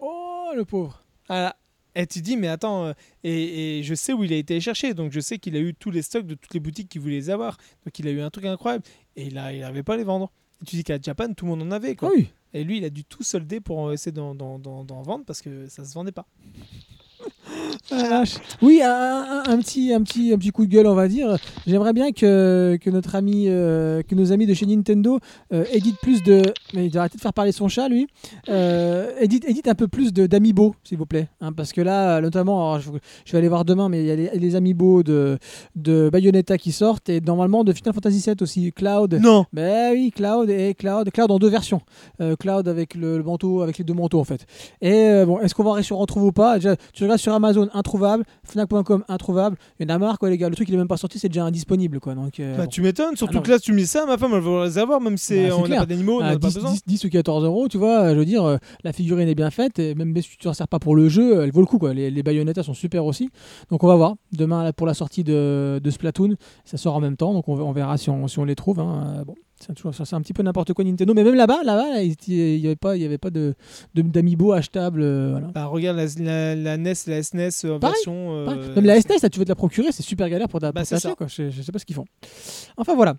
Oh, 0.00 0.50
le 0.56 0.64
pauvre. 0.64 1.03
Voilà. 1.28 1.56
Et 1.96 2.06
tu 2.06 2.20
dis, 2.22 2.36
mais 2.36 2.48
attends, 2.48 2.86
euh, 2.86 2.92
et, 3.22 3.78
et 3.78 3.82
je 3.84 3.94
sais 3.94 4.12
où 4.12 4.24
il 4.24 4.32
a 4.32 4.36
été 4.36 4.60
chercher, 4.60 4.94
donc 4.94 5.12
je 5.12 5.20
sais 5.20 5.38
qu'il 5.38 5.54
a 5.56 5.60
eu 5.60 5.74
tous 5.74 5.92
les 5.92 6.02
stocks 6.02 6.26
de 6.26 6.34
toutes 6.34 6.52
les 6.52 6.58
boutiques 6.60 6.88
qui 6.88 6.98
voulaient 6.98 7.14
les 7.14 7.30
avoir. 7.30 7.56
Donc 7.86 7.96
il 7.98 8.08
a 8.08 8.10
eu 8.10 8.20
un 8.20 8.30
truc 8.30 8.46
incroyable. 8.46 8.84
Et 9.14 9.30
là, 9.30 9.52
il 9.52 9.60
n'arrivait 9.60 9.84
pas 9.84 9.94
à 9.94 9.96
les 9.96 10.02
vendre. 10.04 10.32
Et 10.60 10.64
tu 10.66 10.74
dis 10.76 10.82
qu'à 10.84 10.98
Japan, 11.00 11.32
tout 11.34 11.44
le 11.44 11.50
monde 11.52 11.62
en 11.62 11.70
avait. 11.70 11.90
Ah 11.90 11.94
Quoi. 11.94 12.10
oui. 12.16 12.28
Et 12.52 12.64
lui, 12.64 12.78
il 12.78 12.84
a 12.84 12.90
dû 12.90 13.04
tout 13.04 13.22
solder 13.22 13.60
pour 13.60 13.92
essayer 13.92 14.12
d'en, 14.12 14.34
d'en- 14.34 14.58
d'en- 14.58 14.84
d'en 14.84 15.02
vendre 15.02 15.24
parce 15.24 15.40
que 15.40 15.68
ça 15.68 15.84
se 15.84 15.94
vendait 15.94 16.12
pas. 16.12 16.26
Ah. 17.90 18.22
Oui, 18.62 18.80
un, 18.82 18.90
un- 18.90 19.42
un 19.52 19.58
petit, 19.58 19.92
un, 19.92 20.02
petit, 20.02 20.32
un 20.32 20.38
petit 20.38 20.50
coup 20.50 20.64
de 20.66 20.70
gueule, 20.70 20.86
on 20.86 20.94
va 20.94 21.06
dire. 21.08 21.36
J'aimerais 21.66 21.92
bien 21.92 22.12
que, 22.12 22.78
que, 22.80 22.90
notre 22.90 23.14
ami, 23.14 23.44
euh, 23.48 24.02
que 24.02 24.14
nos 24.14 24.32
amis 24.32 24.46
de 24.46 24.54
chez 24.54 24.64
Nintendo 24.66 25.18
euh, 25.52 25.64
éditent 25.72 25.98
plus 26.00 26.22
de. 26.22 26.42
Mais 26.74 26.86
il 26.86 26.90
doit 26.90 27.02
arrêter 27.02 27.16
de 27.18 27.22
faire 27.22 27.32
parler 27.34 27.52
son 27.52 27.68
chat, 27.68 27.88
lui. 27.88 28.06
Euh, 28.48 29.10
édite, 29.20 29.44
édite 29.48 29.68
un 29.68 29.74
peu 29.74 29.86
plus 29.88 30.12
de- 30.12 30.26
d'amiibo, 30.26 30.74
s'il 30.82 30.96
vous 30.98 31.06
plaît. 31.06 31.28
hein, 31.40 31.52
parce 31.52 31.72
que 31.72 31.80
là, 31.82 32.20
notamment, 32.20 32.78
je, 32.80 32.90
je 33.24 33.32
vais 33.32 33.38
aller 33.38 33.48
voir 33.48 33.64
demain, 33.64 33.88
mais 33.88 34.00
il 34.00 34.06
y 34.06 34.10
a 34.10 34.16
les, 34.16 34.30
les 34.34 34.56
amiibo 34.56 35.02
de, 35.02 35.38
de 35.76 36.08
Bayonetta 36.10 36.56
qui 36.58 36.72
sortent 36.72 37.08
et 37.10 37.20
normalement 37.20 37.64
de 37.64 37.72
Final 37.72 37.92
Fantasy 37.94 38.22
VII 38.24 38.34
aussi. 38.40 38.72
Cloud. 38.72 39.18
Non 39.22 39.44
Ben 39.52 39.92
oui, 39.92 40.10
Cloud 40.14 40.48
et 40.48 40.74
Cloud, 40.74 41.10
Cloud 41.12 41.30
en 41.30 41.38
deux 41.38 41.48
versions. 41.50 41.82
Cloud 42.40 42.66
avec 42.66 42.94
le, 42.94 43.18
le 43.18 43.22
manteau, 43.22 43.60
avec 43.62 43.76
les 43.78 43.84
deux 43.84 43.94
manteaux 43.94 44.20
en 44.20 44.24
fait. 44.24 44.46
Et 44.80 45.22
bon, 45.26 45.38
est-ce 45.40 45.54
qu'on 45.54 45.64
va 45.64 45.70
en 45.70 45.96
retrouver 45.98 46.26
ou 46.26 46.32
pas? 46.32 46.56
Déjà, 46.56 46.76
tu 46.92 47.02
regardes 47.04 47.20
sur 47.20 47.32
Amazon, 47.34 47.43
introuvable. 47.72 48.24
Fnac.com, 48.44 49.04
introuvable. 49.08 49.56
Il 49.78 49.88
y 49.88 49.92
en 49.92 49.94
a 49.94 49.98
marre 49.98 50.18
quoi 50.18 50.30
les 50.30 50.38
gars. 50.38 50.48
Le 50.48 50.54
truc 50.54 50.68
il 50.68 50.74
est 50.74 50.78
même 50.78 50.88
pas 50.88 50.96
sorti, 50.96 51.18
c'est 51.18 51.28
déjà 51.28 51.44
indisponible 51.44 52.00
quoi. 52.00 52.14
Donc 52.14 52.40
euh, 52.40 52.56
Bah, 52.56 52.64
bon. 52.64 52.68
tu 52.68 52.82
m'étonnes, 52.82 53.16
surtout 53.16 53.38
Ah 53.38 53.42
que 53.42 53.50
là, 53.50 53.58
tu 53.58 53.72
me 53.72 53.78
dis 53.78 53.86
ça, 53.86 54.06
ma 54.06 54.16
femme, 54.18 54.32
elle 54.34 54.40
va 54.40 54.64
les 54.66 54.78
avoir, 54.78 55.00
même 55.00 55.16
si 55.16 55.34
Bah, 55.34 55.40
c'est 55.46 55.52
on 55.52 55.60
n'a 55.62 55.66
clair. 55.66 55.80
pas 55.80 55.86
d'animaux, 55.86 56.18
on 56.20 56.24
à 56.24 56.32
n'a 56.32 56.38
pas 56.38 56.48
10, 56.48 56.54
besoin. 56.54 56.72
10, 56.72 56.82
10 56.86 57.04
ou 57.04 57.08
14 57.10 57.44
euros, 57.44 57.68
tu 57.68 57.78
vois, 57.78 58.12
je 58.14 58.18
veux 58.18 58.24
dire, 58.24 58.44
euh, 58.44 58.56
la 58.84 58.92
figurine 58.92 59.28
est 59.28 59.34
bien 59.34 59.50
faite, 59.50 59.78
et 59.78 59.94
même 59.94 60.14
si 60.20 60.30
tu 60.30 60.36
t'en 60.38 60.52
sers 60.52 60.68
pas 60.68 60.78
pour 60.78 60.96
le 60.96 61.08
jeu, 61.08 61.42
elle 61.42 61.50
vaut 61.52 61.60
le 61.60 61.66
coup, 61.66 61.78
quoi. 61.78 61.94
Les, 61.94 62.10
les 62.10 62.22
Bayonetta 62.22 62.62
sont 62.62 62.74
super 62.74 63.04
aussi. 63.04 63.30
Donc 63.70 63.82
on 63.84 63.86
va 63.88 63.96
voir. 63.96 64.14
Demain, 64.32 64.62
là, 64.62 64.72
pour 64.72 64.86
la 64.86 64.94
sortie 64.94 65.24
de, 65.24 65.80
de 65.82 65.90
Splatoon, 65.90 66.34
ça 66.64 66.76
sort 66.76 66.94
en 66.96 67.00
même 67.00 67.16
temps, 67.16 67.32
donc 67.34 67.48
on, 67.48 67.58
on 67.60 67.72
verra 67.72 67.96
si 67.96 68.10
on, 68.10 68.26
si 68.28 68.38
on 68.38 68.44
les 68.44 68.54
trouve. 68.54 68.80
hein. 68.80 69.16
Euh, 69.20 69.24
bon, 69.24 69.34
c'est 69.92 70.14
un 70.14 70.20
petit 70.20 70.32
peu 70.32 70.42
n'importe 70.42 70.72
quoi 70.72 70.84
Nintendo, 70.84 71.14
mais 71.14 71.24
même 71.24 71.34
là-bas, 71.34 71.62
là-bas, 71.64 71.90
là, 71.94 72.02
il 72.02 72.14
n'y 72.60 72.66
avait 72.66 72.76
pas, 72.76 72.96
il 72.96 73.02
y 73.02 73.04
avait 73.06 73.18
pas 73.18 73.30
de, 73.30 73.54
d'amiibo 73.94 74.52
achetable, 74.52 75.00
euh, 75.02 75.30
voilà. 75.32 75.46
Bah, 75.48 75.66
regarde 75.66 75.96
la, 75.96 76.06
la, 76.18 76.54
la 76.56 76.76
NES, 76.76 76.92
la 77.06 77.22
SNES 77.22 77.48
en 77.64 77.78
Pareil, 77.78 77.94
version. 77.94 78.14
euh, 78.34 78.44
Pareil. 78.44 78.60
Même 78.76 78.84
la 78.86 79.00
SNES, 79.00 79.18
là, 79.22 79.28
tu 79.30 79.38
veux 79.38 79.44
te 79.44 79.50
la 79.50 79.54
procurer, 79.54 79.92
c'est 79.92 80.02
super 80.02 80.28
galère 80.28 80.48
pour, 80.48 80.60
ta, 80.60 80.72
Bah, 80.72 80.80
pour 80.80 80.86
c'est 80.88 80.94
t'acheter, 80.96 81.08
ça. 81.08 81.14
quoi. 81.14 81.26
Je, 81.28 81.50
je 81.50 81.62
sais 81.62 81.72
pas 81.72 81.78
ce 81.78 81.84
qu'ils 81.86 81.96
font. 81.96 82.04
Enfin 82.76 82.94
voilà. 82.94 83.16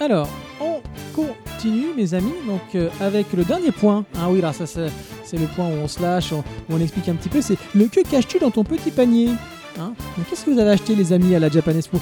Alors, 0.00 0.28
on 0.60 0.80
continue, 1.14 1.94
mes 1.96 2.12
amis, 2.14 2.32
donc 2.46 2.60
euh, 2.74 2.88
avec 3.00 3.32
le 3.32 3.44
dernier 3.44 3.72
point. 3.72 4.04
Ah 4.16 4.30
oui, 4.30 4.40
là, 4.42 4.52
ça 4.52 4.66
c'est, 4.66 4.88
c'est 5.24 5.38
le 5.38 5.46
point 5.46 5.66
où 5.68 5.72
on 5.72 5.88
se 5.88 6.02
lâche, 6.02 6.32
on, 6.32 6.40
où 6.40 6.42
on 6.70 6.80
explique 6.80 7.08
un 7.08 7.14
petit 7.14 7.30
peu. 7.30 7.40
C'est 7.40 7.56
le 7.74 7.86
que 7.86 8.06
caches-tu 8.08 8.38
dans 8.38 8.50
ton 8.50 8.62
petit 8.64 8.90
panier? 8.90 9.30
Hein 9.78 9.94
Qu'est-ce 10.28 10.44
que 10.46 10.50
vous 10.50 10.58
avez 10.58 10.70
acheté, 10.70 10.94
les 10.94 11.12
amis, 11.12 11.34
à 11.34 11.38
la 11.38 11.50
Japan 11.50 11.72
Expo 11.72 11.98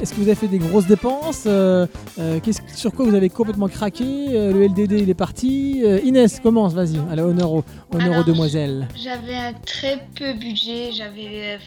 Est-ce 0.00 0.12
que 0.12 0.16
vous 0.16 0.22
avez 0.28 0.34
fait 0.34 0.48
des 0.48 0.58
grosses 0.58 0.86
dépenses 0.86 1.44
Euh, 1.46 1.86
euh, 2.18 2.40
Sur 2.74 2.92
quoi 2.92 3.04
vous 3.04 3.14
avez 3.14 3.28
complètement 3.28 3.68
craqué 3.68 4.04
Euh, 4.30 4.52
Le 4.52 4.64
LDD, 4.66 4.92
il 4.92 5.10
est 5.10 5.14
parti. 5.14 5.82
Inès, 6.04 6.40
commence, 6.40 6.72
vas-y. 6.72 6.98
Allez, 7.10 7.22
honneur, 7.22 7.52
aux, 7.52 7.64
honneur 7.92 8.08
aux 8.08 8.12
Alors, 8.12 8.24
demoiselles. 8.24 8.88
J'avais 8.96 9.34
un 9.36 9.52
très 9.52 10.06
peu 10.16 10.32
budget, 10.32 10.92
j'avais 10.92 11.56
euh, 11.56 11.58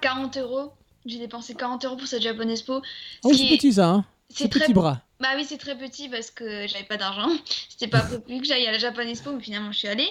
40 0.00 0.36
euros. 0.38 0.72
J'ai 1.06 1.18
dépensé 1.18 1.54
40 1.54 1.84
euros 1.84 1.96
pour 1.96 2.06
cette 2.06 2.22
Japan 2.22 2.48
Expo. 2.48 2.80
Oh, 3.24 3.32
c'est 3.32 3.44
est- 3.44 3.56
petit 3.56 3.72
ça, 3.74 3.88
hein 3.88 4.04
C'est 4.28 4.44
C'est 4.44 4.48
très 4.48 4.60
petit 4.66 4.72
bras. 4.74 5.00
Bah 5.20 5.28
oui, 5.36 5.44
c'est 5.48 5.58
très 5.58 5.76
petit 5.78 6.08
parce 6.08 6.32
que 6.32 6.66
j'avais 6.66 6.84
pas 6.88 6.96
d'argent. 6.96 7.28
C'était 7.68 7.88
pas 7.90 8.00
prévu 8.24 8.40
que 8.40 8.46
j'aille 8.46 8.66
à 8.66 8.72
la 8.72 8.78
Japan 8.78 9.02
Expo, 9.02 9.30
mais 9.32 9.42
finalement 9.42 9.70
je 9.70 9.78
suis 9.78 9.88
allée. 9.88 10.08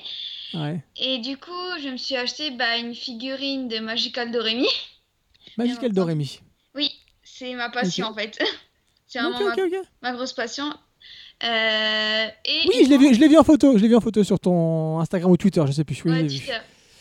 Ouais. 0.53 0.83
Et 0.97 1.19
du 1.19 1.37
coup, 1.37 1.51
je 1.81 1.89
me 1.89 1.97
suis 1.97 2.15
acheté 2.15 2.51
bah, 2.51 2.77
une 2.77 2.93
figurine 2.95 3.67
de 3.67 3.79
Magical 3.79 4.31
Doremi. 4.31 4.67
Magical. 5.57 5.91
Doremi. 5.91 6.39
Oui, 6.75 6.91
c'est 7.23 7.53
ma 7.55 7.69
passion 7.69 8.07
en 8.07 8.13
fait. 8.13 8.37
c'est 9.07 9.19
vraiment 9.19 9.37
ok, 9.37 9.59
ok. 9.59 9.71
ma, 10.01 10.09
ma 10.11 10.15
grosse 10.15 10.33
passion. 10.33 10.65
Euh, 11.43 12.27
et 12.45 12.67
Oui, 12.67 12.83
je 12.85 12.89
l'ai 12.89 12.97
vu, 12.97 13.05
montre- 13.05 13.15
je 13.15 13.19
l'ai 13.19 13.27
vu 13.27 13.37
en 13.37 13.43
photo. 13.43 13.77
Je 13.77 13.81
l'ai 13.81 13.87
vu 13.87 13.95
en 13.95 14.01
photo 14.01 14.23
sur 14.23 14.39
ton 14.39 14.99
Instagram 14.99 15.31
ou 15.31 15.37
Twitter, 15.37 15.63
je 15.65 15.71
sais 15.71 15.83
plus. 15.83 16.01
Oui, 16.05 16.11
ouais. 16.11 16.27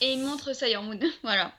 Et 0.01 0.15
une 0.15 0.23
montre 0.23 0.55
Sailor 0.55 0.83
Moon. 0.83 0.99
voilà. 1.23 1.53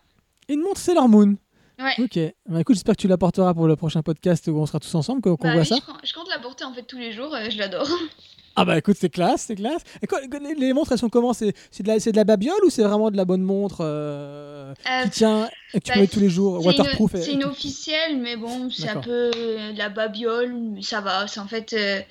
Et 0.47 0.53
une 0.53 0.61
montre 0.61 0.79
Sailor 0.79 1.07
Moon. 1.07 1.35
Ouais. 1.79 1.93
Ok. 2.03 2.19
Bah, 2.47 2.59
écoute, 2.61 2.75
j'espère 2.75 2.95
que 2.95 3.01
tu 3.01 3.07
l'apporteras 3.07 3.53
pour 3.53 3.67
le 3.67 3.75
prochain 3.75 4.01
podcast 4.01 4.47
où 4.47 4.57
on 4.59 4.65
sera 4.65 4.79
tous 4.79 4.93
ensemble, 4.95 5.21
qu'on 5.21 5.35
Bah 5.35 5.53
voit 5.53 5.61
oui, 5.61 5.65
ça. 5.67 5.75
je, 5.75 5.81
compte, 5.81 5.99
je 6.03 6.13
compte 6.13 6.29
la 6.29 6.39
porter 6.39 6.63
en 6.63 6.73
fait 6.73 6.83
tous 6.83 6.97
les 6.97 7.11
jours, 7.11 7.33
euh, 7.33 7.49
je 7.49 7.57
l'adore. 7.57 7.87
Ah 8.61 8.65
bah 8.65 8.77
écoute, 8.77 8.97
c'est 8.99 9.09
classe, 9.09 9.43
c'est 9.47 9.55
classe. 9.55 9.81
Et 10.01 10.07
quoi, 10.07 10.19
les, 10.57 10.73
montres, 10.73 10.91
elles 10.91 10.97
sont 10.97 11.09
comment? 11.09 11.33
C'est 11.33 11.53
c'est 11.71 11.83
de, 11.83 11.87
la- 11.87 11.99
c'est 11.99 12.11
de 12.11 12.17
la 12.17 12.23
babiole 12.23 12.63
ou 12.65 12.69
c'est 12.69 12.83
vraiment 12.83 13.09
de 13.11 13.17
la 13.17 13.25
bonne 13.25 13.41
montre 13.41 13.77
euh, 13.81 14.73
Euh, 14.89 15.03
qui 15.03 15.09
tient 15.09 15.49
et 15.73 15.79
que 15.79 15.85
tu 15.85 15.89
bah, 15.89 15.93
peux 15.95 15.99
mettre 16.01 16.13
tous 16.13 16.19
les 16.19 16.29
jours, 16.29 16.59
C'est 16.61 16.67
waterproof 16.67 17.13
une, 17.13 17.19
et- 17.19 17.23
c'est 17.23 17.33
une 17.33 17.43
officielle, 17.45 18.17
mais 18.19 18.35
bon, 18.37 18.69
c'est 18.69 18.89
un 18.89 19.01
peu 19.01 19.31
euh, 19.35 19.71
de 19.73 19.77
la 19.77 19.89
babiole, 19.89 20.53
mais 20.53 20.81
ça 20.81 21.01
va. 21.01 21.27
C'est 21.27 21.39
en 21.39 21.47
fait. 21.47 21.73
euh, 21.73 22.01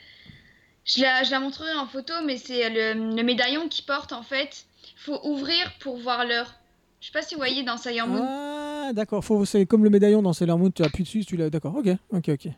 je, 0.84 1.00
la, 1.02 1.22
je 1.22 1.30
la 1.30 1.40
montrerai 1.40 1.72
en 1.74 1.86
photo, 1.86 2.12
mais 2.24 2.36
c'est 2.36 2.68
le, 2.70 3.14
le 3.16 3.22
médaillon 3.22 3.68
qui 3.68 3.82
porte 3.82 4.12
en 4.12 4.22
fait. 4.22 4.64
faut 4.96 5.20
ouvrir 5.24 5.72
pour 5.80 5.98
voir 5.98 6.24
l'heure. 6.24 6.54
Je 7.00 7.06
sais 7.06 7.12
pas 7.12 7.22
si 7.22 7.34
vous 7.34 7.40
voyez 7.40 7.62
dans 7.62 7.76
Sailor 7.78 8.08
Moon. 8.08 8.22
Ah 8.22 8.92
d'accord, 8.92 9.24
Faut- 9.24 9.44
c'est 9.44 9.64
comme 9.66 9.84
le 9.84 9.90
médaillon 9.90 10.20
dans 10.20 10.32
Sailor 10.32 10.58
Moon, 10.58 10.70
tu 10.70 10.82
appuies 10.82 11.04
dessus, 11.04 11.24
tu 11.24 11.36
l'as. 11.36 11.48
D'accord, 11.48 11.76
ok, 11.76 11.88
ok, 12.12 12.28
ok. 12.30 12.48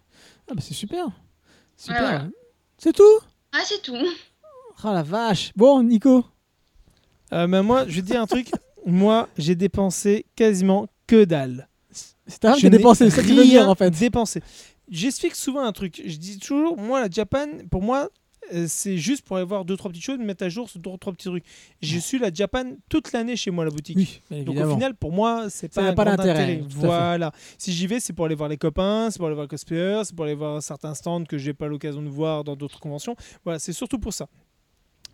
Ah 0.48 0.54
bah 0.54 0.62
c'est 0.62 0.74
super, 0.74 1.06
super. 1.76 2.00
voilà. 2.00 2.24
C'est 2.78 2.92
tout? 2.92 3.02
Ah, 3.52 3.62
c'est 3.64 3.82
tout. 3.82 3.96
Ah 4.82 4.92
la 4.94 5.02
vache. 5.02 5.52
Bon, 5.56 5.82
Nico. 5.82 6.24
Euh, 7.32 7.46
mais 7.46 7.62
moi, 7.62 7.84
je 7.86 7.96
vais 7.96 8.00
te 8.02 8.06
dire 8.06 8.20
un 8.20 8.26
truc. 8.26 8.50
Moi, 8.84 9.28
j'ai 9.38 9.54
dépensé 9.54 10.26
quasiment 10.34 10.88
que 11.06 11.24
dalle. 11.24 11.68
C'est 12.26 12.44
un 12.44 12.54
Je 12.54 12.60
qui 12.60 12.66
a 12.66 12.70
dépensé, 12.70 13.10
c'est 13.10 13.16
ça 13.16 13.22
que 13.22 13.28
tu 13.28 13.34
veux 13.34 13.44
dire 13.44 13.68
en 13.68 13.74
fait. 13.74 13.90
dépensé. 13.90 14.42
J'explique 14.88 15.34
souvent 15.34 15.62
un 15.62 15.72
truc. 15.72 16.02
Je 16.04 16.16
dis 16.16 16.38
toujours, 16.38 16.76
moi, 16.76 17.00
la 17.00 17.08
Japan, 17.10 17.46
pour 17.70 17.82
moi, 17.82 18.08
c'est 18.66 18.98
juste 18.98 19.24
pour 19.24 19.36
aller 19.36 19.46
voir 19.46 19.64
deux 19.64 19.76
trois 19.76 19.90
petites 19.90 20.04
choses, 20.04 20.18
mettre 20.18 20.44
à 20.44 20.48
jour 20.48 20.68
sur 20.68 20.80
deux 20.80 20.96
trois 20.98 21.12
petits 21.12 21.28
trucs. 21.28 21.44
Je 21.80 21.98
suis 21.98 22.18
la 22.18 22.32
Japan 22.32 22.64
toute 22.88 23.12
l'année 23.12 23.36
chez 23.36 23.50
moi 23.50 23.64
la 23.64 23.70
boutique. 23.70 24.22
Oui, 24.30 24.44
Donc 24.44 24.56
au 24.58 24.74
final, 24.74 24.94
pour 24.94 25.12
moi, 25.12 25.48
c'est 25.48 25.72
pas 25.72 25.82
un 25.82 25.94
pas 25.94 26.04
grand 26.04 26.16
d'intérêt, 26.16 26.42
intérêt. 26.42 26.56
fait. 26.58 26.76
Voilà. 26.76 27.32
Si 27.58 27.72
j'y 27.72 27.86
vais, 27.86 28.00
c'est 28.00 28.12
pour 28.12 28.26
aller 28.26 28.34
voir 28.34 28.48
les 28.48 28.56
copains, 28.56 29.10
c'est 29.10 29.18
pour 29.18 29.26
aller 29.26 29.34
voir 29.34 29.44
les 29.44 29.48
cosplayers, 29.48 30.02
c'est 30.04 30.14
pour 30.14 30.24
aller 30.24 30.34
voir 30.34 30.62
certains 30.62 30.94
stands 30.94 31.24
que 31.24 31.38
j'ai 31.38 31.54
pas 31.54 31.66
l'occasion 31.68 32.02
de 32.02 32.08
voir 32.08 32.44
dans 32.44 32.56
d'autres 32.56 32.80
conventions. 32.80 33.16
Voilà, 33.44 33.58
c'est 33.58 33.72
surtout 33.72 33.98
pour 33.98 34.12
ça. 34.12 34.28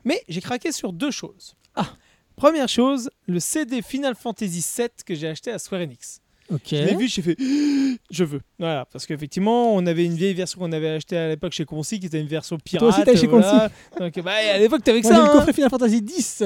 Mais 0.04 0.22
j'ai 0.28 0.40
craqué 0.40 0.72
sur 0.72 0.92
deux 0.92 1.10
choses. 1.10 1.54
Ah. 1.74 1.88
Première 2.36 2.68
chose, 2.68 3.10
le 3.26 3.40
CD 3.40 3.82
Final 3.82 4.14
Fantasy 4.14 4.64
VII 4.76 4.88
que 5.04 5.14
j'ai 5.14 5.28
acheté 5.28 5.50
à 5.50 5.58
Square 5.58 5.82
Enix. 5.82 6.20
Ok. 6.50 6.68
Je 6.70 6.76
l'ai 6.76 6.96
vu, 6.96 7.08
j'ai 7.08 7.22
fait 7.22 7.36
je 8.10 8.24
veux. 8.24 8.40
Voilà, 8.58 8.86
parce 8.90 9.06
qu'effectivement, 9.06 9.74
on 9.74 9.84
avait 9.86 10.04
une 10.04 10.14
vieille 10.14 10.34
version 10.34 10.60
qu'on 10.60 10.72
avait 10.72 10.88
achetée 10.88 11.16
à 11.16 11.28
l'époque 11.28 11.52
chez 11.52 11.64
Concy 11.64 12.00
qui 12.00 12.06
était 12.06 12.20
une 12.20 12.26
version 12.26 12.58
pirate. 12.58 12.88
aussi, 12.88 13.02
t'as 13.04 13.16
chez 13.16 13.26
voilà. 13.26 13.70
Donc 13.98 14.18
bah, 14.20 14.32
à 14.54 14.58
l'époque, 14.58 14.82
t'avais 14.82 15.00
que 15.00 15.08
ça. 15.08 15.14
le 15.14 15.24
hein. 15.24 15.28
coffret 15.32 15.52
Final 15.52 15.70
Fantasy 15.70 15.98
X, 15.98 16.42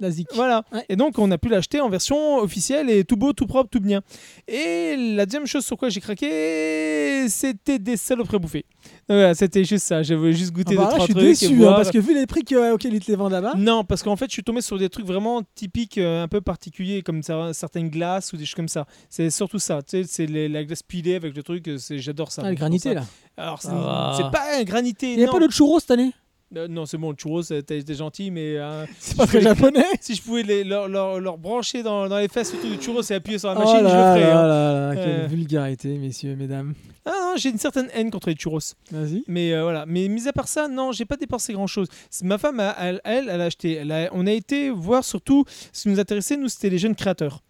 la 0.00 0.10
Zik. 0.10 0.28
Voilà. 0.34 0.64
Ouais. 0.72 0.84
Et 0.88 0.96
donc, 0.96 1.18
on 1.18 1.30
a 1.30 1.38
pu 1.38 1.48
l'acheter 1.48 1.80
en 1.80 1.88
version 1.88 2.38
officielle 2.38 2.88
et 2.90 3.04
tout 3.04 3.16
beau, 3.16 3.32
tout 3.32 3.46
propre, 3.46 3.68
tout 3.70 3.80
bien. 3.80 4.00
Et 4.48 4.96
la 5.14 5.26
deuxième 5.26 5.46
chose 5.46 5.64
sur 5.64 5.76
quoi 5.76 5.88
j'ai 5.90 6.00
craqué, 6.00 7.26
c'était 7.28 7.78
des 7.78 7.96
saloperies 7.96 8.38
bouffées. 8.38 8.64
Voilà, 9.08 9.34
c'était 9.34 9.64
juste 9.64 9.86
ça. 9.86 10.02
J'avais 10.02 10.32
juste 10.32 10.52
goûté 10.52 10.74
Ah 10.78 10.80
bah 10.80 10.84
deux, 10.84 10.90
là, 10.90 10.94
trois 10.94 10.98
je 11.00 11.04
suis 11.04 11.14
trucs. 11.14 11.24
et 11.42 11.48
déçu, 11.56 11.66
hein, 11.66 11.72
parce 11.76 11.90
que 11.90 11.98
vu 11.98 12.14
les 12.14 12.26
prix 12.26 12.44
que- 12.44 12.72
auxquels 12.72 12.94
ils 12.94 13.00
te 13.04 13.10
les 13.10 13.16
vendent 13.16 13.32
là-bas. 13.32 13.54
Non, 13.56 13.84
parce 13.84 14.02
qu'en 14.02 14.16
fait, 14.16 14.26
je 14.26 14.32
suis 14.32 14.42
tombé 14.42 14.60
sur 14.60 14.78
des 14.78 14.88
trucs 14.88 15.06
vraiment 15.06 15.42
typiques, 15.54 15.98
euh, 15.98 16.22
un 16.22 16.28
peu 16.28 16.40
particuliers, 16.40 17.02
comme 17.02 17.22
ça, 17.22 17.52
certaines 17.52 17.88
glaces 17.90 18.32
ou 18.32 18.36
des 18.36 18.44
choses 18.46 18.54
comme 18.54 18.68
ça. 18.68 18.86
C'est 19.08 19.30
surtout 19.30 19.58
ça. 19.58 19.80
Tu 19.82 20.04
sais, 20.04 20.08
c'est 20.08 20.26
la 20.26 20.64
glace 20.64 20.82
pilée 20.82 21.14
avec 21.14 21.36
le 21.36 21.42
truc. 21.42 21.68
euh, 21.68 21.78
J'adore 21.90 22.32
ça. 22.32 22.42
Ah, 22.44 22.50
le 22.50 22.56
granité 22.56 22.90
ça- 22.90 22.94
là. 22.94 23.04
Alors, 23.36 23.60
c'est 23.62 23.68
va. 23.68 24.14
c'est 24.16 24.30
pas 24.30 24.58
un 24.58 24.64
granité. 24.64 25.12
Il 25.12 25.18
n'y 25.18 25.24
a 25.24 25.28
pas 25.30 25.38
de 25.38 25.50
churros 25.50 25.80
cette 25.80 25.90
année? 25.90 26.12
Euh, 26.56 26.66
non, 26.66 26.84
c'est 26.84 26.98
bon, 26.98 27.10
le 27.10 27.16
churros, 27.16 27.52
euh, 27.52 27.62
t'es 27.62 27.82
gentil, 27.94 28.32
mais 28.32 28.56
euh, 28.56 28.84
C'est 28.98 29.16
pas 29.16 29.26
très 29.26 29.40
japonais. 29.40 29.84
si 30.00 30.16
je 30.16 30.22
pouvais 30.22 30.42
les- 30.42 30.64
leur, 30.64 30.88
leur- 30.88 31.20
leur 31.20 31.38
brancher 31.38 31.84
dans, 31.84 32.08
dans 32.08 32.18
les 32.18 32.26
fesses 32.26 32.52
autour 32.52 32.68
du 32.70 32.76
churros 32.82 33.02
et 33.08 33.14
appuyer 33.14 33.38
sur 33.38 33.48
la 33.50 33.54
Oh 33.56 33.60
machine, 33.60 33.84
là 33.84 33.88
je 33.88 33.94
le 33.94 34.20
ferais. 34.20 34.32
là 34.34 34.40
hein. 34.40 34.94
là 34.94 34.96
quelle 34.96 35.20
Euh. 35.20 35.26
vulgarité, 35.28 35.96
messieurs, 35.96 36.34
mesdames. 36.34 36.74
Ah 37.06 37.10
non, 37.20 37.32
j'ai 37.36 37.50
une 37.50 37.58
certaine 37.58 37.88
haine 37.94 38.10
contre 38.10 38.28
les 38.30 38.34
churros. 38.34 38.58
Vas-y. 38.90 39.22
Mais 39.28 39.60
voilà. 39.62 39.84
Mais 39.86 40.08
mis 40.08 40.26
à 40.26 40.32
part 40.32 40.48
ça, 40.48 40.66
non, 40.66 40.90
j'ai 40.90 41.04
pas 41.04 41.16
dépensé 41.16 41.52
grand 41.52 41.68
chose. 41.68 41.86
Ma 42.24 42.36
femme, 42.36 42.58
a- 42.58 42.74
elle, 42.80 43.00
elle, 43.04 43.28
elle 43.28 43.40
a 43.40 43.44
acheté. 43.44 43.74
Elle 43.74 43.92
a- 43.92 44.08
on 44.12 44.26
a 44.26 44.32
été 44.32 44.70
voir 44.70 45.04
surtout 45.04 45.44
ce 45.72 45.82
qui 45.84 45.88
nous 45.90 46.00
intéressait, 46.00 46.36
nous, 46.36 46.48
c'était 46.48 46.70
les 46.70 46.78
jeunes 46.78 46.96
créateurs. 46.96 47.42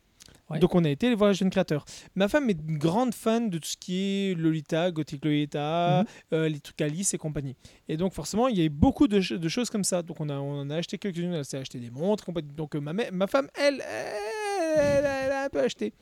Ouais. 0.51 0.59
Donc 0.59 0.75
on 0.75 0.85
a 0.85 0.89
été 0.91 1.09
les 1.09 1.15
voir 1.15 1.33
jeunes 1.33 1.49
créateurs. 1.51 1.85
Ma 2.17 2.27
femme 2.29 2.51
est 2.51 2.59
une 2.69 2.77
grande 2.79 3.15
fan 3.15 3.51
de 3.51 3.59
tout 3.59 3.69
ce 3.69 3.77
qui 3.77 4.01
est 4.31 4.35
Lolita, 4.35 4.91
Gothic 4.91 5.25
Lolita, 5.25 6.01
Mhm. 6.01 6.07
euh, 6.33 6.49
les 6.49 6.59
trucs 6.61 6.81
Alice 6.81 7.15
et 7.15 7.19
compagnie. 7.19 7.55
Et 7.89 7.97
donc 7.97 8.13
forcément, 8.13 8.49
il 8.49 8.59
y 8.59 8.61
a 8.61 8.65
eu 8.65 8.69
beaucoup 8.69 9.07
de, 9.09 9.21
ch- 9.21 9.39
de 9.39 9.49
choses 9.49 9.71
comme 9.71 9.85
ça. 9.85 10.03
Donc 10.03 10.21
on, 10.21 10.29
a, 10.29 10.35
on 10.39 10.61
en 10.61 10.71
a 10.71 10.77
acheté 10.77 10.99
quelques-unes. 10.99 11.33
Elle 11.35 11.45
s'est 11.45 11.59
acheté 11.59 11.79
des 11.79 11.91
montres, 11.91 12.25
compagnie. 12.25 12.53
Donc 12.53 12.75
euh, 12.75 12.81
ma, 12.81 12.93
ma 12.93 13.27
femme, 13.27 13.49
elle, 13.55 13.81
elle, 13.87 14.77
elle, 14.77 15.05
elle 15.05 15.33
a 15.33 15.45
un 15.45 15.49
peu 15.49 15.61
acheté. 15.61 15.93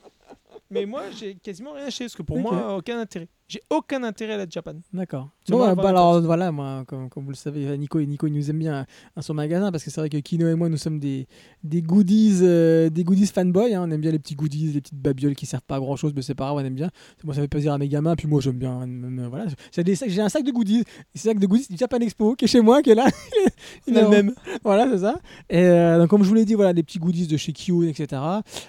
Mais 0.70 0.84
moi, 0.86 1.04
j'ai 1.18 1.34
quasiment 1.36 1.72
rien 1.72 1.86
acheté 1.86 2.04
parce 2.04 2.16
que 2.16 2.22
pour 2.22 2.38
moi, 2.38 2.76
aucun 2.76 2.98
intérêt. 3.00 3.28
J'ai 3.48 3.62
aucun 3.70 4.02
intérêt 4.02 4.34
à 4.34 4.36
la 4.36 4.46
Japan. 4.48 4.74
D'accord. 4.92 5.30
Bon, 5.48 5.58
bah, 5.58 5.74
bah, 5.74 5.88
alors 5.88 6.20
voilà, 6.20 6.52
moi, 6.52 6.84
comme, 6.86 7.08
comme 7.08 7.24
vous 7.24 7.30
le 7.30 7.34
savez, 7.36 7.78
Nico, 7.78 7.98
Nico 7.98 8.26
il 8.26 8.34
nous 8.34 8.50
aime 8.50 8.58
bien 8.58 8.84
hein, 9.16 9.22
son 9.22 9.32
magasin 9.32 9.72
parce 9.72 9.82
que 9.84 9.90
c'est 9.90 10.02
vrai 10.02 10.10
que 10.10 10.18
Kino 10.18 10.46
et 10.46 10.54
moi, 10.54 10.68
nous 10.68 10.76
sommes 10.76 10.98
des, 10.98 11.26
des 11.64 11.80
goodies, 11.80 12.40
euh, 12.42 12.90
des 12.90 13.04
goodies 13.04 13.26
fanboy. 13.26 13.72
hein. 13.74 13.86
on 13.88 13.90
aime 13.90 14.02
bien 14.02 14.10
les 14.10 14.18
petits 14.18 14.34
goodies, 14.34 14.72
les 14.74 14.82
petites 14.82 15.00
babioles 15.00 15.34
qui 15.34 15.46
servent 15.46 15.62
pas 15.62 15.76
à 15.76 15.80
grand 15.80 15.96
chose, 15.96 16.12
mais 16.14 16.20
c'est 16.20 16.34
pas 16.34 16.44
grave, 16.44 16.56
on 16.56 16.60
aime 16.66 16.74
bien. 16.74 16.90
Moi, 17.24 17.34
ça 17.34 17.40
fait 17.40 17.48
plaisir 17.48 17.72
à 17.72 17.78
mes 17.78 17.88
gamins, 17.88 18.16
puis 18.16 18.28
moi, 18.28 18.42
j'aime 18.42 18.58
bien. 18.58 18.80
hein, 18.82 19.28
voilà, 19.30 19.46
j'ai 19.74 20.20
un 20.20 20.28
sac 20.28 20.44
de 20.44 20.50
goodies, 20.50 20.84
ce 21.14 21.22
sac 21.22 21.38
de 21.38 21.46
goodies 21.46 21.68
du 21.70 21.76
Japan 21.78 22.00
Expo 22.00 22.34
qui 22.34 22.44
est 22.44 22.48
chez 22.48 22.60
moi, 22.60 22.82
qui 22.82 22.90
est 22.90 22.94
là. 22.94 23.06
On 23.90 23.96
a 23.96 24.02
le 24.02 24.08
même. 24.10 24.34
Voilà, 24.62 24.86
c'est 24.92 24.98
ça. 24.98 25.18
Et 25.48 25.62
euh, 25.62 25.98
donc, 25.98 26.08
comme 26.10 26.22
je 26.22 26.28
vous 26.28 26.34
l'ai 26.34 26.44
dit, 26.44 26.52
voilà, 26.54 26.74
des 26.74 26.82
petits 26.82 26.98
goodies 26.98 27.26
de 27.26 27.38
chez 27.38 27.52
Kyo, 27.54 27.82
etc. 27.84 28.20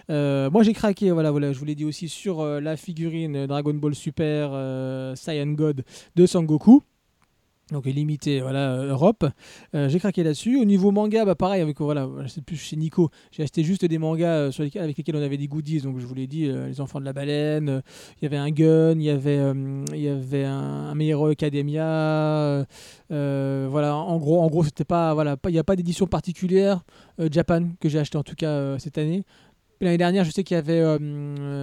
Euh, 0.09 0.49
moi, 0.49 0.63
j'ai 0.63 0.71
craqué, 0.73 1.11
voilà, 1.11 1.31
voilà, 1.31 1.51
je 1.51 1.59
vous 1.59 1.65
l'ai 1.65 1.75
dit 1.75 1.83
aussi 1.85 2.07
sur 2.07 2.39
euh, 2.39 2.61
la 2.61 2.77
figurine 2.77 3.45
Dragon 3.45 3.73
Ball 3.73 3.93
Super 3.93 4.51
Saiyan 5.15 5.53
God 5.53 5.83
de 6.15 6.25
Sangoku. 6.25 6.81
Donc 7.71 7.85
limité, 7.85 8.41
voilà, 8.41 8.71
euh, 8.71 8.89
Europe. 8.89 9.27
Euh, 9.75 9.89
j'ai 9.89 9.99
craqué 9.99 10.23
là-dessus. 10.23 10.59
Au 10.59 10.65
niveau 10.65 10.89
manga, 10.89 11.23
bah 11.23 11.35
pareil, 11.35 11.61
avec 11.61 11.79
voilà, 11.79 12.09
c'est 12.27 12.43
plus 12.43 12.55
chez 12.57 12.75
Nico. 12.75 13.11
J'ai 13.31 13.43
acheté 13.43 13.63
juste 13.63 13.85
des 13.85 13.99
mangas 13.99 14.49
euh, 14.49 14.51
avec 14.79 14.97
lesquels 14.97 15.15
on 15.15 15.21
avait 15.21 15.37
des 15.37 15.47
goodies. 15.47 15.81
Donc 15.81 15.99
je 15.99 16.05
vous 16.07 16.15
l'ai 16.15 16.25
dit, 16.25 16.47
euh, 16.47 16.65
les 16.67 16.81
enfants 16.81 16.99
de 16.99 17.05
la 17.05 17.13
baleine. 17.13 17.69
euh, 17.69 17.81
Il 18.19 18.23
y 18.23 18.25
avait 18.25 18.37
un 18.37 18.49
gun, 18.49 18.93
il 18.93 19.03
y 19.03 19.11
avait, 19.11 19.37
euh, 19.37 19.85
il 19.93 20.01
y 20.01 20.07
avait 20.09 20.45
un, 20.45 20.89
un 20.89 20.99
Hero 20.99 21.27
Academia. 21.27 21.85
euh, 21.85 22.65
euh, 23.11 23.67
voilà, 23.69 23.95
en 23.95 24.17
gros, 24.17 24.41
en 24.41 24.47
gros, 24.47 24.63
c'était 24.63 24.83
pas, 24.83 25.13
voilà, 25.13 25.37
il 25.45 25.51
n'y 25.51 25.59
a 25.59 25.63
pas 25.63 25.75
d'édition 25.75 26.07
particulière 26.07 26.81
euh, 27.19 27.29
Japan 27.31 27.69
que 27.79 27.87
j'ai 27.87 27.99
acheté 27.99 28.17
en 28.17 28.23
tout 28.23 28.35
cas 28.35 28.49
euh, 28.49 28.79
cette 28.79 28.97
année. 28.97 29.25
L'année 29.81 29.97
dernière, 29.97 30.25
je 30.25 30.31
sais 30.31 30.43
qu'il 30.43 30.55
y 30.55 30.57
avait 30.57 30.79
euh, 30.81 30.99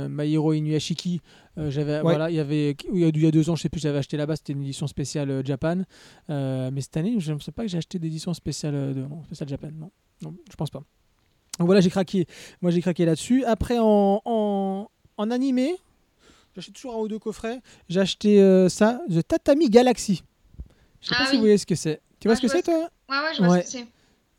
My 0.09 0.33
Hero 0.33 0.53
Inuyashiki. 0.55 1.21
Euh, 1.59 1.71
j'avais, 1.71 2.01
voilà, 2.01 2.31
il 2.31 2.37
y 2.37 2.41
avait, 2.41 2.75
il 2.93 2.99
y 3.01 3.05
a 3.05 3.09
il 3.09 3.23
y 3.23 3.27
a 3.27 3.31
deux 3.31 3.51
ans, 3.51 3.57
je 3.57 3.63
sais 3.63 3.69
plus, 3.69 3.81
j'avais 3.81 3.99
acheté 3.99 4.17
là-bas. 4.17 4.37
C'était 4.37 4.55
une 4.55 4.63
édition 4.63 4.87
spéciale 4.87 5.31
euh, 5.31 5.43
Japan. 5.45 5.83
Euh, 6.31 6.71
mais 6.73 6.81
cette 6.81 6.97
année, 6.97 7.17
je 7.19 7.33
ne 7.35 7.39
sais 7.41 7.53
pas 7.53 7.63
que 7.63 7.69
j'ai 7.69 7.77
acheté 7.79 7.99
d'édition 7.99 8.33
spéciale 8.33 8.73
de, 8.95 9.01
non, 9.03 9.23
spéciale 9.25 9.49
Japan. 9.51 9.69
Non, 9.75 9.91
non, 10.23 10.35
je 10.51 10.57
pense 10.57 10.71
pas. 10.71 10.81
Donc 11.59 11.67
voilà, 11.67 11.81
j'ai 11.83 11.91
craqué. 11.91 12.27
Moi, 12.63 12.71
j'ai 12.71 12.81
craqué 12.81 13.05
là-dessus. 13.05 13.45
Après, 13.45 13.79
en, 13.79 14.23
en, 14.25 14.89
en 15.19 15.31
animé, 15.31 15.75
j'achète 16.55 16.75
toujours 16.75 16.95
un 16.95 16.99
ou 16.99 17.09
deux 17.09 17.19
coffrets. 17.19 17.61
J'ai 17.91 18.01
acheté 18.01 18.41
euh, 18.41 18.69
ça, 18.71 19.01
The 19.11 19.27
Tatami 19.27 19.69
Galaxy. 19.69 20.23
Je 21.03 21.09
sais 21.09 21.15
Ah 21.19 21.25
pas 21.25 21.31
si 21.31 21.37
vous 21.37 21.43
voyez 21.43 21.59
ce 21.59 21.67
que 21.67 21.75
c'est. 21.75 22.01
Tu 22.19 22.29
vois 22.29 22.37
ce 22.37 22.41
que 22.41 22.49
c'est, 22.49 22.63
toi? 22.63 22.89
Ouais, 23.11 23.17
ouais, 23.19 23.35
je 23.37 23.43
vois 23.43 23.53
Ouais. 23.57 23.63
ce 23.63 23.73
que 23.73 23.79
c'est. 23.79 23.87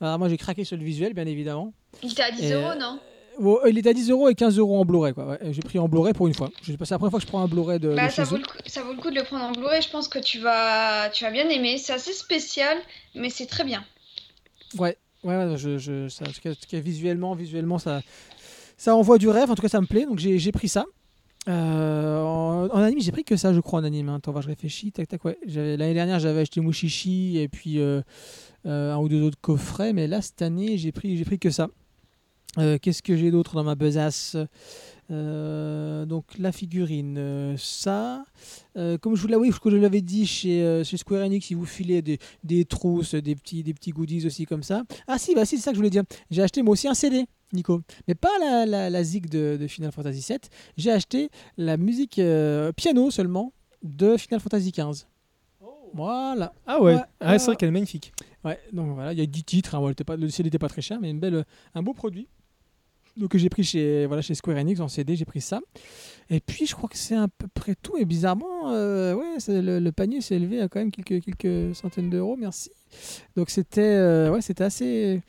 Alors, 0.02 0.18
moi, 0.20 0.30
j'ai 0.30 0.38
craqué 0.38 0.64
sur 0.64 0.78
le 0.78 0.84
visuel, 0.84 1.14
bien 1.14 1.26
évidemment. 1.28 1.74
Il 2.04 2.12
était 2.12 2.24
à 2.24 2.32
10 2.32 2.44
Et, 2.44 2.54
euros, 2.54 2.74
non? 2.80 3.00
Bon, 3.40 3.60
il 3.68 3.78
est 3.78 3.86
à 3.88 3.94
10 3.94 4.10
euros 4.10 4.30
et 4.30 4.36
15 4.36 4.58
euros 4.58 4.80
en 4.80 4.86
Blu-ray. 4.86 5.14
quoi. 5.14 5.26
Ouais, 5.28 5.40
j'ai 5.52 5.62
pris 5.62 5.78
en 5.80 5.88
Blu-ray 5.88 6.14
pour 6.14 6.28
une 6.28 6.34
fois. 6.34 6.50
C'est 6.64 6.72
la 6.90 6.98
première 6.98 7.12
fois 7.12 7.20
que 7.20 7.26
je 7.26 7.30
prends 7.30 7.42
un 7.42 7.48
Blu-ray 7.48 7.80
de, 7.80 7.94
Bah, 7.96 8.10
ça, 8.10 8.24
vaut 8.24 8.38
le 8.38 8.44
coup, 8.44 8.58
ça 8.66 8.82
vaut 8.84 8.94
le 8.94 9.00
coup 9.00 9.10
de 9.12 9.16
le 9.16 9.24
prendre 9.24 9.46
en 9.46 9.52
Blu-ray. 9.52 9.82
Je 9.82 9.90
pense 9.90 10.08
que 10.08 10.20
tu 10.20 10.40
vas, 10.40 11.10
tu 11.10 11.24
vas 11.24 11.32
bien 11.32 11.48
aimer. 11.50 11.78
C'est 11.78 11.94
assez 11.94 12.14
spécial, 12.14 12.78
mais 13.16 13.30
c'est 13.30 13.46
très 13.46 13.64
bien. 13.64 13.84
Ouais, 14.78 14.98
ouais, 15.24 15.36
ouais, 15.38 15.58
je, 15.58 15.78
je, 15.78 16.08
ça, 16.10 16.26
en 16.26 16.32
tout 16.32 16.42
cas, 16.42 16.80
visuellement, 16.80 17.36
visuellement, 17.36 17.78
ça, 17.80 18.02
ça 18.78 18.96
envoie 18.96 19.18
du 19.18 19.30
rêve. 19.30 19.50
En 19.52 19.56
tout 19.56 19.62
cas, 19.62 19.70
ça 19.70 19.82
me 19.82 19.88
plaît. 19.88 20.06
Donc 20.06 20.20
j'ai 20.20 20.52
pris 20.52 20.68
ça. 20.68 20.86
Euh, 21.48 22.22
en, 22.22 22.66
en 22.68 22.82
anime, 22.82 23.00
j'ai 23.00 23.12
pris 23.14 23.24
que 23.24 23.38
ça, 23.38 23.54
je 23.54 23.60
crois, 23.62 23.80
en 23.80 23.84
anime. 23.86 24.10
hein. 24.10 24.16
Attends, 24.16 24.32
voir, 24.32 24.42
je 24.42 24.50
réfléchis. 24.50 24.92
Tac, 24.92 25.08
tac, 25.08 25.24
ouais. 25.24 25.38
L'année 25.48 25.94
dernière, 25.94 26.20
j'avais 26.20 26.42
acheté 26.42 26.60
Mushishi 26.60 27.38
et 27.38 27.48
puis 27.48 27.80
euh, 27.80 28.02
euh, 28.66 28.94
un 28.94 28.98
ou 28.98 29.08
deux 29.08 29.22
autres 29.22 29.40
coffrets. 29.40 29.94
Mais 29.94 30.08
là, 30.08 30.22
cette 30.22 30.42
année, 30.42 30.78
j'ai 30.78 30.92
pris, 30.92 31.18
j'ai 31.18 31.24
pris 31.24 31.40
que 31.40 31.50
ça. 31.50 31.70
Euh, 32.58 32.78
Qu'est-ce 32.82 33.02
que 33.04 33.16
j'ai 33.16 33.32
d'autre 33.32 33.56
dans 33.56 33.64
ma 33.64 33.76
besace? 33.76 34.36
Euh, 35.10 36.06
donc 36.06 36.26
la 36.38 36.52
figurine, 36.52 37.18
euh, 37.18 37.56
ça. 37.58 38.26
Euh, 38.76 38.98
comme 38.98 39.16
je 39.16 39.22
vous 39.22 39.28
l'avais, 39.28 39.50
je 39.50 39.76
l'avais 39.78 40.02
dit 40.02 40.26
chez, 40.26 40.82
chez 40.84 40.98
Square 40.98 41.24
Enix, 41.26 41.50
ils 41.50 41.56
vous 41.56 41.66
filaient 41.66 42.02
des, 42.02 42.20
des 42.44 42.66
trousses, 42.66 43.16
des 43.16 43.36
petits, 43.36 43.64
des 43.64 43.74
petits 43.74 43.92
goodies 43.92 44.26
aussi 44.26 44.46
comme 44.46 44.64
ça. 44.64 44.84
Ah 45.08 45.18
si, 45.18 45.34
bah 45.34 45.46
si, 45.46 45.58
c'est 45.58 45.64
ça 45.64 45.72
que 45.72 45.76
je 45.76 45.80
voulais 45.80 45.90
dire. 45.90 46.04
J'ai 46.30 46.42
acheté 46.44 46.62
moi 46.62 46.74
aussi 46.74 46.88
un 46.88 46.94
CD, 46.94 47.26
Nico. 47.54 47.82
Mais 48.08 48.16
pas 48.16 48.38
la, 48.40 48.66
la, 48.66 48.90
la 48.90 49.04
zig 49.04 49.30
de, 49.30 49.58
de 49.60 49.68
Final 49.68 49.92
Fantasy 49.92 50.26
VII. 50.28 50.40
J'ai 50.76 50.92
acheté 50.92 51.30
la 51.58 51.78
musique 51.78 52.20
piano 52.76 53.12
seulement 53.12 53.54
de 53.84 54.18
Final 54.18 54.40
Fantasy 54.42 54.72
XV. 54.72 55.06
Voilà. 55.94 56.54
Ah 56.66 56.82
ouais, 56.82 56.96
Ouais, 56.96 57.02
Ah, 57.22 57.40
c'est 57.40 57.46
vrai 57.46 57.56
qu'elle 57.56 57.70
est 57.70 57.72
magnifique. 57.72 58.12
Ouais, 58.44 58.60
donc 58.74 58.94
voilà, 58.94 59.14
il 59.14 59.20
y 59.20 59.22
a 59.22 59.26
10 59.26 59.44
titres. 59.46 59.76
hein, 59.76 59.94
pas, 60.06 60.18
le 60.18 60.30
CD 60.30 60.48
n'était 60.48 60.60
pas 60.60 60.68
très 60.68 60.82
cher, 60.82 61.00
mais 61.00 61.10
une 61.10 61.20
belle, 61.20 61.46
un 61.74 61.82
beau 61.82 61.94
produit. 61.94 62.28
Donc 63.18 63.36
j'ai 63.36 63.50
pris 63.50 63.64
chez, 63.64 64.06
voilà, 64.06 64.22
chez 64.22 64.36
Square 64.36 64.58
Enix 64.58 64.80
en 64.80 64.88
CD, 64.88 65.16
j'ai 65.16 65.26
pris 65.26 65.42
ça. 65.42 65.60
Et 66.30 66.40
puis 66.40 66.66
je 66.66 66.76
crois 66.76 66.90
que 66.90 66.98
c'est 66.98 67.16
à 67.16 67.28
peu 67.28 67.48
près 67.48 67.76
tout. 67.76 67.98
Et 67.98 68.06
bizarrement, 68.06 68.72
euh, 68.72 69.14
ouais, 69.14 69.38
le 69.48 69.90
panier 69.92 70.22
s'est 70.22 70.36
élevé 70.36 70.62
à 70.62 70.68
quand 70.68 70.80
même 70.80 70.92
quelques, 70.92 71.24
quelques 71.24 71.76
centaines 71.76 72.10
d'euros, 72.10 72.36
merci. 72.38 72.72
Donc 73.36 73.50
c'était 73.50 73.82
euh, 73.82 74.32
ouais, 74.32 74.42
c'était 74.42 74.64
assez, 74.64 75.22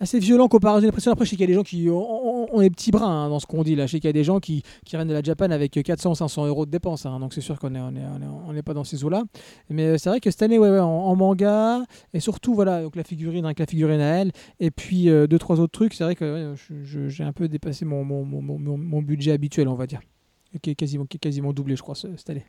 assez 0.00 0.18
violent 0.18 0.48
comparé 0.48 0.80
j'ai 0.80 0.86
l'impression. 0.86 1.12
Après, 1.12 1.24
je 1.24 1.30
sais 1.30 1.36
qu'il 1.36 1.42
y 1.42 1.44
a 1.44 1.46
des 1.48 1.54
gens 1.54 1.62
qui 1.62 1.88
ont, 1.90 1.96
ont- 2.44 2.48
ont 2.54 2.60
les 2.60 2.70
petits 2.70 2.90
brins 2.90 3.24
hein, 3.24 3.28
dans 3.28 3.38
ce 3.38 3.46
qu'on 3.46 3.62
dit 3.62 3.74
là. 3.74 3.86
Je 3.86 3.92
sais 3.92 4.00
qu'il 4.00 4.08
y 4.08 4.10
a 4.10 4.12
des 4.12 4.24
gens 4.24 4.40
qui, 4.40 4.62
qui 4.84 4.96
de 4.96 5.12
la 5.12 5.22
Japan 5.22 5.50
avec 5.50 5.74
400-500 5.76 6.46
euros 6.46 6.66
de 6.66 6.70
dépenses. 6.70 7.06
hein. 7.06 7.18
donc 7.20 7.32
c'est 7.34 7.40
sûr 7.40 7.58
qu'on 7.58 7.70
n'est 7.70 7.80
on 7.80 7.90
est, 7.96 8.00
on 8.04 8.22
est, 8.22 8.28
on 8.48 8.54
est 8.54 8.62
pas 8.62 8.74
dans 8.74 8.84
ces 8.84 9.04
eaux-là. 9.04 9.24
Mais 9.70 9.84
euh, 9.86 9.98
c'est 9.98 10.08
vrai 10.08 10.20
que 10.20 10.30
cette 10.30 10.42
année, 10.42 10.58
ouais, 10.58 10.78
en, 10.78 11.16
manga, 11.16 11.82
et 12.12 12.20
surtout, 12.20 12.54
voilà, 12.54 12.82
donc 12.82 12.96
la 12.96 13.04
figurine 13.04 13.44
avec 13.44 13.58
la 13.58 13.66
figurine 13.66 14.00
à 14.00 14.16
elle, 14.20 14.32
et 14.60 14.70
puis 14.70 15.08
euh, 15.08 15.26
deux, 15.26 15.38
trois 15.38 15.60
autres 15.60 15.72
trucs, 15.72 15.94
c'est 15.94 16.04
vrai 16.04 16.14
que 16.14 16.54
j'ai 17.06 17.24
un 17.24 17.32
peu 17.32 17.48
dépassé 17.48 17.84
mon, 17.84 18.04
mon, 18.04 18.24
mon, 18.24 19.02
budget 19.02 19.32
habituel, 19.32 19.68
on 19.68 19.74
va 19.74 19.86
dire. 19.86 20.00
Qui 20.62 20.70
est 20.70 20.74
quasiment, 20.74 21.04
qui 21.04 21.16
est 21.16 21.20
quasiment 21.20 21.52
doublé, 21.52 21.76
je 21.76 21.82
crois, 21.82 21.94
ce- 21.94 22.16
cette 22.16 22.30
année. 22.30 22.46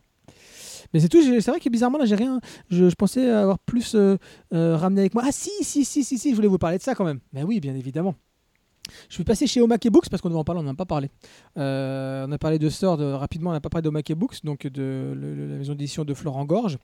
Mais 0.94 1.00
c'est 1.00 1.10
tout, 1.10 1.22
c'est 1.22 1.52
vrai 1.52 1.60
que 1.60 1.70
bizarrement, 1.70 1.98
là, 1.98 2.06
j'ai 2.06 2.16
rien. 2.16 2.40
Je, 2.70 2.94
pensais 2.96 3.30
avoir 3.30 3.60
plus 3.60 3.96
euh, 3.96 4.18
euh, 4.54 4.76
ramené 4.78 5.02
avec 5.02 5.14
moi. 5.14 5.24
Ah, 5.26 5.32
si, 5.32 5.52
si, 5.62 5.86
si, 5.86 6.04
si, 6.04 6.18
si, 6.18 6.32
je 6.32 6.36
voulais 6.36 6.48
vous 6.48 6.58
parler 6.58 6.78
de 6.78 6.84
ça 6.84 6.96
quand 6.96 7.06
même. 7.06 7.20
Mais 7.34 7.44
oui, 7.44 7.60
bien 7.60 7.76
évidemment. 7.76 8.16
Je 9.10 9.16
suis 9.16 9.26
passé 9.26 9.48
chez 9.48 9.60
Omake 9.60 9.90
Books 9.90 10.08
parce 10.10 10.22
qu'on 10.22 10.30
devait 10.30 10.40
en 10.40 10.46
parler, 10.46 10.62
on 10.62 10.64
n'en 10.64 10.72
a 10.72 10.76
pas 10.76 10.86
parlé. 10.86 11.10
Euh, 11.58 12.26
on 12.26 12.32
a 12.32 12.38
parlé 12.38 12.58
de 12.58 12.70
Sword 12.70 13.00
rapidement, 13.20 13.50
on 13.50 13.54
n'a 13.54 13.60
pas 13.60 13.68
parlé 13.68 13.84
d'Omake 13.84 14.14
Books, 14.14 14.46
donc 14.46 14.66
de 14.66 15.14
la 15.14 15.58
maison 15.58 15.74
d'édition 15.74 16.06
de 16.06 16.14
Florent 16.14 16.46
Gorge. 16.46 16.78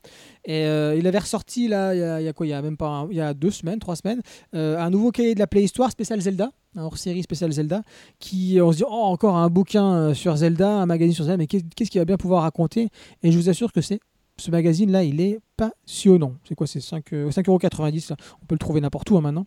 Et 0.43 0.63
il 0.63 1.07
avait 1.07 1.19
ressorti 1.19 1.69
là, 1.69 1.95
il 1.95 2.25
y 2.25 2.27
a, 2.27 2.33
quoi 2.33 2.45
Il 2.45 2.49
y 2.49 2.53
a 2.53 2.61
même 2.61 2.75
pas, 2.75 3.07
il 3.09 3.15
y 3.15 3.21
a 3.21 3.33
deux 3.33 3.51
semaines, 3.51 3.79
trois 3.79 3.95
semaines, 3.95 4.21
un 4.51 4.89
nouveau 4.89 5.11
cahier 5.11 5.33
de 5.33 5.39
la 5.39 5.47
Play 5.47 5.63
Histoire 5.63 5.91
spécial 5.91 6.19
Zelda, 6.19 6.51
un 6.75 6.83
hors-série 6.83 7.23
spécial 7.23 7.51
Zelda, 7.51 7.83
qui 8.19 8.59
on 8.61 8.71
se 8.71 8.77
dit 8.77 8.83
oh 8.87 8.91
encore 8.91 9.35
un 9.37 9.49
bouquin 9.49 9.93
euh, 9.93 10.13
sur 10.13 10.35
Zelda, 10.35 10.69
un 10.69 10.85
magazine 10.85 11.13
sur 11.13 11.25
Zelda, 11.25 11.37
mais 11.37 11.47
qu'est- 11.47 11.65
qu'est-ce 11.75 11.91
qu'il 11.91 11.99
va 12.01 12.05
bien 12.05 12.17
pouvoir 12.17 12.43
raconter? 12.43 12.89
Et 13.23 13.31
je 13.31 13.37
vous 13.37 13.49
assure 13.49 13.71
que 13.71 13.81
c'est 13.81 13.99
ce 14.43 14.51
magazine 14.51 14.91
là, 14.91 15.03
il 15.03 15.21
est 15.21 15.39
passionnant. 15.55 16.33
C'est 16.43 16.55
quoi 16.55 16.67
C'est 16.67 16.81
5 16.81 17.13
euh, 17.13 17.29
5,90€. 17.29 18.09
là. 18.09 18.17
On 18.41 18.45
peut 18.45 18.55
le 18.55 18.59
trouver 18.59 18.81
n'importe 18.81 19.09
où 19.11 19.17
hein, 19.17 19.21
maintenant. 19.21 19.45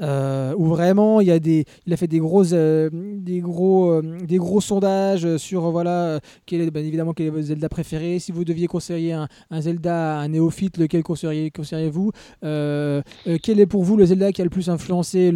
Euh, 0.00 0.54
où 0.56 0.66
vraiment 0.66 1.20
il 1.20 1.26
y 1.26 1.30
a 1.30 1.38
des 1.38 1.64
fait 1.96 2.08
euh, 2.54 2.88
euh, 2.88 4.02
des 4.24 4.36
gros 4.38 4.60
sondages 4.60 5.26
euh, 5.26 5.36
sur 5.36 5.66
euh, 5.66 5.70
voilà 5.70 6.04
euh, 6.04 6.20
quel 6.46 6.60
est 6.60 6.70
bien 6.70 6.82
évidemment 6.82 7.12
quel 7.12 7.26
est 7.26 7.30
votre 7.30 7.46
Zelda 7.46 7.68
préféré 7.68 8.20
si 8.20 8.30
vous 8.30 8.44
deviez 8.44 8.68
conseiller 8.68 9.12
un, 9.12 9.28
Zelda 9.60 10.18
à 10.18 10.22
un 10.22 10.28
néophyte 10.28 10.78
lequel 10.78 11.02
conseilleriez 11.02 11.50
conseilleriez-vous? 11.50 12.12
Euh, 12.44 13.02
euh, 13.26 13.38
quel 13.42 13.60
est 13.60 13.66
pour 13.66 13.82
vous 13.82 13.96
le 13.96 14.06
Zelda 14.06 14.32
qui 14.32 14.40
a 14.40 14.44
le 14.44 14.50
plus 14.50 14.70
influencé 14.70 15.30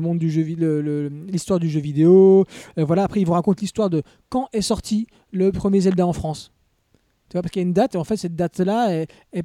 monde 0.00 0.18
du 0.18 0.30
jeu 0.30 0.42
l'histoire 1.28 1.60
du 1.60 1.68
jeu 1.68 1.80
vidéo? 1.80 2.46
Euh, 2.78 2.84
voilà 2.84 3.04
après 3.04 3.20
il 3.20 3.26
vous 3.26 3.34
raconte 3.34 3.60
l'histoire 3.60 3.90
de 3.90 4.02
quand 4.28 4.48
est 4.52 4.62
sorti 4.62 5.06
le 5.30 5.52
premier 5.52 5.80
Zelda 5.80 6.06
en 6.06 6.12
France 6.12 6.50
tu 7.28 7.34
vois 7.34 7.42
parce 7.42 7.52
qu'il 7.52 7.60
y 7.60 7.64
a 7.64 7.68
une 7.68 7.74
date 7.74 7.94
et 7.94 7.98
en 7.98 8.04
fait 8.04 8.16
cette 8.16 8.36
date 8.36 8.58
là 8.60 8.90
elle, 8.90 9.06
elle, 9.32 9.44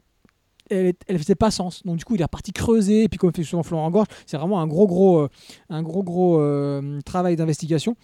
elle, 0.70 0.94
elle 1.08 1.20
faisait 1.20 1.36
pas 1.36 1.52
sens 1.52 1.84
donc 1.84 1.98
du 1.98 2.06
coup 2.06 2.16
il 2.16 2.22
est 2.22 2.26
reparti 2.26 2.52
creuser 2.52 3.04
et 3.04 3.10
puis 3.10 3.18
comme 3.18 3.34
fait 3.34 3.44
souvent 3.44 3.64
Florent 3.64 3.92
Gorge 3.92 4.08
c'est 4.26 4.38
vraiment 4.38 4.62
un 4.62 4.68
gros 4.68 4.88
gros 4.88 5.20
euh, 5.20 5.30
un 5.70 5.84
gros 5.84 6.04
gros 6.04 6.40
euh, 6.40 7.00
travail 7.02 7.36
d'investigation 7.36 7.96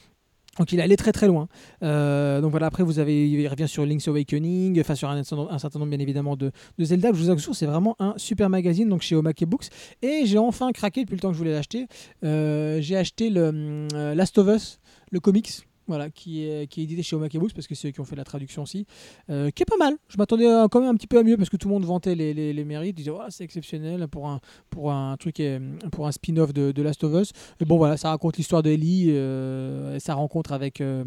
donc 0.58 0.74
il 0.74 0.80
est 0.80 0.84
allé 0.84 0.98
très 0.98 1.14
très 1.14 1.28
loin. 1.28 1.48
Euh, 1.84 2.42
donc 2.42 2.52
voilà, 2.52 2.66
après 2.66 2.84
vous 2.84 3.00
avez, 3.00 3.30
il 3.30 3.48
revient 3.48 3.68
sur 3.68 3.86
Link's 3.86 4.10
Awakening, 4.10 4.82
enfin 4.82 4.94
sur 4.94 5.10
un, 5.10 5.24
certain 5.24 5.80
nombre 5.80 5.92
bien 5.92 6.00
évidemment 6.00 6.36
de, 6.36 6.52
Zelda. 6.80 7.14
Je 7.14 7.18
vous 7.18 7.32
assure, 7.32 7.56
c'est 7.56 7.68
vraiment 7.68 7.96
un 8.00 8.14
super 8.18 8.50
magazine 8.50 8.90
donc 8.90 9.02
chez 9.02 9.16
Omake 9.16 9.46
Books. 9.46 9.70
Et 10.02 10.26
j'ai 10.26 10.38
enfin 10.38 10.74
craqué 10.74 11.06
depuis 11.06 11.16
le 11.16 11.22
temps 11.22 11.30
que 11.30 11.36
je 11.36 11.38
voulais 11.38 11.54
l'acheter. 11.54 11.88
J'ai 12.22 12.98
acheté 12.98 13.30
le 13.30 13.88
Last 14.14 14.38
of 14.38 14.54
Us, 14.54 14.80
le 15.12 15.22
comics. 15.22 15.69
Voilà, 15.90 16.12
qui 16.12 16.44
est, 16.44 16.68
qui 16.68 16.82
est 16.82 16.84
édité 16.84 17.02
chez 17.02 17.16
Omake 17.16 17.36
Books 17.40 17.54
parce 17.56 17.66
que 17.66 17.74
c'est 17.74 17.88
eux 17.88 17.92
qui 17.92 18.00
ont 18.00 18.06
fait 18.06 18.16
la 18.16 18.24
traduction 18.24 18.62
aussi, 18.62 18.86
euh, 19.32 19.50
qui 19.50 19.64
est 19.64 19.66
pas 19.66 19.76
mal. 19.78 19.98
Je 20.08 20.18
m'attendais 20.18 20.46
quand 20.70 20.82
même 20.82 20.90
un 20.90 20.94
petit 20.94 21.08
peu 21.08 21.18
à 21.18 21.24
mieux 21.24 21.36
parce 21.36 21.50
que 21.50 21.58
tout 21.58 21.68
le 21.68 21.74
monde 21.74 21.84
vantait 21.84 22.14
les, 22.14 22.32
les, 22.54 22.64
mérites, 22.64 22.96
disait 22.96 23.10
oh, 23.10 23.20
c'est 23.30 23.44
exceptionnel 23.44 24.08
pour 24.08 24.30
un, 24.30 24.40
pour 24.70 24.92
un 24.92 25.18
truc, 25.18 25.40
euh, 25.40 25.60
pour 25.92 26.06
un 26.06 26.12
spin-off 26.12 26.54
de, 26.54 26.80
Last 26.80 27.04
of 27.04 27.20
Us. 27.20 27.32
Et 27.60 27.66
bon 27.66 27.78
voilà, 27.78 27.98
ça 27.98 28.10
raconte 28.10 28.38
l'histoire 28.38 28.62
d'Ellie, 28.62 29.10
euh, 29.10 29.98
sa 29.98 30.14
rencontre 30.14 30.52
avec 30.52 30.80
euh, 30.80 31.04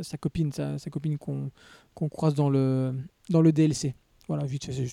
sa 0.00 0.16
copine, 0.16 0.52
sa, 0.52 0.78
copine 0.90 1.18
qu'on 1.18 1.50
qu'on 1.94 2.08
croise 2.08 2.34
dans 2.34 2.48
le, 2.48 2.94
dans 3.28 3.42
le 3.42 3.52
DLC. 3.52 3.94
Voilà, 4.26 4.44
vite 4.46 4.70
c'est 4.70 4.86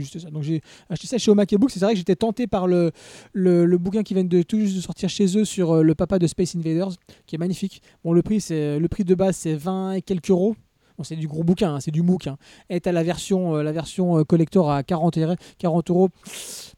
juste, 0.00 0.18
ça. 0.18 0.30
Donc 0.30 0.42
j'ai 0.44 0.62
acheté 0.88 1.06
ça 1.08 1.18
chez 1.18 1.30
Omake 1.30 1.56
Books. 1.56 1.72
C'est 1.72 1.80
vrai 1.80 1.92
que 1.92 1.98
j'étais 1.98 2.14
tenté 2.14 2.46
par 2.46 2.68
le, 2.68 2.92
le, 3.32 3.78
bouquin 3.78 4.02
qui 4.02 4.14
vient 4.14 4.24
de 4.24 4.42
tout 4.42 4.58
juste 4.58 4.76
de 4.76 4.80
sortir 4.80 5.08
chez 5.08 5.36
eux 5.36 5.44
sur 5.44 5.72
euh, 5.72 5.82
le 5.82 5.94
papa 5.94 6.18
de 6.18 6.26
Space 6.26 6.54
Invaders, 6.54 6.92
qui 7.26 7.34
est 7.34 7.38
magnifique. 7.38 7.82
Bon, 8.04 8.12
le 8.12 8.22
prix, 8.22 8.44
le 8.50 8.86
prix 8.86 9.04
de 9.04 9.14
base, 9.14 9.36
c'est 9.36 9.54
20 9.54 9.92
et 9.92 10.02
quelques 10.02 10.30
euros. 10.30 10.54
Bon, 10.96 11.04
c'est 11.04 11.16
du 11.16 11.26
gros 11.26 11.42
bouquin, 11.42 11.74
hein, 11.74 11.80
c'est 11.80 11.90
du 11.90 12.02
MOOC. 12.02 12.28
Hein. 12.28 12.38
Et 12.70 12.80
t'as 12.80 12.92
la 12.92 13.02
version, 13.02 13.56
euh, 13.56 13.62
la 13.62 13.72
version 13.72 14.18
euh, 14.18 14.24
collector 14.24 14.70
à 14.70 14.82
40, 14.82 15.16
et- 15.16 15.26
40 15.58 15.90
euros. 15.90 16.08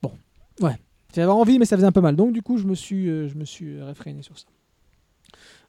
Bon, 0.02 0.12
ouais. 0.60 0.76
J'avais 1.14 1.30
envie, 1.30 1.59
mais 1.59 1.66
ça 1.66 1.76
faisait 1.76 1.86
un 1.86 1.93
peu 1.93 2.01
mal. 2.01 2.16
Donc 2.16 2.32
du 2.32 2.43
coup, 2.43 2.59
je 2.59 2.66
me 2.66 2.74
suis, 2.74 3.09
euh, 3.09 3.28
je 3.28 3.36
me 3.36 3.44
suis 3.44 3.80
réfréné 3.82 4.22
sur 4.22 4.39
ça. 4.39 4.47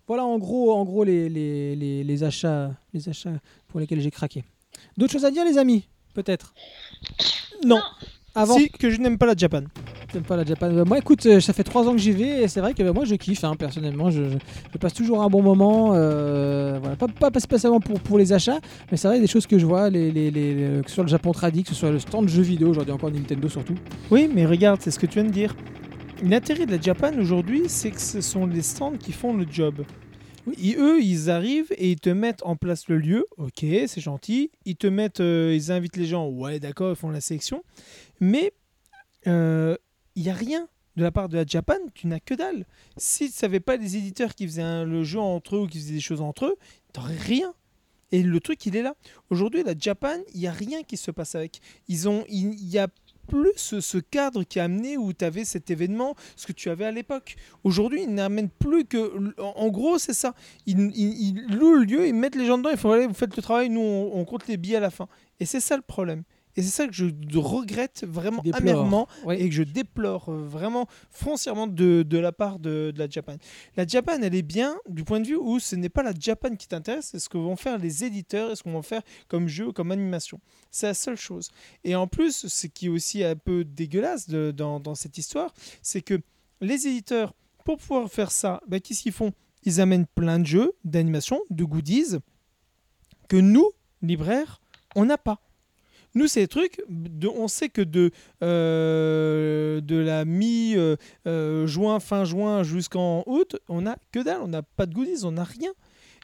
Voilà 0.08 0.26
en 0.26 0.40
gros, 0.40 0.72
en 0.74 0.86
gros 0.86 1.04
les, 1.04 1.30
les 1.30 2.24
achats, 2.24 2.72
les 2.94 3.10
achats 3.10 3.40
pour 3.68 3.80
lesquels 3.80 4.02
j'ai 4.02 4.10
craqué. 4.10 4.44
D'autres 4.98 5.14
choses 5.14 5.26
à 5.26 5.32
dire, 5.32 5.46
les 5.46 5.58
amis? 5.58 5.88
Peut-être. 6.14 6.54
Non. 7.66 7.80
Avant, 8.36 8.56
Si, 8.58 8.70
que 8.70 8.90
je 8.90 9.00
n'aime 9.00 9.18
pas 9.18 9.26
la 9.26 9.36
Japan. 9.36 9.64
T'aimes 10.14 10.24
pas 10.24 10.38
la 10.38 10.46
Japan 10.46 10.68
Euh, 10.72 10.86
Moi, 10.86 10.98
écoute, 11.00 11.26
euh, 11.26 11.40
ça 11.40 11.52
fait 11.52 11.64
trois 11.64 11.88
ans 11.88 11.92
que 11.94 11.98
j'y 11.98 12.12
vais 12.12 12.44
et 12.44 12.48
c'est 12.48 12.62
vrai 12.62 12.74
que 12.74 12.82
bah, 12.84 12.94
moi, 12.94 13.04
je 13.06 13.16
kiffe, 13.16 13.44
hein, 13.44 13.56
personnellement. 13.58 14.10
Je, 14.12 14.24
je- 14.24 14.38
je 14.72 14.78
passe 14.78 14.94
toujours 14.94 15.22
un 15.24 15.28
bon 15.30 15.42
moment. 15.42 15.92
euh, 15.96 16.78
voilà. 16.80 16.96
Pas, 16.96 17.08
pas, 17.08 17.32
pas 17.32 17.40
spécialement 17.40 17.80
pour, 17.80 18.00
pour 18.00 18.18
les 18.18 18.32
achats, 18.32 18.60
mais 18.92 18.98
c'est 18.98 19.08
vrai, 19.08 19.20
des 19.20 19.28
choses 19.28 19.46
que 19.48 19.58
je 19.60 19.66
vois, 19.66 19.90
les, 19.90 20.12
les, 20.12 20.32
que 20.84 20.90
ce 20.90 20.96
soit 20.96 21.04
le 21.04 21.10
Japon 21.10 21.32
Tradi, 21.32 21.64
que 21.64 21.70
ce 21.70 21.76
soit 21.76 21.92
le 21.92 22.00
stand 22.00 22.26
de 22.26 22.30
jeux 22.30 22.44
vidéo, 22.44 22.70
aujourd'hui 22.70 22.94
encore 22.94 23.12
Nintendo 23.12 23.50
surtout. 23.50 23.76
Oui, 24.12 24.30
mais 24.34 24.46
regarde, 24.46 24.80
c'est 24.82 24.92
ce 24.92 25.00
que 25.00 25.06
tu 25.08 25.16
viens 25.20 25.28
de 25.28 25.34
dire. 25.34 25.56
L'intérêt 26.24 26.66
de 26.66 26.72
la 26.76 26.82
Japan 26.82 27.12
aujourd'hui, 27.20 27.64
c'est 27.68 27.92
que 27.92 28.02
ce 28.02 28.22
sont 28.22 28.46
les 28.46 28.62
stands 28.62 28.94
qui 29.00 29.12
font 29.12 29.34
le 29.36 29.46
job. 29.52 29.84
Ils- 30.58 30.78
eux, 30.78 31.02
ils 31.02 31.30
arrivent 31.30 31.72
et 31.78 31.92
ils 31.92 32.00
te 32.00 32.10
mettent 32.10 32.44
en 32.44 32.56
place 32.56 32.88
le 32.88 32.98
lieu. 32.98 33.26
Ok, 33.38 33.60
c'est 33.88 34.02
gentil. 34.02 34.52
Ils 34.66 34.76
te 34.76 34.88
mettent, 34.88 35.20
euh, 35.20 35.54
ils 35.56 35.72
invitent 35.72 35.98
les 35.98 36.06
gens. 36.06 36.28
Ouais, 36.28 36.60
d'accord, 36.60 36.90
ils 36.92 36.96
font 36.96 37.10
la 37.10 37.22
sélection. 37.22 37.64
Mais 38.20 38.54
euh, 39.28 39.76
il 40.16 40.24
n'y 40.24 40.30
a 40.30 40.34
rien 40.34 40.68
de 40.96 41.04
la 41.04 41.12
part 41.12 41.30
de 41.30 41.38
la 41.38 41.46
Japan. 41.46 41.78
Tu 41.94 42.08
n'as 42.08 42.20
que 42.20 42.34
dalle. 42.34 42.66
Si 42.98 43.28
tu 43.28 43.32
savais 43.38 43.60
pas 43.60 43.78
les 43.78 43.96
éditeurs 43.98 44.36
qui 44.36 44.46
faisaient 44.48 44.86
le 44.86 45.04
jeu 45.04 45.20
entre 45.20 45.56
eux 45.56 45.60
ou 45.62 45.68
qui 45.68 45.78
faisaient 45.80 45.94
des 45.94 46.00
choses 46.02 46.22
entre 46.22 46.46
eux, 46.46 46.56
t'aurais 46.94 47.18
rien. 47.18 47.54
Et 48.12 48.24
le 48.24 48.40
truc, 48.40 48.66
il 48.66 48.76
est 48.76 48.82
là. 48.82 48.96
Aujourd'hui, 49.30 49.62
la 49.64 49.76
Japan, 49.78 50.18
il 50.34 50.40
n'y 50.40 50.48
a 50.48 50.52
rien 50.52 50.82
qui 50.84 50.98
se 50.98 51.12
passe 51.12 51.36
avec. 51.36 51.62
Ils 51.88 52.10
ont, 52.10 52.26
il 52.28 52.68
y 52.68 52.80
a 52.80 52.88
plus 53.30 53.54
ce, 53.56 53.98
cadre 53.98 54.44
qui 54.44 54.60
a 54.60 54.66
amené 54.66 54.98
où 54.98 55.14
tu 55.14 55.24
avais 55.24 55.46
cet 55.46 55.70
événement, 55.72 56.16
ce 56.36 56.48
que 56.48 56.52
tu 56.54 56.70
avais 56.70 56.86
à 56.86 56.92
l'époque. 56.92 57.36
Aujourd'hui, 57.64 58.04
ils 58.04 58.14
n'amènent 58.14 58.50
plus 58.50 58.86
que. 58.86 59.34
En, 59.42 59.70
gros, 59.70 59.98
c'est 59.98 60.14
ça. 60.14 60.34
Ils, 60.66 60.80
ils- 60.96 61.30
ils 61.48 61.56
louent 61.58 61.76
le 61.76 61.84
lieu, 61.86 62.08
ils 62.08 62.14
mettent 62.14 62.36
les 62.36 62.46
gens 62.46 62.58
dedans, 62.58 62.70
ils 62.72 62.78
font 62.78 62.92
allez, 62.92 63.08
vous 63.08 63.14
faites 63.14 63.36
le 63.36 63.42
travail, 63.42 63.70
nous, 63.70 63.80
on, 63.82 64.12
on 64.20 64.26
compte 64.26 64.48
les 64.48 64.58
billets 64.58 64.78
à 64.78 64.82
la 64.82 64.90
fin. 64.90 65.08
Et 65.40 65.46
c'est 65.46 65.60
ça 65.62 65.76
le 65.78 65.82
problème. 65.84 66.24
Et 66.60 66.62
c'est 66.62 66.70
ça 66.72 66.88
que 66.88 66.94
je 66.94 67.06
regrette 67.38 68.04
vraiment 68.06 68.42
Déplore. 68.42 68.62
amèrement 68.62 69.08
Oui. 69.24 69.36
et 69.40 69.48
que 69.48 69.56
je 69.56 69.64
déplore 69.64 70.28
euh, 70.28 70.46
vraiment 70.46 70.88
foncièrement 71.10 71.68
de, 71.68 72.04
de 72.04 72.18
la 72.18 72.34
part 72.34 72.60
de, 72.60 72.92
de 72.94 73.00
la 73.00 73.08
Japan. 73.10 73.38
La 73.78 73.88
Japan, 73.88 74.18
elle 74.22 74.36
est 74.36 74.42
bien 74.42 74.76
du 74.90 75.06
point 75.06 75.22
de 75.22 75.28
vue 75.28 75.38
où 75.38 75.60
ce 75.60 75.78
n'est 75.78 75.88
pas 75.88 76.04
la 76.04 76.12
Japan 76.20 76.56
qui 76.58 76.68
t'intéresse, 76.68 77.10
c'est 77.12 77.20
ce 77.20 77.30
que 77.30 77.38
vont 77.38 77.56
faire 77.56 77.78
les 77.78 78.04
éditeurs 78.04 78.52
et 78.52 78.56
ce 78.58 78.64
qu'on 78.64 78.74
va 78.74 78.82
faire 78.82 79.02
comme 79.30 79.48
jeu, 79.48 79.72
comme 79.72 79.92
animation. 79.94 80.42
C'est 80.70 80.88
la 80.88 80.94
seule 80.94 81.16
chose. 81.16 81.50
Et 81.86 81.96
en 81.96 82.08
plus, 82.08 82.48
ce 82.48 82.68
qui 82.68 82.88
est 82.88 82.90
aussi 82.90 83.24
un 83.24 83.38
peu 83.38 83.64
dégueulasse 83.64 84.28
de- 84.28 84.52
dans, 84.52 84.82
dans 84.82 84.96
cette 84.96 85.18
histoire, 85.18 85.54
c'est 85.82 86.02
que 86.02 86.20
les 86.60 86.88
éditeurs, 86.88 87.34
pour 87.64 87.78
pouvoir 87.78 88.10
faire 88.10 88.32
ça, 88.32 88.60
bah, 88.68 88.82
qu'est-ce 88.82 89.02
qu'ils 89.04 89.14
font? 89.14 89.32
Ils 89.64 89.80
amènent 89.80 90.08
plein 90.08 90.40
de 90.40 90.46
jeux, 90.46 90.74
d'animation, 90.84 91.40
de 91.50 91.64
goodies 91.64 92.18
que 93.28 93.38
nous, 93.38 93.70
libraires, 94.02 94.60
on 94.96 95.06
n'a 95.06 95.18
pas. 95.18 95.40
Nous, 96.16 96.28
c'est 96.28 96.42
des 96.42 96.48
trucs, 96.48 96.82
on 97.24 97.48
sait 97.48 97.70
que 97.70 97.82
de, 97.82 98.12
euh, 98.44 99.80
de 99.82 99.96
la 99.96 100.26
mi-juin, 100.26 102.00
fin 102.00 102.26
juin 102.26 102.64
jusqu'en 102.64 103.24
août, 103.28 103.58
on 103.68 103.82
n'a 103.82 103.98
que 104.12 104.20
dalle, 104.20 104.42
on 104.42 104.48
n'a 104.48 104.64
pas 104.64 104.86
de 104.86 104.94
goodies, 104.94 105.24
on 105.24 105.32
n'a 105.32 105.44
rien. 105.44 105.72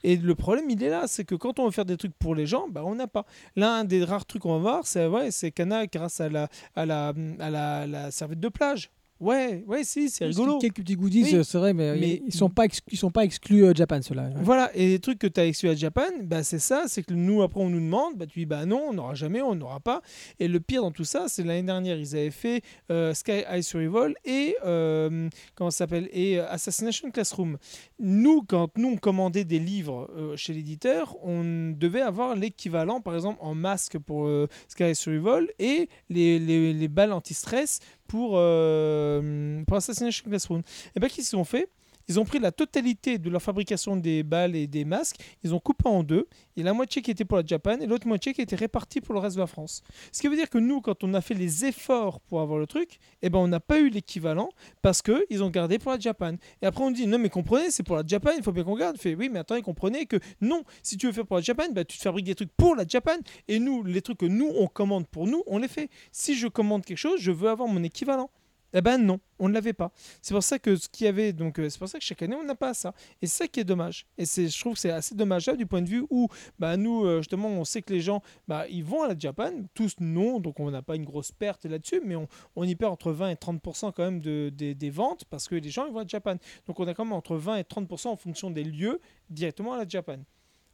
Et 0.04 0.18
le 0.18 0.36
problème, 0.36 0.70
il 0.70 0.84
est 0.84 0.90
là, 0.90 1.08
c'est 1.08 1.24
que 1.24 1.34
quand 1.36 1.60
on 1.60 1.66
veut 1.66 1.72
faire 1.72 1.86
des 1.86 1.98
trucs 1.98 2.14
pour 2.14 2.36
les 2.36 2.46
gens, 2.46 2.68
bah, 2.70 2.84
on 2.86 2.96
n'a 2.96 3.08
pas. 3.08 3.26
L'un 3.56 3.84
des 3.84 4.04
rares 4.04 4.26
trucs 4.26 4.44
qu'on 4.44 4.54
va 4.54 4.60
voir, 4.60 4.88
c'est 4.88 5.08
ouais, 5.08 5.32
c'est 5.32 5.52
Cana 5.52 5.88
grâce 5.88 6.22
à 6.22 6.30
la, 6.30 6.48
à 6.76 6.86
la, 6.86 7.14
à 7.40 7.50
la, 7.50 7.88
la 7.88 8.12
serviette 8.12 8.40
de 8.40 8.50
plage. 8.50 8.92
Ouais, 9.22 9.64
ouais, 9.66 9.86
si, 9.86 10.10
c'est 10.10 10.26
rigolo. 10.26 10.58
Quelques 10.60 10.78
petits 10.82 10.96
goodies, 10.98 11.24
Oui. 11.24 11.36
euh, 11.36 11.44
c'est 11.44 11.58
vrai, 11.58 11.74
mais, 11.74 11.96
Mais- 11.98 12.22
ils 12.26 12.34
sont 12.34 12.50
pas, 12.50 12.66
ex- 12.66 12.82
ils 12.92 12.98
sont 12.98 13.12
pas 13.12 13.24
exclus 13.24 13.64
euh, 13.64 13.74
Japan, 13.74 14.02
ceux-là. 14.02 14.30
Voilà, 14.42 14.70
et 14.76 14.90
les 14.90 15.00
trucs 15.00 15.20
que 15.20 15.28
tu 15.28 15.40
as 15.40 15.46
exclus 15.46 15.70
à 15.70 15.76
Japan, 15.76 16.04
bah, 16.22 16.44
c'est 16.44 16.60
ça, 16.60 16.84
c'est 16.88 17.02
que 17.04 17.14
nous, 17.14 17.42
après, 17.42 17.62
on 17.62 17.70
nous 17.70 17.80
demande, 17.80 18.16
bah, 18.18 18.26
tu 18.26 18.40
dis, 18.40 18.46
bah 18.46 18.66
non, 18.66 18.88
on 18.90 18.94
n'aura 18.94 19.16
jamais, 19.16 19.42
on 19.42 19.56
n'aura 19.56 19.80
pas. 19.80 20.02
Et 20.40 20.50
le 20.50 20.60
pire 20.60 20.82
dans 20.82 20.92
tout 20.92 21.06
ça, 21.06 21.26
c'est 21.30 21.44
l'année 21.44 21.64
dernière, 21.64 21.98
ils 21.98 22.14
avaient 22.16 22.30
fait 22.30 22.62
euh, 22.92 23.14
Sky 23.14 23.44
High 23.50 23.62
Survival 23.64 24.16
et, 24.26 24.58
euh, 24.66 25.30
comment 25.56 25.72
ça 25.72 25.78
s'appelle, 25.80 26.10
et 26.12 26.38
euh, 26.40 26.50
Assassination 26.50 27.10
Classroom. 27.10 27.58
Nous, 28.00 28.42
quand 28.46 28.78
nous, 28.78 28.90
on 28.90 28.98
commandait 28.98 29.46
des 29.46 29.60
livres 29.60 30.10
euh, 30.18 30.36
chez 30.36 30.52
l'éditeur, 30.54 31.16
on 31.26 31.72
devait 31.72 32.02
avoir 32.02 32.36
l'équivalent, 32.36 33.00
par 33.00 33.16
exemple, 33.16 33.40
en 33.42 33.56
masque 33.56 33.98
pour 33.98 34.26
euh, 34.28 34.48
Sky 34.68 34.84
High 34.90 34.94
Survival 34.96 35.48
et 35.58 35.88
les, 36.10 36.38
les, 36.38 36.74
les 36.74 36.88
balles 36.90 37.14
anti-stress 37.14 37.80
pour, 38.08 38.34
euh, 38.36 39.64
pour 39.66 39.78
Assassination 39.78 40.30
Classroom. 40.30 40.62
Et 40.96 41.00
bien, 41.00 41.10
qu'est-ce 41.10 41.30
qu'ils 41.32 41.40
ont 41.40 41.44
fait? 41.44 41.70
Ils 42.08 42.20
ont 42.20 42.26
pris 42.26 42.40
la 42.40 42.52
totalité 42.52 43.18
de 43.18 43.30
leur 43.30 43.42
fabrication 43.42 43.96
des 43.96 44.24
balles 44.24 44.56
et 44.56 44.68
des 44.68 44.86
masques, 44.86 45.18
ils 45.44 45.54
ont 45.54 45.60
coupé 45.60 45.88
en 45.88 46.04
deux. 46.04 46.28
A 46.58 46.64
la 46.64 46.74
moitié 46.74 47.02
qui 47.02 47.12
était 47.12 47.26
pour 47.26 47.38
la 47.38 47.46
Japan 47.46 47.80
et 47.80 47.86
l'autre 47.86 48.08
moitié 48.08 48.34
qui 48.34 48.42
était 48.42 48.56
répartie 48.56 49.02
pour 49.02 49.14
le 49.14 49.20
reste 49.20 49.36
de 49.36 49.42
la 49.42 49.48
France. 49.48 49.84
Ce 50.12 50.22
qui 50.22 50.28
veut 50.28 50.36
dire 50.36 50.50
que 50.50 50.58
nous, 50.58 50.82
quand 50.82 51.04
on 51.04 51.14
a 51.14 51.22
fait 51.22 51.34
les 51.34 51.66
efforts 51.66 52.20
pour 52.22 52.42
avoir 52.42 52.60
le 52.60 52.68
truc, 52.68 53.00
eh 53.22 53.30
ben, 53.30 53.40
on 53.40 53.48
n'a 53.48 53.60
pas 53.60 53.80
eu 53.80 53.90
l'équivalent 53.90 54.50
parce 54.82 55.02
qu'ils 55.02 55.44
ont 55.44 55.50
gardé 55.50 55.80
pour 55.80 55.92
la 55.92 56.00
Japan. 56.00 56.36
Et 56.62 56.66
après, 56.66 56.84
on 56.84 56.92
dit 56.92 57.08
non, 57.08 57.20
mais 57.20 57.30
comprenez, 57.30 57.72
c'est 57.72 57.84
pour 57.84 57.96
la 57.96 58.04
Japan, 58.06 58.32
il 58.38 58.44
faut 58.44 58.52
bien 58.52 58.64
qu'on 58.64 58.76
garde. 58.76 58.98
Fait 58.98 59.16
oui, 59.16 59.30
mais 59.32 59.40
attendez, 59.40 59.62
comprenez 59.62 60.06
que 60.06 60.18
non, 60.42 60.64
si 60.82 60.98
tu 60.98 61.08
veux 61.08 61.14
faire 61.14 61.26
pour 61.26 61.38
la 61.38 61.42
Japan, 61.42 61.66
bah, 61.72 61.84
tu 61.84 61.98
te 61.98 62.04
fabriques 62.04 62.26
des 62.26 62.36
trucs 62.36 62.54
pour 62.54 62.76
la 62.76 62.86
Japan 62.88 63.18
et 63.48 63.60
nous, 63.60 63.84
les 63.84 64.02
trucs 64.02 64.20
que 64.20 64.26
nous, 64.26 64.52
on 64.56 64.68
commande 64.68 65.08
pour 65.08 65.28
nous, 65.28 65.44
on 65.48 65.58
les 65.58 65.68
fait. 65.68 65.90
Si 66.12 66.36
je 66.36 66.48
commande 66.48 66.86
quelque 66.86 66.98
chose, 66.98 67.20
je 67.20 67.32
veux 67.32 67.50
avoir 67.50 67.68
mon 67.68 67.84
équivalent. 67.84 68.30
Eh 68.78 68.82
ben 68.82 68.98
non, 68.98 69.22
on 69.40 69.48
ne 69.48 69.54
l'avait 69.54 69.72
pas. 69.74 69.94
C'est 70.22 70.34
pour 70.34 70.44
ça 70.44 70.60
que 70.60 70.76
ce 70.76 70.90
qu'il 70.90 71.06
y 71.06 71.08
avait, 71.08 71.32
donc 71.32 71.60
euh, 71.60 71.70
c'est 71.70 71.80
pour 71.80 71.88
ça 71.88 71.98
que 71.98 72.04
chaque 72.04 72.22
année 72.22 72.36
on 72.36 72.44
n'a 72.44 72.56
pas 72.56 72.74
ça. 72.74 72.94
Et 73.22 73.28
c'est 73.28 73.44
ça 73.44 73.48
qui 73.48 73.62
est 73.62 73.64
dommage. 73.64 74.06
Et 74.18 74.26
c'est, 74.26 74.50
je 74.50 74.60
trouve 74.60 74.74
que 74.74 74.80
c'est 74.80 74.90
assez 74.92 75.16
dommageable 75.16 75.58
du 75.58 75.66
point 75.66 75.82
de 75.82 75.88
vue 75.88 76.06
où, 76.10 76.28
bah 76.60 76.76
nous 76.76 77.06
euh, 77.06 77.20
justement, 77.20 77.48
on 77.48 77.64
sait 77.64 77.82
que 77.82 77.94
les 77.94 78.02
gens, 78.02 78.22
bah 78.50 78.66
ils 78.70 78.84
vont 78.84 79.04
à 79.04 79.08
la 79.08 79.18
Japan, 79.18 79.52
tous 79.74 79.96
non, 80.02 80.42
donc 80.42 80.60
on 80.60 80.70
n'a 80.72 80.82
pas 80.82 80.98
une 80.98 81.06
grosse 81.06 81.32
perte 81.32 81.66
là-dessus, 81.66 82.02
mais 82.06 82.18
on, 82.18 82.28
on 82.58 82.66
y 82.66 82.76
perd 82.76 82.92
entre 82.92 83.12
20 83.14 83.30
et 83.30 83.36
30% 83.36 83.94
quand 83.94 84.04
même 84.04 84.20
de, 84.20 84.50
des- 84.54 84.76
des 84.76 84.90
ventes 84.90 85.24
parce 85.30 85.48
que 85.48 85.56
les 85.56 85.70
gens 85.70 85.86
ils 85.86 85.94
vont 85.94 86.00
à 86.02 86.08
Japan. 86.08 86.36
Donc 86.68 86.78
on 86.80 86.88
a 86.88 86.94
quand 86.94 87.06
même 87.06 87.14
entre 87.14 87.38
20 87.38 87.56
et 87.56 87.64
30% 87.64 88.08
en 88.10 88.16
fonction 88.18 88.52
des 88.52 88.66
lieux 88.66 89.00
directement 89.30 89.74
à 89.74 89.78
la 89.78 89.88
Japan. 89.88 90.18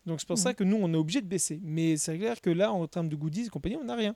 Donc 0.07 0.19
c'est 0.19 0.27
pour 0.27 0.37
ça 0.39 0.55
que 0.55 0.63
nous 0.63 0.77
on 0.81 0.91
est 0.91 0.97
obligé 0.97 1.21
de 1.21 1.27
baisser. 1.27 1.59
Mais 1.63 1.97
c'est 1.97 2.17
clair 2.17 2.41
que 2.41 2.49
là 2.49 2.71
en 2.73 2.87
termes 2.87 3.09
de 3.09 3.15
goodies 3.15 3.45
et 3.45 3.49
compagnie, 3.49 3.77
on 3.79 3.83
n'a 3.83 3.95
rien. 3.95 4.15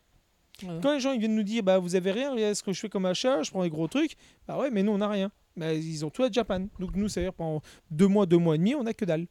Ouais. 0.63 0.79
Quand 0.81 0.93
les 0.93 0.99
gens 0.99 1.11
ils 1.11 1.19
viennent 1.19 1.35
nous 1.35 1.43
dire 1.43 1.63
bah 1.63 1.79
vous 1.79 1.95
avez 1.95 2.11
rien, 2.11 2.31
regardez 2.31 2.55
ce 2.55 2.63
que 2.63 2.71
je 2.73 2.79
fais 2.79 2.89
comme 2.89 3.05
achat, 3.05 3.43
je 3.43 3.51
prends 3.51 3.63
des 3.63 3.69
gros 3.69 3.87
trucs, 3.87 4.15
bah 4.47 4.57
ouais 4.57 4.69
mais 4.71 4.83
nous 4.83 4.91
on 4.93 4.97
n'a 4.99 5.09
rien. 5.09 5.31
Bah, 5.57 5.73
ils 5.73 6.05
ont 6.05 6.09
tout 6.09 6.23
à 6.23 6.31
Japan. 6.31 6.67
Donc 6.79 6.95
nous 6.95 7.07
ça 7.09 7.19
veut 7.21 7.25
dire 7.27 7.33
pendant 7.33 7.61
deux 7.91 8.07
mois, 8.07 8.25
deux 8.25 8.37
mois 8.37 8.55
et 8.55 8.57
demi, 8.57 8.75
on 8.75 8.85
a 8.85 8.93
que 8.93 9.05
dalle. 9.05 9.27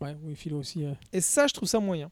Ouais, 0.00 0.16
oui, 0.22 0.34
Philo 0.36 0.58
aussi. 0.58 0.84
euh, 0.84 0.92
Et 1.12 1.20
ça 1.20 1.46
je 1.46 1.54
trouve 1.54 1.68
ça 1.68 1.80
moyen. 1.80 2.10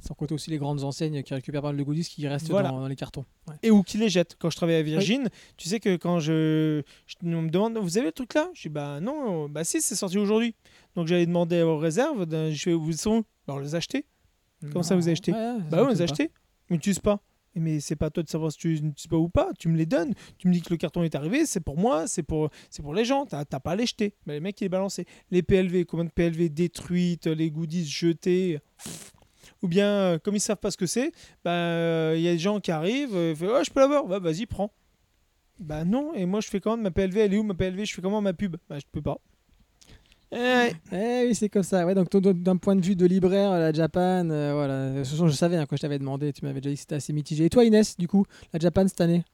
sans 0.00 0.14
compter 0.14 0.34
aussi 0.34 0.50
les 0.50 0.58
grandes 0.58 0.82
enseignes 0.82 1.22
qui 1.22 1.32
récupèrent 1.32 1.62
pas 1.62 1.68
mal 1.68 1.76
de 1.76 1.82
goodies 1.84 2.02
qui 2.04 2.26
restent 2.26 2.48
Voilà. 2.48 2.70
dans, 2.70 2.80
dans 2.80 2.88
les 2.88 2.96
cartons. 2.96 3.24
Ouais. 3.46 3.54
Et 3.62 3.70
ou 3.70 3.84
qui 3.84 3.98
les 3.98 4.08
jettent. 4.08 4.36
Quand 4.40 4.50
je 4.50 4.56
travaillais 4.56 4.78
à 4.80 4.82
Virgin, 4.82 5.28
tu 5.56 5.68
sais 5.68 5.78
que 5.78 5.94
quand 5.96 6.18
je, 6.18 6.82
je- 7.06 7.16
on 7.24 7.42
me 7.42 7.50
demande 7.50 7.78
vous 7.78 7.98
avez 7.98 8.06
le 8.06 8.12
truc 8.12 8.34
là, 8.34 8.50
je 8.54 8.62
dis 8.62 8.68
bah 8.68 8.98
non, 9.00 9.48
bah 9.48 9.62
si 9.62 9.80
c'est 9.80 9.94
sorti 9.94 10.18
aujourd'hui. 10.18 10.56
Donc 10.96 11.06
j'allais 11.06 11.26
demander 11.26 11.62
aux 11.62 11.78
réserves, 11.78 12.26
je 12.50 12.60
fais 12.62 12.72
vous 12.72 12.92
sont? 12.92 13.18
Où 13.18 13.24
Bah 13.46 13.54
on 13.54 13.58
les 13.58 13.74
a 13.76 13.78
achetés. 13.78 14.04
Comment 14.72 14.82
ça, 14.84 14.94
vous 14.96 15.08
acheté? 15.08 15.32
Ouais, 15.32 15.38
ouais, 15.38 15.58
Bah 15.70 15.78
oui, 15.78 15.86
on 15.86 15.88
les 15.88 16.00
m'étonne 16.00 16.06
a 16.76 17.00
pas. 17.00 17.20
Mais 17.54 17.80
c'est 17.80 17.96
pas 17.96 18.10
toi 18.10 18.22
de 18.22 18.28
savoir 18.28 18.50
si 18.50 18.58
tu 18.58 18.68
n'utilises 18.80 19.06
pas 19.08 19.16
ou 19.16 19.28
pas. 19.28 19.50
Tu 19.58 19.68
me 19.68 19.76
les 19.76 19.86
donnes. 19.86 20.14
Tu 20.38 20.48
me 20.48 20.52
dis 20.52 20.62
que 20.62 20.70
le 20.70 20.78
carton 20.78 21.02
est 21.02 21.14
arrivé. 21.14 21.44
C'est 21.44 21.60
pour 21.60 21.76
moi. 21.76 22.06
C'est 22.06 22.22
pour, 22.22 22.50
c'est 22.70 22.82
pour 22.82 22.94
les 22.94 23.04
gens. 23.04 23.26
T'as 23.26 23.44
t'as 23.44 23.60
pas 23.60 23.72
à 23.72 23.76
les 23.76 23.86
jeter. 23.86 24.14
Mais 24.26 24.34
les 24.34 24.40
mecs, 24.40 24.60
ils 24.60 24.64
les 24.64 24.68
balançaient. 24.68 25.04
Les 25.30 25.42
PLV, 25.42 25.84
combien 25.84 26.06
de 26.06 26.10
PLV 26.10 26.48
détruites, 26.48 27.26
les 27.26 27.50
goodies 27.50 27.86
jetés. 27.86 28.58
Ou 29.62 29.68
bien, 29.68 29.88
euh, 29.88 30.18
comme 30.18 30.34
ils 30.34 30.40
savent 30.40 30.56
pas 30.56 30.70
ce 30.70 30.76
que 30.76 30.86
c'est, 30.86 31.12
bah, 31.44 31.52
euh, 31.52 32.14
il 32.16 32.22
y 32.22 32.28
a 32.28 32.32
des 32.32 32.38
gens 32.38 32.58
qui 32.58 32.70
arrivent. 32.70 33.14
oh, 33.14 33.64
je 33.64 33.70
peux 33.70 33.80
l'avoir. 33.80 34.06
Bah, 34.06 34.18
vas-y, 34.18 34.46
prends. 34.46 34.72
Bah 35.58 35.84
non. 35.84 36.14
Et 36.14 36.26
moi, 36.26 36.40
je 36.40 36.48
fais 36.48 36.60
comment? 36.60 36.82
Ma 36.82 36.90
PLV 36.90 37.18
Elle 37.18 37.34
est 37.34 37.38
où 37.38 37.42
ma 37.42 37.54
PLV 37.54 37.84
Je 37.84 37.94
fais 37.94 38.02
comment? 38.02 38.20
Ma 38.20 38.32
pub? 38.32 38.56
Bah, 38.68 38.78
je 38.78 38.84
peux 38.90 39.02
pas. 39.02 39.18
Eh, 40.34 40.72
Eh 40.92 41.26
oui, 41.26 41.34
c'est 41.34 41.48
comme 41.48 41.62
ça. 41.62 41.84
Ouais, 41.84 41.94
donc 41.94 42.08
d'un 42.10 42.56
point 42.56 42.74
de 42.74 42.80
vue 42.84 42.96
de 42.96 43.04
libraire, 43.06 43.50
la 43.52 43.72
Japan, 43.72 44.28
euh, 44.30 44.52
voilà. 44.54 44.90
De 44.90 44.98
toute 45.02 45.08
façon, 45.10 45.28
je 45.28 45.34
savais 45.34 45.56
hein, 45.56 45.66
quand 45.68 45.76
je 45.76 45.82
t'avais 45.82 45.98
demandé, 45.98 46.32
tu 46.32 46.44
m'avais 46.44 46.60
déjà 46.60 46.70
dit 46.70 46.76
que 46.76 46.80
c'était 46.80 46.94
assez 46.94 47.12
mitigé. 47.12 47.44
Et 47.44 47.50
toi, 47.50 47.64
Inès, 47.64 47.96
du 47.98 48.08
coup, 48.08 48.24
la 48.52 48.58
Japan 48.58 48.86
cette 48.88 49.00
année? 49.02 49.24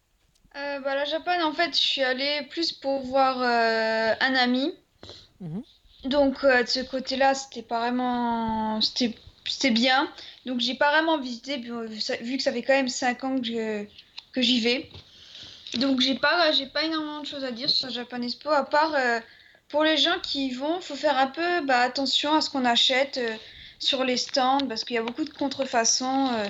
Euh, 0.57 0.81
bah, 0.81 0.97
la 0.97 1.05
Japan, 1.05 1.41
en 1.45 1.53
fait, 1.53 1.71
je 1.73 1.81
suis 1.81 2.03
allée 2.03 2.47
plus 2.51 2.73
pour 2.73 3.03
voir 3.03 3.41
euh, 3.41 4.15
un 4.21 4.35
ami. 4.35 4.75
Mhm. 5.41 5.63
Donc, 6.05 6.43
euh, 6.43 6.63
de 6.65 6.69
ce 6.69 6.81
côté-là, 6.81 7.35
c'était 7.35 7.63
pas 7.63 7.79
vraiment. 7.81 8.81
C'était 8.81 9.15
c'était 9.45 9.71
bien. 9.71 10.09
Donc, 10.47 10.61
j'ai 10.61 10.75
pas 10.75 10.91
vraiment 10.91 11.19
visité, 11.19 11.57
vu 11.59 12.37
que 12.37 12.43
ça 12.43 12.53
fait 12.53 12.63
quand 12.63 12.75
même 12.75 12.89
5 12.89 13.25
ans 13.25 13.39
que 13.39 13.47
je- 13.47 13.85
que 14.33 14.43
j'y 14.43 14.61
vais. 14.61 14.91
Donc, 15.79 16.01
j'ai 16.01 16.17
pas, 16.17 16.53
j'ai 16.53 16.67
pas 16.67 16.85
énormément 16.85 17.21
de 17.21 17.27
choses 17.27 17.45
à 17.45 17.51
dire 17.51 17.71
sur 17.71 17.87
la 17.87 17.93
Japan 17.93 18.21
Expo, 18.23 18.51
à 18.51 18.65
part 18.65 18.95
euh, 18.95 19.21
pour 19.69 19.85
les 19.85 19.97
gens 19.97 20.19
qui 20.23 20.47
y 20.49 20.51
vont, 20.51 20.81
faut 20.81 20.97
faire 20.97 21.19
un 21.19 21.27
peu 21.27 21.61
bah, 21.67 21.81
attention 21.81 22.35
à 22.35 22.41
ce 22.41 22.51
qu'on 22.51 22.65
achète 22.65 23.19
euh, 23.19 23.37
sur 23.79 24.03
les 24.05 24.17
stands, 24.17 24.67
parce 24.67 24.85
qu'il 24.85 24.97
y 24.97 24.99
a 24.99 25.03
beaucoup 25.03 25.25
de 25.25 25.31
contrefaçons. 25.31 26.31
euh, 26.35 26.49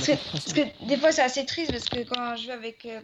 c'est- 0.00 0.18
parce 0.32 0.52
que 0.52 0.86
des 0.86 0.96
fois, 0.96 1.12
c'est 1.12 1.22
assez 1.22 1.46
triste 1.46 1.70
parce 1.70 1.84
que 1.88 2.02
quand 2.02 2.36
je 2.36 2.48
vais 2.48 2.52
avec, 2.52 2.84
euh, 2.86 3.00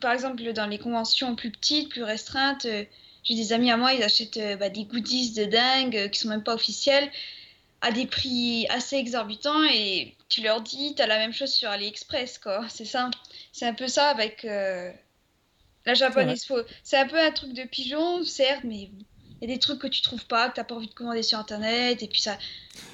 par 0.00 0.12
exemple, 0.12 0.42
dans 0.52 0.66
les 0.66 0.78
conventions 0.78 1.34
plus 1.36 1.50
petites, 1.50 1.88
plus 1.90 2.02
restreintes, 2.02 2.64
euh, 2.66 2.84
j'ai 3.24 3.34
des 3.36 3.52
amis 3.52 3.70
à 3.70 3.76
moi, 3.76 3.94
ils 3.94 4.02
achètent 4.02 4.36
euh, 4.36 4.56
bah, 4.56 4.68
des 4.68 4.84
goodies 4.84 5.32
de 5.32 5.44
dingue 5.44 5.96
euh, 5.96 6.08
qui 6.08 6.20
sont 6.20 6.28
même 6.28 6.42
pas 6.42 6.54
officiels 6.54 7.08
à 7.80 7.92
des 7.92 8.06
prix 8.06 8.66
assez 8.68 8.96
exorbitants 8.96 9.64
et 9.72 10.14
tu 10.28 10.40
leur 10.42 10.60
dis, 10.60 10.94
t'as 10.96 11.06
la 11.06 11.18
même 11.18 11.32
chose 11.32 11.52
sur 11.52 11.68
AliExpress, 11.70 12.38
quoi. 12.38 12.64
C'est 12.68 12.84
ça. 12.84 13.10
C'est 13.52 13.66
un 13.66 13.74
peu 13.74 13.88
ça 13.88 14.08
avec 14.08 14.44
euh, 14.44 14.90
la. 16.26 16.32
Expo. 16.32 16.56
C'est 16.84 16.96
un 16.98 17.06
peu 17.06 17.18
un 17.18 17.30
truc 17.32 17.52
de 17.52 17.64
pigeon, 17.64 18.22
certes, 18.24 18.64
mais 18.64 18.90
il 19.40 19.48
y 19.48 19.50
a 19.50 19.54
des 19.54 19.58
trucs 19.58 19.80
que 19.80 19.86
tu 19.88 20.02
trouves 20.02 20.24
pas, 20.26 20.48
que 20.50 20.54
t'as 20.56 20.64
pas 20.64 20.74
envie 20.74 20.86
de 20.88 20.94
commander 20.94 21.22
sur 21.22 21.38
internet 21.38 22.02
et 22.02 22.06
puis 22.08 22.20
ça, 22.20 22.38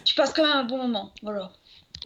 tu 0.05 0.15
passes 0.15 0.32
quand 0.32 0.43
même 0.47 0.56
un 0.56 0.65
bon 0.65 0.78
moment. 0.78 1.12
Voilà. 1.23 1.52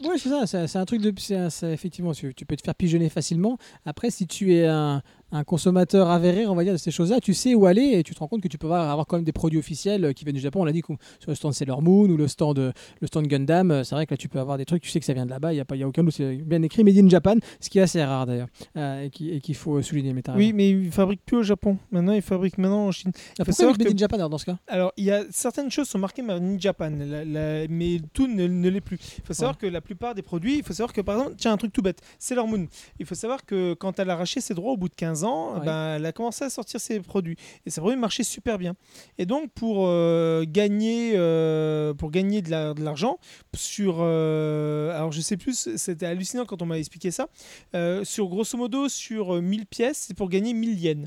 Oui, 0.03 0.19
c'est 0.19 0.31
ça. 0.31 0.67
C'est 0.67 0.79
un 0.79 0.85
truc 0.85 1.01
de. 1.03 1.13
un- 1.35 1.51
c'est- 1.51 1.71
effectivement, 1.73 2.13
tu, 2.13 2.35
tu 2.35 2.45
peux 2.47 2.57
te 2.57 2.63
faire 2.63 2.75
pigeonner 2.75 3.09
facilement. 3.11 3.59
Après, 3.85 4.11
si 4.11 4.27
tu 4.27 4.55
es 4.55 4.67
un, 4.67 5.03
un 5.33 5.45
consommateur 5.45 6.11
avéré, 6.11 6.47
on 6.47 6.55
va 6.55 6.63
dire, 6.63 6.73
de 6.75 6.79
ces 6.79 6.91
choses-là, 6.91 7.19
tu 7.21 7.35
sais 7.35 7.55
où 7.55 7.67
aller 7.67 7.93
et 7.95 8.03
tu 8.03 8.15
te 8.15 8.19
rends 8.21 8.29
compte 8.29 8.43
que 8.43 8.49
tu 8.49 8.59
peux 8.59 8.71
avoir 8.71 9.07
quand 9.07 9.17
même 9.17 9.25
des 9.25 9.33
produits 9.33 9.59
officiels 9.59 10.05
euh, 10.05 10.13
qui 10.13 10.25
viennent 10.25 10.37
du 10.37 10.41
Japon. 10.43 10.61
On 10.61 10.65
l'a 10.65 10.73
dit 10.73 10.83
sur 11.21 11.31
le 11.31 11.35
stand 11.35 11.53
Sailor 11.55 11.83
Moon 11.83 12.09
ou 12.09 12.17
le 12.17 12.29
stand, 12.29 12.59
euh, 12.59 12.73
le 13.01 13.07
stand 13.07 13.27
Gundam. 13.27 13.71
euh, 13.71 13.83
C'est 13.85 13.95
vrai 13.95 14.07
que 14.07 14.13
là, 14.13 14.17
tu 14.19 14.29
peux 14.29 14.39
avoir 14.39 14.59
des 14.59 14.65
trucs, 14.65 14.83
tu 14.83 14.91
sais 14.91 15.01
que 15.01 15.07
ça 15.07 15.13
vient 15.15 15.25
de 15.27 15.31
là-bas. 15.31 15.53
Il 15.53 15.57
n'y 15.57 15.61
a, 15.61 15.65
pas- 15.65 15.77
il 15.77 15.81
y 15.81 15.83
a 15.83 15.89
aucun 15.89 16.05
doute. 16.05 16.13
C'est 16.15 16.37
bien 16.37 16.63
écrit 16.63 16.85
Made 16.85 16.99
in 16.99 17.09
Japan, 17.09 17.35
ce 17.61 17.71
qui 17.71 17.79
est 17.79 17.83
assez 17.83 18.03
rare 18.05 18.27
d'ailleurs 18.27 18.49
euh, 18.77 19.05
et 19.05 19.11
qui- 19.11 19.31
et 19.31 19.41
qu'il 19.41 19.55
faut 19.55 19.81
souligner. 19.83 20.13
Mais 20.13 20.23
oui, 20.37 20.53
mais 20.53 20.71
ils 20.71 20.93
fabriquent 20.93 21.25
plus 21.25 21.39
au 21.39 21.43
Japon. 21.43 21.79
Maintenant, 21.91 22.13
ils 22.13 22.23
fabriquent 22.23 22.59
maintenant 22.59 22.87
en 22.87 22.93
Chine. 22.93 23.13
Ah, 23.15 23.19
faut 23.19 23.35
pourquoi 23.45 23.53
savoir 23.55 23.79
Made 23.79 23.87
que- 23.89 23.93
in 23.93 23.97
Japan 23.97 24.17
alors, 24.17 24.31
dans 24.31 24.39
ce 24.39 24.45
cas? 24.47 24.59
Alors, 24.69 24.93
il 24.97 25.05
y 25.05 25.11
a 25.11 25.23
certaines 25.31 25.71
choses 25.71 25.89
sont 25.89 25.99
marquées 25.99 26.23
Made 26.23 26.43
in 26.43 26.59
Japan, 26.59 26.91
la- 26.99 27.25
la- 27.25 27.67
mais 27.69 27.99
tout 28.13 28.27
ne, 28.27 28.47
ne 28.47 28.69
l'est 28.69 28.81
plus. 28.81 28.99
Il 29.19 29.25
faut 29.25 29.33
savoir 29.33 29.57
que 29.57 29.67
la 29.67 29.81
plupart 29.81 30.15
des 30.15 30.23
produits, 30.23 30.59
il 30.59 30.63
faut 30.63 30.73
savoir 30.75 30.93
que 30.93 31.01
par 31.01 31.17
exemple, 31.19 31.37
tiens, 31.39 31.53
un 31.53 31.57
truc 31.57 31.73
tout 31.73 31.83
bête, 31.83 32.01
Sailor 32.19 32.47
Moon. 32.47 32.67
Il 33.01 33.07
faut 33.07 33.15
savoir 33.15 33.45
que 33.47 33.75
quand 33.75 33.99
elle 33.99 34.11
a 34.11 34.13
arraché 34.15 34.41
ses 34.41 34.55
droits 34.55 34.73
au 34.73 34.77
bout 34.77 34.89
de 34.89 34.95
15 34.95 35.22
ans, 35.24 35.59
Ouais. 35.59 35.65
ben, 35.66 35.97
elle 35.97 36.07
a 36.07 36.12
commencé 36.12 36.44
à 36.44 36.51
sortir 36.51 36.81
ses 36.81 37.01
produits. 37.01 37.36
Et 37.66 37.70
ses 37.70 37.81
produits 37.81 37.99
marchaient 37.99 38.23
super 38.23 38.59
bien. 38.59 38.74
Et 39.19 39.27
donc, 39.27 39.51
pour 39.53 39.85
euh, 39.86 40.44
gagner, 40.47 41.12
euh, 41.16 41.94
pour 41.94 42.11
gagner 42.11 42.43
de 42.43 42.51
la- 42.51 42.74
de 42.74 42.82
l'argent, 42.82 43.19
sur. 43.57 43.97
euh, 44.01 44.97
alors, 44.97 45.12
je 45.12 45.20
sais 45.20 45.36
plus, 45.36 45.69
c'était 45.77 46.07
hallucinant 46.07 46.44
quand 46.44 46.62
on 46.62 46.66
m'a 46.66 46.78
expliqué 46.78 47.11
ça. 47.11 47.28
sur 48.05 48.28
grosso 48.28 48.57
modo, 48.59 48.89
sur 48.89 49.35
euh, 49.36 49.40
1000 49.40 49.66
pièces, 49.66 50.05
c'est 50.09 50.15
pour 50.15 50.28
gagner 50.28 50.53
1000 50.55 50.78
yens. 50.78 51.07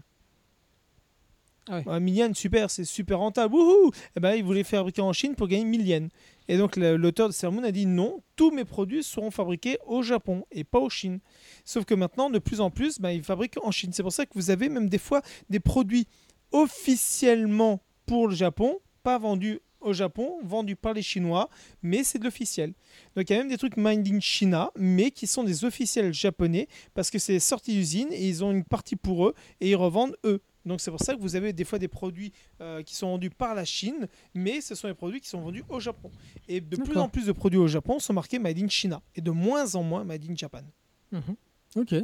Ah 1.67 1.77
ouais. 1.77 1.83
Un 1.87 1.99
1000 1.99 2.15
yens, 2.15 2.37
super, 2.37 2.69
c'est 2.69 2.83
super 2.85 3.17
rentable. 3.19 3.55
Wouhou 3.55 3.91
Eh 4.15 4.19
ben, 4.19 4.35
il 4.35 4.43
voulait 4.43 4.63
fabriquer 4.63 5.01
en 5.01 5.13
Chine 5.13 5.33
pour 5.35 5.47
gagner 5.47 5.65
1000 5.65 5.87
yens. 5.87 6.09
Et 6.47 6.57
donc 6.57 6.75
l'auteur 6.75 7.27
de 7.27 7.33
Sermon 7.33 7.63
a 7.63 7.71
dit 7.71 7.85
non, 7.85 8.21
tous 8.35 8.51
mes 8.51 8.65
produits 8.65 9.03
seront 9.03 9.31
fabriqués 9.31 9.77
au 9.85 10.03
Japon 10.03 10.45
et 10.51 10.63
pas 10.63 10.79
au 10.79 10.89
Chine. 10.89 11.19
Sauf 11.63 11.85
que 11.85 11.93
maintenant, 11.93 12.29
de 12.29 12.39
plus 12.39 12.61
en 12.61 12.69
plus, 12.69 12.99
ben, 12.99 13.11
ils 13.11 13.23
fabriquent 13.23 13.63
en 13.63 13.71
Chine. 13.71 13.91
C'est 13.93 14.03
pour 14.03 14.13
ça 14.13 14.25
que 14.25 14.33
vous 14.35 14.49
avez 14.51 14.69
même 14.69 14.89
des 14.89 14.97
fois 14.97 15.21
des 15.49 15.59
produits 15.59 16.07
officiellement 16.51 17.81
pour 18.05 18.27
le 18.27 18.35
Japon, 18.35 18.79
pas 19.03 19.17
vendus 19.17 19.59
au 19.81 19.93
Japon, 19.93 20.39
vendus 20.43 20.75
par 20.75 20.93
les 20.93 21.01
Chinois, 21.01 21.49
mais 21.83 22.03
c'est 22.03 22.17
de 22.17 22.23
l'officiel. 22.23 22.73
Donc 23.15 23.29
il 23.29 23.33
y 23.33 23.35
a 23.35 23.39
même 23.39 23.49
des 23.49 23.57
trucs 23.57 23.77
Mind 23.77 24.07
in 24.07 24.19
China, 24.19 24.71
mais 24.75 25.11
qui 25.11 25.27
sont 25.27 25.43
des 25.43 25.63
officiels 25.63 26.13
japonais, 26.13 26.67
parce 26.93 27.11
que 27.11 27.19
c'est 27.19 27.39
sorti 27.39 27.73
d'usine 27.73 28.07
et 28.11 28.27
ils 28.27 28.43
ont 28.43 28.51
une 28.51 28.63
partie 28.63 28.95
pour 28.95 29.27
eux 29.27 29.35
et 29.61 29.69
ils 29.69 29.75
revendent 29.75 30.17
eux. 30.25 30.41
Donc 30.65 30.81
c'est 30.81 30.91
pour 30.91 30.99
ça 30.99 31.15
que 31.15 31.19
vous 31.19 31.35
avez 31.35 31.53
des 31.53 31.63
fois 31.63 31.79
des 31.79 31.87
produits 31.87 32.31
euh, 32.61 32.81
qui 32.81 32.95
sont 32.95 33.07
vendus 33.07 33.29
par 33.29 33.55
la 33.55 33.65
Chine, 33.65 34.07
mais 34.33 34.61
ce 34.61 34.75
sont 34.75 34.87
des 34.87 34.93
produits 34.93 35.21
qui 35.21 35.29
sont 35.29 35.41
vendus 35.41 35.63
au 35.69 35.79
Japon. 35.79 36.11
Et 36.47 36.59
de 36.59 36.75
plus 36.77 36.97
en 36.97 37.07
plus 37.07 37.27
de 37.27 37.31
produits 37.31 37.59
au 37.59 37.67
Japon 37.67 37.99
sont 37.99 38.13
marqués 38.13 38.39
Made 38.39 38.59
in 38.59 38.67
China, 38.67 39.01
et 39.15 39.21
de 39.21 39.31
moins 39.31 39.75
en 39.75 39.83
moins 39.83 40.03
Made 40.03 40.23
in 40.29 40.35
Japan. 40.35 40.63
Mhm. 41.11 41.35
Ok. 41.75 41.95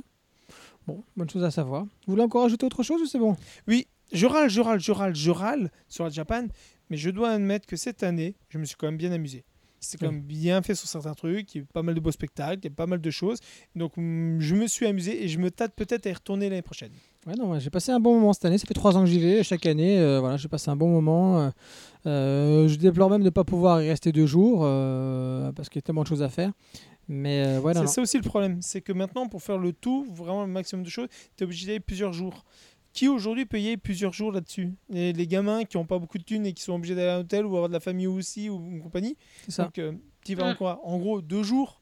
Bon, 0.86 1.04
bonne 1.16 1.30
chose 1.30 1.44
à 1.44 1.52
savoir. 1.52 1.84
Vous 1.84 2.14
voulez 2.14 2.24
encore 2.24 2.46
ajouter 2.46 2.66
autre 2.66 2.84
chose 2.84 3.02
ou 3.02 3.06
c'est 3.06 3.20
bon? 3.20 3.36
Oui, 3.68 3.88
je 4.12 4.26
râle, 4.26 4.50
je 4.50 4.62
râle, 4.62 4.80
je 4.80 4.92
râle, 4.92 5.16
je 5.16 5.32
râle 5.32 5.72
sur 5.88 6.04
la 6.04 6.10
Japan, 6.10 6.48
mais 6.90 6.98
je 6.98 7.10
dois 7.10 7.32
admettre 7.32 7.66
que 7.66 7.76
cette 7.76 8.04
année, 8.04 8.36
je 8.50 8.58
me 8.58 8.66
suis 8.66 8.76
quand 8.76 8.88
même 8.88 8.98
bien 8.98 9.12
amusé. 9.12 9.44
C'est 9.80 9.98
quand 10.00 10.12
même 10.12 10.22
bien 10.22 10.62
fait 10.62 10.76
sur 10.76 10.88
certains 10.88 11.16
trucs, 11.16 11.56
il 11.56 11.62
y 11.62 11.64
a 11.64 11.68
pas 11.74 11.82
mal 11.82 11.96
de 11.96 12.00
beaux 12.00 12.12
spectacles, 12.12 12.60
il 12.62 12.66
y 12.66 12.72
a 12.72 12.76
pas 12.76 12.86
mal 12.86 13.02
de 13.02 13.10
choses. 13.10 13.40
Donc 13.76 13.98
hum, 13.98 14.40
je 14.40 14.54
me 14.54 14.68
suis 14.68 14.86
amusé 14.86 15.24
et 15.24 15.28
je 15.28 15.40
me 15.40 15.50
tâte 15.50 15.74
peut-être 15.76 16.06
à 16.06 16.12
y 16.12 16.14
retourner 16.14 16.50
l'année 16.50 16.62
prochaine. 16.62 16.92
Ouais, 17.28 17.36
non, 17.36 17.52
ouais, 17.52 17.60
j'ai 17.60 17.70
passé 17.70 17.92
un 17.92 18.00
bon 18.00 18.16
moment 18.16 18.34
cette 18.34 18.46
année. 18.46 18.58
Ça 18.58 18.66
fait 18.66 18.74
trois 18.74 18.98
ans 18.98 19.02
que 19.02 19.06
j'y 19.10 19.20
vais. 19.20 19.44
Chaque 19.44 19.66
année, 19.68 20.00
euh, 20.00 20.20
voilà, 20.20 20.38
j'ai 20.38 20.48
passé 20.48 20.70
un 20.72 20.76
bon 20.76 20.90
moment. 20.90 21.40
euh, 21.40 21.50
euh, 22.08 22.68
je 22.68 22.76
déplore 22.78 23.10
même 23.12 23.20
de 23.22 23.26
ne 23.26 23.30
pas 23.30 23.44
pouvoir 23.44 23.82
y 23.84 23.90
rester 23.90 24.12
deux 24.12 24.26
jours 24.26 24.62
euh, 24.64 25.52
parce 25.52 25.70
qu'il 25.70 25.78
y 25.80 25.84
a 25.84 25.84
tellement 25.84 26.02
de 26.02 26.08
choses 26.08 26.24
à 26.24 26.30
faire. 26.30 26.52
Mais 27.08 27.44
euh, 27.46 27.60
ouais, 27.62 27.74
c'est 27.74 27.86
ça 27.88 28.02
aussi 28.02 28.18
le 28.18 28.24
problème, 28.24 28.60
c'est 28.62 28.82
que 28.82 28.94
maintenant 28.94 29.28
pour 29.28 29.44
faire 29.44 29.58
le 29.58 29.74
tout, 29.74 30.08
vraiment 30.14 30.42
le 30.46 30.52
maximum 30.52 30.84
de 30.84 30.90
choses, 30.90 31.08
tu 31.36 31.44
es 31.44 31.46
obligé 31.46 31.68
d'aller 31.68 31.80
plusieurs 31.80 32.14
jours. 32.14 32.44
Qui 32.94 33.08
aujourd'hui 33.08 33.46
peut 33.46 33.60
y 33.60 33.68
aller 33.68 33.78
plusieurs 33.78 34.14
jours 34.14 34.32
là-dessus? 34.32 34.74
Les, 34.90 35.14
les 35.14 35.28
gamins 35.28 35.64
qui 35.64 35.78
n'ont 35.78 35.86
pas 35.86 36.00
beaucoup 36.00 36.18
de 36.18 36.24
thunes 36.24 36.46
et 36.46 36.54
qui 36.54 36.62
sont 36.64 36.74
obligés 36.74 36.96
d'aller 36.96 37.08
à 37.10 37.16
un 37.18 37.20
hôtel 37.20 37.46
ou 37.46 37.50
avoir 37.56 37.68
de 37.70 37.74
la 37.74 37.80
famille 37.80 38.08
aussi 38.08 38.50
ou 38.50 38.58
une 38.70 38.82
compagnie? 38.82 39.16
c'est 39.46 39.52
ça. 39.52 39.64
Donc 39.66 39.80
tu 40.26 40.36
vas 40.36 40.46
en 40.46 40.52
Mm. 40.54 40.56
quoi? 40.56 40.82
En 40.84 40.98
gros 40.98 41.22
deux 41.22 41.44
jours, 41.44 41.82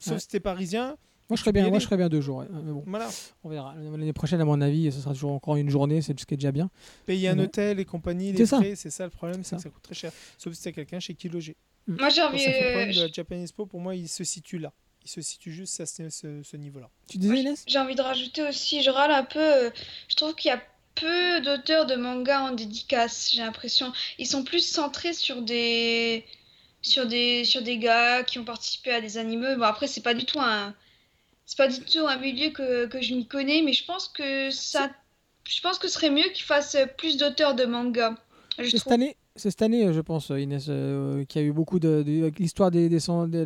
sauf 0.00 0.14
Ouais. 0.14 0.20
si 0.20 0.28
t'es 0.28 0.40
parisien. 0.40 0.96
Moi, 1.28 1.36
je 1.36 1.40
serais 1.42 1.52
bien, 1.52 1.68
moi, 1.70 1.78
je 1.78 1.84
serais 1.84 1.96
bien 1.96 2.08
deux 2.08 2.20
jours. 2.20 2.38
ouais. 2.38 2.46
Mais 2.50 2.72
bon, 2.72 2.84
Voilà. 2.86 3.08
on 3.44 3.48
verra. 3.48 3.74
L'année 3.76 4.12
prochaine, 4.12 4.40
à 4.40 4.44
mon 4.44 4.60
avis, 4.60 4.92
ce 4.92 5.00
sera 5.00 5.14
toujours 5.14 5.32
encore 5.32 5.56
une 5.56 5.70
journée. 5.70 6.02
C'est 6.02 6.18
ce 6.18 6.26
qui 6.26 6.34
est 6.34 6.36
déjà 6.36 6.52
bien. 6.52 6.68
Payer 7.06 7.28
un 7.28 7.38
hôtel 7.38 7.80
et 7.80 7.84
compagnie, 7.84 8.32
C'est 8.32 8.38
les 8.38 8.46
ça. 8.46 8.56
frais, 8.58 8.74
c'est 8.76 8.90
ça 8.90 9.04
le 9.04 9.10
problème, 9.10 9.42
c'est 9.42 9.50
ça. 9.50 9.56
que 9.56 9.62
ça 9.62 9.70
coûte 9.70 9.82
très 9.82 9.94
cher. 9.94 10.12
Sauf 10.36 10.52
si 10.52 10.62
t'as 10.62 10.72
quelqu'un 10.72 11.00
chez 11.00 11.14
qui 11.14 11.28
loger. 11.28 11.56
Moi, 11.86 12.08
j'ai 12.10 12.20
Pour 12.20 12.30
envie. 12.30 12.40
ça, 12.40 12.50
le 12.50 12.56
euh, 12.56 12.70
problème 12.70 12.88
de 12.88 12.92
je- 12.94 13.00
la 13.00 13.08
Japan 13.12 13.36
Expo, 13.42 13.66
pour 13.66 13.80
moi, 13.80 13.94
il 13.94 14.08
se 14.08 14.24
situe 14.24 14.58
là. 14.58 14.72
Il 15.04 15.10
se 15.10 15.20
situe 15.20 15.52
juste 15.52 15.80
à 15.80 15.86
ce, 15.86 16.08
ce- 16.10 16.42
ce 16.44 16.56
niveau-là. 16.56 16.88
Tu 17.08 17.18
disais 17.18 17.40
Inès? 17.40 17.64
J'ai 17.66 17.78
envie 17.78 17.94
de 17.96 18.02
rajouter 18.02 18.42
aussi, 18.46 18.82
je 18.82 18.90
râle 18.90 19.10
un 19.10 19.24
peu, 19.24 19.40
euh, 19.40 19.70
je 20.08 20.14
trouve 20.16 20.34
qu'il 20.34 20.48
y 20.50 20.52
a 20.52 20.62
peu 20.94 21.40
d'auteurs 21.40 21.86
de 21.86 21.94
manga 21.96 22.42
en 22.42 22.52
dédicace, 22.52 23.30
j'ai 23.32 23.40
l'impression. 23.42 23.92
Ils 24.18 24.26
sont 24.26 24.44
plus 24.44 24.60
centrés 24.60 25.14
sur 25.14 25.40
des 25.42 26.24
sur 26.82 27.06
des 27.06 27.44
sur 27.44 27.62
des 27.62 27.78
gars 27.78 28.22
qui 28.24 28.38
ont 28.38 28.44
participé 28.44 28.90
à 28.92 29.00
des 29.00 29.16
animés. 29.16 29.56
Bon 29.56 29.62
après 29.62 29.86
c'est 29.86 30.02
pas 30.02 30.14
du 30.14 30.24
tout 30.26 30.38
un 30.40 30.74
c'est 31.54 31.58
pas 31.58 31.68
du 31.68 31.80
tout 31.80 32.06
un 32.06 32.16
milieu 32.18 32.50
que, 32.50 32.86
que 32.86 33.00
je 33.02 33.14
m'y 33.14 33.26
connais, 33.26 33.60
mais 33.62 33.72
je 33.74 33.84
pense 33.84 34.08
que 34.08 34.50
ça 34.50 34.90
je 35.46 35.60
pense 35.60 35.78
que 35.78 35.88
ce 35.88 35.94
serait 35.94 36.10
mieux 36.10 36.28
qu'ils 36.32 36.44
fassent 36.44 36.76
plus 36.96 37.16
d'auteurs 37.16 37.54
de 37.54 37.64
manga. 37.64 38.14
Je 38.58 38.64
cette 38.70 38.80
trouve. 38.80 38.92
année, 38.92 39.16
c'est 39.34 39.50
cette 39.50 39.62
année, 39.62 39.86
euh, 39.86 39.92
je 39.92 40.00
pense, 40.00 40.30
euh, 40.30 40.38
Inès, 40.38 40.66
euh, 40.68 41.24
qu'il 41.24 41.40
y 41.42 41.44
a 41.44 41.48
eu 41.48 41.52
beaucoup 41.52 41.78
de, 41.80 42.04
l'histoire 42.38 42.70
des, 42.70 42.88
des, 42.88 43.00
cent- 43.00 43.26
de 43.26 43.44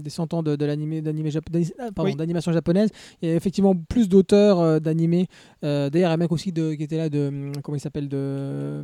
des 0.00 0.10
100 0.10 0.34
ans 0.34 0.42
de, 0.42 0.56
de 0.56 0.64
l'animé, 0.66 1.00
d'animé 1.00 1.30
jap- 1.30 1.48
d'ani- 1.50 1.72
ah, 1.78 1.88
pardon, 1.94 2.10
Oui. 2.10 2.16
d'animation 2.16 2.52
japonaise. 2.52 2.90
Il 3.22 3.28
y 3.28 3.32
a 3.32 3.34
effectivement 3.36 3.74
plus 3.74 4.08
d'auteurs 4.08 4.60
euh, 4.60 4.78
d'animés. 4.80 5.26
Euh, 5.64 5.88
D'ailleurs, 5.90 6.08
il 6.08 6.10
y 6.10 6.12
a 6.12 6.14
un 6.14 6.16
mec 6.18 6.32
aussi 6.32 6.52
de, 6.52 6.74
qui 6.74 6.82
était 6.82 6.98
là 6.98 7.08
de. 7.08 7.52
Comment 7.62 7.76
il 7.76 7.80
s'appelle 7.80 8.08
de. 8.08 8.82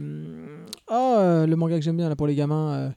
Oh, 0.90 1.14
euh, 1.18 1.46
le 1.46 1.56
manga 1.56 1.76
que 1.76 1.82
j'aime 1.84 1.96
bien 1.96 2.08
là, 2.08 2.16
pour 2.16 2.26
les 2.26 2.34
gamins. 2.34 2.92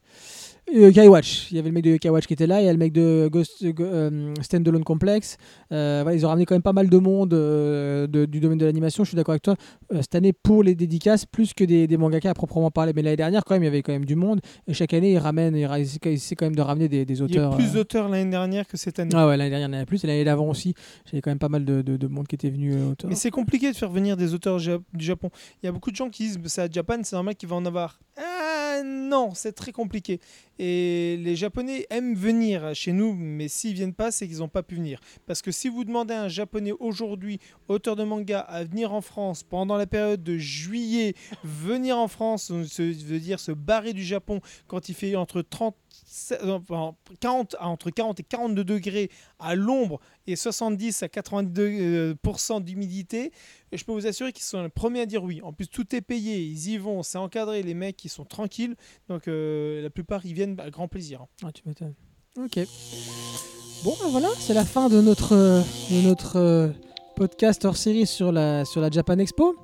Euh, 0.74 0.88
euh, 0.88 0.92
Kaiwatch, 0.92 1.52
il 1.52 1.58
y 1.58 1.60
avait 1.60 1.70
le 1.70 1.74
mec 1.74 1.84
de 1.84 1.98
Kaiwatch 1.98 2.28
qui 2.28 2.34
était 2.34 2.48
là, 2.48 2.62
il 2.62 2.66
y 2.66 2.70
a 2.70 2.72
le 2.72 2.78
mec 2.78 2.94
de 2.94 3.28
Ghost 3.32 3.64
euh, 3.64 4.34
Standalone 4.42 4.84
Complex. 4.84 5.38
Euh, 5.72 6.02
voilà, 6.04 6.16
ils 6.18 6.26
ont 6.26 6.30
ramené 6.30 6.46
quand 6.46 6.56
même 6.56 6.62
pas 6.62 6.72
mal 6.74 6.90
de 6.90 6.98
monde 6.98 7.34
euh, 7.34 8.08
de- 8.08 8.26
du 8.26 8.40
domaine 8.40 8.58
de 8.58 8.66
l'animation. 8.66 9.04
Je 9.04 9.10
suis 9.10 9.16
d'accord 9.16 9.34
avec 9.34 9.42
toi. 9.42 9.56
Cette 9.94 10.16
année 10.16 10.34
pour 10.34 10.64
les 10.64 10.76
dédicaces 10.76 11.26
plus 11.26 11.54
que 11.54 11.64
des, 11.64 11.88
des 11.88 11.98
mangaka 11.98 12.30
à 12.30 12.34
proprement 12.34 12.72
parler. 12.72 12.94
Mais 12.96 13.02
l'année 13.02 13.18
dernière, 13.18 13.44
quand 13.44 13.56
même, 13.56 13.64
il 13.64 13.66
y 13.66 13.70
avait 13.70 13.82
quand 13.82 13.92
même 13.92 14.06
du 14.06 14.16
monde. 14.16 14.40
Et 14.68 14.74
chaque 14.74 14.94
année, 14.94 15.12
ils 15.14 15.18
ramènent, 15.18 15.56
ils 15.56 15.66
essaient 16.08 16.36
quand 16.36 16.46
même 16.46 16.56
de 16.56 16.62
ramener 16.62 16.88
des, 16.88 17.06
des 17.06 17.14
Il 17.16 17.20
y 17.20 17.38
a 17.38 17.48
auteurs. 17.48 17.56
plus 17.58 17.74
d'auteurs 17.74 18.08
l'année 18.10 18.30
dernière 18.32 18.68
que 18.68 18.78
cette 18.78 19.00
année. 19.00 19.12
Ah 19.14 19.28
ouais, 19.28 19.38
l'année 19.38 19.50
dernière, 19.50 19.68
il 19.68 19.72
y 19.72 19.76
en 19.76 19.78
avait 19.78 19.86
plus. 19.86 20.04
Et 20.04 20.08
l'année 20.08 20.24
d'avant 20.24 20.48
aussi, 20.50 20.74
j'avais 21.06 21.22
quand 21.22 21.32
même 21.32 21.40
pas 21.40 21.50
mal 21.50 21.66
de, 21.66 21.82
de, 21.82 21.98
de 21.98 22.08
monde 22.08 22.28
qui 22.28 22.36
était 22.36 22.50
venu 22.50 22.74
auteur. 22.84 23.10
Mais 23.10 23.16
c'est 23.16 23.32
compliqué 23.32 23.72
de 23.72 23.76
faire 23.76 23.90
venir 23.92 24.16
des 24.16 24.34
auteurs 24.34 24.58
du 24.58 25.04
Japon. 25.06 25.30
Il 25.62 25.66
y 25.66 25.70
a 25.70 25.72
beaucoup 25.72 25.92
de 25.92 25.96
gens 25.96 26.10
qui 26.10 26.24
disent 26.24 26.40
c'est 26.46 26.62
à 26.62 26.70
Japan, 26.72 26.98
c'est 27.04 27.16
normal 27.16 27.36
qu'il 27.36 27.50
va 27.50 27.56
en 27.58 27.66
avoir. 27.66 28.00
Ah 28.18 28.61
non, 28.84 29.34
c'est 29.34 29.54
très 29.54 29.72
compliqué. 29.72 30.20
Et 30.60 31.18
les 31.18 31.36
Japonais 31.36 31.88
aiment 31.90 32.14
venir 32.14 32.76
chez 32.76 32.94
nous, 32.94 33.14
mais 33.14 33.48
s'ils 33.48 33.74
viennent 33.74 33.94
pas, 33.94 34.12
c'est 34.12 34.28
qu'ils 34.28 34.40
n'ont 34.40 34.48
pas 34.48 34.62
pu 34.62 34.76
venir. 34.76 35.00
Parce 35.26 35.42
que 35.42 35.52
si 35.52 35.70
vous 35.70 35.84
demandez 35.84 36.14
à 36.14 36.24
un 36.24 36.28
Japonais 36.28 36.74
aujourd'hui, 36.80 37.40
auteur 37.68 37.96
de 37.96 38.04
manga, 38.04 38.40
à 38.40 38.64
venir 38.64 38.94
en 38.94 39.02
France 39.02 39.44
pendant 39.44 39.78
la 39.78 39.88
période 39.88 40.24
de 40.24 40.38
juillet, 40.38 41.16
venir 41.44 41.98
en 41.98 42.08
France, 42.08 42.52
euh, 42.52 42.64
se, 42.64 42.84
veut 42.84 43.20
dire 43.20 43.40
se 43.40 43.52
barrer 43.52 43.94
du 43.94 44.04
Japon 44.04 44.40
quand 44.68 44.90
il 44.90 44.94
fait 44.94 45.16
entre 45.16 45.42
30, 45.42 45.76
euh, 45.76 45.76
enfin, 45.76 45.91
40, 47.20 47.56
à- 47.60 47.68
entre 47.68 47.90
40 47.90 48.20
et 48.20 48.24
42 48.24 48.64
degrés 48.64 49.10
à 49.40 49.56
l'ombre 49.56 50.00
et 50.28 50.36
70 50.36 51.04
à 51.04 51.08
82% 51.08 52.58
euh, 52.58 52.60
d'humidité, 52.60 53.32
je 53.72 53.84
peux 53.84 53.92
vous 53.92 54.08
assurer 54.08 54.32
qu'ils 54.34 54.44
sont 54.44 54.62
les 54.64 54.70
premiers 54.70 55.02
à 55.02 55.06
dire 55.06 55.24
oui. 55.24 55.42
En 55.44 55.54
plus, 55.54 55.68
tout 55.68 55.96
est 55.96 56.02
payé, 56.02 56.40
ils 56.44 56.70
y 56.70 56.78
vont, 56.78 57.04
c'est 57.04 57.18
encadré, 57.18 57.64
les 57.64 57.74
mecs, 57.74 58.04
ils 58.06 58.10
sont 58.10 58.26
tranquilles. 58.26 58.76
Donc, 59.10 59.28
euh, 59.28 59.82
la 59.82 59.90
plupart, 59.90 60.26
ils 60.26 60.34
viennent 60.34 60.60
à 60.60 60.70
grand 60.70 60.88
plaisir. 60.88 61.26
Ah, 61.44 61.52
tu 61.52 61.62
m'étonnes. 61.66 61.96
Ok. 62.38 62.60
Bon, 63.84 63.96
ben 64.02 64.10
voilà, 64.10 64.30
c'est 64.40 64.54
la 64.54 64.64
fin 64.66 64.90
de 64.90 65.02
notre, 65.02 65.36
de 65.36 66.02
notre 66.08 66.38
euh, 66.38 66.70
podcast 67.16 67.66
hors 67.66 67.78
série 67.78 68.06
sur 68.06 68.32
la, 68.32 68.64
sur 68.66 68.80
la 68.80 68.90
Japan 68.92 69.18
Expo. 69.18 69.56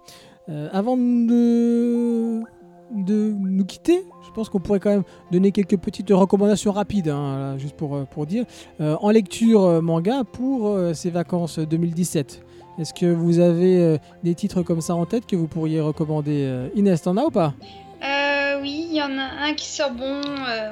Euh, 0.49 0.69
avant 0.71 0.95
de, 0.97 2.41
de 2.91 3.33
nous 3.37 3.65
quitter, 3.65 4.03
je 4.25 4.31
pense 4.31 4.49
qu'on 4.49 4.59
pourrait 4.59 4.79
quand 4.79 4.89
même 4.89 5.03
donner 5.31 5.51
quelques 5.51 5.77
petites 5.77 6.09
recommandations 6.09 6.71
rapides, 6.71 7.09
hein, 7.09 7.37
là, 7.39 7.57
juste 7.57 7.75
pour, 7.75 7.95
euh, 7.95 8.05
pour 8.05 8.25
dire, 8.25 8.45
euh, 8.81 8.95
en 9.01 9.09
lecture 9.09 9.63
euh, 9.63 9.81
manga 9.81 10.23
pour 10.23 10.67
euh, 10.67 10.93
ces 10.93 11.09
vacances 11.09 11.59
2017. 11.59 12.43
Est-ce 12.79 12.93
que 12.93 13.07
vous 13.07 13.39
avez 13.39 13.97
des 14.23 14.35
titres 14.35 14.61
comme 14.61 14.81
ça 14.81 14.93
en 14.93 15.07
tête 15.07 15.25
que 15.25 15.35
vous 15.35 15.47
pourriez 15.47 15.81
recommander 15.81 16.69
Inès, 16.75 17.01
t'en 17.01 17.17
as 17.17 17.23
ou 17.23 17.31
pas? 17.31 17.55
Euh, 18.03 18.61
oui, 18.61 18.85
il 18.91 18.95
y 18.95 19.01
en 19.01 19.17
a 19.17 19.47
un 19.47 19.53
qui 19.55 19.65
sort 19.65 19.89
bon, 19.89 20.21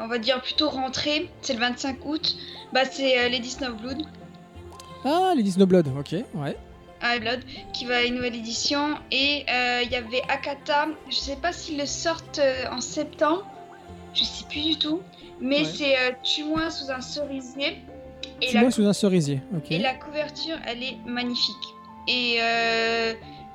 on 0.04 0.08
va 0.08 0.20
dire 0.20 0.40
plutôt 0.40 0.70
rentré, 0.70 1.32
c'est 1.42 1.54
le 1.54 1.60
25 1.62 2.06
août. 2.06 2.38
Bah 2.72 2.82
c'est 2.86 3.28
Lady 3.28 3.50
Snowblood. 3.50 4.04
Ah, 5.04 5.34
les 5.36 5.50
Snowblood, 5.50 5.88
ok, 6.00 6.24
ouais. 6.36 6.56
High 7.04 7.22
Blood 7.22 7.40
qui 7.74 7.86
va 7.86 7.98
à 7.98 8.02
une 8.04 8.16
nouvelle 8.16 8.36
édition 8.36 8.96
et 9.12 9.46
euh, 9.50 9.82
il 9.84 9.92
y 9.92 9.96
avait 9.96 10.22
Akata 10.30 10.88
je 11.10 11.16
sais 11.16 11.36
pas 11.36 11.52
s'ils 11.54 11.78
le 11.78 11.86
sortent 11.86 12.40
euh, 12.40 12.66
en 12.72 12.82
septembre 12.82 13.46
je 14.14 14.24
sais 14.24 14.46
plus 14.50 14.62
du 14.62 14.78
tout 14.78 15.02
mais 15.42 15.60
Ouais. 15.60 15.66
c'est 15.66 15.96
euh, 15.98 16.12
Tue-moi 16.24 16.70
sous 16.70 16.90
un 16.92 17.02
cerisier 17.02 17.82
et, 18.42 18.48
Tu 18.48 18.56
la, 18.56 18.62
vois 18.62 18.72
sous 18.72 18.86
un 18.86 18.94
cerisier, 18.94 19.42
ok. 19.56 19.72
et 19.72 19.78
la 19.80 19.94
couverture 19.94 20.58
elle 20.66 20.82
est 20.84 20.98
magnifique 21.06 21.56
et 22.08 22.40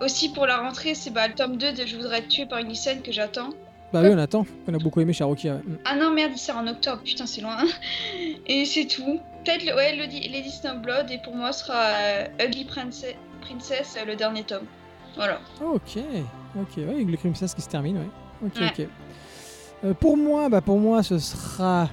aussi 0.00 0.32
pour 0.32 0.46
la 0.46 0.58
rentrée 0.58 0.94
c'est 0.94 1.10
bah, 1.10 1.28
le 1.28 1.34
tome 1.34 1.56
2 1.56 1.72
de 1.72 1.86
Je 1.86 1.96
voudrais 1.96 2.18
être 2.18 2.28
tué 2.28 2.46
par 2.46 2.58
une 2.58 2.68
lycéenne 2.68 3.02
que 3.02 3.12
j'attends 3.12 3.50
Bah 3.92 4.00
oui, 4.02 4.08
on 4.12 4.18
attend. 4.18 4.46
On 4.68 4.74
a 4.74 4.78
beaucoup 4.78 5.00
aimé 5.00 5.12
Charokia. 5.12 5.54
ouais. 5.54 5.60
Mm. 5.64 5.78
ah 5.84 5.96
non 5.96 6.10
merde 6.10 6.32
il 6.34 6.38
sort 6.38 6.56
en 6.56 6.66
octobre 6.66 7.02
putain 7.02 7.26
c'est 7.26 7.40
loin 7.40 7.56
et 8.46 8.64
c'est 8.64 8.86
tout 8.86 9.20
peut-être 9.44 9.64
ouais 9.74 9.96
Lady, 9.96 10.50
Snowblood 10.50 11.10
et 11.10 11.18
pour 11.18 11.34
moi 11.34 11.52
ce 11.52 11.64
sera 11.64 11.78
euh, 11.78 12.26
Ugly 12.44 12.64
Princess, 12.66 13.14
Princess 13.40 13.96
euh, 14.00 14.04
le 14.06 14.16
dernier 14.16 14.42
tome 14.44 14.64
voilà 15.16 15.38
Ok, 15.64 15.98
ok, 16.58 16.76
ouais, 16.78 17.04
le 17.04 17.16
Crimsas 17.16 17.52
qui 17.54 17.62
se 17.62 17.68
termine, 17.68 17.96
ouais. 17.96 18.46
Ok, 18.46 18.52
Ouais. 18.60 18.66
ok. 18.84 18.88
Euh, 19.84 19.94
pour 19.94 20.16
moi, 20.16 20.48
bah 20.48 20.60
pour 20.60 20.78
moi, 20.78 21.02
ce 21.02 21.18
sera 21.18 21.88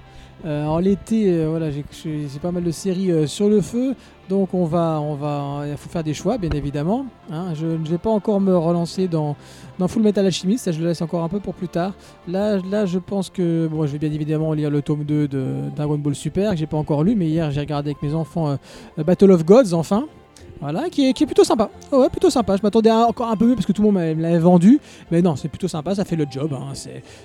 euh, 0.46 0.66
en 0.66 0.78
l'été. 0.78 1.32
euh, 1.32 1.48
voilà, 1.50 1.72
j'ai 1.72 1.84
pas 2.42 2.52
mal 2.52 2.64
de 2.64 2.70
séries 2.72 3.28
sur 3.28 3.50
le 3.50 3.60
feu, 3.62 3.96
donc 4.30 4.54
on 4.54 4.66
va, 4.66 5.00
on 5.02 5.16
va, 5.16 5.64
il 5.68 5.78
faut 5.78 5.90
faire 5.90 6.04
des 6.04 6.14
choix, 6.14 6.38
bien 6.38 6.52
évidemment. 6.52 7.08
hein. 7.32 7.54
je 7.56 7.66
ne 7.66 7.88
vais 7.88 7.98
pas 7.98 8.12
encore 8.12 8.40
me 8.40 8.56
relancer 8.56 9.08
dans 9.08 9.36
dans 9.80 9.88
Full 9.88 10.04
Metal 10.04 10.26
Alchemist, 10.26 10.66
ça 10.66 10.72
je 10.72 10.80
le 10.80 10.88
laisse 10.88 11.02
encore 11.02 11.24
un 11.24 11.30
peu 11.30 11.40
pour 11.40 11.54
plus 11.56 11.70
tard. 11.70 11.94
Là, 12.28 12.58
là, 12.70 12.86
je 12.86 13.00
pense 13.00 13.30
que 13.32 13.68
bon, 13.68 13.88
je 13.88 13.94
vais 13.94 14.00
bien 14.00 14.12
évidemment 14.12 14.54
lire 14.54 14.70
le 14.70 14.82
tome 14.84 15.06
2 15.06 15.28
de 15.28 15.46
Dragon 15.76 15.98
Ball 15.98 16.14
Super 16.14 16.52
que 16.52 16.58
j'ai 16.58 16.68
pas 16.68 16.78
encore 16.78 17.04
lu, 17.04 17.16
mais 17.16 17.28
hier 17.28 17.50
j'ai 17.52 17.62
regardé 17.62 17.92
avec 17.92 18.04
mes 18.04 18.14
enfants 18.14 18.58
Battle 18.98 19.32
of 19.32 19.44
Gods, 19.44 19.74
enfin. 19.74 20.06
Voilà, 20.62 20.90
qui 20.90 21.10
est, 21.10 21.14
qui 21.14 21.24
est 21.24 21.26
plutôt 21.28 21.44
sympa. 21.44 21.70
Oh 21.92 22.00
ouais, 22.00 22.10
plutôt 22.10 22.30
sympa. 22.30 22.56
Je 22.58 22.62
m'attendais 22.64 22.92
encore 22.92 23.30
un 23.30 23.36
peu 23.36 23.46
mieux 23.46 23.56
parce 23.56 23.66
que 23.66 23.72
tout 23.72 23.82
le 23.84 23.92
monde 23.92 24.02
me 24.02 24.22
l'avait 24.22 24.40
vendu. 24.40 24.80
Mais 25.12 25.22
non, 25.22 25.36
c'est 25.36 25.50
plutôt 25.50 25.68
sympa, 25.68 25.94
ça 25.96 26.06
fait 26.06 26.16
le 26.16 26.26
job. 26.30 26.54
hein. 26.54 26.74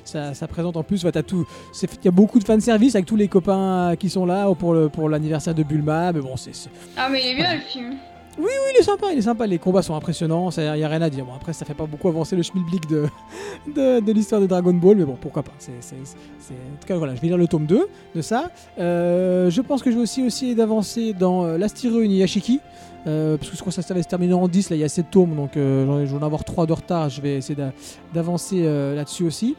Ça, 0.05 0.35
ça 0.35 0.47
présente 0.47 0.77
en 0.77 0.83
plus, 0.83 1.05
tout. 1.27 1.47
Il 1.83 2.05
y 2.05 2.09
a 2.09 2.11
beaucoup 2.11 2.39
de 2.39 2.45
fanservice 2.45 2.95
avec 2.95 3.07
tous 3.07 3.17
les 3.17 3.29
copains 3.29 3.95
qui 3.99 4.11
sont 4.11 4.27
là 4.27 4.53
pour 4.55 5.09
l'anniversaire 5.09 5.55
de 5.55 5.63
Bulma. 5.63 6.13
Mais 6.13 6.21
bon, 6.21 6.37
c'est. 6.37 6.53
ah 6.97 7.09
mais 7.11 7.21
il 7.23 7.29
est 7.31 7.35
bien 7.37 7.55
le 7.55 7.61
film 7.61 7.95
Oui, 8.39 8.51
il 8.75 8.81
est 8.81 8.83
sympa, 8.83 9.07
il 9.13 9.19
est 9.19 9.23
sympa. 9.23 9.47
Les 9.47 9.59
combats 9.59 9.83
sont 9.83 9.95
impressionnants, 9.95 10.51
il 10.51 10.63
n'y 10.63 10.85
a 10.85 10.89
rien 10.89 11.03
à 11.03 11.11
dire. 11.11 11.25
Bon, 11.25 11.33
après, 11.35 11.53
ça 11.53 11.65
fait 11.65 11.75
pas 11.75 11.87
beaucoup 11.87 12.09
avancer 12.09 12.37
le 12.37 12.43
schmilblick 12.43 12.89
de, 12.89 13.07
de, 13.75 14.01
de 14.01 14.13
l'histoire 14.13 14.41
de 14.41 14.47
Dragon 14.47 14.73
Ball, 14.75 14.97
mais 14.97 15.05
bon, 15.05 15.17
pourquoi 15.21 15.43
pas. 15.43 15.53
C'est, 15.59 15.73
En 15.73 16.81
tout 16.81 16.87
cas, 16.87 16.97
voilà, 16.97 17.15
je 17.15 17.21
vais 17.21 17.29
lire 17.29 17.39
le 17.39 17.47
tome 17.47 17.67
2 17.67 17.87
de 18.15 18.21
ça. 18.23 18.51
Euh, 18.79 19.51
je 19.51 19.61
pense 19.63 19.83
que 19.83 19.91
je 19.91 19.97
vais 19.97 20.03
aussi 20.03 20.23
essayer 20.23 20.55
d'avancer 20.55 21.13
dans 21.13 21.45
euh, 21.45 21.59
l'Astiro 21.59 22.01
Inuyashiki. 22.01 22.61
Euh, 23.07 23.37
parce 23.37 23.51
que 23.51 23.57
je 23.57 23.61
crois 23.61 23.73
que 23.73 23.83
ça, 23.83 23.95
va 23.95 24.03
se 24.03 24.09
terminer 24.09 24.33
en 24.35 24.47
10, 24.47 24.71
là 24.71 24.77
il 24.77 24.81
y 24.81 24.85
a 24.85 24.89
7 24.89 25.11
tomes, 25.11 25.35
donc 25.35 25.57
euh, 25.57 26.07
je 26.07 26.11
vais 26.15 26.23
en 26.23 26.25
avoir 26.25 26.45
3 26.45 26.67
de 26.67 26.73
retard, 26.73 27.11
je 27.11 27.21
vais 27.21 27.37
essayer 27.39 27.57
d'a- 27.57 27.73
d'avancer 28.15 28.63
euh, 28.63 28.95
là-dessus 28.95 29.25
aussi. 29.25 29.57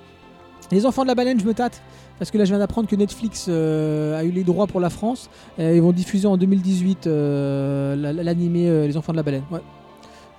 Les 0.72 0.86
enfants 0.86 1.03
de 1.03 1.07
la 1.10 1.15
baleine, 1.15 1.40
je 1.40 1.45
me 1.45 1.53
tâte, 1.53 1.82
parce 2.20 2.32
que 2.32 2.38
là 2.38 2.45
je 2.45 2.52
viens 2.52 2.60
d'apprendre 2.60 2.88
que 2.88 2.95
Netflix 2.95 3.49
a 3.49 4.24
eu 4.24 4.32
les 4.32 4.44
droits 4.45 4.65
pour 4.68 4.80
la 4.80 4.90
France, 4.90 5.30
Euh, 5.60 5.74
ils 5.76 5.82
vont 5.82 5.91
diffuser 5.91 6.26
en 6.26 6.38
2018 6.38 7.06
euh, 7.07 7.95
la- 7.98 8.14
l'animé 8.14 8.88
Les 8.88 8.95
enfants 8.95 9.11
de 9.11 9.18
la 9.18 9.24
baleine. 9.24 9.44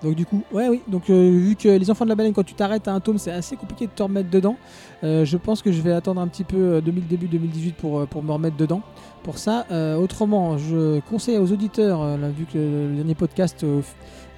Donc 0.03 0.15
du 0.17 0.27
coup, 0.27 0.43
ouais 0.53 0.69
oui, 0.69 0.81
donc 0.89 1.09
vu 1.09 1.57
que 1.57 1.69
Les 1.69 1.91
enfants 1.91 2.05
de 2.05 2.11
la 2.11 2.15
baleine, 2.15 2.33
quand 2.33 2.43
tu 2.43 2.55
t'arrêtes 2.55 2.89
à 2.89 2.93
un 2.93 3.01
tome, 3.01 3.19
c'est 3.19 3.33
assez 3.33 3.57
compliqué 3.57 3.87
de 3.87 3.93
te 3.93 4.03
remettre 4.03 4.29
dedans, 4.31 4.57
euh, 5.05 5.25
je 5.25 5.37
pense 5.37 5.61
que 5.63 5.71
je 5.71 5.81
vais 5.83 5.93
attendre 5.93 6.21
un 6.21 6.27
petit 6.29 6.45
peu 6.45 6.57
euh, 6.57 6.81
2000, 6.81 7.07
début 7.07 7.27
2018 7.27 7.77
pour, 7.77 7.99
euh, 8.01 8.07
pour 8.07 8.23
me 8.23 8.33
remettre 8.33 8.57
dedans. 8.57 8.81
Pour 9.23 9.39
ça, 9.39 9.67
euh, 9.71 9.97
autrement, 9.97 10.57
je 10.59 11.01
conseille 11.01 11.39
aux 11.39 11.53
auditeurs, 11.53 12.03
euh, 12.03 12.17
vu 12.37 12.47
que 12.47 12.59
le, 12.59 12.97
dernier 12.97 13.15
podcast, 13.15 13.65
euh, 13.65 13.81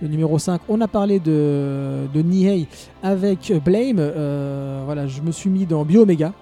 le 0.02 0.08
numéro 0.08 0.38
5, 0.38 0.60
on 0.68 0.80
a 0.80 0.88
parlé 0.88 1.20
de, 1.20 2.06
de 2.12 2.22
Nihei 2.22 2.66
avec 3.02 3.52
Blame. 3.64 3.98
euh, 3.98 4.82
voilà, 4.84 5.06
je 5.06 5.22
me 5.22 5.30
suis 5.30 5.50
mis 5.50 5.66
dans 5.66 5.84
Bioméga, 5.84 6.32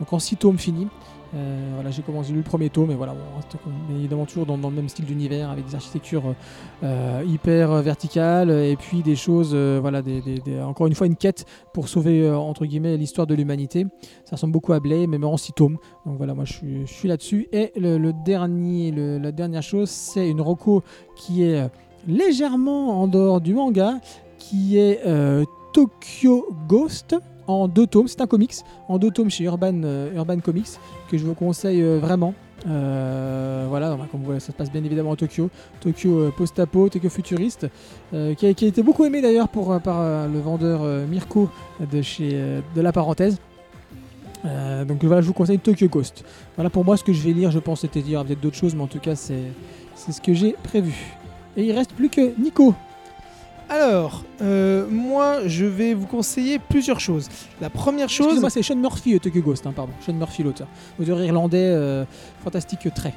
donc 0.00 0.12
en 0.12 0.18
6 0.18 0.36
tomes 0.36 0.58
finis. 0.58 0.88
Euh, 1.34 1.70
voilà, 1.74 1.90
j'ai 1.90 2.00
commencé 2.02 2.32
le 2.32 2.40
premier 2.42 2.70
tome, 2.70 2.90
et 2.90 2.94
voilà, 2.94 3.12
on 3.12 3.36
reste 3.36 3.56
mais 3.88 3.96
évidemment 3.96 4.24
toujours 4.24 4.46
dans, 4.46 4.56
dans 4.56 4.70
le 4.70 4.76
même 4.76 4.88
style 4.88 5.04
d'univers, 5.04 5.50
avec 5.50 5.66
des 5.66 5.74
architectures 5.74 6.34
euh, 6.82 7.22
hyper 7.26 7.70
verticales, 7.82 8.50
et 8.50 8.76
puis 8.76 9.02
des 9.02 9.14
choses, 9.16 9.50
euh, 9.52 9.78
voilà, 9.80 10.00
des, 10.00 10.22
encore 10.62 10.86
une 10.86 10.94
fois 10.94 11.06
une 11.06 11.16
quête 11.16 11.44
pour 11.74 11.88
sauver 11.88 12.30
entre 12.30 12.64
guillemets 12.64 12.96
l'histoire 12.96 13.26
de 13.26 13.34
l'humanité. 13.34 13.84
Ça 14.24 14.36
ressemble 14.36 14.52
beaucoup 14.54 14.72
à 14.72 14.80
Blame, 14.80 15.10
mais 15.16 15.26
en 15.26 15.36
6 15.36 15.52
tomes. 15.52 15.76
Donc 16.06 16.16
voilà, 16.16 16.34
moi 16.34 16.44
je 16.46 16.84
suis, 16.86 17.08
là-dessus. 17.08 17.46
Et 17.52 17.72
le, 17.76 18.12
dernier, 18.24 18.90
le- 18.90 19.18
la 19.18 19.32
dernière 19.32 19.62
chose, 19.62 19.90
c'est 19.90 20.28
une 20.30 20.40
roco 20.40 20.82
qui 21.14 21.42
est 21.42 21.68
légèrement 22.06 23.02
en 23.02 23.06
dehors 23.06 23.40
du 23.40 23.52
manga, 23.54 24.00
qui 24.38 24.78
est 24.78 25.00
Tokyo 25.72 26.48
Ghost 26.66 27.16
en 27.48 27.66
deux 27.66 27.86
tomes. 27.86 28.06
C'est 28.06 28.20
un 28.20 28.26
comics 28.26 28.54
en 28.88 28.98
deux 28.98 29.10
tomes 29.10 29.30
chez 29.30 29.44
Urban, 29.44 29.82
euh, 29.82 30.40
Comics 30.44 30.68
que 31.10 31.18
je 31.18 31.24
vous 31.24 31.34
conseille 31.34 31.82
euh, 31.82 31.98
vraiment. 31.98 32.34
Euh, 32.68 33.66
voilà, 33.68 33.96
comme 34.10 34.20
vous 34.20 34.26
voyez, 34.26 34.40
ça 34.40 34.48
se 34.48 34.52
passe 34.52 34.70
bien 34.70 34.84
évidemment 34.84 35.12
à 35.12 35.16
Tokyo. 35.16 35.48
Tokyo 35.80 36.30
post-apo, 36.36 36.88
Tokyo 36.88 37.08
futuriste, 37.08 37.68
qui, 38.10 38.46
a, 38.46 38.48
été 38.48 38.82
beaucoup 38.82 39.04
aimé 39.04 39.22
d'ailleurs 39.22 39.48
par 39.48 40.28
le 40.28 40.40
vendeur 40.40 40.80
Mirko 41.08 41.48
de, 41.92 42.02
chez, 42.02 42.30
de 42.74 42.80
la 42.80 42.92
parenthèse. 42.92 43.38
Donc 44.44 45.04
voilà, 45.04 45.22
je 45.22 45.28
vous 45.28 45.34
conseille 45.34 45.60
Tokyo 45.60 45.86
Ghost. 45.86 46.24
Voilà 46.56 46.68
pour 46.68 46.84
moi 46.84 46.96
ce 46.96 47.04
que 47.04 47.12
je 47.12 47.22
vais 47.22 47.32
lire, 47.32 47.52
je 47.52 47.60
pense 47.60 47.82
c'était 47.82 48.02
dire 48.02 48.24
peut-être 48.24 48.40
d'autres 48.40 48.56
choses, 48.56 48.74
mais 48.74 48.82
en 48.82 48.88
tout 48.88 48.98
cas 48.98 49.14
c'est 49.14 49.52
ce 49.96 50.20
que 50.20 50.34
j'ai 50.34 50.56
prévu. 50.64 51.16
Et 51.56 51.62
il 51.62 51.72
reste 51.72 51.92
plus 51.92 52.08
que 52.08 52.32
Nico. 52.42 52.74
Alors, 53.70 54.24
euh, 54.40 54.86
moi, 54.88 55.46
je 55.46 55.66
vais 55.66 55.92
vous 55.92 56.06
conseiller 56.06 56.58
plusieurs 56.58 57.00
choses. 57.00 57.28
La 57.60 57.68
première 57.68 58.08
chose, 58.08 58.26
Excusez-moi, 58.26 58.50
c'est 58.50 58.62
Sean 58.62 58.76
Murphy, 58.76 59.14
euh, 59.14 59.18
Tokyo 59.18 59.42
Ghost, 59.42 59.66
hein, 59.66 59.72
pardon. 59.76 59.92
Sean 60.04 60.14
Murphy, 60.14 60.42
l'auteur. 60.42 60.68
Auteur 60.98 61.22
irlandais, 61.22 61.66
euh, 61.66 62.04
fantastique 62.42 62.88
trait. 62.94 63.14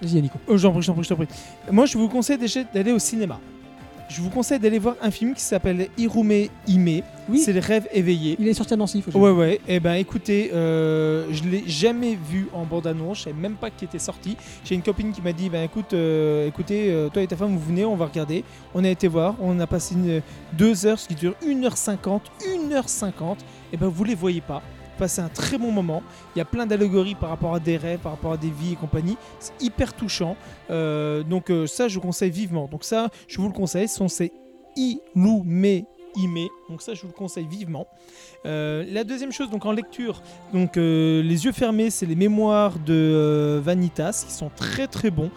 Vas-y, 0.00 0.22
Nico. 0.22 0.38
Oh, 0.46 0.56
j'en 0.56 0.72
prie, 0.72 0.82
j'en 0.82 0.94
prie, 0.94 1.04
j'en 1.04 1.16
prie. 1.16 1.26
Moi, 1.72 1.86
je 1.86 1.98
vous 1.98 2.08
conseille 2.08 2.38
d'aller 2.72 2.92
au 2.92 3.00
cinéma. 3.00 3.40
Je 4.08 4.20
vous 4.20 4.30
conseille 4.30 4.58
d'aller 4.58 4.78
voir 4.78 4.96
un 5.02 5.10
film 5.10 5.34
qui 5.34 5.42
s'appelle 5.42 5.88
Hirume 5.96 6.48
Hime. 6.66 7.02
Oui. 7.28 7.38
C'est 7.38 7.52
les 7.52 7.60
rêves 7.60 7.88
éveillés. 7.92 8.36
Il 8.38 8.46
est 8.46 8.54
sorti 8.54 8.74
à 8.74 8.76
Nancy, 8.76 9.00
faut 9.00 9.10
que 9.10 9.16
Ouais, 9.16 9.30
ouais. 9.30 9.60
Et 9.66 9.80
ben, 9.80 9.94
écoutez, 9.94 10.50
euh, 10.52 11.26
je 11.30 11.42
l'ai 11.44 11.64
jamais 11.66 12.18
vu 12.30 12.48
en 12.52 12.64
bande-annonce. 12.64 13.18
Je 13.18 13.22
savais 13.24 13.36
même 13.40 13.54
pas 13.54 13.70
qu'il 13.70 13.88
était 13.88 13.98
sorti. 13.98 14.36
J'ai 14.64 14.74
une 14.74 14.82
copine 14.82 15.12
qui 15.12 15.22
m'a 15.22 15.32
dit, 15.32 15.48
ben 15.48 15.62
écoute, 15.62 15.94
euh, 15.94 16.46
écoutez, 16.46 16.90
euh, 16.90 17.08
toi 17.08 17.22
et 17.22 17.26
ta 17.26 17.36
femme, 17.36 17.56
vous 17.56 17.66
venez, 17.66 17.84
on 17.84 17.96
va 17.96 18.06
regarder. 18.06 18.44
On 18.74 18.84
a 18.84 18.88
été 18.88 19.08
voir. 19.08 19.36
On 19.40 19.58
a 19.58 19.66
passé 19.66 19.94
une, 19.94 20.20
deux 20.52 20.86
heures, 20.86 20.98
ce 20.98 21.08
qui 21.08 21.14
dure 21.14 21.34
1h50. 21.46 22.20
1h50. 22.70 23.36
Et 23.72 23.76
ben, 23.78 23.88
vous 23.88 24.04
les 24.04 24.14
voyez 24.14 24.42
pas. 24.42 24.62
Passez 24.98 25.20
un 25.20 25.28
très 25.28 25.58
bon 25.58 25.70
moment. 25.70 26.02
Il 26.34 26.38
y 26.38 26.42
a 26.42 26.44
plein 26.44 26.66
d'allégories 26.66 27.14
par 27.14 27.30
rapport 27.30 27.54
à 27.54 27.60
des 27.60 27.76
rêves, 27.76 28.00
par 28.00 28.12
rapport 28.12 28.32
à 28.32 28.36
des 28.36 28.50
vies 28.50 28.72
et 28.72 28.76
compagnie. 28.76 29.16
C'est 29.40 29.60
hyper 29.60 29.94
touchant. 29.94 30.36
Euh, 30.70 31.22
donc 31.22 31.50
euh, 31.50 31.66
ça, 31.66 31.88
je 31.88 31.94
vous 31.96 32.00
conseille 32.00 32.30
vivement. 32.30 32.68
Donc 32.68 32.84
ça, 32.84 33.08
je 33.28 33.40
vous 33.40 33.48
le 33.48 33.54
conseille. 33.54 33.88
Ce 33.88 33.96
sont 33.96 34.08
ces 34.08 34.32
Donc 36.68 36.80
ça, 36.80 36.94
je 36.94 37.02
vous 37.02 37.08
le 37.08 37.12
conseille 37.12 37.46
vivement. 37.46 37.86
Euh, 38.46 38.84
la 38.90 39.04
deuxième 39.04 39.32
chose, 39.32 39.50
donc 39.50 39.66
en 39.66 39.72
lecture, 39.72 40.22
donc 40.52 40.76
euh, 40.76 41.22
les 41.22 41.44
yeux 41.44 41.52
fermés, 41.52 41.90
c'est 41.90 42.06
les 42.06 42.14
mémoires 42.14 42.78
de 42.78 42.92
euh, 42.92 43.60
Vanitas 43.62 44.24
qui 44.26 44.32
sont 44.32 44.50
très 44.54 44.86
très 44.86 45.10
bons. 45.10 45.30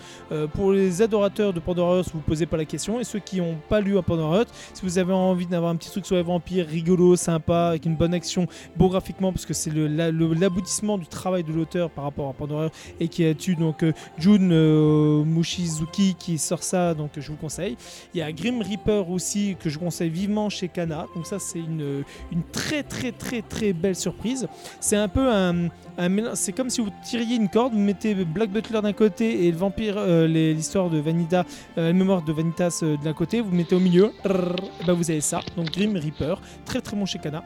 Pour 0.54 0.72
les 0.72 1.02
adorateurs 1.02 1.54
de 1.54 1.60
Pandora 1.60 1.98
Hearts, 1.98 2.10
vous 2.14 2.20
posez 2.20 2.46
pas 2.46 2.58
la 2.58 2.66
question. 2.66 3.00
Et 3.00 3.04
ceux 3.04 3.20
qui 3.20 3.38
n'ont 3.38 3.58
pas 3.70 3.80
lu 3.80 3.98
à 3.98 4.02
Pandora 4.02 4.44
si 4.74 4.84
vous 4.84 4.98
avez 4.98 5.14
envie 5.14 5.46
d'avoir 5.48 5.72
un 5.72 5.76
petit 5.78 5.90
truc 5.90 6.06
sur 6.06 6.16
les 6.16 6.22
vampires 6.22 6.68
rigolo, 6.68 7.16
sympa, 7.16 7.70
avec 7.70 7.86
une 7.86 7.96
bonne 7.96 8.14
action, 8.14 8.46
beau 8.76 8.90
graphiquement, 8.90 9.32
parce 9.32 9.46
que 9.46 9.54
c'est 9.54 9.72
l'aboutissement 9.74 10.98
du 10.98 11.08
travail 11.08 11.44
de 11.44 11.54
l'auteur 11.54 11.90
par 11.90 12.04
rapport 12.04 12.30
à 12.30 12.34
Pandora 12.34 12.70
et 13.00 13.08
qui 13.08 13.26
a 13.26 13.34
tué 13.34 13.56
donc 13.56 13.86
Jun 14.18 15.24
Mushizuki 15.24 16.16
qui 16.16 16.38
sort 16.38 16.64
ça, 16.64 16.94
donc 16.94 17.12
je 17.18 17.32
vous 17.32 17.38
conseille. 17.38 17.78
Il 18.14 18.20
y 18.20 18.22
a 18.22 18.32
Grim 18.32 18.62
Reaper 18.62 19.10
aussi 19.10 19.56
que 19.60 19.70
je 19.70 19.80
conseille 19.80 20.10
vivement 20.10 20.50
chez 20.50 20.67
Kana. 20.70 21.08
Donc 21.16 21.26
ça 21.26 21.40
c'est 21.40 21.60
une, 21.60 22.04
très 22.52 22.84
très 22.84 23.12
très 23.12 23.42
très 23.42 23.74
belle 23.74 23.96
surprise. 23.96 24.48
C'est 24.80 24.98
un 24.98 25.08
peu 25.08 25.30
un, 25.30 25.70
un 25.98 26.36
c'est 26.36 26.54
comme 26.54 26.70
si 26.70 26.82
vous 26.82 26.92
tiriez 27.04 27.36
une 27.36 27.50
corde, 27.50 27.74
vous 27.74 27.80
mettez 27.80 28.14
Black 28.14 28.50
Butler 28.52 28.82
d'un 28.82 28.94
côté 28.94 29.46
et 29.46 29.52
le 29.52 29.58
vampire, 29.58 29.96
euh, 29.98 30.28
l'histoire 30.28 30.90
de 30.90 31.00
Vanida, 31.00 31.46
euh, 31.78 31.88
la 31.88 31.94
mémoire 31.94 32.24
de 32.24 32.32
Vanitas 32.32 32.80
euh, 32.84 32.98
de 32.98 33.06
l'un 33.06 33.14
côté, 33.14 33.42
vous 33.42 33.52
mettez 33.52 33.76
au 33.76 33.80
milieu, 33.80 34.12
et 34.26 34.86
ben 34.86 34.94
vous 34.94 35.10
avez 35.10 35.22
ça. 35.22 35.42
Donc 35.56 35.72
Grim 35.72 35.94
Reaper, 35.96 36.36
très 36.66 36.82
très 36.82 36.96
bon 36.96 37.06
chez 37.06 37.20
Kana. 37.20 37.44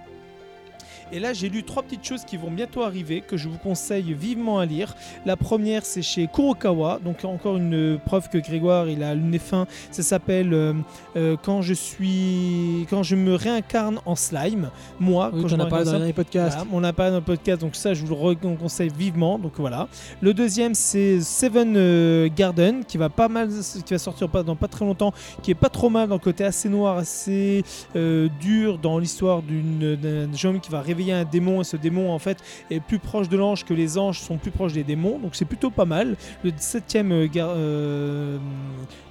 Et 1.14 1.20
là, 1.20 1.34
j'ai 1.34 1.50
lu 1.50 1.64
trois 1.64 1.84
petites 1.84 2.06
choses 2.06 2.24
qui 2.24 2.38
vont 2.38 2.50
bientôt 2.52 2.84
arriver, 2.84 3.22
que 3.22 3.36
je 3.38 3.50
vous 3.50 3.58
conseille 3.58 4.14
vivement 4.14 4.60
à 4.60 4.66
lire. 4.66 4.96
La 5.26 5.36
première, 5.36 5.86
c'est 5.86 6.02
chez 6.02 6.28
Kurokawa, 6.28 7.00
donc 7.04 7.26
encore 7.26 7.58
une 7.58 8.00
preuve 8.06 8.30
que 8.30 8.38
Grégoire, 8.38 8.88
il 8.88 9.04
a 9.04 9.14
le 9.14 9.22
nez 9.22 9.40
fin. 9.40 9.68
Ça 9.92 10.04
s'appelle 10.04 10.54
euh, 10.54 10.74
euh, 11.18 11.36
Quand 11.44 11.62
je 11.62 11.74
suis, 11.74 12.88
quand 12.90 13.04
je 13.04 13.16
me 13.16 13.36
réincarne 13.36 14.00
en 14.06 14.16
slime. 14.16 14.70
Moi, 15.00 15.32
Oui, 15.34 15.42
quand 15.42 15.48
je 15.50 15.56
as 15.56 15.58
me 15.66 15.70
parlé 15.70 15.86
dans 15.86 16.00
les 16.00 16.14
podcasts. 16.14 16.56
voilà, 16.58 16.70
on 16.72 16.80
n'a 16.82 16.94
pas 16.94 17.10
dans 17.10 17.18
le 17.18 17.22
podcast, 17.24 17.62
donc 17.62 17.76
ça, 17.76 17.94
je 17.94 18.06
vous 18.06 18.16
le 18.30 18.56
conseille 18.56 18.92
vivement. 18.98 19.38
Donc 19.38 19.54
voilà. 19.58 19.88
Le 20.22 20.34
deuxième, 20.34 20.74
c'est 20.76 21.20
Seven 21.22 21.74
euh, 21.76 22.30
Garden, 22.36 22.84
qui 22.86 22.98
va 22.98 23.10
pas 23.10 23.28
mal, 23.28 23.50
qui 23.86 23.94
va 23.94 24.00
sortir 24.00 24.30
pas, 24.30 24.44
dans 24.44 24.56
pas 24.56 24.68
très 24.68 24.86
longtemps, 24.86 25.14
qui 25.42 25.52
est 25.52 25.56
pas 25.56 25.70
trop 25.70 25.90
mal 25.90 26.08
dans 26.08 26.16
le 26.16 26.20
côté 26.20 26.44
assez 26.44 26.70
noir, 26.70 26.98
assez 26.98 27.64
euh, 27.96 28.30
dur 28.40 28.78
dans 28.78 28.98
l'histoire 28.98 29.42
d'une- 29.42 29.96
d'un 29.96 30.32
jeune 30.36 30.56
homme 30.56 30.62
qui 30.62 30.72
va 30.72 30.82
un 31.10 31.24
démon 31.24 31.62
et 31.62 31.64
ce 31.64 31.78
démon 31.78 32.12
en 32.12 32.20
fait 32.20 32.38
est 32.70 32.80
plus 32.82 33.00
proche 33.00 33.30
de 33.30 33.38
l'ange 33.38 33.64
que 33.66 33.74
les 33.74 33.98
anges 33.98 34.20
sont 34.20 34.38
plus 34.38 34.52
proches 34.52 34.74
des 34.74 34.84
démons. 34.84 35.20
Donc 35.20 35.36
c'est 35.36 35.46
plutôt 35.46 35.70
pas 35.70 35.86
mal. 35.86 36.18
Le 36.44 36.52
septième 36.58 37.12
euh, 37.12 37.28
euh, 37.36 38.38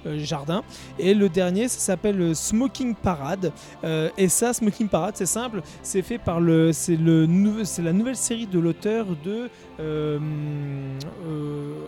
euh, 0.05 0.19
jardin 0.19 0.63
et 0.99 1.13
le 1.13 1.29
dernier, 1.29 1.67
ça 1.67 1.79
s'appelle 1.79 2.21
euh, 2.21 2.33
Smoking 2.33 2.95
Parade. 2.95 3.51
Et 4.17 4.29
ça, 4.29 4.53
Smoking 4.53 4.87
Parade, 4.87 5.15
c'est 5.15 5.25
simple, 5.25 5.61
c'est 5.81 6.01
fait 6.01 6.17
par 6.17 6.39
le, 6.39 6.71
c'est 6.71 6.95
le, 6.95 7.27
c'est 7.63 7.81
la 7.81 7.93
nouvelle 7.93 8.15
série 8.15 8.47
de 8.47 8.59
l'auteur 8.59 9.07
de, 9.23 9.49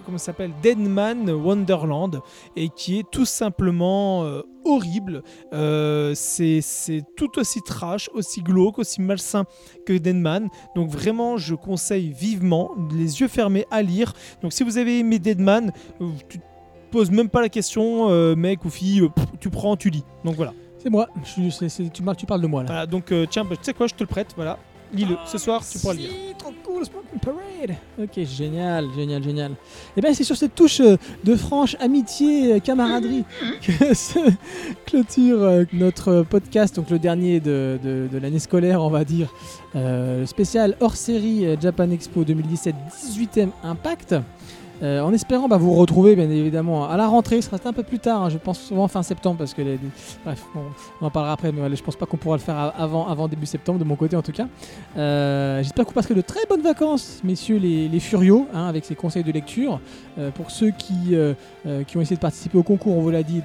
comment 0.05 0.17
s'appelle, 0.17 0.51
Deadman 0.61 1.29
Wonderland, 1.29 2.21
et 2.55 2.69
qui 2.69 2.99
est 2.99 3.09
tout 3.09 3.25
simplement 3.25 4.25
horrible. 4.65 5.23
Euh, 5.53 6.13
c'est, 6.15 6.61
tout 7.15 7.39
aussi 7.39 7.61
trash, 7.61 8.09
aussi 8.13 8.41
glauque, 8.41 8.79
aussi 8.79 9.01
malsain 9.01 9.45
que 9.85 9.93
Deadman. 9.93 10.49
Donc 10.75 10.89
vraiment, 10.89 11.37
je 11.37 11.55
conseille 11.55 12.11
vivement, 12.11 12.71
les 12.91 13.21
yeux 13.21 13.27
fermés, 13.27 13.65
à 13.71 13.81
lire. 13.81 14.13
Donc 14.41 14.53
si 14.53 14.63
vous 14.63 14.77
avez 14.77 14.99
aimé 14.99 15.19
Deadman, 15.19 15.71
euh, 16.01 16.07
tu 16.29 16.39
te 16.39 16.43
poses 16.91 17.11
même 17.11 17.29
pas 17.29 17.41
la 17.41 17.49
question, 17.49 18.09
euh, 18.09 18.35
mec 18.35 18.65
ou 18.65 18.69
fille, 18.69 19.01
euh, 19.01 19.09
pff, 19.09 19.25
tu 19.39 19.49
prends, 19.49 19.75
tu 19.75 19.89
lis. 19.89 20.03
Donc 20.23 20.35
voilà. 20.35 20.53
C'est 20.77 20.89
moi. 20.89 21.07
Je 21.23 21.89
tu, 21.89 22.25
parles 22.25 22.41
de 22.41 22.47
moi 22.47 22.63
là. 22.63 22.67
Voilà, 22.67 22.85
donc 22.85 23.13
tiens, 23.29 23.45
bah, 23.45 23.55
tu 23.55 23.63
sais 23.63 23.73
quoi, 23.73 23.87
je 23.87 23.93
te 23.93 24.03
le 24.03 24.07
prête, 24.07 24.33
voilà. 24.35 24.59
Lis-le. 24.93 25.17
Ce 25.25 25.37
soir, 25.37 25.63
tu 25.69 25.79
pourras 25.79 25.93
le 25.93 25.99
lire. 25.99 26.09
Trop 26.37 26.51
cool, 26.63 26.85
Smoking 26.85 27.19
Parade. 27.19 27.77
Ok, 27.99 28.23
génial, 28.25 28.87
génial, 28.95 29.23
génial. 29.23 29.51
Et 29.97 30.01
bien, 30.01 30.13
c'est 30.13 30.23
sur 30.23 30.35
cette 30.37 30.53
touche 30.55 30.81
euh, 30.81 30.97
de 31.23 31.35
franche 31.35 31.75
amitié, 31.79 32.53
euh, 32.53 32.59
camaraderie 32.59 33.23
que 33.61 33.93
se 33.93 34.19
clôture 34.85 35.41
euh, 35.41 35.63
notre 35.73 36.23
podcast, 36.29 36.75
donc 36.75 36.89
le 36.89 36.99
dernier 36.99 37.39
de, 37.39 37.79
de- 37.83 38.07
de 38.11 38.17
l'année 38.19 38.39
scolaire, 38.39 38.81
on 38.81 38.89
va 38.89 39.03
dire, 39.03 39.33
euh, 39.75 40.25
spécial 40.25 40.75
hors 40.79 40.95
série 40.95 41.45
Japan 41.61 41.89
Expo 41.89 42.23
2017, 42.23 42.75
18e 43.15 43.49
Impact. 43.63 44.15
Euh, 44.83 44.99
en 44.99 45.13
espérant 45.13 45.47
bah, 45.47 45.55
vous 45.55 45.73
retrouver 45.73 46.15
bien 46.15 46.29
évidemment 46.29 46.89
à 46.89 46.97
la 46.97 47.07
rentrée, 47.07 47.41
ce 47.41 47.49
sera 47.49 47.57
un 47.69 47.73
peu 47.73 47.83
plus 47.83 47.99
tard, 47.99 48.23
hein, 48.23 48.29
je 48.29 48.37
pense 48.37 48.59
souvent 48.59 48.89
fin 48.89 49.01
septembre 49.01 49.37
parce 49.37 49.53
que 49.53 49.61
bref, 50.25 50.43
on 51.01 51.05
en 51.05 51.09
parlera 51.09 51.33
après, 51.33 51.53
mais 51.53 51.73
je 51.73 51.81
pense 51.81 51.95
pas 51.95 52.05
qu'on 52.05 52.17
pourra 52.17 52.35
le 52.35 52.41
faire 52.41 52.73
avant, 52.77 53.27
début 53.29 53.45
septembre 53.45 53.79
de 53.79 53.85
mon 53.85 53.95
côté 53.95 54.17
en 54.17 54.21
tout 54.21 54.33
cas. 54.33 54.47
Euh, 54.97 55.63
J'espère 55.63 55.85
que 55.85 55.89
vous 55.89 55.95
passerez 55.95 56.15
de 56.15 56.21
très 56.21 56.45
bonnes 56.49 56.61
vacances, 56.61 57.21
messieurs 57.23 57.57
les, 57.57 57.99
furios, 57.99 58.47
hein, 58.53 58.67
avec 58.67 58.83
ces 58.83 58.95
conseils 58.95 59.23
de 59.23 59.31
lecture. 59.31 59.79
Euh, 60.19 60.31
pour 60.31 60.51
ceux 60.51 60.71
qui, 60.71 61.15
ont 61.15 62.01
essayé 62.01 62.17
de 62.17 62.21
participer 62.21 62.57
au 62.57 62.63
concours, 62.63 62.97
on 62.97 63.01
vous 63.01 63.11
l'a 63.11 63.23
dit, 63.23 63.41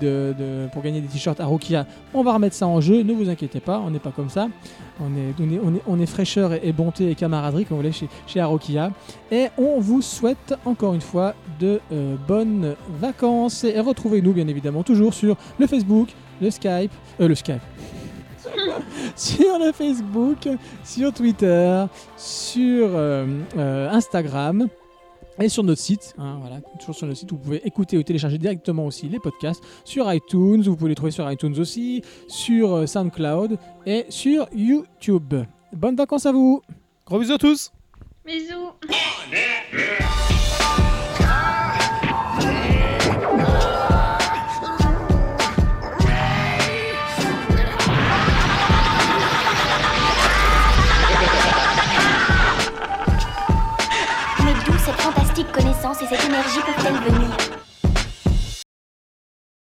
pour 0.73 0.82
gagner 0.82 1.01
des 1.01 1.06
t-shirts 1.06 1.39
à 1.40 1.47
Rokia, 1.47 1.86
on 2.15 2.24
va 2.24 2.32
remettre 2.32 2.56
ça 2.56 2.66
en 2.66 2.81
jeu, 2.81 3.02
ne 3.02 3.12
vous 3.12 3.28
inquiétez 3.28 3.60
pas, 3.60 3.81
on 3.85 3.90
n'est 3.90 4.01
pas 4.01 4.10
comme 4.10 4.31
ça. 4.31 4.48
On 5.01 6.01
est, 6.01 6.06
fraîcheur 6.06 6.55
et, 6.55 6.60
et 6.65 6.73
bonté 6.73 7.10
et 7.10 7.15
camaraderie, 7.15 7.65
comme 7.65 7.77
vous 7.77 7.82
voulez, 7.82 7.93
chez, 7.93 8.09
chez 8.27 8.40
Arokia. 8.40 8.90
Et 9.31 9.47
on 9.56 9.78
vous 9.78 10.02
souhaite 10.02 10.55
encore 10.65 10.94
une 10.94 11.01
fois 11.01 11.27
de 11.60 11.80
euh, 11.92 12.16
bonnes 12.26 12.74
vacances. 13.00 13.64
Et 13.64 13.80
retrouvez-nous, 13.80 14.32
bien 14.32 14.48
évidemment, 14.48 14.82
toujours 14.82 15.14
sur 15.14 15.36
le 15.59 15.66
Facebook, 15.66 16.09
le 16.40 16.50
Skype, 16.50 16.92
euh, 17.20 17.28
le 17.28 17.34
Skype. 17.34 17.60
sur 19.16 19.59
le 19.59 19.72
Facebook, 19.72 20.48
sur 20.84 21.12
Twitter, 21.12 21.84
sur 22.16 22.88
euh, 22.92 23.26
euh, 23.56 23.90
Instagram 23.90 24.68
et 25.40 25.48
sur 25.48 25.62
notre 25.62 25.80
site. 25.80 26.14
hein, 26.18 26.38
voilà, 26.40 26.60
toujours 26.80 26.94
sur 26.94 27.06
notre 27.06 27.18
site, 27.18 27.30
vous 27.30 27.38
pouvez 27.38 27.66
écouter 27.66 27.96
ou 27.96 28.02
télécharger 28.02 28.38
directement 28.38 28.86
aussi 28.86 29.09
les 29.09 29.20
podcasts 29.20 29.62
sur 29.84 30.12
iTunes. 30.12 30.62
Vous 30.62 30.76
pouvez 30.76 30.90
les 30.90 30.94
trouver 30.94 31.12
sur 31.12 31.30
iTunes 31.30 31.59
aussi, 31.59 32.02
sur 32.26 32.74
euh, 32.74 32.86
SoundCloud 32.86 33.59
et 33.86 34.06
sur 34.09 34.48
YouTube. 34.55 35.34
Bonnes 35.72 35.96
vacances 35.96 36.26
à 36.26 36.32
vous 36.32 36.62
Gros 37.06 37.18
bisous 37.18 37.34
à 37.34 37.38
tous 37.38 37.72
Bisous. 38.26 38.72
Et 55.90 56.06
cette 56.06 56.23
énergie 56.27 56.60
peuvent-elles 56.60 57.12
venir? 57.12 57.68